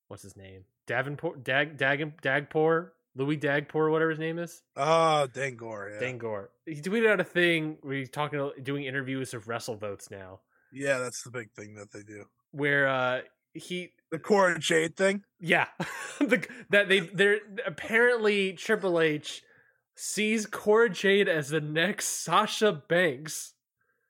What's 0.08 0.22
his 0.22 0.36
name? 0.36 0.64
Davenport 0.86 1.42
Dag 1.44 1.76
Dag 1.76 2.20
Dagpour? 2.22 2.90
Louis 3.16 3.38
Dagpour, 3.38 3.90
whatever 3.90 4.10
his 4.10 4.18
name 4.18 4.38
is. 4.38 4.62
Oh, 4.76 5.26
Dangoor. 5.32 5.94
Yeah. 5.94 6.00
Dangoor. 6.00 6.50
He 6.66 6.82
tweeted 6.82 7.10
out 7.10 7.18
a 7.20 7.24
thing 7.24 7.78
where 7.80 7.96
he's 7.96 8.10
talking 8.10 8.50
doing 8.62 8.84
interviews 8.84 9.32
of 9.32 9.46
WrestleVotes 9.46 10.10
now. 10.10 10.40
yeah, 10.70 10.98
that's 10.98 11.22
the 11.22 11.30
big 11.30 11.50
thing 11.52 11.74
that 11.76 11.90
they 11.92 12.02
do. 12.02 12.26
Where 12.52 12.86
uh 12.88 13.20
he 13.54 13.92
The 14.12 14.18
Cora 14.18 14.58
Jade 14.58 14.96
thing. 14.96 15.24
yeah. 15.40 15.66
the, 16.20 16.46
that 16.70 16.88
they 16.88 17.00
they're 17.00 17.40
apparently 17.66 18.52
Triple 18.52 19.00
H 19.00 19.42
sees 19.96 20.46
Cora 20.46 20.90
Jade 20.90 21.28
as 21.28 21.48
the 21.48 21.60
next 21.60 22.22
Sasha 22.22 22.72
Banks. 22.88 23.54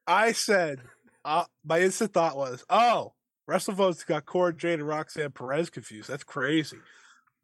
I 0.06 0.32
said, 0.32 0.80
uh, 1.24 1.44
my 1.64 1.80
instant 1.80 2.12
thought 2.12 2.36
was, 2.36 2.64
oh, 2.68 3.14
WrestleVotes 3.48 4.06
got 4.06 4.26
Cora 4.26 4.54
Jade 4.54 4.80
and 4.80 4.88
Roxanne 4.88 5.30
Perez 5.30 5.70
confused. 5.70 6.08
That's 6.08 6.24
crazy. 6.24 6.78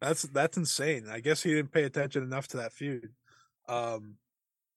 That's 0.00 0.22
that's 0.22 0.56
insane. 0.56 1.06
I 1.08 1.20
guess 1.20 1.42
he 1.42 1.54
didn't 1.54 1.70
pay 1.70 1.84
attention 1.84 2.24
enough 2.24 2.48
to 2.48 2.56
that 2.58 2.72
feud. 2.72 3.10
Um, 3.68 4.16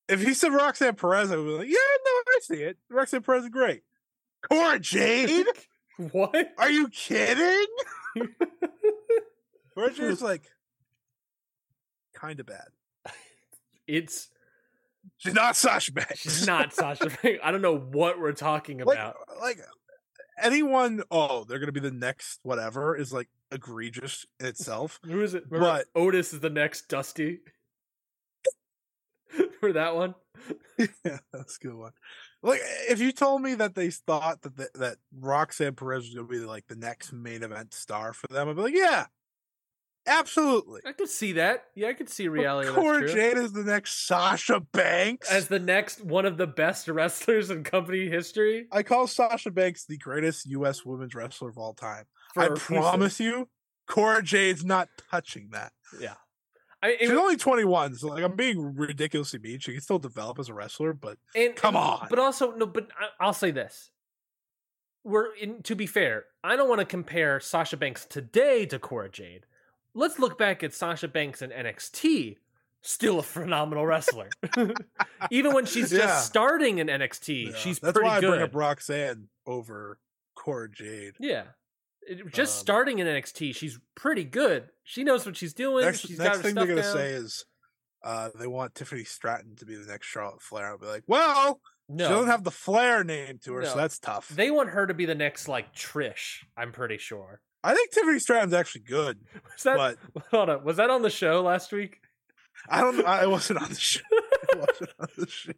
if 0.07 0.21
he 0.21 0.35
said 0.35 0.53
Roxanne 0.53 0.95
Perez, 0.95 1.31
I 1.31 1.37
would 1.37 1.45
be 1.45 1.51
like, 1.51 1.67
yeah, 1.67 1.73
no, 1.73 2.11
I 2.11 2.39
see 2.41 2.61
it. 2.61 2.77
Roxanne 2.91 3.23
Perez 3.23 3.43
is 3.45 3.49
great. 3.49 3.81
Cora 4.47 4.79
Jade? 4.79 5.47
what? 6.11 6.53
Are 6.59 6.69
you 6.69 6.89
kidding? 6.89 7.65
Cora 9.73 9.91
Jade's 9.91 10.21
like 10.21 10.43
kind 12.13 12.39
of 12.39 12.45
bad. 12.45 12.67
It's 13.87 14.29
She's 15.17 15.33
not 15.33 15.55
Sasha 15.55 15.93
Banks. 15.93 16.19
she's 16.19 16.47
not 16.47 16.73
Sasha 16.73 17.09
Banks. 17.23 17.39
I 17.43 17.51
don't 17.51 17.61
know 17.61 17.77
what 17.77 18.19
we're 18.19 18.33
talking 18.33 18.79
like, 18.79 18.97
about. 18.97 19.15
like 19.39 19.59
anyone. 20.41 21.03
Oh, 21.11 21.43
they're 21.43 21.59
gonna 21.59 21.71
be 21.71 21.79
the 21.79 21.91
next 21.91 22.39
whatever 22.43 22.95
is 22.95 23.13
like 23.13 23.29
egregious 23.51 24.25
in 24.39 24.47
itself. 24.47 24.99
Who 25.05 25.21
is 25.21 25.33
it? 25.35 25.43
Remember 25.49 25.83
but- 25.93 25.99
Otis 26.01 26.33
is 26.33 26.39
the 26.39 26.49
next 26.49 26.87
Dusty. 26.89 27.39
For 29.59 29.73
that 29.73 29.95
one, 29.95 30.13
yeah, 30.77 31.17
that's 31.33 31.57
a 31.57 31.67
good 31.67 31.73
one. 31.75 31.91
Like, 32.43 32.59
if 32.89 32.99
you 32.99 33.11
told 33.11 33.41
me 33.41 33.55
that 33.55 33.73
they 33.73 33.89
thought 33.89 34.43
that 34.43 34.55
the, 34.55 34.69
that 34.75 34.97
Roxanne 35.19 35.73
Perez 35.73 36.03
was 36.03 36.13
going 36.13 36.27
to 36.27 36.31
be 36.31 36.39
like 36.45 36.67
the 36.67 36.75
next 36.75 37.11
main 37.11 37.41
event 37.41 37.73
star 37.73 38.13
for 38.13 38.27
them, 38.27 38.47
I'd 38.47 38.55
be 38.55 38.61
like, 38.61 38.75
yeah, 38.75 39.07
absolutely. 40.07 40.81
I 40.85 40.91
could 40.91 41.09
see 41.09 41.33
that. 41.33 41.65
Yeah, 41.75 41.87
I 41.89 41.93
could 41.93 42.09
see 42.09 42.27
reality. 42.27 42.69
Cora. 42.69 43.07
Jade 43.11 43.37
is 43.37 43.53
the 43.53 43.63
next 43.63 44.07
Sasha 44.07 44.59
Banks. 44.59 45.29
as 45.31 45.47
the 45.47 45.59
next 45.59 46.03
one 46.03 46.25
of 46.25 46.37
the 46.37 46.47
best 46.47 46.87
wrestlers 46.89 47.49
in 47.49 47.63
company 47.63 48.09
history. 48.09 48.67
I 48.71 48.83
call 48.83 49.07
Sasha 49.07 49.51
Banks 49.51 49.85
the 49.85 49.97
greatest 49.97 50.45
U.S. 50.47 50.85
women's 50.85 51.15
wrestler 51.15 51.49
of 51.49 51.57
all 51.57 51.73
time. 51.73 52.05
for 52.33 52.43
I 52.43 52.45
a 52.47 52.49
piece 52.51 52.61
of- 52.63 52.67
promise 52.67 53.19
you, 53.19 53.49
Cora 53.87 54.21
Jade's 54.23 54.63
not 54.65 54.89
touching 55.11 55.49
that. 55.51 55.71
Yeah, 55.99 56.15
I 56.81 56.89
it, 56.89 56.99
She's 57.01 57.11
only 57.11 57.37
21, 57.37 57.95
so 57.95 58.07
like 58.07 58.23
I'm 58.23 58.35
being 58.35 58.75
ridiculously 58.75 59.39
mean. 59.39 59.59
She 59.59 59.71
can 59.73 59.81
still 59.81 59.99
develop 59.99 60.39
as 60.39 60.49
a 60.49 60.53
wrestler, 60.53 60.93
but 60.93 61.17
and, 61.35 61.55
come 61.55 61.75
and- 61.75 61.83
on. 61.85 62.07
But 62.09 62.19
also 62.19 62.51
no. 62.55 62.65
But 62.65 62.89
I, 62.99 63.07
I'll 63.23 63.33
say 63.33 63.51
this: 63.51 63.91
we're 65.03 65.33
in, 65.35 65.61
to 65.63 65.75
be 65.75 65.85
fair. 65.85 66.25
I 66.43 66.55
don't 66.55 66.69
want 66.69 66.79
to 66.79 66.85
compare 66.85 67.39
Sasha 67.39 67.77
Banks 67.77 68.05
today 68.05 68.65
to 68.67 68.79
Cora 68.79 69.09
Jade. 69.09 69.45
Let's 69.95 70.19
look 70.19 70.37
back 70.37 70.61
at 70.63 70.73
Sasha 70.73 71.07
Banks 71.07 71.41
in 71.41 71.49
NXT. 71.51 72.37
Still 72.81 73.17
a 73.19 73.23
phenomenal 73.23 73.85
wrestler. 73.85 74.29
Even 75.31 75.53
when 75.53 75.65
she's 75.65 75.89
just 75.89 76.03
Yeah. 76.03 76.17
starting 76.19 76.77
in 76.77 76.87
NXT, 76.87 77.47
Yeah, 77.51 77.55
she's 77.57 77.79
that's 77.79 77.93
pretty 77.93 78.07
why 78.07 78.17
I 78.17 78.21
good. 78.21 78.29
bring 78.29 78.41
up 78.43 78.53
Roxanne 78.53 79.29
over 79.47 79.97
Cora 80.35 80.69
Jade. 80.69 81.13
Yeah. 81.19 81.45
It- 82.07 82.31
just 82.31 82.57
Um, 82.57 82.61
starting 82.61 82.99
in 82.99 83.07
NXT, 83.07 83.55
she's 83.55 83.79
pretty 83.95 84.23
good. 84.23 84.69
She 84.83 85.03
knows 85.03 85.25
what 85.25 85.35
she's 85.35 85.53
doing. 85.55 85.83
next 85.85 86.01
she's 86.01 86.19
next 86.19 86.23
got 86.29 86.35
her 86.37 86.41
thing 86.43 86.51
stuff 86.51 86.67
they're 86.67 86.75
gonna 86.75 86.87
down. 86.87 86.93
say 86.95 87.09
is 87.13 87.45
uh, 88.03 88.29
they 88.35 88.45
want 88.45 88.75
Tiffany 88.75 89.03
Stratton 89.03 89.55
to 89.55 89.65
be 89.65 89.73
the 89.75 89.87
next 89.87 90.05
Charlotte 90.05 90.41
Flair. 90.43 90.67
I'll 90.67 90.77
be 90.77 90.85
like, 90.85 91.03
well, 91.07 91.59
she 91.89 91.95
doesn't 91.97 92.27
have 92.29 92.43
the 92.43 92.51
Flair 92.51 93.03
name 93.03 93.39
to 93.45 93.53
her, 93.53 93.61
No. 93.63 93.69
so 93.69 93.75
that's 93.77 93.97
tough. 93.97 94.27
they 94.27 94.51
want 94.51 94.69
her 94.69 94.85
to 94.85 94.93
be 94.93 95.05
the 95.05 95.15
next 95.15 95.47
like 95.47 95.73
Trish. 95.73 96.43
I'm 96.55 96.71
pretty 96.71 96.97
sure. 96.99 97.41
I 97.65 97.73
think 97.73 97.91
Tiffany 97.91 98.19
Stratton's 98.19 98.53
actually 98.53 98.81
good, 98.81 99.19
Was 99.33 99.63
that? 99.63 99.97
but 100.13 100.23
hold 100.31 100.49
on. 100.49 100.63
Was 100.63 100.77
that 100.77 100.89
on 100.89 101.01
the 101.01 101.09
show 101.09 101.41
last 101.41 101.71
week? 101.71 101.99
I 102.69 102.81
don't. 102.81 103.05
I 103.05 103.23
I 103.23 103.25
wasn't 103.25 103.61
on 103.61 103.69
the 103.69 103.75
show. 103.75 104.01
I 104.53 104.55
wasn't 104.57 104.89
on 104.99 105.07
the 105.17 105.27
show. 105.27 105.51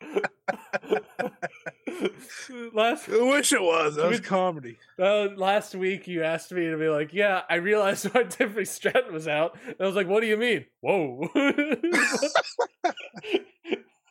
last 2.72 3.08
I 3.08 3.22
wish 3.22 3.52
it 3.52 3.60
was. 3.60 3.96
That 3.96 4.08
was 4.08 4.20
comedy. 4.20 4.78
uh, 4.98 5.28
last 5.36 5.74
week, 5.74 6.06
you 6.06 6.22
asked 6.22 6.52
me 6.52 6.70
to 6.70 6.76
be 6.76 6.88
like, 6.88 7.12
"Yeah, 7.12 7.42
I 7.50 7.56
realized 7.56 8.06
why 8.14 8.22
Tiffany 8.24 8.64
Stratton 8.64 9.12
was 9.12 9.26
out." 9.28 9.56
And 9.66 9.76
I 9.80 9.86
was 9.86 9.96
like, 9.96 10.08
"What 10.08 10.20
do 10.20 10.26
you 10.28 10.36
mean?" 10.36 10.66
Whoa! 10.80 11.28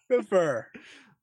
Good 0.10 0.28
for 0.28 0.40
her. 0.40 0.68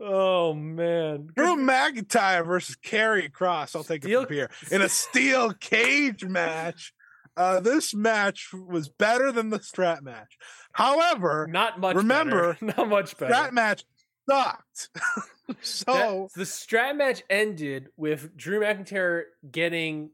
Oh 0.00 0.54
man, 0.54 1.28
Drew 1.36 1.56
McIntyre 1.56 2.44
versus 2.44 2.76
Karrion 2.76 3.30
Kross. 3.30 3.74
I'll 3.76 3.84
take 3.84 4.02
Steel- 4.02 4.22
it 4.22 4.26
from 4.28 4.34
here 4.36 4.50
in 4.70 4.82
a 4.82 4.88
steel 4.88 5.52
cage 5.54 6.24
match. 6.24 6.92
Uh, 7.36 7.58
this 7.60 7.94
match 7.94 8.50
was 8.52 8.88
better 8.88 9.32
than 9.32 9.50
the 9.50 9.60
strap 9.60 10.02
match. 10.02 10.36
However, 10.72 11.48
not 11.50 11.80
much. 11.80 11.96
Remember, 11.96 12.54
better. 12.60 12.66
not 12.78 12.88
much 12.88 13.16
better. 13.16 13.32
that 13.32 13.54
match 13.54 13.84
sucked. 14.28 14.88
so 15.60 15.84
That- 15.86 16.28
the 16.36 16.46
strap 16.46 16.96
match 16.96 17.22
ended 17.30 17.88
with 17.96 18.36
Drew 18.36 18.60
McIntyre 18.60 19.22
getting 19.50 20.10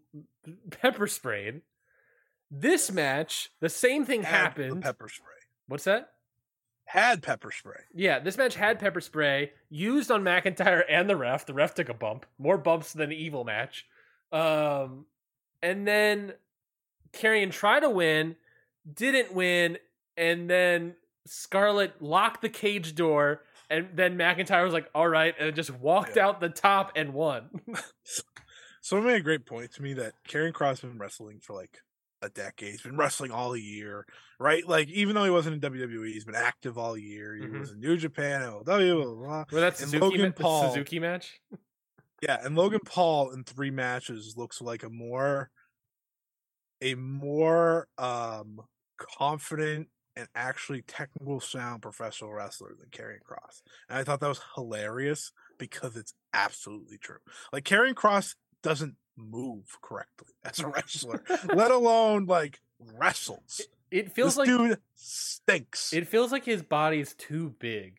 pepper 0.71 1.07
sprayed. 1.07 1.63
This 2.51 2.91
match, 2.91 3.51
the 3.61 3.69
same 3.69 4.05
thing 4.05 4.23
happened. 4.25 4.83
pepper 4.83 5.09
spray. 5.09 5.27
What's 5.69 5.85
that? 5.85 6.11
Had 6.93 7.23
pepper 7.23 7.53
spray. 7.53 7.83
Yeah, 7.95 8.19
this 8.19 8.37
match 8.37 8.57
had 8.57 8.81
pepper 8.81 9.01
spray 9.01 9.53
used 9.69 10.11
on 10.11 10.25
McIntyre 10.25 10.83
and 10.89 11.09
the 11.09 11.17
ref. 11.17 11.47
The 11.47 11.55
ref 11.55 11.75
took 11.75 11.89
a 11.89 11.95
bump, 11.95 12.27
more 12.37 12.59
bumps 12.59 12.93
than 12.93 13.11
the 13.11 13.17
evil 13.17 13.45
match. 13.45 13.87
Um, 14.33 15.07
and 15.63 15.87
then 15.87 16.33
Karrion 17.13 17.53
tried 17.53 17.81
to 17.81 17.91
win, 17.91 18.35
didn't 18.93 19.33
win, 19.33 19.79
and 20.17 20.51
then 20.51 20.97
Scarlett 21.27 22.03
locked 22.03 22.43
the 22.43 22.49
cage 22.49 22.97
door, 22.97 23.43
and 23.69 23.91
then 23.95 24.19
McIntyre 24.19 24.65
was 24.65 24.73
like, 24.73 24.91
"All 24.93 25.07
right," 25.07 25.35
and 25.39 25.55
just 25.55 25.71
walked 25.71 26.17
Yeah. 26.17 26.27
out 26.27 26.41
the 26.41 26.49
top 26.49 26.91
and 26.97 27.15
won. 27.15 27.51
Someone 28.81 29.07
made 29.09 29.17
a 29.17 29.21
great 29.21 29.47
point 29.47 29.73
to 29.75 29.83
me 29.83 29.93
that 29.95 30.15
Karrion 30.29 30.53
Kross 30.53 30.81
has 30.81 30.91
been 30.91 30.99
wrestling 30.99 31.39
for 31.39 31.53
like 31.55 31.79
a 32.23 32.29
decade. 32.29 32.73
He's 32.73 32.83
been 32.83 32.97
wrestling 32.97 33.31
all 33.31 33.57
year, 33.57 34.07
right? 34.39 34.67
Like 34.67 34.89
even 34.89 35.15
though 35.15 35.25
he 35.25 35.31
wasn't 35.31 35.55
in 35.55 35.73
WWE, 35.73 36.13
he's 36.13 36.25
been 36.25 36.35
active 36.35 36.77
all 36.79 36.97
year. 36.97 37.35
He 37.35 37.43
Mhm. 37.47 37.61
was 37.61 37.73
in 37.73 37.81
New 37.81 37.97
Japan, 37.97 38.43
LW, 38.43 38.65
blah, 38.65 39.05
blah, 39.05 39.15
blah. 39.15 39.45
Well, 39.53 39.61
that's 39.63 39.81
Suzuki, 39.81 39.99
Logan 40.01 40.35
ma- 40.37 40.43
Paul- 40.43 40.69
Suzuki 40.73 40.99
match. 40.99 41.41
Yeah, 42.23 42.39
and 42.45 42.55
Logan 42.55 42.81
Paul 42.85 43.31
in 43.33 43.45
three 43.45 43.71
matches 43.71 44.35
looks 44.37 44.61
like 44.61 44.83
a 44.83 44.91
more 44.91 45.51
a 46.83 46.95
more 46.95 47.89
um 47.99 48.61
confident 48.99 49.89
and 50.17 50.29
actually 50.35 50.83
technical 50.83 51.41
sound 51.41 51.81
professional 51.83 52.33
wrestler 52.33 52.75
than 52.79 52.89
Karrion 52.91 53.21
Kross. 53.23 53.63
And 53.89 53.97
I 53.99 54.05
thought 54.05 54.21
that 54.21 54.29
was 54.29 54.41
hilarious 54.55 55.33
because 55.59 55.97
it's 55.97 56.13
absolutely 56.35 56.99
true. 56.99 57.19
Like 57.53 57.65
Karrion 57.65 57.95
Kross 57.95 58.35
doesn't 58.63 58.97
move 59.21 59.79
correctly 59.83 60.33
as 60.45 60.61
a 60.61 60.67
wrestler, 60.69 61.23
let 61.55 61.71
alone 61.71 62.27
like 62.27 62.61
wrestles. 62.97 63.61
It 63.91 64.13
feels 64.13 64.37
this 64.37 64.39
like 64.39 64.49
dude 64.49 64.79
stinks. 64.95 65.93
it 65.93 66.07
feels 66.07 66.31
like 66.33 66.45
his 66.45 66.63
body's 66.63 67.15
too 67.15 67.55
big. 67.59 67.99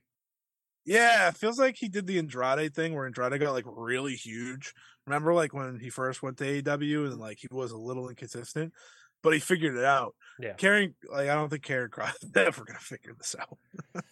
Yeah, 0.86 1.28
it 1.28 1.38
feels 1.38 1.60
like 1.60 1.76
he 1.78 1.90
did 1.90 2.08
the 2.08 2.18
Andrade 2.18 2.74
thing 2.74 2.96
where 2.96 3.06
Andrade 3.06 3.40
got 3.40 3.54
like 3.54 3.66
really 3.68 4.16
huge. 4.16 4.74
Remember, 5.06 5.34
like 5.34 5.54
when 5.54 5.80
he 5.80 5.90
first 5.90 6.24
went 6.24 6.38
to 6.38 6.62
AEW 6.62 7.08
and 7.12 7.20
like 7.20 7.40
he 7.40 7.48
was 7.52 7.72
a 7.72 7.78
little 7.78 8.10
inconsistent, 8.10 8.74
but 9.22 9.34
he 9.34 9.40
figured 9.40 9.76
it 9.76 9.84
out. 9.84 10.16
Yeah. 10.40 10.54
Carrying 10.54 10.96
like 11.12 11.30
I 11.30 11.36
don't 11.36 11.50
think 11.50 11.64
Karrion 11.64 11.90
Kross 11.90 12.16
is 12.24 12.32
ever 12.36 12.64
gonna 12.66 12.80
figure 12.80 13.14
this 13.18 13.36
out. 13.40 13.58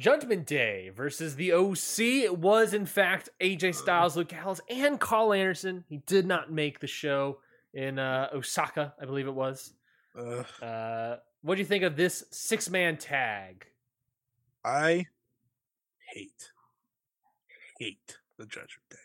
Judgment 0.00 0.46
Day 0.46 0.90
versus 0.96 1.36
the 1.36 1.52
OC 1.52 1.98
It 1.98 2.38
was 2.38 2.72
in 2.72 2.86
fact 2.86 3.28
AJ 3.38 3.74
Styles, 3.74 4.16
Luke 4.16 4.28
Gallows, 4.28 4.62
and 4.70 4.98
Karl 4.98 5.34
Anderson. 5.34 5.84
He 5.88 5.98
did 5.98 6.26
not 6.26 6.50
make 6.50 6.80
the 6.80 6.86
show 6.86 7.38
in 7.74 7.98
uh, 7.98 8.28
Osaka, 8.32 8.94
I 9.00 9.04
believe 9.04 9.26
it 9.26 9.34
was. 9.34 9.74
Uh, 10.16 11.16
what 11.42 11.54
do 11.54 11.60
you 11.60 11.66
think 11.66 11.84
of 11.84 11.96
this 11.96 12.24
six 12.30 12.70
man 12.70 12.96
tag? 12.96 13.66
I 14.64 15.06
hate, 16.12 16.50
hate 17.78 18.18
the 18.38 18.46
Judgment 18.46 18.88
Day. 18.90 18.96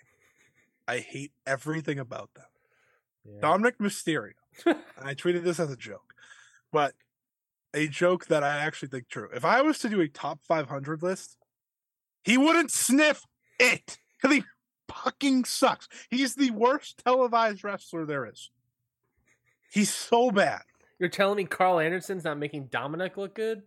I 0.88 1.00
hate 1.00 1.34
everything 1.46 2.00
about 2.00 2.34
them. 2.36 2.46
Yeah. 3.26 3.42
Dominik 3.42 3.80
Mysterio. 3.80 4.32
I 5.02 5.14
tweeted 5.14 5.44
this 5.44 5.60
as 5.60 5.72
a 5.72 5.78
joke, 5.78 6.14
but 6.72 6.94
a 7.76 7.88
joke 7.88 8.26
that 8.28 8.44
I 8.44 8.58
actually 8.58 8.88
think 8.90 9.10
true. 9.10 9.30
If 9.34 9.46
I 9.46 9.62
was 9.62 9.78
to 9.80 9.90
do 9.90 10.02
a 10.02 10.08
top 10.08 10.40
500 10.48 11.04
list, 11.04 11.38
he 12.24 12.38
wouldn't 12.38 12.72
sniff 12.72 13.22
it 13.60 13.98
because 14.22 14.36
he 14.38 14.44
fucking 14.92 15.46
sucks. 15.46 15.88
He's 16.10 16.34
the 16.36 16.52
worst 16.52 17.02
televised 17.06 17.64
wrestler 17.64 18.06
there 18.06 18.26
is. 18.26 18.50
He's 19.72 19.94
so 19.94 20.32
bad. 20.32 20.62
You're 21.00 21.10
telling 21.10 21.38
me 21.38 21.44
Karl 21.46 21.80
Anderson's 21.80 22.24
not 22.24 22.38
making 22.40 22.70
Dominik 22.70 23.18
look 23.18 23.36
good? 23.36 23.64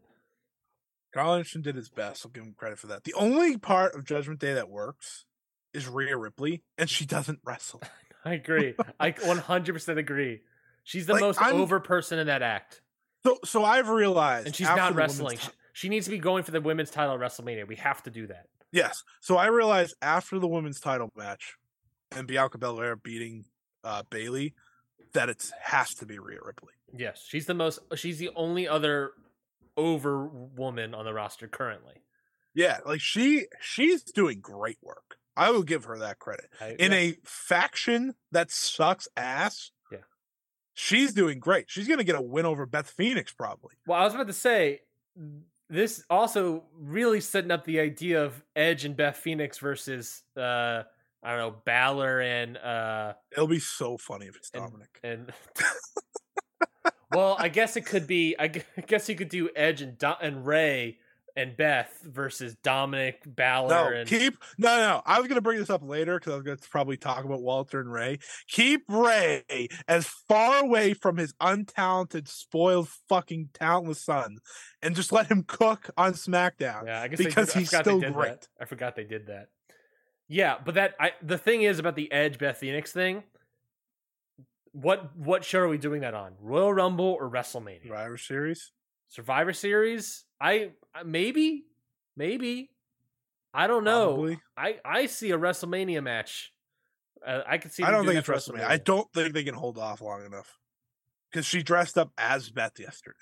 Karl 1.13 1.35
Anderson 1.35 1.63
did 1.63 1.77
his 1.77 1.89
best. 1.91 2.25
I'll 2.25 2.33
give 2.33 2.43
him 2.45 2.55
credit 2.57 2.79
for 2.79 2.87
that. 2.89 3.05
The 3.05 3.15
only 3.15 3.57
part 3.59 3.95
of 3.95 4.05
Judgment 4.05 4.41
Day 4.41 4.55
that 4.55 4.71
works 4.71 5.27
is 5.75 5.87
Rhea 5.87 6.17
Ripley, 6.17 6.63
and 6.79 6.89
she 6.89 7.05
doesn't 7.07 7.41
wrestle. 7.45 7.83
I 8.25 8.35
agree. 8.35 8.75
I 8.99 9.11
100% 9.13 9.99
agree. 9.99 10.41
She's 10.85 11.07
the 11.07 11.13
Like, 11.15 11.21
most 11.23 11.41
I'm- 11.43 11.57
over 11.61 11.81
person 11.81 12.19
in 12.19 12.27
that 12.29 12.43
act. 12.43 12.81
So, 13.29 13.39
so 13.45 13.65
I've 13.65 13.89
realized, 13.89 14.47
And 14.47 14.57
she's 14.57 14.67
not 14.69 14.95
wrestling. 14.95 15.39
She, 15.39 15.49
she 15.73 15.89
needs 15.89 16.07
to 16.07 16.11
be 16.11 16.19
going 16.19 16.45
for 16.45 16.51
the 16.51 16.61
women's 16.61 16.91
title 16.91 17.15
at 17.15 17.21
WrestleMania. 17.21 17.69
We 17.69 17.77
have 17.77 18.03
to 18.05 18.11
do 18.11 18.27
that. 18.29 18.47
Yes. 18.73 19.03
So 19.21 19.37
I 19.37 19.47
realized 19.47 19.95
after 20.03 20.39
the 20.39 20.49
women's 20.49 20.81
title 20.81 21.13
match 21.17 21.55
and 22.15 22.27
Bianca 22.27 22.59
Belair 22.59 22.97
beating 22.97 23.45
uh, 23.85 24.03
Bayley 24.11 24.55
that 25.13 25.29
it 25.29 25.51
has 25.61 25.95
to 25.97 26.07
be 26.07 26.19
Rhea 26.19 26.39
Ripley. 26.43 26.73
Yes, 26.97 27.25
she's 27.27 27.47
the 27.47 27.55
most. 27.55 27.81
She's 27.97 28.19
the 28.19 28.31
only 28.35 28.67
other 28.67 29.13
over 29.77 30.27
woman 30.27 30.95
on 30.95 31.05
the 31.05 31.13
roster 31.13 31.49
currently. 31.49 32.03
Yeah, 32.55 32.79
like 32.85 33.01
she 33.01 33.47
she's 33.61 34.03
doing 34.03 34.41
great 34.41 34.79
work. 34.83 35.17
I 35.37 35.51
will 35.51 35.63
give 35.63 35.85
her 35.85 35.99
that 35.99 36.19
credit. 36.19 36.47
I, 36.61 36.77
In 36.79 36.93
yeah. 36.93 36.99
a 36.99 37.17
faction 37.25 38.15
that 38.33 38.51
sucks 38.51 39.07
ass. 39.17 39.71
She's 40.81 41.13
doing 41.13 41.41
great. 41.41 41.65
She's 41.69 41.89
gonna 41.89 42.05
get 42.05 42.15
a 42.15 42.23
win 42.23 42.47
over 42.47 42.65
Beth 42.67 42.89
Phoenix 42.89 43.33
probably. 43.33 43.75
well, 43.87 44.01
I 44.01 44.05
was 44.05 44.15
about 44.15 44.29
to 44.29 44.33
say 44.33 44.83
this 45.69 46.05
also 46.09 46.63
really 46.79 47.21
setting 47.21 47.51
up 47.51 47.65
the 47.65 47.81
idea 47.81 48.25
of 48.25 48.45
Edge 48.55 48.85
and 48.85 48.97
Beth 48.97 49.17
Phoenix 49.17 49.59
versus 49.59 50.23
uh 50.37 50.85
I 51.23 51.31
don't 51.37 51.39
know 51.39 51.57
Balor 51.65 52.21
and 52.21 52.57
uh 52.59 53.15
It'll 53.33 53.49
be 53.49 53.59
so 53.59 53.97
funny 53.99 54.27
if 54.27 54.37
it's 54.37 54.51
And- 54.55 54.63
Dominik. 54.63 55.03
and 55.03 55.33
well, 57.13 57.37
I 57.39 57.49
guess 57.49 57.77
it 57.77 57.85
could 57.87 58.07
be. 58.07 58.37
I 58.39 58.47
guess 58.49 59.09
you 59.09 59.17
could 59.17 59.29
do 59.31 59.51
Edge 59.57 59.83
and 59.83 59.99
Do- 59.99 60.13
and 60.23 60.47
Rey 60.47 60.99
and 61.39 61.57
Beth 61.57 61.97
versus 62.03 62.57
Dominik 62.65 63.15
Balor 63.25 63.69
No, 63.69 63.97
and 63.97 64.09
keep 64.09 64.37
no, 64.59 64.77
no. 64.77 65.03
I 65.07 65.21
was 65.21 65.29
gonna 65.29 65.41
bring 65.41 65.61
this 65.61 65.71
up 65.71 65.83
later 65.85 66.19
because 66.19 66.33
I 66.33 66.37
was 66.37 66.45
gonna 66.45 66.59
probably 66.69 66.97
talk 66.97 67.25
about 67.25 67.41
Walter 67.43 67.81
and 67.81 67.91
Rey. 67.91 68.19
Keep 68.49 68.83
Rey 68.89 69.69
as 69.87 70.07
far 70.29 70.65
away 70.65 70.95
from 70.95 71.17
his 71.17 71.33
untalented, 71.35 72.27
spoiled, 72.27 72.89
fucking 73.09 73.51
talentless 73.55 74.03
son, 74.03 74.39
and 74.83 74.97
just 74.97 75.13
let 75.13 75.31
him 75.31 75.45
cook 75.47 75.91
on 75.97 76.15
SmackDown. 76.15 76.87
yeah, 76.87 77.03
I 77.03 77.09
guess 77.09 77.19
because 77.19 77.47
they 77.49 77.53
did, 77.53 77.59
he's 77.61 77.69
still 77.69 78.01
they 78.01 78.07
did 78.07 78.15
great. 78.15 78.41
That. 78.41 78.49
I 78.61 78.65
forgot 78.65 78.97
they 78.97 79.05
did 79.05 79.29
that. 79.29 79.47
Yeah, 80.27 80.57
but 80.65 80.75
that 80.75 80.95
I 80.99 81.13
the 81.23 81.39
thing 81.39 81.63
is 81.63 81.79
about 81.79 81.95
the 81.95 82.11
Edge 82.11 82.39
Beth 82.39 82.59
Phoenix 82.59 82.93
thing. 82.93 83.23
What 84.73 85.17
what 85.17 85.45
show 85.45 85.61
are 85.61 85.69
we 85.69 85.79
doing 85.79 86.01
that 86.01 86.15
on? 86.15 86.33
Royal 86.41 86.75
Rumble 86.75 87.17
or 87.19 87.31
WrestleMania? 87.31 87.85
Survivor 87.85 88.19
Series. 88.19 88.73
Survivor 89.09 89.53
Series? 89.53 90.25
I- 90.41 90.71
maybe 91.05 91.65
maybe 92.17 92.71
I 93.55 93.67
don't 93.67 93.85
know. 93.85 94.15
Probably. 94.15 94.41
I 94.57 94.79
I 94.85 95.07
see 95.07 95.31
a 95.31 95.39
WrestleMania 95.39 96.03
match. 96.03 96.53
Uh, 97.27 97.41
I 97.47 97.59
could 97.59 97.73
see. 97.73 97.83
I 97.83 97.91
don't 97.91 98.05
think 98.07 98.19
it's 98.19 98.27
for 98.27 98.35
WrestleMania. 98.35 98.65
I 98.67 98.77
don't 98.77 99.13
think 99.13 99.35
they 99.35 99.43
can 99.45 99.55
hold 99.55 99.79
off 99.79 100.01
long 100.01 100.25
enough 100.25 100.59
because 101.31 101.47
she 101.47 101.63
dressed 101.63 101.99
up 101.99 102.13
as 102.19 102.51
Beth 102.51 102.79
yesterday. 102.79 103.17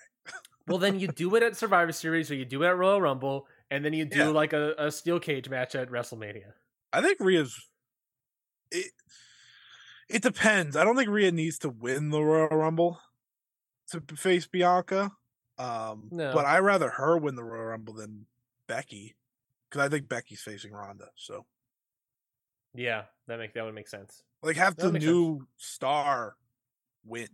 Well, 0.68 0.78
then 0.78 0.98
you 0.98 1.06
do 1.08 1.34
it 1.36 1.44
at 1.44 1.56
Survivor 1.56 1.92
Series, 1.92 2.28
or 2.30 2.34
you 2.34 2.44
do 2.44 2.64
it 2.64 2.66
at 2.66 2.76
Royal 2.76 3.00
Rumble, 3.00 3.46
and 3.70 3.84
then 3.84 3.92
you 3.92 4.04
do 4.04 4.18
Yeah. 4.18 4.28
like 4.28 4.52
a, 4.52 4.74
a 4.76 4.90
steel 4.90 5.20
cage 5.20 5.48
match 5.48 5.76
at 5.76 5.90
WrestleMania. 5.90 6.52
I 6.92 7.00
think 7.02 7.20
Rhea's. 7.20 7.56
It, 8.72 8.90
it 10.08 10.22
depends. 10.22 10.76
I 10.76 10.82
don't 10.82 10.96
think 10.96 11.08
Rhea 11.08 11.30
needs 11.30 11.58
to 11.60 11.68
win 11.68 12.10
the 12.10 12.20
Royal 12.20 12.48
Rumble 12.48 12.98
to 13.90 14.02
face 14.16 14.46
Bianca. 14.48 15.12
Um, 15.58 16.08
No. 16.12 16.32
But 16.34 16.44
I 16.46 16.58
rather 16.58 16.90
her 16.90 17.16
win 17.18 17.34
the 17.34 17.44
Royal 17.44 17.66
Rumble 17.66 17.94
than 17.94 18.26
Becky 18.66 19.16
because 19.70 19.84
I 19.84 19.88
think 19.88 20.08
Becky's 20.08 20.40
facing 20.42 20.72
Ronda. 20.72 21.08
So 21.16 21.46
Yeah, 22.74 23.04
that 23.26 23.38
make 23.38 23.54
that 23.54 23.64
would 23.64 23.74
make 23.74 23.88
sense. 23.88 24.22
like 24.42 24.56
have 24.56 24.76
That 24.76 24.92
the 24.92 24.98
new 24.98 25.46
star 25.56 26.36
win 27.04 27.28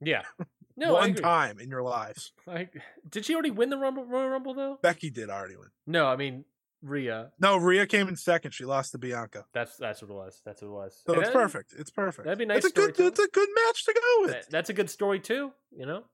Yeah. 0.00 0.22
No, 0.78 0.92
one 0.92 1.14
time 1.14 1.58
in 1.58 1.70
your 1.70 1.82
lives. 1.82 2.32
Like, 2.46 2.74
did 3.08 3.24
she 3.24 3.32
already 3.32 3.50
win 3.50 3.70
the 3.70 3.78
Rumble, 3.78 4.04
Royal 4.04 4.28
Rumble 4.28 4.52
though? 4.52 4.78
Becky 4.82 5.08
did 5.08 5.30
already 5.30 5.56
win. 5.56 5.70
No, 5.86 6.06
I 6.06 6.16
mean 6.16 6.44
Rhea. 6.82 7.32
No, 7.40 7.56
Rhea 7.56 7.86
came 7.86 8.08
in 8.08 8.16
second. 8.16 8.50
She 8.52 8.66
lost 8.66 8.92
to 8.92 8.98
Bianca. 8.98 9.46
That's 9.54 9.78
that's 9.78 10.02
what 10.02 10.10
it 10.10 10.14
was. 10.14 10.42
That's 10.44 10.60
what 10.60 10.68
it 10.68 10.72
was. 10.72 11.02
So 11.06 11.14
And 11.14 11.22
it's 11.22 11.30
that- 11.30 11.34
perfect. 11.34 11.74
It's 11.78 11.90
perfect. 11.90 12.26
that'd 12.26 12.38
be 12.38 12.44
nice 12.44 12.58
It's 12.58 12.66
a 12.66 12.70
good. 12.72 12.94
storytelling. 12.94 13.08
It's 13.12 13.18
a 13.20 13.28
good 13.32 13.48
match 13.54 13.84
to 13.86 13.94
go 13.94 14.22
with. 14.22 14.30
that- 14.32 14.50
That's 14.50 14.68
a 14.68 14.74
good 14.74 14.90
story 14.90 15.18
too. 15.18 15.50
You 15.74 15.86
know, 15.86 16.04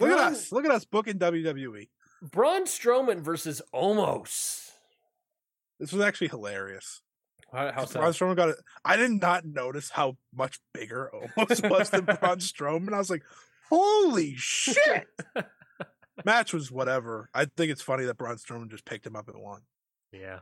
Look 0.00 0.10
at 0.10 0.18
us. 0.18 0.52
Look 0.52 0.64
at 0.64 0.70
us 0.70 0.84
booking 0.84 1.18
WWE. 1.18 1.88
Braun 2.22 2.64
Strowman 2.64 3.20
versus 3.20 3.60
Omos. 3.74 4.70
This 5.78 5.92
was 5.92 6.02
actually 6.02 6.28
hilarious. 6.28 7.02
How, 7.52 7.70
how 7.72 7.86
Braun? 7.86 8.12
Strowman 8.12 8.36
got 8.36 8.48
it. 8.50 8.56
I 8.84 8.96
did 8.96 9.10
not 9.10 9.44
notice 9.44 9.90
how 9.90 10.16
much 10.34 10.58
bigger 10.72 11.10
Omos 11.14 11.70
was 11.70 11.90
than 11.90 12.04
Braun 12.04 12.38
Strowman. 12.38 12.92
I 12.92 12.98
was 12.98 13.10
like, 13.10 13.22
holy 13.68 14.34
shit. 14.36 15.06
Match 16.24 16.52
was 16.52 16.70
whatever. 16.70 17.28
I 17.34 17.44
think 17.44 17.70
it's 17.70 17.82
funny 17.82 18.04
that 18.04 18.16
Braun 18.16 18.36
Strowman 18.36 18.70
just 18.70 18.84
picked 18.84 19.06
him 19.06 19.16
up 19.16 19.28
and 19.28 19.40
won. 19.40 19.62
Yeah. 20.12 20.40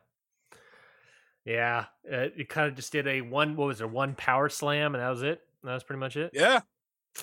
Yeah, 1.45 1.87
uh, 2.11 2.29
it 2.37 2.49
kind 2.49 2.69
of 2.69 2.77
just 2.77 2.93
did 2.93 3.09
a 3.09 3.21
one. 3.21 3.57
What 3.57 3.67
was 3.67 3.79
there? 3.79 3.89
One 3.89 4.15
power 4.15 4.49
slam, 4.49 4.95
and 4.95 5.03
that 5.03 5.09
was 5.09 5.23
it. 5.23 5.41
That 5.65 5.75
was 5.75 5.83
pretty 5.83 5.99
much 5.99 6.17
it. 6.17 6.31
Yeah. 6.33 6.61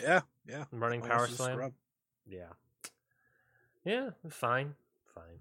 Yeah. 0.02 0.22
Yeah. 0.46 0.66
Running 0.72 1.02
Omos 1.02 1.08
power 1.08 1.26
is 1.26 1.32
a 1.32 1.36
slam. 1.36 1.72
Yeah, 2.30 2.54
yeah, 3.84 4.12
fine, 4.30 4.76
fine. 5.14 5.40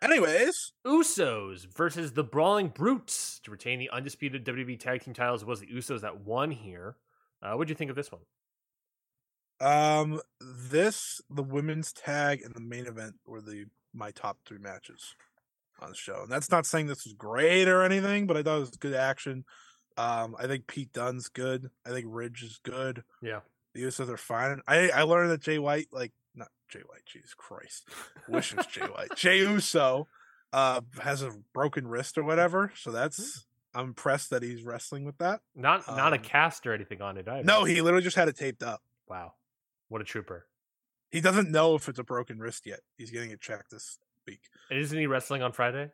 Anyways, 0.00 0.72
Usos 0.86 1.66
versus 1.66 2.12
the 2.12 2.24
Brawling 2.24 2.68
Brutes 2.68 3.40
to 3.44 3.50
retain 3.50 3.78
the 3.78 3.90
undisputed 3.90 4.44
WWE 4.44 4.78
Tag 4.78 5.02
Team 5.02 5.12
titles. 5.12 5.44
Was 5.44 5.60
the 5.60 5.66
Usos 5.66 6.00
that 6.00 6.20
won 6.20 6.50
here. 6.50 6.96
Uh, 7.42 7.54
what 7.54 7.66
do 7.66 7.72
you 7.72 7.76
think 7.76 7.90
of 7.90 7.96
this 7.96 8.10
one? 8.10 8.22
um, 9.60 10.20
this 10.40 11.20
the 11.30 11.42
women's 11.42 11.92
tag 11.92 12.42
and 12.44 12.54
the 12.54 12.60
main 12.60 12.86
event 12.86 13.16
were 13.26 13.40
the 13.40 13.66
my 13.92 14.10
top 14.10 14.38
three 14.46 14.58
matches 14.58 15.14
on 15.80 15.90
the 15.90 15.96
show. 15.96 16.22
And 16.22 16.30
that's 16.30 16.50
not 16.50 16.66
saying 16.66 16.86
this 16.86 17.04
was 17.04 17.14
great 17.14 17.68
or 17.68 17.82
anything, 17.82 18.26
but 18.26 18.36
I 18.36 18.42
thought 18.42 18.56
it 18.56 18.60
was 18.60 18.70
good 18.70 18.94
action. 18.94 19.44
Um, 19.96 20.36
I 20.38 20.46
think 20.46 20.66
Pete 20.66 20.92
Dunne's 20.92 21.28
good. 21.28 21.70
I 21.84 21.90
think 21.90 22.06
Ridge 22.08 22.42
is 22.42 22.60
good. 22.62 23.02
Yeah, 23.20 23.40
The 23.74 23.82
Usos 23.82 24.08
are 24.08 24.16
fine. 24.16 24.60
I 24.66 24.90
I 24.90 25.02
learned 25.02 25.30
that 25.30 25.40
Jay 25.40 25.58
White, 25.58 25.88
like 25.92 26.12
not 26.34 26.48
Jay 26.68 26.80
White, 26.86 27.04
Jesus 27.06 27.34
Christ, 27.34 27.88
wish 28.28 28.52
it 28.52 28.56
was 28.58 28.66
Jay 28.66 28.82
White. 28.86 29.14
Jay 29.16 29.38
Uso, 29.40 30.08
uh, 30.52 30.80
has 31.00 31.22
a 31.22 31.32
broken 31.52 31.86
wrist 31.86 32.16
or 32.18 32.24
whatever. 32.24 32.72
So 32.76 32.90
that's 32.90 33.46
I'm 33.74 33.84
impressed 33.86 34.30
that 34.30 34.42
he's 34.42 34.62
wrestling 34.62 35.04
with 35.04 35.18
that. 35.18 35.40
not 35.54 35.86
not 35.88 36.12
a 36.12 36.16
Um, 36.16 36.22
cast 36.22 36.66
or 36.66 36.72
anything 36.72 37.02
on 37.02 37.16
it 37.18 37.28
either. 37.28 37.44
No, 37.44 37.64
he 37.64 37.80
literally 37.82 38.02
just 38.04 38.16
had 38.16 38.28
it 38.28 38.36
taped 38.36 38.62
up. 38.62 38.82
wow, 39.06 39.34
what 39.88 40.00
a 40.00 40.04
trooper! 40.04 40.46
He 41.10 41.20
doesn't 41.20 41.50
know 41.50 41.74
if 41.74 41.88
it's 41.88 41.98
a 41.98 42.04
broken 42.04 42.38
wrist 42.38 42.66
yet. 42.66 42.80
He's 42.96 43.10
getting 43.10 43.30
it 43.30 43.40
checked 43.40 43.70
this 43.70 43.98
week. 44.26 44.40
And 44.70 44.78
Isn't 44.78 44.98
he 44.98 45.06
wrestling 45.06 45.42
on 45.42 45.52
Friday? 45.52 45.90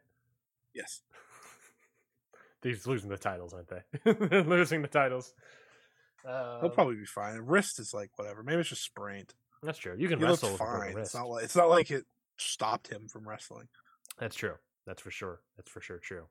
Yes. 0.72 1.02
He's 2.62 2.86
losing 2.86 3.10
the 3.10 3.18
titles, 3.18 3.52
aren't 3.52 3.68
they? 3.68 4.40
Losing 4.42 4.80
the 4.82 4.88
titles. 4.88 5.34
He'll 6.24 6.32
Um, 6.64 6.70
probably 6.72 6.96
be 6.96 7.04
fine. 7.04 7.36
Wrist 7.40 7.78
is 7.78 7.92
like 7.92 8.10
whatever. 8.16 8.42
Maybe 8.42 8.60
it's 8.60 8.68
just 8.70 8.82
sprained. 8.84 9.34
That's 9.62 9.78
true. 9.78 9.94
You 9.98 10.08
can 10.08 10.18
He 10.18 10.24
wrestle 10.24 10.52
with 10.52 10.60
a 10.60 10.64
broken 10.64 10.92
fine. 10.94 10.98
It's 11.02 11.14
not 11.14 11.28
like 11.28 11.44
it's 11.44 11.56
not 11.56 11.68
like 11.70 11.90
it 11.90 12.04
stopped 12.38 12.88
him 12.88 13.08
from 13.08 13.28
wrestling. 13.28 13.68
That's 14.18 14.36
true. 14.36 14.54
That's 14.86 15.00
for 15.02 15.10
sure. 15.10 15.40
That's 15.56 15.70
for 15.70 15.80
sure 15.80 15.98
true. 15.98 16.26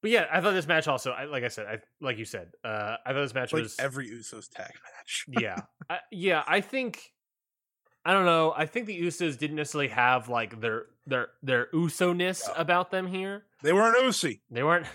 But 0.00 0.10
yeah, 0.12 0.26
I 0.32 0.40
thought 0.40 0.52
this 0.54 0.66
match 0.68 0.86
also, 0.86 1.10
I, 1.10 1.24
like 1.24 1.42
I 1.42 1.48
said, 1.48 1.66
I 1.66 1.78
like 2.00 2.18
you 2.18 2.24
said, 2.24 2.52
uh, 2.64 2.96
I 3.04 3.12
thought 3.12 3.22
this 3.22 3.34
match 3.34 3.52
Like 3.52 3.62
was 3.62 3.78
every 3.80 4.08
Usos 4.08 4.48
tag 4.48 4.70
match. 4.70 5.24
yeah, 5.28 5.56
I, 5.90 5.98
yeah. 6.12 6.44
I 6.46 6.60
think 6.60 7.12
I 8.04 8.12
don't 8.12 8.24
know. 8.26 8.54
I 8.56 8.66
think 8.66 8.86
the 8.86 9.00
Usos 9.00 9.36
didn't 9.38 9.56
necessarily 9.56 9.88
have 9.88 10.28
like 10.28 10.60
their 10.60 10.86
their 11.06 11.28
their 11.42 11.68
Uso 11.72 12.12
ness 12.12 12.46
No. 12.46 12.54
about 12.54 12.90
them 12.92 13.06
here. 13.08 13.44
They 13.62 13.72
weren't 13.72 14.00
Usi. 14.04 14.40
They 14.50 14.62
weren't. 14.62 14.86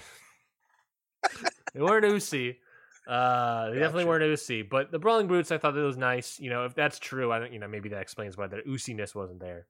they 1.74 1.82
weren't 1.82 2.06
Usi. 2.06 2.60
Uh, 3.08 3.70
they 3.72 3.80
definitely 3.80 4.06
weren't 4.06 4.24
Usi. 4.24 4.62
But 4.62 4.92
the 4.92 5.00
Brawling 5.00 5.28
Brutes, 5.28 5.52
I 5.52 5.58
thought 5.58 5.74
that 5.76 5.82
was 5.82 5.98
nice. 5.98 6.40
You 6.40 6.50
know, 6.50 6.66
if 6.66 6.74
that's 6.76 7.00
true, 7.00 7.32
I 7.32 7.40
don't. 7.40 7.52
You 7.54 7.60
know, 7.60 7.68
maybe 7.68 7.90
that 7.90 8.02
explains 8.02 8.38
why 8.38 8.48
their 8.48 8.62
Usi-ness 8.66 9.14
wasn't 9.14 9.40
there. 9.40 9.68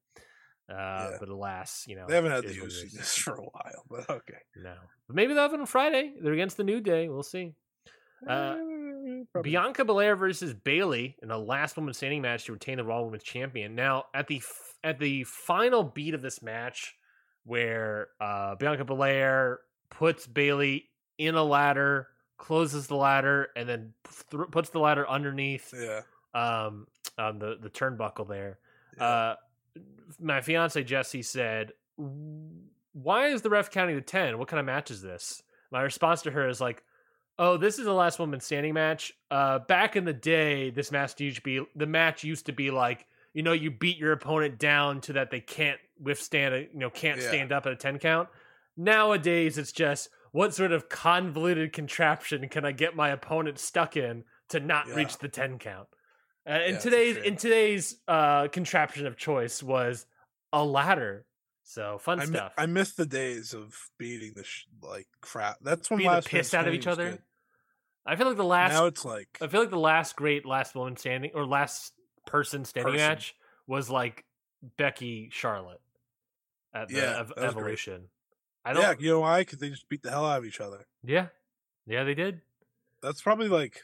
Uh, 0.70 0.74
Yeah. 1.12 1.18
But 1.20 1.30
alas, 1.30 1.86
you 1.88 1.96
know, 1.96 2.06
They 2.08 2.16
haven't 2.16 2.32
had 2.32 2.44
the 2.44 2.50
is 2.50 2.58
what 2.60 2.70
it 2.70 2.74
Usi 2.74 2.98
is. 3.00 3.14
for 3.16 3.34
a 3.36 3.42
while, 3.44 3.84
but 3.90 4.10
okay. 4.10 4.38
No, 4.56 4.76
but 5.08 5.16
maybe 5.16 5.34
they'll 5.34 5.44
have 5.44 5.54
it 5.54 5.60
on 5.60 5.66
Friday. 5.66 6.14
They're 6.22 6.34
against 6.34 6.58
the 6.58 6.64
New 6.64 6.80
Day. 6.80 7.10
We'll 7.10 7.24
see. 7.24 7.54
Uh, 8.28 8.56
Eh, 9.06 9.24
probably. 9.34 9.52
Bianca 9.52 9.84
Belair 9.84 10.16
versus 10.16 10.54
Bayley 10.54 11.18
in 11.22 11.28
the 11.28 11.38
last 11.38 11.76
woman 11.76 11.94
standing 11.94 12.22
match 12.22 12.46
to 12.46 12.54
retain 12.54 12.78
the 12.78 12.86
Raw 12.86 13.02
Women's 13.02 13.24
Champion. 13.24 13.76
Now, 13.76 14.06
at 14.14 14.28
the 14.28 14.38
f- 14.38 14.76
at 14.82 14.98
the 14.98 15.26
final 15.26 15.84
beat 15.84 16.14
of 16.14 16.22
this 16.22 16.42
match, 16.42 16.96
where 17.44 18.08
uh, 18.22 18.56
Bianca 18.56 18.86
Belair 18.86 19.60
puts 19.90 20.26
Bayley 20.26 20.86
in 21.18 21.36
a 21.36 21.44
ladder, 21.44 22.08
closes 22.44 22.88
the 22.88 22.96
ladder, 22.96 23.48
and 23.56 23.70
then 23.70 23.94
th- 24.32 24.44
puts 24.52 24.70
the 24.70 24.80
ladder 24.80 25.08
underneath 25.10 25.74
Yeah. 25.74 26.02
um, 26.34 26.88
on 27.18 27.40
the 27.40 27.58
the 27.62 27.70
turnbuckle 27.70 28.28
there. 28.28 28.60
yeah. 28.98 29.04
Uh, 29.06 29.36
my 30.20 30.42
fiance 30.42 30.84
Jesse 30.84 31.22
said, 31.24 31.72
"Why 32.94 33.28
is 33.28 33.42
the 33.42 33.50
ref 33.50 33.72
counting 33.72 33.96
to 33.96 34.02
ten? 34.02 34.38
What 34.38 34.48
kind 34.48 34.60
of 34.60 34.66
match 34.66 34.92
is 34.92 35.02
this?" 35.02 35.42
My 35.72 35.82
response 35.82 36.22
to 36.24 36.32
her 36.32 36.48
is 36.48 36.62
like, 36.62 36.84
"Oh, 37.40 37.58
this 37.58 37.80
is 37.80 37.86
the 37.86 37.94
last 37.94 38.20
woman 38.20 38.40
standing 38.40 38.74
match. 38.74 39.14
Uh, 39.32 39.60
back 39.60 39.96
in 39.96 40.06
the 40.06 40.14
day, 40.14 40.70
this 40.70 40.92
match 40.92 41.20
used 41.20 41.38
to 41.38 41.42
be 41.44 41.66
the 41.76 41.88
match 41.88 42.24
used 42.24 42.46
to 42.48 42.52
be 42.52 42.70
like 42.72 43.06
you 43.34 43.42
know 43.42 43.54
you 43.54 43.72
beat 43.72 43.98
your 43.98 44.12
opponent 44.12 44.60
down 44.60 45.02
to 45.02 45.14
that 45.14 45.32
they 45.32 45.40
can't 45.40 45.80
withstand 46.00 46.54
a 46.54 46.60
you 46.62 46.68
know 46.80 46.90
can't 46.90 47.20
Yeah. 47.22 47.28
stand 47.30 47.52
up 47.52 47.66
at 47.66 47.72
a 47.72 47.76
10 47.76 47.98
count 48.00 48.28
nowadays 48.78 49.58
it's 49.58 49.72
just 49.72 50.10
what 50.34 50.54
sort 50.54 50.72
of 50.74 50.90
convoluted 50.90 51.72
contraption 51.74 52.48
can 52.50 52.66
i 52.66 52.72
get 52.74 52.96
my 52.96 53.10
opponent 53.10 53.58
stuck 53.58 53.96
in 53.96 54.24
to 54.50 54.60
not 54.60 54.88
Yeah. 54.90 54.96
reach 54.96 55.18
the 55.20 55.30
10 55.30 55.58
count 55.60 55.88
uh, 56.46 56.50
and 56.50 56.74
Yeah, 56.74 56.80
today's 56.80 57.18
in 57.18 57.38
today's 57.38 57.96
uh 58.08 58.50
contraption 58.50 59.08
of 59.08 59.16
choice 59.16 59.64
was 59.64 60.06
a 60.52 60.64
ladder 60.64 61.26
so 61.64 61.98
fun 61.98 62.20
I, 62.20 62.26
mi- 62.26 62.32
stuff 62.36 62.54
I 62.58 62.66
miss 62.66 62.92
the 62.94 63.06
days 63.06 63.54
of 63.54 63.74
beating 63.98 64.34
the 64.36 64.44
sh- 64.44 64.66
like 64.82 65.08
crap. 65.22 65.60
That's 65.62 65.90
when 65.90 66.00
Beating 66.00 66.10
the 66.12 66.16
last 66.18 66.34
Man 66.34 66.40
piss 66.42 66.54
out 66.54 66.68
of 66.68 66.74
each 66.74 66.88
other? 66.88 67.12
good. 67.12 67.22
i 68.06 68.16
feel 68.18 68.28
like 68.28 68.36
the 68.38 68.44
last 68.44 68.74
Now 68.74 68.86
it's 68.88 69.06
like 69.06 69.30
I 69.42 69.48
feel 69.48 69.62
like 69.62 69.70
the 69.70 69.80
last 69.80 70.16
great 70.18 70.46
last 70.46 70.76
woman 70.76 70.98
standing 70.98 71.32
or 71.34 71.46
last 71.46 71.94
person 72.28 72.66
standing 72.66 72.94
Person. 72.94 73.08
match 73.08 73.34
was 73.66 73.90
like 73.90 74.26
Becky 74.78 75.30
Charlotte 75.32 75.80
at 76.74 76.90
the 76.90 76.96
Yeah, 76.96 77.20
Ev- 77.22 77.28
that 77.30 77.36
was 77.38 77.38
great. 77.38 77.46
Evolution. 77.50 78.10
I 78.66 78.74
don't. 78.74 78.82
yeah, 78.84 78.94
you 79.00 79.10
know 79.12 79.20
why? 79.22 79.42
Because 79.42 79.60
they 79.60 79.70
just 79.70 79.90
beat 79.90 80.04
the 80.04 80.10
hell 80.12 80.26
out 80.26 80.40
of 80.40 80.46
each 80.46 80.62
other. 80.62 80.86
yeah, 81.04 81.28
yeah, 81.86 82.04
they 82.04 82.14
did. 82.14 82.42
That's 83.02 83.22
probably 83.22 83.50
like 83.50 83.82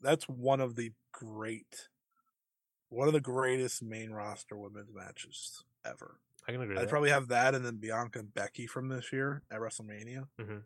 that's 0.00 0.28
one 0.28 0.60
of 0.60 0.76
the 0.76 0.92
great, 1.12 1.88
one 2.88 3.08
of 3.08 3.14
the 3.14 3.20
greatest 3.20 3.82
main 3.82 4.12
roster 4.12 4.56
women's 4.56 4.94
matches 4.94 5.64
ever. 5.84 6.18
I 6.48 6.52
can 6.52 6.62
agree. 6.62 6.78
I'd 6.78 6.88
probably 6.88 7.10
have 7.10 7.28
that 7.28 7.54
and 7.54 7.64
then 7.64 7.76
Bianca 7.76 8.18
and 8.20 8.32
Becky 8.34 8.66
from 8.66 8.88
this 8.88 9.12
year 9.12 9.42
at 9.50 9.60
WrestleMania. 9.60 10.28
Mhm. 10.40 10.62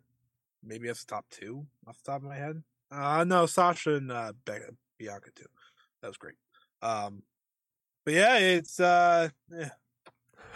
Maybe 0.63 0.87
that's 0.87 1.05
the 1.05 1.11
top 1.15 1.27
two 1.31 1.67
off 1.87 1.99
the 2.03 2.13
top 2.13 2.23
of 2.23 2.29
my 2.29 2.37
head. 2.37 2.63
Uh 2.91 3.25
no, 3.25 3.47
Sasha 3.47 3.95
and 3.97 4.11
uh, 4.13 4.33
Be- 4.45 4.53
Bianca 4.99 5.31
too. 5.35 5.47
That 6.03 6.09
was 6.09 6.17
great. 6.19 6.37
Um, 6.83 7.23
but 8.05 8.15
yeah, 8.15 8.37
it's 8.39 8.79
uh, 8.81 9.29
yeah. 9.51 9.71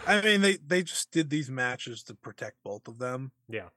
I 0.07 0.21
mean 0.21 0.41
they 0.41 0.57
they 0.57 0.83
just 0.83 1.11
did 1.11 1.29
these 1.29 1.49
matches 1.49 2.03
to 2.03 2.15
protect 2.15 2.57
both 2.63 2.87
of 2.87 2.97
them. 2.99 3.31
yeah, 3.49 3.69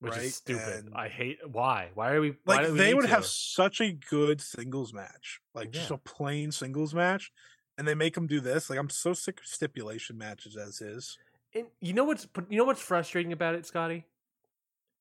which 0.00 0.12
right, 0.14 0.22
is 0.24 0.36
stupid. 0.36 0.86
and- 0.86 0.94
I 0.94 1.08
hate. 1.08 1.38
Why? 1.50 1.90
Why 1.94 2.12
are 2.12 2.20
we? 2.20 2.36
Like 2.46 2.66
do 2.66 2.72
we 2.72 2.78
they 2.78 2.94
would 2.94 3.02
to? 3.02 3.08
have 3.08 3.24
such 3.26 3.80
a 3.80 3.92
good 3.92 4.40
singles 4.40 4.92
match, 4.92 5.40
like 5.54 5.70
just 5.70 5.90
a 5.90 5.98
plain 5.98 6.52
singles 6.52 6.94
match, 6.94 7.30
and 7.76 7.86
they 7.88 7.94
make 7.94 8.14
them 8.14 8.26
do 8.26 8.40
this. 8.40 8.68
Like 8.70 8.78
I'm 8.78 8.90
so 8.90 9.12
sick 9.12 9.40
of 9.40 9.46
stipulation 9.46 10.18
matches 10.18 10.56
as 10.56 10.80
is. 10.80 11.16
And 11.54 11.66
you 11.80 11.94
know 11.94 12.04
what's 12.04 12.26
you 12.50 12.58
know 12.58 12.64
what's 12.64 12.82
frustrating 12.82 13.32
about 13.32 13.54
it, 13.54 13.64
Scotty? 13.66 14.04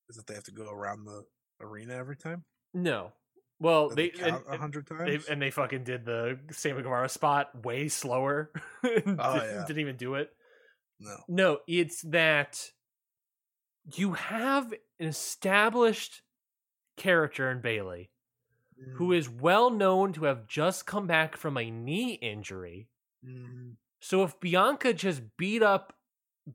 Is 0.09 0.15
that 0.15 0.27
they 0.27 0.33
have 0.35 0.45
to 0.45 0.51
go 0.51 0.69
around 0.71 1.03
the 1.05 1.25
arena 1.59 1.95
every 1.95 2.15
time? 2.15 2.45
No. 2.73 3.11
Well, 3.59 3.89
they, 3.89 4.11
they 4.11 4.29
a 4.29 4.57
hundred 4.57 4.87
they 4.87 4.95
times. 5.17 5.25
and 5.25 5.41
they 5.41 5.49
fucking 5.49 5.83
did 5.83 6.05
the 6.05 6.37
Sammy 6.51 6.83
Guevara 6.83 7.09
spot 7.09 7.65
way 7.65 7.87
slower. 7.89 8.51
Oh, 8.83 8.87
didn't, 8.87 9.19
Oh, 9.19 9.35
yeah. 9.35 9.63
didn't 9.67 9.79
even 9.79 9.95
do 9.97 10.13
it. 10.13 10.29
No, 10.99 11.17
No, 11.27 11.59
it's 11.67 12.01
that 12.03 12.71
you 13.95 14.13
have 14.13 14.73
an 14.99 15.07
established 15.07 16.21
character 16.97 17.51
in 17.51 17.61
Bayley 17.61 18.11
who 18.93 19.11
Mm, 19.11 19.13
is 19.13 19.29
well 19.29 19.69
known 19.69 20.13
to 20.13 20.25
have 20.25 20.47
just 20.47 20.85
come 20.87 21.07
back 21.07 21.37
from 21.37 21.57
a 21.57 21.71
knee 21.71 22.13
injury. 22.13 22.89
mm, 23.23 23.77
So 24.01 24.23
if 24.23 24.39
Bianca 24.39 24.93
just 24.93 25.37
beat 25.37 25.63
up 25.63 25.93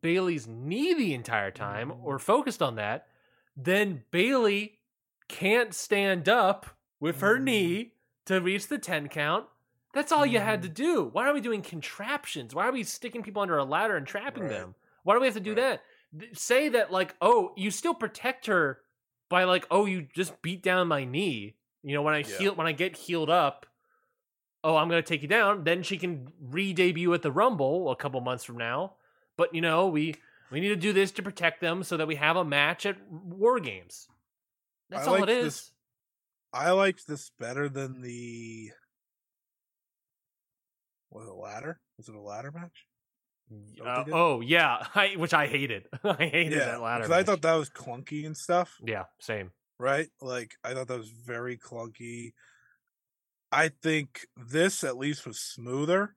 Bayley's 0.01 0.47
knee 0.47 0.95
the 0.95 1.15
entire 1.15 1.51
time 1.51 1.91
Mm. 1.91 2.05
or 2.05 2.19
focused 2.19 2.63
on 2.63 2.77
that, 2.77 3.09
then 3.57 4.05
Bayley 4.11 4.81
can't 5.29 5.75
stand 5.75 6.29
up 6.29 6.67
with 7.01 7.21
her 7.21 7.39
Mm. 7.39 7.45
knee 7.45 7.95
to 8.27 8.41
reach 8.41 8.69
the 8.69 8.79
10 8.79 9.09
count. 9.09 9.49
That's 9.93 10.11
all 10.13 10.25
you 10.25 10.39
had 10.39 10.63
to 10.63 10.69
Mm. 10.69 10.75
do. 10.75 11.05
Why 11.05 11.29
are 11.29 11.35
we 11.35 11.41
doing 11.41 11.63
contraptions? 11.63 12.55
Why 12.55 12.67
are 12.67 12.73
we 12.73 12.83
sticking 12.83 13.23
people 13.23 13.43
under 13.43 13.59
a 13.59 13.65
ladder 13.65 13.97
and 13.97 14.07
trapping 14.07 14.45
Right. 14.45 14.51
them? 14.53 14.75
Why 15.03 15.15
do 15.15 15.21
we 15.21 15.27
have 15.27 15.35
to 15.35 15.41
do 15.41 15.51
Right. 15.51 15.57
that? 15.57 15.85
Th- 16.19 16.39
Say 16.39 16.69
that, 16.71 16.91
like, 16.91 17.15
oh, 17.21 17.53
you 17.57 17.71
still 17.71 17.95
protect 17.95 18.47
her 18.47 18.83
by, 19.29 19.45
like, 19.45 19.67
oh, 19.71 19.85
you 19.87 20.03
just 20.03 20.41
beat 20.43 20.63
down 20.63 20.89
my 20.89 21.05
knee. 21.05 21.57
You 21.83 21.95
know, 21.95 22.03
when 22.03 22.15
I 22.15 22.19
Yeah. 22.19 22.39
heal, 22.39 22.55
when 22.55 22.67
I 22.67 22.73
get 22.73 22.97
healed 22.97 23.29
up, 23.31 23.67
oh, 24.65 24.77
I'm 24.77 24.89
going 24.89 25.03
to 25.03 25.07
take 25.07 25.23
you 25.23 25.29
down. 25.29 25.65
Then 25.65 25.83
she 25.83 25.99
can 25.99 26.33
re 26.41 26.73
debut 26.73 27.13
at 27.13 27.23
the 27.23 27.33
Rumble 27.33 27.91
a 27.91 27.97
couple 27.97 28.21
months 28.21 28.45
from 28.45 28.57
now. 28.57 28.95
But, 29.37 29.55
you 29.55 29.61
know, 29.61 29.89
we. 29.89 30.17
We 30.51 30.61
need 30.61 30.69
to 30.69 30.77
do 30.77 30.93
this 30.93 31.11
to 31.13 31.23
protect 31.23 31.63
them 31.63 31.83
so 31.83 31.97
that 31.97 32.07
we 32.07 32.17
have 32.17 32.37
a 32.37 32.45
match 32.45 32.85
at 32.85 33.01
War 33.11 33.59
Games. 33.59 34.07
That's 34.91 35.09
I 35.09 35.11
all 35.17 35.23
it 35.23 35.31
is. 35.31 35.45
this- 35.45 35.73
I 36.53 36.71
liked 36.73 37.07
this 37.07 37.31
better 37.31 37.71
than 37.71 38.03
the 38.03 38.71
was 41.13 41.27
it 41.27 41.31
a 41.31 41.35
ladder? 41.35 41.81
Was 41.99 42.09
it 42.09 42.15
a 42.15 42.21
ladder 42.21 42.53
match? 42.53 42.87
Uh, 43.85 44.05
oh 44.13 44.41
yeah, 44.41 44.87
I, 44.95 45.15
which 45.17 45.35
I 45.35 45.47
hated. 45.47 45.85
I 46.05 46.27
hated 46.27 46.61
that 46.61 46.81
ladder. 46.81 47.05
because 47.05 47.17
I 47.19 47.23
thought 47.23 47.43
that 47.43 47.55
was 47.55 47.71
clunky 47.71 48.25
and 48.27 48.37
stuff. 48.37 48.77
yeah, 48.85 49.05
same. 49.21 49.51
right? 49.79 50.09
Like 50.21 50.55
I 50.65 50.75
thought 50.75 50.89
that 50.89 50.99
was 50.99 51.11
very 51.11 51.57
clunky. 51.59 52.33
I 53.51 53.69
think 53.69 54.27
this 54.37 54.83
at 54.83 54.97
least 54.97 55.27
was 55.27 55.39
smoother. 55.39 56.17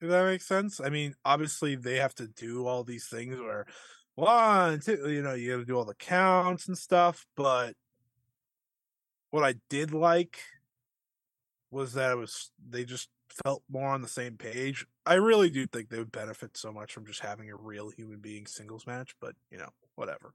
If 0.00 0.10
that 0.10 0.26
makes 0.26 0.46
sense. 0.46 0.80
I 0.80 0.90
mean, 0.90 1.14
obviously 1.24 1.74
they 1.74 1.96
have 1.96 2.14
to 2.16 2.28
do 2.28 2.68
all 2.68 2.84
these 2.84 3.08
things 3.08 3.40
where 3.40 3.66
one, 4.14 4.78
two, 4.78 5.10
you 5.10 5.22
know, 5.22 5.34
you 5.34 5.50
got 5.50 5.58
to 5.58 5.64
do 5.64 5.76
all 5.76 5.84
the 5.84 5.94
counts 5.94 6.68
and 6.68 6.78
stuff. 6.78 7.26
But 7.36 7.74
what 9.30 9.42
I 9.42 9.54
did 9.68 9.92
like 9.92 10.38
was 11.72 11.94
that 11.94 12.12
it 12.12 12.16
was 12.16 12.52
they 12.68 12.84
just 12.84 13.08
felt 13.44 13.62
more 13.70 13.88
on 13.88 14.02
the 14.02 14.08
same 14.08 14.36
page. 14.36 14.86
I 15.06 15.14
really 15.14 15.50
do 15.50 15.66
think 15.66 15.88
they 15.88 15.98
would 15.98 16.12
benefit 16.12 16.56
so 16.56 16.72
much 16.72 16.92
from 16.92 17.06
just 17.06 17.20
having 17.20 17.50
a 17.50 17.56
real 17.56 17.90
human 17.90 18.20
being 18.20 18.46
singles 18.46 18.86
match. 18.86 19.14
But 19.20 19.34
you 19.50 19.58
know, 19.58 19.70
whatever. 19.94 20.34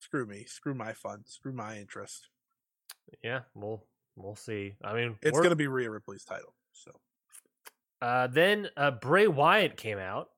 Screw 0.00 0.26
me. 0.26 0.44
Screw 0.44 0.74
my 0.74 0.92
fun. 0.92 1.24
Screw 1.26 1.52
my 1.52 1.78
interest. 1.78 2.28
Yeah, 3.22 3.40
we'll 3.54 3.84
we'll 4.16 4.36
see. 4.36 4.74
I 4.82 4.94
mean, 4.94 5.16
It's 5.22 5.38
gonna 5.40 5.56
be 5.56 5.66
Rhea 5.68 5.90
Ripley's 5.90 6.24
title. 6.24 6.54
So 6.72 6.92
Uh, 8.00 8.26
then 8.26 8.68
uh, 8.76 8.90
Bray 8.92 9.26
Wyatt 9.28 9.76
came 9.76 9.98
out. 9.98 10.28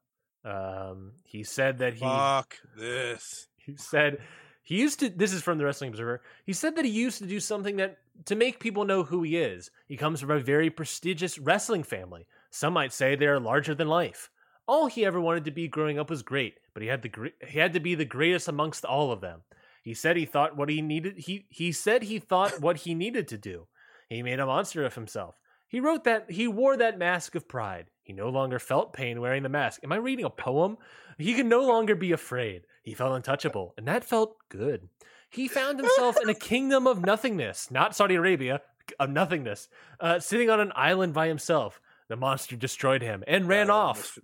Um, 0.45 1.13
he 1.25 1.43
said 1.45 1.79
that 1.79 1.95
he 1.95 2.01
fuck 2.01 2.57
this. 2.77 3.49
he 3.57 3.77
said 3.77 4.19
he 4.65 4.81
used 4.81 4.99
to. 5.01 5.11
This 5.11 5.35
is 5.35 5.43
from 5.43 5.59
the 5.59 5.65
Wrestling 5.65 5.91
Observer. 5.91 6.23
He 6.45 6.55
said 6.55 6.75
that 6.75 6.87
he 6.87 6.91
used 6.91 7.19
to 7.19 7.27
do 7.27 7.39
something 7.39 7.77
that 7.77 7.99
to 8.25 8.35
make 8.35 8.59
people 8.59 8.87
know 8.87 9.05
who 9.05 9.23
he 9.23 9.37
is. 9.37 9.71
He 9.87 9.99
comes 9.99 10.21
from 10.21 10.31
a 10.31 10.41
very 10.41 10.71
prestigious 10.71 11.39
wrestling 11.39 11.83
family. 11.83 12.27
Some 12.51 12.73
might 12.73 12.93
say 12.93 13.15
they 13.15 13.27
are 13.27 13.39
larger 13.39 13.75
than 13.75 13.89
life. 13.89 14.31
All 14.67 14.87
he 14.87 15.05
ever 15.05 15.21
wanted 15.21 15.45
to 15.45 15.51
be 15.51 15.69
growing 15.69 15.99
up 15.99 16.09
was 16.09 16.23
great, 16.23 16.55
but 16.73 16.83
he 16.83 16.89
had 16.89 17.03
the 17.03 17.33
he 17.47 17.59
had 17.59 17.75
to 17.75 17.81
be 17.81 17.95
the 17.95 18.07
greatest 18.07 18.49
amongst 18.49 18.87
all 18.87 19.13
of 19.13 19.21
them. 19.21 19.43
He 19.83 19.93
said 19.93 20.17
he 20.17 20.25
thought 20.25 20.57
what 20.57 20.71
he 20.71 20.81
needed. 20.81 21.19
He 21.19 21.47
he 21.51 21.71
said 21.71 22.05
he 22.05 22.19
thought 22.19 22.63
what 22.63 22.79
he 22.79 22.95
needed 22.95 23.29
to 23.29 23.39
do. 23.39 23.67
He 24.09 24.23
made 24.23 24.41
a 24.41 24.47
monster 24.47 24.85
of 24.87 24.95
himself. 24.95 25.35
He 25.75 25.81
wrote 25.81 26.05
that 26.05 26.31
he 26.31 26.47
wore 26.47 26.77
that 26.77 26.99
mask 27.01 27.35
of 27.35 27.49
pride. 27.49 27.87
He 28.05 28.13
no 28.13 28.29
longer 28.29 28.61
felt 28.61 28.93
pain 28.93 29.21
wearing 29.21 29.43
the 29.43 29.49
mask. 29.49 29.81
Am 29.83 29.91
I 29.91 29.97
reading 29.97 30.25
a 30.25 30.31
poem? 30.31 30.79
He 31.19 31.35
could 31.35 31.47
no 31.47 31.67
longer 31.67 31.97
be 31.97 32.13
afraid. 32.13 32.63
He 32.85 32.95
felt 32.95 33.13
untouchable, 33.17 33.75
and 33.77 33.89
that 33.89 34.05
felt 34.05 34.37
good. 34.49 34.89
He 35.29 35.49
found 35.49 35.81
himself 35.81 36.17
in 36.23 36.29
a 36.29 36.35
kingdom 36.35 36.87
of 36.87 37.05
nothingness, 37.05 37.73
not 37.73 37.97
Saudi 37.97 38.15
Arabia, 38.15 38.61
of 39.01 39.11
nothingness, 39.11 39.69
uh, 39.99 40.21
sitting 40.21 40.49
on 40.49 40.61
an 40.61 40.71
island 40.77 41.13
by 41.13 41.27
himself. 41.27 41.81
The 42.07 42.15
monster 42.15 42.55
destroyed 42.55 43.03
him 43.03 43.25
and 43.27 43.49
ran 43.49 43.69
Uh, 43.69 43.75
off. 43.75 44.17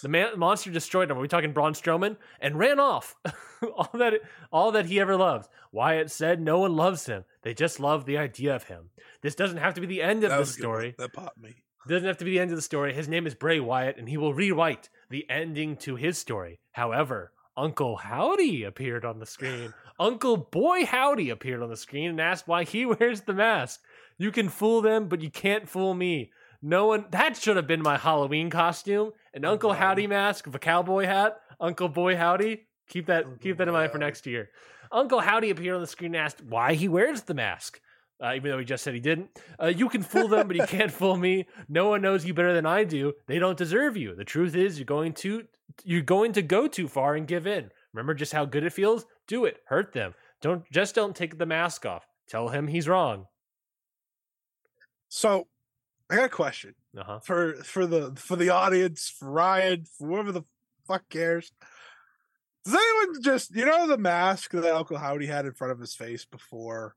The 0.00 0.08
man, 0.08 0.36
monster 0.36 0.72
destroyed 0.72 1.08
him. 1.08 1.18
Are 1.18 1.20
we 1.20 1.28
talking 1.28 1.52
Braun 1.52 1.74
Strowman? 1.74 2.16
And 2.40 2.58
ran 2.58 2.80
off. 2.80 3.14
all 3.76 3.90
that, 3.94 4.14
all 4.50 4.72
that 4.72 4.86
he 4.86 4.98
ever 4.98 5.16
loved. 5.16 5.48
Wyatt 5.70 6.10
said, 6.10 6.40
"No 6.40 6.58
one 6.58 6.74
loves 6.74 7.06
him. 7.06 7.24
They 7.46 7.54
just 7.54 7.80
love 7.80 8.04
the 8.04 8.18
idea 8.18 8.54
of 8.54 8.64
him." 8.64 8.90
This 9.22 9.34
doesn't 9.34 9.58
have 9.58 9.74
to 9.74 9.80
be 9.80 9.86
the 9.86 10.02
end 10.02 10.24
of 10.24 10.30
the 10.30 10.38
was 10.38 10.56
a 10.56 10.60
good 10.60 10.66
one. 10.66 10.74
story. 10.74 10.94
That 10.98 11.12
popped 11.12 11.38
me. 11.38 11.54
Doesn't 11.88 12.06
have 12.06 12.18
to 12.18 12.24
be 12.24 12.32
the 12.32 12.40
end 12.40 12.50
of 12.50 12.56
the 12.56 12.62
story. 12.62 12.92
His 12.92 13.08
name 13.08 13.26
is 13.26 13.34
Bray 13.34 13.60
Wyatt, 13.60 13.96
and 13.96 14.08
he 14.08 14.16
will 14.16 14.34
rewrite 14.34 14.88
the 15.08 15.24
ending 15.30 15.76
to 15.78 15.94
his 15.94 16.18
story. 16.18 16.58
However, 16.72 17.32
Uncle 17.56 17.96
Howdy 17.96 18.64
appeared 18.64 19.04
on 19.04 19.20
the 19.20 19.26
screen. 19.26 19.72
Uncle 19.98 20.36
Boy 20.36 20.84
Howdy 20.84 21.30
appeared 21.30 21.62
on 21.62 21.70
the 21.70 21.76
screen 21.76 22.10
and 22.10 22.20
asked 22.20 22.48
why 22.48 22.64
he 22.64 22.84
wears 23.00 23.22
the 23.22 23.32
mask. 23.32 23.80
You 24.18 24.32
can 24.32 24.48
fool 24.48 24.82
them, 24.82 25.08
but 25.08 25.20
you 25.20 25.30
can't 25.30 25.68
fool 25.68 25.94
me. 25.94 26.32
No 26.60 26.86
one. 26.86 27.06
That 27.10 27.36
should 27.36 27.56
have 27.56 27.66
been 27.66 27.82
my 27.82 27.96
Halloween 27.96 28.50
costume. 28.50 29.12
An 29.32 29.44
oh, 29.44 29.52
Uncle 29.52 29.70
Wow. 29.70 29.76
Howdy 29.76 30.06
mask 30.06 30.46
with 30.46 30.54
a 30.54 30.58
cowboy 30.58 31.04
hat. 31.04 31.38
Uncle 31.60 31.88
Boy 31.88 32.16
Howdy. 32.16 32.66
Keep 32.88 33.06
that. 33.06 33.24
Uncle 33.24 33.38
keep 33.40 33.58
that 33.58 33.68
in 33.68 33.74
mind 33.74 33.92
for 33.92 33.98
oh, 33.98 34.00
next 34.00 34.26
year. 34.26 34.50
Uncle 34.92 35.20
Howdy 35.20 35.50
appeared 35.50 35.74
on 35.74 35.80
the 35.80 35.86
screen 35.86 36.14
and 36.14 36.24
asked 36.24 36.42
why 36.42 36.74
he 36.74 36.88
wears 36.88 37.22
the 37.22 37.34
mask. 37.34 37.80
Uh, 38.22 38.32
even 38.34 38.50
though 38.50 38.58
he 38.58 38.64
just 38.64 38.82
said 38.82 38.94
he 38.94 39.00
didn't. 39.00 39.28
Uh, 39.60 39.66
you 39.66 39.90
can 39.90 40.02
fool 40.02 40.26
them, 40.26 40.46
but 40.48 40.56
you 40.56 40.66
can't 40.68 40.90
fool 40.90 41.16
me. 41.16 41.46
No 41.68 41.90
one 41.90 42.00
knows 42.00 42.24
you 42.24 42.32
better 42.32 42.54
than 42.54 42.64
I 42.64 42.84
do. 42.84 43.12
They 43.26 43.38
don't 43.38 43.58
deserve 43.58 43.96
you. 43.96 44.14
The 44.14 44.24
truth 44.24 44.54
is, 44.54 44.78
you're 44.78 44.86
going 44.86 45.12
to 45.14 45.44
you're 45.84 46.00
going 46.00 46.32
to 46.32 46.42
go 46.42 46.66
too 46.66 46.88
far 46.88 47.14
and 47.14 47.26
give 47.26 47.46
in. 47.46 47.70
Remember 47.92 48.14
just 48.14 48.32
how 48.32 48.46
good 48.46 48.64
it 48.64 48.72
feels. 48.72 49.04
Do 49.26 49.44
it. 49.44 49.58
Hurt 49.66 49.92
them. 49.92 50.14
Don't 50.40 50.64
just 50.70 50.94
don't 50.94 51.14
take 51.14 51.36
the 51.36 51.46
mask 51.46 51.84
off. 51.84 52.06
Tell 52.28 52.48
him 52.48 52.68
he's 52.68 52.88
wrong. 52.88 53.26
So, 55.08 55.46
I 56.10 56.16
got 56.16 56.24
a 56.24 56.30
question. 56.30 56.74
Uh 56.96 57.04
huh. 57.04 57.18
for 57.20 57.54
for 57.56 57.86
the 57.86 58.12
for 58.16 58.36
the 58.36 58.48
audience, 58.50 59.12
for 59.18 59.30
Ryan, 59.30 59.84
for 59.98 60.08
whoever 60.08 60.32
the 60.32 60.42
fuck 60.86 61.08
cares. 61.10 61.52
Does 62.66 62.74
anyone 62.74 63.22
just 63.22 63.54
you 63.54 63.64
know 63.64 63.86
the 63.86 63.96
mask 63.96 64.50
that 64.50 64.74
Uncle 64.74 64.98
Howdy 64.98 65.26
had 65.26 65.46
in 65.46 65.52
front 65.52 65.72
of 65.72 65.78
his 65.80 65.94
face 65.94 66.24
before, 66.24 66.94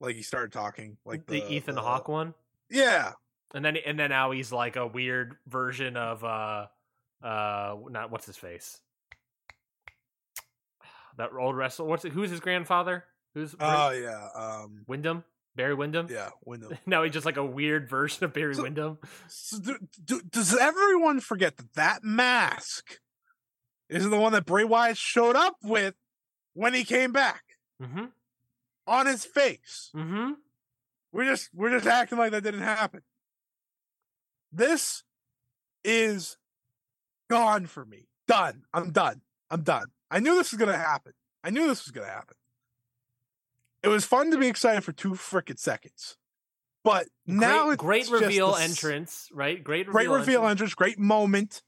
like 0.00 0.14
he 0.14 0.22
started 0.22 0.52
talking, 0.52 0.96
like 1.04 1.26
The, 1.26 1.44
Ethan 1.52 1.76
Hawke 1.76 2.06
one, 2.08 2.34
Yeah, 2.70 3.12
and 3.54 3.64
then 3.64 3.76
and 3.84 3.98
then 3.98 4.10
now 4.10 4.30
he's 4.30 4.52
like 4.52 4.76
a 4.76 4.86
weird 4.86 5.36
version 5.48 5.96
of 5.96 6.22
uh 6.22 6.66
uh 7.22 7.76
not 7.90 8.10
what's 8.12 8.26
his 8.26 8.36
face. 8.36 8.78
That 11.16 11.30
old 11.38 11.56
wrestler. 11.56 11.86
What's 11.86 12.04
it, 12.04 12.12
who's 12.12 12.30
his 12.30 12.40
grandfather? 12.40 13.04
Who's 13.34 13.54
oh 13.60 13.90
yeah, 13.90 14.28
um, 14.34 14.84
Windham? 14.86 15.24
Barry 15.56 15.74
Windham. 15.74 16.08
yeah, 16.10 16.30
Windham. 16.44 16.76
now 16.86 17.04
he's 17.04 17.12
just 17.12 17.24
like 17.26 17.36
a 17.36 17.44
weird 17.44 17.88
version 17.88 18.24
of 18.24 18.32
Barry 18.32 18.54
So- 18.54 18.62
Windham. 18.64 18.98
So 19.28 19.58
do, 19.60 19.78
do, 20.04 20.20
does 20.28 20.56
everyone 20.56 21.20
forget 21.20 21.56
that 21.56 21.72
that 21.74 22.04
mask 22.04 22.98
is 24.02 24.10
the 24.10 24.18
one 24.18 24.32
that 24.32 24.44
Bray 24.46 24.64
Wyatt 24.64 24.96
showed 24.98 25.36
up 25.36 25.56
with 25.62 25.94
when 26.54 26.74
he 26.74 26.84
came 26.84 27.12
back 27.12 27.42
Mm-hmm. 27.82 28.04
on 28.86 29.06
his 29.06 29.24
face? 29.24 29.90
Mm-hmm. 29.94 30.32
We're 31.12 31.24
just 31.24 31.50
we're 31.54 31.70
just 31.70 31.86
acting 31.86 32.18
like 32.18 32.32
that 32.32 32.42
didn't 32.42 32.62
happen. 32.62 33.02
This 34.52 35.02
is 35.84 36.36
gone 37.28 37.66
for 37.66 37.84
me. 37.84 38.08
Done. 38.26 38.62
I'm 38.72 38.90
done. 38.90 39.20
I'm 39.50 39.62
done. 39.62 39.86
I 40.10 40.20
knew 40.20 40.36
this 40.36 40.52
was 40.52 40.58
gonna 40.58 40.76
happen. 40.78 41.12
I 41.42 41.50
knew 41.50 41.66
this 41.66 41.84
was 41.84 41.90
gonna 41.92 42.06
happen. 42.08 42.36
It 43.82 43.88
was 43.88 44.04
fun 44.04 44.30
to 44.30 44.38
be 44.38 44.46
excited 44.46 44.82
for 44.82 44.92
two 44.92 45.10
frickin' 45.10 45.58
seconds. 45.58 46.16
But 46.84 47.06
now 47.26 47.74
great, 47.76 48.02
it's 48.02 48.10
great 48.10 48.20
reveal 48.22 48.54
entrance, 48.56 49.28
right? 49.32 49.62
Great 49.62 49.86
reveal 49.88 49.92
Great 49.92 50.08
reveal 50.08 50.40
entrance. 50.40 50.50
entrance, 50.50 50.74
great 50.74 50.98
moment. 50.98 51.62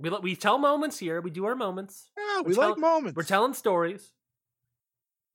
We 0.00 0.10
let- 0.10 0.22
we 0.22 0.36
tell 0.36 0.58
moments 0.58 0.98
here. 0.98 1.20
We 1.20 1.30
do 1.30 1.44
our 1.46 1.54
moments. 1.56 2.10
Yeah, 2.16 2.38
We're 2.38 2.48
we 2.48 2.54
tell- 2.54 2.68
like 2.70 2.78
moments. 2.78 3.16
We're 3.16 3.22
telling 3.24 3.54
stories. 3.54 4.12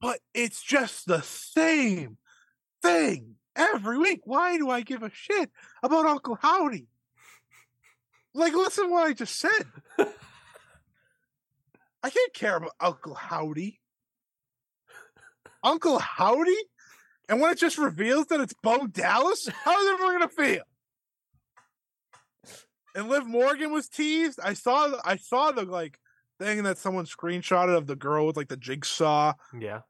but 0.00 0.20
it's 0.34 0.62
just 0.62 1.06
the 1.06 1.22
same 1.22 2.18
thing 2.82 3.36
every 3.56 3.96
week. 3.98 4.20
Why 4.24 4.58
do 4.58 4.68
I 4.70 4.82
give 4.82 5.02
a 5.02 5.10
shit 5.10 5.50
about 5.82 6.04
Uncle 6.06 6.34
Howdy? 6.40 6.88
Like, 8.34 8.52
listen 8.52 8.84
to 8.86 8.90
what 8.90 9.06
I 9.06 9.12
just 9.14 9.38
said. 9.38 9.66
I 12.02 12.10
can't 12.10 12.34
care 12.34 12.56
about 12.56 12.72
Uncle 12.80 13.14
Howdy. 13.14 13.80
Uncle 15.62 15.98
Howdy? 15.98 16.56
And 17.28 17.40
when 17.40 17.50
it 17.52 17.58
just 17.58 17.78
reveals 17.78 18.26
that 18.26 18.40
it's 18.40 18.52
Bo 18.62 18.86
Dallas, 18.86 19.48
how 19.64 19.80
is 19.80 19.88
everyone 19.88 20.14
gonna 20.18 20.28
feel? 20.28 20.64
And 22.94 23.08
Liv 23.08 23.26
Morgan 23.26 23.72
was 23.72 23.88
teased. 23.88 24.38
I 24.42 24.54
saw 24.54 24.88
the, 24.88 25.00
I 25.04 25.16
saw 25.16 25.50
the 25.52 25.64
like 25.64 25.98
thing 26.38 26.62
that 26.64 26.78
someone 26.78 27.06
screenshotted 27.06 27.76
of 27.76 27.86
the 27.86 27.96
girl 27.96 28.26
with 28.26 28.36
like 28.36 28.48
the 28.48 28.56
jigsaw 28.56 29.34
Yeah. 29.58 29.80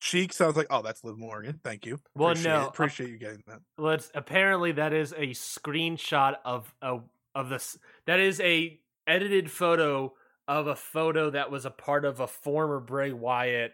cheeks. 0.00 0.40
I 0.40 0.46
was 0.46 0.56
like, 0.56 0.66
oh, 0.70 0.82
that's 0.82 1.04
Liv 1.04 1.18
Morgan. 1.18 1.60
Thank 1.62 1.86
you. 1.86 1.98
Well, 2.14 2.30
appreciate 2.30 2.52
no, 2.52 2.60
it. 2.60 2.64
uh, 2.64 2.68
appreciate 2.68 3.10
you 3.10 3.18
getting 3.18 3.42
that. 3.46 3.60
Well, 3.78 3.92
it's 3.92 4.10
apparently 4.14 4.72
that 4.72 4.92
is 4.92 5.12
a 5.12 5.28
screenshot 5.28 6.36
of 6.44 6.74
a 6.82 6.98
of 7.34 7.48
this. 7.48 7.78
That 8.06 8.18
is 8.20 8.40
a 8.40 8.80
edited 9.06 9.50
photo 9.50 10.14
of 10.48 10.66
a 10.66 10.74
photo 10.76 11.30
that 11.30 11.50
was 11.50 11.64
a 11.64 11.70
part 11.70 12.04
of 12.04 12.18
a 12.20 12.26
former 12.26 12.80
Bray 12.80 13.12
Wyatt. 13.12 13.72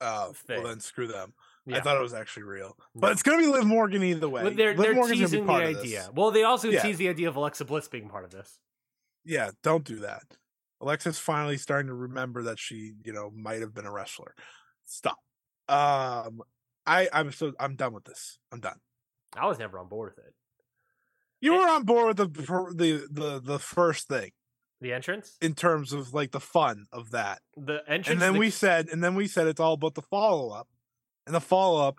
Uh, 0.00 0.32
thing. 0.32 0.62
well, 0.62 0.68
then 0.70 0.80
screw 0.80 1.06
them. 1.06 1.32
Yeah. 1.66 1.78
I 1.78 1.80
thought 1.80 1.96
it 1.96 2.02
was 2.02 2.12
actually 2.14 2.42
real, 2.42 2.76
but 2.94 3.12
it's 3.12 3.22
gonna 3.22 3.38
be 3.38 3.46
Liv 3.46 3.64
Morgan 3.66 4.02
either 4.02 4.28
way. 4.28 4.42
But 4.42 4.56
they're 4.56 4.74
Liv 4.74 4.78
they're 4.78 4.94
Morgan's 4.94 5.20
teasing 5.20 5.46
the 5.46 5.46
part 5.46 5.64
of 5.64 5.74
this. 5.74 5.82
idea. 5.82 6.10
Well, 6.14 6.30
they 6.30 6.42
also 6.42 6.68
Yeah. 6.68 6.82
tease 6.82 6.98
the 6.98 7.08
idea 7.08 7.28
of 7.28 7.36
Alexa 7.36 7.64
Bliss 7.64 7.88
being 7.88 8.08
part 8.10 8.24
of 8.24 8.30
this. 8.30 8.58
Yeah, 9.24 9.50
don't 9.62 9.84
do 9.84 9.96
that. 10.00 10.36
Alexa's 10.82 11.18
finally 11.18 11.56
starting 11.56 11.86
to 11.88 11.94
remember 11.94 12.42
that 12.42 12.58
she, 12.58 12.92
you 13.02 13.12
know, 13.14 13.30
might 13.30 13.62
have 13.62 13.72
been 13.72 13.86
a 13.86 13.92
wrestler. 13.92 14.34
Stop. 14.84 15.16
Um, 15.68 16.42
I 16.86 17.08
I'm 17.12 17.32
so 17.32 17.54
I'm 17.58 17.76
done 17.76 17.94
with 17.94 18.04
this. 18.04 18.38
I'm 18.52 18.60
done. 18.60 18.80
I 19.34 19.46
was 19.46 19.58
never 19.58 19.78
on 19.78 19.88
board 19.88 20.12
with 20.14 20.26
it. 20.26 20.34
You 21.40 21.54
Eh 21.54 21.58
were 21.58 21.68
on 21.68 21.84
board 21.84 22.18
with 22.18 22.34
the 22.34 22.74
the 22.74 23.08
the 23.10 23.40
the 23.40 23.58
first 23.58 24.06
thing 24.08 24.32
The 24.82 24.92
entrance, 24.92 25.38
in 25.40 25.54
terms 25.54 25.94
of 25.94 26.12
like 26.12 26.32
the 26.32 26.40
fun 26.40 26.84
of 26.92 27.10
that. 27.12 27.40
the 27.56 27.82
entrance, 27.88 28.08
and 28.08 28.20
then 28.20 28.34
the- 28.34 28.38
we 28.40 28.50
said, 28.50 28.88
and 28.88 29.02
then 29.02 29.14
we 29.14 29.26
said 29.26 29.46
it's 29.46 29.60
all 29.60 29.72
about 29.72 29.94
the 29.94 30.02
follow 30.02 30.50
up, 30.50 30.68
and 31.26 31.34
the 31.34 31.40
follow 31.40 31.86
up, 31.86 31.98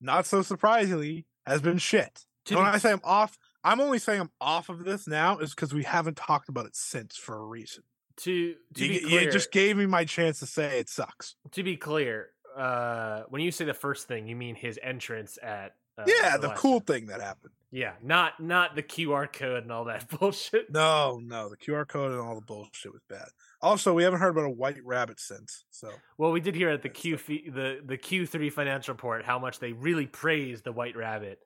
not 0.00 0.26
so 0.26 0.42
surprisingly, 0.42 1.26
has 1.46 1.60
been 1.60 1.78
shit. 1.78 2.24
when 2.48 2.58
I 2.64 2.78
say 2.78 2.92
I'm 2.92 3.00
off, 3.04 3.38
I'm 3.62 3.80
only 3.80 3.98
saying 3.98 4.20
I'm 4.20 4.30
off 4.40 4.68
of 4.68 4.84
this 4.84 5.06
now 5.06 5.38
is 5.38 5.54
because 5.54 5.72
we 5.72 5.82
haven't 5.84 6.16
talked 6.16 6.48
about 6.48 6.66
it 6.66 6.76
since 6.76 7.16
for 7.16 7.36
a 7.36 7.44
reason. 7.44 7.82
to 8.18 8.54
to 8.74 8.84
You, 8.84 9.00
be 9.08 9.14
you 9.24 9.30
just 9.30 9.50
gave 9.52 9.76
me 9.76 9.86
my 9.86 10.04
chance 10.04 10.38
to 10.40 10.46
say 10.46 10.78
it 10.78 10.88
sucks. 10.88 11.36
to 11.52 11.62
be 11.62 11.76
clear, 11.76 12.30
uh, 12.56 13.22
when 13.28 13.42
you 13.42 13.50
say 13.50 13.64
the 13.64 13.74
first 13.74 14.06
thing, 14.08 14.26
you 14.28 14.36
mean 14.36 14.54
his 14.54 14.78
entrance 14.82 15.38
at 15.42 15.74
uh, 15.96 16.04
yeah, 16.06 16.36
the 16.36 16.48
last 16.48 16.58
cool 16.60 16.80
thing 16.80 17.06
that 17.06 17.20
happened. 17.20 17.52
Yeah, 17.70 17.92
not 18.02 18.38
not 18.40 18.74
the 18.76 18.82
QR 18.82 19.32
code 19.32 19.62
and 19.62 19.72
all 19.72 19.84
that 19.86 20.08
bullshit. 20.20 20.70
No, 20.70 21.20
no, 21.22 21.48
the 21.48 21.56
QR 21.56 21.86
code 21.88 22.12
and 22.12 22.20
all 22.20 22.34
the 22.34 22.44
bullshit 22.46 22.92
was 22.92 23.02
bad. 23.08 23.28
Also, 23.64 23.94
we 23.94 24.02
haven't 24.02 24.20
heard 24.20 24.28
about 24.28 24.44
a 24.44 24.50
white 24.50 24.84
rabbit 24.84 25.18
since. 25.18 25.64
So 25.70 25.88
Well, 26.18 26.32
we 26.32 26.40
did 26.40 26.54
hear 26.54 26.68
at 26.68 26.82
the 26.82 26.90
Q 26.90 27.16
the 27.16 27.80
the 27.84 27.96
Q 27.96 28.26
three 28.26 28.50
financial 28.50 28.92
report 28.92 29.24
how 29.24 29.38
much 29.38 29.58
they 29.58 29.72
really 29.72 30.06
praise 30.06 30.60
the 30.62 30.70
White 30.72 30.96
Rabbit 30.96 31.38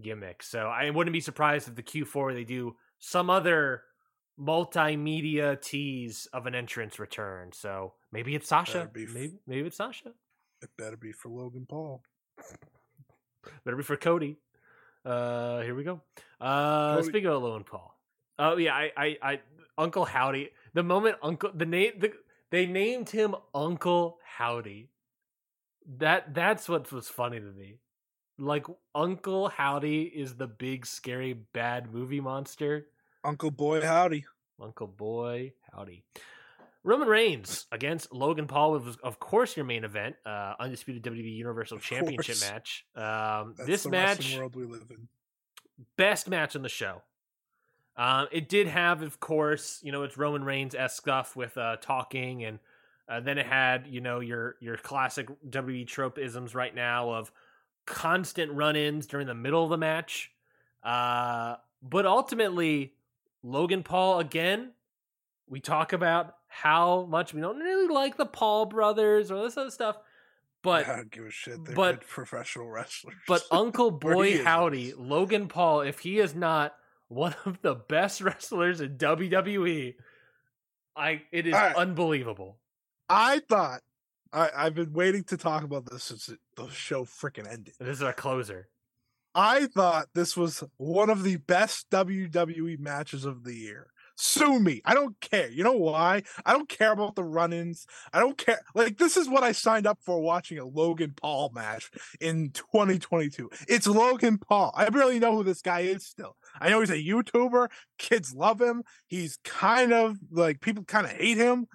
gimmick. 0.00 0.42
So 0.42 0.66
I 0.66 0.90
wouldn't 0.90 1.14
be 1.14 1.20
surprised 1.20 1.68
if 1.68 1.74
the 1.74 1.82
Q 1.82 2.04
four 2.04 2.34
they 2.34 2.44
do 2.44 2.76
some 2.98 3.30
other 3.30 3.82
multimedia 4.38 5.60
tease 5.60 6.28
of 6.32 6.46
an 6.46 6.54
entrance 6.54 6.98
return. 6.98 7.50
So 7.54 7.94
maybe 8.12 8.34
it's 8.34 8.48
Sasha. 8.48 8.82
F- 8.82 8.90
Maybe 8.94 9.32
maybe 9.46 9.66
it's 9.66 9.76
Sasha. 9.78 10.10
it 10.60 10.70
better 10.76 10.96
be 10.98 11.12
for 11.12 11.30
Logan 11.30 11.66
Paul. 11.68 12.02
Better 13.64 13.76
be 13.76 13.82
for 13.82 13.96
Cody. 13.96 14.36
Uh, 15.04 15.60
here 15.62 15.74
we 15.74 15.84
go. 15.84 16.00
Uh, 16.40 16.96
Cody. 16.96 17.08
speaking 17.08 17.30
of 17.30 17.42
Logan 17.42 17.64
Paul. 17.64 17.98
Oh 18.38 18.56
yeah, 18.56 18.74
I, 18.74 18.90
I, 18.96 19.16
I, 19.22 19.40
Uncle 19.78 20.04
Howdy. 20.04 20.50
The 20.74 20.82
moment 20.82 21.16
Uncle, 21.22 21.50
the 21.54 21.66
name, 21.66 21.92
the, 21.98 22.12
they 22.50 22.66
named 22.66 23.10
him 23.10 23.34
Uncle 23.54 24.18
Howdy. 24.38 24.88
That 25.98 26.32
that's 26.34 26.68
what 26.68 26.90
was 26.92 27.08
funny 27.08 27.40
to 27.40 27.46
me. 27.46 27.78
Like 28.38 28.66
Uncle 28.94 29.48
Howdy 29.48 30.02
is 30.04 30.36
the 30.36 30.46
big 30.46 30.86
scary 30.86 31.32
bad 31.34 31.92
movie 31.92 32.20
monster. 32.20 32.86
Uncle 33.24 33.50
Boy 33.50 33.80
Howdy. 33.82 34.24
Uncle 34.60 34.86
Boy 34.86 35.52
Howdy. 35.72 36.04
Roman 36.84 37.06
Reigns 37.08 37.66
against 37.70 38.12
Logan 38.12 38.48
Paul 38.48 38.72
was, 38.72 38.96
of 39.04 39.20
course, 39.20 39.56
your 39.56 39.64
main 39.64 39.84
event, 39.84 40.16
uh, 40.26 40.54
undisputed 40.58 41.04
WWE 41.04 41.36
Universal 41.36 41.76
Of 41.76 41.84
Championship 41.84 42.36
course. 42.40 42.50
match. 42.50 42.86
Um, 42.96 43.54
this 43.66 43.86
match, 43.86 44.36
world 44.36 44.56
we 44.56 44.64
live 44.64 44.86
in. 44.90 45.06
best 45.96 46.28
match 46.28 46.56
on 46.56 46.62
the 46.62 46.68
show. 46.68 47.02
Um, 47.96 48.26
it 48.32 48.48
did 48.48 48.68
have, 48.68 49.02
of 49.02 49.20
course, 49.20 49.80
you 49.82 49.92
know, 49.92 50.02
it's 50.02 50.16
Roman 50.16 50.44
Reigns 50.44 50.74
esque 50.74 51.02
stuff 51.02 51.36
with 51.36 51.56
uh, 51.58 51.76
talking, 51.80 52.44
and 52.44 52.58
uh, 53.08 53.20
then 53.20 53.36
it 53.38 53.46
had, 53.46 53.86
you 53.86 54.00
know, 54.00 54.20
your 54.20 54.56
your 54.60 54.76
classic 54.78 55.28
WWE 55.48 55.86
trope 55.86 56.18
isms 56.18 56.54
right 56.54 56.74
now 56.74 57.10
of 57.12 57.30
constant 57.84 58.52
run-ins 58.52 59.06
during 59.06 59.26
the 59.26 59.34
middle 59.34 59.62
of 59.62 59.70
the 59.70 59.76
match. 59.76 60.30
Uh, 60.82 61.56
but 61.82 62.06
ultimately, 62.06 62.94
Logan 63.42 63.82
Paul 63.82 64.20
again. 64.20 64.70
We 65.48 65.60
talk 65.60 65.92
about 65.92 66.36
how 66.48 67.04
much 67.10 67.34
we 67.34 67.42
don't 67.42 67.58
really 67.58 67.92
like 67.92 68.16
the 68.16 68.24
Paul 68.24 68.64
brothers 68.66 69.30
or 69.30 69.42
this 69.42 69.58
other 69.58 69.70
stuff, 69.70 69.98
but 70.62 70.88
I 70.88 70.96
don't 70.96 71.10
give 71.10 71.26
a 71.26 71.30
shit. 71.30 71.62
They're 71.62 71.74
but- 71.74 72.00
good 72.00 72.08
professional 72.08 72.70
wrestlers. 72.70 73.16
but 73.28 73.42
Uncle 73.50 73.90
Boy 74.08 74.42
Howdy. 74.42 74.94
Logan 74.96 75.48
Paul, 75.48 75.82
if 75.82 75.98
he 75.98 76.20
is 76.20 76.34
not 76.34 76.74
one 77.12 77.34
of 77.44 77.60
the 77.62 77.74
best 77.74 78.20
wrestlers 78.22 78.80
in 78.80 78.96
WWE, 78.96 79.94
I 80.96 81.22
it 81.30 81.46
is 81.46 81.52
right. 81.52 81.76
unbelievable. 81.76 82.58
I 83.08 83.40
thought 83.48 83.80
I, 84.32 84.50
I've 84.56 84.74
been 84.74 84.92
waiting 84.92 85.24
to 85.24 85.36
talk 85.36 85.64
about 85.64 85.90
this 85.90 86.04
since 86.04 86.30
the 86.56 86.68
show 86.68 87.04
freaking 87.04 87.50
ended. 87.50 87.74
This 87.78 87.98
is 87.98 88.02
our 88.02 88.12
closer. 88.12 88.68
I 89.34 89.66
thought 89.66 90.08
this 90.14 90.36
was 90.36 90.62
one 90.76 91.08
of 91.08 91.22
the 91.22 91.36
best 91.36 91.88
WWE 91.90 92.78
matches 92.78 93.24
of 93.24 93.44
the 93.44 93.54
year. 93.54 93.88
Sue 94.16 94.60
me. 94.60 94.82
I 94.84 94.94
don't 94.94 95.18
care. 95.20 95.50
You 95.50 95.64
know 95.64 95.72
why? 95.72 96.22
I 96.44 96.52
don't 96.52 96.68
care 96.68 96.92
about 96.92 97.14
the 97.14 97.24
run 97.24 97.52
ins. 97.52 97.86
I 98.12 98.20
don't 98.20 98.36
care. 98.36 98.60
Like, 98.74 98.98
this 98.98 99.16
is 99.16 99.28
what 99.28 99.42
I 99.42 99.52
signed 99.52 99.86
up 99.86 99.98
for 100.02 100.20
watching 100.20 100.58
a 100.58 100.66
Logan 100.66 101.14
Paul 101.16 101.50
match 101.54 101.90
in 102.20 102.50
2022. 102.50 103.50
It's 103.68 103.86
Logan 103.86 104.38
Paul. 104.38 104.72
I 104.76 104.88
barely 104.90 105.18
know 105.18 105.34
who 105.34 105.44
this 105.44 105.62
guy 105.62 105.80
is 105.80 106.06
still. 106.06 106.36
I 106.60 106.68
know 106.70 106.80
he's 106.80 106.90
a 106.90 106.94
YouTuber. 106.94 107.68
Kids 107.98 108.34
love 108.34 108.60
him. 108.60 108.82
He's 109.06 109.38
kind 109.44 109.92
of 109.92 110.18
like 110.30 110.60
people 110.60 110.84
kind 110.84 111.06
of 111.06 111.12
hate 111.12 111.36
him. 111.38 111.66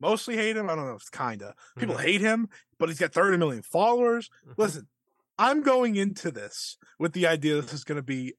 Mostly 0.00 0.36
hate 0.36 0.56
him. 0.56 0.68
I 0.68 0.74
don't 0.74 0.86
know 0.86 0.94
if 0.94 1.02
it's 1.02 1.10
kind 1.10 1.42
of. 1.42 1.54
People 1.78 1.94
Mhm. 1.96 2.02
hate 2.02 2.20
him, 2.20 2.48
but 2.78 2.88
he's 2.88 2.98
got 2.98 3.12
30 3.12 3.36
million 3.38 3.62
followers. 3.62 4.28
Mhm. 4.46 4.54
Listen, 4.58 4.88
I'm 5.38 5.62
going 5.62 5.96
into 5.96 6.30
this 6.30 6.76
with 6.98 7.12
the 7.12 7.26
idea 7.26 7.60
this 7.60 7.72
is 7.72 7.84
going 7.84 7.96
to 7.96 8.02
be 8.02 8.34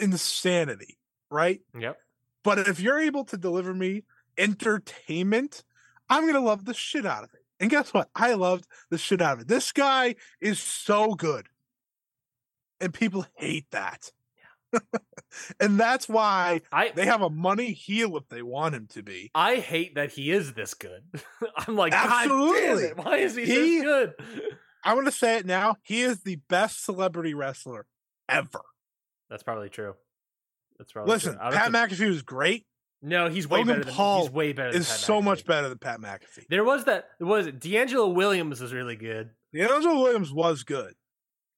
insanity, 0.00 0.98
right? 1.30 1.62
Yep. 1.78 1.98
But 2.42 2.58
if 2.68 2.80
you're 2.80 2.98
able 2.98 3.24
to 3.26 3.36
deliver 3.36 3.72
me 3.72 4.04
entertainment, 4.36 5.62
I'm 6.08 6.26
gonna 6.26 6.40
love 6.40 6.64
the 6.64 6.74
shit 6.74 7.06
out 7.06 7.24
of 7.24 7.32
it. 7.34 7.44
And 7.60 7.70
guess 7.70 7.94
what? 7.94 8.10
I 8.14 8.34
loved 8.34 8.66
the 8.90 8.98
shit 8.98 9.22
out 9.22 9.34
of 9.34 9.40
it. 9.42 9.48
This 9.48 9.70
guy 9.72 10.16
is 10.40 10.60
so 10.60 11.14
good. 11.14 11.48
And 12.80 12.92
people 12.92 13.26
hate 13.36 13.70
that. 13.70 14.12
And 15.60 15.78
that's 15.78 16.08
why 16.08 16.60
I 16.70 16.90
they 16.94 17.06
have 17.06 17.22
a 17.22 17.30
money 17.30 17.72
heel 17.72 18.16
if 18.16 18.28
they 18.28 18.42
want 18.42 18.74
him 18.74 18.86
to 18.92 19.02
be. 19.02 19.30
I 19.34 19.56
hate 19.56 19.94
that 19.94 20.12
he 20.12 20.30
is 20.30 20.52
this 20.54 20.74
good. 20.74 21.02
I'm 21.56 21.76
like, 21.76 21.92
Absolutely. 21.92 22.84
it, 22.84 22.96
why 22.96 23.16
is 23.18 23.34
he, 23.34 23.44
He- 23.44 23.54
this 23.78 23.82
good? 23.82 24.12
I'm 24.84 24.96
gonna 24.96 25.12
say 25.12 25.36
it 25.38 25.46
now. 25.46 25.76
He 25.82 26.02
is 26.02 26.22
the 26.22 26.36
best 26.48 26.84
celebrity 26.84 27.34
wrestler 27.34 27.86
ever. 28.28 28.60
That's 29.30 29.42
probably 29.42 29.68
true. 29.68 29.94
That's 30.78 30.92
probably 30.92 31.12
Listen, 31.14 31.34
true. 31.34 31.42
I 31.42 31.50
Pat 31.52 31.66
to- 31.66 31.72
McAfee 31.72 32.08
was 32.08 32.22
great. 32.22 32.66
No, 33.04 33.28
he's 33.28 33.48
way 33.48 33.58
Logan 33.60 33.74
better 33.74 33.84
than 33.86 33.94
Paul 33.94 34.22
he's 34.22 34.30
way 34.30 34.52
better 34.52 34.72
than 34.72 34.80
Is 34.80 34.86
so 34.88 35.20
much 35.20 35.44
better 35.44 35.68
than 35.68 35.78
Pat 35.78 36.00
McAfee. 36.00 36.46
There 36.48 36.62
was 36.64 36.84
that 36.84 37.06
it 37.20 37.24
was 37.24 37.46
it 37.48 37.58
D'Angelo 37.60 38.08
Williams 38.08 38.60
was 38.60 38.72
really 38.72 38.96
good. 38.96 39.30
D'Angelo 39.54 40.00
Williams 40.02 40.32
was 40.32 40.62
good. 40.62 40.94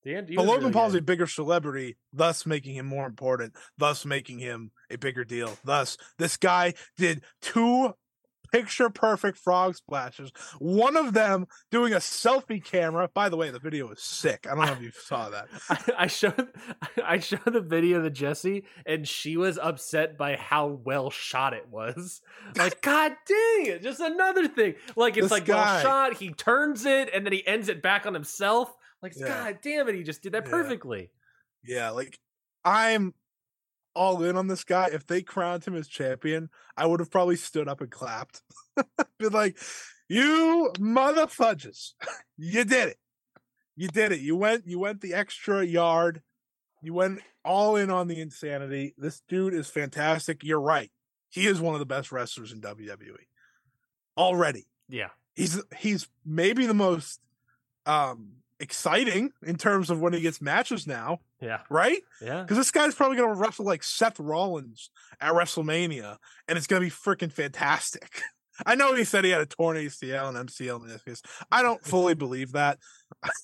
D'An- 0.04 0.26
he 0.26 0.36
But 0.36 0.46
Logan 0.46 0.72
Paul's 0.72 0.94
a 0.94 1.00
bigger 1.00 1.26
celebrity, 1.26 1.96
thus 2.12 2.46
making 2.46 2.74
him 2.76 2.86
more 2.86 3.06
important, 3.06 3.54
thus 3.78 4.04
making 4.04 4.38
him 4.38 4.70
a 4.90 4.96
bigger 4.96 5.24
deal. 5.24 5.56
Thus, 5.64 5.96
this 6.18 6.36
guy 6.36 6.74
did 6.96 7.22
two 7.40 7.94
picture 8.54 8.88
perfect 8.88 9.36
frog 9.36 9.74
splashes. 9.74 10.30
One 10.60 10.96
of 10.96 11.12
them 11.12 11.46
doing 11.72 11.92
a 11.92 11.96
selfie 11.96 12.62
camera. 12.64 13.08
By 13.12 13.28
the 13.28 13.36
way, 13.36 13.50
the 13.50 13.58
video 13.58 13.90
is 13.90 14.00
sick. 14.00 14.46
I 14.48 14.54
don't 14.54 14.66
know 14.66 14.72
if 14.72 14.80
you 14.80 14.92
saw 14.92 15.28
that. 15.30 15.48
I, 15.70 16.04
I 16.04 16.06
showed 16.06 16.48
I 17.04 17.18
showed 17.18 17.52
the 17.52 17.60
video 17.60 18.00
to 18.02 18.10
Jesse, 18.10 18.64
and 18.86 19.08
she 19.08 19.36
was 19.36 19.58
upset 19.58 20.16
by 20.16 20.36
how 20.36 20.66
well 20.68 21.10
shot 21.10 21.52
it 21.52 21.68
was. 21.68 22.20
Like, 22.56 22.82
God 22.82 23.12
dang 23.26 23.66
it! 23.66 23.82
Just 23.82 24.00
another 24.00 24.46
thing. 24.46 24.74
Like 24.96 25.16
it's 25.16 25.24
This 25.24 25.30
like 25.32 25.48
well 25.48 25.82
shot. 25.82 26.14
He 26.14 26.30
turns 26.30 26.84
it, 26.84 27.10
and 27.12 27.26
then 27.26 27.32
he 27.32 27.44
ends 27.46 27.68
it 27.68 27.82
back 27.82 28.06
on 28.06 28.14
himself. 28.14 28.72
Like, 29.04 29.12
Yeah. 29.16 29.28
God 29.28 29.58
damn 29.62 29.88
it! 29.88 29.94
He 29.94 30.02
just 30.02 30.22
did 30.22 30.32
that 30.32 30.46
Yeah. 30.46 30.50
perfectly. 30.50 31.10
Yeah, 31.62 31.90
like 31.90 32.18
I'm 32.64 33.12
all 33.94 34.24
in 34.24 34.36
on 34.36 34.48
this 34.48 34.64
guy. 34.64 34.88
If 34.92 35.06
they 35.06 35.20
crowned 35.22 35.64
him 35.64 35.76
as 35.76 35.86
champion, 35.86 36.48
I 36.76 36.86
would 36.86 37.00
have 37.00 37.10
probably 37.10 37.36
stood 37.36 37.68
up 37.68 37.82
and 37.82 37.90
clapped. 37.90 38.42
Been 39.18 39.32
like, 39.32 39.58
you 40.08 40.72
motherfudges. 40.78 41.92
you 42.38 42.64
did 42.64 42.88
it. 42.88 42.98
You 43.76 43.88
did 43.88 44.10
it. 44.12 44.20
You 44.20 44.36
went 44.36 44.66
you 44.66 44.78
went 44.78 45.02
the 45.02 45.12
extra 45.12 45.62
yard. 45.64 46.22
You 46.82 46.94
went 46.94 47.20
all 47.44 47.76
in 47.76 47.90
on 47.90 48.08
the 48.08 48.20
insanity. 48.20 48.94
This 48.96 49.20
dude 49.28 49.52
is 49.52 49.68
fantastic. 49.68 50.42
You're 50.42 50.60
right. 50.60 50.90
He 51.28 51.46
is 51.46 51.60
one 51.60 51.74
of 51.74 51.78
the 51.80 51.86
best 51.86 52.10
wrestlers 52.10 52.52
in 52.52 52.60
WWE. 52.62 53.26
Already. 54.16 54.66
Yeah, 54.88 55.08
He's 55.34 55.60
he's 55.76 56.08
maybe 56.24 56.64
the 56.66 56.74
most 56.74 57.20
um 57.86 58.36
exciting 58.64 59.30
in 59.42 59.56
terms 59.56 59.90
of 59.90 60.00
when 60.00 60.12
he 60.12 60.20
gets 60.20 60.40
matches 60.40 60.86
now, 60.86 61.20
yeah, 61.40 61.60
right? 61.70 62.00
yeah. 62.20 62.42
Because 62.42 62.56
this 62.56 62.70
guy's 62.72 62.94
probably 62.94 63.16
going 63.16 63.32
to 63.32 63.40
wrestle 63.40 63.64
like 63.64 63.84
Seth 63.84 64.18
Rollins 64.18 64.90
at 65.20 65.32
WrestleMania, 65.32 66.16
and 66.48 66.58
it's 66.58 66.66
going 66.66 66.82
to 66.82 66.86
be 66.86 66.90
freaking 66.90 67.30
fantastic. 67.30 68.22
I 68.66 68.74
know 68.76 68.94
he 68.94 69.02
said 69.04 69.24
he 69.24 69.30
had 69.30 69.40
a 69.40 69.46
torn 69.46 69.76
ACL 69.76 70.28
and 70.34 70.48
MCL 70.48 70.80
meniscus. 70.80 71.22
I 71.50 71.62
don't 71.62 71.84
fully 71.84 72.14
believe 72.14 72.52
that. 72.52 72.78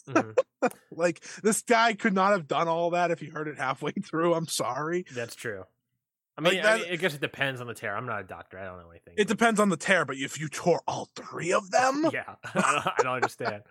Mhm. 0.08 0.36
Like 0.92 1.22
this 1.42 1.62
guy 1.62 1.94
could 1.94 2.12
not 2.12 2.32
have 2.32 2.46
done 2.46 2.68
all 2.68 2.90
that 2.90 3.10
if 3.10 3.18
he 3.20 3.26
heard 3.28 3.48
it 3.48 3.56
halfway 3.56 3.92
through. 3.92 4.34
I'm 4.34 4.46
sorry. 4.46 5.06
That's 5.14 5.34
true. 5.34 5.64
I 6.36 6.42
Like 6.42 6.52
mean, 6.52 6.64
I 6.64 6.76
mean, 6.78 6.86
I 6.92 6.96
guess 6.96 7.14
it 7.14 7.20
depends 7.20 7.60
on 7.60 7.66
the 7.66 7.74
tear. 7.74 7.96
I'm 7.96 8.06
not 8.06 8.20
a 8.20 8.24
doctor. 8.24 8.58
I 8.58 8.64
don't 8.66 8.78
know 8.78 8.90
anything. 8.90 9.14
It 9.16 9.26
depends 9.26 9.58
on 9.58 9.68
the 9.70 9.76
tear, 9.76 10.04
but 10.04 10.16
if 10.16 10.38
you 10.38 10.48
tore 10.48 10.80
all 10.86 11.08
three 11.16 11.52
of 11.52 11.70
them, 11.70 12.06
yeah, 12.12 12.34
I 12.54 12.72
don't, 12.72 12.86
I 12.86 13.02
don't 13.02 13.14
understand. 13.14 13.62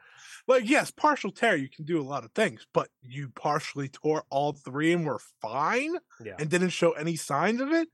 Like 0.50 0.68
yes, 0.68 0.90
partial 0.90 1.32
tear, 1.32 1.56
you 1.56 1.70
can 1.70 1.86
do 1.86 2.02
a 2.02 2.04
lot 2.04 2.26
of 2.26 2.32
things, 2.32 2.66
but 2.74 2.90
you 3.04 3.30
partially 3.36 3.88
tore 3.88 4.24
all 4.32 4.54
three 4.54 4.92
and 4.92 5.06
were 5.06 5.22
fine. 5.44 5.96
Yeah, 6.26 6.34
and 6.40 6.50
didn't 6.50 6.70
show 6.70 6.92
any 6.94 7.16
signs 7.16 7.62
of 7.62 7.72
it. 7.72 7.88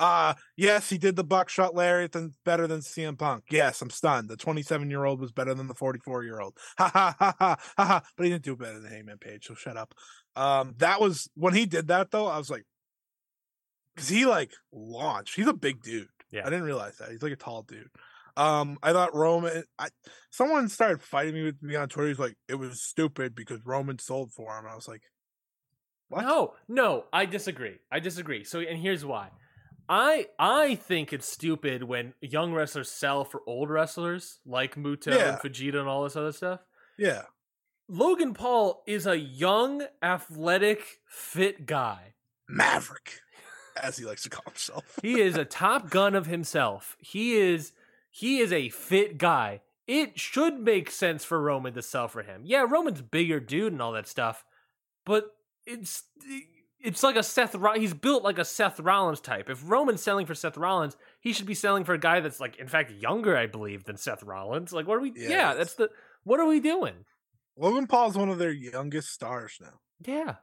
Uh 0.00 0.34
yes, 0.56 0.90
he 0.90 0.98
did 0.98 1.14
the 1.14 1.22
buckshot 1.22 1.72
lariat 1.72 2.10
than 2.10 2.32
better 2.44 2.66
than 2.66 2.80
CM 2.80 3.16
Punk. 3.16 3.44
Yes, 3.48 3.80
I'm 3.80 3.90
stunned. 3.90 4.28
The 4.28 4.36
27 4.36 4.90
year 4.90 5.04
old 5.04 5.20
was 5.20 5.30
better 5.30 5.54
than 5.54 5.68
the 5.68 5.74
44 5.74 6.24
year 6.24 6.40
old. 6.40 6.56
Ha 6.78 6.90
ha 6.92 7.14
ha 7.16 7.34
ha 7.38 7.56
ha 7.76 7.84
ha. 7.84 8.02
But 8.16 8.24
he 8.24 8.30
didn't 8.30 8.44
do 8.44 8.56
better 8.56 8.80
than 8.80 8.90
Hangman 8.90 9.18
Page, 9.18 9.46
so 9.46 9.54
shut 9.54 9.76
up. 9.76 9.94
Um, 10.34 10.74
that 10.78 11.00
was 11.00 11.30
when 11.34 11.54
he 11.54 11.64
did 11.64 11.88
that 11.88 12.10
though. 12.10 12.26
I 12.26 12.38
was 12.38 12.50
like, 12.50 12.64
because 13.94 14.08
he 14.08 14.26
like 14.26 14.50
launched. 14.72 15.36
He's 15.36 15.46
a 15.46 15.52
big 15.52 15.80
dude. 15.80 16.08
Yeah. 16.32 16.42
I 16.42 16.50
didn't 16.50 16.64
realize 16.64 16.96
that. 16.98 17.10
He's 17.10 17.22
like 17.22 17.32
a 17.32 17.36
tall 17.36 17.62
dude. 17.62 17.88
Um, 18.40 18.78
I 18.82 18.92
thought 18.92 19.14
Roman. 19.14 19.64
I 19.78 19.88
someone 20.30 20.68
started 20.68 21.02
fighting 21.02 21.34
me 21.34 21.42
with 21.44 21.62
me 21.62 21.76
on 21.76 21.88
Twitter. 21.88 22.08
He's 22.08 22.18
like, 22.18 22.36
it 22.48 22.54
was 22.54 22.82
stupid 22.82 23.34
because 23.34 23.60
Roman 23.66 23.98
sold 23.98 24.32
for 24.32 24.58
him. 24.58 24.64
I 24.70 24.74
was 24.74 24.88
like, 24.88 25.02
What? 26.08 26.22
No, 26.22 26.54
no, 26.68 27.04
I 27.12 27.26
disagree. 27.26 27.76
I 27.92 28.00
disagree. 28.00 28.44
So, 28.44 28.60
and 28.60 28.78
here's 28.80 29.04
why. 29.04 29.28
I 29.88 30.28
I 30.38 30.76
think 30.76 31.12
it's 31.12 31.28
stupid 31.30 31.82
when 31.82 32.14
young 32.20 32.52
wrestlers 32.54 32.90
sell 32.90 33.24
for 33.24 33.42
old 33.46 33.70
wrestlers 33.70 34.38
like 34.46 34.76
Muto 34.76 35.08
Yeah. 35.14 35.30
and 35.30 35.38
Fujita 35.38 35.78
and 35.80 35.88
all 35.88 36.04
this 36.04 36.16
other 36.16 36.32
stuff. 36.32 36.60
yeah, 36.96 37.22
Logan 37.88 38.32
Paul 38.34 38.82
is 38.86 39.06
a 39.06 39.18
young, 39.18 39.82
athletic, 40.02 40.82
fit 41.08 41.66
guy. 41.66 42.14
Maverick, 42.48 43.20
as 43.82 43.96
he 43.98 44.04
likes 44.04 44.22
to 44.22 44.30
call 44.30 44.44
himself. 44.46 44.98
He 45.02 45.20
is 45.20 45.36
a 45.36 45.44
top 45.44 45.90
gun 45.90 46.14
of 46.14 46.26
himself. 46.26 46.96
He 47.00 47.34
is 47.34 47.72
he 48.10 48.38
is 48.38 48.52
a 48.52 48.68
fit 48.68 49.18
guy. 49.18 49.60
It 49.86 50.18
should 50.18 50.60
make 50.60 50.90
sense 50.90 51.24
for 51.24 51.40
Roman 51.40 51.74
to 51.74 51.82
sell 51.82 52.06
for 52.08 52.22
him. 52.22 52.42
Yeah, 52.44 52.66
Roman's 52.68 53.02
bigger 53.02 53.40
dude 53.40 53.72
and 53.72 53.82
all 53.82 53.92
that 53.92 54.06
stuff, 54.06 54.44
but 55.04 55.30
it's 55.66 56.04
it's 56.82 57.02
like 57.02 57.16
a 57.16 57.22
Seth. 57.22 57.56
He's 57.76 57.94
built 57.94 58.22
like 58.22 58.38
a 58.38 58.44
Seth 58.44 58.80
Rollins 58.80 59.20
type. 59.20 59.50
If 59.50 59.68
Roman's 59.68 60.02
selling 60.02 60.26
for 60.26 60.34
Seth 60.34 60.56
Rollins, 60.56 60.96
he 61.20 61.32
should 61.32 61.46
be 61.46 61.54
selling 61.54 61.84
for 61.84 61.92
a 61.92 61.98
guy 61.98 62.20
that's 62.20 62.40
like, 62.40 62.56
in 62.58 62.68
fact, 62.68 62.92
younger, 62.92 63.36
I 63.36 63.46
believe, 63.46 63.84
than 63.84 63.96
Seth 63.96 64.22
Rollins. 64.22 64.72
Like, 64.72 64.86
what 64.86 64.96
are 64.96 65.00
we? 65.00 65.12
Yeah, 65.14 65.28
Yeah, 65.28 65.54
that's 65.54 65.74
the. 65.74 65.90
What 66.24 66.40
are 66.40 66.46
we 66.46 66.60
doing? 66.60 67.04
Logan 67.56 67.86
Paul's 67.86 68.16
one 68.16 68.30
of 68.30 68.38
their 68.38 68.52
youngest 68.52 69.10
stars 69.10 69.58
now. 69.60 69.80
Yeah, 70.06 70.36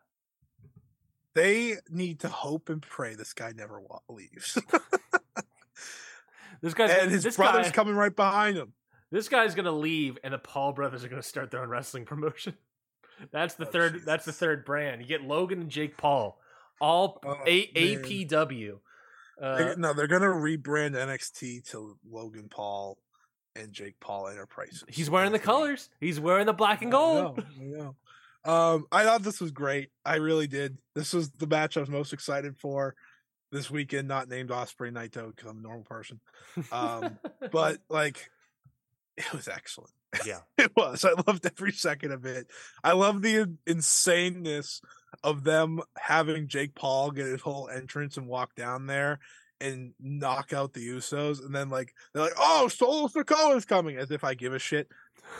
They 1.33 1.77
need 1.89 2.19
to 2.19 2.29
hope 2.29 2.69
and 2.69 2.81
pray 2.81 3.15
this 3.15 3.33
guy 3.33 3.53
never 3.55 3.81
leaves. 4.09 4.57
this 6.61 6.73
guy's 6.73 6.91
and 6.91 7.11
his 7.11 7.23
this 7.23 7.35
brother's 7.37 7.67
guy, 7.67 7.71
coming 7.71 7.95
right 7.95 8.15
behind 8.15 8.57
him. 8.57 8.73
This 9.11 9.29
guy's 9.29 9.55
gonna 9.55 9.71
leave, 9.71 10.17
and 10.23 10.33
the 10.33 10.37
Paul 10.37 10.73
brothers 10.73 11.03
are 11.03 11.09
gonna 11.09 11.21
start 11.23 11.51
their 11.51 11.61
own 11.61 11.69
wrestling 11.69 12.05
promotion. 12.05 12.53
That's 13.31 13.55
the 13.55 13.67
Oh, 13.67 13.71
third. 13.71 14.01
That's 14.05 14.25
the 14.25 14.33
third 14.33 14.63
brand. 14.65 15.01
You 15.01 15.07
get 15.07 15.23
Logan 15.23 15.61
and 15.61 15.69
Jake 15.69 15.97
Paul, 15.97 16.39
all 16.79 17.19
Oh, 17.25 17.37
A-. 17.47 17.67
APW. 17.73 18.79
Uh, 19.41 19.75
no, 19.77 19.93
they're 19.93 20.07
gonna 20.07 20.25
rebrand 20.27 20.91
NXT 20.95 21.69
to 21.71 21.97
Logan 22.09 22.47
Paul 22.49 22.97
and 23.55 23.71
Jake 23.71 23.99
Paul 23.99 24.27
Enterprises. 24.27 24.83
he's 24.87 25.09
wearing 25.09 25.31
the 25.31 25.39
colors. 25.39 25.89
He's 25.99 26.19
wearing 26.19 26.45
the 26.45 26.53
black 26.53 26.81
and 26.81 26.89
I 26.93 26.97
gold. 26.97 27.37
know, 27.37 27.43
I 27.59 27.63
know. 27.63 27.95
Um, 28.45 28.85
I 28.91 29.03
thought 29.03 29.23
this 29.23 29.41
was 29.41 29.51
great. 29.51 29.89
I 30.05 30.15
really 30.15 30.47
did. 30.47 30.77
This 30.95 31.11
was 31.13 31.29
the 31.31 31.47
match 31.47 31.75
I 31.75 31.81
was 31.81 31.89
most 31.89 32.13
excited 32.13 32.55
for 32.57 32.95
this 33.51 33.69
weekend. 33.69 34.07
Not 34.07 34.29
named 34.29 34.49
Ospreay 34.49 34.91
Naito 34.91 35.35
because 35.35 35.49
I'm 35.49 35.59
a 35.59 35.61
normal 35.61 35.83
person, 35.83 36.19
um, 36.71 37.17
but 37.51 37.77
like, 37.89 38.29
it 39.17 39.31
was 39.33 39.47
excellent. 39.47 39.91
yeah, 40.25 40.39
It 40.57 40.71
was. 40.75 41.05
I 41.05 41.11
loved 41.27 41.45
every 41.45 41.71
second 41.71 42.11
of 42.11 42.25
it. 42.25 42.47
I 42.83 42.93
love 42.93 43.21
the 43.21 43.47
insaneness 43.67 44.81
of 45.23 45.43
them 45.43 45.79
having 45.97 46.47
Jake 46.47 46.75
Paul 46.75 47.11
get 47.11 47.25
his 47.25 47.41
whole 47.41 47.69
entrance 47.69 48.17
and 48.17 48.27
walk 48.27 48.55
down 48.55 48.87
there 48.87 49.19
and 49.59 49.93
knock 49.99 50.53
out 50.53 50.73
the 50.73 50.87
Usos, 50.87 51.43
and 51.43 51.53
then 51.53 51.69
like 51.69 51.93
they're 52.13 52.23
like, 52.23 52.33
"Oh, 52.37 52.67
Solo 52.67 53.07
Sikoa 53.07 53.57
is 53.57 53.65
coming," 53.65 53.97
as 53.97 54.11
if 54.11 54.23
I 54.23 54.33
give 54.33 54.53
a 54.53 54.59
shit. 54.59 54.87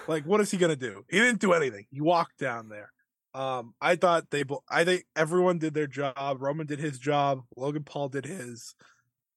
Like, 0.08 0.26
what 0.26 0.42
is 0.42 0.52
he 0.52 0.58
gonna 0.58 0.76
do? 0.76 1.06
He 1.10 1.19
didn't 1.19 1.40
do 1.40 1.53
anything. 1.53 1.86
He 1.92 2.02
walked 2.02 2.38
down 2.40 2.68
there. 2.69 2.92
Um, 3.33 3.73
I 3.81 3.95
thought 3.95 4.31
they, 4.31 4.43
I 4.69 4.83
think 4.83 5.06
everyone 5.15 5.59
did 5.59 5.73
their 5.73 5.88
job. 5.88 6.38
Roman 6.39 6.65
did 6.65 6.80
his 6.80 6.97
job. 6.97 7.43
Logan 7.56 7.83
Paul 7.83 8.09
did 8.09 8.25
his. 8.25 8.75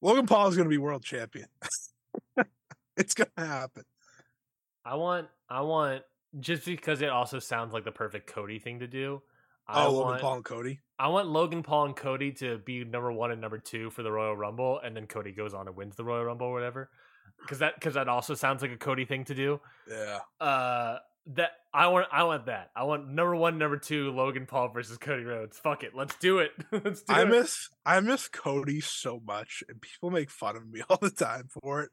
Logan 0.01 0.27
Paul 0.27 0.49
is 0.49 0.57
gonna 0.57 0.69
be 0.69 0.79
world 0.79 1.03
champion. 1.03 1.49
it's 2.97 3.15
gonna 3.15 3.31
happen. 3.37 3.85
I 4.85 4.95
want. 4.95 5.29
I 5.49 5.61
want 5.63 6.03
just 6.39 6.65
because 6.65 7.03
it 7.03 7.11
also 7.11 7.39
sounds 7.39 7.73
like 7.75 7.85
the 7.85 7.93
perfect 7.93 8.33
Cody 8.33 8.59
thing 8.59 8.81
to 8.81 8.87
do. 8.87 9.21
I 9.69 9.85
Oh, 9.85 9.91
Logan 9.91 10.07
want, 10.09 10.21
Paul 10.21 10.35
and 10.37 10.45
Cody. 10.45 10.81
I 10.99 11.09
want 11.09 11.29
Logan 11.29 11.63
Paul 11.63 11.87
and 11.87 11.97
Cody 11.97 12.33
to 12.35 12.59
be 12.59 12.85
number 12.85 13.13
one 13.13 13.31
and 13.31 13.41
number 13.41 13.59
two 13.59 13.91
for 13.91 14.03
the 14.03 14.11
Royal 14.11 14.37
Rumble, 14.37 14.81
and 14.83 14.97
then 14.97 15.07
Cody 15.07 15.33
goes 15.33 15.55
on 15.55 15.67
and 15.69 15.77
wins 15.77 15.97
the 15.97 16.05
Royal 16.05 16.25
Rumble 16.25 16.47
or 16.47 16.53
whatever. 16.53 16.91
Because 17.41 17.59
that 17.59 17.75
because 17.75 17.95
that 17.95 18.09
also 18.09 18.35
sounds 18.35 18.63
like 18.63 18.71
a 18.71 18.77
Cody 18.77 19.05
thing 19.05 19.25
to 19.25 19.35
do. 19.35 19.61
Yeah. 19.89 20.19
Uh, 20.41 20.99
that 21.27 21.51
I 21.73 21.89
want 21.89 22.07
I 22.13 22.25
want 22.25 22.47
that. 22.47 22.71
I 22.75 22.85
want 22.85 23.09
number 23.09 23.37
one, 23.37 23.59
number 23.59 23.77
two, 23.77 24.11
Logan 24.13 24.47
Paul 24.47 24.71
versus 24.73 24.99
Cody 24.99 25.25
Rhodes. 25.25 25.59
Fuck 25.59 25.85
it, 25.85 25.93
let's 25.95 26.17
do 26.17 26.39
it. 26.39 26.51
let's 26.73 27.03
do 27.03 27.13
I 27.15 27.23
it. 27.23 27.29
miss 27.29 27.69
I 27.87 28.01
miss 28.01 28.29
Cody 28.29 28.81
so 28.81 29.21
much, 29.25 29.63
and 29.69 29.81
people 29.81 30.11
make 30.11 30.31
fun 30.31 30.57
of 30.57 30.69
me 30.69 30.83
all 30.91 30.99
the 31.01 31.11
time 31.11 31.49
for 31.63 31.83
it. 31.83 31.91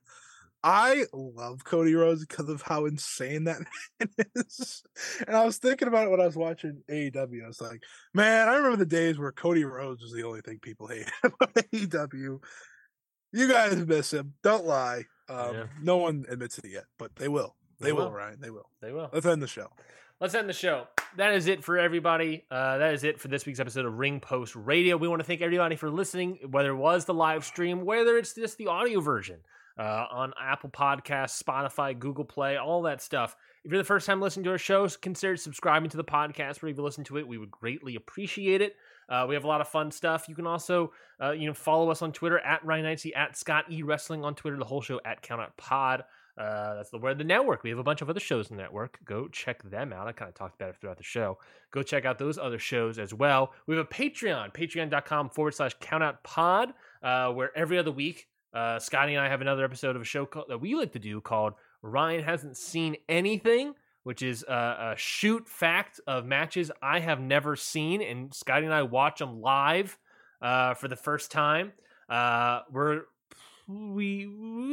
I 0.63 1.05
love 1.13 1.63
Cody 1.63 1.93
Rhodes 1.93 2.25
because 2.25 2.49
of 2.49 2.63
how 2.63 2.85
insane 2.87 3.43
that 3.43 3.59
man 3.99 4.09
is. 4.35 4.83
And 5.27 5.35
I 5.35 5.45
was 5.45 5.59
thinking 5.59 5.87
about 5.87 6.07
it 6.07 6.09
when 6.09 6.19
I 6.19 6.25
was 6.25 6.35
watching 6.35 6.81
AEW. 6.89 7.43
I 7.43 7.47
was 7.47 7.61
like, 7.61 7.83
man, 8.13 8.49
I 8.49 8.55
remember 8.55 8.77
the 8.77 8.85
days 8.85 9.19
where 9.19 9.31
Cody 9.31 9.63
Rhodes 9.63 10.01
was 10.01 10.11
the 10.11 10.23
only 10.23 10.41
thing 10.41 10.57
people 10.59 10.87
hated 10.87 11.11
about 11.23 11.53
AEW. 11.53 12.39
You 13.33 13.47
guys 13.47 13.75
miss 13.85 14.11
him. 14.11 14.33
Don't 14.41 14.65
lie. 14.65 15.03
Um, 15.29 15.53
Yeah. 15.53 15.63
No 15.81 15.97
one 15.97 16.25
admits 16.27 16.57
it 16.57 16.65
yet, 16.69 16.85
but 16.97 17.15
they 17.15 17.27
will. 17.27 17.55
They, 17.79 17.87
They 17.87 17.93
will, 17.93 18.05
will. 18.05 18.11
Ryan. 18.11 18.37
They 18.41 18.49
will. 18.49 18.69
they 18.81 18.91
will. 18.91 19.09
Let's 19.11 19.25
end 19.25 19.41
the 19.41 19.47
show. 19.47 19.69
Let's 20.19 20.33
end 20.33 20.49
the 20.49 20.53
show. 20.53 20.87
That 21.17 21.33
is 21.35 21.47
it 21.47 21.63
for 21.63 21.77
everybody. 21.77 22.43
Uh, 22.49 22.79
that 22.79 22.93
is 22.93 23.03
it 23.03 23.19
for 23.19 23.27
this 23.27 23.45
week's 23.45 23.59
episode 23.59 23.85
of 23.85 23.93
Ring 23.97 24.19
Post 24.19 24.55
Radio. 24.55 24.97
We 24.97 25.07
want 25.07 25.19
to 25.19 25.25
thank 25.25 25.41
everybody 25.41 25.75
for 25.75 25.91
listening, 25.91 26.39
whether 26.49 26.71
it 26.71 26.75
was 26.75 27.05
the 27.05 27.13
live 27.13 27.45
stream, 27.45 27.85
whether 27.85 28.17
it's 28.17 28.33
just 28.33 28.57
the 28.57 28.67
audio 28.67 28.99
version 28.99 29.41
uh, 29.77 30.05
on 30.11 30.33
Apple 30.41 30.71
Podcasts, 30.71 31.41
Spotify, 31.41 31.97
Google 31.97 32.25
Play, 32.25 32.57
all 32.57 32.81
that 32.83 33.01
stuff. 33.01 33.35
If 33.63 33.71
you're 33.71 33.79
the 33.79 33.85
first 33.85 34.07
time 34.07 34.19
listening 34.19 34.45
to 34.45 34.51
our 34.51 34.57
show, 34.57 34.87
consider 34.89 35.37
subscribing 35.37 35.89
to 35.91 35.97
the 35.97 36.03
podcast. 36.03 36.61
Wherever 36.61 36.69
you 36.69 36.83
listen 36.83 37.03
to 37.05 37.17
it, 37.17 37.27
we 37.27 37.37
would 37.37 37.51
greatly 37.51 37.95
appreciate 37.95 38.61
it. 38.61 38.75
Uh, 39.09 39.25
we 39.29 39.35
have 39.35 39.43
a 39.43 39.47
lot 39.47 39.61
of 39.61 39.67
fun 39.67 39.91
stuff. 39.91 40.27
You 40.27 40.35
can 40.35 40.47
also, 40.47 40.91
uh, 41.21 41.31
you 41.31 41.47
know, 41.47 41.53
follow 41.53 41.91
us 41.91 42.01
on 42.01 42.11
Twitter 42.11 42.39
at 42.39 42.65
Ryan 42.65 42.85
Knightsey, 42.85 43.15
at 43.15 43.37
Scott 43.37 43.65
E 43.69 43.83
Wrestling 43.83 44.23
on 44.25 44.35
Twitter. 44.35 44.57
The 44.57 44.65
whole 44.65 44.81
show 44.81 44.99
at 45.05 45.21
Count 45.21 45.41
Out 45.41 45.55
Pod. 45.57 46.03
Uh, 46.37 46.75
that's 46.75 46.91
the 46.91 46.97
word 46.99 47.17
the 47.17 47.23
network. 47.23 47.63
We 47.63 47.71
have 47.71 47.79
a 47.79 47.83
bunch 47.83 48.01
of 48.01 48.09
other 48.09 48.19
shows 48.19 48.51
in 48.51 48.57
the 48.57 48.61
network. 48.61 48.99
Go 49.03 49.27
check 49.27 49.63
them 49.63 49.91
out. 49.91 50.07
I 50.07 50.11
kind 50.11 50.29
of 50.29 50.35
talked 50.35 50.55
about 50.55 50.69
it 50.69 50.75
throughout 50.79 50.97
the 50.97 51.03
show. 51.03 51.39
Go 51.71 51.81
check 51.81 52.05
out 52.05 52.19
those 52.19 52.37
other 52.37 52.59
shows 52.59 52.99
as 52.99 53.13
well. 53.13 53.53
We 53.65 53.75
have 53.75 53.85
a 53.85 53.89
Patreon, 53.89 54.53
patreon.com 54.53 55.31
forward 55.31 55.55
slash 55.55 55.75
countout 55.79 56.17
pod, 56.23 56.73
uh, 57.01 57.31
where 57.31 57.57
every 57.57 57.79
other 57.79 57.91
week, 57.91 58.27
uh, 58.53 58.77
Scotty 58.77 59.15
and 59.15 59.23
I 59.23 59.29
have 59.29 59.41
another 59.41 59.65
episode 59.65 59.95
of 59.95 60.01
a 60.01 60.05
show 60.05 60.25
called, 60.25 60.45
that 60.49 60.61
we 60.61 60.75
like 60.75 60.93
to 60.93 60.99
do 60.99 61.21
called 61.21 61.53
Ryan 61.81 62.23
Hasn't 62.23 62.55
Seen 62.55 62.97
Anything, 63.09 63.73
which 64.03 64.21
is 64.21 64.43
uh, 64.43 64.93
a 64.93 64.95
shoot 64.95 65.49
fact 65.49 65.99
of 66.05 66.25
matches 66.25 66.71
I 66.81 66.99
have 66.99 67.19
never 67.19 67.55
seen. 67.55 68.01
And 68.01 68.33
Scotty 68.33 68.65
and 68.65 68.73
I 68.73 68.83
watch 68.83 69.19
them 69.19 69.41
live 69.41 69.97
uh, 70.41 70.75
for 70.75 70.87
the 70.87 70.95
first 70.95 71.31
time. 71.31 71.73
Uh, 72.07 72.61
we're 72.71 73.01
we 73.67 74.25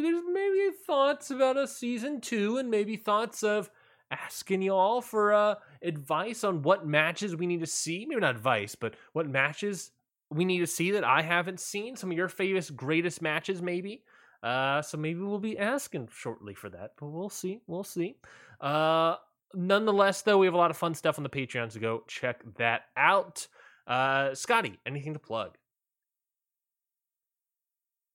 there's 0.03 0.23
maybe 0.33 0.71
thoughts 0.87 1.31
about 1.31 1.57
a 1.57 1.67
season 1.67 2.21
two 2.21 2.59
and 2.59 2.71
maybe 2.71 2.97
thoughts 2.97 3.43
of 3.43 3.69
asking 4.11 4.63
y'all 4.63 5.01
for 5.01 5.33
uh 5.33 5.55
advice 5.83 6.45
on 6.45 6.63
what 6.63 6.87
matches 6.87 7.35
we 7.35 7.47
need 7.47 7.61
to 7.61 7.67
see. 7.67 8.07
Maybe 8.09 8.21
not 8.21 8.37
advice 8.37 8.75
but 8.75 8.95
what 9.13 9.29
matches 9.29 9.91
we 10.31 10.45
need 10.45 10.61
to 10.61 10.67
see 10.67 10.93
that 10.93 11.05
i 11.05 11.23
haven't 11.23 11.61
seen. 11.61 11.97
Some 11.97 12.11
of 12.11 12.17
your 12.17 12.29
famous 12.29 12.71
greatest 12.71 13.21
matches 13.21 13.61
maybe. 13.61 14.05
Uh 14.43 14.81
so 14.83 14.97
maybe 14.97 15.21
we'll 15.21 15.39
be 15.41 15.59
asking 15.59 16.09
shortly 16.13 16.55
for 16.55 16.69
that 16.71 16.93
but 16.99 17.07
we'll 17.09 17.31
see 17.31 17.61
we'll 17.67 17.85
see. 17.85 18.17
Uh 18.61 19.17
nonetheless 19.55 20.23
though 20.23 20.39
we 20.39 20.47
have 20.47 20.55
a 20.55 20.59
lot 20.59 20.71
of 20.71 20.77
fun 20.77 20.95
stuff 20.95 21.19
on 21.19 21.25
the 21.25 21.31
patreon 21.31 21.73
so 21.73 21.81
go 21.81 22.05
check 22.07 22.43
that 22.59 22.83
out. 22.97 23.49
Uh 23.89 24.35
scotty 24.35 24.79
anything 24.87 25.15
to 25.15 25.19
plug 25.19 25.57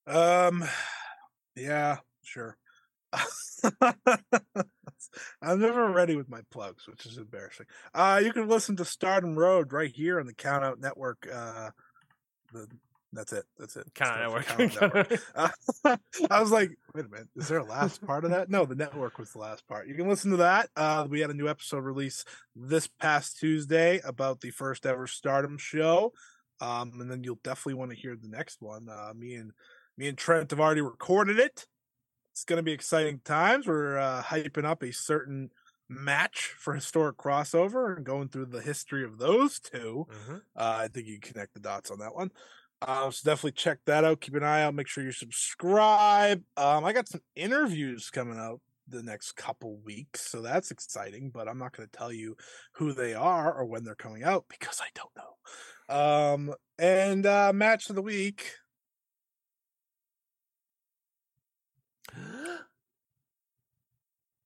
Um, 0.10 0.66
yeah, 1.56 1.98
sure. 2.24 2.58
I'm 5.42 5.60
never 5.60 5.92
ready 5.92 6.16
with 6.16 6.30
my 6.30 6.42
plugs, 6.52 6.88
which 6.88 7.06
is 7.06 7.18
embarrassing. 7.18 7.68
Uh, 7.94 8.22
you 8.24 8.34
can 8.34 8.48
listen 8.48 8.76
to 8.78 8.86
Stardom 8.86 9.38
Road 9.38 9.72
right 9.72 9.92
here 9.92 10.20
on 10.20 10.26
the 10.26 10.34
Count 10.34 10.64
Out 10.64 10.80
Network. 10.80 11.28
Uh, 11.32 11.70
the, 12.52 12.68
that's 13.14 13.34
it. 13.34 13.46
That's 13.58 13.76
it. 13.76 13.88
Stands 13.96 14.14
for 14.14 14.20
network, 14.20 14.46
Count 14.46 14.82
Network. 14.82 15.22
Uh, 15.36 15.98
I 16.30 16.42
was 16.42 16.52
like, 16.52 16.72
wait 16.94 17.06
a 17.06 17.10
minute, 17.10 17.28
is 17.36 17.48
there 17.48 17.60
a 17.60 17.64
last 17.64 18.06
part 18.06 18.26
of 18.26 18.32
that? 18.32 18.50
No, 18.50 18.66
the 18.66 18.76
network 18.76 19.18
was 19.18 19.32
the 19.32 19.40
last 19.40 19.68
part. 19.68 19.88
You 19.88 19.96
can 19.96 20.08
listen 20.08 20.32
to 20.32 20.38
that. 20.38 20.70
Uh, 20.76 21.08
we 21.10 21.20
had 21.20 21.30
a 21.30 21.36
new 21.36 21.48
episode 21.48 21.84
release 21.84 22.26
this 22.56 22.88
past 22.88 23.38
Tuesday 23.40 24.02
about 24.04 24.42
the 24.42 24.52
first 24.52 24.86
ever 24.86 25.08
Stardom 25.08 25.58
show. 25.58 26.14
Um, 26.62 26.94
and 27.00 27.10
then 27.10 27.24
you'll 27.24 27.40
definitely 27.44 27.76
want 27.76 27.92
to 27.92 27.98
hear 27.98 28.16
the 28.16 28.28
next 28.28 28.62
one. 28.62 28.88
Uh, 28.90 29.14
me 29.16 29.36
and 29.36 29.52
me 30.00 30.08
and 30.08 30.18
Trent 30.18 30.50
have 30.52 30.62
already 30.62 30.82
recorded 30.82 31.40
it. 31.40 31.68
It's 32.32 32.46
going 32.46 32.58
to 32.58 32.64
be 32.64 32.72
exciting 32.72 33.20
times. 33.26 33.68
We're 33.68 33.98
uh, 33.98 34.24
hyping 34.24 34.64
up 34.64 34.82
a 34.82 34.94
certain 34.94 35.50
match 35.90 36.56
for 36.58 36.74
historic 36.74 37.18
crossover 37.18 37.98
and 37.98 38.06
going 38.06 38.30
through 38.30 38.46
the 38.46 38.62
history 38.62 39.04
of 39.04 39.18
those 39.18 39.60
2 39.60 40.08
Mhm. 40.10 40.42
Uh, 40.56 40.78
I 40.84 40.88
think 40.88 41.08
you 41.08 41.20
can 41.20 41.34
connect 41.34 41.54
the 41.54 41.60
dots 41.60 41.92
on 41.92 42.00
that 42.00 42.16
one. 42.16 42.32
Uh, 42.82 43.12
so 43.12 43.30
definitely 43.30 43.52
check 43.52 43.80
that 43.88 44.06
out. 44.06 44.22
Keep 44.22 44.36
an 44.36 44.44
eye 44.44 44.64
out. 44.64 44.74
Make 44.74 44.88
sure 44.88 45.04
you 45.04 45.12
subscribe. 45.12 46.46
Um, 46.56 46.86
I 46.86 46.94
got 46.94 47.10
some 47.10 47.22
interviews 47.36 48.10
coming 48.10 48.40
out 48.40 48.62
the 48.88 49.04
next 49.04 49.34
couple 49.34 49.80
weeks, 49.80 50.22
so 50.22 50.42
that's 50.42 50.72
exciting. 50.72 51.30
But 51.30 51.50
I'm 51.50 51.58
not 51.58 51.76
going 51.76 51.90
to 51.90 51.98
tell 51.98 52.14
you 52.14 52.38
who 52.76 52.94
they 52.94 53.14
are 53.14 53.54
or 53.54 53.66
when 53.66 53.84
they're 53.84 53.96
coming 53.96 54.24
out 54.24 54.46
because 54.48 54.80
I 54.82 54.88
don't 54.96 55.12
know. 55.18 55.94
Um, 55.94 56.54
and 56.78 57.26
uh, 57.26 57.52
match 57.52 57.90
of 57.90 57.98
the 57.98 58.02
week. 58.02 58.54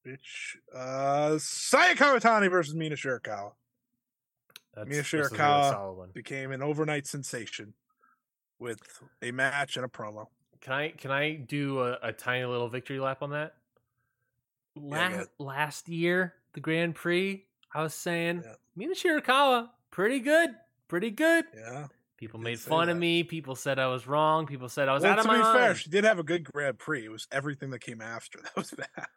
Which 0.03 0.57
uh 0.75 1.37
Saya 1.39 1.95
Kamitani 1.95 2.49
versus 2.49 2.75
Mina 2.75 2.95
Shirakawa 2.95 3.51
That's, 4.75 4.89
Mina 4.89 5.01
this 5.01 5.07
is 5.07 5.13
a 5.13 5.17
really 5.17 5.29
Shirakawa. 5.37 5.95
one. 5.95 6.09
became 6.13 6.51
an 6.51 6.61
overnight 6.61 7.07
sensation 7.07 7.73
with 8.59 8.79
a 9.21 9.31
match 9.31 9.77
and 9.77 9.85
a 9.85 9.89
promo. 9.89 10.27
Can 10.61 10.73
I 10.73 10.89
can 10.89 11.11
I 11.11 11.35
do 11.35 11.79
a, 11.79 11.97
a 12.03 12.11
tiny 12.13 12.45
little 12.45 12.69
victory 12.69 12.99
lap 12.99 13.21
on 13.21 13.31
that? 13.31 13.55
go 14.75 14.81
La- 14.87 15.07
ahead. 15.07 15.27
last 15.39 15.87
year, 15.89 16.33
the 16.53 16.59
Grand 16.59 16.95
Prix, 16.95 17.45
I 17.73 17.81
was 17.83 17.93
saying 17.93 18.41
Yeah. 18.45 18.53
Mina 18.75 18.95
Shirakawa, 18.95 19.69
pretty 19.91 20.19
good, 20.19 20.49
pretty 20.87 21.11
good. 21.11 21.45
Yeah. 21.55 21.87
People 22.17 22.39
made 22.39 22.59
fun 22.59 22.87
of 22.89 22.97
me. 22.97 23.23
People 23.23 23.55
said 23.55 23.79
I 23.79 23.87
was 23.87 24.07
wrong. 24.07 24.45
People 24.47 24.69
said 24.69 24.87
I 24.87 24.93
was 24.93 25.03
Well, 25.03 25.11
out 25.11 25.19
of 25.19 25.25
to 25.25 25.27
my 25.31 25.37
be 25.37 25.43
mind. 25.43 25.59
fair, 25.59 25.75
she 25.75 25.89
did 25.89 26.05
have 26.05 26.19
a 26.19 26.23
good 26.23 26.43
Grand 26.45 26.79
Prix. 26.79 27.05
It 27.05 27.09
was 27.11 27.27
everything 27.31 27.69
that 27.71 27.79
came 27.79 27.99
after 28.01 28.39
that 28.43 28.55
was 28.55 28.71
bad. 28.71 29.07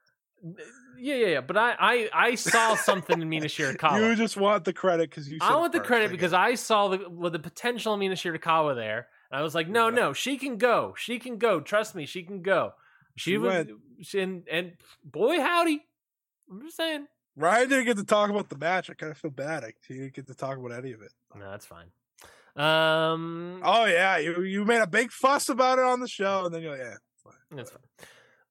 Yeah, 0.99 1.15
yeah, 1.15 1.27
yeah. 1.27 1.41
But 1.41 1.57
I, 1.57 1.75
I, 1.79 2.09
I 2.13 2.35
saw 2.35 2.75
something 2.77 3.21
in 3.21 3.29
Mina 3.29 3.47
Shirakawa. 3.47 4.01
You 4.11 4.15
just 4.17 4.37
want 4.37 4.65
the 4.65 4.73
credit 4.73 5.11
because 5.11 5.29
you. 5.31 5.39
I 5.41 5.57
want 5.57 5.73
the 5.73 5.81
credit 5.81 6.11
because 6.11 6.33
it. 6.33 6.39
I 6.39 6.55
saw 6.55 6.89
the 6.89 7.09
with 7.09 7.33
the 7.33 7.39
potential 7.39 7.95
of 7.95 8.01
Mina 8.01 8.15
Shirakawa 8.15 8.75
there, 8.75 9.09
and 9.31 9.39
I 9.41 9.43
was 9.43 9.55
like, 9.55 9.69
no, 9.69 9.89
Yeah. 9.89 9.95
no, 9.95 10.13
she 10.13 10.37
can 10.39 10.57
go, 10.59 10.95
she 10.97 11.19
can 11.19 11.39
go. 11.39 11.61
Trust 11.61 11.95
me, 11.95 12.07
she 12.07 12.23
can 12.23 12.43
go. 12.43 12.73
She, 13.17 13.33
She 13.33 13.39
was, 13.39 13.53
went. 13.55 13.71
she- 14.03 14.21
and 14.21 14.47
and 14.51 14.73
boy 15.05 15.41
howdy, 15.41 15.85
I'm 16.51 16.63
just 16.63 16.77
saying. 16.77 17.07
Ryan 17.39 17.69
didn't 17.69 17.85
get 17.85 17.97
to 17.99 18.05
talk 18.05 18.31
about 18.31 18.49
the 18.49 18.57
match. 18.57 18.89
I 18.89 18.95
kind 18.95 19.13
of 19.13 19.19
feel 19.19 19.31
bad. 19.31 19.63
I, 19.65 19.73
he 19.87 19.95
didn't 19.95 20.15
get 20.15 20.27
to 20.29 20.35
talk 20.35 20.57
about 20.57 20.73
any 20.73 20.93
of 20.93 21.03
it. 21.03 21.13
No, 21.35 21.51
that's 21.51 21.67
fine. 21.67 21.89
Um, 22.57 23.61
Oh 23.63 23.85
yeah, 23.85 24.17
you 24.19 24.43
you 24.43 24.65
made 24.65 24.81
a 24.81 24.87
big 24.87 25.11
fuss 25.11 25.49
about 25.51 25.79
it 25.79 25.85
on 25.85 26.01
the 26.01 26.09
show, 26.09 26.47
and 26.47 26.55
then 26.55 26.63
you're 26.63 26.71
like, 26.73 26.81
yeah, 26.81 26.95
it's 27.15 27.23
fine. 27.23 27.35
that's 27.57 27.71
fine. 27.71 27.83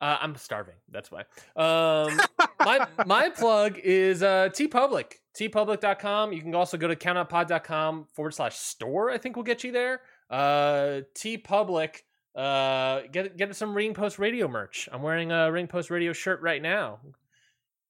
Uh, 0.06 0.20
I'm 0.22 0.36
starving. 0.36 0.76
That's 0.92 1.10
why. 1.12 1.22
Um, 1.56 2.22
my 2.60 2.86
my 3.08 3.30
plug 3.36 3.80
is 3.80 4.22
uh, 4.22 4.50
T 4.54 4.68
Public. 4.68 5.20
teepublic.com. 5.36 6.32
You 6.32 6.42
can 6.42 6.54
also 6.54 6.78
go 6.78 6.88
to 6.88 6.96
countoutpod.com 6.96 8.06
forward 8.14 8.36
slash 8.36 8.56
store. 8.56 9.10
I 9.10 9.18
think 9.18 9.36
we'll 9.36 9.44
get 9.44 9.64
you 9.64 9.72
there. 9.72 10.02
Uh, 10.30 11.02
TeePublic. 11.16 12.04
Uh, 12.36 13.02
get 13.12 13.36
get 13.36 13.56
some 13.56 13.74
Ring 13.74 13.96
Post 13.96 14.20
Radio 14.20 14.48
merch. 14.48 14.88
I'm 14.92 15.02
wearing 15.02 15.32
a 15.32 15.52
Ring 15.52 15.66
Post 15.66 15.90
Radio 15.90 16.14
shirt 16.14 16.40
right 16.42 16.62
now. 16.62 17.00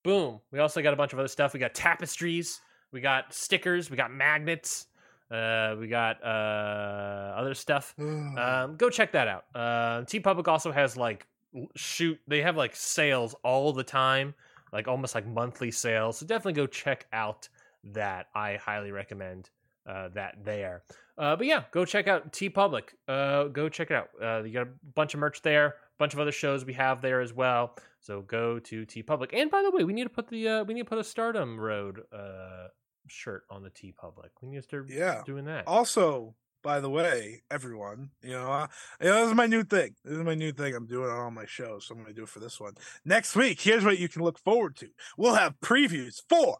Boom. 0.06 0.40
We 0.53 0.60
also 0.60 0.82
got 0.82 0.94
a 0.94 0.98
bunch 0.98 1.11
of 1.11 1.19
other 1.19 1.27
stuff. 1.27 1.53
We 1.53 1.60
got 1.60 1.74
tapestries. 1.74 2.61
We 2.94 3.02
got 3.02 3.34
stickers. 3.34 3.90
We 3.92 3.98
got 3.98 4.14
magnets. 4.14 4.88
Uh, 5.30 5.76
we 5.77 5.90
got 5.90 6.24
uh 6.24 7.34
other 7.35 7.56
stuff. 7.56 7.94
Um, 8.00 8.77
go 8.77 8.90
check 8.90 9.11
that 9.11 9.27
out. 9.27 9.45
Uh, 9.53 10.03
TeePublic 10.03 10.48
also 10.48 10.72
has 10.72 10.95
like 10.95 11.27
shoot. 11.75 12.19
They 12.27 12.42
have 12.42 12.58
like 12.58 12.75
sales 12.75 13.35
all 13.43 13.74
the 13.74 13.84
time, 13.84 14.34
like 14.72 14.88
almost 14.88 15.16
like 15.16 15.27
monthly 15.27 15.72
sales. 15.72 16.17
So 16.17 16.25
definitely 16.25 16.53
go 16.53 16.67
check 16.67 17.08
out 17.14 17.50
that. 17.84 18.27
I 18.35 18.56
highly 18.56 18.92
recommend 18.92 19.50
uh, 19.88 20.09
that 20.09 20.43
there. 20.43 20.84
Uh, 21.17 21.35
but 21.35 21.45
yeah, 21.45 21.64
go 21.72 21.85
check 21.85 22.08
out 22.08 22.34
TeePublic. 22.34 22.90
Uh, 23.08 23.45
go 23.45 23.69
check 23.69 23.92
it 23.92 23.95
out. 23.95 24.09
Uh, 24.22 24.43
you 24.43 24.51
got 24.51 24.67
a 24.67 24.72
bunch 24.95 25.14
of 25.14 25.19
merch 25.19 25.42
there, 25.42 25.67
a 25.67 25.74
bunch 25.98 26.14
of 26.14 26.19
other 26.19 26.32
shows 26.32 26.66
we 26.66 26.74
have 26.74 27.01
there 27.01 27.22
as 27.22 27.34
well. 27.34 27.77
So 28.01 28.22
go 28.22 28.59
to 28.59 28.85
TeePublic. 28.85 29.30
And 29.34 29.50
by 29.50 29.64
the 29.64 29.72
way, 29.72 29.84
we 29.84 29.93
need 29.93 30.03
to 30.03 30.09
put 30.09 30.27
the 30.27 30.48
uh, 30.48 30.64
we 30.64 30.74
need 30.74 30.82
to 30.82 30.90
put 30.90 30.98
a 30.98 31.03
Stardom 31.03 31.59
Road 31.59 32.01
uh, 32.11 32.67
shirt 33.08 33.43
on 33.50 33.64
the 33.64 33.69
TeePublic. 33.69 34.30
We 34.42 34.50
need 34.50 34.58
to 34.58 34.61
start 34.64 34.90
yeah. 34.90 35.22
doing 35.25 35.45
that. 35.45 35.67
Also, 35.67 36.35
by 36.66 36.80
the 36.80 36.90
way, 36.90 37.44
everyone, 37.52 38.10
you 38.24 38.32
know, 38.32 38.52
uh, 38.52 38.68
you 39.00 39.08
know, 39.08 39.22
this 39.22 39.27
is 39.30 39.35
my 39.35 39.45
new 39.45 39.64
thing. 39.64 39.94
This 40.03 40.18
is 40.18 40.24
my 40.24 40.34
new 40.34 40.52
thing. 40.52 40.74
I'm 40.74 40.88
doing 40.88 41.10
on 41.11 41.18
all 41.19 41.30
my 41.32 41.45
shows, 41.45 41.85
so 41.85 41.94
I'm 41.94 42.02
going 42.02 42.11
to 42.11 42.19
do 42.19 42.24
it 42.24 42.30
for 42.30 42.40
this 42.40 42.60
one 42.60 42.74
next 43.06 43.35
week. 43.35 43.61
Here's 43.61 43.85
what 43.85 44.00
you 44.00 44.10
can 44.10 44.24
look 44.24 44.40
forward 44.40 44.76
to. 44.77 44.88
We'll 45.16 45.35
have 45.35 45.53
previews 45.61 46.22
for 46.27 46.58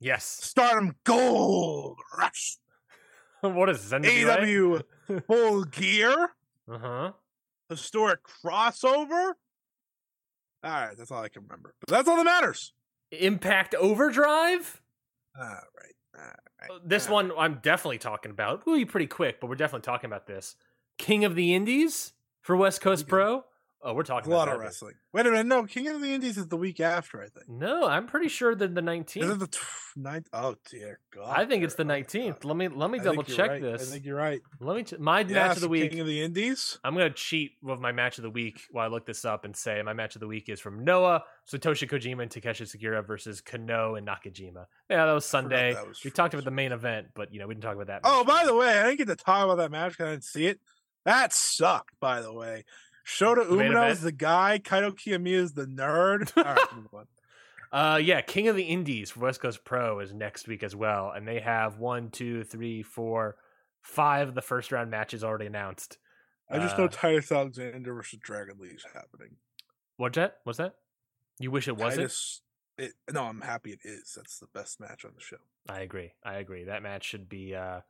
Yes. 0.00 0.24
Stardom 0.26 0.94
Gold 1.04 1.98
Rush, 2.16 2.58
what 3.40 3.68
is 3.70 3.88
this? 3.90 3.92
AW 4.28 4.80
Full 5.26 5.64
Gear, 5.64 6.28
Uh 6.70 6.78
huh. 6.78 7.12
historic 7.70 8.20
crossover. 8.24 9.32
All 10.62 10.70
right, 10.70 10.96
that's 10.96 11.10
all 11.10 11.22
I 11.22 11.28
can 11.28 11.42
remember. 11.44 11.74
But 11.80 11.88
that's 11.88 12.08
all 12.08 12.16
that 12.16 12.24
matters. 12.24 12.74
Impact 13.12 13.74
Overdrive. 13.74 14.82
All 15.38 15.44
right. 15.46 15.94
Uh, 16.18 16.78
This 16.84 17.08
one 17.08 17.32
I'm 17.36 17.60
definitely 17.62 17.98
talking 17.98 18.30
about. 18.30 18.66
We'll 18.66 18.76
be 18.76 18.84
pretty 18.84 19.06
quick, 19.06 19.40
but 19.40 19.48
we're 19.48 19.56
definitely 19.56 19.84
talking 19.84 20.08
about 20.08 20.26
this. 20.26 20.56
King 20.96 21.24
of 21.24 21.34
the 21.34 21.54
Indies 21.54 22.12
for 22.40 22.56
West 22.56 22.80
Coast. 22.80 23.06
Pro. 23.06 23.44
Oh, 23.80 23.94
we're 23.94 24.02
talking 24.02 24.32
a 24.32 24.34
lot 24.34 24.48
about 24.48 24.56
of 24.56 24.60
wrestling. 24.62 24.94
Wait 25.12 25.24
a 25.24 25.30
minute. 25.30 25.46
No, 25.46 25.62
King 25.64 25.86
of 25.86 26.00
the 26.00 26.12
Indies 26.12 26.36
is 26.36 26.48
the 26.48 26.56
week 26.56 26.80
after, 26.80 27.22
I 27.22 27.28
think. 27.28 27.48
No, 27.48 27.86
I'm 27.86 28.06
pretty 28.08 28.28
sure 28.28 28.52
that 28.52 28.74
the 28.74 28.80
Is 28.80 28.86
19th. 28.88 29.32
it 29.34 29.38
the 29.38 29.46
tw- 29.46 29.96
ninth? 29.96 30.28
Oh 30.32 30.56
dear 30.68 30.98
God! 31.14 31.32
I 31.38 31.44
think 31.44 31.62
it's 31.62 31.76
the 31.76 31.84
Oh, 31.84 31.86
19th. 31.86 32.40
God. 32.40 32.44
Let 32.44 32.56
me 32.56 32.68
let 32.68 32.90
me 32.90 32.98
I 32.98 33.04
double 33.04 33.22
check 33.22 33.50
right. 33.50 33.62
this. 33.62 33.88
I 33.88 33.92
think 33.92 34.04
you're 34.04 34.16
right. 34.16 34.40
Let 34.58 34.76
me 34.76 34.82
ch- 34.82 34.98
my 34.98 35.22
match 35.22 35.54
of 35.56 35.62
the 35.62 35.68
week. 35.68 35.92
King 35.92 36.00
of 36.00 36.08
the 36.08 36.20
Indies. 36.20 36.76
I'm 36.82 36.94
gonna 36.94 37.10
cheat 37.10 37.52
with 37.62 37.78
my 37.78 37.92
match 37.92 38.18
of 38.18 38.22
the 38.22 38.30
week 38.30 38.60
while 38.72 38.84
I 38.84 38.88
look 38.88 39.06
this 39.06 39.24
up 39.24 39.44
and 39.44 39.56
say 39.56 39.80
my 39.82 39.92
match 39.92 40.16
of 40.16 40.20
the 40.20 40.26
week 40.28 40.48
is 40.48 40.58
from 40.60 40.82
Noah, 40.84 41.22
Satoshi 41.48 41.88
Kojima, 41.88 42.22
and 42.22 42.30
Takashi 42.32 42.62
Sugiura 42.66 43.06
versus 43.06 43.40
Kenoh 43.40 43.96
and 43.96 44.08
Nakajima. 44.08 44.64
Yeah, 44.90 45.06
that 45.06 45.12
was 45.12 45.24
Sunday. 45.24 45.74
that 45.74 45.86
was 45.86 46.02
we 46.02 46.10
talked 46.10 46.34
about 46.34 46.44
the 46.44 46.50
main 46.50 46.72
event, 46.72 47.08
but 47.14 47.32
you 47.32 47.38
know 47.38 47.46
we 47.46 47.54
didn't 47.54 47.62
talk 47.64 47.76
about 47.76 47.86
that. 47.86 48.00
Oh, 48.02 48.24
match. 48.24 48.26
by 48.26 48.44
the 48.44 48.56
way, 48.56 48.76
I 48.76 48.86
didn't 48.86 48.98
get 48.98 49.06
to 49.06 49.16
talk 49.24 49.44
about 49.44 49.58
that 49.58 49.70
match 49.70 49.92
because 49.92 50.06
I 50.06 50.10
didn't 50.10 50.24
see 50.24 50.46
it. 50.46 50.58
That 51.04 51.32
sucked. 51.32 51.94
By 52.00 52.20
the 52.20 52.32
way, 52.34 52.64
Shota 53.08 53.46
Umino 53.48 53.90
is 53.90 54.02
the 54.02 54.12
guy. 54.12 54.60
Kaito 54.62 54.92
Kiyomiya 54.92 55.32
is 55.32 55.52
the 55.54 55.64
nerd. 55.66 56.30
All 56.36 56.44
right, 56.44 56.76
move 56.76 56.88
on. 56.92 57.06
Uh, 57.72 57.96
yeah, 57.96 58.20
King 58.20 58.48
of 58.48 58.56
the 58.56 58.64
Indies 58.64 59.10
for 59.10 59.20
West 59.20 59.40
Coast 59.40 59.64
Pro 59.64 60.00
is 60.00 60.12
next 60.12 60.46
week 60.46 60.62
as 60.62 60.76
well, 60.76 61.10
and 61.14 61.26
they 61.26 61.40
have 61.40 61.78
one, 61.78 62.10
two, 62.10 62.44
three, 62.44 62.82
four, 62.82 63.36
five 63.82 64.28
of 64.28 64.34
the 64.34 64.42
first 64.42 64.72
round 64.72 64.90
matches 64.90 65.24
already 65.24 65.46
announced. 65.46 65.98
I 66.50 66.58
just 66.58 66.78
know 66.78 66.84
Uh, 66.84 66.88
Titus 66.88 67.30
Alexander 67.30 67.94
versus 67.94 68.18
Dragon 68.22 68.56
Lee 68.58 68.68
is 68.68 68.84
happening. 68.94 69.36
What's 69.96 70.16
that? 70.16 70.38
What's 70.44 70.58
that? 70.58 70.74
You 71.38 71.50
wish 71.50 71.68
it 71.68 71.76
wasn't? 71.76 72.02
Titus, 72.02 72.40
it, 72.78 72.92
no, 73.12 73.24
I'm 73.24 73.42
happy 73.42 73.72
it 73.72 73.80
is. 73.84 74.14
That's 74.16 74.38
the 74.38 74.46
best 74.54 74.80
match 74.80 75.04
on 75.04 75.12
the 75.14 75.20
show. 75.22 75.36
I 75.68 75.80
agree. 75.80 76.12
I 76.24 76.36
agree. 76.36 76.64
That 76.64 76.82
match 76.82 77.04
should 77.04 77.28
be 77.28 77.54
uh, 77.54 77.80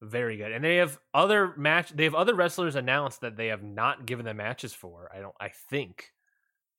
very 0.00 0.36
good. 0.36 0.52
And 0.52 0.64
they 0.64 0.76
have 0.76 0.98
other 1.12 1.54
match. 1.56 1.90
They 1.90 2.04
have 2.04 2.14
other 2.14 2.34
wrestlers 2.34 2.74
announced 2.76 3.20
that 3.22 3.36
they 3.36 3.48
have 3.48 3.62
not 3.62 4.06
given 4.06 4.24
them 4.24 4.36
matches 4.38 4.72
for. 4.72 5.10
I 5.14 5.20
don't. 5.20 5.34
I 5.40 5.50
think. 5.70 6.12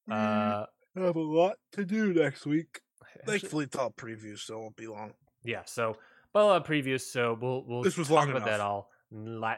Mm, 0.10 0.14
Uh, 0.14 0.66
I 0.98 1.00
have 1.02 1.16
a 1.16 1.20
lot 1.22 1.56
to 1.74 1.86
do 1.86 2.14
next 2.14 2.46
week. 2.46 2.80
actually- 3.16 3.40
Thankfully, 3.40 3.66
it's 3.66 3.76
all 3.76 3.92
previews, 3.92 4.40
so 4.40 4.56
it 4.56 4.60
won't 4.62 4.76
be 4.76 4.88
long. 4.88 5.14
yeah. 5.44 5.62
So, 5.66 5.98
but 6.34 6.44
a 6.44 6.46
lot 6.46 6.62
of 6.62 6.68
previews. 6.68 7.02
So 7.02 7.38
we'll 7.40 7.64
we'll 7.68 7.84
This 7.84 7.98
was 7.98 8.08
talk 8.08 8.16
long 8.18 8.30
about 8.32 8.46
that 8.46 8.60
all 8.60 8.90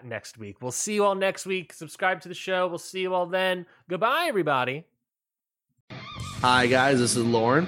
next 0.03 0.37
week. 0.37 0.61
We'll 0.61 0.71
see 0.71 0.93
you 0.95 1.03
all 1.03 1.15
next 1.15 1.45
week. 1.45 1.73
Subscribe 1.73 2.21
to 2.21 2.29
the 2.29 2.33
show. 2.35 2.67
We'll 2.67 2.77
see 2.79 3.01
you 3.01 3.13
all 3.13 3.25
then. 3.25 3.65
Goodbye, 3.89 4.25
everybody. 4.27 4.85
Hi, 5.91 6.67
guys, 6.67 6.99
this 6.99 7.15
is 7.17 7.23
Lauren, 7.25 7.67